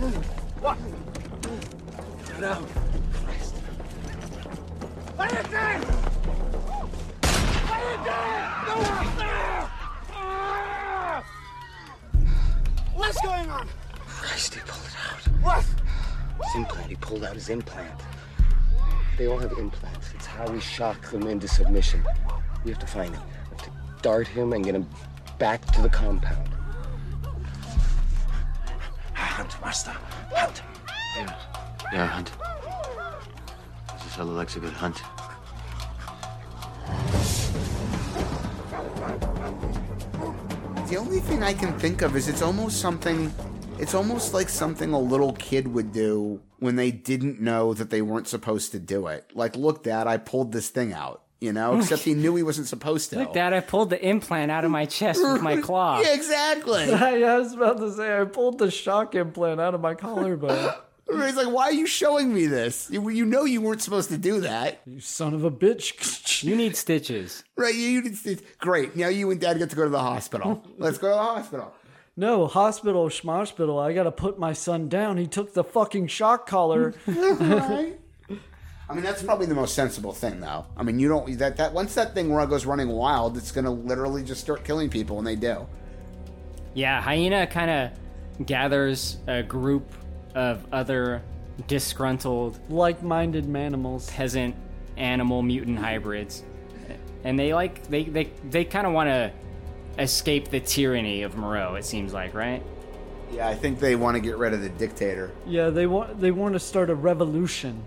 What? 0.04 0.78
Get 2.28 2.44
out. 2.44 2.62
What 5.16 5.32
are 5.32 5.38
you 5.38 5.48
doing? 5.48 5.82
What 7.70 7.80
are 7.80 7.88
you? 7.90 7.98
No 8.68 8.76
there! 9.18 9.70
Ah! 10.12 11.24
What's 12.94 13.22
going 13.22 13.50
on? 13.50 13.70
Christ, 14.06 14.56
he 14.56 14.60
pulled 14.68 14.86
it 14.86 14.96
out. 15.10 15.22
What? 15.42 15.66
His 16.44 16.56
implant. 16.56 16.90
He 16.90 16.96
pulled 16.96 17.24
out 17.24 17.36
his 17.36 17.48
implant. 17.48 18.02
They 19.18 19.28
all 19.28 19.38
have 19.38 19.54
implants. 19.54 20.12
It's 20.16 20.26
how 20.26 20.48
we 20.52 20.60
shock 20.60 21.12
them 21.12 21.28
into 21.28 21.48
submission. 21.48 22.04
We 22.66 22.72
have 22.72 22.80
to 22.80 22.88
find 22.88 23.16
him. 23.16 23.24
We 23.24 23.58
have 23.58 23.66
to 23.68 23.72
dart 24.02 24.28
him 24.28 24.52
and 24.52 24.66
get 24.66 24.76
him 24.76 24.86
back 25.40 25.66
to 25.68 25.82
the 25.82 25.88
compound. 25.88 26.53
Hunt, 29.44 29.62
Master. 29.62 29.92
Hunt. 30.32 30.62
Yeah. 31.18 31.36
Yeah, 31.92 32.08
hunt. 32.08 32.32
This 34.02 34.16
fellow 34.16 34.32
likes 34.32 34.56
a 34.56 34.62
good 34.62 34.72
hunt. 34.72 35.02
The 40.88 40.96
only 40.96 41.20
thing 41.20 41.44
I 41.44 41.54
can 41.54 41.78
think 41.78 42.04
of 42.04 42.16
is 42.16 42.30
it's 42.30 42.42
almost 42.42 42.80
something. 42.80 43.34
It's 43.80 43.94
almost 43.94 44.34
like 44.34 44.48
something 44.48 44.94
a 44.94 45.00
little 45.00 45.34
kid 45.34 45.68
would 45.68 45.92
do 45.92 46.40
when 46.60 46.78
they 46.78 46.92
didn't 46.92 47.42
know 47.42 47.74
that 47.74 47.90
they 47.90 48.02
weren't 48.02 48.30
supposed 48.30 48.72
to 48.72 48.80
do 48.80 49.08
it. 49.08 49.30
Like, 49.34 49.58
look, 49.58 49.84
Dad, 49.84 50.08
I 50.08 50.16
pulled 50.16 50.54
this 50.54 50.70
thing 50.70 50.94
out. 50.94 51.23
You 51.44 51.52
know, 51.52 51.78
except 51.78 52.04
he 52.04 52.14
knew 52.14 52.38
he 52.38 52.42
wasn't 52.42 52.68
supposed 52.68 53.10
to. 53.10 53.18
Look, 53.18 53.34
Dad, 53.34 53.52
I 53.52 53.60
pulled 53.60 53.90
the 53.90 54.02
implant 54.02 54.50
out 54.50 54.64
of 54.64 54.72
my 54.72 54.86
chest 54.86 55.22
with 55.22 55.42
my 55.42 55.58
claw. 55.62 56.00
Yeah, 56.00 56.14
exactly. 56.14 56.84
I 56.94 57.38
was 57.38 57.52
about 57.52 57.80
to 57.80 57.92
say, 57.92 58.22
I 58.22 58.24
pulled 58.24 58.60
the 58.60 58.72
shock 58.72 59.14
implant 59.14 59.60
out 59.60 59.76
of 59.76 59.82
my 59.82 59.94
collarbone. 59.94 60.74
He's 61.12 61.36
like, 61.36 61.50
why 61.50 61.64
are 61.64 61.74
you 61.74 61.86
showing 61.86 62.34
me 62.34 62.48
this? 62.48 62.90
You, 62.90 63.10
you 63.10 63.26
know 63.26 63.44
you 63.44 63.60
weren't 63.60 63.82
supposed 63.82 64.10
to 64.12 64.18
do 64.18 64.40
that. 64.40 64.84
You 64.86 65.02
son 65.02 65.34
of 65.34 65.44
a 65.44 65.52
bitch. 65.52 66.44
You 66.46 66.56
need 66.56 66.78
stitches. 66.78 67.44
Right, 67.58 67.76
you, 67.76 67.90
you 67.90 68.04
it's 68.06 68.42
great. 68.60 68.96
Now 68.96 69.10
you 69.10 69.30
and 69.30 69.42
Dad 69.42 69.58
get 69.58 69.70
to 69.72 69.76
go 69.76 69.84
to 69.84 69.90
the 69.90 70.00
hospital. 70.00 70.66
Let's 70.78 70.98
go 70.98 71.10
to 71.10 71.16
the 71.16 71.22
hospital. 71.22 71.74
No, 72.16 72.48
hospital, 72.48 73.10
schmospital. 73.10 73.84
I 73.84 73.92
gotta 73.92 74.14
put 74.14 74.40
my 74.40 74.54
son 74.54 74.88
down. 74.88 75.18
He 75.18 75.28
took 75.28 75.54
the 75.54 75.66
fucking 75.66 76.08
shock 76.08 76.48
collar. 76.48 76.94
right. 77.06 78.00
I 78.90 78.94
mean, 78.94 79.04
that's 79.04 79.24
probably 79.24 79.46
the 79.46 79.56
most 79.56 79.76
sensible 79.76 80.12
thing, 80.14 80.40
though. 80.40 80.66
I 80.76 80.84
mean, 80.84 81.00
you 81.00 81.08
don't 81.08 81.38
that 81.38 81.58
that 81.58 81.74
once 81.74 81.96
that 81.96 82.14
thing 82.14 82.30
goes 82.30 82.66
running 82.66 82.90
wild, 82.90 83.38
it's 83.38 83.52
gonna 83.52 83.72
literally 83.72 84.24
just 84.24 84.42
start 84.42 84.64
killing 84.64 84.90
people, 84.90 85.18
and 85.18 85.26
they 85.26 85.36
do. 85.36 85.68
Yeah, 86.74 87.02
Hyena 87.02 87.48
kind 87.48 87.72
of 87.72 88.46
gathers 88.46 89.18
a 89.28 89.44
group 89.44 89.94
of 90.36 90.66
other 90.74 91.22
disgruntled, 91.68 92.60
like-minded 92.70 93.46
manimals, 93.46 94.10
peasant 94.12 94.56
animal 94.98 95.42
mutant 95.42 95.80
hybrids, 95.80 96.44
and 97.24 97.40
they 97.40 97.54
like 97.54 97.88
they 97.88 98.04
they 98.04 98.32
they 98.50 98.66
kind 98.66 98.86
of 98.86 98.94
want 98.94 99.08
to 99.08 99.32
escape 100.00 100.50
the 100.50 100.60
tyranny 100.60 101.22
of 101.22 101.38
Moreau. 101.38 101.76
It 101.76 101.86
seems 101.86 102.14
like, 102.14 102.34
right? 102.34 102.64
Yeah, 103.32 103.48
I 103.48 103.56
think 103.56 103.80
they 103.80 103.96
want 103.96 104.16
to 104.16 104.22
get 104.22 104.38
rid 104.38 104.54
of 104.54 104.62
the 104.62 104.70
dictator. 104.70 105.32
yeah, 105.48 105.70
they 105.70 105.88
want 105.88 106.20
they 106.20 106.32
want 106.32 106.54
to 106.54 106.60
start 106.60 106.90
a 106.90 106.96
revolution. 106.96 107.86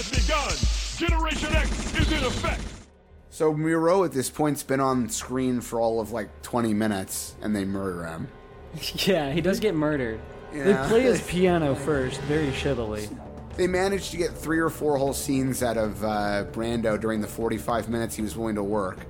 Has 0.00 0.96
begun! 0.98 1.10
Generation 1.10 1.54
X 1.54 1.94
is 1.94 2.10
in 2.10 2.24
effect! 2.24 2.62
So 3.28 3.52
Moreau 3.52 4.04
at 4.04 4.12
this 4.12 4.30
point's 4.30 4.62
been 4.62 4.80
on 4.80 5.10
screen 5.10 5.60
for 5.60 5.78
all 5.78 6.00
of 6.00 6.10
like 6.10 6.40
20 6.40 6.72
minutes, 6.72 7.34
and 7.42 7.54
they 7.54 7.66
murder 7.66 8.06
him. 8.06 8.28
yeah, 9.06 9.30
he 9.30 9.42
does 9.42 9.60
get 9.60 9.74
murdered. 9.74 10.18
They 10.54 10.72
play 10.88 11.02
his 11.02 11.20
piano 11.28 11.74
first, 11.74 12.18
very 12.22 12.48
shittily. 12.48 13.14
They 13.56 13.66
managed 13.66 14.10
to 14.12 14.16
get 14.16 14.32
three 14.32 14.58
or 14.58 14.70
four 14.70 14.96
whole 14.96 15.12
scenes 15.12 15.62
out 15.62 15.76
of 15.76 16.02
uh, 16.02 16.46
Brando 16.50 16.98
during 16.98 17.20
the 17.20 17.28
45 17.28 17.90
minutes 17.90 18.16
he 18.16 18.22
was 18.22 18.34
willing 18.34 18.54
to 18.54 18.64
work. 18.64 19.00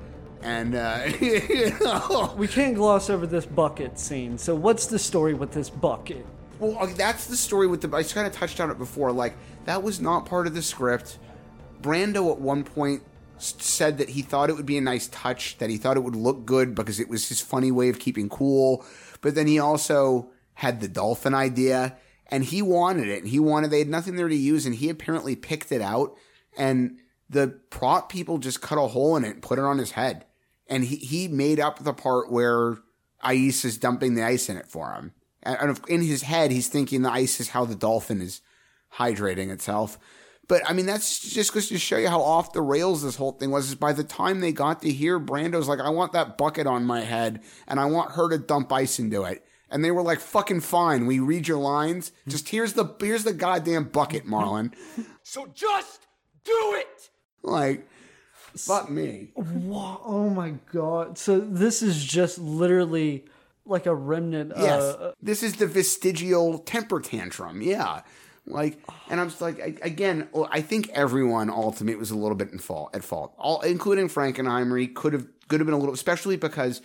And 0.42 0.74
uh, 0.74 1.02
you 1.20 1.72
know, 1.80 2.34
We 2.36 2.48
can't 2.48 2.74
gloss 2.74 3.10
over 3.10 3.28
this 3.28 3.46
bucket 3.46 3.96
scene. 3.96 4.36
So 4.38 4.56
what's 4.56 4.86
the 4.86 4.98
story 4.98 5.34
with 5.34 5.52
this 5.52 5.70
bucket? 5.70 6.26
Well, 6.60 6.86
that's 6.88 7.26
the 7.26 7.36
story 7.36 7.66
with 7.66 7.80
the. 7.80 7.96
I 7.96 8.02
just 8.02 8.14
kind 8.14 8.26
of 8.26 8.34
touched 8.34 8.60
on 8.60 8.70
it 8.70 8.76
before. 8.76 9.12
Like 9.12 9.34
that 9.70 9.84
was 9.84 10.00
not 10.00 10.26
part 10.26 10.48
of 10.48 10.54
the 10.54 10.62
script. 10.62 11.16
Brando 11.80 12.32
at 12.32 12.40
one 12.40 12.64
point 12.64 13.04
said 13.38 13.98
that 13.98 14.08
he 14.08 14.20
thought 14.20 14.50
it 14.50 14.56
would 14.56 14.66
be 14.66 14.76
a 14.76 14.80
nice 14.80 15.06
touch, 15.06 15.58
that 15.58 15.70
he 15.70 15.76
thought 15.76 15.96
it 15.96 16.02
would 16.02 16.16
look 16.16 16.44
good 16.44 16.74
because 16.74 16.98
it 16.98 17.08
was 17.08 17.28
his 17.28 17.40
funny 17.40 17.70
way 17.70 17.88
of 17.88 18.00
keeping 18.00 18.28
cool. 18.28 18.84
But 19.20 19.36
then 19.36 19.46
he 19.46 19.60
also 19.60 20.32
had 20.54 20.80
the 20.80 20.88
dolphin 20.88 21.34
idea, 21.34 21.96
and 22.26 22.44
he 22.44 22.62
wanted 22.62 23.06
it. 23.06 23.22
And 23.22 23.28
he 23.28 23.38
wanted 23.38 23.70
they 23.70 23.78
had 23.78 23.88
nothing 23.88 24.16
there 24.16 24.26
to 24.26 24.34
use, 24.34 24.66
and 24.66 24.74
he 24.74 24.88
apparently 24.88 25.36
picked 25.36 25.70
it 25.70 25.80
out. 25.80 26.16
And 26.58 26.98
the 27.28 27.60
prop 27.70 28.10
people 28.10 28.38
just 28.38 28.60
cut 28.60 28.76
a 28.76 28.88
hole 28.88 29.16
in 29.16 29.24
it 29.24 29.34
and 29.34 29.42
put 29.42 29.60
it 29.60 29.64
on 29.64 29.78
his 29.78 29.92
head. 29.92 30.26
And 30.66 30.82
he 30.82 30.96
he 30.96 31.28
made 31.28 31.60
up 31.60 31.78
the 31.78 31.94
part 31.94 32.32
where 32.32 32.78
ice 33.22 33.64
is 33.64 33.78
dumping 33.78 34.16
the 34.16 34.24
ice 34.24 34.48
in 34.48 34.56
it 34.56 34.66
for 34.66 34.94
him. 34.94 35.12
And 35.44 35.56
and 35.60 35.80
in 35.88 36.02
his 36.02 36.22
head, 36.22 36.50
he's 36.50 36.66
thinking 36.66 37.02
the 37.02 37.12
ice 37.12 37.38
is 37.38 37.50
how 37.50 37.64
the 37.64 37.76
dolphin 37.76 38.20
is 38.20 38.40
hydrating 38.96 39.50
itself. 39.50 39.98
But 40.48 40.62
I 40.68 40.72
mean, 40.72 40.86
that's 40.86 41.20
just 41.20 41.54
goes 41.54 41.68
to 41.68 41.78
show 41.78 41.96
you 41.96 42.08
how 42.08 42.22
off 42.22 42.52
the 42.52 42.60
rails 42.60 43.02
this 43.04 43.14
whole 43.14 43.32
thing 43.32 43.52
was. 43.52 43.68
Is 43.68 43.74
by 43.76 43.92
the 43.92 44.02
time 44.02 44.40
they 44.40 44.50
got 44.50 44.82
to 44.82 44.90
here, 44.90 45.20
Brando's 45.20 45.68
like, 45.68 45.78
I 45.78 45.90
want 45.90 46.12
that 46.12 46.36
bucket 46.36 46.66
on 46.66 46.84
my 46.84 47.02
head, 47.02 47.40
and 47.68 47.78
I 47.78 47.84
want 47.84 48.12
her 48.12 48.28
to 48.30 48.38
dump 48.38 48.72
ice 48.72 48.98
into 48.98 49.22
it. 49.22 49.44
And 49.70 49.84
they 49.84 49.92
were 49.92 50.02
like, 50.02 50.18
"Fucking 50.18 50.62
fine, 50.62 51.06
we 51.06 51.20
read 51.20 51.46
your 51.46 51.58
lines. 51.58 52.10
Just 52.26 52.48
here's 52.48 52.72
the 52.72 52.96
here's 52.98 53.22
the 53.22 53.32
goddamn 53.32 53.84
bucket, 53.84 54.26
Marlon." 54.26 54.74
So 55.22 55.46
just 55.54 56.08
do 56.42 56.74
it! 56.74 57.10
Like, 57.44 57.86
fuck 58.56 58.90
me. 58.90 59.30
Wow, 59.36 60.00
oh 60.04 60.28
my 60.30 60.54
god. 60.72 61.16
So 61.18 61.38
this 61.38 61.82
is 61.82 62.04
just 62.04 62.38
literally 62.38 63.26
like 63.64 63.86
a 63.86 63.94
remnant 63.94 64.52
Yes, 64.56 64.82
uh, 64.82 65.12
this 65.22 65.44
is 65.44 65.54
the 65.54 65.68
vestigial 65.68 66.58
temper 66.58 66.98
tantrum. 67.00 67.62
Yeah, 67.62 68.02
like, 68.52 68.78
and 69.08 69.20
I'm 69.20 69.28
just 69.28 69.40
like, 69.40 69.60
I, 69.60 69.74
again, 69.82 70.28
I 70.50 70.60
think 70.60 70.88
everyone 70.90 71.50
ultimately 71.50 71.98
was 71.98 72.10
a 72.10 72.16
little 72.16 72.36
bit 72.36 72.50
in 72.50 72.58
fault 72.58 72.94
at 72.94 73.04
fault, 73.04 73.34
all 73.38 73.60
including 73.62 74.08
Frankenheimer. 74.08 74.80
He 74.80 74.88
could 74.88 75.12
have 75.12 75.26
could 75.48 75.60
have 75.60 75.66
been 75.66 75.74
a 75.74 75.78
little, 75.78 75.94
especially 75.94 76.36
because 76.36 76.80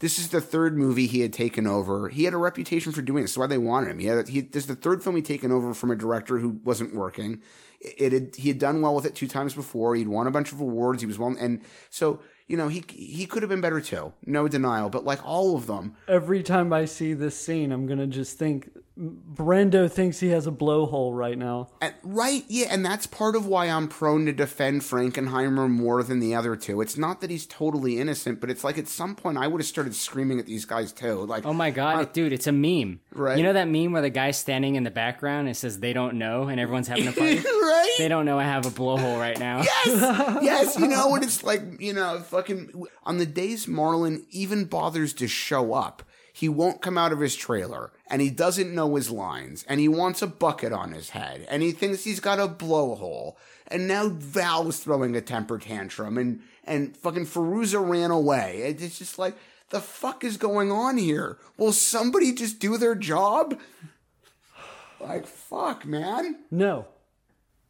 this 0.00 0.18
is 0.18 0.30
the 0.30 0.40
third 0.40 0.76
movie 0.76 1.06
he 1.06 1.20
had 1.20 1.32
taken 1.32 1.66
over. 1.66 2.08
He 2.08 2.24
had 2.24 2.34
a 2.34 2.38
reputation 2.38 2.90
for 2.90 3.02
doing 3.02 3.22
this. 3.22 3.32
That's 3.32 3.38
why 3.38 3.46
they 3.46 3.58
wanted 3.58 3.90
him. 3.90 3.98
He 3.98 4.06
had 4.06 4.28
he, 4.28 4.40
this 4.40 4.64
is 4.64 4.68
the 4.68 4.74
third 4.74 5.02
film 5.04 5.16
he'd 5.16 5.26
taken 5.26 5.52
over 5.52 5.72
from 5.74 5.90
a 5.90 5.96
director 5.96 6.38
who 6.38 6.60
wasn't 6.64 6.94
working. 6.94 7.42
It, 7.80 7.94
it 7.98 8.12
had 8.12 8.36
he 8.36 8.48
had 8.48 8.58
done 8.58 8.80
well 8.80 8.94
with 8.94 9.04
it 9.04 9.14
two 9.14 9.28
times 9.28 9.54
before. 9.54 9.94
He'd 9.94 10.08
won 10.08 10.26
a 10.26 10.30
bunch 10.30 10.52
of 10.52 10.60
awards. 10.60 11.02
He 11.02 11.06
was 11.06 11.18
well, 11.18 11.36
and 11.38 11.60
so 11.90 12.20
you 12.46 12.56
know 12.56 12.68
he 12.68 12.82
he 12.88 13.26
could 13.26 13.42
have 13.42 13.50
been 13.50 13.60
better 13.60 13.80
too. 13.80 14.12
No 14.24 14.48
denial. 14.48 14.88
But 14.88 15.04
like 15.04 15.24
all 15.24 15.54
of 15.54 15.66
them, 15.66 15.96
every 16.08 16.42
time 16.42 16.72
I 16.72 16.86
see 16.86 17.12
this 17.12 17.36
scene, 17.36 17.70
I'm 17.70 17.86
gonna 17.86 18.06
just 18.06 18.38
think 18.38 18.70
Brando 19.00 19.90
thinks 19.90 20.20
he 20.20 20.28
has 20.28 20.46
a 20.46 20.50
blowhole 20.50 21.16
right 21.16 21.38
now. 21.38 21.68
And, 21.80 21.94
right, 22.02 22.44
yeah, 22.48 22.66
and 22.70 22.84
that's 22.84 23.06
part 23.06 23.34
of 23.34 23.46
why 23.46 23.66
I'm 23.66 23.88
prone 23.88 24.26
to 24.26 24.32
defend 24.32 24.82
Frankenheimer 24.82 25.70
more 25.70 26.02
than 26.02 26.20
the 26.20 26.34
other 26.34 26.54
two. 26.54 26.80
It's 26.82 26.98
not 26.98 27.20
that 27.22 27.30
he's 27.30 27.46
totally 27.46 27.98
innocent, 27.98 28.40
but 28.40 28.50
it's 28.50 28.62
like 28.62 28.76
at 28.76 28.88
some 28.88 29.14
point 29.16 29.38
I 29.38 29.46
would 29.46 29.60
have 29.60 29.66
started 29.66 29.94
screaming 29.94 30.38
at 30.38 30.46
these 30.46 30.66
guys 30.66 30.92
too. 30.92 31.24
Like, 31.24 31.46
Oh 31.46 31.54
my 31.54 31.70
god, 31.70 32.12
dude, 32.12 32.32
it's 32.32 32.46
a 32.46 32.52
meme. 32.52 33.00
Right. 33.12 33.38
You 33.38 33.42
know 33.44 33.54
that 33.54 33.68
meme 33.68 33.92
where 33.92 34.02
the 34.02 34.10
guy's 34.10 34.36
standing 34.36 34.74
in 34.76 34.82
the 34.84 34.90
background 34.90 35.40
and 35.40 35.48
it 35.50 35.54
says 35.56 35.80
they 35.80 35.92
don't 35.94 36.14
know 36.18 36.48
and 36.48 36.60
everyone's 36.60 36.88
having 36.88 37.08
a 37.08 37.12
party? 37.20 37.36
right? 37.38 37.94
They 37.96 38.08
don't 38.08 38.26
know 38.26 38.38
I 38.38 38.44
have 38.44 38.66
a 38.66 38.70
blowhole 38.70 39.18
right 39.18 39.38
now. 39.38 39.62
yes, 39.62 39.86
yes, 40.42 40.78
you 40.78 40.88
know 40.88 41.06
what 41.08 41.22
it's 41.22 41.42
like. 41.42 41.62
You 41.80 41.94
know, 41.94 42.20
fucking 42.20 42.84
on 43.04 43.16
the 43.18 43.26
days 43.26 43.66
Marlon 43.66 44.24
even 44.30 44.64
bothers 44.66 45.14
to 45.14 45.26
show 45.28 45.72
up. 45.72 46.02
He 46.40 46.48
won't 46.48 46.80
come 46.80 46.96
out 46.96 47.12
of 47.12 47.20
his 47.20 47.36
trailer, 47.36 47.92
and 48.06 48.22
he 48.22 48.30
doesn't 48.30 48.74
know 48.74 48.94
his 48.96 49.10
lines, 49.10 49.62
and 49.68 49.78
he 49.78 49.88
wants 49.88 50.22
a 50.22 50.26
bucket 50.26 50.72
on 50.72 50.92
his 50.92 51.10
head, 51.10 51.46
and 51.50 51.62
he 51.62 51.70
thinks 51.70 52.02
he's 52.02 52.18
got 52.18 52.40
a 52.40 52.48
blowhole, 52.48 53.34
and 53.66 53.86
now 53.86 54.08
Val 54.08 54.62
Val's 54.62 54.78
throwing 54.78 55.14
a 55.14 55.20
temper 55.20 55.58
tantrum, 55.58 56.16
and 56.16 56.40
and 56.64 56.96
fucking 56.96 57.26
Fairuza 57.26 57.86
ran 57.86 58.10
away. 58.10 58.74
It's 58.78 58.98
just 58.98 59.18
like 59.18 59.36
the 59.68 59.82
fuck 59.82 60.24
is 60.24 60.38
going 60.38 60.72
on 60.72 60.96
here? 60.96 61.36
Will 61.58 61.74
somebody 61.74 62.32
just 62.32 62.58
do 62.58 62.78
their 62.78 62.94
job? 62.94 63.60
Like 64.98 65.26
fuck, 65.26 65.84
man. 65.84 66.38
No, 66.50 66.86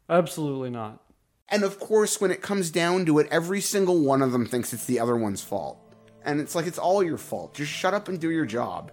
absolutely 0.09 0.69
not. 0.69 1.03
And 1.49 1.65
of 1.65 1.77
course, 1.77 2.21
when 2.21 2.31
it 2.31 2.41
comes 2.41 2.71
down 2.71 3.05
to 3.07 3.19
it, 3.19 3.27
every 3.31 3.59
single 3.59 3.99
one 3.99 4.21
of 4.21 4.31
them 4.31 4.45
thinks 4.45 4.71
it's 4.71 4.85
the 4.85 5.01
other 5.01 5.17
one's 5.17 5.43
fault. 5.43 5.90
And 6.23 6.39
it's 6.39 6.55
like, 6.55 6.67
it's 6.67 6.77
all 6.77 7.01
your 7.03 7.17
fault. 7.17 7.53
Just 7.53 7.71
shut 7.71 7.93
up 7.93 8.07
and 8.07 8.19
do 8.19 8.29
your 8.29 8.45
job. 8.45 8.91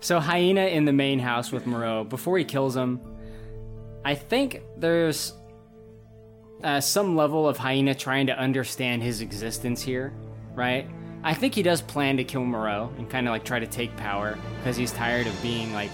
So 0.00 0.18
Hyena 0.18 0.66
in 0.66 0.84
the 0.84 0.92
main 0.92 1.18
house 1.18 1.52
with 1.52 1.66
Moreau, 1.66 2.04
before 2.04 2.38
he 2.38 2.44
kills 2.44 2.74
him, 2.74 3.00
I 4.04 4.14
think 4.14 4.62
there's 4.78 5.34
uh, 6.64 6.80
some 6.80 7.16
level 7.16 7.46
of 7.46 7.58
Hyena 7.58 7.94
trying 7.94 8.26
to 8.28 8.38
understand 8.38 9.02
his 9.02 9.20
existence 9.20 9.82
here, 9.82 10.12
right? 10.54 10.88
I 11.22 11.34
think 11.34 11.54
he 11.54 11.62
does 11.62 11.82
plan 11.82 12.16
to 12.16 12.24
kill 12.24 12.44
Moreau 12.44 12.90
and 12.96 13.10
kind 13.10 13.28
of 13.28 13.32
like 13.32 13.44
try 13.44 13.58
to 13.58 13.66
take 13.66 13.94
power 13.96 14.38
because 14.58 14.76
he's 14.76 14.92
tired 14.92 15.26
of 15.26 15.42
being 15.42 15.72
like 15.74 15.90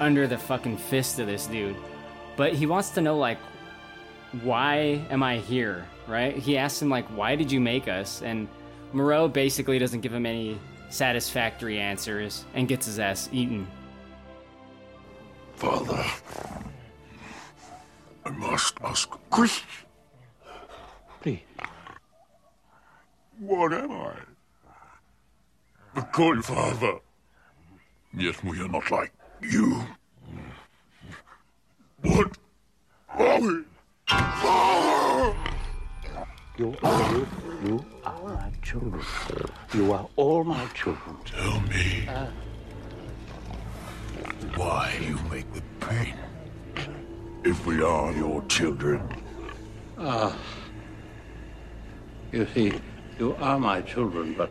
under 0.00 0.26
the 0.26 0.38
fucking 0.38 0.76
fist 0.76 1.20
of 1.20 1.28
this 1.28 1.46
dude. 1.46 1.76
But 2.36 2.54
he 2.54 2.66
wants 2.66 2.90
to 2.90 3.00
know 3.00 3.16
like, 3.16 3.38
why 4.42 5.04
am 5.10 5.22
I 5.22 5.38
here, 5.38 5.86
right? 6.06 6.36
He 6.36 6.56
asks 6.56 6.80
him 6.80 6.88
like, 6.88 7.06
why 7.08 7.36
did 7.36 7.50
you 7.50 7.60
make 7.60 7.88
us? 7.88 8.22
And 8.22 8.48
Moreau 8.92 9.28
basically 9.28 9.78
doesn't 9.78 10.00
give 10.00 10.12
him 10.12 10.26
any 10.26 10.58
satisfactory 10.88 11.78
answers 11.78 12.44
and 12.54 12.68
gets 12.68 12.86
his 12.86 12.98
ass 12.98 13.28
eaten. 13.32 13.66
Father, 15.56 16.04
I 18.24 18.30
must 18.30 18.74
ask 18.82 19.12
a 19.14 19.18
question. 19.30 19.68
Please. 21.20 21.40
What 23.38 23.72
am 23.72 23.90
I? 23.92 24.14
I 25.96 26.00
call 26.02 26.40
father. 26.42 26.98
Yet 28.16 28.42
we 28.44 28.60
are 28.60 28.68
not 28.68 28.90
like 28.90 29.12
you. 29.40 29.82
What 32.02 32.38
are 33.08 33.40
we? 33.40 33.64
Father! 34.10 35.36
You 36.58 36.76
are, 36.82 37.12
you, 37.12 37.26
you 37.64 37.84
are 38.04 38.22
my 38.24 38.50
children. 38.62 39.04
You 39.72 39.92
are 39.92 40.08
all 40.16 40.44
my 40.44 40.66
children. 40.74 41.16
Tell 41.24 41.60
me 41.60 42.08
why 44.56 44.98
you 45.00 45.18
make 45.30 45.52
the 45.54 45.62
pain. 45.86 46.14
If 47.44 47.64
we 47.66 47.82
are 47.82 48.12
your 48.12 48.42
children, 48.46 49.00
Ah. 49.98 50.34
You 52.32 52.46
see, 52.54 52.72
you 53.18 53.36
are 53.38 53.58
my 53.58 53.82
children, 53.82 54.34
but 54.36 54.50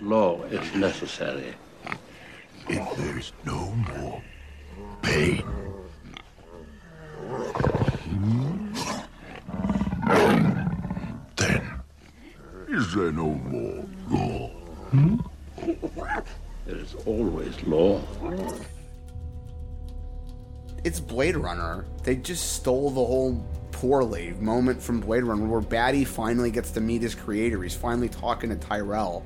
law 0.00 0.42
is 0.44 0.74
necessary. 0.74 1.54
if 2.68 2.96
there 2.96 3.18
is 3.18 3.32
no 3.44 3.70
more 3.94 4.22
pain, 5.02 5.42
then 11.36 11.62
is 12.82 12.94
there 12.94 13.12
no 13.12 13.28
more 13.28 13.84
law? 14.10 14.48
Hmm? 14.90 15.16
There 16.64 16.76
is 16.76 16.94
always 17.06 17.60
law. 17.64 18.00
It's 20.84 21.00
Blade 21.00 21.36
Runner. 21.36 21.84
They 22.04 22.14
just 22.14 22.52
stole 22.52 22.88
the 22.90 23.04
whole 23.04 23.44
poorly 23.72 24.34
moment 24.38 24.80
from 24.80 25.00
Blade 25.00 25.24
Runner 25.24 25.44
where 25.44 25.60
Batty 25.60 26.04
finally 26.04 26.52
gets 26.52 26.70
to 26.72 26.80
meet 26.80 27.02
his 27.02 27.16
creator. 27.16 27.60
He's 27.64 27.74
finally 27.74 28.08
talking 28.08 28.48
to 28.50 28.56
Tyrell. 28.56 29.24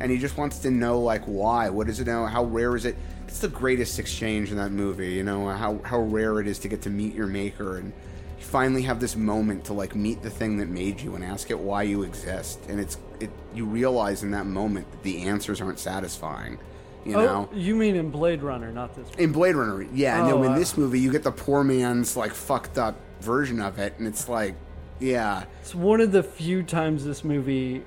And 0.00 0.10
he 0.10 0.16
just 0.16 0.38
wants 0.38 0.60
to 0.60 0.70
know, 0.70 1.00
like, 1.00 1.22
why? 1.26 1.68
What 1.68 1.90
is 1.90 2.00
it 2.00 2.06
now? 2.06 2.24
How 2.24 2.44
rare 2.44 2.74
is 2.76 2.86
it? 2.86 2.96
It's 3.28 3.40
the 3.40 3.48
greatest 3.48 3.98
exchange 3.98 4.50
in 4.50 4.56
that 4.56 4.72
movie, 4.72 5.12
you 5.12 5.22
know, 5.22 5.50
how, 5.50 5.80
how 5.84 6.00
rare 6.00 6.40
it 6.40 6.46
is 6.46 6.58
to 6.60 6.68
get 6.68 6.80
to 6.82 6.90
meet 6.90 7.14
your 7.14 7.26
maker 7.26 7.76
and 7.76 7.92
you 8.40 8.46
finally 8.46 8.82
have 8.82 9.00
this 9.00 9.16
moment 9.16 9.64
to, 9.66 9.74
like, 9.74 9.94
meet 9.94 10.22
the 10.22 10.30
thing 10.30 10.56
that 10.56 10.68
made 10.68 11.00
you 11.00 11.14
and 11.14 11.22
ask 11.22 11.50
it 11.50 11.58
why 11.58 11.82
you 11.82 12.02
exist. 12.02 12.58
And 12.68 12.80
it's, 12.80 12.96
it, 13.20 13.30
you 13.54 13.66
realize 13.66 14.22
in 14.22 14.30
that 14.30 14.46
moment 14.46 14.90
that 14.90 15.02
the 15.02 15.22
answers 15.24 15.60
aren't 15.60 15.78
satisfying, 15.78 16.58
you 17.04 17.16
oh, 17.16 17.24
know? 17.24 17.48
you 17.52 17.74
mean 17.76 17.96
in 17.96 18.10
Blade 18.10 18.42
Runner, 18.42 18.72
not 18.72 18.96
this. 18.96 19.08
In 19.18 19.32
Blade 19.32 19.56
Runner, 19.56 19.82
yeah. 19.92 20.26
no, 20.26 20.38
Oh, 20.38 20.42
in 20.42 20.52
uh, 20.52 20.58
this 20.58 20.76
movie, 20.78 20.98
you 21.00 21.12
get 21.12 21.22
the 21.22 21.30
poor 21.32 21.62
man's 21.62 22.16
like 22.16 22.32
fucked 22.32 22.78
up 22.78 22.96
version 23.20 23.60
of 23.60 23.78
it, 23.78 23.94
and 23.98 24.06
it's 24.08 24.28
like, 24.28 24.54
yeah, 24.98 25.44
It's 25.60 25.74
one 25.74 26.00
of 26.00 26.12
the 26.12 26.22
few 26.22 26.62
times 26.62 27.04
this 27.04 27.24
movie 27.24 27.82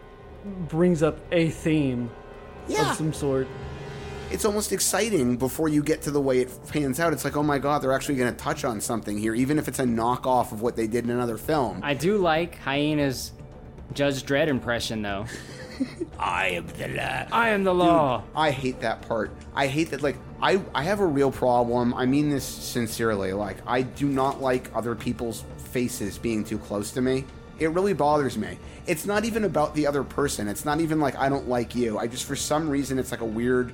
brings 0.67 1.01
up 1.03 1.19
a 1.31 1.49
theme 1.49 2.09
Yeah. 2.67 2.91
of 2.91 2.97
some 2.97 3.13
sort. 3.13 3.47
It's 4.33 4.45
almost 4.45 4.71
exciting 4.71 5.37
before 5.37 5.69
you 5.69 5.83
get 5.83 6.01
to 6.01 6.11
the 6.11 6.19
way 6.19 6.39
it 6.39 6.51
pans 6.67 6.99
out. 6.99 7.13
It's 7.13 7.23
like, 7.23 7.37
oh 7.37 7.43
my 7.43 7.59
god, 7.59 7.83
they're 7.83 7.93
actually 7.93 8.15
going 8.15 8.33
to 8.33 8.37
touch 8.37 8.65
on 8.65 8.81
something 8.81 9.15
here, 9.15 9.35
even 9.35 9.59
if 9.59 9.67
it's 9.67 9.77
a 9.77 9.83
knockoff 9.83 10.51
of 10.51 10.63
what 10.63 10.75
they 10.75 10.87
did 10.87 11.03
in 11.03 11.11
another 11.11 11.37
film. 11.37 11.79
I 11.83 11.93
do 11.93 12.17
like 12.17 12.57
Hyena's 12.57 13.31
Judge 13.93 14.23
Dredd 14.23 14.47
impression 14.47 15.03
though. 15.03 15.27
I 16.19 16.47
am 16.49 16.67
the 16.67 16.87
law. 16.87 17.27
I 17.31 17.49
am 17.49 17.63
the 17.63 17.73
law. 17.73 18.17
Dude, 18.17 18.27
I 18.35 18.51
hate 18.51 18.79
that 18.81 19.03
part. 19.03 19.31
I 19.53 19.67
hate 19.67 19.91
that. 19.91 20.01
Like, 20.01 20.17
I 20.41 20.59
I 20.73 20.83
have 20.83 20.99
a 20.99 21.05
real 21.05 21.31
problem. 21.31 21.93
I 21.93 22.07
mean 22.07 22.31
this 22.31 22.43
sincerely. 22.43 23.33
Like, 23.33 23.57
I 23.67 23.83
do 23.83 24.07
not 24.07 24.41
like 24.41 24.75
other 24.75 24.95
people's 24.95 25.45
faces 25.57 26.17
being 26.17 26.43
too 26.43 26.57
close 26.57 26.91
to 26.93 27.01
me. 27.01 27.25
It 27.59 27.67
really 27.67 27.93
bothers 27.93 28.35
me. 28.35 28.57
It's 28.87 29.05
not 29.05 29.25
even 29.25 29.43
about 29.43 29.75
the 29.75 29.85
other 29.85 30.03
person. 30.03 30.47
It's 30.47 30.65
not 30.65 30.81
even 30.81 30.99
like 30.99 31.15
I 31.17 31.29
don't 31.29 31.47
like 31.47 31.75
you. 31.75 31.99
I 31.99 32.07
just 32.07 32.25
for 32.25 32.35
some 32.35 32.67
reason 32.67 32.97
it's 32.97 33.11
like 33.11 33.21
a 33.21 33.25
weird 33.25 33.73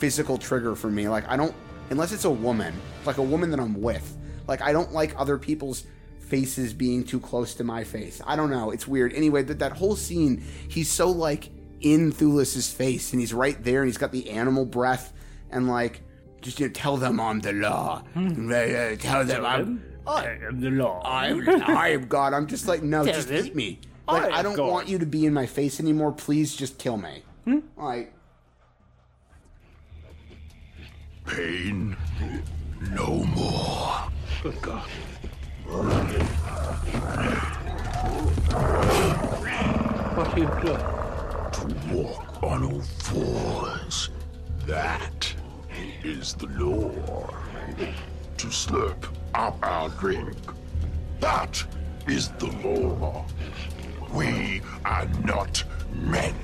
physical 0.00 0.38
trigger 0.38 0.74
for 0.74 0.90
me. 0.90 1.08
Like 1.08 1.28
I 1.28 1.36
don't 1.36 1.54
unless 1.90 2.12
it's 2.12 2.24
a 2.24 2.30
woman, 2.30 2.74
like 3.04 3.18
a 3.18 3.22
woman 3.22 3.50
that 3.50 3.60
I'm 3.60 3.80
with. 3.80 4.16
Like 4.48 4.62
I 4.62 4.72
don't 4.72 4.92
like 4.92 5.14
other 5.18 5.38
people's 5.38 5.84
faces 6.18 6.72
being 6.72 7.04
too 7.04 7.20
close 7.20 7.54
to 7.54 7.64
my 7.64 7.84
face. 7.84 8.20
I 8.26 8.36
don't 8.36 8.50
know. 8.50 8.70
It's 8.70 8.88
weird. 8.88 9.12
Anyway, 9.12 9.42
that 9.42 9.58
that 9.58 9.72
whole 9.72 9.96
scene, 9.96 10.42
he's 10.68 10.90
so 10.90 11.10
like 11.10 11.50
in 11.80 12.12
Thewlis's 12.12 12.72
face, 12.72 13.12
and 13.12 13.20
he's 13.20 13.34
right 13.34 13.62
there, 13.62 13.82
and 13.82 13.88
he's 13.88 13.98
got 13.98 14.12
the 14.12 14.30
animal 14.30 14.64
breath, 14.64 15.12
and 15.50 15.68
like 15.68 16.02
just 16.40 16.58
you 16.58 16.66
know, 16.66 16.72
tell 16.72 16.96
them 16.96 17.20
I'm 17.20 17.40
the 17.40 17.52
law. 17.52 18.02
Uh, 18.16 18.96
tell 18.96 19.24
them 19.24 19.44
I'm. 19.44 19.84
I 20.06 20.38
am 20.48 20.60
the 20.60 20.70
law. 20.70 21.02
I'm, 21.04 21.48
I 21.62 21.88
am 21.90 22.06
God. 22.08 22.32
I'm 22.32 22.46
just 22.46 22.66
like, 22.66 22.82
no, 22.82 23.04
just 23.04 23.30
eat 23.30 23.54
me. 23.54 23.80
Like, 24.08 24.32
I 24.32 24.38
I, 24.38 24.42
don't 24.42 24.56
God. 24.56 24.70
want 24.70 24.88
you 24.88 24.98
to 24.98 25.06
be 25.06 25.24
in 25.26 25.32
my 25.32 25.46
face 25.46 25.78
anymore. 25.78 26.10
Please 26.10 26.56
just 26.56 26.78
kill 26.78 26.96
me. 26.96 27.22
Like, 27.76 28.12
Pain, 31.36 31.96
no 32.90 33.24
more. 33.24 34.10
Good 34.42 34.60
God. 34.60 34.82
What 40.16 40.28
are 40.28 40.38
you 40.38 40.50
doing? 40.60 40.84
To 41.52 41.94
walk 41.94 42.42
on 42.42 42.64
all 42.64 42.80
fours. 42.80 44.10
That 44.66 45.32
is 46.02 46.34
the 46.34 46.48
law. 46.48 46.90
To 48.38 48.46
slurp 48.48 49.06
up 49.34 49.56
our 49.62 49.88
drink. 49.90 50.36
That 51.20 51.64
is 52.08 52.30
the 52.40 52.46
law. 52.46 53.24
We 54.12 54.62
are 54.84 55.06
not 55.24 55.62
men. 55.94 56.34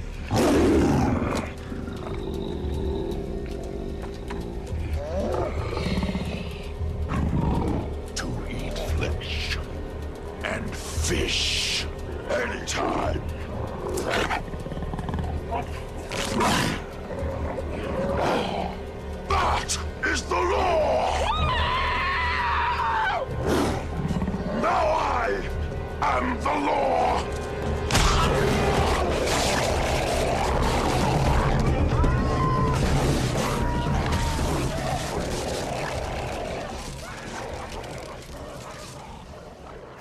And 10.66 10.76
fish 10.76 11.86
anytime. 12.30 13.22
That 19.28 19.78
is 20.06 20.22
the 20.22 20.34
law! 20.34 21.26
Now 24.60 24.86
I 25.22 25.48
am 26.02 26.40
the 26.40 26.54
law! 26.66 27.35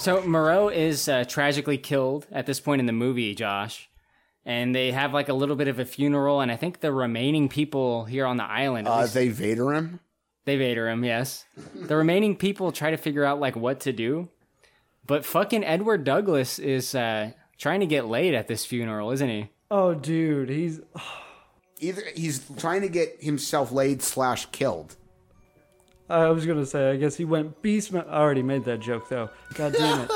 So 0.05 0.21
Moreau 0.21 0.69
is 0.69 1.09
uh, 1.09 1.23
tragically 1.23 1.79
killed 1.79 2.27
at 2.31 2.45
this 2.45 2.59
point 2.59 2.79
in 2.79 2.85
the 2.85 2.93
movie, 2.93 3.33
Josh. 3.33 3.89
And 4.45 4.75
they 4.75 4.91
have 4.91 5.15
like 5.15 5.29
a 5.29 5.33
little 5.33 5.55
bit 5.55 5.67
of 5.67 5.79
a 5.79 5.85
funeral, 5.85 6.41
and 6.41 6.51
I 6.51 6.57
think 6.57 6.79
the 6.79 6.91
remaining 6.91 7.49
people 7.49 8.05
here 8.05 8.27
on 8.27 8.37
the 8.37 8.43
island. 8.43 8.87
Uh, 8.87 9.01
least, 9.01 9.15
they 9.15 9.29
Vader 9.29 9.73
him. 9.73 9.99
They 10.45 10.57
Vader 10.57 10.87
him, 10.89 11.03
yes. 11.03 11.45
the 11.73 11.95
remaining 11.95 12.35
people 12.35 12.71
try 12.71 12.91
to 12.91 12.97
figure 12.97 13.25
out 13.25 13.39
like 13.39 13.55
what 13.55 13.79
to 13.79 13.93
do, 13.93 14.29
but 15.07 15.25
fucking 15.25 15.63
Edward 15.63 16.03
Douglas 16.03 16.59
is 16.59 16.93
uh, 16.93 17.31
trying 17.57 17.79
to 17.79 17.87
get 17.87 18.05
laid 18.05 18.35
at 18.35 18.47
this 18.47 18.63
funeral, 18.63 19.09
isn't 19.09 19.29
he? 19.29 19.49
Oh, 19.71 19.95
dude, 19.95 20.49
he's 20.49 20.81
Either 21.79 22.03
he's 22.15 22.47
trying 22.59 22.81
to 22.81 22.89
get 22.89 23.23
himself 23.23 23.71
laid 23.71 24.03
slash 24.03 24.45
killed. 24.51 24.97
I 26.09 26.29
was 26.29 26.45
gonna 26.45 26.65
say, 26.65 26.91
I 26.91 26.97
guess 26.97 27.15
he 27.15 27.25
went 27.25 27.61
beast. 27.61 27.91
Ma- 27.91 28.03
I 28.07 28.19
already 28.19 28.43
made 28.43 28.65
that 28.65 28.79
joke 28.79 29.09
though. 29.09 29.29
God 29.55 29.73
damn 29.73 30.07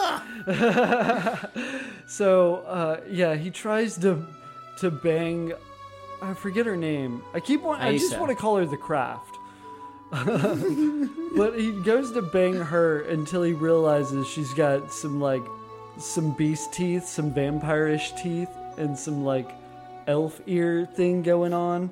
it. 0.47 1.49
so 2.07 2.57
uh, 2.57 3.01
yeah, 3.09 3.35
he 3.35 3.49
tries 3.49 3.97
to 3.99 4.23
to 4.79 4.91
bang. 4.91 5.53
I 6.21 6.33
forget 6.33 6.65
her 6.65 6.77
name. 6.77 7.23
I 7.33 7.39
keep 7.39 7.61
want. 7.61 7.81
I 7.81 7.97
just 7.97 8.17
want 8.19 8.29
to 8.29 8.35
call 8.35 8.57
her 8.57 8.65
the 8.65 8.77
Craft. 8.77 9.35
but 10.11 11.53
he 11.55 11.71
goes 11.83 12.11
to 12.13 12.21
bang 12.21 12.55
her 12.55 13.01
until 13.03 13.43
he 13.43 13.53
realizes 13.53 14.27
she's 14.27 14.53
got 14.53 14.91
some 14.91 15.19
like 15.21 15.43
some 15.97 16.31
beast 16.35 16.73
teeth, 16.73 17.05
some 17.05 17.31
vampire-ish 17.33 18.13
teeth, 18.13 18.49
and 18.77 18.97
some 18.97 19.23
like 19.23 19.49
elf 20.07 20.41
ear 20.47 20.87
thing 20.95 21.21
going 21.23 21.53
on. 21.53 21.91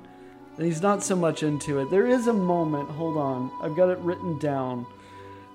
And 0.58 0.66
he's 0.66 0.82
not 0.82 1.02
so 1.02 1.14
much 1.16 1.42
into 1.42 1.78
it. 1.78 1.88
There 1.90 2.06
is 2.06 2.26
a 2.26 2.32
moment, 2.32 2.90
hold 2.90 3.16
on, 3.16 3.50
I've 3.62 3.76
got 3.76 3.88
it 3.90 3.98
written 4.00 4.38
down. 4.38 4.86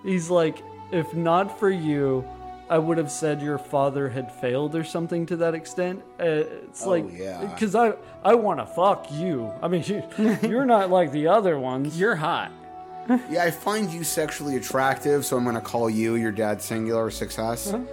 He's 0.04 0.30
like, 0.30 0.64
if 0.92 1.14
not 1.14 1.60
for 1.60 1.70
you, 1.70 2.26
I 2.70 2.78
would 2.78 2.98
have 2.98 3.12
said 3.12 3.42
your 3.42 3.58
father 3.58 4.08
had 4.10 4.32
failed 4.32 4.76
or 4.76 4.84
something 4.86 5.26
to 5.28 5.36
that 5.38 5.54
extent. 5.54 6.02
Uh, 6.20 6.24
it's 6.26 6.86
Oh, 6.86 6.90
like, 6.92 7.06
yeah. 7.12 7.46
because 7.46 7.76
I, 7.76 7.94
I 8.24 8.34
want 8.36 8.60
to 8.60 8.66
fuck 8.66 9.12
you. 9.12 9.52
I 9.62 9.68
mean, 9.68 9.84
you, 9.86 10.04
you're 10.42 10.66
not 10.66 10.90
like 10.90 11.12
the 11.12 11.28
other 11.28 11.60
ones. 11.60 12.00
You're 12.00 12.16
hot. 12.16 12.52
yeah, 13.30 13.44
I 13.44 13.52
find 13.52 13.92
you 13.92 14.06
sexually 14.06 14.56
attractive, 14.56 15.26
so 15.26 15.36
I'm 15.36 15.44
going 15.44 15.56
to 15.56 15.62
call 15.62 15.90
you 15.90 16.16
your 16.16 16.32
dad's 16.32 16.64
singular 16.64 17.12
success. 17.12 17.74
Uh-huh. 17.74 17.84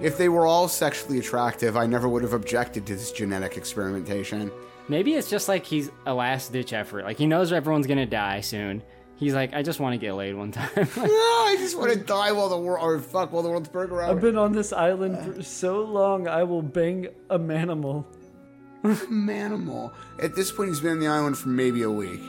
If 0.00 0.16
they 0.16 0.30
were 0.30 0.46
all 0.46 0.66
sexually 0.68 1.18
attractive, 1.18 1.76
I 1.76 1.86
never 1.86 2.08
would 2.08 2.22
have 2.22 2.32
objected 2.32 2.86
to 2.86 2.94
this 2.96 3.12
genetic 3.12 3.58
experimentation. 3.58 4.50
Maybe 4.88 5.14
it's 5.14 5.30
just 5.30 5.48
like 5.48 5.64
he's 5.64 5.90
a 6.06 6.12
last 6.14 6.52
ditch 6.52 6.72
effort. 6.72 7.04
Like 7.04 7.16
he 7.18 7.26
knows 7.26 7.52
everyone's 7.52 7.86
gonna 7.86 8.06
die 8.06 8.40
soon. 8.40 8.82
He's 9.16 9.32
like, 9.32 9.54
I 9.54 9.62
just 9.62 9.78
want 9.78 9.92
to 9.94 9.98
get 9.98 10.12
laid 10.14 10.34
one 10.34 10.50
time. 10.52 10.68
no, 10.76 10.84
I 11.04 11.54
just 11.58 11.78
want 11.78 11.92
to 11.92 11.98
die 11.98 12.32
while 12.32 12.48
the 12.48 12.58
world, 12.58 12.84
or 12.84 12.98
fuck 12.98 13.32
while 13.32 13.42
the 13.42 13.48
world's 13.48 13.68
burning 13.68 13.92
around. 13.92 14.10
I've 14.10 14.20
been 14.20 14.36
on 14.36 14.52
this 14.52 14.72
island 14.72 15.18
for 15.36 15.42
so 15.42 15.82
long, 15.84 16.26
I 16.28 16.42
will 16.42 16.62
bang 16.62 17.08
a 17.30 17.38
manimal. 17.38 18.04
Manimal. 18.84 19.92
At 20.20 20.34
this 20.34 20.52
point, 20.52 20.68
he's 20.70 20.80
been 20.80 20.90
on 20.92 20.98
the 21.00 21.06
island 21.06 21.38
for 21.38 21.48
maybe 21.48 21.82
a 21.82 21.90
week. 21.90 22.20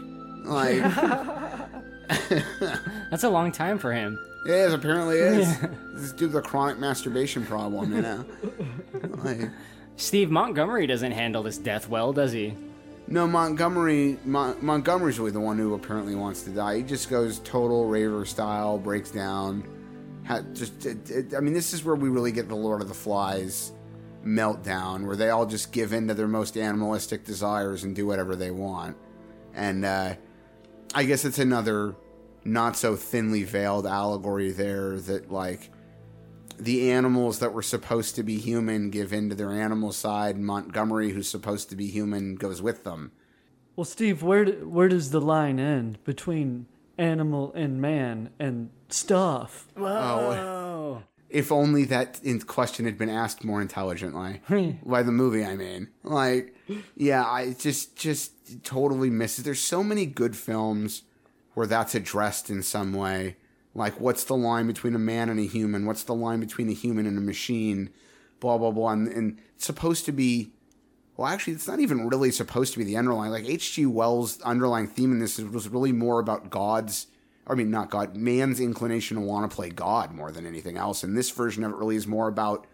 Like, 0.46 0.82
That's 3.10 3.24
a 3.24 3.30
long 3.30 3.52
time 3.52 3.78
for 3.78 3.92
him. 3.92 4.18
it 4.46 4.52
is 4.52 4.74
apparently 4.74 5.18
is. 5.18 5.48
Yeah. 5.48 5.68
This 5.94 6.04
is 6.04 6.14
due 6.14 6.28
to 6.28 6.34
the 6.34 6.42
chronic 6.42 6.78
masturbation 6.78 7.46
problem, 7.46 7.94
you 7.94 8.02
know. 8.02 8.26
like, 9.24 9.50
Steve 9.98 10.30
Montgomery 10.30 10.88
doesn't 10.88 11.12
handle 11.12 11.44
this 11.44 11.58
death 11.58 11.88
well, 11.90 12.12
does 12.14 12.32
he? 12.32 12.54
no, 13.08 13.28
Montgomery. 13.28 14.18
Mon- 14.26 14.58
Montgomery's 14.66 15.20
really 15.20 15.32
the 15.32 15.40
one 15.40 15.58
who 15.60 15.76
apparently 15.76 16.16
wants 16.16 16.42
to 16.44 16.50
die. 16.50 16.78
He 16.78 16.84
just 16.84 17.08
goes 17.10 17.38
total 17.40 17.86
raver 17.86 18.26
style, 18.26 18.78
breaks 18.80 19.12
down. 19.12 19.64
Ha- 20.26 20.42
just, 20.54 20.86
it, 20.88 21.10
it- 21.12 21.36
I 21.36 21.40
mean, 21.40 21.54
this 21.54 21.72
is 21.72 21.84
where 21.84 21.96
we 21.96 22.10
really 22.10 22.32
get 22.32 22.48
the 22.50 22.56
Lord 22.56 22.82
of 22.82 22.88
the 22.88 22.94
Flies 22.96 23.72
meltdown, 24.26 25.06
where 25.06 25.16
they 25.16 25.30
all 25.30 25.46
just 25.46 25.72
give 25.72 25.94
in 25.94 26.08
to 26.08 26.16
their 26.16 26.28
most 26.28 26.58
animalistic 26.58 27.24
desires 27.26 27.84
and 27.84 27.96
do 27.96 28.08
whatever 28.08 28.36
they 28.36 28.50
want. 28.50 28.98
And 29.54 29.86
uh, 29.86 30.16
I 30.96 31.04
guess 31.04 31.26
it's 31.26 31.38
another 31.40 31.96
not 32.44 32.76
so 32.76 32.96
thinly 32.96 33.44
veiled 33.44 33.86
allegory 33.86 34.52
there 34.52 34.98
that 35.02 35.32
like 35.32 35.70
the 36.58 36.92
animals 36.92 37.40
that 37.40 37.54
were 37.54 37.62
supposed 37.62 38.16
to 38.16 38.24
be 38.24 38.38
human 38.38 38.90
give 38.90 39.14
in 39.14 39.30
to 39.30 39.36
their 39.36 39.52
animal 39.52 39.92
side 39.92 40.38
Montgomery 40.38 41.12
who's 41.12 41.30
supposed 41.30 41.70
to 41.70 41.76
be 41.76 41.88
human 41.88 42.36
goes 42.36 42.62
with 42.62 42.84
them. 42.84 43.12
Well, 43.76 43.86
Steve, 43.86 44.24
where 44.24 44.46
do, 44.46 44.70
where 44.70 44.88
does 44.88 45.12
the 45.12 45.22
line 45.22 45.60
end 45.60 46.04
between 46.04 46.68
animal 46.98 47.52
and 47.54 47.82
man 47.82 48.30
and 48.40 48.70
stuff? 48.90 49.68
Oh, 49.76 51.04
if 51.30 51.52
only 51.52 51.84
that 51.86 52.22
in 52.24 52.40
question 52.42 52.86
had 52.86 52.98
been 52.98 53.10
asked 53.10 53.44
more 53.44 53.62
intelligently 53.62 54.42
by 54.86 55.04
the 55.04 55.12
movie. 55.12 55.44
I 55.44 55.56
mean, 55.58 55.90
like, 56.04 56.56
yeah, 56.96 57.26
I 57.26 57.54
just 57.54 57.98
just 57.98 58.64
totally 58.64 59.10
misses. 59.10 59.44
There's 59.44 59.60
so 59.60 59.84
many 59.84 60.06
good 60.06 60.38
films 60.38 61.04
where 61.54 61.68
that's 61.68 61.96
addressed 61.96 62.50
in 62.50 62.64
some 62.64 62.94
way. 62.94 63.36
Like, 63.76 64.00
what's 64.00 64.24
the 64.24 64.36
line 64.36 64.68
between 64.68 64.96
a 64.96 65.00
man 65.00 65.30
and 65.30 65.40
a 65.40 65.46
human? 65.46 65.86
What's 65.86 66.04
the 66.04 66.16
line 66.16 66.40
between 66.40 66.70
a 66.70 66.74
human 66.74 67.06
and 67.06 67.18
a 67.18 67.22
machine? 67.22 67.92
Blah 68.40 68.58
blah 68.58 68.72
blah. 68.72 68.92
And, 68.92 69.08
and 69.08 69.40
it's 69.56 69.66
supposed 69.66 70.06
to 70.06 70.12
be. 70.12 70.52
Well, 71.18 71.28
actually, 71.28 71.54
it's 71.54 71.68
not 71.68 71.80
even 71.80 72.10
really 72.10 72.32
supposed 72.32 72.74
to 72.74 72.80
be 72.80 72.84
the 72.84 72.98
underlying. 72.98 73.32
Like 73.32 73.48
H.G. 73.48 73.86
Wells' 73.86 74.42
underlying 74.42 74.88
theme 74.88 75.14
in 75.14 75.20
this 75.20 75.40
was 75.40 75.70
really 75.70 75.94
more 75.94 76.20
about 76.20 76.50
God's 76.50 77.08
I 77.48 77.54
mean, 77.54 77.70
not 77.70 77.90
God, 77.90 78.16
man's 78.16 78.60
inclination 78.60 79.18
to 79.18 79.22
want 79.22 79.50
to 79.50 79.56
play 79.56 79.70
God 79.70 80.14
more 80.14 80.32
than 80.32 80.46
anything 80.46 80.78
else. 80.78 81.04
And 81.04 81.16
this 81.16 81.30
version 81.30 81.64
of 81.64 81.72
it 81.72 81.78
really 81.78 81.96
is 81.96 82.08
more 82.08 82.28
about 82.28 82.66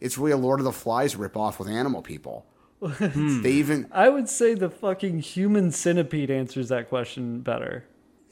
It's 0.00 0.16
really 0.16 0.32
a 0.32 0.36
Lord 0.36 0.60
of 0.60 0.64
the 0.64 0.72
Flies 0.72 1.14
ripoff 1.14 1.58
with 1.58 1.68
animal 1.68 2.02
people. 2.02 2.46
They 3.00 3.52
even 3.52 3.88
I 3.92 4.08
would 4.08 4.28
say 4.28 4.54
the 4.54 4.70
fucking 4.70 5.20
human 5.20 5.70
centipede 5.72 6.30
answers 6.30 6.68
that 6.68 6.88
question 6.88 7.40
better. 7.40 7.84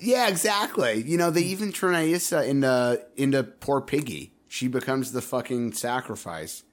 Yeah, 0.02 0.28
exactly. 0.28 1.02
You 1.02 1.16
know, 1.16 1.30
they 1.30 1.42
hmm. 1.42 1.50
even 1.50 1.72
turn 1.72 1.94
Aissa 1.94 2.44
into 2.46 3.04
into 3.16 3.42
poor 3.42 3.80
piggy. 3.80 4.32
She 4.48 4.68
becomes 4.68 5.12
the 5.12 5.22
fucking 5.22 5.72
sacrifice. 5.72 6.64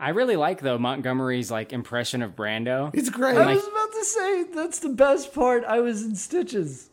I 0.00 0.10
really 0.10 0.36
like 0.36 0.60
though 0.60 0.78
Montgomery's 0.78 1.50
like 1.50 1.72
impression 1.72 2.22
of 2.22 2.36
Brando. 2.36 2.94
It's 2.94 3.10
great. 3.10 3.36
I 3.36 3.54
was 3.54 3.66
about 3.66 3.92
to 3.92 4.04
say 4.04 4.44
that's 4.54 4.78
the 4.78 4.90
best 4.90 5.34
part. 5.34 5.64
I 5.64 5.80
was 5.80 6.04
in 6.04 6.14
stitches. 6.14 6.90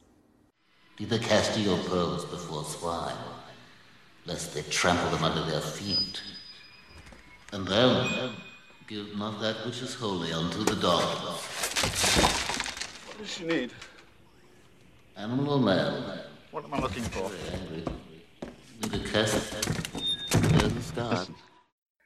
Do 0.98 1.06
the 1.06 1.20
Castillo 1.20 1.78
pearls 1.84 2.26
before 2.26 2.64
swine, 2.64 3.14
lest 4.26 4.54
they 4.54 4.62
trample 4.64 5.10
them 5.10 5.24
under 5.24 5.44
their 5.52 5.62
feet. 5.62 6.22
And 7.52 7.68
then 7.68 8.32
give 8.88 9.16
not 9.18 9.42
that 9.42 9.66
which 9.66 9.82
is 9.82 9.94
holy 9.94 10.32
unto 10.32 10.64
the 10.64 10.76
dogs. 10.76 11.20
What 13.08 13.18
does 13.20 13.30
she 13.30 13.46
need? 13.46 13.72
Animal 15.18 15.54
or 15.54 15.60
man? 15.60 16.20
What 16.52 16.66
am 16.66 16.74
I 16.74 16.80
looking 16.80 17.04
for? 17.04 17.32
Need 18.82 18.94
a 18.94 19.08
kiss? 19.08 19.50
There's 20.32 20.76
a 20.76 20.82
scar. 20.82 21.26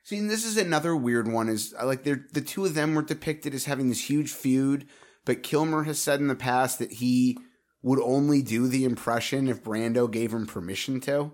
See, 0.04 0.18
and 0.18 0.30
this 0.30 0.46
is 0.46 0.58
another 0.58 0.96
weird 0.96 1.28
one. 1.28 1.50
Is 1.50 1.74
like 1.84 2.04
they're 2.04 2.26
the 2.34 2.42
two 2.42 2.66
of 2.66 2.76
them 2.76 2.96
were 2.96 3.02
depicted 3.02 3.54
as 3.54 3.66
having 3.66 3.90
this 3.90 4.10
huge 4.10 4.32
feud, 4.32 4.88
but 5.26 5.44
Kilmer 5.44 5.84
has 5.84 6.00
said 6.00 6.20
in 6.20 6.28
the 6.28 6.36
past 6.36 6.80
that 6.80 6.94
he 6.94 7.38
would 7.82 8.00
only 8.00 8.42
do 8.42 8.68
the 8.68 8.86
impression 8.86 9.48
if 9.48 9.64
Brando 9.64 10.10
gave 10.10 10.34
him 10.34 10.46
permission 10.46 11.00
to. 11.02 11.32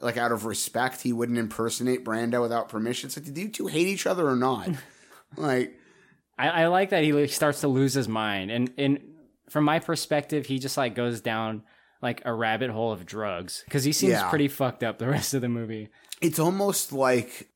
Like 0.00 0.16
out 0.16 0.32
of 0.32 0.46
respect, 0.46 1.02
he 1.02 1.12
wouldn't 1.12 1.38
impersonate 1.38 2.04
Brando 2.04 2.40
without 2.40 2.68
permission. 2.68 3.08
It's 3.08 3.16
like, 3.16 3.26
did 3.26 3.38
you 3.38 3.48
two 3.48 3.66
hate 3.66 3.86
each 3.86 4.06
other 4.06 4.26
or 4.26 4.36
not? 4.36 4.68
like, 5.36 5.78
I, 6.38 6.48
I 6.48 6.66
like 6.68 6.90
that 6.90 7.04
he 7.04 7.26
starts 7.28 7.60
to 7.60 7.68
lose 7.68 7.94
his 7.94 8.08
mind, 8.08 8.50
and 8.50 8.72
and 8.78 9.11
from 9.52 9.64
my 9.64 9.78
perspective, 9.78 10.46
he 10.46 10.58
just 10.58 10.76
like 10.78 10.94
goes 10.94 11.20
down 11.20 11.62
like 12.00 12.22
a 12.24 12.32
rabbit 12.32 12.70
hole 12.70 12.90
of 12.90 13.04
drugs 13.06 13.62
because 13.66 13.84
he 13.84 13.92
seems 13.92 14.12
Yeah. 14.14 14.30
pretty 14.30 14.48
fucked 14.48 14.82
up 14.82 14.98
the 14.98 15.06
rest 15.08 15.34
of 15.34 15.42
the 15.42 15.48
movie. 15.48 15.90
it's 16.22 16.38
almost 16.38 16.92
like 16.92 17.50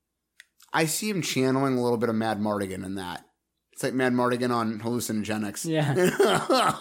I 0.72 0.84
see 0.84 1.08
him 1.08 1.22
channeling 1.22 1.78
a 1.78 1.82
little 1.82 1.96
bit 1.96 2.10
of 2.10 2.14
Madmartigan 2.16 2.84
in 2.84 2.96
that. 2.96 3.24
It's 3.72 3.82
like 3.82 3.94
Madmartigan 3.94 4.50
on 4.54 4.78
hallucinogenics. 4.80 5.64
Yeah. 5.64 6.76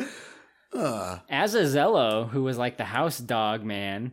uh, 0.74 1.18
Azazello, 1.30 2.28
who 2.28 2.42
was 2.42 2.58
like 2.58 2.76
the 2.76 2.84
house 2.84 3.18
dog 3.18 3.62
man, 3.64 4.12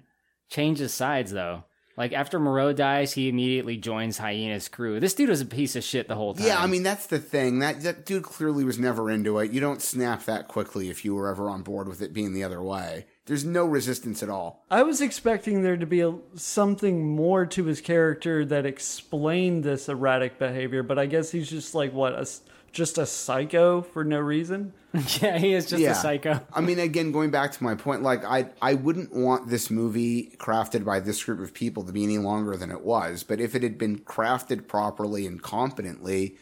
changes 0.49 0.93
sides 0.93 1.31
though. 1.31 1.65
Like 1.99 2.13
after 2.13 2.39
Moreau 2.39 2.71
dies, 2.71 3.11
he 3.11 3.27
immediately 3.27 3.75
joins 3.75 4.17
Hyena's 4.17 4.69
crew. 4.69 5.01
This 5.01 5.13
dude 5.13 5.27
was 5.27 5.41
a 5.41 5.45
piece 5.45 5.75
of 5.75 5.83
shit 5.83 6.07
the 6.07 6.15
whole 6.15 6.33
time. 6.33 6.47
yeah, 6.47 6.63
I 6.63 6.65
mean 6.65 6.81
that's 6.81 7.07
the 7.07 7.19
thing. 7.19 7.59
That 7.59 7.81
that 7.81 8.05
dude 8.05 8.23
clearly 8.23 8.63
was 8.63 8.79
never 8.79 9.11
into 9.11 9.37
it. 9.39 9.51
You 9.51 9.59
don't 9.59 9.81
snap 9.81 10.23
that 10.23 10.47
quickly 10.47 10.89
if 10.89 11.03
you 11.03 11.13
were 11.13 11.27
ever 11.27 11.49
on 11.49 11.61
board 11.61 11.89
with 11.89 12.01
it 12.01 12.13
being 12.13 12.31
the 12.33 12.43
other 12.43 12.63
way. 12.63 13.05
There's 13.25 13.43
no 13.43 13.65
resistance 13.65 14.23
at 14.23 14.29
all. 14.29 14.65
I 14.71 14.81
was 14.83 15.01
expecting 15.01 15.61
there 15.61 15.75
to 15.75 15.85
be 15.85 15.99
a, 15.99 16.15
something 16.35 17.05
more 17.15 17.45
to 17.47 17.65
his 17.65 17.81
character 17.81 18.45
that 18.45 18.65
explained 18.65 19.65
this 19.65 19.89
erratic 19.89 20.39
behavior, 20.39 20.83
but 20.83 20.97
I 20.97 21.05
guess 21.05 21.31
he's 21.31 21.49
just 21.49 21.75
like 21.75 21.93
what, 21.93 22.13
a 22.13 22.21
s 22.21 22.41
just 22.71 22.97
a 22.97 23.05
psycho 23.05 23.81
for 23.81 24.03
no 24.03 24.19
reason. 24.19 24.73
yeah, 25.21 25.37
he 25.37 25.53
is 25.53 25.67
just 25.67 25.83
a 25.83 25.95
psycho. 25.95 26.41
I 26.53 26.61
mean, 26.61 26.79
again, 26.79 27.11
going 27.11 27.31
back 27.31 27.51
to 27.51 27.63
my 27.63 27.75
point, 27.75 28.01
like 28.01 28.23
I, 28.25 28.49
I 28.61 28.73
wouldn't 28.73 29.13
want 29.13 29.49
this 29.49 29.69
movie 29.69 30.31
crafted 30.37 30.83
by 30.83 30.99
this 30.99 31.23
group 31.23 31.39
of 31.39 31.53
people 31.53 31.83
to 31.83 31.91
be 31.91 32.03
any 32.03 32.17
longer 32.17 32.57
than 32.57 32.71
it 32.71 32.81
was. 32.81 33.23
But 33.23 33.39
if 33.39 33.55
it 33.55 33.63
had 33.63 33.77
been 33.77 33.99
crafted 33.99 34.67
properly 34.67 35.27
and 35.27 35.41
competently, 35.41 36.37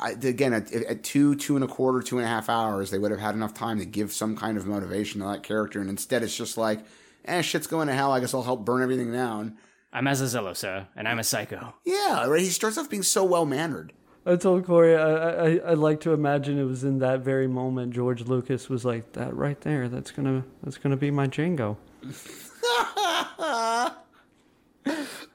I, 0.00 0.12
again, 0.12 0.52
at, 0.54 0.72
at 0.72 1.02
two, 1.02 1.34
two 1.34 1.56
and 1.56 1.64
a 1.64 1.68
quarter, 1.68 2.00
two 2.00 2.18
and 2.18 2.26
a 2.26 2.28
half 2.28 2.48
hours, 2.48 2.90
they 2.90 2.98
would 2.98 3.10
have 3.10 3.20
had 3.20 3.34
enough 3.34 3.52
time 3.52 3.78
to 3.78 3.84
give 3.84 4.12
some 4.12 4.36
kind 4.36 4.56
of 4.56 4.66
motivation 4.66 5.20
to 5.20 5.26
that 5.26 5.42
character. 5.42 5.80
And 5.80 5.90
instead, 5.90 6.22
it's 6.22 6.36
just 6.36 6.56
like, 6.56 6.80
eh, 7.26 7.42
shit's 7.42 7.66
going 7.66 7.88
to 7.88 7.94
hell. 7.94 8.12
I 8.12 8.20
guess 8.20 8.32
I'll 8.32 8.42
help 8.42 8.64
burn 8.64 8.82
everything 8.82 9.12
down. 9.12 9.58
I'm 9.92 10.04
Azazello, 10.04 10.56
sir, 10.56 10.86
and 10.94 11.08
I'm 11.08 11.18
a 11.18 11.24
psycho. 11.24 11.74
Yeah, 11.84 12.26
right. 12.26 12.40
He 12.40 12.46
starts 12.46 12.78
off 12.78 12.88
being 12.88 13.02
so 13.02 13.24
well 13.24 13.44
mannered. 13.44 13.92
I 14.26 14.36
told 14.36 14.66
Corey 14.66 14.96
I, 14.96 15.30
I 15.30 15.56
I 15.68 15.74
like 15.74 16.00
to 16.00 16.12
imagine 16.12 16.58
it 16.58 16.64
was 16.64 16.84
in 16.84 16.98
that 16.98 17.20
very 17.20 17.46
moment 17.46 17.94
George 17.94 18.22
Lucas 18.22 18.68
was 18.68 18.84
like 18.84 19.12
that 19.12 19.34
right 19.34 19.60
there. 19.62 19.88
That's 19.88 20.10
gonna 20.10 20.44
that's 20.62 20.76
gonna 20.76 20.96
be 20.96 21.10
my 21.10 21.26
Jango. 21.26 21.76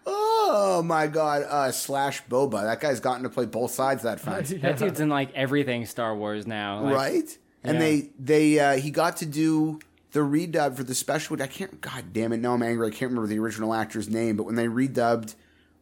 oh 0.06 0.84
my 0.84 1.08
god, 1.08 1.44
uh, 1.44 1.72
slash 1.72 2.24
Boba. 2.26 2.64
That 2.64 2.80
guy's 2.80 3.00
gotten 3.00 3.24
to 3.24 3.30
play 3.30 3.46
both 3.46 3.72
sides 3.72 4.06
of 4.06 4.12
that 4.12 4.20
fence. 4.26 4.50
That 4.62 4.78
dude's 4.78 5.00
in 5.00 5.10
like 5.10 5.34
everything 5.34 5.86
Star 5.86 6.16
Wars 6.16 6.46
now. 6.46 6.82
Like, 6.82 6.96
right? 6.96 7.38
And 7.64 7.76
yeah. 7.76 7.80
they 7.80 8.10
they 8.20 8.60
uh, 8.60 8.78
he 8.78 8.92
got 8.92 9.18
to 9.18 9.26
do 9.26 9.80
the 10.12 10.20
redub 10.20 10.76
for 10.76 10.84
the 10.84 10.96
special. 10.96 11.42
I 11.42 11.48
can't. 11.48 11.82
God 11.82 12.14
damn 12.14 12.34
it! 12.34 12.38
Now 12.38 12.54
I'm 12.54 12.62
angry. 12.64 12.88
I 12.88 12.92
can't 12.92 13.10
remember 13.12 13.28
the 13.28 13.40
original 13.40 13.74
actor's 13.74 14.10
name. 14.10 14.38
But 14.38 14.44
when 14.44 14.56
they 14.56 14.68
redubbed 14.68 15.34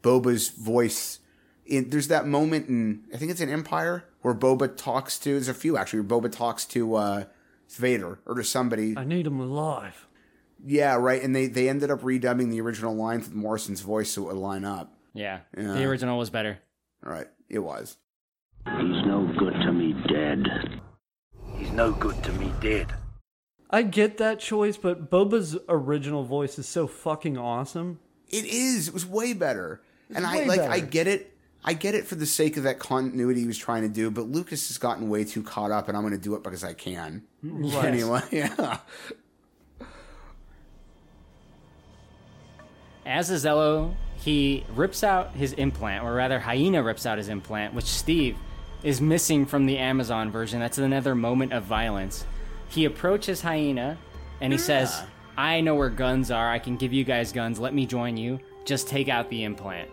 Boba's 0.02 0.50
voice, 0.50 1.20
in, 1.66 1.90
there's 1.90 2.08
that 2.09 2.27
moment 2.27 2.67
in 2.69 3.03
I 3.14 3.17
think 3.17 3.32
it's 3.32 3.42
an 3.42 3.50
Empire 3.50 4.06
where 4.22 4.33
Boba 4.33 4.75
talks 4.75 5.17
to. 5.19 5.32
There's 5.32 5.48
a 5.48 5.53
few 5.53 5.77
actually. 5.77 6.01
Where 6.01 6.19
Boba 6.22 6.32
talks 6.32 6.66
to 6.66 6.95
uh, 6.95 7.24
Vader 7.69 8.19
or 8.25 8.35
to 8.35 8.43
somebody. 8.43 8.95
I 8.98 9.03
need 9.03 9.25
him 9.27 9.40
alive. 9.40 10.08
Yeah, 10.66 10.95
right. 10.95 11.22
And 11.22 11.35
they 11.35 11.48
they 11.48 11.69
ended 11.69 11.92
up 11.92 12.01
redubbing 12.01 12.50
the 12.50 12.61
original 12.61 12.95
lines 12.95 13.25
with 13.25 13.33
Morrison's 13.35 13.82
voice 13.82 14.11
so 14.11 14.24
it 14.24 14.33
would 14.33 14.35
line 14.38 14.64
up. 14.66 14.93
Yeah, 15.14 15.40
Yeah. 15.56 15.74
the 15.74 15.83
original 15.85 16.17
was 16.17 16.30
better. 16.30 16.59
Right, 17.03 17.27
it 17.50 17.59
was. 17.59 17.98
He's 18.66 19.06
no 19.06 19.30
good 19.38 19.53
to 19.53 19.72
me 19.74 19.93
dead. 20.08 20.48
He's 21.58 21.72
no 21.72 21.92
good 21.92 22.24
to 22.24 22.32
me 22.33 22.51
dead. 22.61 22.93
I 23.69 23.82
get 23.82 24.17
that 24.19 24.40
choice, 24.40 24.77
but 24.77 25.09
Boba's 25.11 25.58
original 25.67 26.24
voice 26.24 26.58
is 26.58 26.67
so 26.67 26.88
fucking 26.88 27.38
awesome. 27.38 28.00
It 28.30 28.45
is. 28.45 28.88
It 28.88 28.93
was 28.93 29.06
way 29.06 29.33
better. 29.33 29.82
and 30.14 30.25
I 30.25 30.38
way 30.38 30.45
like 30.48 30.59
I 30.61 30.80
get 30.80 31.08
it. 31.08 31.33
I 31.66 31.74
get 31.74 31.95
it 31.95 32.06
for 32.06 32.16
the 32.16 32.25
sake 32.25 32.58
of 32.58 32.64
that 32.64 32.80
continuity 32.80 33.42
he 33.42 33.48
was 33.48 33.58
trying 33.58 33.83
to 33.83 33.90
do, 33.90 34.11
but 34.11 34.27
Lucas 34.27 34.67
has 34.67 34.77
gotten 34.77 35.09
way 35.09 35.24
too 35.24 35.43
caught 35.43 35.72
up 35.72 35.88
and 35.88 35.95
I'm 35.95 36.03
going 36.03 36.14
to 36.14 36.19
do 36.19 36.35
it 36.35 36.43
because 36.43 36.64
I 36.64 36.74
can. 36.74 37.24
Yes. 37.42 37.74
Hmm. 37.74 37.85
Anyway, 37.85 38.22
yeah. 38.32 38.80
Azazello, 43.06 43.93
he 44.16 44.66
rips 44.74 45.03
out 45.03 45.32
his 45.32 45.53
implant, 45.53 46.03
or 46.03 46.14
rather, 46.14 46.40
Hyena 46.40 46.82
rips 46.82 47.06
out 47.06 47.17
his 47.17 47.27
implant, 47.27 47.74
which 47.74 47.85
Steve 47.85 48.38
is 48.83 49.01
missing 49.01 49.45
from 49.45 49.66
the 49.66 49.77
Amazon 49.77 50.32
version. 50.32 50.59
That's 50.59 50.77
another 50.77 51.16
moment 51.16 51.53
of 51.53 51.64
violence. 51.64 52.25
He 52.69 52.85
approaches 52.85 53.42
Hyena 53.42 53.98
and 54.42 54.51
he 54.51 54.59
says, 54.59 55.03
I 55.38 55.61
know 55.61 55.75
where 55.75 55.90
guns 55.90 56.32
are. 56.32 56.50
I 56.51 56.59
can 56.59 56.75
give 56.75 56.92
you 56.92 57.03
guys 57.03 57.32
guns. 57.32 57.59
Let 57.59 57.74
me 57.74 57.85
join 57.85 58.17
you. 58.17 58.40
Just 58.66 58.88
take 58.88 59.09
out 59.09 59.30
the 59.30 59.43
implant. 59.43 59.90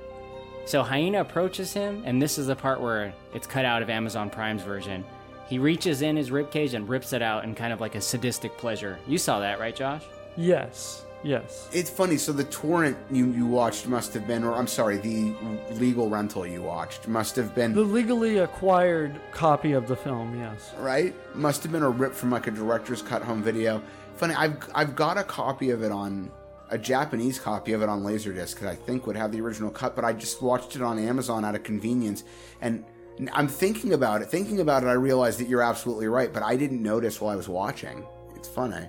So 0.70 0.84
Hyena 0.84 1.23
approaches 1.23 1.73
him, 1.73 2.00
and 2.07 2.23
this 2.23 2.39
is 2.39 2.47
the 2.47 2.55
part 2.55 2.81
where 2.81 3.12
it's 3.34 3.44
cut 3.44 3.65
out 3.65 3.82
of 3.82 3.90
Amazon 3.90 4.31
Prime's 4.31 4.62
version. 4.62 5.05
He 5.49 5.58
reaches 5.58 6.00
in 6.00 6.16
his 6.16 6.31
ribcage 6.31 6.74
and 6.74 6.89
rips 6.89 7.12
it 7.12 7.23
out 7.23 7.42
in 7.42 7.57
kind 7.57 7.73
of 7.73 7.81
like 7.81 7.97
a 7.97 8.00
sadistic 8.00 8.57
pleasure. 8.57 8.97
You 9.08 9.18
saw 9.18 9.40
that, 9.40 9.58
right, 9.58 9.74
Josh? 9.74 10.05
Yes, 10.36 11.05
yes. 11.24 11.68
It's 11.73 11.90
funny. 11.90 12.16
So 12.16 12.31
the 12.31 12.44
torrent 12.44 12.97
you, 13.10 13.32
you 13.32 13.47
watched 13.47 13.89
must 13.89 14.15
have 14.15 14.28
been, 14.28 14.44
or 14.44 14.55
I'm 14.55 14.68
sorry, 14.68 14.99
the 14.99 15.34
legal 15.73 16.08
rental 16.08 16.47
you 16.47 16.62
watched 16.62 17.08
must 17.08 17.34
have 17.34 17.52
been, 17.52 17.74
The 17.74 17.81
legally 17.81 18.39
acquired 18.39 19.20
copy 19.32 19.73
of 19.73 19.89
the 19.89 19.97
film, 19.97 20.39
yes. 20.39 20.73
right? 20.78 21.12
Must 21.34 21.65
have 21.65 21.73
been 21.73 21.82
a 21.82 21.90
rip 21.90 22.15
from 22.15 22.31
like 22.31 22.47
a 22.47 22.52
director's 22.52 23.02
cut 23.02 23.23
home 23.23 23.42
video. 23.42 23.82
Funny, 24.15 24.34
I've 24.36 24.57
I've 24.73 24.94
got 24.94 25.18
a 25.18 25.24
copy 25.24 25.70
of 25.70 25.82
it 25.82 25.90
on 25.90 26.31
a 26.70 26.78
Japanese 26.78 27.39
copy 27.39 27.73
of 27.73 27.82
it 27.82 27.89
on 27.89 28.02
Laserdisc 28.02 28.58
that 28.60 28.70
I 28.70 28.74
think 28.74 29.07
would 29.07 29.16
have 29.16 29.32
the 29.32 29.40
original 29.40 29.70
cut, 29.70 29.97
but 29.97 30.05
I 30.05 30.12
just 30.12 30.40
watched 30.40 30.76
it 30.76 30.82
on 30.82 30.99
Amazon 30.99 31.44
out 31.44 31.55
of 31.55 31.62
convenience. 31.62 32.24
And 32.60 32.84
I'm 33.32 33.49
thinking 33.49 33.92
about 33.92 34.23
it. 34.23 34.28
Thinking 34.28 34.60
about 34.60 34.82
it, 34.82 34.86
I 34.86 34.92
realized 34.92 35.40
that 35.40 35.49
you're 35.49 35.62
absolutely 35.62 36.08
right, 36.08 36.32
but 36.32 36.42
I 36.42 36.57
didn't 36.57 36.82
notice 36.82 37.20
while 37.20 37.32
I 37.32 37.36
was 37.36 37.49
watching. 37.49 38.05
It's 38.36 38.49
funny. 38.49 38.89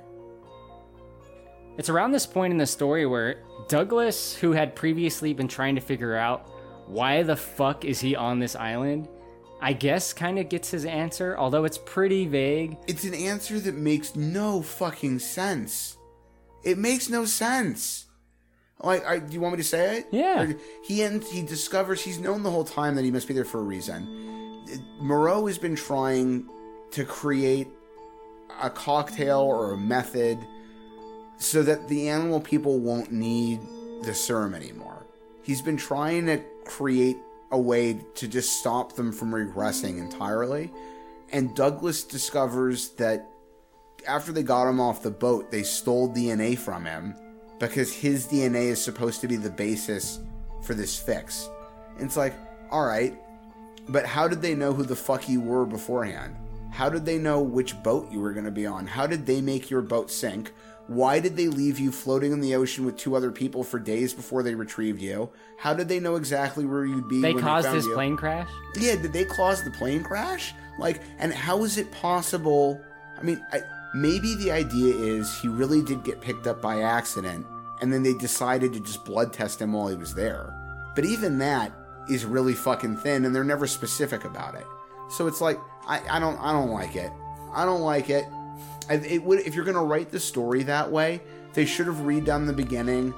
It's 1.77 1.89
around 1.89 2.11
this 2.11 2.25
point 2.25 2.51
in 2.51 2.57
the 2.57 2.65
story 2.65 3.05
where 3.05 3.43
Douglas, 3.67 4.35
who 4.35 4.51
had 4.51 4.75
previously 4.75 5.33
been 5.33 5.47
trying 5.47 5.75
to 5.75 5.81
figure 5.81 6.15
out 6.15 6.49
why 6.87 7.23
the 7.23 7.35
fuck 7.35 7.85
is 7.85 7.99
he 7.99 8.15
on 8.15 8.39
this 8.39 8.55
island, 8.55 9.07
I 9.61 9.73
guess 9.73 10.11
kind 10.11 10.39
of 10.39 10.49
gets 10.49 10.71
his 10.71 10.85
answer, 10.85 11.37
although 11.37 11.65
it's 11.65 11.77
pretty 11.77 12.25
vague. 12.25 12.77
It's 12.87 13.03
an 13.03 13.13
answer 13.13 13.59
that 13.59 13.75
makes 13.75 14.15
no 14.15 14.61
fucking 14.61 15.19
sense. 15.19 15.97
It 16.63 16.77
makes 16.77 17.09
no 17.09 17.25
sense. 17.25 18.05
Like, 18.83 19.05
I, 19.05 19.19
do 19.19 19.33
you 19.33 19.41
want 19.41 19.53
me 19.53 19.57
to 19.57 19.67
say 19.67 19.99
it? 19.99 20.07
Yeah. 20.11 20.43
Or 20.43 20.55
He 20.83 21.03
ends, 21.03 21.29
he 21.29 21.43
discovers 21.43 22.01
he's 22.01 22.19
known 22.19 22.43
the 22.43 22.51
whole 22.51 22.63
time 22.63 22.95
that 22.95 23.03
he 23.03 23.11
must 23.11 23.27
be 23.27 23.33
there 23.33 23.45
for 23.45 23.59
a 23.59 23.63
reason. 23.63 24.65
Moreau 24.99 25.47
has 25.47 25.57
been 25.57 25.75
trying 25.75 26.49
to 26.91 27.05
create 27.05 27.67
a 28.61 28.69
cocktail 28.69 29.39
or 29.39 29.73
a 29.73 29.77
method 29.77 30.37
so 31.37 31.63
that 31.63 31.87
the 31.87 32.09
animal 32.09 32.39
people 32.39 32.79
won't 32.79 33.11
need 33.11 33.59
the 34.03 34.13
serum 34.13 34.53
anymore. 34.53 35.05
He's 35.43 35.61
been 35.61 35.77
trying 35.77 36.27
to 36.27 36.43
create 36.65 37.17
a 37.51 37.59
way 37.59 37.99
to 38.15 38.27
just 38.27 38.59
stop 38.59 38.93
them 38.93 39.11
from 39.11 39.31
regressing 39.31 39.97
entirely. 39.97 40.71
And 41.31 41.55
Douglas 41.55 42.03
discovers 42.03 42.89
that 42.91 43.27
after 44.07 44.31
they 44.31 44.43
got 44.43 44.69
him 44.69 44.79
off 44.79 45.03
the 45.03 45.11
boat, 45.11 45.51
they 45.51 45.63
stole 45.63 46.13
DNA 46.13 46.57
from 46.57 46.85
him 46.85 47.15
because 47.59 47.93
his 47.93 48.27
DNA 48.27 48.65
is 48.67 48.83
supposed 48.83 49.21
to 49.21 49.27
be 49.27 49.35
the 49.35 49.49
basis 49.49 50.19
for 50.63 50.73
this 50.73 50.97
fix. 50.97 51.49
And 51.95 52.05
it's 52.05 52.17
like, 52.17 52.33
all 52.71 52.85
right, 52.85 53.15
but 53.89 54.05
how 54.05 54.27
did 54.27 54.41
they 54.41 54.55
know 54.55 54.73
who 54.73 54.83
the 54.83 54.95
fuck 54.95 55.27
you 55.27 55.41
were 55.41 55.65
beforehand? 55.65 56.35
How 56.71 56.89
did 56.89 57.05
they 57.05 57.17
know 57.17 57.41
which 57.41 57.81
boat 57.83 58.11
you 58.11 58.21
were 58.21 58.31
going 58.33 58.45
to 58.45 58.51
be 58.51 58.65
on? 58.65 58.87
How 58.87 59.05
did 59.05 59.25
they 59.25 59.41
make 59.41 59.69
your 59.69 59.81
boat 59.81 60.09
sink? 60.09 60.53
Why 60.87 61.19
did 61.19 61.37
they 61.37 61.47
leave 61.47 61.79
you 61.79 61.91
floating 61.91 62.31
in 62.31 62.41
the 62.41 62.55
ocean 62.55 62.85
with 62.85 62.97
two 62.97 63.15
other 63.15 63.31
people 63.31 63.63
for 63.63 63.77
days 63.79 64.13
before 64.13 64.41
they 64.41 64.55
retrieved 64.55 65.01
you? 65.01 65.29
How 65.57 65.73
did 65.73 65.87
they 65.87 65.99
know 65.99 66.15
exactly 66.15 66.65
where 66.65 66.85
you'd 66.85 67.07
be? 67.07 67.21
They 67.21 67.33
when 67.33 67.43
caused 67.43 67.65
found 67.65 67.75
his 67.75 67.85
you? 67.85 67.93
plane 67.93 68.17
crash. 68.17 68.49
Yeah, 68.77 68.95
did 68.95 69.13
they 69.13 69.25
cause 69.25 69.63
the 69.63 69.71
plane 69.71 70.03
crash? 70.03 70.53
Like, 70.79 71.01
and 71.19 71.33
how 71.33 71.63
is 71.63 71.77
it 71.77 71.91
possible? 71.91 72.81
I 73.17 73.23
mean, 73.23 73.45
I, 73.51 73.61
maybe 73.93 74.35
the 74.35 74.51
idea 74.51 74.95
is 74.95 75.37
he 75.37 75.47
really 75.47 75.81
did 75.81 76.03
get 76.03 76.21
picked 76.21 76.47
up 76.47 76.61
by 76.61 76.81
accident, 76.81 77.45
and 77.81 77.91
then 77.91 78.03
they 78.03 78.13
decided 78.13 78.73
to 78.73 78.79
just 78.79 79.05
blood 79.05 79.33
test 79.33 79.61
him 79.61 79.73
while 79.73 79.87
he 79.87 79.95
was 79.95 80.13
there. 80.13 80.53
But 80.95 81.05
even 81.05 81.37
that 81.39 81.71
is 82.09 82.25
really 82.25 82.53
fucking 82.53 82.97
thin, 82.97 83.25
and 83.25 83.35
they're 83.35 83.43
never 83.43 83.67
specific 83.67 84.25
about 84.25 84.55
it. 84.55 84.65
So 85.09 85.27
it's 85.27 85.41
like, 85.41 85.59
I, 85.87 86.01
I 86.09 86.19
don't, 86.19 86.37
I 86.39 86.51
don't 86.51 86.71
like 86.71 86.95
it. 86.95 87.11
I 87.53 87.65
don't 87.65 87.81
like 87.81 88.09
it. 88.09 88.25
I, 88.89 88.95
it 88.95 89.23
would 89.23 89.39
if 89.39 89.55
you're 89.55 89.65
gonna 89.65 89.83
write 89.83 90.11
the 90.11 90.19
story 90.19 90.63
that 90.63 90.91
way, 90.91 91.21
they 91.53 91.65
should 91.65 91.87
have 91.87 91.97
redone 91.97 92.45
the 92.45 92.53
beginning 92.53 93.13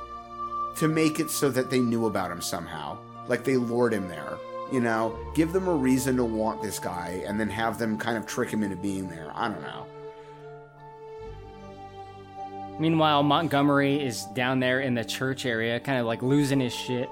to 0.77 0.88
make 0.88 1.19
it 1.19 1.30
so 1.30 1.50
that 1.52 1.69
they 1.69 1.80
knew 1.80 2.08
about 2.08 2.32
him 2.32 2.42
somehow. 2.42 2.98
Like 3.27 3.43
they 3.43 3.58
lured 3.58 3.93
him 3.93 4.08
there. 4.08 4.38
You 4.72 4.82
know, 4.82 5.18
give 5.35 5.53
them 5.53 5.68
a 5.68 5.74
reason 5.74 6.18
to 6.18 6.24
want 6.24 6.61
this 6.61 6.80
guy 6.80 7.24
and 7.27 7.40
then 7.40 7.50
have 7.50 7.77
them 7.77 7.98
kind 7.98 8.18
of 8.18 8.26
trick 8.26 8.50
him 8.50 8.64
into 8.64 8.76
being 8.76 9.08
there. 9.08 9.32
I 9.35 9.50
don't 9.50 9.61
know. 9.61 9.85
Meanwhile, 12.80 13.24
Montgomery 13.24 14.03
is 14.03 14.26
down 14.34 14.60
there 14.60 14.82
in 14.82 14.93
the 14.93 15.06
church 15.06 15.45
area, 15.45 15.80
kind 15.80 16.00
of 16.00 16.06
like 16.06 16.22
losing 16.22 16.60
his 16.60 16.74
shit. 16.74 17.10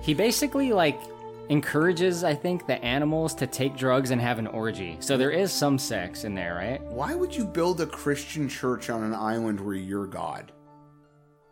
He 0.00 0.14
basically 0.14 0.72
like 0.72 1.00
encourages, 1.48 2.24
I 2.24 2.34
think, 2.34 2.66
the 2.66 2.82
animals 2.84 3.34
to 3.34 3.46
take 3.46 3.76
drugs 3.76 4.10
and 4.10 4.20
have 4.20 4.38
an 4.38 4.46
orgy. 4.48 4.96
So 5.00 5.16
there 5.16 5.30
is 5.30 5.52
some 5.52 5.78
sex 5.78 6.24
in 6.24 6.34
there, 6.34 6.54
right? 6.54 6.82
Why 6.82 7.14
would 7.14 7.34
you 7.34 7.44
build 7.44 7.80
a 7.80 7.86
Christian 7.86 8.48
church 8.48 8.90
on 8.90 9.02
an 9.02 9.14
island 9.14 9.60
where 9.60 9.74
you're 9.74 10.06
God? 10.06 10.52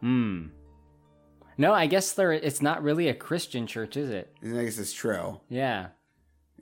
Hmm. 0.00 0.46
No, 1.56 1.72
I 1.72 1.86
guess 1.86 2.12
there. 2.12 2.32
It's 2.32 2.60
not 2.60 2.82
really 2.82 3.08
a 3.08 3.14
Christian 3.14 3.66
church, 3.66 3.96
is 3.96 4.10
it? 4.10 4.34
I 4.42 4.64
guess 4.64 4.78
it's 4.78 4.92
true. 4.92 5.40
Yeah. 5.48 5.88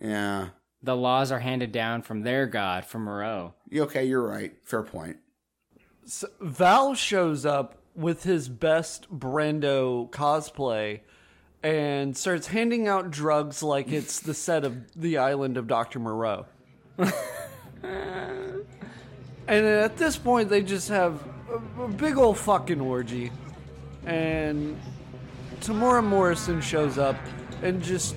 Yeah. 0.01 0.49
The 0.83 0.97
laws 0.97 1.33
are 1.33 1.39
handed 1.39 1.73
down 1.73 2.03
from 2.03 2.23
their 2.23 2.47
god, 2.47 2.85
from 2.85 3.05
Moreau. 3.05 3.55
Okay, 3.75 4.05
you're 4.05 4.27
right. 4.27 4.53
Fair 4.65 4.83
point. 4.83 5.17
So 6.05 6.29
Val 6.41 6.95
shows 6.95 7.47
up 7.47 7.77
with 7.95 8.25
his 8.25 8.49
best 8.49 9.11
Brando 9.11 10.11
cosplay 10.11 11.01
and 11.63 12.17
starts 12.17 12.49
handing 12.49 12.89
out 12.89 13.11
drugs 13.11 13.63
like 13.63 13.93
it's 13.93 14.21
the 14.21 14.35
set 14.35 14.65
of 14.65 15.01
the 15.01 15.19
island 15.19 15.57
of 15.57 15.69
Dr. 15.69 16.01
Moreau. 16.01 16.47
and 16.99 17.15
at 19.49 19.97
this 19.97 20.17
point, 20.17 20.49
they 20.49 20.63
just 20.63 20.89
have 20.89 21.23
a, 21.79 21.83
a 21.83 21.89
big 21.89 22.17
old 22.19 22.39
fucking 22.39 22.81
orgy. 22.81 23.31
And 24.05 24.81
Temuera 25.61 26.03
Morrison 26.03 26.61
shows 26.61 26.99
up 26.99 27.17
and 27.63 27.81
just 27.81 28.17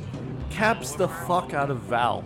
caps 0.49 0.93
the 0.93 1.07
fuck 1.07 1.53
out 1.53 1.69
of 1.69 1.81
Val. 1.81 2.23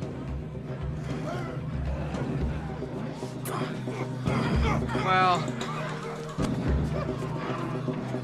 Well, 4.96 5.40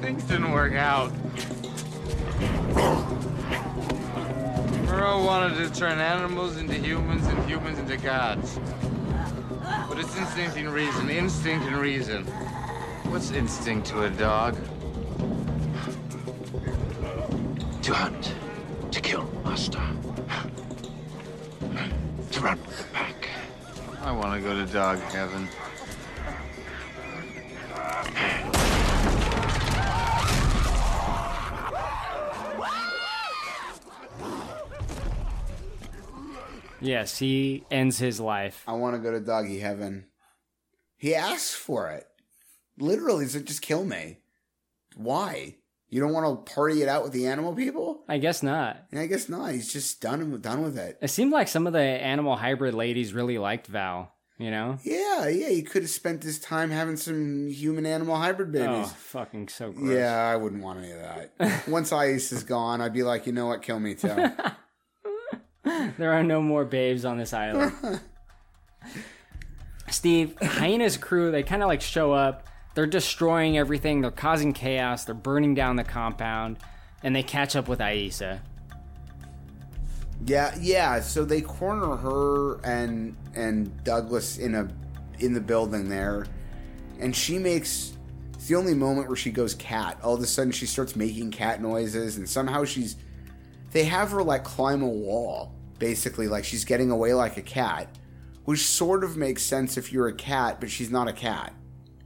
things 0.02 0.24
didn't 0.24 0.52
work 0.52 0.74
out. 0.74 1.12
Moreau 4.86 5.24
wanted 5.24 5.58
to 5.58 5.70
turn 5.80 6.00
animals 6.00 6.58
into 6.58 6.74
humans 6.74 7.28
and 7.28 7.46
humans 7.48 7.78
into 7.78 7.98
gods. 7.98 8.60
But 9.88 10.00
it's 10.00 10.18
instinct 10.18 10.58
and 10.58 10.74
reason, 10.74 11.10
instinct 11.10 11.66
and 11.68 11.78
reason. 11.78 12.26
What's 13.12 13.32
instinct 13.32 13.88
to 13.90 14.04
a 14.04 14.10
dog? 14.10 14.56
To 17.84 17.94
hunt, 17.94 18.34
to 18.92 19.02
kill, 19.02 19.30
master. 19.44 19.82
To 22.32 22.42
run 22.42 22.60
with 22.66 22.78
the 22.80 22.84
pack. 22.92 23.30
I 24.02 24.12
want 24.12 24.34
to 24.34 24.42
go 24.42 24.56
to 24.56 24.66
dog 24.72 25.00
heaven. 25.12 25.48
Yes, 36.82 37.18
he 37.18 37.64
ends 37.72 37.98
his 37.98 38.20
life. 38.20 38.64
I 38.68 38.74
want 38.74 38.96
to 38.96 39.02
go 39.02 39.12
to 39.12 39.20
doggy 39.20 39.60
heaven. 39.60 40.06
He 40.98 41.16
asks 41.16 41.54
for 41.54 41.90
it. 41.90 42.06
Literally, 42.78 43.26
like, 43.26 43.46
just 43.46 43.62
kill 43.62 43.84
me. 43.84 44.20
Why? 44.96 45.56
You 45.90 46.02
don't 46.02 46.14
want 46.14 46.46
to 46.46 46.54
party 46.54 46.82
it 46.82 46.90
out 46.90 47.04
with 47.04 47.14
the 47.14 47.28
animal 47.28 47.54
people? 47.54 48.04
I 48.08 48.18
guess 48.18 48.44
not. 48.44 48.86
Yeah, 48.92 49.02
I 49.02 49.08
guess 49.08 49.30
not. 49.30 49.52
He's 49.52 49.72
just 49.72 50.02
done 50.02 50.40
done 50.42 50.62
with 50.62 50.78
it. 50.78 50.98
It 51.02 51.10
seemed 51.10 51.32
like 51.32 51.48
some 51.48 51.68
of 51.68 51.74
the 51.74 51.80
animal 51.80 52.36
hybrid 52.36 52.74
ladies 52.74 53.14
really 53.14 53.38
liked 53.38 53.68
Val. 53.68 54.12
You 54.38 54.52
know? 54.52 54.78
Yeah, 54.84 55.28
yeah. 55.28 55.50
He 55.50 55.62
could 55.62 55.84
have 55.84 55.92
spent 55.92 56.24
his 56.24 56.40
time 56.40 56.70
having 56.70 56.98
some 56.98 57.48
human 57.48 57.86
animal 57.86 58.18
hybrid 58.18 58.52
babies. 58.52 58.68
Oh, 58.68 58.74
babies. 58.74 58.92
fucking 58.92 59.48
so 59.48 59.72
gross. 59.72 59.90
yeah, 59.92 60.30
I 60.30 60.36
wouldn't 60.36 60.62
want 60.62 60.80
any 60.80 60.92
of 60.92 61.00
that. 61.00 61.68
Once 61.68 61.94
Ice 61.94 62.32
is 62.34 62.44
gone, 62.44 62.82
I'd 62.82 62.94
be 62.94 63.04
like, 63.04 63.26
you 63.28 63.32
know 63.32 63.48
what? 63.48 63.62
Kill 63.62 63.80
me 63.80 63.96
too. 63.96 64.14
there 65.64 66.12
are 66.12 66.24
no 66.24 66.42
more 66.42 66.66
babes 66.66 67.06
on 67.06 67.18
this 67.18 67.34
island. 67.34 67.74
Steve, 69.90 70.36
Hyena's 70.42 70.98
crew, 70.98 71.32
they 71.32 71.44
kind 71.44 71.64
of 71.64 71.68
like 71.68 71.82
show 71.82 72.12
up. 72.12 72.48
They're 72.74 72.86
destroying 72.86 73.58
everything. 73.58 74.02
They're 74.02 74.12
causing 74.12 74.52
chaos. 74.52 75.06
They're 75.06 75.16
burning 75.16 75.56
down 75.56 75.78
the 75.78 75.86
compound. 75.86 76.58
And 77.04 77.16
they 77.16 77.24
catch 77.24 77.56
up 77.56 77.70
with 77.70 77.80
Aissa. 77.80 78.42
Yeah, 80.24 80.56
yeah. 80.60 81.02
So 81.02 81.26
they 81.26 81.42
corner 81.42 81.96
her 81.96 82.60
and 82.64 83.18
and 83.36 83.84
Douglas 83.84 84.38
in 84.38 84.56
a 84.56 84.70
in 85.20 85.34
the 85.34 85.42
building 85.42 85.90
there, 85.90 86.26
and 87.00 87.16
she 87.16 87.38
makes 87.38 87.94
it's 88.34 88.48
the 88.48 88.56
only 88.56 88.74
moment 88.76 89.08
where 89.08 89.18
she 89.18 89.32
goes 89.32 89.56
cat. 89.56 89.98
All 90.04 90.14
of 90.14 90.22
a 90.22 90.28
sudden, 90.28 90.52
she 90.52 90.66
starts 90.66 90.96
making 90.96 91.32
cat 91.32 91.62
noises, 91.62 92.18
and 92.18 92.30
somehow 92.30 92.64
she's 92.64 92.96
they 93.72 93.86
have 93.86 94.12
her 94.12 94.24
like 94.24 94.44
climb 94.44 94.82
a 94.82 94.88
wall, 94.88 95.52
basically 95.80 96.28
like 96.28 96.46
she's 96.46 96.64
getting 96.64 96.92
away 96.92 97.14
like 97.14 97.38
a 97.38 97.42
cat, 97.42 97.88
which 98.46 98.66
sort 98.66 99.04
of 99.04 99.18
makes 99.18 99.44
sense 99.44 99.78
if 99.78 99.92
you're 99.92 100.08
a 100.08 100.14
cat, 100.14 100.60
but 100.60 100.70
she's 100.70 100.92
not 100.92 101.08
a 101.08 101.14
cat. 101.14 101.54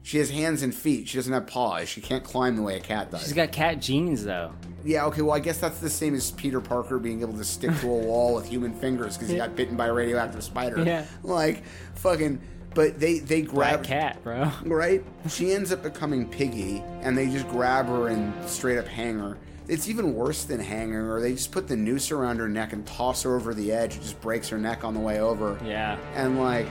She 0.10 0.18
has 0.18 0.32
hands 0.32 0.64
and 0.64 0.74
feet. 0.74 1.08
She 1.08 1.20
doesn't 1.20 1.32
have 1.32 1.46
paws. 1.46 1.88
She 1.88 2.02
can't 2.02 2.24
climb 2.24 2.56
the 2.56 2.64
way 2.64 2.78
a 2.78 2.80
cat 2.80 3.12
does. 3.12 3.22
She's 3.22 3.34
got 3.34 3.52
cat 3.52 3.80
genes, 3.80 4.26
though. 4.26 4.52
Yeah, 4.84 5.06
okay, 5.06 5.22
well, 5.22 5.36
I 5.36 5.40
guess 5.40 5.60
that's 5.60 5.78
the 5.78 5.90
same 5.92 6.16
as 6.16 6.32
Peter 6.32 6.60
Parker 6.60 6.98
being 6.98 7.22
able 7.22 7.38
to 7.38 7.44
stick 7.44 7.70
to 7.82 7.88
a 7.88 7.96
wall 8.08 8.34
with 8.34 8.48
human 8.48 8.74
fingers 8.74 9.16
because 9.16 9.30
he 9.30 9.38
got 9.38 9.56
bitten 9.56 9.78
by 9.78 9.86
a 9.86 9.94
radioactive 9.94 10.44
spider. 10.44 10.84
Yeah. 10.84 11.06
Like, 11.22 11.62
fucking. 11.94 12.42
But 12.74 13.00
they, 13.00 13.20
they 13.20 13.44
grab. 13.44 13.84
Black 13.84 14.16
cat, 14.16 14.24
bro. 14.24 14.52
Right? 14.64 15.06
She 15.30 15.52
ends 15.54 15.72
up 15.72 15.84
becoming 15.84 16.28
Piggy, 16.28 16.84
and 17.02 17.16
they 17.16 17.28
just 17.28 17.48
grab 17.48 17.86
her 17.86 18.08
and 18.08 18.34
straight 18.50 18.80
up 18.80 18.88
hang 18.88 19.20
her. 19.20 19.38
It's 19.68 19.88
even 19.90 20.16
worse 20.16 20.44
than 20.44 20.60
hanging 20.60 20.94
her. 20.96 21.22
They 21.22 21.34
just 21.34 21.52
put 21.52 21.68
the 21.68 21.78
noose 21.78 22.10
around 22.10 22.38
her 22.38 22.50
neck 22.50 22.74
and 22.74 22.84
toss 22.88 23.22
her 23.22 23.36
over 23.36 23.54
the 23.54 23.72
edge. 23.72 23.98
It 23.98 24.02
just 24.02 24.20
breaks 24.22 24.50
her 24.50 24.58
neck 24.58 24.84
on 24.84 24.96
the 24.96 25.00
way 25.00 25.20
over. 25.20 25.60
Yeah. 25.64 26.00
And, 26.16 26.40
like, 26.40 26.66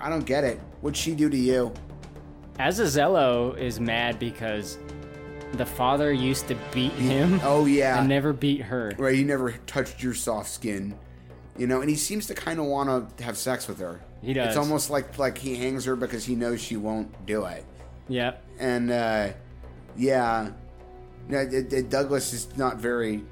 I 0.00 0.08
don't 0.08 0.24
get 0.24 0.44
it. 0.44 0.58
What'd 0.80 0.96
she 0.96 1.14
do 1.14 1.28
to 1.28 1.36
you? 1.36 1.74
Azazello 2.58 3.56
is 3.56 3.78
mad 3.80 4.18
because 4.18 4.78
the 5.52 5.64
father 5.66 6.12
used 6.12 6.48
to 6.48 6.56
beat 6.72 6.92
him. 6.92 7.40
Oh, 7.44 7.66
yeah. 7.66 7.98
And 8.00 8.08
never 8.08 8.32
beat 8.32 8.62
her. 8.62 8.92
Right, 8.98 9.14
he 9.14 9.24
never 9.24 9.52
touched 9.66 10.02
your 10.02 10.14
soft 10.14 10.50
skin. 10.50 10.98
You 11.56 11.66
know, 11.66 11.80
and 11.80 11.88
he 11.90 11.96
seems 11.96 12.26
to 12.26 12.34
kind 12.34 12.58
of 12.60 12.66
want 12.66 13.16
to 13.18 13.24
have 13.24 13.36
sex 13.36 13.66
with 13.66 13.78
her. 13.80 14.00
He 14.22 14.32
does. 14.32 14.48
It's 14.48 14.56
almost 14.56 14.90
like 14.90 15.18
like 15.18 15.38
he 15.38 15.56
hangs 15.56 15.84
her 15.86 15.96
because 15.96 16.24
he 16.24 16.34
knows 16.34 16.60
she 16.60 16.76
won't 16.76 17.26
do 17.26 17.44
it. 17.46 17.64
Yep. 18.08 18.44
And 18.58 18.90
uh, 18.90 19.28
yeah, 19.96 20.50
no, 21.28 21.38
it, 21.38 21.72
it- 21.72 21.90
Douglas 21.90 22.32
is 22.32 22.56
not 22.56 22.76
very. 22.76 23.24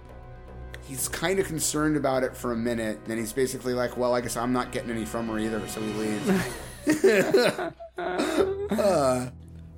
He's 0.88 1.08
kind 1.08 1.38
of 1.40 1.46
concerned 1.46 1.96
about 1.96 2.22
it 2.24 2.36
for 2.36 2.52
a 2.52 2.56
minute. 2.56 3.04
Then 3.06 3.18
he's 3.18 3.32
basically 3.32 3.74
like, 3.74 3.96
"Well, 3.96 4.14
I 4.14 4.20
guess 4.20 4.36
I'm 4.36 4.52
not 4.52 4.70
getting 4.72 4.90
any 4.90 5.04
from 5.04 5.28
her 5.28 5.38
either," 5.38 5.66
so 5.68 5.80
he 5.80 5.92
leaves. 5.92 6.30
Uh, 7.98 9.26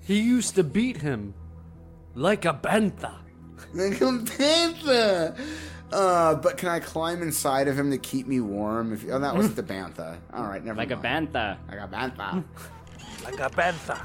He 0.00 0.20
used 0.20 0.54
to 0.54 0.64
beat 0.64 0.96
him 0.98 1.34
like 2.14 2.44
a 2.44 2.54
bantha. 2.54 3.14
Like 3.74 4.00
a 4.00 4.24
panther. 4.36 5.36
Uh, 5.92 6.34
but 6.34 6.56
can 6.56 6.68
I 6.68 6.80
climb 6.80 7.22
inside 7.22 7.68
of 7.68 7.78
him 7.78 7.90
to 7.90 7.98
keep 7.98 8.26
me 8.26 8.40
warm? 8.40 8.92
If 8.92 9.04
oh, 9.10 9.18
that 9.18 9.36
was 9.36 9.54
the 9.54 9.62
bantha. 9.62 10.16
All 10.32 10.44
right, 10.44 10.64
never 10.64 10.76
mind. 10.76 10.90
Like 10.90 10.98
a 10.98 11.02
mind. 11.02 11.32
bantha. 11.32 11.56
Like 11.68 11.80
a 11.80 11.88
bantha. 11.88 12.44
Like 13.24 13.40
a 13.40 13.50
bantha. 13.50 14.00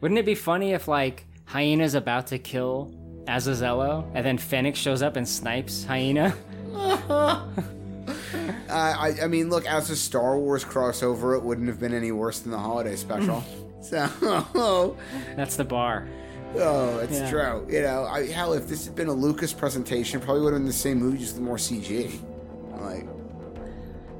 Wouldn't 0.00 0.18
it 0.18 0.26
be 0.26 0.34
funny 0.34 0.72
if 0.72 0.88
like 0.88 1.26
Hyena's 1.46 1.94
about 1.94 2.26
to 2.28 2.38
kill 2.38 2.92
Azazello 3.26 4.10
and 4.14 4.24
then 4.24 4.36
Fennec 4.38 4.76
shows 4.76 5.02
up 5.02 5.16
and 5.16 5.28
snipes 5.28 5.84
Hyena? 5.84 6.34
Uh, 8.34 8.72
I, 8.72 9.14
I 9.22 9.26
mean, 9.26 9.50
look, 9.50 9.66
as 9.66 9.90
a 9.90 9.96
Star 9.96 10.38
Wars 10.38 10.64
crossover, 10.64 11.36
it 11.36 11.42
wouldn't 11.42 11.68
have 11.68 11.78
been 11.80 11.94
any 11.94 12.12
worse 12.12 12.40
than 12.40 12.50
the 12.52 12.58
holiday 12.58 12.96
special. 12.96 13.44
so, 13.80 14.96
That's 15.36 15.56
the 15.56 15.64
bar. 15.64 16.08
oh, 16.56 16.98
it's 17.00 17.18
Yeah. 17.18 17.30
true. 17.30 17.66
You 17.70 17.82
know, 17.82 18.04
I, 18.04 18.26
hell, 18.26 18.52
if 18.52 18.68
this 18.68 18.86
had 18.86 18.94
been 18.94 19.08
a 19.08 19.12
Lucas 19.12 19.52
presentation, 19.52 20.20
probably 20.20 20.42
would 20.42 20.52
have 20.52 20.60
been 20.60 20.66
the 20.66 20.72
same 20.72 20.98
movie, 20.98 21.18
just 21.18 21.34
with 21.34 21.42
more 21.44 21.56
CG. 21.56 22.20
Like, 22.80 23.06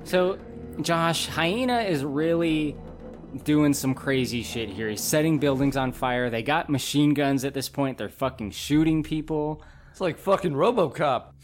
So, 0.05 0.39
Josh, 0.81 1.27
Hyena 1.27 1.81
is 1.81 2.05
really 2.05 2.77
doing 3.45 3.73
some 3.73 3.95
crazy 3.95 4.43
shit 4.43 4.69
here. 4.69 4.89
He's 4.91 5.01
setting 5.01 5.39
buildings 5.39 5.77
on 5.77 5.93
fire. 5.93 6.29
They 6.31 6.43
got 6.43 6.69
machine 6.69 7.15
guns 7.15 7.45
at 7.45 7.55
this 7.55 7.69
point. 7.69 7.99
They're 7.99 8.09
fucking 8.09 8.51
shooting 8.51 9.03
people. 9.03 9.63
It's 9.91 10.01
like 10.01 10.19
fucking 10.19 10.53
RoboCop. 10.53 11.25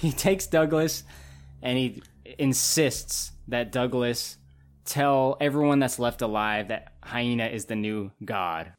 He 0.00 0.12
takes 0.12 0.46
Douglas 0.46 1.02
and 1.62 1.78
he 1.78 2.02
insists 2.38 3.32
that 3.48 3.72
Douglas 3.72 4.36
tell 4.84 5.36
everyone 5.40 5.78
that's 5.78 5.98
left 5.98 6.22
alive 6.22 6.68
that 6.68 6.92
Hyena 7.02 7.46
is 7.46 7.66
the 7.66 7.76
new 7.76 8.10
god. 8.24 8.72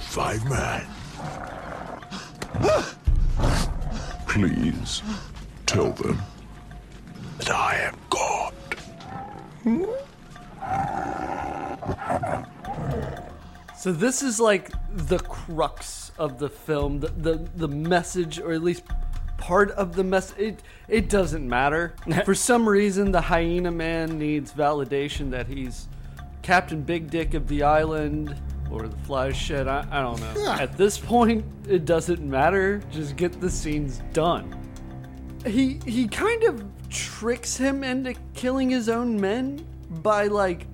Five 0.00 0.44
man. 0.48 0.86
Please 4.26 5.02
tell 5.66 5.92
them 5.92 6.20
that 7.38 7.50
I 7.50 7.76
am 7.76 7.96
God. 8.10 8.54
So 13.80 13.92
this 13.92 14.22
is 14.22 14.38
like 14.38 14.72
the 14.94 15.18
crux 15.20 16.12
of 16.18 16.38
the 16.38 16.50
film, 16.50 17.00
the 17.00 17.08
the, 17.08 17.48
the 17.56 17.68
message, 17.68 18.38
or 18.38 18.52
at 18.52 18.62
least 18.62 18.82
part 19.38 19.70
of 19.70 19.96
the 19.96 20.04
message. 20.04 20.38
It 20.38 20.62
it 20.86 21.08
doesn't 21.08 21.48
matter. 21.48 21.94
For 22.26 22.34
some 22.34 22.68
reason, 22.68 23.10
the 23.10 23.22
hyena 23.22 23.70
man 23.70 24.18
needs 24.18 24.52
validation 24.52 25.30
that 25.30 25.46
he's 25.46 25.88
Captain 26.42 26.82
Big 26.82 27.08
Dick 27.08 27.32
of 27.32 27.48
the 27.48 27.62
island 27.62 28.38
or 28.70 28.86
the 28.86 28.98
fly 28.98 29.32
shed. 29.32 29.66
I, 29.66 29.86
I 29.90 30.02
don't 30.02 30.20
know. 30.20 30.52
At 30.52 30.76
this 30.76 30.98
point, 30.98 31.42
it 31.66 31.86
doesn't 31.86 32.20
matter. 32.20 32.82
Just 32.90 33.16
get 33.16 33.40
the 33.40 33.48
scenes 33.48 34.02
done. 34.12 34.54
He 35.46 35.80
he 35.86 36.06
kind 36.06 36.44
of 36.44 36.62
tricks 36.90 37.56
him 37.56 37.82
into 37.82 38.12
killing 38.34 38.68
his 38.68 38.90
own 38.90 39.18
men 39.18 39.66
by 39.88 40.26
like 40.26 40.66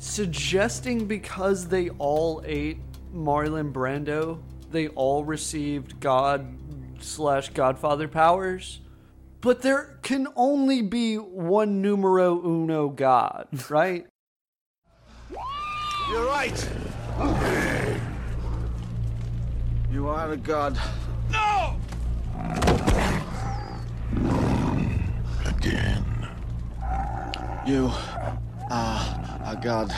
suggesting 0.00 1.06
because 1.06 1.68
they 1.68 1.90
all 1.90 2.42
ate 2.44 2.78
Marlon 3.14 3.72
Brando, 3.72 4.40
they 4.72 4.88
all 4.88 5.24
received 5.24 6.00
God 6.00 6.56
slash 7.00 7.50
Godfather 7.50 8.08
powers. 8.08 8.80
But 9.40 9.62
there 9.62 9.98
can 10.02 10.28
only 10.36 10.82
be 10.82 11.16
one 11.16 11.80
numero 11.80 12.40
uno 12.42 12.88
God, 12.88 13.48
right? 13.70 14.06
You're 16.10 16.26
right. 16.26 16.68
You 19.92 20.08
are 20.08 20.32
a 20.32 20.36
god. 20.36 20.78
No! 21.30 21.76
Again. 25.46 26.04
You 27.66 27.92
Ah, 28.72 29.40
are 29.44 29.54
a 29.54 29.60
god. 29.60 29.92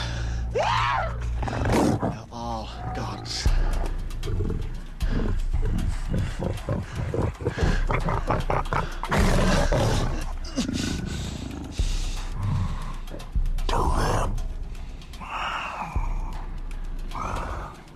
You're 1.71 2.25
all 2.31 2.67
gods. 2.95 3.47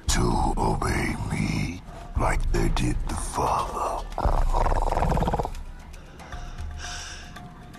To 0.08 0.54
obey 0.58 1.16
me 1.32 1.82
like 2.20 2.52
they 2.52 2.70
did 2.70 2.96
the 3.08 3.16
Father. 3.16 4.06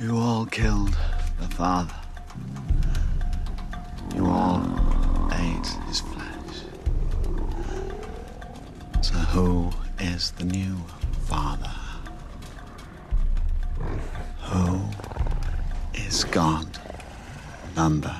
You 0.00 0.16
all 0.18 0.46
killed 0.46 0.96
the 1.40 1.48
father. 1.54 2.07
You 4.14 4.26
all 4.26 4.62
ate 5.32 5.66
his 5.86 6.00
flesh. 6.00 6.62
So 9.02 9.14
who 9.14 9.70
is 9.98 10.32
the 10.32 10.44
new 10.44 10.76
father? 11.26 11.70
Who 14.42 14.80
is 15.94 16.24
God 16.24 16.66
number 17.76 18.16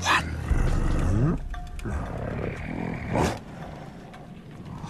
one? 0.00 1.38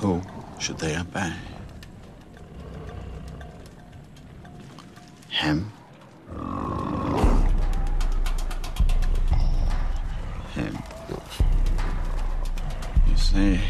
Who 0.01 0.21
should 0.59 0.79
they 0.79 0.97
obey? 0.99 1.33
Him? 5.29 5.73
See, 13.33 13.61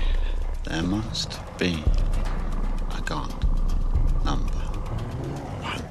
there 0.65 0.83
must 0.83 1.39
be 1.59 1.83
a 2.97 3.01
God 3.03 3.33
number 4.25 4.53
one. 5.63 5.83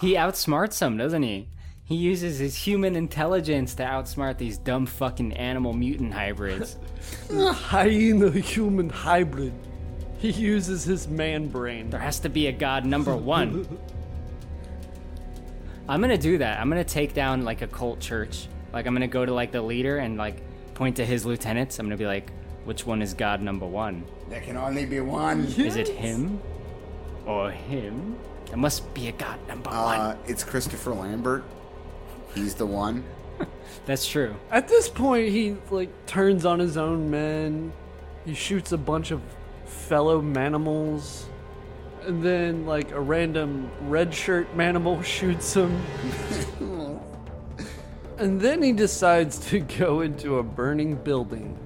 He 0.00 0.14
outsmarts 0.14 0.78
them, 0.78 0.96
doesn't 0.96 1.22
he? 1.22 1.48
He 1.84 1.94
uses 1.94 2.38
his 2.38 2.56
human 2.56 2.96
intelligence 2.96 3.74
to 3.76 3.84
outsmart 3.84 4.38
these 4.38 4.58
dumb 4.58 4.86
fucking 4.86 5.32
animal 5.32 5.72
mutant 5.72 6.12
hybrids. 6.12 6.76
hyena 7.32 8.30
human 8.30 8.90
hybrid. 8.90 9.54
He 10.18 10.30
uses 10.30 10.84
his 10.84 11.06
man 11.08 11.48
brain. 11.48 11.90
There 11.90 12.00
has 12.00 12.18
to 12.20 12.28
be 12.28 12.48
a 12.48 12.52
god 12.52 12.84
number 12.84 13.16
one. 13.16 13.78
I'm 15.88 16.00
gonna 16.00 16.18
do 16.18 16.38
that. 16.38 16.60
I'm 16.60 16.68
gonna 16.68 16.84
take 16.84 17.14
down 17.14 17.44
like 17.44 17.62
a 17.62 17.66
cult 17.66 18.00
church. 18.00 18.48
Like 18.72 18.86
I'm 18.86 18.94
gonna 18.94 19.06
go 19.08 19.24
to 19.24 19.32
like 19.32 19.52
the 19.52 19.62
leader 19.62 19.98
and 19.98 20.16
like 20.18 20.42
point 20.74 20.96
to 20.96 21.04
his 21.04 21.24
lieutenants. 21.24 21.78
I'm 21.78 21.86
gonna 21.86 21.96
be 21.96 22.06
like, 22.06 22.30
which 22.64 22.84
one 22.86 23.00
is 23.02 23.14
god 23.14 23.40
number 23.42 23.66
one? 23.66 24.04
there 24.28 24.40
can 24.42 24.56
only 24.58 24.84
be 24.84 25.00
one. 25.00 25.44
Is 25.46 25.76
it 25.76 25.88
him 25.88 26.40
or 27.24 27.50
him? 27.50 28.16
There 28.46 28.58
must 28.58 28.92
be 28.94 29.08
a 29.08 29.12
god 29.12 29.38
number 29.48 29.70
Uh, 29.70 29.84
one. 30.12 30.18
it's 30.26 30.44
Christopher 30.44 30.92
Lambert. 30.94 31.44
He's 32.34 32.54
the 32.54 32.66
one. 32.66 33.04
That's 33.86 34.06
true. 34.06 34.34
At 34.50 34.68
this 34.68 34.88
point, 34.88 35.30
he 35.30 35.56
like 35.70 35.90
turns 36.06 36.44
on 36.44 36.58
his 36.58 36.76
own 36.76 37.10
men. 37.10 37.72
He 38.26 38.34
shoots 38.34 38.72
a 38.72 38.76
bunch 38.78 39.10
of 39.10 39.22
fellow 39.64 40.20
manimals, 40.20 41.24
and 42.08 42.22
then 42.22 42.64
like 42.64 42.90
a 42.92 43.00
random 43.00 43.70
red 43.82 44.14
shirt 44.14 44.56
manimal 44.56 45.04
shoots 45.16 45.54
him. 45.54 45.78
and 48.16 48.40
then 48.40 48.62
he 48.62 48.72
decides 48.72 49.38
to 49.50 49.60
go 49.60 50.00
into 50.00 50.38
a 50.38 50.42
burning 50.42 50.94
building. 50.96 51.56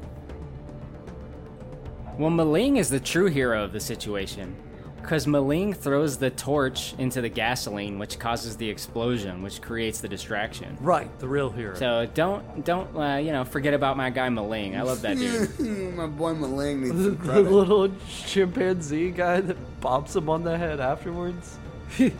Well, 2.18 2.30
M'Ling 2.30 2.76
is 2.76 2.90
the 2.90 3.00
true 3.00 3.26
hero 3.26 3.64
of 3.64 3.72
the 3.72 3.80
situation. 3.80 4.56
Because 5.02 5.26
M'Ling 5.26 5.74
throws 5.76 6.16
the 6.16 6.30
torch 6.30 6.94
into 6.96 7.20
the 7.20 7.28
gasoline, 7.28 7.98
which 7.98 8.18
causes 8.18 8.56
the 8.56 8.68
explosion, 8.70 9.42
which 9.42 9.60
creates 9.60 10.00
the 10.00 10.08
distraction. 10.08 10.76
Right, 10.80 11.10
the 11.18 11.28
real 11.28 11.50
hero. 11.50 11.74
So 11.74 12.06
don't 12.14 12.64
don't 12.64 12.96
uh, 12.96 13.16
you 13.16 13.32
know 13.32 13.44
forget 13.44 13.74
about 13.74 13.96
my 13.96 14.10
guy 14.10 14.28
M'Ling. 14.28 14.76
I 14.76 14.82
love 14.82 15.02
that 15.02 15.16
dude. 15.18 15.58
My 15.96 16.06
boy 16.06 16.34
M'Ling 16.34 16.80
needs 16.82 16.94
the, 16.96 17.02
some 17.04 17.16
the 17.18 17.24
credit. 17.24 17.50
little 17.52 17.90
chimpanzee 18.26 19.10
guy 19.10 19.40
that 19.40 19.80
bops 19.80 20.16
him 20.16 20.30
on 20.30 20.44
the 20.44 20.56
head 20.56 20.80
afterwards. 20.80 21.58
he 21.96 22.12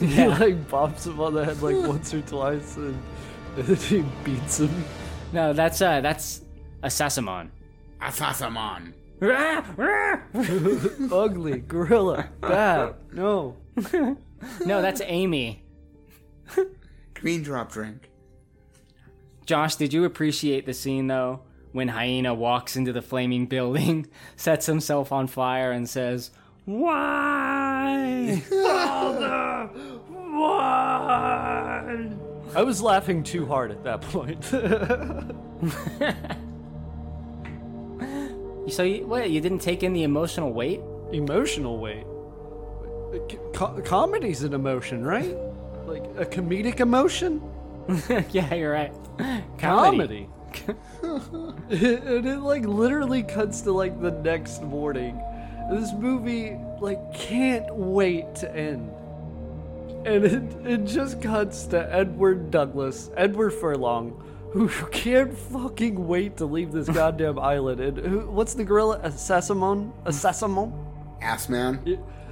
Yeah. 0.00 0.28
like 0.38 0.68
bops 0.68 1.06
him 1.06 1.20
on 1.20 1.34
the 1.34 1.44
head 1.44 1.60
like 1.62 1.76
once 1.88 2.14
or 2.14 2.20
twice, 2.22 2.76
and, 2.76 2.96
and 3.56 3.66
then 3.66 3.76
he 3.76 4.04
beats 4.24 4.60
him. 4.60 4.84
No, 5.32 5.52
that's 5.52 5.82
uh 5.82 6.00
that's 6.00 6.40
Assassimon. 6.82 7.48
Assassamon. 8.00 8.92
Ugly 11.12 11.60
gorilla. 11.60 12.28
Bad. 12.40 12.94
No. 13.12 13.56
no, 14.66 14.82
that's 14.82 15.00
Amy. 15.04 15.64
Green 17.14 17.42
drop 17.42 17.72
drink. 17.72 18.10
Josh, 19.46 19.76
did 19.76 19.92
you 19.92 20.04
appreciate 20.04 20.66
the 20.66 20.74
scene 20.74 21.06
though 21.06 21.40
when 21.72 21.88
Hyena 21.88 22.32
walks 22.32 22.76
into 22.76 22.92
the 22.92 23.02
flaming 23.02 23.46
building, 23.46 24.06
sets 24.36 24.66
himself 24.66 25.10
on 25.10 25.26
fire, 25.26 25.72
and 25.72 25.88
says, 25.88 26.30
"Why, 26.66 28.42
Father? 28.48 29.70
Why?" 30.08 32.10
I 32.54 32.62
was 32.62 32.80
laughing 32.80 33.24
too 33.24 33.46
hard 33.46 33.72
at 33.72 33.82
that 33.82 34.00
point. 34.02 34.44
So 38.68 38.82
you, 38.82 39.06
what? 39.06 39.30
You 39.30 39.40
didn't 39.40 39.60
take 39.60 39.82
in 39.82 39.92
the 39.92 40.02
emotional 40.02 40.52
weight? 40.52 40.80
Emotional 41.12 41.78
weight. 41.78 42.06
Co- 43.52 43.80
comedy's 43.82 44.42
an 44.42 44.54
emotion, 44.54 45.04
right? 45.04 45.36
Like 45.86 46.04
a 46.16 46.24
comedic 46.24 46.80
emotion. 46.80 47.42
yeah, 48.30 48.54
you're 48.54 48.72
right. 48.72 48.92
Comedy. 49.58 50.28
and 51.02 52.26
it 52.26 52.40
like 52.40 52.64
literally 52.64 53.22
cuts 53.22 53.62
to 53.62 53.72
like 53.72 54.00
the 54.00 54.10
next 54.10 54.62
morning. 54.62 55.20
This 55.70 55.92
movie 55.92 56.56
like 56.80 57.12
can't 57.14 57.74
wait 57.74 58.34
to 58.36 58.56
end. 58.56 58.90
And 60.06 60.24
it, 60.24 60.66
it 60.66 60.84
just 60.84 61.22
cuts 61.22 61.64
to 61.66 61.92
Edward 61.92 62.50
Douglas, 62.50 63.10
Edward 63.16 63.50
Furlong, 63.52 64.22
who 64.54 64.68
can't 64.92 65.36
fucking 65.36 66.06
wait 66.06 66.36
to 66.36 66.46
leave 66.46 66.70
this 66.70 66.88
goddamn 67.00 67.40
island. 67.40 67.80
And 67.80 67.98
who, 67.98 68.20
what's 68.30 68.54
the 68.54 68.62
gorilla? 68.64 69.00
A 69.02 69.08
Sassamon? 69.10 69.92
A 70.04 70.10
Sassamon? 70.10 70.72
Ass 71.20 71.48
man. 71.48 71.82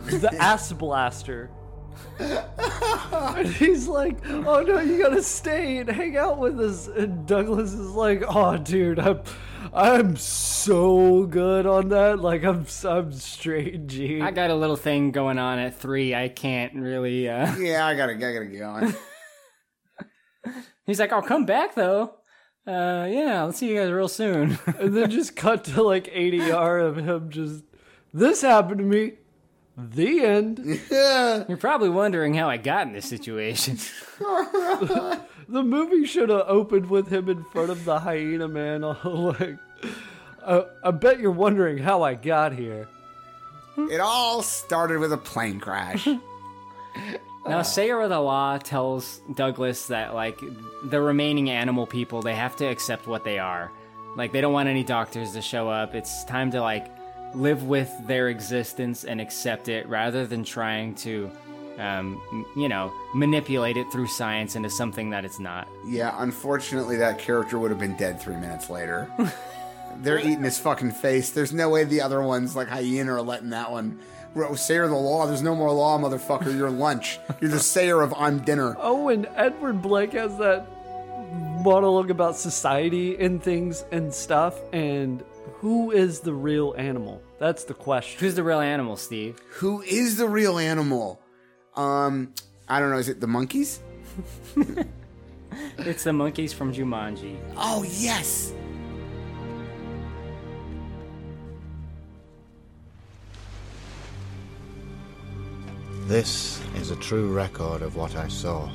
The 0.06 0.32
ass 0.40 0.72
blaster. 0.72 1.50
and 2.20 3.46
he's 3.48 3.88
like, 3.88 4.18
"Oh 4.26 4.62
no, 4.62 4.78
you 4.80 5.02
gotta 5.02 5.22
stay 5.22 5.78
and 5.78 5.88
hang 5.90 6.16
out 6.16 6.38
with 6.38 6.60
us." 6.60 6.86
And 6.86 7.26
Douglas 7.26 7.72
is 7.72 7.90
like, 7.90 8.22
"Oh, 8.26 8.56
dude, 8.56 8.98
I'm, 9.00 9.20
I'm 9.74 10.16
so 10.16 11.26
good 11.26 11.66
on 11.66 11.88
that. 11.90 12.20
Like, 12.20 12.44
I'm, 12.44 12.66
I'm 12.84 13.12
straight 13.12 13.88
G." 13.88 14.20
I 14.22 14.30
got 14.30 14.50
a 14.50 14.54
little 14.54 14.76
thing 14.76 15.10
going 15.10 15.38
on 15.38 15.58
at 15.58 15.74
three. 15.78 16.14
I 16.14 16.28
can't 16.28 16.74
really. 16.76 17.28
uh 17.28 17.54
Yeah, 17.56 17.84
I 17.86 17.94
gotta, 17.94 18.12
I 18.12 18.16
gotta 18.16 18.46
get 18.46 18.58
going. 18.60 18.94
He's 20.86 21.00
like, 21.00 21.12
"I'll 21.12 21.22
come 21.22 21.44
back 21.46 21.74
though." 21.74 22.14
Uh, 22.66 23.08
yeah, 23.10 23.42
let's 23.42 23.58
see 23.58 23.70
you 23.70 23.76
guys 23.80 23.90
real 23.90 24.08
soon. 24.08 24.58
and 24.78 24.96
then 24.96 25.10
just 25.10 25.34
cut 25.36 25.64
to 25.64 25.82
like 25.82 26.06
ADR 26.12 26.86
of 26.86 26.96
him 26.96 27.30
just, 27.30 27.64
"This 28.12 28.42
happened 28.42 28.78
to 28.78 28.84
me." 28.84 29.12
The 29.76 30.20
end. 30.20 30.80
Yeah. 30.90 31.44
You're 31.48 31.56
probably 31.56 31.88
wondering 31.88 32.34
how 32.34 32.50
I 32.50 32.58
got 32.58 32.86
in 32.86 32.92
this 32.92 33.06
situation. 33.08 33.78
the 34.18 35.62
movie 35.62 36.04
should 36.04 36.28
have 36.28 36.44
opened 36.46 36.90
with 36.90 37.08
him 37.08 37.28
in 37.28 37.42
front 37.44 37.70
of 37.70 37.84
the 37.84 37.98
hyena 37.98 38.48
man, 38.48 38.84
all 38.84 39.34
like, 39.38 39.56
I, 40.46 40.64
I 40.84 40.90
bet 40.90 41.20
you're 41.20 41.30
wondering 41.30 41.78
how 41.78 42.02
I 42.02 42.14
got 42.14 42.52
here. 42.52 42.86
It 43.76 44.00
all 44.00 44.42
started 44.42 44.98
with 44.98 45.12
a 45.14 45.18
plane 45.18 45.58
crash. 45.58 46.06
Now, 47.46 47.62
Sayer 47.62 48.00
of 48.00 48.08
the 48.10 48.20
Law 48.20 48.58
tells 48.58 49.20
Douglas 49.34 49.86
that, 49.88 50.14
like, 50.14 50.38
the 50.84 51.00
remaining 51.00 51.50
animal 51.50 51.86
people, 51.86 52.22
they 52.22 52.34
have 52.36 52.54
to 52.56 52.64
accept 52.66 53.06
what 53.08 53.24
they 53.24 53.38
are. 53.38 53.72
Like, 54.16 54.30
they 54.32 54.40
don't 54.40 54.52
want 54.52 54.68
any 54.68 54.84
doctors 54.84 55.32
to 55.32 55.42
show 55.42 55.68
up. 55.68 55.94
It's 55.94 56.22
time 56.24 56.50
to, 56.52 56.60
like, 56.60 56.86
live 57.34 57.64
with 57.64 57.90
their 58.06 58.28
existence 58.28 59.04
and 59.04 59.20
accept 59.20 59.68
it 59.68 59.88
rather 59.88 60.24
than 60.26 60.44
trying 60.44 60.94
to, 60.96 61.30
um, 61.78 62.20
m- 62.30 62.46
you 62.54 62.68
know, 62.68 62.92
manipulate 63.14 63.76
it 63.76 63.90
through 63.90 64.06
science 64.06 64.54
into 64.54 64.70
something 64.70 65.10
that 65.10 65.24
it's 65.24 65.40
not. 65.40 65.66
yeah, 65.86 66.14
unfortunately, 66.18 66.96
that 66.96 67.18
character 67.18 67.58
would 67.58 67.70
have 67.70 67.80
been 67.80 67.96
dead 67.96 68.20
three 68.20 68.36
minutes 68.36 68.70
later. 68.70 69.10
They're 69.96 70.18
eating 70.20 70.42
his 70.44 70.58
fucking 70.58 70.92
face. 70.92 71.30
There's 71.30 71.52
no 71.52 71.68
way 71.70 71.84
the 71.84 72.00
other 72.02 72.22
ones, 72.22 72.54
like 72.54 72.68
Hyena, 72.68 73.14
are 73.14 73.22
letting 73.22 73.50
that 73.50 73.70
one. 73.70 73.98
Bro, 74.34 74.54
Sayer 74.54 74.84
of 74.84 74.90
the 74.90 74.96
law. 74.96 75.26
There's 75.26 75.42
no 75.42 75.54
more 75.54 75.70
law, 75.70 75.98
motherfucker. 75.98 76.56
You're 76.56 76.70
lunch. 76.70 77.18
You're 77.40 77.50
the 77.50 77.58
Sayer 77.60 78.00
of 78.00 78.14
I'm 78.16 78.38
dinner. 78.40 78.76
Oh, 78.78 79.08
and 79.08 79.28
Edward 79.34 79.82
Blake 79.82 80.12
has 80.12 80.36
that 80.38 80.66
monologue 81.62 82.10
about 82.10 82.36
society 82.36 83.16
and 83.18 83.42
things 83.42 83.84
and 83.92 84.12
stuff, 84.12 84.58
and 84.72 85.22
who 85.54 85.90
is 85.90 86.20
the 86.20 86.32
real 86.32 86.74
animal? 86.76 87.22
That's 87.38 87.64
the 87.64 87.74
question. 87.74 88.20
Who's 88.20 88.34
the 88.34 88.42
real 88.42 88.60
animal, 88.60 88.96
Steve? 88.96 89.38
Who 89.54 89.82
is 89.82 90.16
the 90.16 90.28
real 90.28 90.58
animal? 90.58 91.20
Um, 91.76 92.34
I 92.68 92.80
don't 92.80 92.90
know. 92.90 92.98
Is 92.98 93.08
it 93.08 93.20
the 93.20 93.26
monkeys? 93.26 93.80
It's 95.78 96.04
the 96.04 96.12
monkeys 96.12 96.52
from 96.52 96.72
Jumanji. 96.72 97.36
Oh 97.56 97.82
yes. 97.82 98.52
This 106.12 106.60
is 106.74 106.90
a 106.90 106.96
true 106.96 107.32
record 107.32 107.80
of 107.80 107.96
what 107.96 108.16
I 108.16 108.28
saw. 108.28 108.68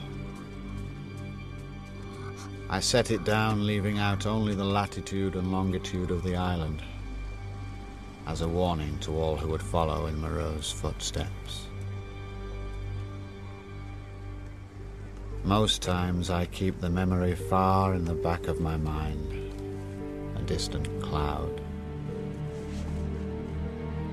I 2.68 2.80
set 2.80 3.12
it 3.12 3.24
down, 3.26 3.64
leaving 3.64 4.00
out 4.00 4.26
only 4.26 4.56
the 4.56 4.66
latitude 4.66 5.36
and 5.36 5.52
longitude 5.52 6.10
of 6.10 6.24
the 6.24 6.36
island, 6.36 6.82
as 8.26 8.42
a 8.42 8.48
warning 8.48 8.98
to 9.02 9.16
all 9.16 9.38
who 9.38 9.50
would 9.50 9.62
follow 9.62 10.08
in 10.08 10.20
Moreau's 10.20 10.72
footsteps. 10.72 11.68
Most 15.44 15.84
times 15.84 16.32
I 16.32 16.48
keep 16.48 16.82
the 16.82 16.90
memory 16.90 17.36
far 17.36 17.94
in 17.94 18.04
the 18.04 18.16
back 18.16 18.48
of 18.48 18.60
my 18.60 18.78
mind, 18.78 19.54
a 20.36 20.42
distant 20.42 20.88
cloud. 21.04 21.62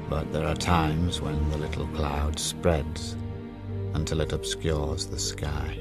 But 0.08 0.32
there 0.32 0.46
are 0.46 0.54
times 0.54 1.20
when 1.20 1.50
the 1.50 1.58
little 1.58 1.86
cloud 1.88 2.38
spreads 2.38 3.16
until 3.94 4.20
it 4.20 4.32
obscures 4.32 5.06
the 5.06 5.18
sky. 5.18 5.80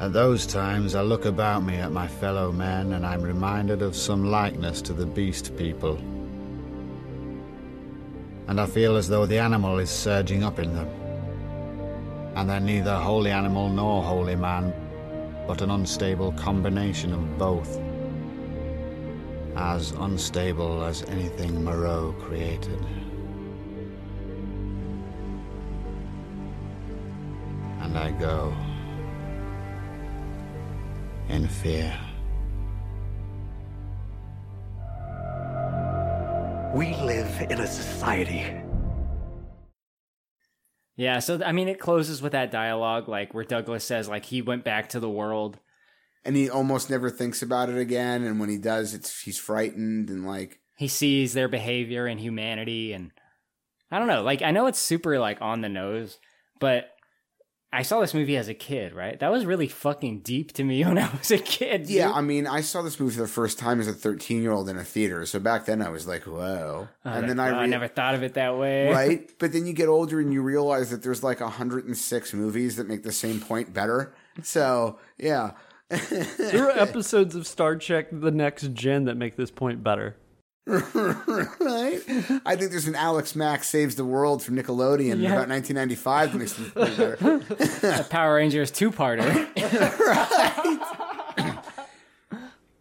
At 0.00 0.14
those 0.14 0.46
times, 0.46 0.94
I 0.94 1.02
look 1.02 1.26
about 1.26 1.62
me 1.62 1.76
at 1.76 1.92
my 1.92 2.08
fellow 2.08 2.50
men 2.52 2.94
and 2.94 3.04
I'm 3.04 3.20
reminded 3.20 3.82
of 3.82 3.94
some 3.94 4.30
likeness 4.30 4.80
to 4.82 4.94
the 4.94 5.04
beast 5.04 5.54
people. 5.58 5.98
And 8.48 8.58
I 8.58 8.64
feel 8.64 8.96
as 8.96 9.08
though 9.08 9.26
the 9.26 9.38
animal 9.38 9.78
is 9.78 9.90
surging 9.90 10.42
up 10.42 10.58
in 10.58 10.74
them. 10.74 10.88
And 12.34 12.48
they're 12.48 12.60
neither 12.60 12.96
holy 12.96 13.30
animal 13.30 13.68
nor 13.68 14.02
holy 14.02 14.36
man, 14.36 14.72
but 15.46 15.60
an 15.60 15.70
unstable 15.70 16.32
combination 16.32 17.12
of 17.12 17.36
both. 17.36 17.78
As 19.56 19.92
unstable 19.92 20.84
as 20.84 21.02
anything 21.04 21.64
Moreau 21.64 22.14
created. 22.20 22.84
And 27.80 27.98
I 27.98 28.12
go 28.12 28.54
in 31.28 31.46
fear. 31.48 31.98
We 36.74 36.94
live 36.96 37.50
in 37.50 37.60
a 37.60 37.66
society. 37.66 38.46
Yeah, 40.96 41.18
so 41.18 41.40
I 41.44 41.52
mean, 41.52 41.66
it 41.66 41.80
closes 41.80 42.22
with 42.22 42.32
that 42.32 42.50
dialogue, 42.50 43.08
like 43.08 43.34
where 43.34 43.44
Douglas 43.44 43.84
says, 43.84 44.08
like 44.08 44.26
he 44.26 44.42
went 44.42 44.64
back 44.64 44.90
to 44.90 45.00
the 45.00 45.08
world, 45.08 45.58
And 46.24 46.36
he 46.36 46.50
almost 46.50 46.90
never 46.90 47.08
thinks 47.08 47.40
about 47.42 47.70
it 47.70 47.78
again. 47.78 48.24
And 48.24 48.38
when 48.38 48.50
he 48.50 48.58
does, 48.58 48.92
it's 48.94 49.22
he's 49.22 49.38
frightened 49.38 50.10
and 50.10 50.26
like 50.26 50.60
he 50.76 50.88
sees 50.88 51.34
their 51.34 51.48
behavior 51.48 52.06
and 52.06 52.18
humanity, 52.18 52.94
and 52.94 53.10
I 53.90 53.98
don't 53.98 54.08
know, 54.08 54.22
like 54.22 54.40
I 54.40 54.50
know 54.50 54.66
it's 54.66 54.78
super 54.78 55.18
like 55.18 55.42
on 55.42 55.60
the 55.60 55.68
nose, 55.68 56.18
but 56.58 56.90
I 57.72 57.82
saw 57.82 58.00
this 58.00 58.14
movie 58.14 58.38
as 58.38 58.48
a 58.48 58.54
kid, 58.54 58.94
right? 58.94 59.20
That 59.20 59.30
was 59.30 59.44
really 59.44 59.68
fucking 59.68 60.20
deep 60.20 60.52
to 60.54 60.64
me 60.64 60.82
when 60.86 60.96
I 60.96 61.10
was 61.16 61.30
a 61.30 61.38
kid. 61.38 61.82
dude. 61.82 61.90
Yeah, 61.90 62.10
I 62.10 62.22
mean, 62.22 62.46
I 62.46 62.62
saw 62.62 62.80
this 62.80 62.98
movie 62.98 63.14
for 63.14 63.20
the 63.20 63.28
first 63.28 63.58
time 63.58 63.78
as 63.78 63.88
a 63.88 63.92
13 63.92 64.42
year 64.42 64.52
old 64.52 64.70
in 64.70 64.78
a 64.78 64.84
theater. 64.84 65.26
So 65.26 65.38
back 65.38 65.66
then 65.66 65.82
I 65.82 65.90
was 65.90 66.08
like, 66.08 66.22
whoa. 66.24 66.88
Oh, 67.04 67.10
and 67.10 67.28
then 67.28 67.38
I, 67.38 67.50
I 67.50 67.66
never 67.66 67.86
thought 67.86 68.14
of 68.14 68.22
it 68.22 68.34
that 68.34 68.56
way, 68.56 68.90
right? 68.90 69.30
But 69.38 69.52
then 69.52 69.66
you 69.66 69.74
get 69.74 69.88
older 69.88 70.18
and 70.18 70.32
you 70.32 70.40
realize 70.42 70.90
that 70.90 71.02
there's 71.02 71.22
like 71.22 71.40
106 71.40 72.32
movies 72.32 72.76
that 72.76 72.88
make 72.88 73.02
the 73.02 73.12
same 73.12 73.38
point 73.38 73.74
better. 73.74 74.14
So, 74.42 74.98
yeah. 75.18 75.52
There 76.38 76.66
are 76.70 76.78
episodes 76.78 77.34
of 77.34 77.46
Star 77.46 77.76
Trek 77.76 78.08
The 78.12 78.30
Next 78.30 78.72
Gen 78.74 79.04
that 79.06 79.16
make 79.16 79.36
this 79.36 79.50
point 79.50 79.82
better. 79.82 80.16
right? 80.66 82.00
I 82.46 82.54
think 82.56 82.70
there's 82.70 82.86
an 82.86 82.94
Alex 82.94 83.34
Mack 83.34 83.64
Saves 83.64 83.96
the 83.96 84.04
World 84.04 84.42
from 84.42 84.56
Nickelodeon 84.56 85.12
in 85.12 85.20
Yeah. 85.20 85.32
about 85.42 85.48
1995 85.48 86.32
that 86.32 86.38
makes 86.38 86.52
this 86.52 86.70
point 86.70 86.96
better. 86.96 87.40
A 88.00 88.04
Power 88.04 88.36
Rangers 88.36 88.70
two 88.70 88.92
parter. 88.92 89.26
Right? 89.26 89.54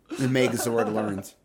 the 0.10 0.28
Megazord 0.28 0.94
learns. 0.94 1.36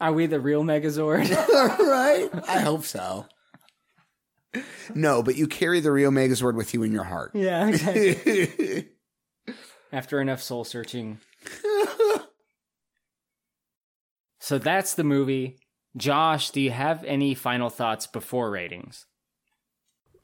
Are 0.00 0.12
we 0.12 0.26
the 0.26 0.40
real 0.40 0.62
Megazord? 0.62 1.28
right? 1.30 2.28
I 2.48 2.60
hope 2.60 2.84
so. 2.84 3.26
No, 4.94 5.22
but 5.22 5.36
you 5.36 5.46
carry 5.48 5.80
the 5.80 5.90
real 5.90 6.10
Megazord 6.12 6.54
with 6.54 6.72
you 6.74 6.82
in 6.84 6.92
your 6.92 7.02
heart. 7.04 7.32
yeah, 7.34 7.66
exactly. 7.68 8.88
After 9.94 10.20
enough 10.20 10.42
soul 10.42 10.64
searching. 10.64 11.20
so 14.40 14.58
that's 14.58 14.94
the 14.94 15.04
movie. 15.04 15.56
Josh, 15.96 16.50
do 16.50 16.60
you 16.60 16.72
have 16.72 17.04
any 17.04 17.32
final 17.32 17.70
thoughts 17.70 18.08
before 18.08 18.50
ratings? 18.50 19.06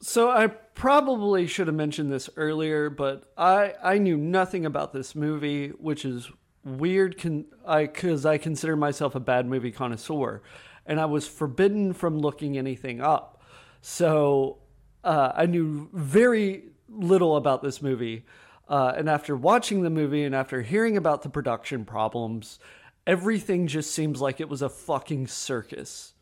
So 0.01 0.29
I 0.29 0.47
probably 0.47 1.47
should 1.47 1.67
have 1.67 1.75
mentioned 1.75 2.11
this 2.11 2.29
earlier, 2.35 2.89
but 2.89 3.31
I 3.37 3.75
I 3.81 3.97
knew 3.97 4.17
nothing 4.17 4.65
about 4.65 4.91
this 4.91 5.15
movie, 5.15 5.69
which 5.69 6.03
is 6.03 6.29
weird. 6.65 7.17
Con- 7.17 7.45
I 7.65 7.85
because 7.85 8.25
I 8.25 8.37
consider 8.37 8.75
myself 8.75 9.15
a 9.15 9.21
bad 9.21 9.45
movie 9.45 9.71
connoisseur, 9.71 10.41
and 10.85 10.99
I 10.99 11.05
was 11.05 11.29
forbidden 11.29 11.93
from 11.93 12.19
looking 12.19 12.57
anything 12.57 12.99
up. 12.99 13.41
So 13.79 14.57
uh, 15.05 15.31
I 15.33 15.45
knew 15.45 15.89
very 15.93 16.71
little 16.89 17.37
about 17.37 17.63
this 17.63 17.81
movie. 17.81 18.25
Uh, 18.71 18.93
and 18.95 19.09
after 19.09 19.35
watching 19.35 19.83
the 19.83 19.89
movie 19.89 20.23
and 20.23 20.33
after 20.33 20.61
hearing 20.61 20.95
about 20.95 21.23
the 21.23 21.29
production 21.29 21.83
problems, 21.83 22.57
everything 23.05 23.67
just 23.67 23.91
seems 23.91 24.21
like 24.21 24.39
it 24.39 24.47
was 24.47 24.61
a 24.61 24.69
fucking 24.69 25.27
circus. 25.27 26.13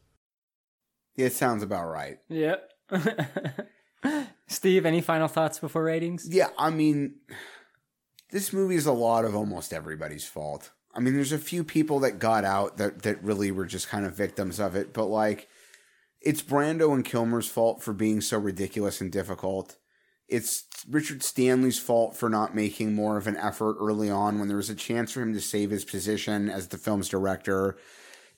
It 1.16 1.34
sounds 1.34 1.61
about 1.61 1.88
right. 1.88 2.18
Yep. 2.28 2.72
Steve, 4.48 4.88
any 4.88 5.00
final 5.00 5.28
thoughts 5.28 5.60
before 5.60 5.84
ratings? 5.84 6.28
Yeah, 6.28 6.50
I 6.58 6.72
mean, 6.72 7.18
this 8.32 8.52
movie 8.52 8.76
is 8.76 8.88
a 8.88 8.94
lot 8.94 9.26
of 9.26 9.36
almost 9.36 9.72
everybody's 9.72 10.26
fault. 10.26 10.72
I 10.95 11.02
mean, 11.02 11.14
there's 11.14 11.32
a 11.32 11.38
few 11.38 11.64
people 11.64 12.00
that 12.00 12.18
got 12.18 12.45
out 12.45 12.78
that, 12.78 13.03
that 13.03 13.24
really 13.24 13.52
were 13.52 13.68
just 13.68 13.90
kind 13.90 14.08
of 14.08 14.16
victims 14.16 14.60
of 14.60 14.76
it, 14.76 14.92
but 14.92 15.06
like, 15.06 15.48
it's 16.19 16.42
Brando 16.42 16.95
and 16.95 17.06
Kilmer's 17.06 17.48
fault 17.48 17.84
for 17.84 17.94
being 17.94 18.22
so 18.22 18.40
ridiculous 18.40 19.02
and 19.02 19.11
difficult. 19.11 19.78
It's 20.30 20.66
Richard 20.90 21.24
Stanley's 21.24 21.80
fault 21.80 22.16
for 22.16 22.30
not 22.30 22.56
making 22.56 22.93
more 22.93 23.17
of 23.17 23.27
an 23.27 23.38
effort 23.38 23.77
early 23.80 24.09
on 24.09 24.40
when 24.40 24.48
there 24.48 24.58
was 24.58 24.69
a 24.69 24.75
chance 24.75 25.11
for 25.11 25.22
him 25.22 25.33
to 25.33 25.41
save 25.41 25.72
his 25.72 25.83
position 25.83 26.49
as 26.49 26.67
the 26.67 26.77
film's 26.77 27.09
director. 27.09 27.77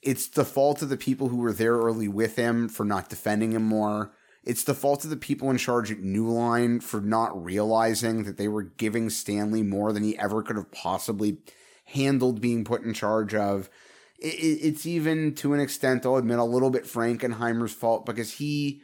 It's 0.02 0.28
the 0.28 0.45
fault 0.45 0.82
of 0.82 0.90
the 0.90 0.98
people 0.98 1.28
who 1.28 1.38
were 1.38 1.53
there 1.53 1.78
early 1.78 2.08
with 2.08 2.36
him 2.36 2.70
for 2.70 2.86
not 2.86 3.10
defending 3.10 3.52
him 3.52 3.64
more. 3.64 4.14
It's 4.44 4.64
the 4.64 4.74
fault 4.74 5.03
of 5.03 5.11
the 5.11 5.18
people 5.18 5.52
in 5.52 5.58
charge 5.58 5.92
at 5.92 6.00
New 6.00 6.28
Line 6.28 6.80
for 6.80 7.00
not 7.00 7.44
realizing 7.44 8.24
that 8.24 8.38
they 8.38 8.48
were 8.48 8.64
giving 8.64 9.10
Stanley 9.10 9.61
more 9.61 9.94
than 9.94 10.03
he 10.03 10.18
ever 10.18 10.42
could 10.42 10.56
have 10.56 10.72
possibly 10.72 11.38
handled 11.86 12.42
being 12.42 12.64
put 12.64 12.82
in 12.82 12.94
charge 12.94 13.36
of. 13.36 13.70
It, 14.18 14.34
it, 14.36 14.60
it's 14.68 14.86
even, 14.88 15.36
to 15.36 15.53
an 15.53 15.60
extent, 15.60 16.06
I'll 16.06 16.16
admit, 16.16 16.40
a 16.40 16.44
little 16.44 16.72
bit 16.72 16.86
Frankenheimer's 16.86 17.74
fault 17.74 18.06
because 18.06 18.34
he 18.34 18.82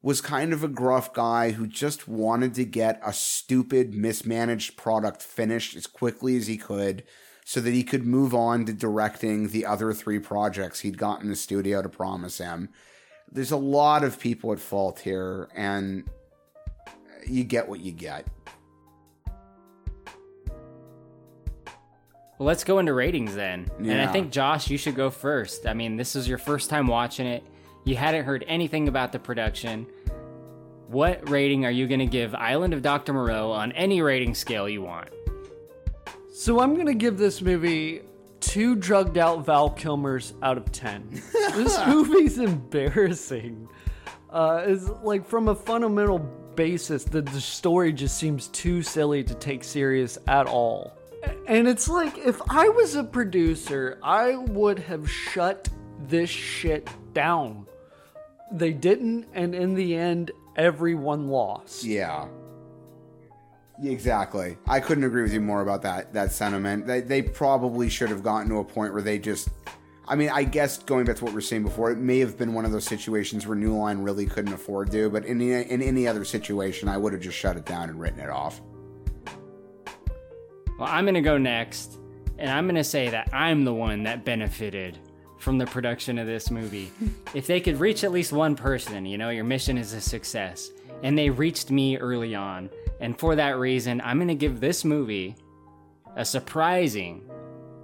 was 0.00 0.20
kind 0.20 0.52
of 0.52 0.62
a 0.62 0.68
gruff 0.68 1.12
guy 1.12 1.50
who 1.50 1.66
just 1.66 2.06
wanted 2.06 2.54
to 2.54 2.64
get 2.64 3.00
a 3.04 3.12
stupid, 3.12 3.94
mismanaged 3.94 4.76
product 4.76 5.22
finished 5.22 5.74
as 5.74 5.86
quickly 5.86 6.36
as 6.36 6.46
he 6.46 6.56
could 6.56 7.02
so 7.44 7.60
that 7.60 7.72
he 7.72 7.82
could 7.82 8.06
move 8.06 8.34
on 8.34 8.64
to 8.66 8.72
directing 8.72 9.48
the 9.48 9.66
other 9.66 9.92
three 9.92 10.18
projects 10.18 10.80
he'd 10.80 10.98
got 10.98 11.22
in 11.22 11.28
the 11.28 11.36
studio 11.36 11.82
to 11.82 11.88
promise 11.88 12.38
him. 12.38 12.68
There's 13.30 13.50
a 13.50 13.56
lot 13.56 14.04
of 14.04 14.20
people 14.20 14.52
at 14.52 14.60
fault 14.60 15.00
here, 15.00 15.48
and 15.54 16.08
you 17.26 17.44
get 17.44 17.68
what 17.68 17.80
you 17.80 17.92
get. 17.92 18.26
Well, 22.38 22.46
let's 22.46 22.62
go 22.64 22.78
into 22.78 22.92
ratings 22.92 23.34
then. 23.34 23.68
And 23.78 24.00
I 24.00 24.06
think, 24.06 24.30
Josh, 24.30 24.70
you 24.70 24.78
should 24.78 24.94
go 24.94 25.10
first. 25.10 25.66
I 25.66 25.74
mean, 25.74 25.96
this 25.96 26.14
is 26.14 26.28
your 26.28 26.38
first 26.38 26.70
time 26.70 26.86
watching 26.86 27.26
it. 27.26 27.42
You 27.84 27.96
hadn't 27.96 28.24
heard 28.24 28.44
anything 28.46 28.88
about 28.88 29.12
the 29.12 29.18
production. 29.18 29.86
What 30.88 31.28
rating 31.28 31.64
are 31.64 31.70
you 31.70 31.86
going 31.86 32.00
to 32.00 32.06
give 32.06 32.34
Island 32.34 32.74
of 32.74 32.82
Dr. 32.82 33.12
Moreau 33.12 33.50
on 33.50 33.72
any 33.72 34.00
rating 34.02 34.34
scale 34.34 34.68
you 34.68 34.82
want? 34.82 35.10
So 36.38 36.60
I'm 36.60 36.76
gonna 36.76 36.94
give 36.94 37.18
this 37.18 37.42
movie 37.42 38.02
two 38.38 38.76
drugged 38.76 39.18
out 39.18 39.44
Val 39.44 39.70
Kilmers 39.70 40.34
out 40.40 40.56
of 40.56 40.70
ten. 40.70 41.08
this 41.32 41.84
movie's 41.84 42.38
embarrassing. 42.38 43.68
Uh, 44.30 44.62
is 44.64 44.88
like 45.02 45.26
from 45.26 45.48
a 45.48 45.54
fundamental 45.56 46.20
basis, 46.54 47.02
the, 47.02 47.22
the 47.22 47.40
story 47.40 47.92
just 47.92 48.18
seems 48.18 48.46
too 48.48 48.82
silly 48.82 49.24
to 49.24 49.34
take 49.34 49.64
serious 49.64 50.16
at 50.28 50.46
all. 50.46 50.96
And 51.48 51.66
it's 51.66 51.88
like 51.88 52.16
if 52.18 52.40
I 52.48 52.68
was 52.68 52.94
a 52.94 53.02
producer, 53.02 53.98
I 54.00 54.36
would 54.36 54.78
have 54.78 55.10
shut 55.10 55.68
this 56.06 56.30
shit 56.30 56.88
down. 57.14 57.66
They 58.50 58.72
didn't, 58.72 59.26
and 59.34 59.54
in 59.54 59.74
the 59.74 59.94
end, 59.94 60.30
everyone 60.56 61.28
lost. 61.28 61.84
Yeah. 61.84 62.28
Exactly. 63.82 64.56
I 64.66 64.80
couldn't 64.80 65.04
agree 65.04 65.22
with 65.22 65.32
you 65.32 65.40
more 65.40 65.60
about 65.60 65.82
that 65.82 66.12
that 66.12 66.32
sentiment. 66.32 66.86
They, 66.86 67.00
they 67.00 67.22
probably 67.22 67.88
should 67.88 68.08
have 68.08 68.24
gotten 68.24 68.48
to 68.48 68.58
a 68.58 68.64
point 68.64 68.92
where 68.92 69.02
they 69.02 69.18
just 69.18 69.50
I 70.08 70.16
mean, 70.16 70.30
I 70.30 70.42
guess 70.42 70.78
going 70.78 71.04
back 71.04 71.16
to 71.16 71.24
what 71.24 71.32
we 71.32 71.36
were 71.36 71.40
saying 71.42 71.64
before, 71.64 71.90
it 71.90 71.98
may 71.98 72.18
have 72.20 72.38
been 72.38 72.54
one 72.54 72.64
of 72.64 72.72
those 72.72 72.86
situations 72.86 73.46
where 73.46 73.56
New 73.56 73.76
Line 73.76 73.98
really 73.98 74.24
couldn't 74.24 74.54
afford 74.54 74.90
to, 74.92 75.10
but 75.10 75.26
in 75.26 75.38
any, 75.42 75.70
in 75.70 75.82
any 75.82 76.08
other 76.08 76.24
situation, 76.24 76.88
I 76.88 76.96
would 76.96 77.12
have 77.12 77.20
just 77.20 77.36
shut 77.36 77.58
it 77.58 77.66
down 77.66 77.90
and 77.90 78.00
written 78.00 78.18
it 78.18 78.30
off. 78.30 78.62
Well, 80.78 80.88
I'm 80.88 81.04
going 81.04 81.14
to 81.14 81.20
go 81.20 81.36
next, 81.36 81.98
and 82.38 82.48
I'm 82.48 82.64
going 82.64 82.76
to 82.76 82.84
say 82.84 83.10
that 83.10 83.28
I'm 83.34 83.64
the 83.64 83.74
one 83.74 84.04
that 84.04 84.24
benefited 84.24 84.98
from 85.38 85.58
the 85.58 85.66
production 85.66 86.18
of 86.18 86.26
this 86.26 86.50
movie. 86.50 86.90
if 87.34 87.46
they 87.46 87.60
could 87.60 87.80
reach 87.80 88.04
at 88.04 88.12
least 88.12 88.32
one 88.32 88.56
person, 88.56 89.06
you 89.06 89.18
know, 89.18 89.30
your 89.30 89.44
mission 89.44 89.78
is 89.78 89.92
a 89.92 90.00
success. 90.00 90.70
And 91.02 91.16
they 91.16 91.30
reached 91.30 91.70
me 91.70 91.96
early 91.96 92.34
on. 92.34 92.70
And 93.00 93.18
for 93.18 93.36
that 93.36 93.58
reason, 93.58 94.00
I'm 94.04 94.18
going 94.18 94.28
to 94.28 94.34
give 94.34 94.60
this 94.60 94.84
movie 94.84 95.36
a 96.16 96.24
surprising 96.24 97.22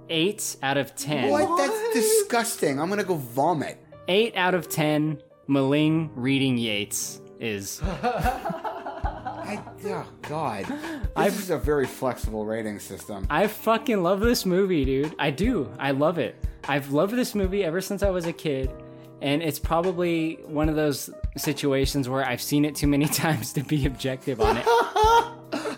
8 0.09 0.57
out 0.61 0.77
of 0.77 0.95
10. 0.95 1.29
What? 1.29 1.57
That's 1.57 1.93
disgusting. 1.93 2.79
I'm 2.79 2.87
going 2.87 2.99
to 2.99 3.05
go 3.05 3.15
vomit. 3.15 3.81
8 4.07 4.35
out 4.35 4.53
of 4.53 4.69
10 4.69 5.21
M'Ling 5.47 6.09
reading 6.15 6.57
Yeats 6.57 7.21
is. 7.39 7.81
I, 9.45 9.61
oh, 9.85 10.05
God. 10.23 10.65
This 11.15 11.39
is 11.39 11.49
a 11.49 11.57
very 11.57 11.85
flexible 11.85 12.45
rating 12.45 12.77
system. 12.79 13.25
I 13.29 13.47
fucking 13.47 14.03
love 14.03 14.19
this 14.19 14.45
movie, 14.45 14.83
dude. 14.83 15.15
I 15.17 15.31
do. 15.31 15.71
I 15.79 15.91
love 15.91 16.17
it. 16.17 16.35
I've 16.67 16.91
loved 16.91 17.15
this 17.15 17.33
movie 17.33 17.63
ever 17.63 17.79
since 17.79 18.03
I 18.03 18.09
was 18.09 18.25
a 18.25 18.33
kid. 18.33 18.69
And 19.21 19.41
it's 19.41 19.59
probably 19.59 20.35
one 20.45 20.67
of 20.67 20.75
those 20.75 21.09
situations 21.37 22.09
where 22.09 22.25
I've 22.27 22.41
seen 22.41 22.65
it 22.65 22.75
too 22.75 22.87
many 22.87 23.05
times 23.23 23.53
to 23.53 23.61
be 23.63 23.85
objective 23.85 24.41
on 24.41 24.57
it. 24.57 24.65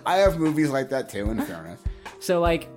I 0.05 0.17
have 0.17 0.39
movies 0.39 0.69
like 0.69 0.89
that 0.89 1.07
too, 1.09 1.29
in 1.29 1.39
fairness. 1.41 1.79
So, 2.19 2.39
like, 2.41 2.67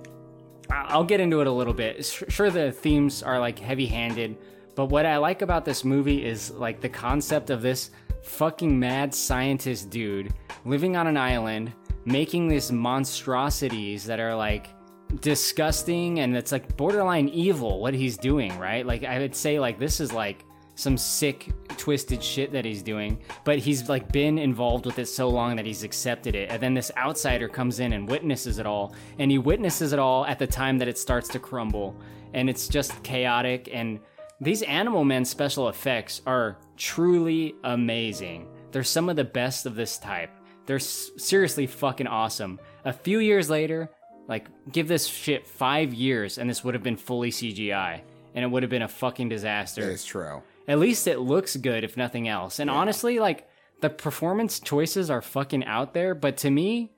I- 0.69 0.85
I'll 0.89 1.03
get 1.03 1.19
into 1.19 1.41
it 1.41 1.47
a 1.47 1.51
little 1.51 1.73
bit. 1.73 2.05
Sure, 2.05 2.49
the 2.51 2.71
themes 2.71 3.23
are 3.23 3.39
like 3.39 3.57
heavy 3.57 3.87
handed, 3.87 4.37
but 4.75 4.85
what 4.85 5.05
I 5.05 5.17
like 5.17 5.41
about 5.41 5.65
this 5.65 5.83
movie 5.83 6.23
is 6.23 6.51
like 6.51 6.79
the 6.79 6.89
concept 6.89 7.49
of 7.49 7.61
this 7.61 7.89
fucking 8.23 8.77
mad 8.79 9.15
scientist 9.15 9.89
dude 9.89 10.31
living 10.65 10.95
on 10.95 11.07
an 11.07 11.17
island 11.17 11.73
making 12.05 12.47
these 12.47 12.71
monstrosities 12.71 14.05
that 14.05 14.19
are 14.19 14.35
like 14.35 14.69
disgusting 15.19 16.19
and 16.19 16.35
it's 16.35 16.51
like 16.51 16.75
borderline 16.77 17.29
evil 17.29 17.79
what 17.79 17.93
he's 17.93 18.17
doing, 18.17 18.57
right? 18.57 18.85
Like, 18.85 19.03
I 19.03 19.19
would 19.19 19.35
say, 19.35 19.59
like, 19.59 19.77
this 19.77 19.99
is 19.99 20.13
like 20.13 20.45
some 20.75 20.97
sick 20.97 21.51
twisted 21.77 22.23
shit 22.23 22.51
that 22.51 22.63
he's 22.63 22.81
doing 22.81 23.19
but 23.43 23.59
he's 23.59 23.89
like 23.89 24.09
been 24.11 24.39
involved 24.39 24.85
with 24.85 24.97
it 24.97 25.05
so 25.05 25.29
long 25.29 25.55
that 25.55 25.65
he's 25.65 25.83
accepted 25.83 26.33
it. 26.33 26.49
And 26.49 26.61
then 26.61 26.73
this 26.73 26.91
outsider 26.97 27.47
comes 27.47 27.79
in 27.79 27.93
and 27.93 28.09
witnesses 28.09 28.57
it 28.57 28.65
all 28.65 28.95
and 29.19 29.29
he 29.29 29.37
witnesses 29.37 29.93
it 29.93 29.99
all 29.99 30.25
at 30.25 30.39
the 30.39 30.47
time 30.47 30.77
that 30.79 30.87
it 30.87 30.97
starts 30.97 31.27
to 31.29 31.39
crumble 31.39 31.95
and 32.33 32.49
it's 32.49 32.67
just 32.67 33.03
chaotic 33.03 33.69
and 33.71 33.99
these 34.39 34.63
animal 34.63 35.03
men 35.03 35.23
special 35.23 35.69
effects 35.69 36.21
are 36.25 36.57
truly 36.77 37.53
amazing. 37.63 38.47
They're 38.71 38.83
some 38.83 39.07
of 39.07 39.15
the 39.15 39.23
best 39.23 39.67
of 39.67 39.75
this 39.75 39.99
type 39.99 40.31
they're 40.65 40.75
s- 40.77 41.11
seriously 41.17 41.67
fucking 41.67 42.07
awesome. 42.07 42.59
A 42.85 42.93
few 42.93 43.19
years 43.19 43.49
later 43.49 43.89
like 44.27 44.47
give 44.71 44.87
this 44.87 45.05
shit 45.07 45.47
five 45.47 45.93
years 45.93 46.37
and 46.37 46.49
this 46.49 46.63
would 46.63 46.73
have 46.73 46.83
been 46.83 46.95
fully 46.97 47.31
cgi 47.31 48.01
and 48.35 48.45
it 48.45 48.47
would 48.47 48.63
have 48.63 48.69
been 48.69 48.81
a 48.83 48.87
fucking 48.87 49.29
disaster. 49.29 49.89
It's 49.89 50.05
true. 50.05 50.41
at 50.67 50.79
least 50.79 51.07
it 51.07 51.19
looks 51.19 51.55
good 51.57 51.83
if 51.83 51.97
nothing 51.97 52.27
else. 52.27 52.59
And 52.59 52.69
honestly 52.69 53.19
like 53.19 53.47
the 53.81 53.89
performance 53.89 54.59
choices 54.59 55.09
are 55.09 55.21
fucking 55.21 55.65
out 55.65 55.93
there 55.93 56.13
but 56.15 56.37
to 56.37 56.49
me 56.51 56.91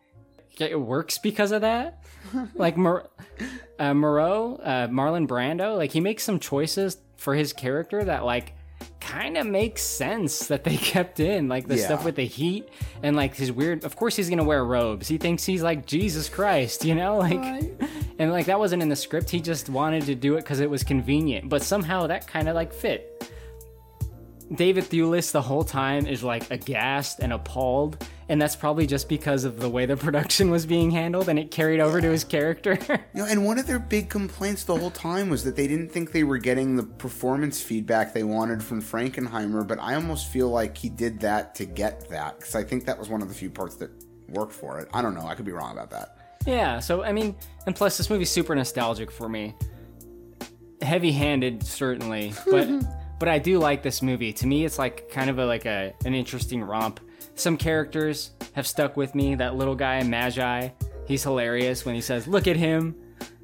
it 0.59 0.79
works 0.79 1.17
because 1.17 1.51
of 1.51 1.61
that. 1.61 2.03
Like 2.55 2.77
Mor- 2.77 3.09
uh, 3.79 3.93
moreau 3.93 4.55
uh, 4.63 4.87
marlon 4.87 5.27
brando 5.27 5.77
like 5.77 5.91
he 5.91 5.99
makes 5.99 6.23
some 6.23 6.39
choices 6.39 6.97
for 7.17 7.35
his 7.35 7.53
character 7.53 8.03
that 8.03 8.25
like 8.25 8.53
kind 8.99 9.37
of 9.37 9.45
makes 9.45 9.81
sense 9.81 10.47
that 10.47 10.63
they 10.63 10.77
kept 10.93 11.19
in 11.19 11.47
like 11.47 11.67
the 11.67 11.77
Yeah. 11.77 11.85
stuff 11.85 12.05
with 12.05 12.15
the 12.15 12.25
heat 12.25 12.69
and 13.03 13.15
like 13.15 13.35
his 13.35 13.51
weird 13.51 13.83
of 13.83 13.95
course 13.95 14.15
he's 14.15 14.29
gonna 14.29 14.43
wear 14.43 14.63
robes 14.65 15.07
he 15.07 15.17
thinks 15.17 15.43
he's 15.43 15.61
like 15.61 15.85
jesus 15.85 16.29
christ 16.29 16.83
you 16.85 16.95
know 16.95 17.17
like 17.27 17.71
And 18.19 18.31
like 18.31 18.45
that 18.45 18.59
wasn't 18.59 18.81
in 18.83 18.89
the 18.89 18.95
script. 18.95 19.29
He 19.29 19.39
just 19.41 19.69
wanted 19.69 20.03
to 20.05 20.13
do 20.15 20.35
it 20.37 20.41
because 20.41 20.59
it 20.59 20.69
was 20.69 20.83
convenient. 20.83 21.49
But 21.49 21.63
somehow 21.63 22.05
that 22.07 22.27
kind 22.27 22.47
of 22.47 22.53
like 22.53 22.71
fit. 22.71 23.27
David 24.53 24.83
Thewlis 24.83 25.31
the 25.31 25.41
whole 25.41 25.63
time 25.63 26.05
is 26.05 26.23
like 26.23 26.49
aghast 26.51 27.19
and 27.19 27.33
appalled, 27.33 28.05
and 28.29 28.41
that's 28.41 28.55
probably 28.55 28.85
just 28.85 29.09
because 29.09 29.45
of 29.45 29.59
the 29.59 29.69
way 29.69 29.85
the 29.85 29.97
production 30.07 30.51
was 30.51 30.65
being 30.65 30.91
handled, 30.91 31.29
and 31.29 31.39
it 31.39 31.49
carried 31.49 31.79
over 31.79 32.01
to 32.01 32.09
his 32.09 32.23
character. 32.23 32.77
You 33.15 33.21
know, 33.21 33.27
and 33.29 33.45
one 33.45 33.59
of 33.59 33.67
their 33.67 33.77
big 33.79 34.09
complaints 34.09 34.63
the 34.63 34.75
whole 34.75 34.89
time 34.89 35.29
was 35.29 35.43
that 35.43 35.55
they 35.55 35.67
didn't 35.67 35.89
think 35.91 36.11
they 36.11 36.23
were 36.23 36.39
getting 36.39 36.75
the 36.75 36.83
performance 36.83 37.61
feedback 37.61 38.11
they 38.11 38.23
wanted 38.23 38.63
from 38.63 38.81
Frankenheimer, 38.81 39.67
but 39.67 39.77
I 39.79 39.93
almost 39.93 40.29
feel 40.29 40.49
like 40.49 40.75
he 40.75 40.89
did 40.89 41.19
that 41.19 41.53
to 41.55 41.65
get 41.65 42.09
that, 42.09 42.39
because 42.39 42.55
I 42.55 42.63
think 42.63 42.85
that 42.85 42.97
was 42.97 43.09
one 43.09 43.21
of 43.21 43.27
the 43.29 43.35
few 43.35 43.51
parts 43.51 43.75
that 43.75 43.91
worked 44.29 44.53
for 44.53 44.79
it. 44.79 44.89
I 44.93 45.01
don't 45.03 45.13
know, 45.13 45.27
I 45.27 45.35
could 45.35 45.45
be 45.45 45.51
wrong 45.51 45.73
about 45.73 45.91
that. 45.91 46.17
Yeah, 46.47 46.79
so 46.79 47.03
I 47.03 47.11
mean, 47.11 47.35
and 47.67 47.75
plus 47.75 47.97
this 47.97 48.09
movie's 48.09 48.31
super 48.31 48.55
nostalgic 48.55 49.11
for 49.11 49.29
me. 49.29 49.53
Heavy-handed, 50.81 51.63
certainly, 51.63 52.33
but 52.49 52.67
but 53.19 53.29
I 53.29 53.39
do 53.39 53.59
like 53.59 53.83
this 53.83 54.01
movie. 54.01 54.33
To 54.33 54.47
me, 54.47 54.65
it's 54.65 54.77
like 54.77 55.09
kind 55.09 55.29
of 55.29 55.39
a 55.39 55.45
like 55.45 55.65
a 55.65 55.93
an 56.05 56.13
interesting 56.13 56.63
romp. 56.63 56.99
Some 57.35 57.57
characters 57.57 58.31
have 58.53 58.67
stuck 58.67 58.95
with 58.95 59.15
me. 59.15 59.35
That 59.35 59.55
little 59.55 59.75
guy, 59.75 60.01
Majai, 60.01 60.71
he's 61.07 61.23
hilarious 61.23 61.85
when 61.85 61.95
he 61.95 62.01
says, 62.01 62.27
"Look 62.27 62.47
at 62.47 62.57
him." 62.57 62.95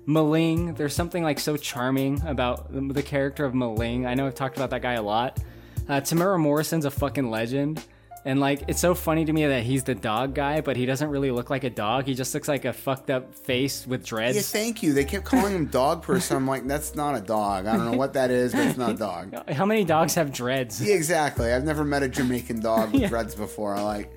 M'Ling, 0.05 0.75
there's 0.75 0.95
something 0.95 1.21
like 1.21 1.39
so 1.39 1.55
charming 1.55 2.19
about 2.25 2.71
the, 2.71 3.03
character 3.03 3.45
of 3.45 3.53
M'Ling. 3.53 4.07
I 4.07 4.15
know 4.15 4.25
I've 4.25 4.33
talked 4.33 4.57
about 4.57 4.71
that 4.71 4.81
guy 4.81 4.93
a 4.93 5.03
lot. 5.03 5.39
Uh, 5.87 6.01
Temuera 6.01 6.39
Morrison's 6.39 6.85
a 6.85 6.89
fucking 6.89 7.29
legend. 7.29 7.85
And 8.25 8.39
like, 8.39 8.63
it's 8.67 8.81
so 8.81 8.93
funny 8.93 9.23
to 9.25 9.31
me 9.31 9.45
that 9.45 9.63
he's 9.63 9.83
the 9.83 9.95
dog 9.95 10.35
guy, 10.35 10.61
but 10.61 10.75
he 10.75 10.85
doesn't 10.85 11.09
really 11.09 11.31
look 11.31 11.49
like 11.49 11.63
a 11.63 11.69
dog. 11.69 12.05
He 12.05 12.13
just 12.13 12.33
looks 12.33 12.47
like 12.47 12.65
a 12.65 12.73
fucked 12.73 13.09
up 13.09 13.33
face 13.33 13.87
with 13.87 14.05
dreads. 14.05 14.35
Yeah, 14.35 14.41
thank 14.41 14.83
you. 14.83 14.93
They 14.93 15.05
kept 15.05 15.25
calling 15.25 15.55
him 15.55 15.67
dog 15.67 16.03
person. 16.03 16.35
I'm 16.35 16.47
like, 16.47 16.67
that's 16.67 16.95
not 16.95 17.15
a 17.15 17.21
dog. 17.21 17.65
I 17.65 17.77
don't 17.77 17.89
know 17.89 17.97
what 17.97 18.13
that 18.13 18.29
is, 18.29 18.51
but 18.51 18.67
it's 18.67 18.77
not 18.77 18.91
a 18.91 18.95
dog. 18.95 19.49
How 19.51 19.65
many 19.65 19.85
dogs 19.85 20.15
have 20.15 20.33
dreads? 20.33 20.81
Yeah, 20.85 20.95
exactly. 20.95 21.53
I've 21.53 21.63
never 21.63 21.85
met 21.85 22.03
a 22.03 22.09
Jamaican 22.09 22.59
dog 22.59 22.91
with 22.91 23.07
dreads 23.09 23.35
before. 23.35 23.75
I 23.75 23.81
like. 23.81 24.13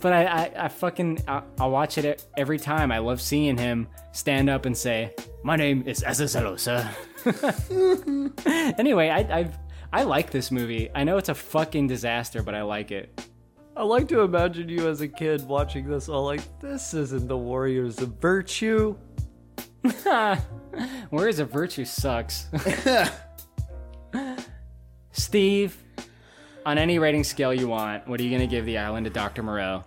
But 0.00 0.14
I, 0.14 0.24
I, 0.24 0.52
I 0.64 0.68
fucking, 0.68 1.24
I, 1.28 1.42
I 1.58 1.66
watch 1.66 1.98
it 1.98 2.24
every 2.36 2.58
time. 2.58 2.90
I 2.90 2.98
love 2.98 3.20
seeing 3.20 3.58
him 3.58 3.86
stand 4.12 4.48
up 4.48 4.64
and 4.64 4.76
say, 4.76 5.14
"My 5.42 5.56
name 5.56 5.82
is 5.86 6.02
Azazello, 6.02 6.58
sir." 6.58 6.88
anyway, 8.78 9.10
I, 9.10 9.18
I, 9.18 9.50
I 9.92 10.04
like 10.04 10.30
this 10.30 10.50
movie. 10.50 10.88
I 10.94 11.04
know 11.04 11.16
it's 11.16 11.28
a 11.28 11.34
fucking 11.34 11.88
disaster, 11.88 12.42
but 12.42 12.54
I 12.54 12.62
like 12.62 12.92
it. 12.92 13.26
I 13.76 13.82
like 13.82 14.08
to 14.08 14.20
imagine 14.20 14.68
you 14.68 14.88
as 14.88 15.00
a 15.00 15.08
kid 15.08 15.46
watching 15.48 15.88
this 15.88 16.08
all 16.08 16.24
like, 16.24 16.42
this 16.60 16.94
isn't 16.94 17.26
the 17.26 17.36
Warriors 17.36 18.00
of 18.00 18.10
Virtue. 18.20 18.96
Warriors 21.10 21.38
of 21.38 21.50
Virtue 21.50 21.84
sucks. 21.84 22.46
Steve, 25.12 25.82
on 26.64 26.78
any 26.78 26.98
rating 26.98 27.24
scale 27.24 27.52
you 27.52 27.68
want, 27.68 28.06
what 28.06 28.20
are 28.20 28.22
you 28.22 28.30
going 28.30 28.40
to 28.40 28.46
give 28.46 28.66
the 28.66 28.78
island 28.78 29.06
to 29.06 29.10
Dr. 29.10 29.42
Moreau? 29.42 29.84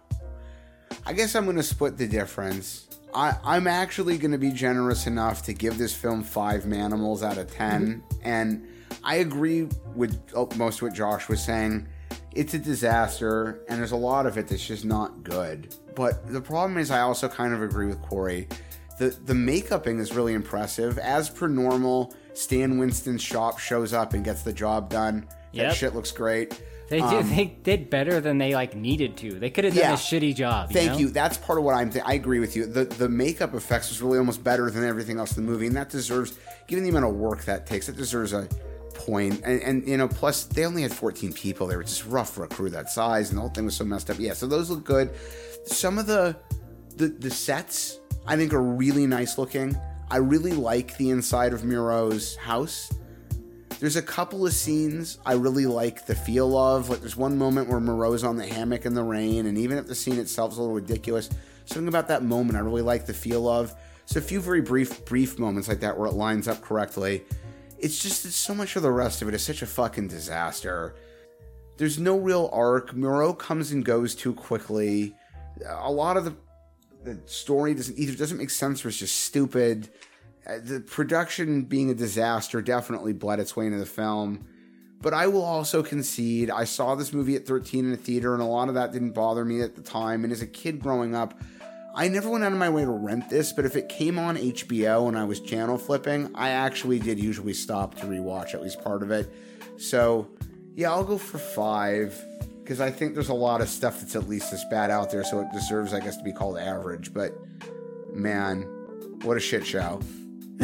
I 1.06 1.14
guess 1.14 1.36
I'm 1.36 1.46
going 1.46 1.58
to 1.58 1.64
split 1.64 1.98
the 1.98 2.08
difference. 2.08 2.88
I, 3.14 3.36
I'm 3.44 3.68
actually 3.68 4.18
going 4.18 4.32
to 4.32 4.38
be 4.38 4.52
generous 4.52 5.08
enough 5.08 5.44
to 5.44 5.54
give 5.54 5.78
this 5.78 5.96
film 5.96 6.24
five 6.24 6.64
manimals 6.64 7.24
out 7.24 7.38
of 7.38 7.52
10. 7.52 7.82
Mm-hmm. 7.86 8.20
And 8.24 8.68
I 9.04 9.16
agree 9.16 9.68
with 9.96 10.20
oh, 10.36 10.50
most 10.56 10.78
of 10.78 10.84
what 10.84 10.94
Josh 10.94 11.28
was 11.30 11.44
saying. 11.44 11.88
It's 12.34 12.54
a 12.54 12.60
disaster, 12.60 13.64
and 13.70 13.80
there's 13.80 13.92
a 13.92 13.98
lot 13.98 14.26
of 14.26 14.38
it 14.38 14.48
that's 14.48 14.66
just 14.66 14.86
not 14.86 15.24
good. 15.24 15.76
But 15.96 16.28
the 16.32 16.42
problem 16.42 16.78
is, 16.78 16.90
I 16.90 17.02
also 17.02 17.28
kind 17.30 17.54
of 17.54 17.62
agree 17.62 17.88
with 17.88 18.02
Corey. 18.02 18.48
The, 18.98 19.10
the 19.10 19.34
makeuping 19.34 20.00
is 20.00 20.14
really 20.14 20.34
impressive. 20.34 20.98
As 20.98 21.30
per 21.30 21.48
normal, 21.48 22.14
Stan 22.34 22.78
Winston's 22.78 23.22
shop 23.22 23.60
shows 23.60 23.94
up 23.94 24.14
and 24.14 24.24
gets 24.24 24.44
the 24.44 24.54
job 24.54 24.90
done. 24.90 25.28
Yep. 25.52 25.70
That 25.70 25.78
shit 25.78 25.96
looks 25.96 26.12
great. 26.12 26.60
They 26.90 27.00
did. 27.00 27.04
Um, 27.04 27.30
they 27.30 27.46
did 27.64 27.90
better 27.90 28.20
than 28.20 28.38
they 28.38 28.54
like 28.54 28.76
needed 28.76 29.18
to. 29.18 29.40
They 29.40 29.50
could 29.50 29.64
have 29.64 29.74
done 29.74 29.84
Yeah. 29.84 29.94
a 29.94 29.98
shitty 29.98 30.36
job. 30.36 30.72
Thank 30.72 30.92
know? 30.92 30.98
you. 30.98 31.10
That's 31.10 31.38
part 31.38 31.58
of 31.58 31.64
what 31.64 31.76
I'm. 31.76 31.90
Th- 31.90 32.04
I 32.06 32.14
agree 32.14 32.40
with 32.40 32.56
you. 32.56 32.66
The 32.66 32.86
the 32.86 33.10
makeup 33.10 33.54
effects 33.54 33.90
was 33.90 34.02
really 34.02 34.18
almost 34.18 34.44
better 34.44 34.70
than 34.70 34.84
everything 34.84 35.18
else 35.18 35.36
in 35.38 35.46
the 35.46 35.52
movie, 35.52 35.68
and 35.68 35.76
that 35.76 35.90
deserves, 35.90 36.38
given 36.68 36.84
the 36.84 36.90
amount 36.90 37.06
of 37.06 37.16
work 37.16 37.46
that 37.46 37.66
takes, 37.66 37.90
it 37.90 37.96
deserves 37.96 38.34
a 38.34 38.48
point. 38.94 39.42
And, 39.44 39.62
and 39.62 39.88
you 39.88 39.98
know, 39.98 40.08
plus 40.08 40.46
they 40.46 40.66
only 40.66 40.82
had 40.82 40.94
14 40.94 41.34
people. 41.34 41.68
They 41.68 41.76
were 41.76 41.84
just 41.84 42.06
rough 42.06 42.34
for 42.34 42.44
a 42.44 42.48
crew 42.48 42.70
that 42.70 42.90
size, 42.90 43.30
and 43.30 43.38
the 43.38 43.42
whole 43.42 43.50
thing 43.50 43.66
was 43.66 43.76
so 43.76 43.84
messed 43.84 44.10
up. 44.10 44.18
Yeah, 44.20 44.34
so 44.34 44.48
those 44.48 44.70
look 44.70 44.84
good. 44.84 45.12
Some 45.66 45.98
of 45.98 46.08
the 46.08 46.36
the 46.96 47.08
the 47.08 47.32
sets 47.32 48.00
I 48.26 48.36
think 48.36 48.54
are 48.54 48.62
really 48.62 49.08
nice 49.08 49.38
looking. 49.38 49.78
I 50.10 50.18
really 50.18 50.52
like 50.52 50.98
the 50.98 51.10
inside 51.10 51.54
of 51.54 51.64
Moreau's 51.64 52.36
house. 52.36 52.92
There's 53.80 53.96
a 53.96 54.02
couple 54.02 54.46
of 54.46 54.54
scenes 54.54 55.18
I 55.26 55.34
really 55.34 55.66
like 55.66 56.06
the 56.06 56.16
feel 56.16 56.56
of. 56.56 56.90
Like 56.90 57.02
there's 57.02 57.18
one 57.18 57.38
moment 57.38 57.68
where 57.68 57.80
Moreau's 57.80 58.24
on 58.24 58.38
the 58.38 58.46
hammock 58.46 58.86
in 58.86 58.94
the 58.94 59.04
rain, 59.04 59.46
and 59.48 59.58
even 59.58 59.78
if 59.78 59.88
the 59.88 59.96
scene 59.96 60.20
itself 60.20 60.54
is 60.54 60.58
a 60.58 60.62
little 60.62 60.76
ridiculous, 60.76 61.30
something 61.66 61.88
about 61.88 62.08
that 62.08 62.24
moment 62.24 62.58
I 62.58 62.62
really 62.62 62.82
like 62.82 63.06
the 63.06 63.14
feel 63.14 63.50
of. 63.50 63.74
So 64.06 64.20
a 64.20 64.22
few 64.22 64.40
very 64.40 64.62
brief 64.62 65.04
brief 65.06 65.40
moments 65.40 65.68
like 65.68 65.80
that 65.80 65.98
where 65.98 66.08
it 66.08 66.14
lines 66.14 66.48
up 66.48 66.62
correctly. 66.62 67.24
It's 67.84 68.02
just 68.02 68.24
it's 68.24 68.36
so 68.36 68.56
much 68.56 68.78
of 68.78 68.82
the 68.82 68.92
rest 68.92 69.22
of 69.22 69.28
it 69.28 69.34
is 69.34 69.44
such 69.44 69.62
a 69.62 69.66
fucking 69.68 70.08
disaster. 70.08 70.96
There's 71.78 72.00
no 72.00 72.18
real 72.18 72.50
arc. 72.54 72.96
Moreau 72.96 73.34
comes 73.34 73.72
and 73.72 73.84
goes 73.84 74.16
too 74.16 74.34
quickly. 74.34 75.16
A 75.68 75.92
lot 75.92 76.16
of 76.16 76.24
the 76.24 76.36
the 77.04 77.20
story 77.26 77.74
doesn't 77.74 78.00
either 78.00 78.16
doesn't 78.16 78.38
make 78.38 78.50
sense 78.50 78.86
or 78.86 78.88
it's 78.88 78.98
just 78.98 79.18
stupid. 79.24 79.90
Uh, 80.48 80.60
The 80.64 80.80
production 80.80 81.64
being 81.64 81.90
a 81.90 81.94
disaster 81.94 82.62
definitely 82.62 83.12
bled 83.12 83.42
its 83.42 83.56
way 83.56 83.66
into 83.66 83.80
the 83.80 83.86
film. 83.86 84.46
But 85.02 85.14
I 85.14 85.28
will 85.28 85.44
also 85.44 85.84
concede 85.84 86.50
I 86.50 86.64
saw 86.64 86.96
this 86.96 87.12
movie 87.12 87.36
at 87.36 87.46
13 87.46 87.86
in 87.86 87.92
a 87.92 87.98
theater, 87.98 88.34
and 88.34 88.42
a 88.42 88.46
lot 88.46 88.70
of 88.70 88.76
that 88.76 88.94
didn't 88.94 89.12
bother 89.12 89.44
me 89.44 89.62
at 89.62 89.76
the 89.76 89.82
time. 89.82 90.24
And 90.24 90.32
as 90.32 90.42
a 90.42 90.48
kid 90.48 90.80
growing 90.80 91.14
up, 91.14 91.38
I 91.96 92.08
never 92.08 92.30
went 92.30 92.44
out 92.44 92.52
of 92.52 92.58
my 92.58 92.70
way 92.70 92.84
to 92.84 92.92
rent 92.92 93.30
this, 93.30 93.54
but 93.54 93.66
if 93.66 93.76
it 93.76 93.88
came 93.88 94.18
on 94.18 94.36
HBO 94.36 95.08
and 95.08 95.18
I 95.18 95.26
was 95.26 95.40
channel 95.40 95.78
flipping, 95.78 96.32
I 96.34 96.50
actually 96.50 96.98
did 96.98 97.20
usually 97.20 97.54
stop 97.54 97.96
to 97.96 98.08
rewatch 98.08 98.56
at 98.56 98.64
least 98.64 98.84
part 98.84 99.04
of 99.04 99.12
it. 99.12 99.32
So, 99.78 100.28
yeah, 100.76 100.92
I'll 100.92 101.04
go 101.04 101.20
for 101.20 101.38
five 101.38 102.20
because 102.64 102.82
I 102.82 102.90
think 102.90 103.14
there's 103.14 103.30
a 103.30 103.34
lot 103.34 103.62
of 103.62 103.70
stuff 103.70 104.00
that's 104.00 104.16
at 104.16 104.28
least 104.28 104.50
this 104.50 104.66
bad 104.72 104.90
out 104.90 105.12
there, 105.12 105.24
so 105.24 105.42
it 105.42 105.48
deserves, 105.54 105.94
I 105.94 106.00
guess, 106.00 106.18
to 106.18 106.24
be 106.24 106.32
called 106.32 106.58
average. 106.58 107.14
But 107.14 107.38
man, 108.12 108.62
what 109.22 109.38
a 109.38 109.40
shit 109.40 109.66
show. 109.66 110.02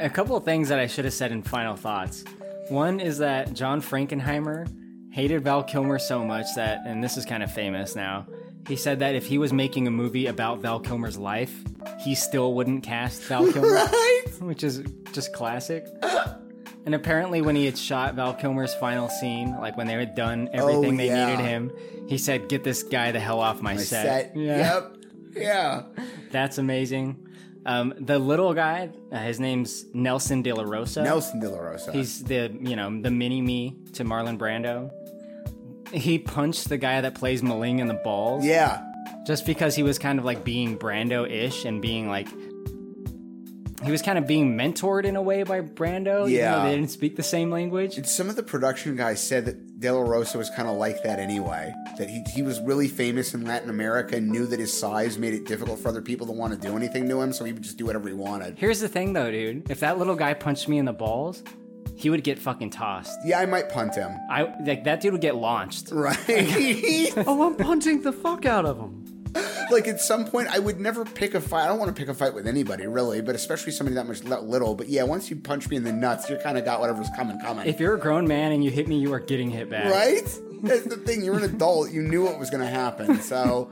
A 0.00 0.08
couple 0.08 0.36
of 0.36 0.44
things 0.44 0.68
that 0.68 0.78
I 0.78 0.86
should 0.86 1.04
have 1.04 1.14
said 1.14 1.32
in 1.32 1.42
final 1.42 1.74
thoughts. 1.74 2.24
One 2.68 3.00
is 3.00 3.18
that 3.18 3.52
John 3.52 3.82
Frankenheimer 3.82 4.68
hated 5.10 5.42
Val 5.42 5.64
Kilmer 5.64 5.98
so 5.98 6.24
much 6.24 6.46
that, 6.54 6.86
and 6.86 7.02
this 7.02 7.16
is 7.16 7.24
kind 7.24 7.42
of 7.42 7.52
famous 7.52 7.96
now, 7.96 8.26
he 8.68 8.76
said 8.76 8.98
that 9.00 9.14
if 9.14 9.26
he 9.26 9.38
was 9.38 9.52
making 9.52 9.86
a 9.88 9.90
movie 9.90 10.26
about 10.26 10.58
Val 10.60 10.78
Kilmer's 10.78 11.18
life, 11.18 11.52
he 12.04 12.14
still 12.14 12.54
wouldn't 12.54 12.84
cast 12.84 13.22
Val 13.24 13.50
Kilmer. 13.50 13.72
right? 13.72 14.22
Which 14.40 14.62
is 14.62 14.82
just 15.12 15.32
classic. 15.32 15.86
And 16.84 16.94
apparently, 16.94 17.42
when 17.42 17.56
he 17.56 17.64
had 17.66 17.76
shot 17.76 18.14
Val 18.14 18.32
Kilmer's 18.34 18.74
final 18.74 19.08
scene, 19.08 19.56
like 19.58 19.76
when 19.76 19.86
they 19.86 19.94
had 19.94 20.14
done 20.14 20.48
everything 20.52 20.94
Oh, 20.94 20.96
they 20.96 21.06
yeah. 21.08 21.30
needed 21.30 21.42
him, 21.44 21.72
he 22.08 22.16
said, 22.18 22.48
Get 22.48 22.62
this 22.64 22.82
guy 22.82 23.10
the 23.12 23.20
hell 23.20 23.40
off 23.40 23.60
my, 23.60 23.74
My 23.74 23.80
set. 23.80 24.32
set. 24.32 24.36
Yep. 24.36 24.96
Yeah. 25.34 25.82
That's 26.30 26.58
amazing. 26.58 27.24
Um, 27.66 27.92
the 27.98 28.18
little 28.18 28.54
guy, 28.54 28.88
uh, 29.12 29.18
his 29.18 29.38
name's 29.38 29.84
Nelson 29.92 30.40
De 30.40 30.52
La 30.52 30.62
Rosa. 30.62 31.02
Nelson 31.02 31.40
De 31.40 31.50
La 31.50 31.58
Rosa. 31.58 31.92
He's 31.92 32.22
the 32.24 32.56
you 32.60 32.76
know 32.76 33.02
the 33.02 33.10
mini 33.10 33.42
me 33.42 33.76
to 33.94 34.04
Marlon 34.04 34.38
Brando. 34.38 34.90
He 35.92 36.18
punched 36.18 36.68
the 36.68 36.78
guy 36.78 37.00
that 37.00 37.14
plays 37.14 37.42
M'Ling 37.42 37.78
in 37.80 37.88
the 37.88 37.94
balls. 37.94 38.44
Yeah. 38.44 38.84
Just 39.26 39.46
because 39.46 39.74
he 39.74 39.82
was 39.82 39.98
kind 39.98 40.18
of 40.18 40.24
like 40.24 40.44
being 40.44 40.78
Brando-ish 40.78 41.64
and 41.64 41.82
being 41.82 42.08
like 42.08 42.28
he 43.84 43.92
was 43.92 44.02
kind 44.02 44.18
of 44.18 44.26
being 44.26 44.56
mentored 44.56 45.04
in 45.04 45.14
a 45.14 45.22
way 45.22 45.44
by 45.44 45.60
Brando. 45.60 46.28
Yeah. 46.28 46.64
they 46.64 46.74
didn't 46.74 46.90
speak 46.90 47.14
the 47.16 47.22
same 47.22 47.50
language. 47.50 47.96
And 47.96 48.06
some 48.06 48.28
of 48.28 48.34
the 48.34 48.42
production 48.42 48.96
guys 48.96 49.22
said 49.22 49.44
that 49.44 49.80
De 49.80 49.90
La 49.92 50.00
Rosa 50.00 50.36
was 50.36 50.50
kind 50.50 50.68
of 50.68 50.76
like 50.76 51.04
that 51.04 51.20
anyway. 51.20 51.72
That 51.96 52.10
he, 52.10 52.24
he 52.34 52.42
was 52.42 52.60
really 52.60 52.88
famous 52.88 53.34
in 53.34 53.46
Latin 53.46 53.70
America 53.70 54.16
and 54.16 54.30
knew 54.30 54.46
that 54.46 54.58
his 54.58 54.76
size 54.76 55.16
made 55.16 55.34
it 55.34 55.46
difficult 55.46 55.78
for 55.78 55.88
other 55.88 56.02
people 56.02 56.26
to 56.26 56.32
want 56.32 56.60
to 56.60 56.68
do 56.68 56.76
anything 56.76 57.08
to 57.08 57.20
him, 57.20 57.32
so 57.32 57.44
he 57.44 57.52
would 57.52 57.62
just 57.62 57.76
do 57.76 57.86
whatever 57.86 58.08
he 58.08 58.14
wanted. 58.14 58.58
Here's 58.58 58.80
the 58.80 58.88
thing 58.88 59.12
though, 59.12 59.30
dude. 59.30 59.70
If 59.70 59.80
that 59.80 59.98
little 59.98 60.16
guy 60.16 60.34
punched 60.34 60.68
me 60.68 60.78
in 60.78 60.84
the 60.84 60.92
balls, 60.92 61.44
he 61.96 62.10
would 62.10 62.24
get 62.24 62.38
fucking 62.38 62.70
tossed. 62.70 63.18
Yeah, 63.24 63.40
I 63.40 63.46
might 63.46 63.68
punt 63.68 63.94
him. 63.94 64.16
I 64.30 64.54
like 64.64 64.84
that 64.84 65.00
dude 65.00 65.12
would 65.12 65.20
get 65.20 65.36
launched. 65.36 65.90
Right. 65.90 66.16
oh, 67.26 67.46
I'm 67.46 67.56
punching 67.56 68.02
the 68.02 68.12
fuck 68.12 68.46
out 68.46 68.64
of 68.64 68.78
him. 68.78 69.04
like 69.70 69.86
at 69.86 70.00
some 70.00 70.24
point, 70.24 70.48
I 70.48 70.58
would 70.58 70.80
never 70.80 71.04
pick 71.04 71.34
a 71.34 71.40
fight. 71.40 71.64
I 71.64 71.68
don't 71.68 71.78
want 71.78 71.94
to 71.94 71.98
pick 71.98 72.08
a 72.08 72.14
fight 72.14 72.34
with 72.34 72.46
anybody, 72.46 72.86
really, 72.86 73.20
but 73.20 73.34
especially 73.34 73.72
somebody 73.72 73.94
that 73.96 74.06
much 74.06 74.20
that 74.20 74.44
little. 74.44 74.74
But 74.74 74.88
yeah, 74.88 75.02
once 75.02 75.30
you 75.30 75.36
punch 75.36 75.68
me 75.68 75.76
in 75.76 75.84
the 75.84 75.92
nuts, 75.92 76.28
you're 76.28 76.40
kind 76.40 76.56
of 76.56 76.64
got 76.64 76.80
whatever's 76.80 77.10
coming, 77.16 77.38
coming. 77.40 77.66
If 77.66 77.80
you're 77.80 77.94
a 77.94 77.98
grown 77.98 78.26
man 78.26 78.52
and 78.52 78.64
you 78.64 78.70
hit 78.70 78.88
me, 78.88 78.98
you 78.98 79.12
are 79.12 79.20
getting 79.20 79.50
hit 79.50 79.68
back. 79.70 79.92
Right? 79.92 80.24
That's 80.62 80.84
the 80.84 80.96
thing. 80.96 81.22
You're 81.24 81.36
an 81.36 81.44
adult. 81.44 81.90
You 81.90 82.02
knew 82.02 82.24
what 82.24 82.38
was 82.38 82.50
going 82.50 82.62
to 82.62 82.70
happen. 82.70 83.20
So, 83.20 83.70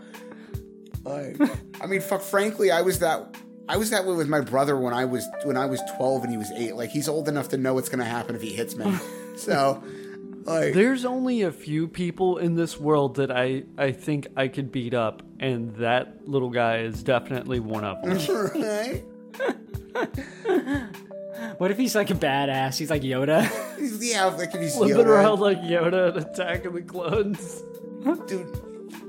like, 1.05 1.37
I 1.81 1.87
mean, 1.87 2.01
fuck. 2.01 2.23
Frankly, 2.23 2.71
I 2.71 2.83
was 2.83 2.99
that. 3.01 3.35
I 3.69 3.77
was 3.77 3.91
that 3.91 4.05
way 4.07 4.15
with 4.15 4.29
my 4.29 4.41
brother 4.41 4.77
when 4.79 4.95
I 4.95 5.05
was 5.05 5.27
when 5.45 5.57
I 5.57 5.67
was 5.67 5.81
12 5.97 6.23
and 6.25 6.31
he 6.31 6.39
was 6.39 6.51
8. 6.53 6.77
Like 6.77 6.91
he's 6.91 7.09
old 7.09 7.29
enough 7.29 7.49
to 7.51 7.57
know 7.57 7.75
what's 7.75 7.89
going 7.89 7.99
to 7.99 8.05
happen 8.05 8.37
if 8.37 8.43
he 8.43 8.53
hits 8.53 8.77
me. 8.77 8.97
so, 9.37 9.83
like 10.45 10.73
There's 10.75 11.05
only 11.05 11.43
a 11.43 11.51
few 11.51 11.89
people 11.89 12.39
in 12.39 12.55
this 12.55 12.79
world 12.79 13.17
that 13.17 13.31
I, 13.31 13.65
I 13.77 13.93
think 13.93 14.29
I 14.37 14.49
could 14.49 14.71
beat 14.71 14.95
up, 14.95 15.23
and 15.41 15.75
that 15.77 16.29
little 16.29 16.51
guy 16.51 16.79
is 16.79 17.03
definitely 17.03 17.59
one 17.61 17.85
of 17.85 18.03
them. 18.03 18.19
right? 18.55 19.05
What 21.59 21.71
if 21.71 21.77
he's 21.77 21.95
like 21.95 22.11
a 22.11 22.15
badass? 22.15 22.79
He's 22.79 22.91
like 22.91 23.03
Yoda. 23.03 23.43
yeah, 24.01 24.25
like 24.25 24.55
if 24.55 24.61
he's 24.61 24.75
Flipping 24.75 24.97
Yoda. 24.97 25.07
around 25.07 25.41
like 25.41 25.59
Yoda 25.59 26.09
and 26.09 26.17
attacking 26.19 26.73
the 26.73 26.83
clones. 26.83 27.63
Dude, 28.27 28.61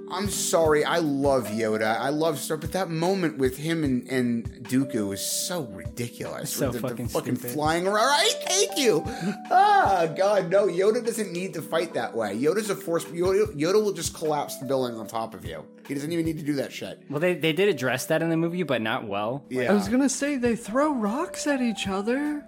I'm 0.09 0.29
sorry. 0.29 0.85
I 0.85 0.99
love 0.99 1.47
Yoda. 1.47 1.99
I 1.99 2.09
love 2.09 2.39
Star, 2.39 2.55
but 2.57 2.71
that 2.71 2.89
moment 2.89 3.37
with 3.37 3.57
him 3.57 3.83
and, 3.83 4.07
and 4.07 4.45
Dooku 4.63 5.13
is 5.13 5.19
so 5.21 5.63
ridiculous. 5.65 6.49
So 6.51 6.71
They're- 6.71 6.79
they're 6.81 6.89
fucking 6.91 7.07
fucking 7.09 7.35
stupid. 7.35 7.51
flying 7.53 7.85
around. 7.87 8.07
Right? 8.07 8.33
Thank 8.47 8.77
you. 8.77 9.03
ah, 9.51 10.07
God, 10.15 10.49
no. 10.49 10.67
Yoda 10.67 11.05
doesn't 11.05 11.31
need 11.31 11.53
to 11.55 11.61
fight 11.61 11.93
that 11.95 12.15
way. 12.15 12.37
Yoda's 12.37 12.69
a 12.69 12.75
force. 12.75 13.03
Yoda, 13.05 13.47
Yoda 13.55 13.75
will 13.83 13.91
just 13.93 14.13
collapse 14.13 14.57
the 14.57 14.65
building 14.65 14.97
on 14.97 15.07
top 15.07 15.33
of 15.33 15.43
you. 15.45 15.65
He 15.87 15.93
doesn't 15.93 16.11
even 16.11 16.25
need 16.25 16.37
to 16.37 16.43
do 16.45 16.53
that 16.53 16.71
shit. 16.71 17.01
Well, 17.09 17.19
they, 17.19 17.33
they 17.35 17.53
did 17.53 17.69
address 17.69 18.05
that 18.07 18.21
in 18.21 18.29
the 18.29 18.37
movie, 18.37 18.63
but 18.63 18.81
not 18.81 19.07
well. 19.07 19.43
Yeah. 19.49 19.71
I 19.71 19.73
was 19.73 19.87
gonna 19.89 20.09
say 20.09 20.37
they 20.37 20.55
throw 20.55 20.93
rocks 20.93 21.47
at 21.47 21.61
each 21.61 21.87
other. 21.87 22.43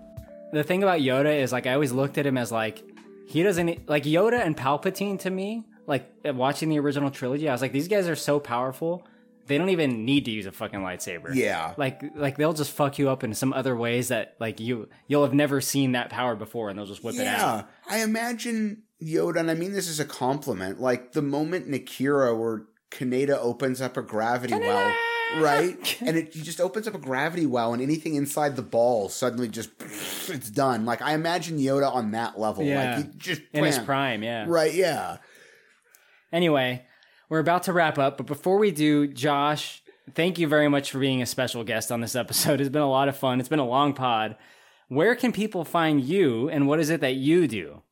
The 0.51 0.63
thing 0.63 0.81
about 0.83 0.99
Yoda 1.01 1.39
is 1.41 1.51
like 1.51 1.67
I 1.67 1.73
always 1.73 1.91
looked 1.91 2.17
at 2.17 2.25
him 2.25 2.38
as 2.38 2.51
like 2.51 2.83
he 3.27 3.43
doesn't 3.43 3.88
like 3.88 4.03
Yoda 4.03 4.39
and 4.45 4.57
Palpatine 4.57 5.19
to 5.19 5.29
me. 5.29 5.63
Like 5.90 6.09
uh, 6.26 6.34
watching 6.34 6.69
the 6.69 6.80
original 6.80 7.09
trilogy, 7.11 7.50
I 7.50 7.51
was 7.51 7.61
like, 7.61 7.72
these 7.74 7.88
guys 7.88 8.08
are 8.08 8.16
so 8.16 8.40
powerful. 8.40 9.06
They 9.48 9.58
don't 9.58 9.69
even 9.69 10.06
need 10.06 10.26
to 10.26 10.32
use 10.32 10.45
a 10.45 10.51
fucking 10.51 10.80
lightsaber. 10.82 11.34
Yeah. 11.34 11.74
Like 11.76 12.03
like 12.16 12.38
they'll 12.38 12.53
just 12.53 12.72
fuck 12.72 13.00
you 13.00 13.09
up 13.09 13.24
in 13.24 13.34
some 13.34 13.51
other 13.51 13.76
ways 13.76 14.09
that 14.09 14.35
like 14.40 14.59
you 14.59 14.88
you'll 15.08 15.24
have 15.24 15.34
never 15.34 15.59
seen 15.59 15.93
that 15.93 16.11
power 16.11 16.35
before, 16.35 16.69
and 16.69 16.77
they'll 16.77 16.85
just 16.85 17.03
whip 17.03 17.16
it 17.16 17.24
Yeah, 17.24 17.43
out. 17.43 17.69
I 17.90 18.03
imagine 18.03 18.84
Yoda, 19.03 19.38
and 19.40 19.50
I 19.50 19.56
mean 19.56 19.74
this 19.74 19.88
is 19.88 20.00
a 20.00 20.06
compliment. 20.06 20.80
Like 20.80 21.14
the 21.14 21.24
moment 21.24 21.66
in 21.66 21.74
Akira 21.74 22.35
where 22.35 22.66
Kaneda 22.92 23.40
opens 23.40 23.82
up 23.82 23.98
a 23.98 24.03
gravity 24.03 24.53
well, 24.53 24.93
right, 25.38 25.98
and 26.01 26.16
it 26.16 26.32
just 26.32 26.61
opens 26.61 26.88
up 26.88 26.93
a 26.93 27.00
gravity 27.00 27.48
well, 27.48 27.74
and 27.74 27.82
anything 27.82 28.14
inside 28.14 28.56
the 28.56 28.61
ball 28.61 29.09
suddenly 29.09 29.48
just 29.48 29.72
it's 30.27 30.51
done. 30.51 30.85
Like 30.85 31.01
I 31.01 31.14
imagine 31.16 31.58
Yoda 31.58 31.92
on 31.92 32.11
that 32.11 32.40
level. 32.40 32.64
Yeah. 32.64 32.98
Like 32.98 33.06
he 33.06 33.18
just 33.18 33.42
in 33.51 33.64
his 33.64 33.80
prime, 33.80 34.22
yeah. 34.22 34.45
Right? 34.48 34.76
Yeah. 34.76 35.18
Anyway, 36.32 36.85
we're 37.30 37.40
about 37.40 37.64
to 37.64 37.74
wrap 37.74 37.98
up, 37.98 38.17
but 38.17 38.25
before 38.25 38.58
we 38.58 38.72
do, 38.72 39.08
Josh, 39.08 39.83
thank 40.14 40.40
you 40.40 40.48
very 40.48 40.67
much 40.67 40.91
for 40.91 40.99
being 40.99 41.22
a 41.22 41.25
special 41.25 41.64
guest 41.64 41.91
on 41.91 42.01
this 42.01 42.16
episode. 42.16 42.59
It's 42.61 42.69
been 42.69 42.82
a 42.82 42.90
lot 42.90 43.08
of 43.08 43.17
fun. 43.17 43.40
It's 43.40 43.49
been 43.49 43.59
a 43.59 43.66
long 43.67 43.93
pod. 43.93 44.35
Where 44.88 45.16
can 45.16 45.32
people 45.32 45.64
find 45.66 46.03
you, 46.03 46.49
and 46.49 46.67
what 46.67 46.80
is 46.80 46.90
it 46.90 47.01
that 47.01 47.16
you 47.16 47.48
do? 47.48 47.83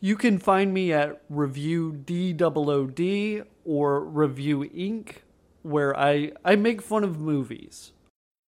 You 0.00 0.16
can 0.16 0.38
find 0.38 0.74
me 0.74 0.92
at 0.92 1.22
Review 1.28 1.92
DOOD 1.92 3.46
or 3.64 4.04
Review 4.04 4.68
Inc., 4.74 5.16
where 5.62 5.98
I, 5.98 6.32
I 6.44 6.56
make 6.56 6.82
fun 6.82 7.04
of 7.04 7.20
movies. 7.20 7.92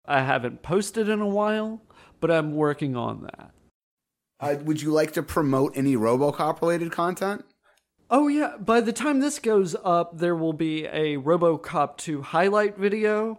I 0.04 0.20
haven't 0.20 0.62
posted 0.62 1.08
in 1.08 1.20
a 1.20 1.26
while, 1.26 1.82
but 2.20 2.30
I'm 2.30 2.54
working 2.54 2.96
on 2.96 3.22
that. 3.22 3.50
Uh, 4.40 4.56
would 4.62 4.82
you 4.82 4.92
like 4.92 5.12
to 5.12 5.22
promote 5.22 5.76
any 5.76 5.96
RoboCop 5.96 6.60
related 6.60 6.92
content? 6.92 7.44
Oh, 8.10 8.28
yeah. 8.28 8.56
By 8.58 8.80
the 8.80 8.92
time 8.92 9.20
this 9.20 9.38
goes 9.38 9.76
up, 9.84 10.18
there 10.18 10.34
will 10.34 10.54
be 10.54 10.86
a 10.86 11.16
Robocop 11.18 11.98
2 11.98 12.22
highlight 12.22 12.78
video. 12.78 13.38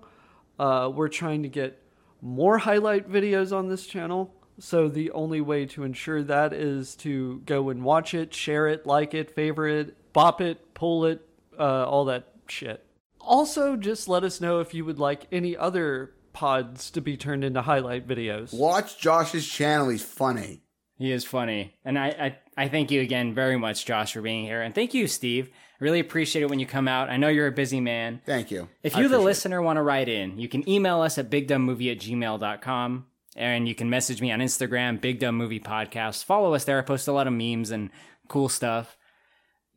Uh, 0.59 0.91
we're 0.93 1.09
trying 1.09 1.43
to 1.43 1.49
get 1.49 1.81
more 2.21 2.59
highlight 2.59 3.09
videos 3.09 3.55
on 3.55 3.69
this 3.69 3.87
channel. 3.87 4.33
So 4.59 4.89
the 4.89 5.11
only 5.11 5.41
way 5.41 5.65
to 5.67 5.83
ensure 5.83 6.21
that 6.23 6.53
is 6.53 6.95
to 6.97 7.41
go 7.45 7.69
and 7.69 7.83
watch 7.83 8.13
it, 8.13 8.33
share 8.33 8.67
it, 8.67 8.85
like 8.85 9.13
it, 9.13 9.31
favorite 9.31 9.87
it, 9.87 10.13
bop 10.13 10.41
it, 10.41 10.73
pull 10.73 11.05
it, 11.05 11.21
uh, 11.57 11.85
all 11.85 12.05
that 12.05 12.27
shit. 12.47 12.85
Also, 13.21 13.75
just 13.75 14.07
let 14.07 14.23
us 14.23 14.41
know 14.41 14.59
if 14.59 14.73
you 14.73 14.85
would 14.85 14.99
like 14.99 15.27
any 15.31 15.55
other 15.55 16.13
pods 16.33 16.91
to 16.91 17.01
be 17.01 17.17
turned 17.17 17.43
into 17.43 17.61
highlight 17.61 18.07
videos. 18.07 18.53
Watch 18.53 18.99
Josh's 18.99 19.47
channel. 19.47 19.89
He's 19.89 20.03
funny. 20.03 20.61
He 20.99 21.13
is 21.13 21.23
funny. 21.23 21.73
And 21.85 21.97
I, 21.97 22.07
I, 22.07 22.37
I 22.65 22.67
thank 22.67 22.91
you 22.91 22.99
again 22.99 23.33
very 23.33 23.57
much, 23.57 23.85
Josh, 23.85 24.11
for 24.11 24.21
being 24.21 24.43
here. 24.43 24.61
And 24.61 24.75
thank 24.75 24.93
you, 24.93 25.07
Steve. 25.07 25.49
Really 25.79 26.01
appreciate 26.01 26.41
it 26.41 26.49
when 26.49 26.59
you 26.59 26.65
come 26.65 26.89
out. 26.89 27.09
I 27.09 27.15
know 27.15 27.29
you're 27.29 27.47
a 27.47 27.53
busy 27.53 27.79
man. 27.79 28.21
Thank 28.25 28.51
you. 28.51 28.67
If 28.83 28.97
you, 28.97 29.03
the 29.03 29.05
appreciate 29.05 29.21
it. 29.21 29.23
listener, 29.23 29.61
want 29.61 29.77
to 29.77 29.81
write 29.81 30.09
in, 30.09 30.37
you 30.37 30.49
can 30.49 30.67
email 30.69 30.99
us 30.99 31.17
at 31.17 31.29
bigdumbmovie 31.31 31.89
at 31.89 31.99
gmail.com. 31.99 33.05
And 33.37 33.69
you 33.69 33.75
can 33.75 33.89
message 33.89 34.19
me 34.19 34.29
on 34.33 34.39
Instagram, 34.39 34.99
Big 34.99 35.19
Dumb 35.19 35.35
Movie 35.35 35.61
Podcast. 35.61 36.25
Follow 36.25 36.53
us 36.53 36.65
there. 36.65 36.79
I 36.79 36.81
post 36.81 37.07
a 37.07 37.13
lot 37.13 37.27
of 37.27 37.33
memes 37.33 37.71
and 37.71 37.91
cool 38.27 38.49
stuff. 38.49 38.97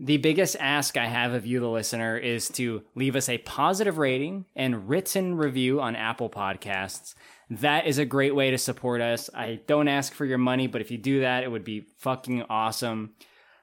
The 0.00 0.16
biggest 0.16 0.56
ask 0.58 0.96
I 0.96 1.06
have 1.06 1.32
of 1.32 1.46
you, 1.46 1.60
the 1.60 1.68
listener, 1.68 2.16
is 2.16 2.48
to 2.50 2.82
leave 2.96 3.14
us 3.14 3.28
a 3.28 3.38
positive 3.38 3.98
rating 3.98 4.46
and 4.56 4.88
written 4.88 5.36
review 5.36 5.80
on 5.80 5.94
Apple 5.94 6.28
Podcasts. 6.28 7.14
That 7.60 7.86
is 7.86 7.98
a 7.98 8.06
great 8.06 8.34
way 8.34 8.50
to 8.50 8.56
support 8.56 9.02
us. 9.02 9.28
I 9.34 9.60
don't 9.66 9.88
ask 9.88 10.14
for 10.14 10.24
your 10.24 10.38
money, 10.38 10.68
but 10.68 10.80
if 10.80 10.90
you 10.90 10.96
do 10.96 11.20
that, 11.20 11.44
it 11.44 11.50
would 11.50 11.64
be 11.64 11.86
fucking 11.98 12.44
awesome. 12.48 13.10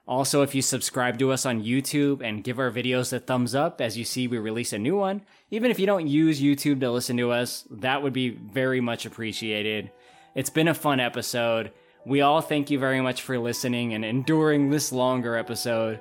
Also, 0.08 0.44
if 0.44 0.54
you 0.54 0.62
subscribe 0.62 1.18
to 1.18 1.32
us 1.32 1.44
on 1.44 1.64
YouTube 1.64 2.22
and 2.24 2.44
give 2.44 2.60
our 2.60 2.70
videos 2.70 3.12
a 3.14 3.20
thumbs 3.20 3.56
up 3.56 3.82
as 3.82 3.98
you 3.98 4.06
see 4.06 4.28
we 4.28 4.38
release 4.38 4.74
a 4.74 4.78
new 4.78 4.96
one, 4.96 5.24
even 5.50 5.72
if 5.72 5.80
you 5.80 5.88
don't 5.88 6.08
use 6.08 6.40
YouTube 6.40 6.80
to 6.82 6.92
listen 6.92 7.18
to 7.18 7.32
us, 7.32 7.66
that 7.72 8.04
would 8.04 8.14
be 8.14 8.30
very 8.30 8.80
much 8.80 9.08
appreciated. 9.08 9.90
It's 10.36 10.52
been 10.52 10.68
a 10.68 10.74
fun 10.76 11.00
episode. 11.00 11.72
We 12.06 12.22
all 12.22 12.42
thank 12.42 12.70
you 12.70 12.78
very 12.78 13.02
much 13.02 13.24
for 13.24 13.40
listening 13.40 13.96
and 13.96 14.06
enduring 14.06 14.70
this 14.70 14.92
longer 14.92 15.36
episode. 15.36 16.00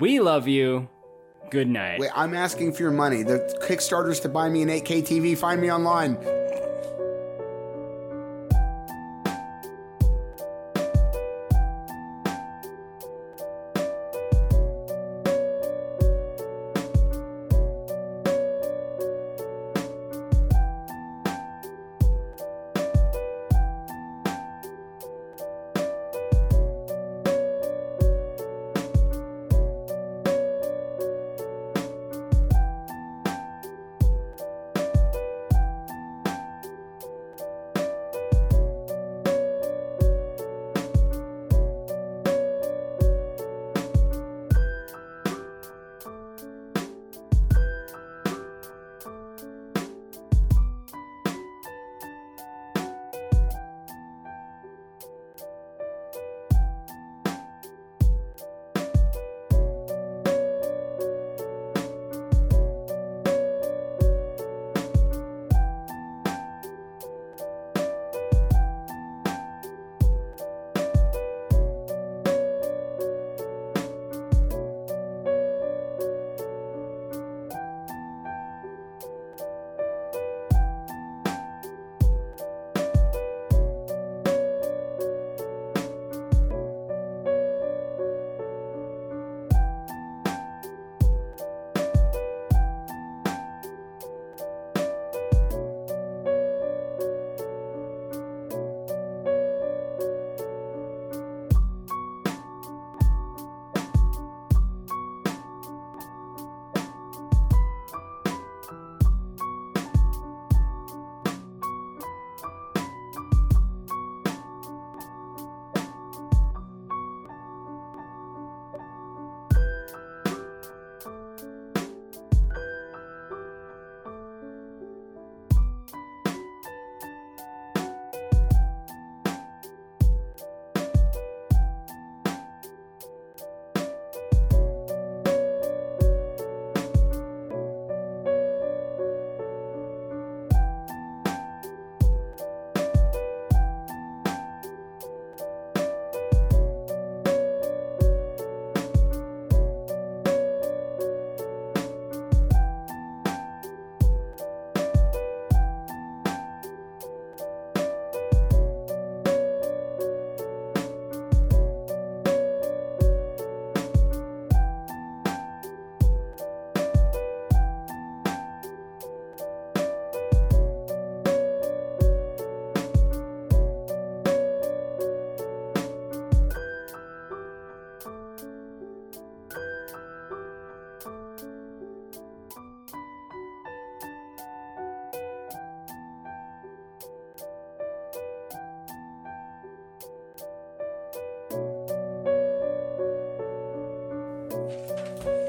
We 0.00 0.18
love 0.18 0.48
you. 0.48 0.88
Good 1.50 1.68
night. 1.68 2.00
Wait, 2.00 2.10
I'm 2.14 2.34
asking 2.34 2.72
for 2.72 2.82
your 2.82 2.92
money. 2.92 3.22
The 3.22 3.56
Kickstarter's 3.62 4.20
to 4.20 4.28
buy 4.28 4.48
me 4.48 4.62
an 4.62 4.68
8K 4.68 5.02
TV. 5.02 5.38
Find 5.38 5.60
me 5.60 5.70
online. 5.72 6.16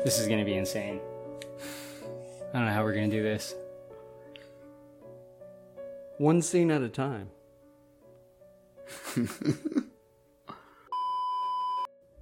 This 0.03 0.19
is 0.19 0.27
gonna 0.27 0.45
be 0.45 0.55
insane. 0.55 0.99
I 2.53 2.57
don't 2.57 2.65
know 2.65 2.73
how 2.73 2.83
we're 2.83 2.93
gonna 2.93 3.07
do 3.09 3.23
this. 3.23 3.55
One 6.17 6.41
scene 6.41 6.71
at 6.71 6.81
a 6.81 6.89
time. 6.89 7.29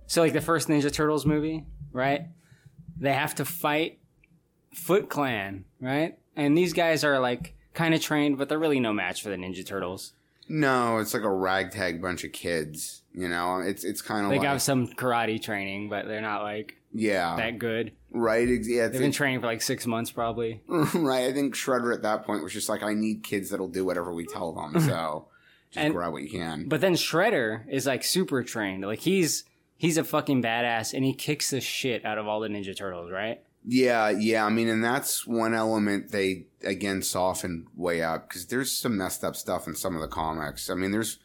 So 0.10 0.22
like 0.22 0.34
the 0.34 0.42
first 0.42 0.70
Ninja 0.70 0.92
Turtles 0.92 1.24
movie, 1.24 1.66
right? 1.92 2.30
They 2.98 3.14
have 3.14 3.36
to 3.36 3.46
fight 3.46 4.00
Foot 4.74 5.08
Clan, 5.08 5.66
right? 5.80 6.18
And 6.36 6.58
these 6.58 6.74
guys 6.74 7.04
are 7.04 7.20
like 7.20 7.54
kind 7.76 7.94
of 7.94 8.02
trained, 8.02 8.40
but 8.40 8.50
they're 8.50 8.58
really 8.58 8.80
no 8.80 8.92
match 8.92 9.22
for 9.22 9.30
the 9.30 9.36
Ninja 9.36 9.64
Turtles. 9.64 10.14
No, 10.48 10.98
it's 10.98 11.14
like 11.14 11.22
a 11.22 11.32
ragtag 11.32 12.02
bunch 12.02 12.24
of 12.24 12.32
kids. 12.32 13.04
You 13.14 13.30
know, 13.30 13.60
it's 13.60 13.84
it's 13.84 14.02
kind 14.02 14.26
of 14.26 14.32
like 14.32 14.42
They 14.42 14.48
like 14.48 14.56
got 14.56 14.62
some 14.64 14.88
karate 14.88 15.40
training, 15.40 15.90
but 15.90 16.08
they're 16.08 16.22
not 16.22 16.42
like 16.42 16.79
yeah, 16.94 17.36
that 17.36 17.60
good. 17.60 17.92
right. 18.12 18.48
Yeah, 18.48 18.88
They've 18.88 19.00
been 19.02 19.12
training 19.12 19.40
for 19.42 19.46
like 19.48 19.62
six 19.62 19.86
months, 19.86 20.12
probably. 20.12 20.62
right. 20.68 21.26
I 21.26 21.34
think 21.34 21.56
Shredder 21.56 21.94
at 21.94 22.02
that 22.04 22.26
point 22.26 22.44
was 22.44 22.54
just 22.54 22.70
like, 22.70 22.82
I 22.84 22.94
need 22.94 23.24
kids 23.24 23.50
that'll 23.52 23.68
do 23.68 23.86
whatever 23.86 24.14
we 24.14 24.26
tell 24.26 24.52
them. 24.54 24.80
So 24.90 25.28
just 25.72 25.86
And- 25.86 25.94
grab 25.94 26.12
what 26.14 26.24
you 26.24 26.30
can. 26.30 26.68
But 26.68 26.82
then 26.82 26.94
Shredder 26.96 27.64
is 27.70 27.86
like 27.86 28.04
super 28.04 28.44
trained. 28.44 28.84
Like 28.84 29.00
he's 29.00 29.44
he's 29.78 29.98
a 29.98 30.04
fucking 30.04 30.42
badass, 30.42 30.94
and 30.94 31.06
he 31.06 31.14
kicks 31.14 31.52
the 31.52 31.62
shit 31.62 32.04
out 32.06 32.18
of 32.18 32.28
all 32.28 32.40
the 32.40 32.48
Ninja 32.50 32.76
Turtles, 32.76 33.12
right? 33.12 33.42
Yeah, 33.66 34.10
yeah. 34.10 34.46
I 34.46 34.50
mean, 34.50 34.68
and 34.70 34.84
that's 34.84 35.28
one 35.28 35.54
element 35.54 36.12
they 36.12 36.46
again 36.64 37.02
softened 37.04 37.68
way 37.76 38.02
up 38.02 38.28
because 38.30 38.48
there's 38.48 38.72
some 38.72 38.98
messed 38.98 39.24
up 39.24 39.36
stuff 39.36 39.68
in 39.68 39.76
some 39.76 39.96
of 39.96 40.02
the 40.02 40.08
comics. 40.08 40.70
I 40.70 40.76
mean, 40.76 40.92
there's 40.92 41.20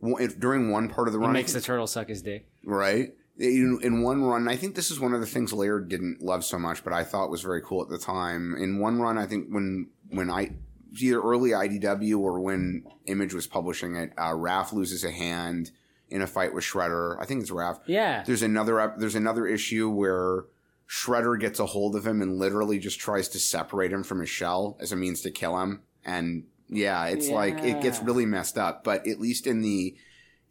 one- 0.00 0.20
if- 0.20 0.40
during 0.40 0.70
one 0.70 0.88
part 0.88 1.06
of 1.06 1.12
the 1.12 1.20
He 1.20 1.24
run, 1.26 1.32
makes 1.34 1.52
the 1.52 1.60
turtle 1.60 1.86
suck 1.86 2.08
his 2.08 2.22
dick. 2.22 2.48
right 2.64 3.12
in, 3.38 3.78
in 3.82 4.02
one 4.02 4.22
run. 4.22 4.48
I 4.48 4.56
think 4.56 4.74
this 4.74 4.90
is 4.90 5.00
one 5.00 5.14
of 5.14 5.20
the 5.20 5.26
things 5.26 5.52
Laird 5.52 5.88
didn't 5.88 6.22
love 6.22 6.44
so 6.44 6.58
much, 6.58 6.84
but 6.84 6.92
I 6.92 7.04
thought 7.04 7.30
was 7.30 7.42
very 7.42 7.62
cool 7.62 7.82
at 7.82 7.88
the 7.88 7.98
time. 7.98 8.54
In 8.56 8.78
one 8.78 9.00
run, 9.00 9.18
I 9.18 9.26
think 9.26 9.48
when 9.50 9.90
when 10.10 10.30
I 10.30 10.52
either 11.00 11.20
early 11.20 11.50
IDW 11.50 12.18
or 12.18 12.40
when 12.40 12.84
Image 13.06 13.34
was 13.34 13.46
publishing 13.46 13.96
it, 13.96 14.12
uh, 14.16 14.32
Raph 14.32 14.72
loses 14.72 15.04
a 15.04 15.10
hand 15.10 15.72
in 16.08 16.22
a 16.22 16.26
fight 16.26 16.54
with 16.54 16.64
Shredder. 16.64 17.20
I 17.20 17.24
think 17.24 17.42
it's 17.42 17.50
Raph. 17.50 17.80
Yeah. 17.86 18.22
There's 18.24 18.42
another 18.42 18.94
there's 18.98 19.16
another 19.16 19.46
issue 19.46 19.90
where 19.90 20.44
Shredder 20.88 21.38
gets 21.40 21.58
a 21.58 21.66
hold 21.66 21.96
of 21.96 22.06
him 22.06 22.22
and 22.22 22.38
literally 22.38 22.78
just 22.78 23.00
tries 23.00 23.28
to 23.30 23.40
separate 23.40 23.92
him 23.92 24.04
from 24.04 24.20
his 24.20 24.28
shell 24.28 24.76
as 24.80 24.92
a 24.92 24.96
means 24.96 25.22
to 25.22 25.30
kill 25.30 25.58
him. 25.58 25.82
And 26.04 26.44
yeah, 26.68 27.06
it's 27.06 27.28
like 27.28 27.58
it 27.58 27.82
gets 27.82 28.00
really 28.00 28.26
messed 28.26 28.58
up. 28.58 28.84
But 28.84 29.06
at 29.06 29.20
least 29.20 29.46
in 29.46 29.62
the 29.62 29.96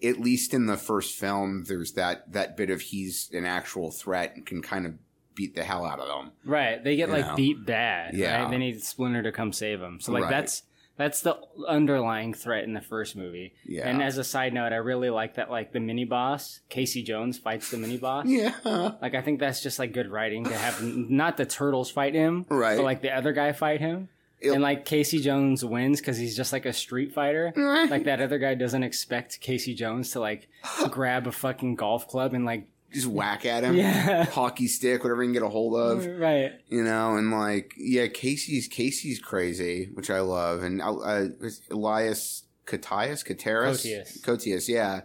at 0.03 0.19
least 0.19 0.53
in 0.53 0.65
the 0.65 0.77
first 0.77 1.15
film, 1.17 1.63
there's 1.67 1.93
that 1.93 2.31
that 2.33 2.57
bit 2.57 2.69
of 2.69 2.81
he's 2.81 3.29
an 3.33 3.45
actual 3.45 3.91
threat 3.91 4.35
and 4.35 4.45
can 4.45 4.61
kind 4.61 4.85
of 4.85 4.93
beat 5.35 5.55
the 5.55 5.63
hell 5.63 5.85
out 5.85 5.99
of 5.99 6.07
them. 6.07 6.31
Right. 6.45 6.83
They 6.83 6.95
get 6.95 7.09
like 7.09 7.25
know? 7.25 7.35
beat 7.35 7.65
bad. 7.65 8.13
Yeah. 8.13 8.43
Right? 8.43 8.51
They 8.51 8.57
need 8.57 8.83
Splinter 8.83 9.23
to 9.23 9.31
come 9.31 9.51
save 9.51 9.79
them. 9.79 9.99
So 9.99 10.11
like 10.11 10.23
Right. 10.23 10.29
that's 10.29 10.63
that's 10.95 11.21
the 11.21 11.35
underlying 11.67 12.35
threat 12.35 12.65
in 12.65 12.73
the 12.73 12.81
first 12.81 13.15
movie. 13.15 13.55
Yeah. 13.65 13.89
And 13.89 14.03
as 14.03 14.19
a 14.19 14.23
side 14.23 14.53
note, 14.53 14.73
I 14.73 14.75
really 14.75 15.09
like 15.09 15.35
that 15.35 15.49
like 15.49 15.71
the 15.73 15.79
mini 15.79 16.05
boss, 16.05 16.59
Casey 16.69 17.01
Jones 17.01 17.39
fights 17.39 17.71
the 17.71 17.77
mini 17.77 17.97
boss. 17.97 18.27
Yeah. 18.27 18.53
Like 19.01 19.15
I 19.15 19.21
think 19.21 19.39
that's 19.39 19.63
just 19.63 19.79
like 19.79 19.91
good 19.91 20.11
writing 20.11 20.43
to 20.43 20.55
have 20.55 20.83
not 20.83 21.37
the 21.37 21.45
turtles 21.47 21.89
fight 21.89 22.13
him, 22.13 22.45
Right. 22.47 22.77
But 22.77 22.83
like 22.83 23.01
the 23.01 23.09
other 23.15 23.33
guy 23.33 23.53
fight 23.53 23.79
him. 23.81 24.09
And 24.43 24.61
like 24.61 24.85
Casey 24.85 25.19
Jones 25.19 25.63
wins 25.63 25.99
because 25.99 26.17
he's 26.17 26.35
just 26.35 26.51
like 26.53 26.65
a 26.65 26.73
street 26.73 27.13
fighter. 27.13 27.53
Like 27.55 28.05
that 28.05 28.21
other 28.21 28.39
guy 28.39 28.55
doesn't 28.55 28.83
expect 28.83 29.39
Casey 29.41 29.73
Jones 29.73 30.11
to 30.11 30.19
like 30.19 30.49
grab 30.89 31.27
a 31.27 31.31
fucking 31.31 31.75
golf 31.75 32.07
club 32.07 32.33
and 32.33 32.45
like 32.45 32.67
Just 32.91 33.07
whack 33.07 33.45
at 33.45 33.63
him. 33.63 33.75
Yeah. 33.75 34.25
Hockey 34.31 34.67
stick, 34.67 35.03
whatever 35.03 35.23
you 35.23 35.27
can 35.29 35.33
get 35.33 35.43
a 35.43 35.49
hold 35.49 35.75
of. 35.75 36.05
right. 36.19 36.51
You 36.67 36.83
know, 36.83 37.15
and 37.17 37.31
like, 37.31 37.73
yeah, 37.77 38.07
Casey's 38.07 38.67
Casey's 38.67 39.19
crazy, 39.19 39.89
which 39.93 40.09
I 40.09 40.19
love, 40.19 40.63
and 40.63 40.81
uh, 40.81 40.95
uh, 40.95 41.27
Elias 41.71 42.43
Kotias, 42.65 43.25
Koteris, 43.25 43.85
Koteas. 43.85 44.21
Kotias, 44.21 44.67
yeah. 44.67 45.01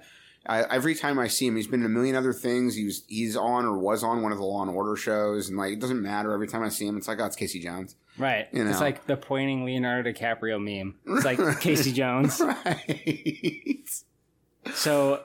I, 0.48 0.62
every 0.74 0.94
time 0.94 1.18
I 1.18 1.28
see 1.28 1.46
him, 1.46 1.56
he's 1.56 1.66
been 1.66 1.80
in 1.80 1.86
a 1.86 1.90
million 1.90 2.16
other 2.16 2.32
things. 2.32 2.74
He 2.74 2.84
was, 2.84 3.04
he's 3.06 3.36
on 3.36 3.66
or 3.66 3.76
was 3.76 4.02
on 4.02 4.22
one 4.22 4.32
of 4.32 4.38
the 4.38 4.44
Law 4.44 4.62
and 4.62 4.70
Order 4.70 4.96
shows, 4.96 5.48
and 5.48 5.58
like, 5.58 5.72
it 5.74 5.80
doesn't 5.80 6.00
matter. 6.00 6.32
Every 6.32 6.48
time 6.48 6.62
I 6.62 6.70
see 6.70 6.86
him, 6.86 6.96
it's 6.96 7.06
like, 7.06 7.20
oh, 7.20 7.26
it's 7.26 7.36
Casey 7.36 7.60
Jones. 7.60 7.96
Right. 8.16 8.48
You 8.52 8.66
It's 8.66 8.80
like 8.80 9.06
the 9.06 9.16
pointing 9.16 9.64
Leonardo 9.64 10.10
DiCaprio 10.10 10.58
meme. 10.58 10.96
It's 11.16 11.24
like 11.24 11.60
Casey 11.60 11.92
Jones. 11.92 12.40
Right? 12.64 13.88
So, 14.74 15.22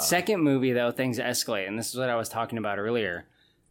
second 0.00 0.42
movie 0.42 0.72
though, 0.72 0.90
things 0.90 1.18
escalate, 1.18 1.68
and 1.68 1.78
this 1.78 1.90
is 1.90 1.96
what 1.96 2.10
I 2.10 2.16
was 2.16 2.28
talking 2.28 2.58
about 2.58 2.78
earlier. 2.78 3.26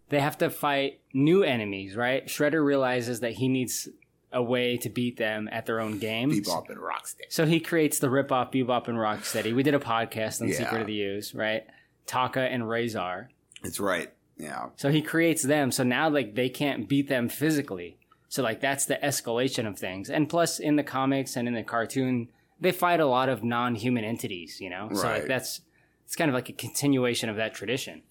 They 0.10 0.20
have 0.20 0.38
to 0.40 0.50
fight 0.50 1.00
new 1.14 1.44
enemies, 1.44 1.96
right? 1.96 2.26
Shredder 2.26 2.64
realizes 2.64 3.20
that 3.20 3.34
he 3.34 3.48
needs 3.48 3.90
a 4.34 4.44
way 4.44 4.78
to 4.78 4.90
beat 4.90 5.18
them 5.18 5.48
at 5.52 5.66
their 5.66 5.80
own 5.80 6.00
game. 6.00 6.32
Bebop 6.32 6.70
and 6.70 6.80
Rocksteady. 6.80 7.30
So 7.30 7.46
he 7.46 7.60
creates 7.60 8.00
the 8.00 8.10
rip-off 8.10 8.52
Bebop 8.52 8.88
and 8.88 8.98
Rocksteady. 8.98 9.56
We 9.56 9.64
did 9.64 9.74
a 9.74 9.80
podcast 9.80 10.42
on 10.42 10.48
Yeah. 10.48 10.58
Secret 10.58 10.82
of 10.82 10.88
the 10.88 11.02
Ooze, 11.02 11.34
right? 11.34 11.66
Tokka 12.08 12.52
and 12.54 12.64
Rahzar. 12.64 13.28
It's 13.64 13.80
right. 13.80 14.12
Yeah. 14.38 14.70
So 14.76 14.90
he 14.90 15.02
creates 15.02 15.44
them. 15.44 15.72
So 15.72 15.84
now 15.84 16.10
like 16.10 16.36
they 16.36 16.50
can't 16.50 16.90
beat 16.90 17.08
them 17.08 17.30
physically. 17.30 17.98
So 18.30 18.42
like 18.42 18.60
that's 18.60 18.86
the 18.86 18.96
escalation 18.96 19.68
of 19.68 19.78
things. 19.78 20.10
And 20.10 20.28
plus 20.28 20.60
in 20.60 20.76
the 20.76 20.84
comics 20.84 21.36
and 21.36 21.48
in 21.48 21.54
the 21.54 21.64
cartoon, 21.64 22.30
they 22.60 22.72
fight 22.72 23.00
a 23.00 23.06
lot 23.06 23.30
of 23.30 23.44
non-human 23.44 24.04
entities, 24.04 24.60
you 24.60 24.70
know? 24.70 24.90
So 24.94 25.08
like 25.08 25.28
that's 25.28 25.62
it's 26.06 26.16
kind 26.16 26.30
of 26.30 26.36
like 26.36 26.50
a 26.50 26.54
continuation 26.54 27.30
of 27.30 27.36
that 27.38 27.54
tradition. 27.54 28.02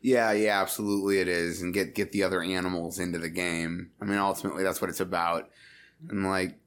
Yeah, 0.00 0.30
yeah, 0.32 0.60
absolutely 0.60 1.18
it 1.20 1.28
is. 1.28 1.62
And 1.62 1.72
get 1.72 1.94
get 1.94 2.12
the 2.12 2.22
other 2.22 2.42
animals 2.42 2.98
into 2.98 3.18
the 3.18 3.30
game. 3.30 3.90
I 4.00 4.04
mean, 4.04 4.18
ultimately 4.18 4.62
that's 4.62 4.80
what 4.80 4.90
it's 4.90 5.00
about. 5.00 5.48
And 6.08 6.26
like 6.26 6.58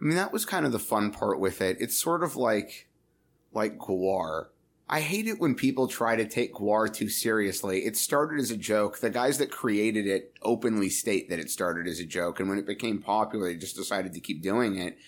I 0.00 0.04
mean 0.04 0.16
that 0.16 0.32
was 0.32 0.44
kind 0.44 0.66
of 0.66 0.72
the 0.72 0.78
fun 0.78 1.10
part 1.10 1.40
with 1.40 1.60
it. 1.60 1.76
It's 1.80 1.96
sort 1.96 2.22
of 2.22 2.36
like 2.36 2.88
like 3.52 3.78
GWAR. 3.78 4.46
I 4.92 5.00
hate 5.00 5.28
it 5.28 5.38
when 5.38 5.54
people 5.54 5.86
try 5.86 6.16
to 6.16 6.26
take 6.26 6.54
GWAR 6.54 6.92
too 6.92 7.08
seriously. 7.08 7.84
It 7.84 7.96
started 7.96 8.40
as 8.40 8.50
a 8.50 8.56
joke. 8.56 8.98
The 8.98 9.10
guys 9.10 9.38
that 9.38 9.50
created 9.50 10.06
it 10.06 10.34
openly 10.42 10.88
state 10.88 11.28
that 11.30 11.38
it 11.38 11.48
started 11.48 11.86
as 11.86 12.00
a 12.00 12.04
joke, 12.04 12.40
and 12.40 12.48
when 12.48 12.58
it 12.58 12.66
became 12.66 13.00
popular, 13.00 13.46
they 13.46 13.56
just 13.56 13.76
decided 13.76 14.12
to 14.14 14.20
keep 14.20 14.42
doing 14.42 14.76
it. 14.76 14.98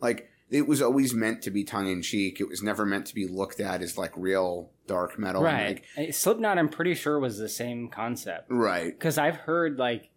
Like 0.00 0.28
it 0.50 0.66
was 0.66 0.80
always 0.80 1.14
meant 1.14 1.42
to 1.42 1.50
be 1.50 1.62
tongue 1.62 1.88
in 1.88 2.02
cheek. 2.02 2.40
It 2.40 2.48
was 2.48 2.62
never 2.62 2.86
meant 2.86 3.06
to 3.06 3.14
be 3.14 3.26
looked 3.26 3.60
at 3.60 3.82
as 3.82 3.98
like 3.98 4.12
real 4.16 4.70
dark 4.86 5.18
metal. 5.18 5.42
right. 5.42 5.82
like, 5.96 6.14
Slipknot 6.14 6.58
I'm 6.58 6.68
pretty 6.68 6.94
sure 6.94 7.20
was 7.20 7.38
the 7.38 7.48
same 7.48 7.88
concept. 7.88 8.50
right. 8.50 8.98
Cuz 8.98 9.18
I've 9.18 9.36
heard 9.36 9.78
like 9.78 10.10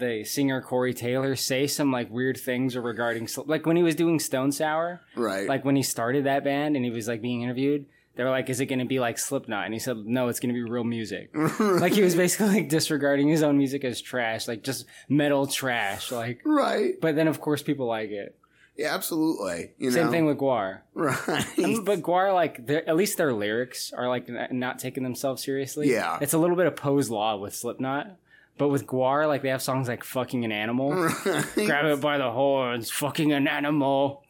the 0.00 0.24
singer 0.24 0.60
Corey 0.60 0.92
Taylor 0.92 1.36
say 1.36 1.66
some 1.68 1.92
like 1.92 2.10
weird 2.10 2.36
things 2.36 2.76
regarding 2.76 3.28
like 3.46 3.64
when 3.66 3.76
he 3.76 3.82
was 3.84 3.94
doing 3.94 4.18
Stone 4.18 4.50
Sour, 4.52 5.00
Right. 5.14 5.46
like 5.48 5.64
when 5.64 5.76
he 5.76 5.82
started 5.84 6.24
that 6.24 6.42
band 6.42 6.74
and 6.74 6.84
he 6.84 6.90
was 6.90 7.06
like 7.06 7.22
being 7.22 7.42
interviewed 7.42 7.86
they 8.16 8.24
were 8.24 8.30
like 8.30 8.50
is 8.50 8.60
it 8.60 8.66
going 8.66 8.80
to 8.80 8.84
be 8.84 8.98
like 8.98 9.16
slipknot 9.18 9.64
and 9.66 9.72
he 9.72 9.78
said 9.78 9.96
no 9.98 10.26
it's 10.28 10.40
going 10.40 10.52
to 10.52 10.64
be 10.64 10.68
real 10.68 10.82
music 10.84 11.30
like 11.60 11.92
he 11.92 12.02
was 12.02 12.16
basically 12.16 12.48
like 12.48 12.68
disregarding 12.68 13.28
his 13.28 13.42
own 13.42 13.56
music 13.56 13.84
as 13.84 14.00
trash 14.00 14.48
like 14.48 14.64
just 14.64 14.84
metal 15.08 15.46
trash 15.46 16.10
like 16.10 16.40
right 16.44 17.00
but 17.00 17.14
then 17.14 17.28
of 17.28 17.40
course 17.40 17.62
people 17.62 17.86
like 17.86 18.10
it 18.10 18.36
Yeah, 18.76 18.94
absolutely. 18.94 19.72
You 19.78 19.90
same 19.92 20.06
know? 20.06 20.10
thing 20.10 20.26
with 20.26 20.38
GWAR 20.38 20.80
Right. 20.92 21.58
And- 21.58 21.84
but 21.84 22.02
GWAR 22.02 22.34
like 22.34 22.68
at 22.68 22.96
least 22.96 23.16
their 23.16 23.32
lyrics 23.32 23.92
are 23.92 24.08
like 24.08 24.28
not 24.50 24.78
taking 24.80 25.04
themselves 25.04 25.42
seriously 25.44 25.90
Yeah. 25.90 26.18
it's 26.20 26.32
a 26.34 26.38
little 26.38 26.56
bit 26.56 26.66
of 26.66 26.74
pose 26.76 27.10
law 27.10 27.36
with 27.36 27.54
slipknot 27.54 28.16
but 28.60 28.68
with 28.68 28.86
GWAR 28.86 29.26
like 29.26 29.42
they 29.42 29.48
have 29.48 29.62
songs 29.62 29.88
like 29.88 30.04
fucking 30.04 30.44
an 30.44 30.52
animal 30.52 30.90
grab 31.54 31.86
it 31.86 32.00
by 32.00 32.18
the 32.18 32.30
horns 32.30 32.90
fucking 32.90 33.32
an 33.32 33.48
animal 33.48 34.22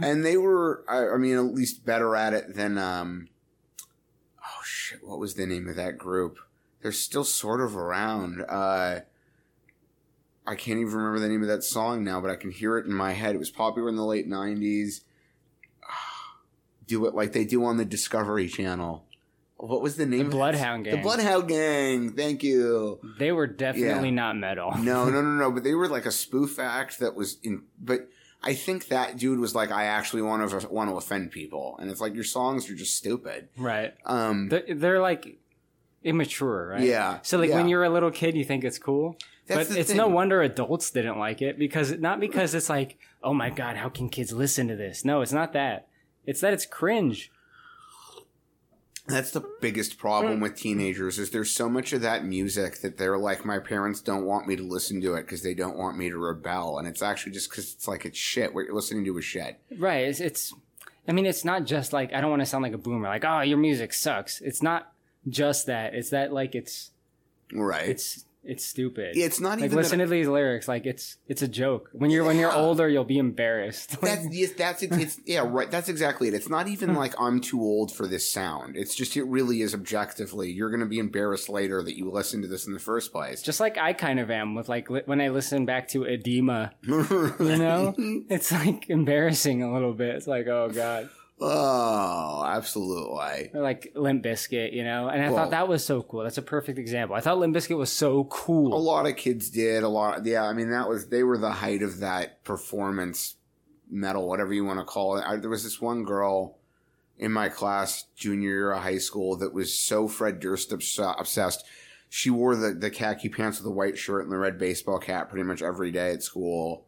and 0.00 0.24
they 0.24 0.36
were, 0.36 0.84
I, 0.88 1.14
I 1.14 1.16
mean, 1.18 1.36
at 1.36 1.54
least 1.54 1.84
better 1.84 2.16
at 2.16 2.32
it 2.32 2.54
than, 2.54 2.78
um, 2.78 3.28
oh 4.40 4.62
shit, 4.64 5.00
what 5.02 5.18
was 5.18 5.34
the 5.34 5.46
name 5.46 5.68
of 5.68 5.76
that 5.76 5.98
group? 5.98 6.38
They're 6.82 6.92
still 6.92 7.24
sort 7.24 7.60
of 7.60 7.76
around. 7.76 8.44
Uh, 8.48 9.00
I 10.46 10.54
can't 10.54 10.78
even 10.78 10.94
remember 10.94 11.20
the 11.20 11.28
name 11.28 11.42
of 11.42 11.48
that 11.48 11.64
song 11.64 12.04
now, 12.04 12.20
but 12.20 12.30
I 12.30 12.36
can 12.36 12.50
hear 12.50 12.76
it 12.78 12.86
in 12.86 12.92
my 12.92 13.12
head. 13.12 13.34
It 13.34 13.38
was 13.38 13.50
popular 13.50 13.88
in 13.88 13.96
the 13.96 14.04
late 14.04 14.28
90s. 14.28 15.00
Do 16.86 17.06
it 17.06 17.14
like 17.14 17.32
they 17.32 17.46
do 17.46 17.64
on 17.64 17.78
the 17.78 17.84
Discovery 17.86 18.46
Channel. 18.46 19.06
What 19.56 19.82
was 19.82 19.96
the 19.96 20.04
name? 20.06 20.22
of 20.22 20.26
it? 20.28 20.30
Bloodhound 20.32 20.84
Gang. 20.84 20.96
The 20.96 21.02
Bloodhound 21.02 21.48
Gang. 21.48 22.12
Thank 22.12 22.42
you. 22.42 22.98
they 23.18 23.32
were 23.32 23.46
definitely 23.46 24.08
Yeah. 24.10 24.14
not 24.14 24.36
metal 24.36 24.72
No, 24.78 25.08
no, 25.08 25.20
no, 25.22 25.30
no. 25.38 25.50
But 25.50 25.64
they 25.64 25.74
were 25.74 25.88
like 25.88 26.06
a 26.06 26.10
spoof 26.10 26.58
act 26.58 26.98
that 26.98 27.14
was 27.14 27.38
in. 27.42 27.62
But 27.80 28.08
I 28.42 28.52
think 28.54 28.88
that 28.88 29.16
dude 29.16 29.38
was 29.38 29.54
like, 29.54 29.70
I 29.70 29.84
actually 29.84 30.22
want 30.22 30.50
to 30.50 30.68
want 30.68 30.90
to 30.90 30.96
offend 30.96 31.30
people, 31.30 31.76
and 31.80 31.90
it's 31.90 32.00
like 32.00 32.14
your 32.14 32.24
songs 32.24 32.68
are 32.68 32.74
just 32.74 32.96
stupid. 32.96 33.48
Right. 33.56 33.94
Um. 34.04 34.48
They're, 34.50 34.64
they're 34.74 35.00
like 35.00 35.38
immature, 36.02 36.68
right? 36.68 36.82
Yeah, 36.82 37.20
So 37.22 37.38
like 37.38 37.50
when 37.50 37.68
you're 37.68 37.84
a 37.84 37.88
little 37.90 38.10
kid, 38.10 38.34
you 38.36 38.44
think 38.44 38.64
it's 38.64 38.78
cool. 38.78 39.16
That's 39.46 39.68
but 39.70 39.78
it's 39.78 39.88
thing. 39.88 39.96
no 39.98 40.08
wonder 40.08 40.42
adults 40.42 40.90
didn't 40.90 41.18
like 41.18 41.42
it 41.42 41.58
because 41.58 41.92
not 41.98 42.20
because 42.20 42.54
it's 42.54 42.68
like, 42.68 42.98
oh 43.22 43.32
my 43.34 43.50
god, 43.50 43.76
how 43.76 43.88
can 43.88 44.08
kids 44.08 44.32
listen 44.32 44.68
to 44.68 44.76
this? 44.76 45.04
No, 45.04 45.22
it's 45.22 45.32
not 45.32 45.52
that. 45.54 45.88
It's 46.26 46.40
that 46.40 46.52
it's 46.52 46.66
cringe. 46.66 47.30
That's 49.06 49.32
the 49.32 49.44
biggest 49.60 49.98
problem 49.98 50.38
mm. 50.38 50.42
with 50.42 50.56
teenagers 50.56 51.18
is 51.18 51.30
there's 51.30 51.50
so 51.50 51.68
much 51.68 51.92
of 51.92 52.00
that 52.00 52.24
music 52.24 52.80
that 52.80 52.96
they're 52.96 53.18
like, 53.18 53.44
my 53.44 53.58
parents 53.58 54.00
don't 54.00 54.24
want 54.24 54.46
me 54.46 54.56
to 54.56 54.62
listen 54.62 55.00
to 55.02 55.14
it 55.14 55.22
because 55.22 55.42
they 55.42 55.52
don't 55.52 55.76
want 55.76 55.98
me 55.98 56.08
to 56.08 56.16
rebel. 56.16 56.78
And 56.78 56.88
it's 56.88 57.02
actually 57.02 57.32
just 57.32 57.50
because 57.50 57.74
it's 57.74 57.86
like, 57.86 58.06
it's 58.06 58.18
shit. 58.18 58.54
What 58.54 58.64
you're 58.64 58.74
listening 58.74 59.04
to 59.04 59.18
is 59.18 59.24
shit. 59.24 59.60
Right. 59.76 60.06
It's, 60.06 60.20
it's, 60.20 60.54
I 61.06 61.12
mean, 61.12 61.26
it's 61.26 61.44
not 61.44 61.64
just 61.64 61.92
like, 61.92 62.14
I 62.14 62.22
don't 62.22 62.30
want 62.30 62.40
to 62.40 62.46
sound 62.46 62.62
like 62.62 62.72
a 62.72 62.78
boomer, 62.78 63.08
like, 63.08 63.26
oh, 63.26 63.42
your 63.42 63.58
music 63.58 63.92
sucks. 63.92 64.40
It's 64.40 64.62
not 64.62 64.90
just 65.28 65.66
that. 65.66 65.94
It's 65.94 66.10
that, 66.10 66.32
like, 66.32 66.54
it's, 66.54 66.90
Right. 67.52 67.90
it's, 67.90 68.24
it's 68.46 68.64
stupid. 68.64 69.16
It's 69.16 69.40
not 69.40 69.50
like, 69.52 69.58
even 69.66 69.70
that 69.70 69.76
listen 69.76 69.98
to 70.00 70.06
these 70.06 70.28
lyrics. 70.28 70.68
Like, 70.68 70.86
it's, 70.86 71.16
it's 71.28 71.42
a 71.42 71.48
joke. 71.48 71.90
When 71.92 72.10
you're, 72.10 72.24
when 72.24 72.38
you're 72.38 72.52
older, 72.52 72.88
you'll 72.88 73.04
be 73.04 73.18
embarrassed. 73.18 74.00
That's 74.00 74.26
yes, 74.30 74.52
that's 74.56 74.82
it's 74.82 75.18
yeah 75.26 75.44
right. 75.46 75.70
That's 75.70 75.88
exactly 75.88 76.28
it. 76.28 76.34
It's 76.34 76.48
not 76.48 76.66
Hmm. 76.66 76.72
even 76.72 76.94
like 76.94 77.14
I'm 77.20 77.40
too 77.40 77.60
old 77.60 77.92
for 77.92 78.06
this 78.06 78.30
sound. 78.30 78.76
It's 78.76 78.94
just 78.94 79.16
it 79.16 79.24
really 79.24 79.60
is 79.62 79.74
objectively. 79.74 80.50
You're 80.50 80.70
going 80.70 80.80
to 80.80 80.86
be 80.86 80.98
embarrassed 80.98 81.48
later 81.48 81.82
that 81.82 81.96
you 81.96 82.10
listened 82.10 82.42
to 82.42 82.48
this 82.48 82.66
in 82.66 82.72
the 82.72 82.78
first 82.78 83.12
place. 83.12 83.42
just 83.42 83.60
like 83.60 83.78
I 83.78 83.92
kind 83.92 84.20
of 84.20 84.30
am 84.30 84.54
with 84.54 84.68
like 84.68 84.90
li- 84.90 85.02
when 85.06 85.20
I 85.20 85.28
listen 85.28 85.64
back 85.66 85.88
to 85.88 86.00
Adema, 86.00 86.72
you 86.82 87.56
know, 87.56 87.94
it's 88.28 88.52
like 88.52 88.88
embarrassing 88.90 89.62
a 89.62 89.72
little 89.72 89.92
bit. 89.94 90.14
It's 90.16 90.26
like, 90.26 90.46
oh 90.46 90.70
god, 90.72 91.08
Oh, 91.40 92.44
absolutely. 92.46 93.50
or 93.52 93.60
like 93.60 93.92
Limp 93.94 94.22
Bizkit, 94.24 94.72
you 94.72 94.84
know. 94.84 95.08
And 95.08 95.20
I 95.22 95.26
Well- 95.28 95.36
thought 95.36 95.50
that 95.50 95.68
was 95.68 95.84
so 95.84 96.02
cool. 96.02 96.22
That's 96.22 96.38
a 96.38 96.42
perfect 96.42 96.78
example. 96.78 97.16
I 97.16 97.20
thought 97.20 97.38
Limp 97.38 97.54
Bizkit 97.56 97.76
was 97.76 97.90
so 97.92 98.24
cool. 98.24 98.72
A 98.74 98.78
lot 98.78 99.06
of 99.06 99.16
kids 99.16 99.50
did 99.50 99.82
a 99.82 99.88
lot. 99.88 100.24
Yeah, 100.24 100.44
I 100.44 100.52
mean 100.52 100.70
that 100.70 100.88
was 100.88 101.08
they 101.08 101.22
were 101.24 101.36
the 101.38 101.50
height 101.52 101.82
of 101.82 101.98
that 102.00 102.44
performance 102.44 103.36
metal, 103.90 104.28
whatever 104.28 104.52
you 104.54 104.64
want 104.64 104.78
to 104.78 104.84
call 104.84 105.16
it. 105.18 105.24
I, 105.26 105.36
there 105.36 105.50
was 105.50 105.64
this 105.64 105.80
one 105.80 106.04
girl 106.04 106.56
in 107.18 107.30
my 107.32 107.48
class 107.48 108.04
junior 108.16 108.48
year 108.50 108.72
of 108.72 108.82
high 108.82 108.98
school 108.98 109.36
that 109.36 109.52
was 109.52 109.74
so 109.76 110.08
Fred 110.08 110.40
Durst 110.40 110.72
obs- 110.72 110.98
obsessed. 110.98 111.64
She 112.08 112.30
wore 112.30 112.54
the 112.54 112.70
the 112.72 112.90
khaki 112.90 113.28
pants 113.28 113.58
with 113.58 113.64
the 113.64 113.72
white 113.72 113.98
shirt 113.98 114.22
and 114.22 114.32
the 114.32 114.38
red 114.38 114.56
baseball 114.58 114.98
cap 115.00 115.30
pretty 115.30 115.44
much 115.44 115.62
every 115.62 115.90
day 115.90 116.12
at 116.12 116.22
school. 116.22 116.86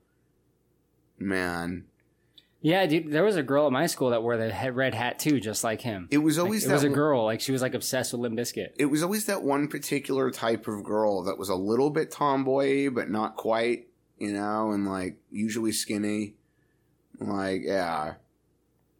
Man, 1.18 1.86
Yeah, 2.62 2.84
dude. 2.86 3.12
There 3.12 3.22
was 3.22 3.36
a 3.36 3.42
girl 3.42 3.66
at 3.66 3.72
my 3.72 3.86
school 3.86 4.10
that 4.10 4.22
wore 4.22 4.36
the 4.36 4.52
red 4.72 4.94
hat 4.94 5.18
too, 5.18 5.38
just 5.40 5.62
like 5.62 5.80
him. 5.82 6.08
It 6.10 6.18
was 6.18 6.36
Like, 6.38 6.44
always 6.46 6.66
it 6.66 6.72
was 6.72 6.82
a 6.84 6.88
girl. 6.88 7.24
Like 7.24 7.40
she 7.40 7.52
was 7.52 7.62
like 7.62 7.74
obsessed 7.74 8.12
with 8.12 8.20
Limp 8.22 8.36
Bizkit. 8.38 8.70
it 8.78 8.86
was 8.86 9.02
always 9.02 9.26
that 9.26 9.42
one 9.42 9.68
particular 9.68 10.30
type 10.30 10.66
of 10.66 10.82
girl 10.82 11.22
that 11.24 11.38
was 11.38 11.48
a 11.48 11.54
little 11.54 11.90
bit 11.90 12.10
tomboy, 12.10 12.90
but 12.90 13.08
not 13.10 13.36
quite, 13.36 13.86
you 14.18 14.32
know, 14.32 14.72
and 14.72 14.86
like 14.88 15.16
usually 15.30 15.72
skinny. 15.72 16.34
Like, 17.20 17.62
yeah, 17.64 18.14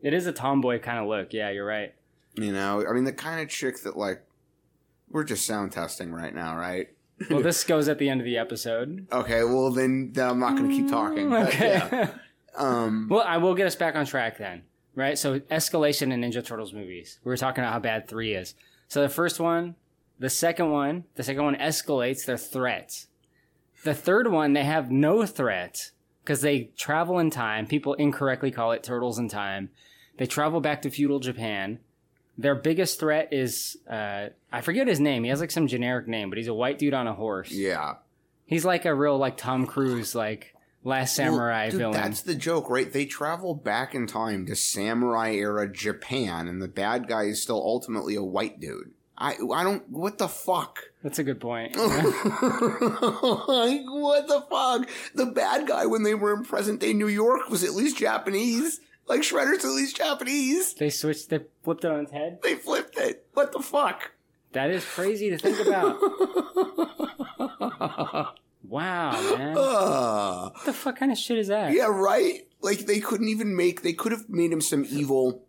It 0.01 0.15
is 0.15 0.27
a 0.27 0.33
tomboy 0.33 0.79
kind 0.81 0.99
of 0.99 1.07
look. 1.09 1.33
Yeah, 1.33 1.51
you're 1.51 1.67
right. 1.67 1.95
you 2.35 2.53
know, 2.53 2.85
I 2.89 2.93
mean, 2.93 3.05
the 3.05 3.13
kind 3.13 3.41
of 3.41 3.49
chick 3.49 3.83
that 3.83 3.97
like 3.97 4.23
we're 5.11 5.25
just 5.25 5.47
sound 5.47 5.73
testing 5.73 6.13
right 6.13 6.35
now, 6.35 6.57
right? 6.57 6.89
Well, 7.31 7.43
this 7.43 7.65
goes 7.65 7.89
at 7.89 7.99
the 7.99 8.09
end 8.09 8.21
of 8.21 8.25
the 8.27 8.37
episode. 8.39 9.07
Okay, 9.11 9.43
well 9.45 9.71
then, 9.71 10.13
then 10.13 10.29
I'm 10.31 10.39
not 10.39 10.57
going 10.57 10.69
to 10.71 10.75
keep 10.77 10.89
talking. 10.89 11.31
but 11.31 11.47
mm, 11.47 11.49
Okay. 11.49 11.69
yeah. 11.91 12.11
Um, 12.57 13.09
Well, 13.11 13.25
I 13.27 13.37
will 13.39 13.55
get 13.55 13.67
us 13.67 13.77
back 13.77 13.95
on 13.97 14.07
track 14.07 14.39
then, 14.39 14.63
right? 14.95 15.19
So, 15.19 15.41
escalation 15.41 16.13
in 16.13 16.21
Ninja 16.23 16.45
Turtles 16.45 16.73
movies. 16.73 17.19
We 17.25 17.31
were 17.31 17.37
talking 17.37 17.63
about 17.63 17.73
how 17.73 17.79
bad 17.81 18.09
three 18.09 18.35
is. 18.35 18.55
So, 18.89 19.03
the 19.03 19.09
first 19.09 19.39
one, 19.41 19.75
the 20.19 20.31
second 20.31 20.71
one, 20.71 21.05
the 21.15 21.23
second 21.23 21.45
one 21.45 21.57
escalates 21.57 22.25
their 22.25 22.39
threats. 22.39 23.07
The 23.85 23.95
third 23.95 24.31
one, 24.31 24.53
they 24.55 24.65
have 24.65 24.91
no 24.91 25.27
threat 25.27 25.91
because 26.25 26.41
they 26.41 26.71
travel 26.77 27.19
in 27.19 27.31
time. 27.31 27.67
People 27.67 27.95
incorrectly 27.95 28.51
call 28.51 28.73
it 28.73 28.83
turtles 28.83 29.19
in 29.19 29.29
time. 29.29 29.71
They 30.17 30.27
travel 30.27 30.61
back 30.61 30.83
to 30.83 30.91
feudal 30.91 31.21
Japan. 31.21 31.79
Their 32.39 32.55
biggest 32.55 32.99
threat 32.99 33.29
is, 33.33 33.77
uh, 33.89 34.29
I 34.53 34.61
forget 34.63 34.89
his 34.89 34.99
name. 35.01 35.25
He 35.25 35.31
has 35.31 35.41
like 35.41 35.51
some 35.51 35.67
generic 35.69 36.09
name, 36.09 36.31
but 36.31 36.37
he's 36.39 36.49
a 36.49 36.55
white 36.55 36.79
dude 36.79 36.95
on 36.95 37.07
a 37.07 37.15
horse. 37.15 37.51
yeah. 37.53 37.97
He's 38.47 38.65
like 38.65 38.85
a 38.85 38.95
real 38.95 39.19
like 39.19 39.37
Tom 39.37 39.67
Cruise, 39.67 40.15
like 40.15 40.55
Last 40.87 41.17
Samurai 41.17 41.65
Well, 41.65 41.71
dude, 41.73 41.81
villain. 41.81 42.01
That's 42.01 42.21
the 42.21 42.37
joke, 42.37 42.71
right? 42.71 42.93
They 42.93 43.07
travel 43.07 43.57
back 43.57 43.93
in 43.93 44.07
time 44.07 44.47
to 44.47 44.55
samurai 44.55 45.33
era 45.33 45.69
Japan, 45.69 46.47
and 46.47 46.63
the 46.63 46.69
bad 46.69 47.09
guy 47.09 47.25
is 47.25 47.43
still 47.43 47.57
ultimately 47.57 48.15
a 48.15 48.23
white 48.23 48.61
dude. 48.61 48.93
I 49.19 49.35
I 49.53 49.65
don't. 49.65 49.91
What 49.91 50.19
the 50.19 50.29
fuck? 50.29 50.79
That's 51.03 51.19
a 51.19 51.25
good 51.25 51.41
point. 51.41 51.75
like, 51.79 51.91
what 51.91 52.05
the 54.29 54.47
fuck? 54.49 54.89
The 55.13 55.27
bad 55.27 55.67
guy 55.67 55.87
when 55.87 56.05
they 56.05 56.15
were 56.15 56.33
in 56.33 56.45
present 56.45 56.81
day 56.81 56.93
New 56.93 57.09
York 57.09 57.51
was 57.51 57.65
at 57.65 57.75
least 57.75 57.99
Japanese. 57.99 58.79
Like 59.09 59.23
Shredder's 59.23 59.65
at 59.65 59.73
least 59.73 59.97
Japanese. 59.97 60.75
They 60.75 60.91
switched, 60.91 61.31
they 61.31 61.41
flipped 61.65 61.85
it 61.85 61.91
on 61.91 62.03
its 62.03 62.13
head. 62.13 62.39
They 62.45 62.55
flipped 62.55 62.97
it. 62.97 63.27
What 63.35 63.51
the 63.51 63.59
fuck? 63.59 64.13
That 64.53 64.71
is 64.71 64.85
crazy 64.85 65.31
to 65.31 65.39
think 65.39 65.67
about. 65.67 65.99
wow, 68.69 69.13
man. 69.37 69.57
Uh, 69.59 70.51
what 70.55 70.65
the 70.65 70.73
fuck 70.73 70.99
kind 70.99 71.13
of 71.13 71.19
shit 71.19 71.39
is 71.39 71.49
that? 71.49 71.73
yeah, 71.73 71.87
right. 71.87 72.43
Like 72.61 72.81
they 72.87 73.01
couldn't 73.01 73.29
even 73.29 73.55
make. 73.57 73.83
They 73.83 73.93
could 73.93 74.13
have 74.13 74.29
made 74.29 74.53
him 74.53 74.61
some 74.61 74.85
evil, 74.89 75.45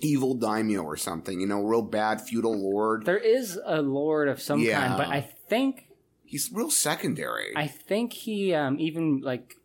evil 0.00 0.34
daimyo 0.34 0.82
or 0.82 0.96
something. 0.96 1.40
You 1.40 1.46
know, 1.46 1.62
real 1.62 1.82
bad 1.82 2.20
feudal 2.20 2.56
lord. 2.56 3.04
There 3.04 3.16
is 3.18 3.58
a 3.64 3.80
lord 3.82 4.28
of 4.28 4.40
some 4.40 4.60
Yeah. 4.60 4.80
kind, 4.80 4.96
but 4.98 5.08
I 5.08 5.20
think 5.20 5.84
He's 6.24 6.50
real 6.52 6.70
secondary. 6.70 7.54
I 7.56 7.66
think 7.66 8.12
he 8.12 8.52
um, 8.52 8.78
even 8.78 9.22
like 9.22 9.56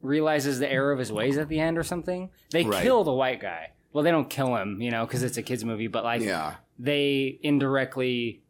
realizes 0.00 0.60
the 0.60 0.70
error 0.70 0.92
of 0.92 1.00
his 1.00 1.10
ways 1.10 1.36
at 1.36 1.48
the 1.48 1.58
end 1.58 1.78
or 1.78 1.82
something. 1.82 2.30
They 2.50 2.62
Right. 2.64 2.82
kill 2.84 3.02
the 3.02 3.12
white 3.12 3.40
guy. 3.40 3.72
Well, 3.92 4.04
they 4.04 4.12
don't 4.12 4.30
kill 4.30 4.54
him, 4.56 4.80
you 4.80 4.92
know, 4.92 5.04
because 5.04 5.24
it's 5.24 5.36
a 5.36 5.42
kids 5.42 5.64
movie. 5.64 5.88
But 5.88 6.04
like, 6.04 6.22
Yeah. 6.22 6.56
they 6.78 7.40
indirectly 7.42 8.42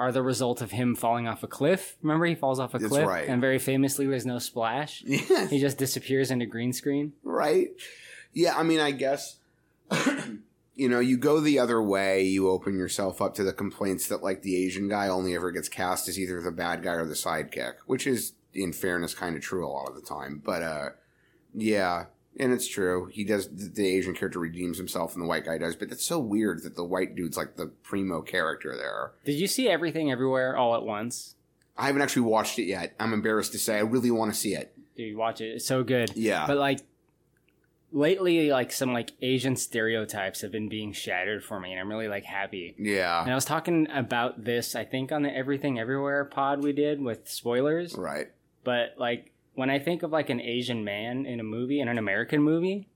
are 0.00 0.10
the 0.10 0.22
result 0.22 0.62
of 0.62 0.70
him 0.72 0.96
falling 0.96 1.28
off 1.28 1.42
a 1.42 1.46
cliff. 1.46 1.96
Remember, 2.02 2.24
he 2.26 2.34
falls 2.34 2.58
off 2.58 2.74
a 2.74 2.78
That's 2.78 2.90
cliff, 2.90 3.06
right. 3.06 3.28
and 3.28 3.40
very 3.40 3.58
famously, 3.58 4.06
there's 4.06 4.26
no 4.26 4.38
splash. 4.38 5.04
Yeah. 5.06 5.46
He 5.46 5.60
just 5.60 5.76
disappears 5.78 6.30
into 6.30 6.46
green 6.46 6.72
screen. 6.72 7.12
right? 7.22 7.68
Yeah, 8.32 8.56
I 8.56 8.62
mean, 8.62 8.80
I 8.80 8.90
guess 8.92 9.36
you 10.74 10.88
know, 10.88 11.00
you 11.00 11.18
go 11.18 11.40
the 11.40 11.58
other 11.58 11.82
way, 11.82 12.22
you 12.22 12.48
open 12.48 12.78
yourself 12.78 13.20
up 13.20 13.34
to 13.34 13.44
the 13.44 13.52
complaints 13.52 14.08
that 14.08 14.22
like 14.22 14.42
the 14.42 14.56
Asian 14.64 14.88
guy 14.88 15.08
only 15.08 15.34
ever 15.34 15.50
gets 15.50 15.68
cast 15.68 16.08
as 16.08 16.18
either 16.18 16.40
the 16.40 16.50
bad 16.52 16.82
guy 16.82 16.92
or 16.94 17.04
the 17.04 17.14
sidekick, 17.14 17.74
which 17.86 18.06
is 18.06 18.32
in 18.54 18.72
fairness 18.72 19.14
kind 19.14 19.36
of 19.36 19.42
true 19.42 19.66
a 19.66 19.68
lot 19.68 19.88
of 19.88 19.94
the 19.94 20.00
time. 20.00 20.40
But 20.44 20.62
uh 20.62 20.88
yeah, 21.54 22.06
and 22.40 22.52
it's 22.52 22.66
true. 22.66 23.06
He 23.12 23.22
does 23.24 23.48
the 23.52 23.86
Asian 23.86 24.14
character 24.14 24.38
redeems 24.38 24.78
himself 24.78 25.14
and 25.14 25.22
the 25.22 25.28
white 25.28 25.44
guy 25.44 25.58
does, 25.58 25.76
but 25.76 25.90
that's 25.90 26.04
so 26.04 26.18
weird 26.18 26.62
that 26.62 26.74
the 26.74 26.84
white 26.84 27.14
dude's 27.14 27.36
like 27.36 27.56
the 27.56 27.66
primo 27.66 28.22
character 28.22 28.76
there. 28.76 29.12
Did 29.24 29.34
you 29.34 29.46
see 29.46 29.68
everything 29.68 30.10
everywhere 30.10 30.56
all 30.56 30.74
at 30.74 30.82
once? 30.82 31.36
I 31.76 31.86
haven't 31.86 32.02
actually 32.02 32.22
watched 32.22 32.58
it 32.58 32.64
yet. 32.64 32.94
I'm 32.98 33.12
embarrassed 33.12 33.52
to 33.52 33.58
say 33.58 33.76
I 33.76 33.80
really 33.80 34.10
want 34.10 34.32
to 34.32 34.38
see 34.38 34.54
it. 34.54 34.74
Dude, 34.96 35.16
watch 35.16 35.40
it. 35.40 35.48
It's 35.48 35.66
so 35.66 35.82
good. 35.84 36.12
Yeah. 36.16 36.46
But 36.46 36.56
like 36.56 36.80
lately, 37.92 38.50
like 38.50 38.72
some 38.72 38.92
like 38.92 39.12
Asian 39.22 39.56
stereotypes 39.56 40.40
have 40.40 40.52
been 40.52 40.68
being 40.68 40.92
shattered 40.92 41.44
for 41.44 41.60
me, 41.60 41.72
and 41.72 41.80
I'm 41.80 41.88
really 41.88 42.08
like 42.08 42.24
happy. 42.24 42.74
Yeah. 42.78 43.22
And 43.22 43.30
I 43.30 43.34
was 43.34 43.44
talking 43.44 43.88
about 43.90 44.44
this, 44.44 44.74
I 44.74 44.84
think, 44.84 45.12
on 45.12 45.22
the 45.22 45.34
Everything 45.34 45.78
Everywhere 45.78 46.24
pod 46.24 46.62
we 46.62 46.72
did 46.72 47.00
with 47.00 47.28
spoilers. 47.28 47.94
Right. 47.96 48.30
But 48.64 48.94
like 48.98 49.32
when 49.60 49.68
I 49.70 49.78
think 49.78 50.02
of 50.02 50.10
like 50.10 50.30
an 50.30 50.40
Asian 50.40 50.84
man 50.84 51.26
in 51.26 51.38
a 51.38 51.42
movie, 51.44 51.80
in 51.80 51.88
an 51.88 51.98
American 51.98 52.42
movie, 52.42 52.88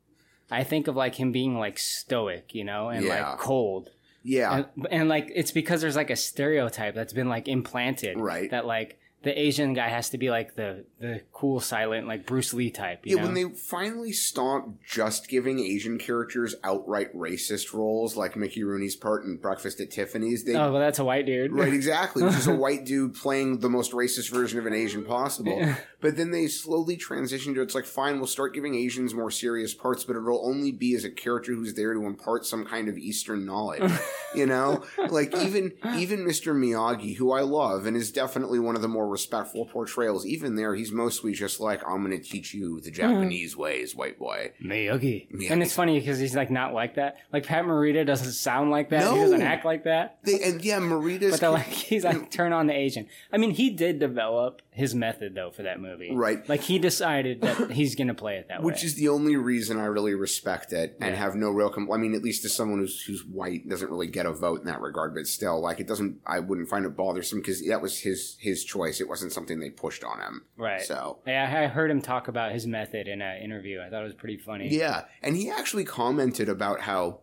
I 0.50 0.64
think 0.64 0.88
of 0.88 0.96
like 0.96 1.14
him 1.14 1.30
being 1.30 1.58
like 1.58 1.78
stoic, 1.78 2.54
you 2.54 2.64
know, 2.64 2.88
and 2.88 3.04
Yeah. 3.04 3.30
like 3.30 3.38
cold. 3.38 3.90
Yeah. 4.22 4.64
And, 4.76 4.86
and 4.90 5.08
like 5.08 5.30
it's 5.34 5.50
because 5.52 5.82
there's 5.82 5.96
like 5.96 6.10
a 6.10 6.16
stereotype 6.16 6.94
that's 6.94 7.12
been 7.12 7.28
like 7.28 7.46
implanted. 7.48 8.18
Right. 8.18 8.50
That 8.50 8.64
like 8.66 8.98
the 9.24 9.38
Asian 9.38 9.72
guy 9.74 9.88
has 9.88 10.10
to 10.10 10.18
be 10.18 10.30
like 10.30 10.54
the 10.54 10.84
the 11.00 11.22
cool, 11.32 11.60
silent, 11.60 12.06
like 12.06 12.26
Bruce 12.26 12.54
Lee 12.54 12.70
type. 12.70 13.00
You 13.04 13.16
Yeah, 13.16 13.22
know? 13.22 13.28
when 13.28 13.34
they 13.34 13.56
finally 13.56 14.12
stopped 14.12 14.82
just 14.86 15.28
giving 15.28 15.58
Asian 15.58 15.98
characters 15.98 16.54
outright 16.62 17.14
racist 17.14 17.72
roles, 17.72 18.16
like 18.16 18.36
Mickey 18.36 18.62
Rooney's 18.62 18.96
part 18.96 19.24
in 19.24 19.36
Breakfast 19.38 19.80
at 19.80 19.90
Tiffany's, 19.90 20.44
they 20.44 20.54
oh, 20.54 20.72
well, 20.72 20.80
that's 20.80 20.98
a 20.98 21.04
white 21.04 21.26
dude. 21.26 21.52
right 21.52 21.72
exactly, 21.72 22.22
which 22.22 22.34
is 22.36 22.46
a 22.46 22.54
white 22.54 22.84
dude 22.84 23.14
playing 23.14 23.58
the 23.60 23.70
most 23.70 23.92
racist 23.92 24.30
version 24.30 24.58
of 24.58 24.66
an 24.66 24.74
Asian 24.74 25.04
possible. 25.04 25.58
Yeah. 25.58 25.76
But 26.00 26.16
then 26.16 26.30
they 26.30 26.46
slowly 26.48 26.98
transitioned 26.98 27.54
to 27.54 27.62
it's 27.62 27.74
like 27.74 27.86
fine, 27.86 28.18
we'll 28.18 28.26
start 28.26 28.54
giving 28.54 28.74
Asians 28.74 29.14
more 29.14 29.30
serious 29.30 29.72
parts, 29.72 30.04
but 30.04 30.16
it'll 30.16 30.46
only 30.46 30.70
be 30.70 30.94
as 30.94 31.04
a 31.04 31.10
character 31.10 31.54
who's 31.54 31.74
there 31.74 31.94
to 31.94 32.04
impart 32.04 32.44
some 32.44 32.66
kind 32.66 32.88
of 32.88 32.98
Eastern 32.98 33.46
knowledge. 33.46 33.90
you 34.34 34.44
know, 34.44 34.84
like 35.08 35.34
even 35.34 35.72
even 35.96 36.20
Mr. 36.26 36.54
Miyagi, 36.54 37.16
who 37.16 37.32
I 37.32 37.40
love 37.40 37.86
and 37.86 37.96
is 37.96 38.12
definitely 38.12 38.58
one 38.58 38.76
of 38.76 38.82
the 38.82 38.88
more 38.88 39.08
respectful 39.14 39.64
portrayals. 39.66 40.26
Even 40.26 40.56
there, 40.56 40.74
he's 40.74 40.92
mostly 40.92 41.32
just 41.32 41.60
like, 41.60 41.80
"I'm 41.86 42.04
going 42.04 42.20
to 42.20 42.22
teach 42.22 42.52
you 42.52 42.80
the 42.80 42.90
mm-hmm. 42.90 43.00
Japanese 43.00 43.56
ways, 43.56 43.94
white 43.94 44.18
boy." 44.18 44.52
Miyagi. 44.62 45.30
Miyagi. 45.30 45.50
And 45.50 45.62
it's 45.62 45.72
funny 45.74 45.98
because 45.98 46.18
he's 46.18 46.34
like 46.34 46.50
not 46.50 46.74
like 46.74 46.96
that. 46.96 47.18
Like 47.32 47.46
Pat 47.46 47.64
Morita 47.64 48.04
doesn't 48.04 48.32
sound 48.32 48.70
like 48.70 48.90
that. 48.90 49.12
He 49.12 49.18
doesn't 49.20 49.42
act 49.42 49.64
like 49.64 49.84
that. 49.84 50.18
They, 50.24 50.42
and 50.42 50.62
yeah, 50.62 50.80
Morita's 50.80 51.30
But 51.30 51.40
they're 51.40 51.50
like 51.50 51.66
he's 51.90 52.04
like 52.04 52.30
turn 52.30 52.52
on 52.52 52.66
the 52.66 52.74
Asian. 52.74 53.06
I 53.32 53.38
mean, 53.38 53.52
he 53.52 53.70
did 53.70 53.98
develop 53.98 54.62
his 54.70 54.94
method 54.94 55.34
though 55.34 55.50
for 55.52 55.62
that 55.62 55.80
movie. 55.80 56.10
Right. 56.12 56.46
Like 56.48 56.62
he 56.62 56.78
decided 56.78 57.40
that 57.42 57.70
he's 57.78 57.94
gonna 57.94 58.14
play 58.14 58.36
it 58.36 58.48
that 58.48 58.60
way. 58.60 58.66
which 58.66 58.82
is 58.82 58.96
the 58.96 59.08
only 59.08 59.36
reason 59.36 59.78
I 59.78 59.84
really 59.84 60.14
respect 60.14 60.72
it 60.72 60.96
and 61.00 61.14
Yeah. 61.14 61.20
have 61.20 61.34
no 61.36 61.50
real. 61.50 61.70
Com- 61.70 61.90
I 61.92 61.96
mean, 61.96 62.14
at 62.14 62.22
least 62.22 62.44
as 62.44 62.54
someone 62.54 62.80
who's 62.80 63.00
who's 63.02 63.24
white 63.24 63.68
doesn't 63.68 63.90
really 63.90 64.08
get 64.08 64.26
a 64.26 64.32
vote 64.32 64.60
in 64.60 64.66
that 64.66 64.80
regard, 64.80 65.14
but 65.14 65.26
still, 65.26 65.60
like 65.60 65.78
it 65.78 65.86
doesn't. 65.86 66.18
I 66.26 66.40
wouldn't 66.40 66.68
find 66.68 66.84
it 66.84 66.96
bothersome 66.96 67.38
because 67.38 67.64
that 67.66 67.80
was 67.80 68.00
his 68.00 68.36
his 68.40 68.64
choice. 68.64 69.00
It 69.00 69.03
wasn't 69.08 69.32
something 69.32 69.60
they 69.60 69.70
pushed 69.70 70.04
on 70.04 70.20
him. 70.20 70.44
right. 70.56 70.82
So 70.82 71.18
yeah, 71.26 71.44
I 71.44 71.66
heard 71.66 71.90
him 71.90 72.02
talk 72.02 72.28
about 72.28 72.52
his 72.52 72.66
method 72.66 73.08
in 73.08 73.22
an 73.22 73.42
interview. 73.42 73.80
I 73.80 73.90
thought 73.90 74.02
it 74.02 74.04
was 74.04 74.14
pretty 74.14 74.38
funny. 74.38 74.68
yeah, 74.68 75.04
and 75.22 75.36
he 75.36 75.50
actually 75.50 75.84
commented 75.84 76.48
about 76.48 76.82
how 76.82 77.20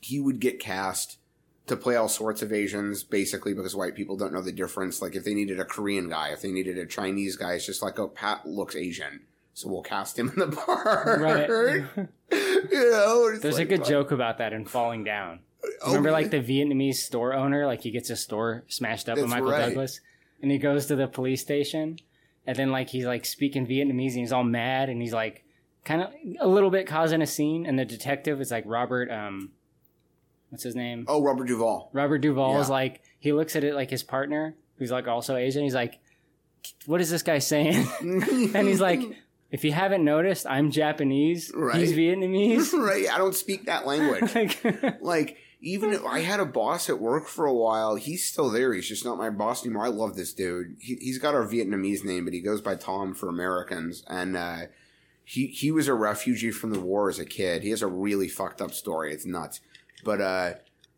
he 0.00 0.20
would 0.20 0.40
get 0.40 0.60
cast 0.60 1.18
to 1.66 1.76
play 1.76 1.96
all 1.96 2.08
sorts 2.08 2.42
of 2.42 2.52
Asians, 2.52 3.02
basically 3.02 3.52
because 3.52 3.74
white 3.74 3.96
people 3.96 4.16
don't 4.16 4.32
know 4.32 4.42
the 4.42 4.52
difference. 4.52 5.02
Like 5.02 5.16
if 5.16 5.24
they 5.24 5.34
needed 5.34 5.58
a 5.58 5.64
Korean 5.64 6.08
guy, 6.08 6.28
if 6.28 6.42
they 6.42 6.52
needed 6.52 6.78
a 6.78 6.86
Chinese 6.86 7.36
guy, 7.36 7.54
it's 7.54 7.66
just 7.66 7.82
like, 7.82 7.98
oh, 7.98 8.08
Pat 8.08 8.46
looks 8.46 8.76
Asian, 8.76 9.22
so 9.52 9.68
we'll 9.68 9.82
cast 9.82 10.18
him 10.18 10.28
in 10.36 10.38
the 10.38 10.56
part. 10.56 11.20
Right. 11.20 11.48
you 12.70 12.90
know, 12.90 13.36
There's 13.36 13.56
like, 13.56 13.66
a 13.66 13.68
good 13.68 13.80
fuck. 13.80 13.88
joke 13.88 14.10
about 14.12 14.38
that 14.38 14.52
in 14.52 14.64
Falling 14.64 15.02
Down. 15.02 15.40
Oh, 15.82 15.88
Remember, 15.88 16.12
like 16.12 16.30
the 16.30 16.40
Vietnamese 16.40 16.96
store 16.96 17.34
owner, 17.34 17.66
like 17.66 17.80
he 17.80 17.90
gets 17.90 18.08
his 18.08 18.20
store 18.22 18.64
smashed 18.68 19.08
up 19.08 19.18
with 19.18 19.26
Michael 19.28 19.50
right. 19.50 19.66
Douglas, 19.68 20.00
and 20.42 20.50
he 20.50 20.58
goes 20.58 20.86
to 20.86 20.96
the 20.96 21.08
police 21.08 21.40
station, 21.40 21.98
and 22.46 22.56
then 22.56 22.70
like 22.70 22.90
he's 22.90 23.06
like 23.06 23.24
speaking 23.24 23.66
Vietnamese, 23.66 24.12
and 24.12 24.20
he's 24.20 24.32
all 24.32 24.44
mad, 24.44 24.88
and 24.88 25.00
he's 25.00 25.12
like 25.12 25.44
kind 25.84 26.02
of 26.02 26.12
a 26.40 26.48
little 26.48 26.70
bit 26.70 26.86
causing 26.86 27.22
a 27.22 27.26
scene, 27.26 27.64
and 27.64 27.78
the 27.78 27.84
detective 27.84 28.40
is 28.40 28.50
like 28.50 28.64
Robert, 28.66 29.10
um, 29.10 29.52
what's 30.50 30.64
his 30.64 30.74
name? 30.74 31.04
Oh, 31.08 31.22
Robert 31.22 31.46
Duvall. 31.46 31.90
Robert 31.92 32.18
Duvall 32.18 32.60
is 32.60 32.68
like 32.68 33.02
he 33.18 33.32
looks 33.32 33.56
at 33.56 33.64
it 33.64 33.74
like 33.74 33.90
his 33.90 34.02
partner, 34.02 34.56
who's 34.78 34.90
like 34.90 35.08
also 35.08 35.36
Asian. 35.36 35.62
He's 35.62 35.74
like, 35.74 35.98
"What 36.84 37.00
is 37.00 37.10
this 37.10 37.22
guy 37.22 37.38
saying?" 37.38 37.86
and 38.00 38.68
he's 38.68 38.80
like, 38.80 39.00
"If 39.50 39.64
you 39.64 39.72
haven't 39.72 40.04
noticed, 40.04 40.46
I'm 40.46 40.70
Japanese. 40.70 41.50
Right. 41.54 41.76
He's 41.76 41.92
Vietnamese." 41.92 42.72
right. 42.86 43.12
I 43.12 43.18
don't 43.18 43.34
speak 43.34 43.66
that 43.66 43.86
language. 43.86 44.34
like, 44.34 45.00
like 45.00 45.38
even 45.60 45.92
if 45.92 46.04
I 46.04 46.20
had 46.20 46.40
a 46.40 46.46
boss 46.46 46.88
at 46.90 47.00
work 47.00 47.26
for 47.26 47.46
a 47.46 47.54
while, 47.54 47.96
he's 47.96 48.26
still 48.26 48.50
there. 48.50 48.72
He's 48.74 48.88
just 48.88 49.04
not 49.04 49.18
my 49.18 49.30
boss 49.30 49.64
anymore. 49.64 49.86
I 49.86 49.88
love 49.88 50.14
this 50.14 50.34
dude. 50.34 50.76
He, 50.78 50.96
he's 50.96 51.18
got 51.18 51.34
our 51.34 51.46
Vietnamese 51.46 52.04
name, 52.04 52.24
but 52.24 52.34
he 52.34 52.40
goes 52.40 52.60
by 52.60 52.74
Tom 52.74 53.14
for 53.14 53.28
Americans. 53.28 54.04
And 54.06 54.36
uh, 54.36 54.66
he 55.24 55.46
he 55.46 55.72
was 55.72 55.88
a 55.88 55.94
refugee 55.94 56.50
from 56.50 56.70
the 56.72 56.80
war 56.80 57.08
as 57.08 57.18
a 57.18 57.24
kid. 57.24 57.62
He 57.62 57.70
has 57.70 57.82
a 57.82 57.86
really 57.86 58.28
fucked 58.28 58.60
up 58.60 58.72
story. 58.72 59.12
It's 59.12 59.24
nuts. 59.24 59.60
But 60.04 60.20
uh, 60.20 60.52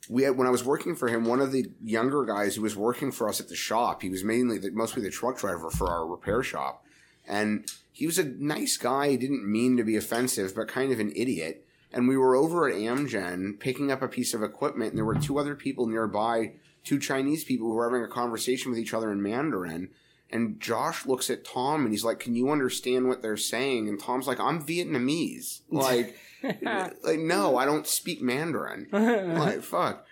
we 0.09 0.25
had, 0.25 0.37
when 0.37 0.47
I 0.47 0.51
was 0.51 0.65
working 0.65 0.97
for 0.97 1.09
him, 1.09 1.25
one 1.25 1.41
of 1.41 1.53
the 1.53 1.71
younger 1.83 2.25
guys 2.25 2.57
who 2.57 2.63
was 2.63 2.77
working 2.77 3.13
for 3.13 3.29
us 3.29 3.41
at 3.41 3.49
the 3.49 3.57
shop, 3.57 4.03
he 4.03 4.11
was 4.11 4.25
mainly 4.25 4.59
the, 4.59 4.71
mostly 4.73 5.03
the 5.03 5.11
truck 5.11 5.39
driver 5.39 5.71
for 5.71 5.89
our 5.89 6.07
repair 6.07 6.43
shop, 6.43 6.85
and 7.27 7.71
he 7.93 8.07
was 8.07 8.19
a 8.19 8.25
nice 8.25 8.77
guy. 8.77 9.11
He 9.11 9.17
didn't 9.17 9.51
mean 9.51 9.77
to 9.77 9.85
be 9.85 9.97
offensive, 9.97 10.55
but 10.55 10.69
kind 10.69 10.93
of 10.93 11.01
an 11.01 11.13
idiot. 11.15 11.65
And 11.93 12.07
we 12.07 12.17
were 12.17 12.35
over 12.37 12.69
at 12.69 12.75
Amgen 12.75 13.59
picking 13.59 13.91
up 13.91 14.03
a 14.03 14.09
piece 14.09 14.35
of 14.35 14.43
equipment, 14.43 14.91
and 14.91 14.99
there 14.99 15.05
were 15.05 15.15
two 15.15 15.39
other 15.39 15.55
people 15.55 15.87
nearby, 15.87 16.53
two 16.85 16.99
Chinese 16.99 17.45
people 17.45 17.69
who 17.69 17.75
were 17.75 17.89
having 17.91 18.05
a 18.05 18.13
conversation 18.13 18.71
with 18.71 18.79
each 18.79 18.93
other 18.95 19.11
in 19.11 19.23
Mandarin. 19.23 19.91
And 20.31 20.61
Josh 20.61 21.07
looks 21.07 21.31
at 21.31 21.45
Tom 21.45 21.85
and 21.85 21.91
he's 21.91 22.05
like, 22.05 22.21
"Can 22.21 22.35
you 22.35 22.51
understand 22.51 23.09
what 23.09 23.23
they're 23.23 23.39
saying?" 23.39 23.89
And 23.89 23.99
Tom's 23.99 24.27
like, 24.27 24.41
"I'm 24.41 24.65
Vietnamese." 24.65 25.63
Like, 25.71 26.17
like 26.43 27.19
no, 27.19 27.57
I 27.57 27.65
don't 27.65 27.87
speak 27.87 28.21
Mandarin. 28.21 28.89
like, 28.93 29.63
fuck. 29.63 30.05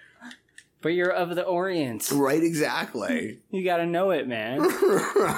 But 0.80 0.90
you're 0.90 1.10
of 1.10 1.34
the 1.34 1.42
Orient. 1.42 2.10
Right, 2.12 2.42
exactly. 2.42 3.40
You 3.50 3.64
gotta 3.64 3.86
know 3.86 4.10
it, 4.10 4.26
man. 4.28 4.60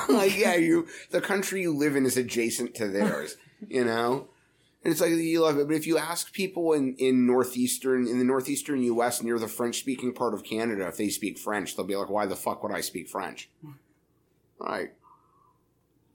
like, 0.09 0.37
yeah, 0.39 0.55
you 0.55 0.87
the 1.11 1.21
country 1.21 1.63
you 1.63 1.75
live 1.75 1.97
in 1.97 2.07
is 2.07 2.17
adjacent 2.17 2.75
to 2.77 2.87
theirs, 2.87 3.37
you 3.67 3.85
know? 3.85 4.29
And 4.85 4.93
it's 4.93 5.01
like 5.01 5.11
you 5.11 5.41
love 5.41 5.59
it. 5.59 5.67
But 5.67 5.77
if 5.77 5.87
you 5.87 5.99
ask 5.99 6.33
people 6.33 6.73
in, 6.73 6.95
in 6.99 7.27
northeastern 7.27 8.07
in 8.07 8.19
the 8.19 8.25
northeastern 8.25 8.83
US 8.83 9.23
near 9.23 9.39
the 9.39 9.49
French 9.49 9.81
speaking 9.81 10.13
part 10.13 10.35
of 10.35 10.45
Canada 10.45 10.87
if 10.87 10.97
they 10.97 11.09
speak 11.09 11.39
French, 11.39 11.77
they'll 11.77 11.87
be 11.87 11.97
like, 11.97 12.11
Why 12.11 12.27
the 12.27 12.37
fuck 12.37 12.63
would 12.63 12.73
I 12.73 12.81
speak 12.81 13.09
French? 13.09 13.51
Hmm. 13.63 13.73
Right. 14.59 14.91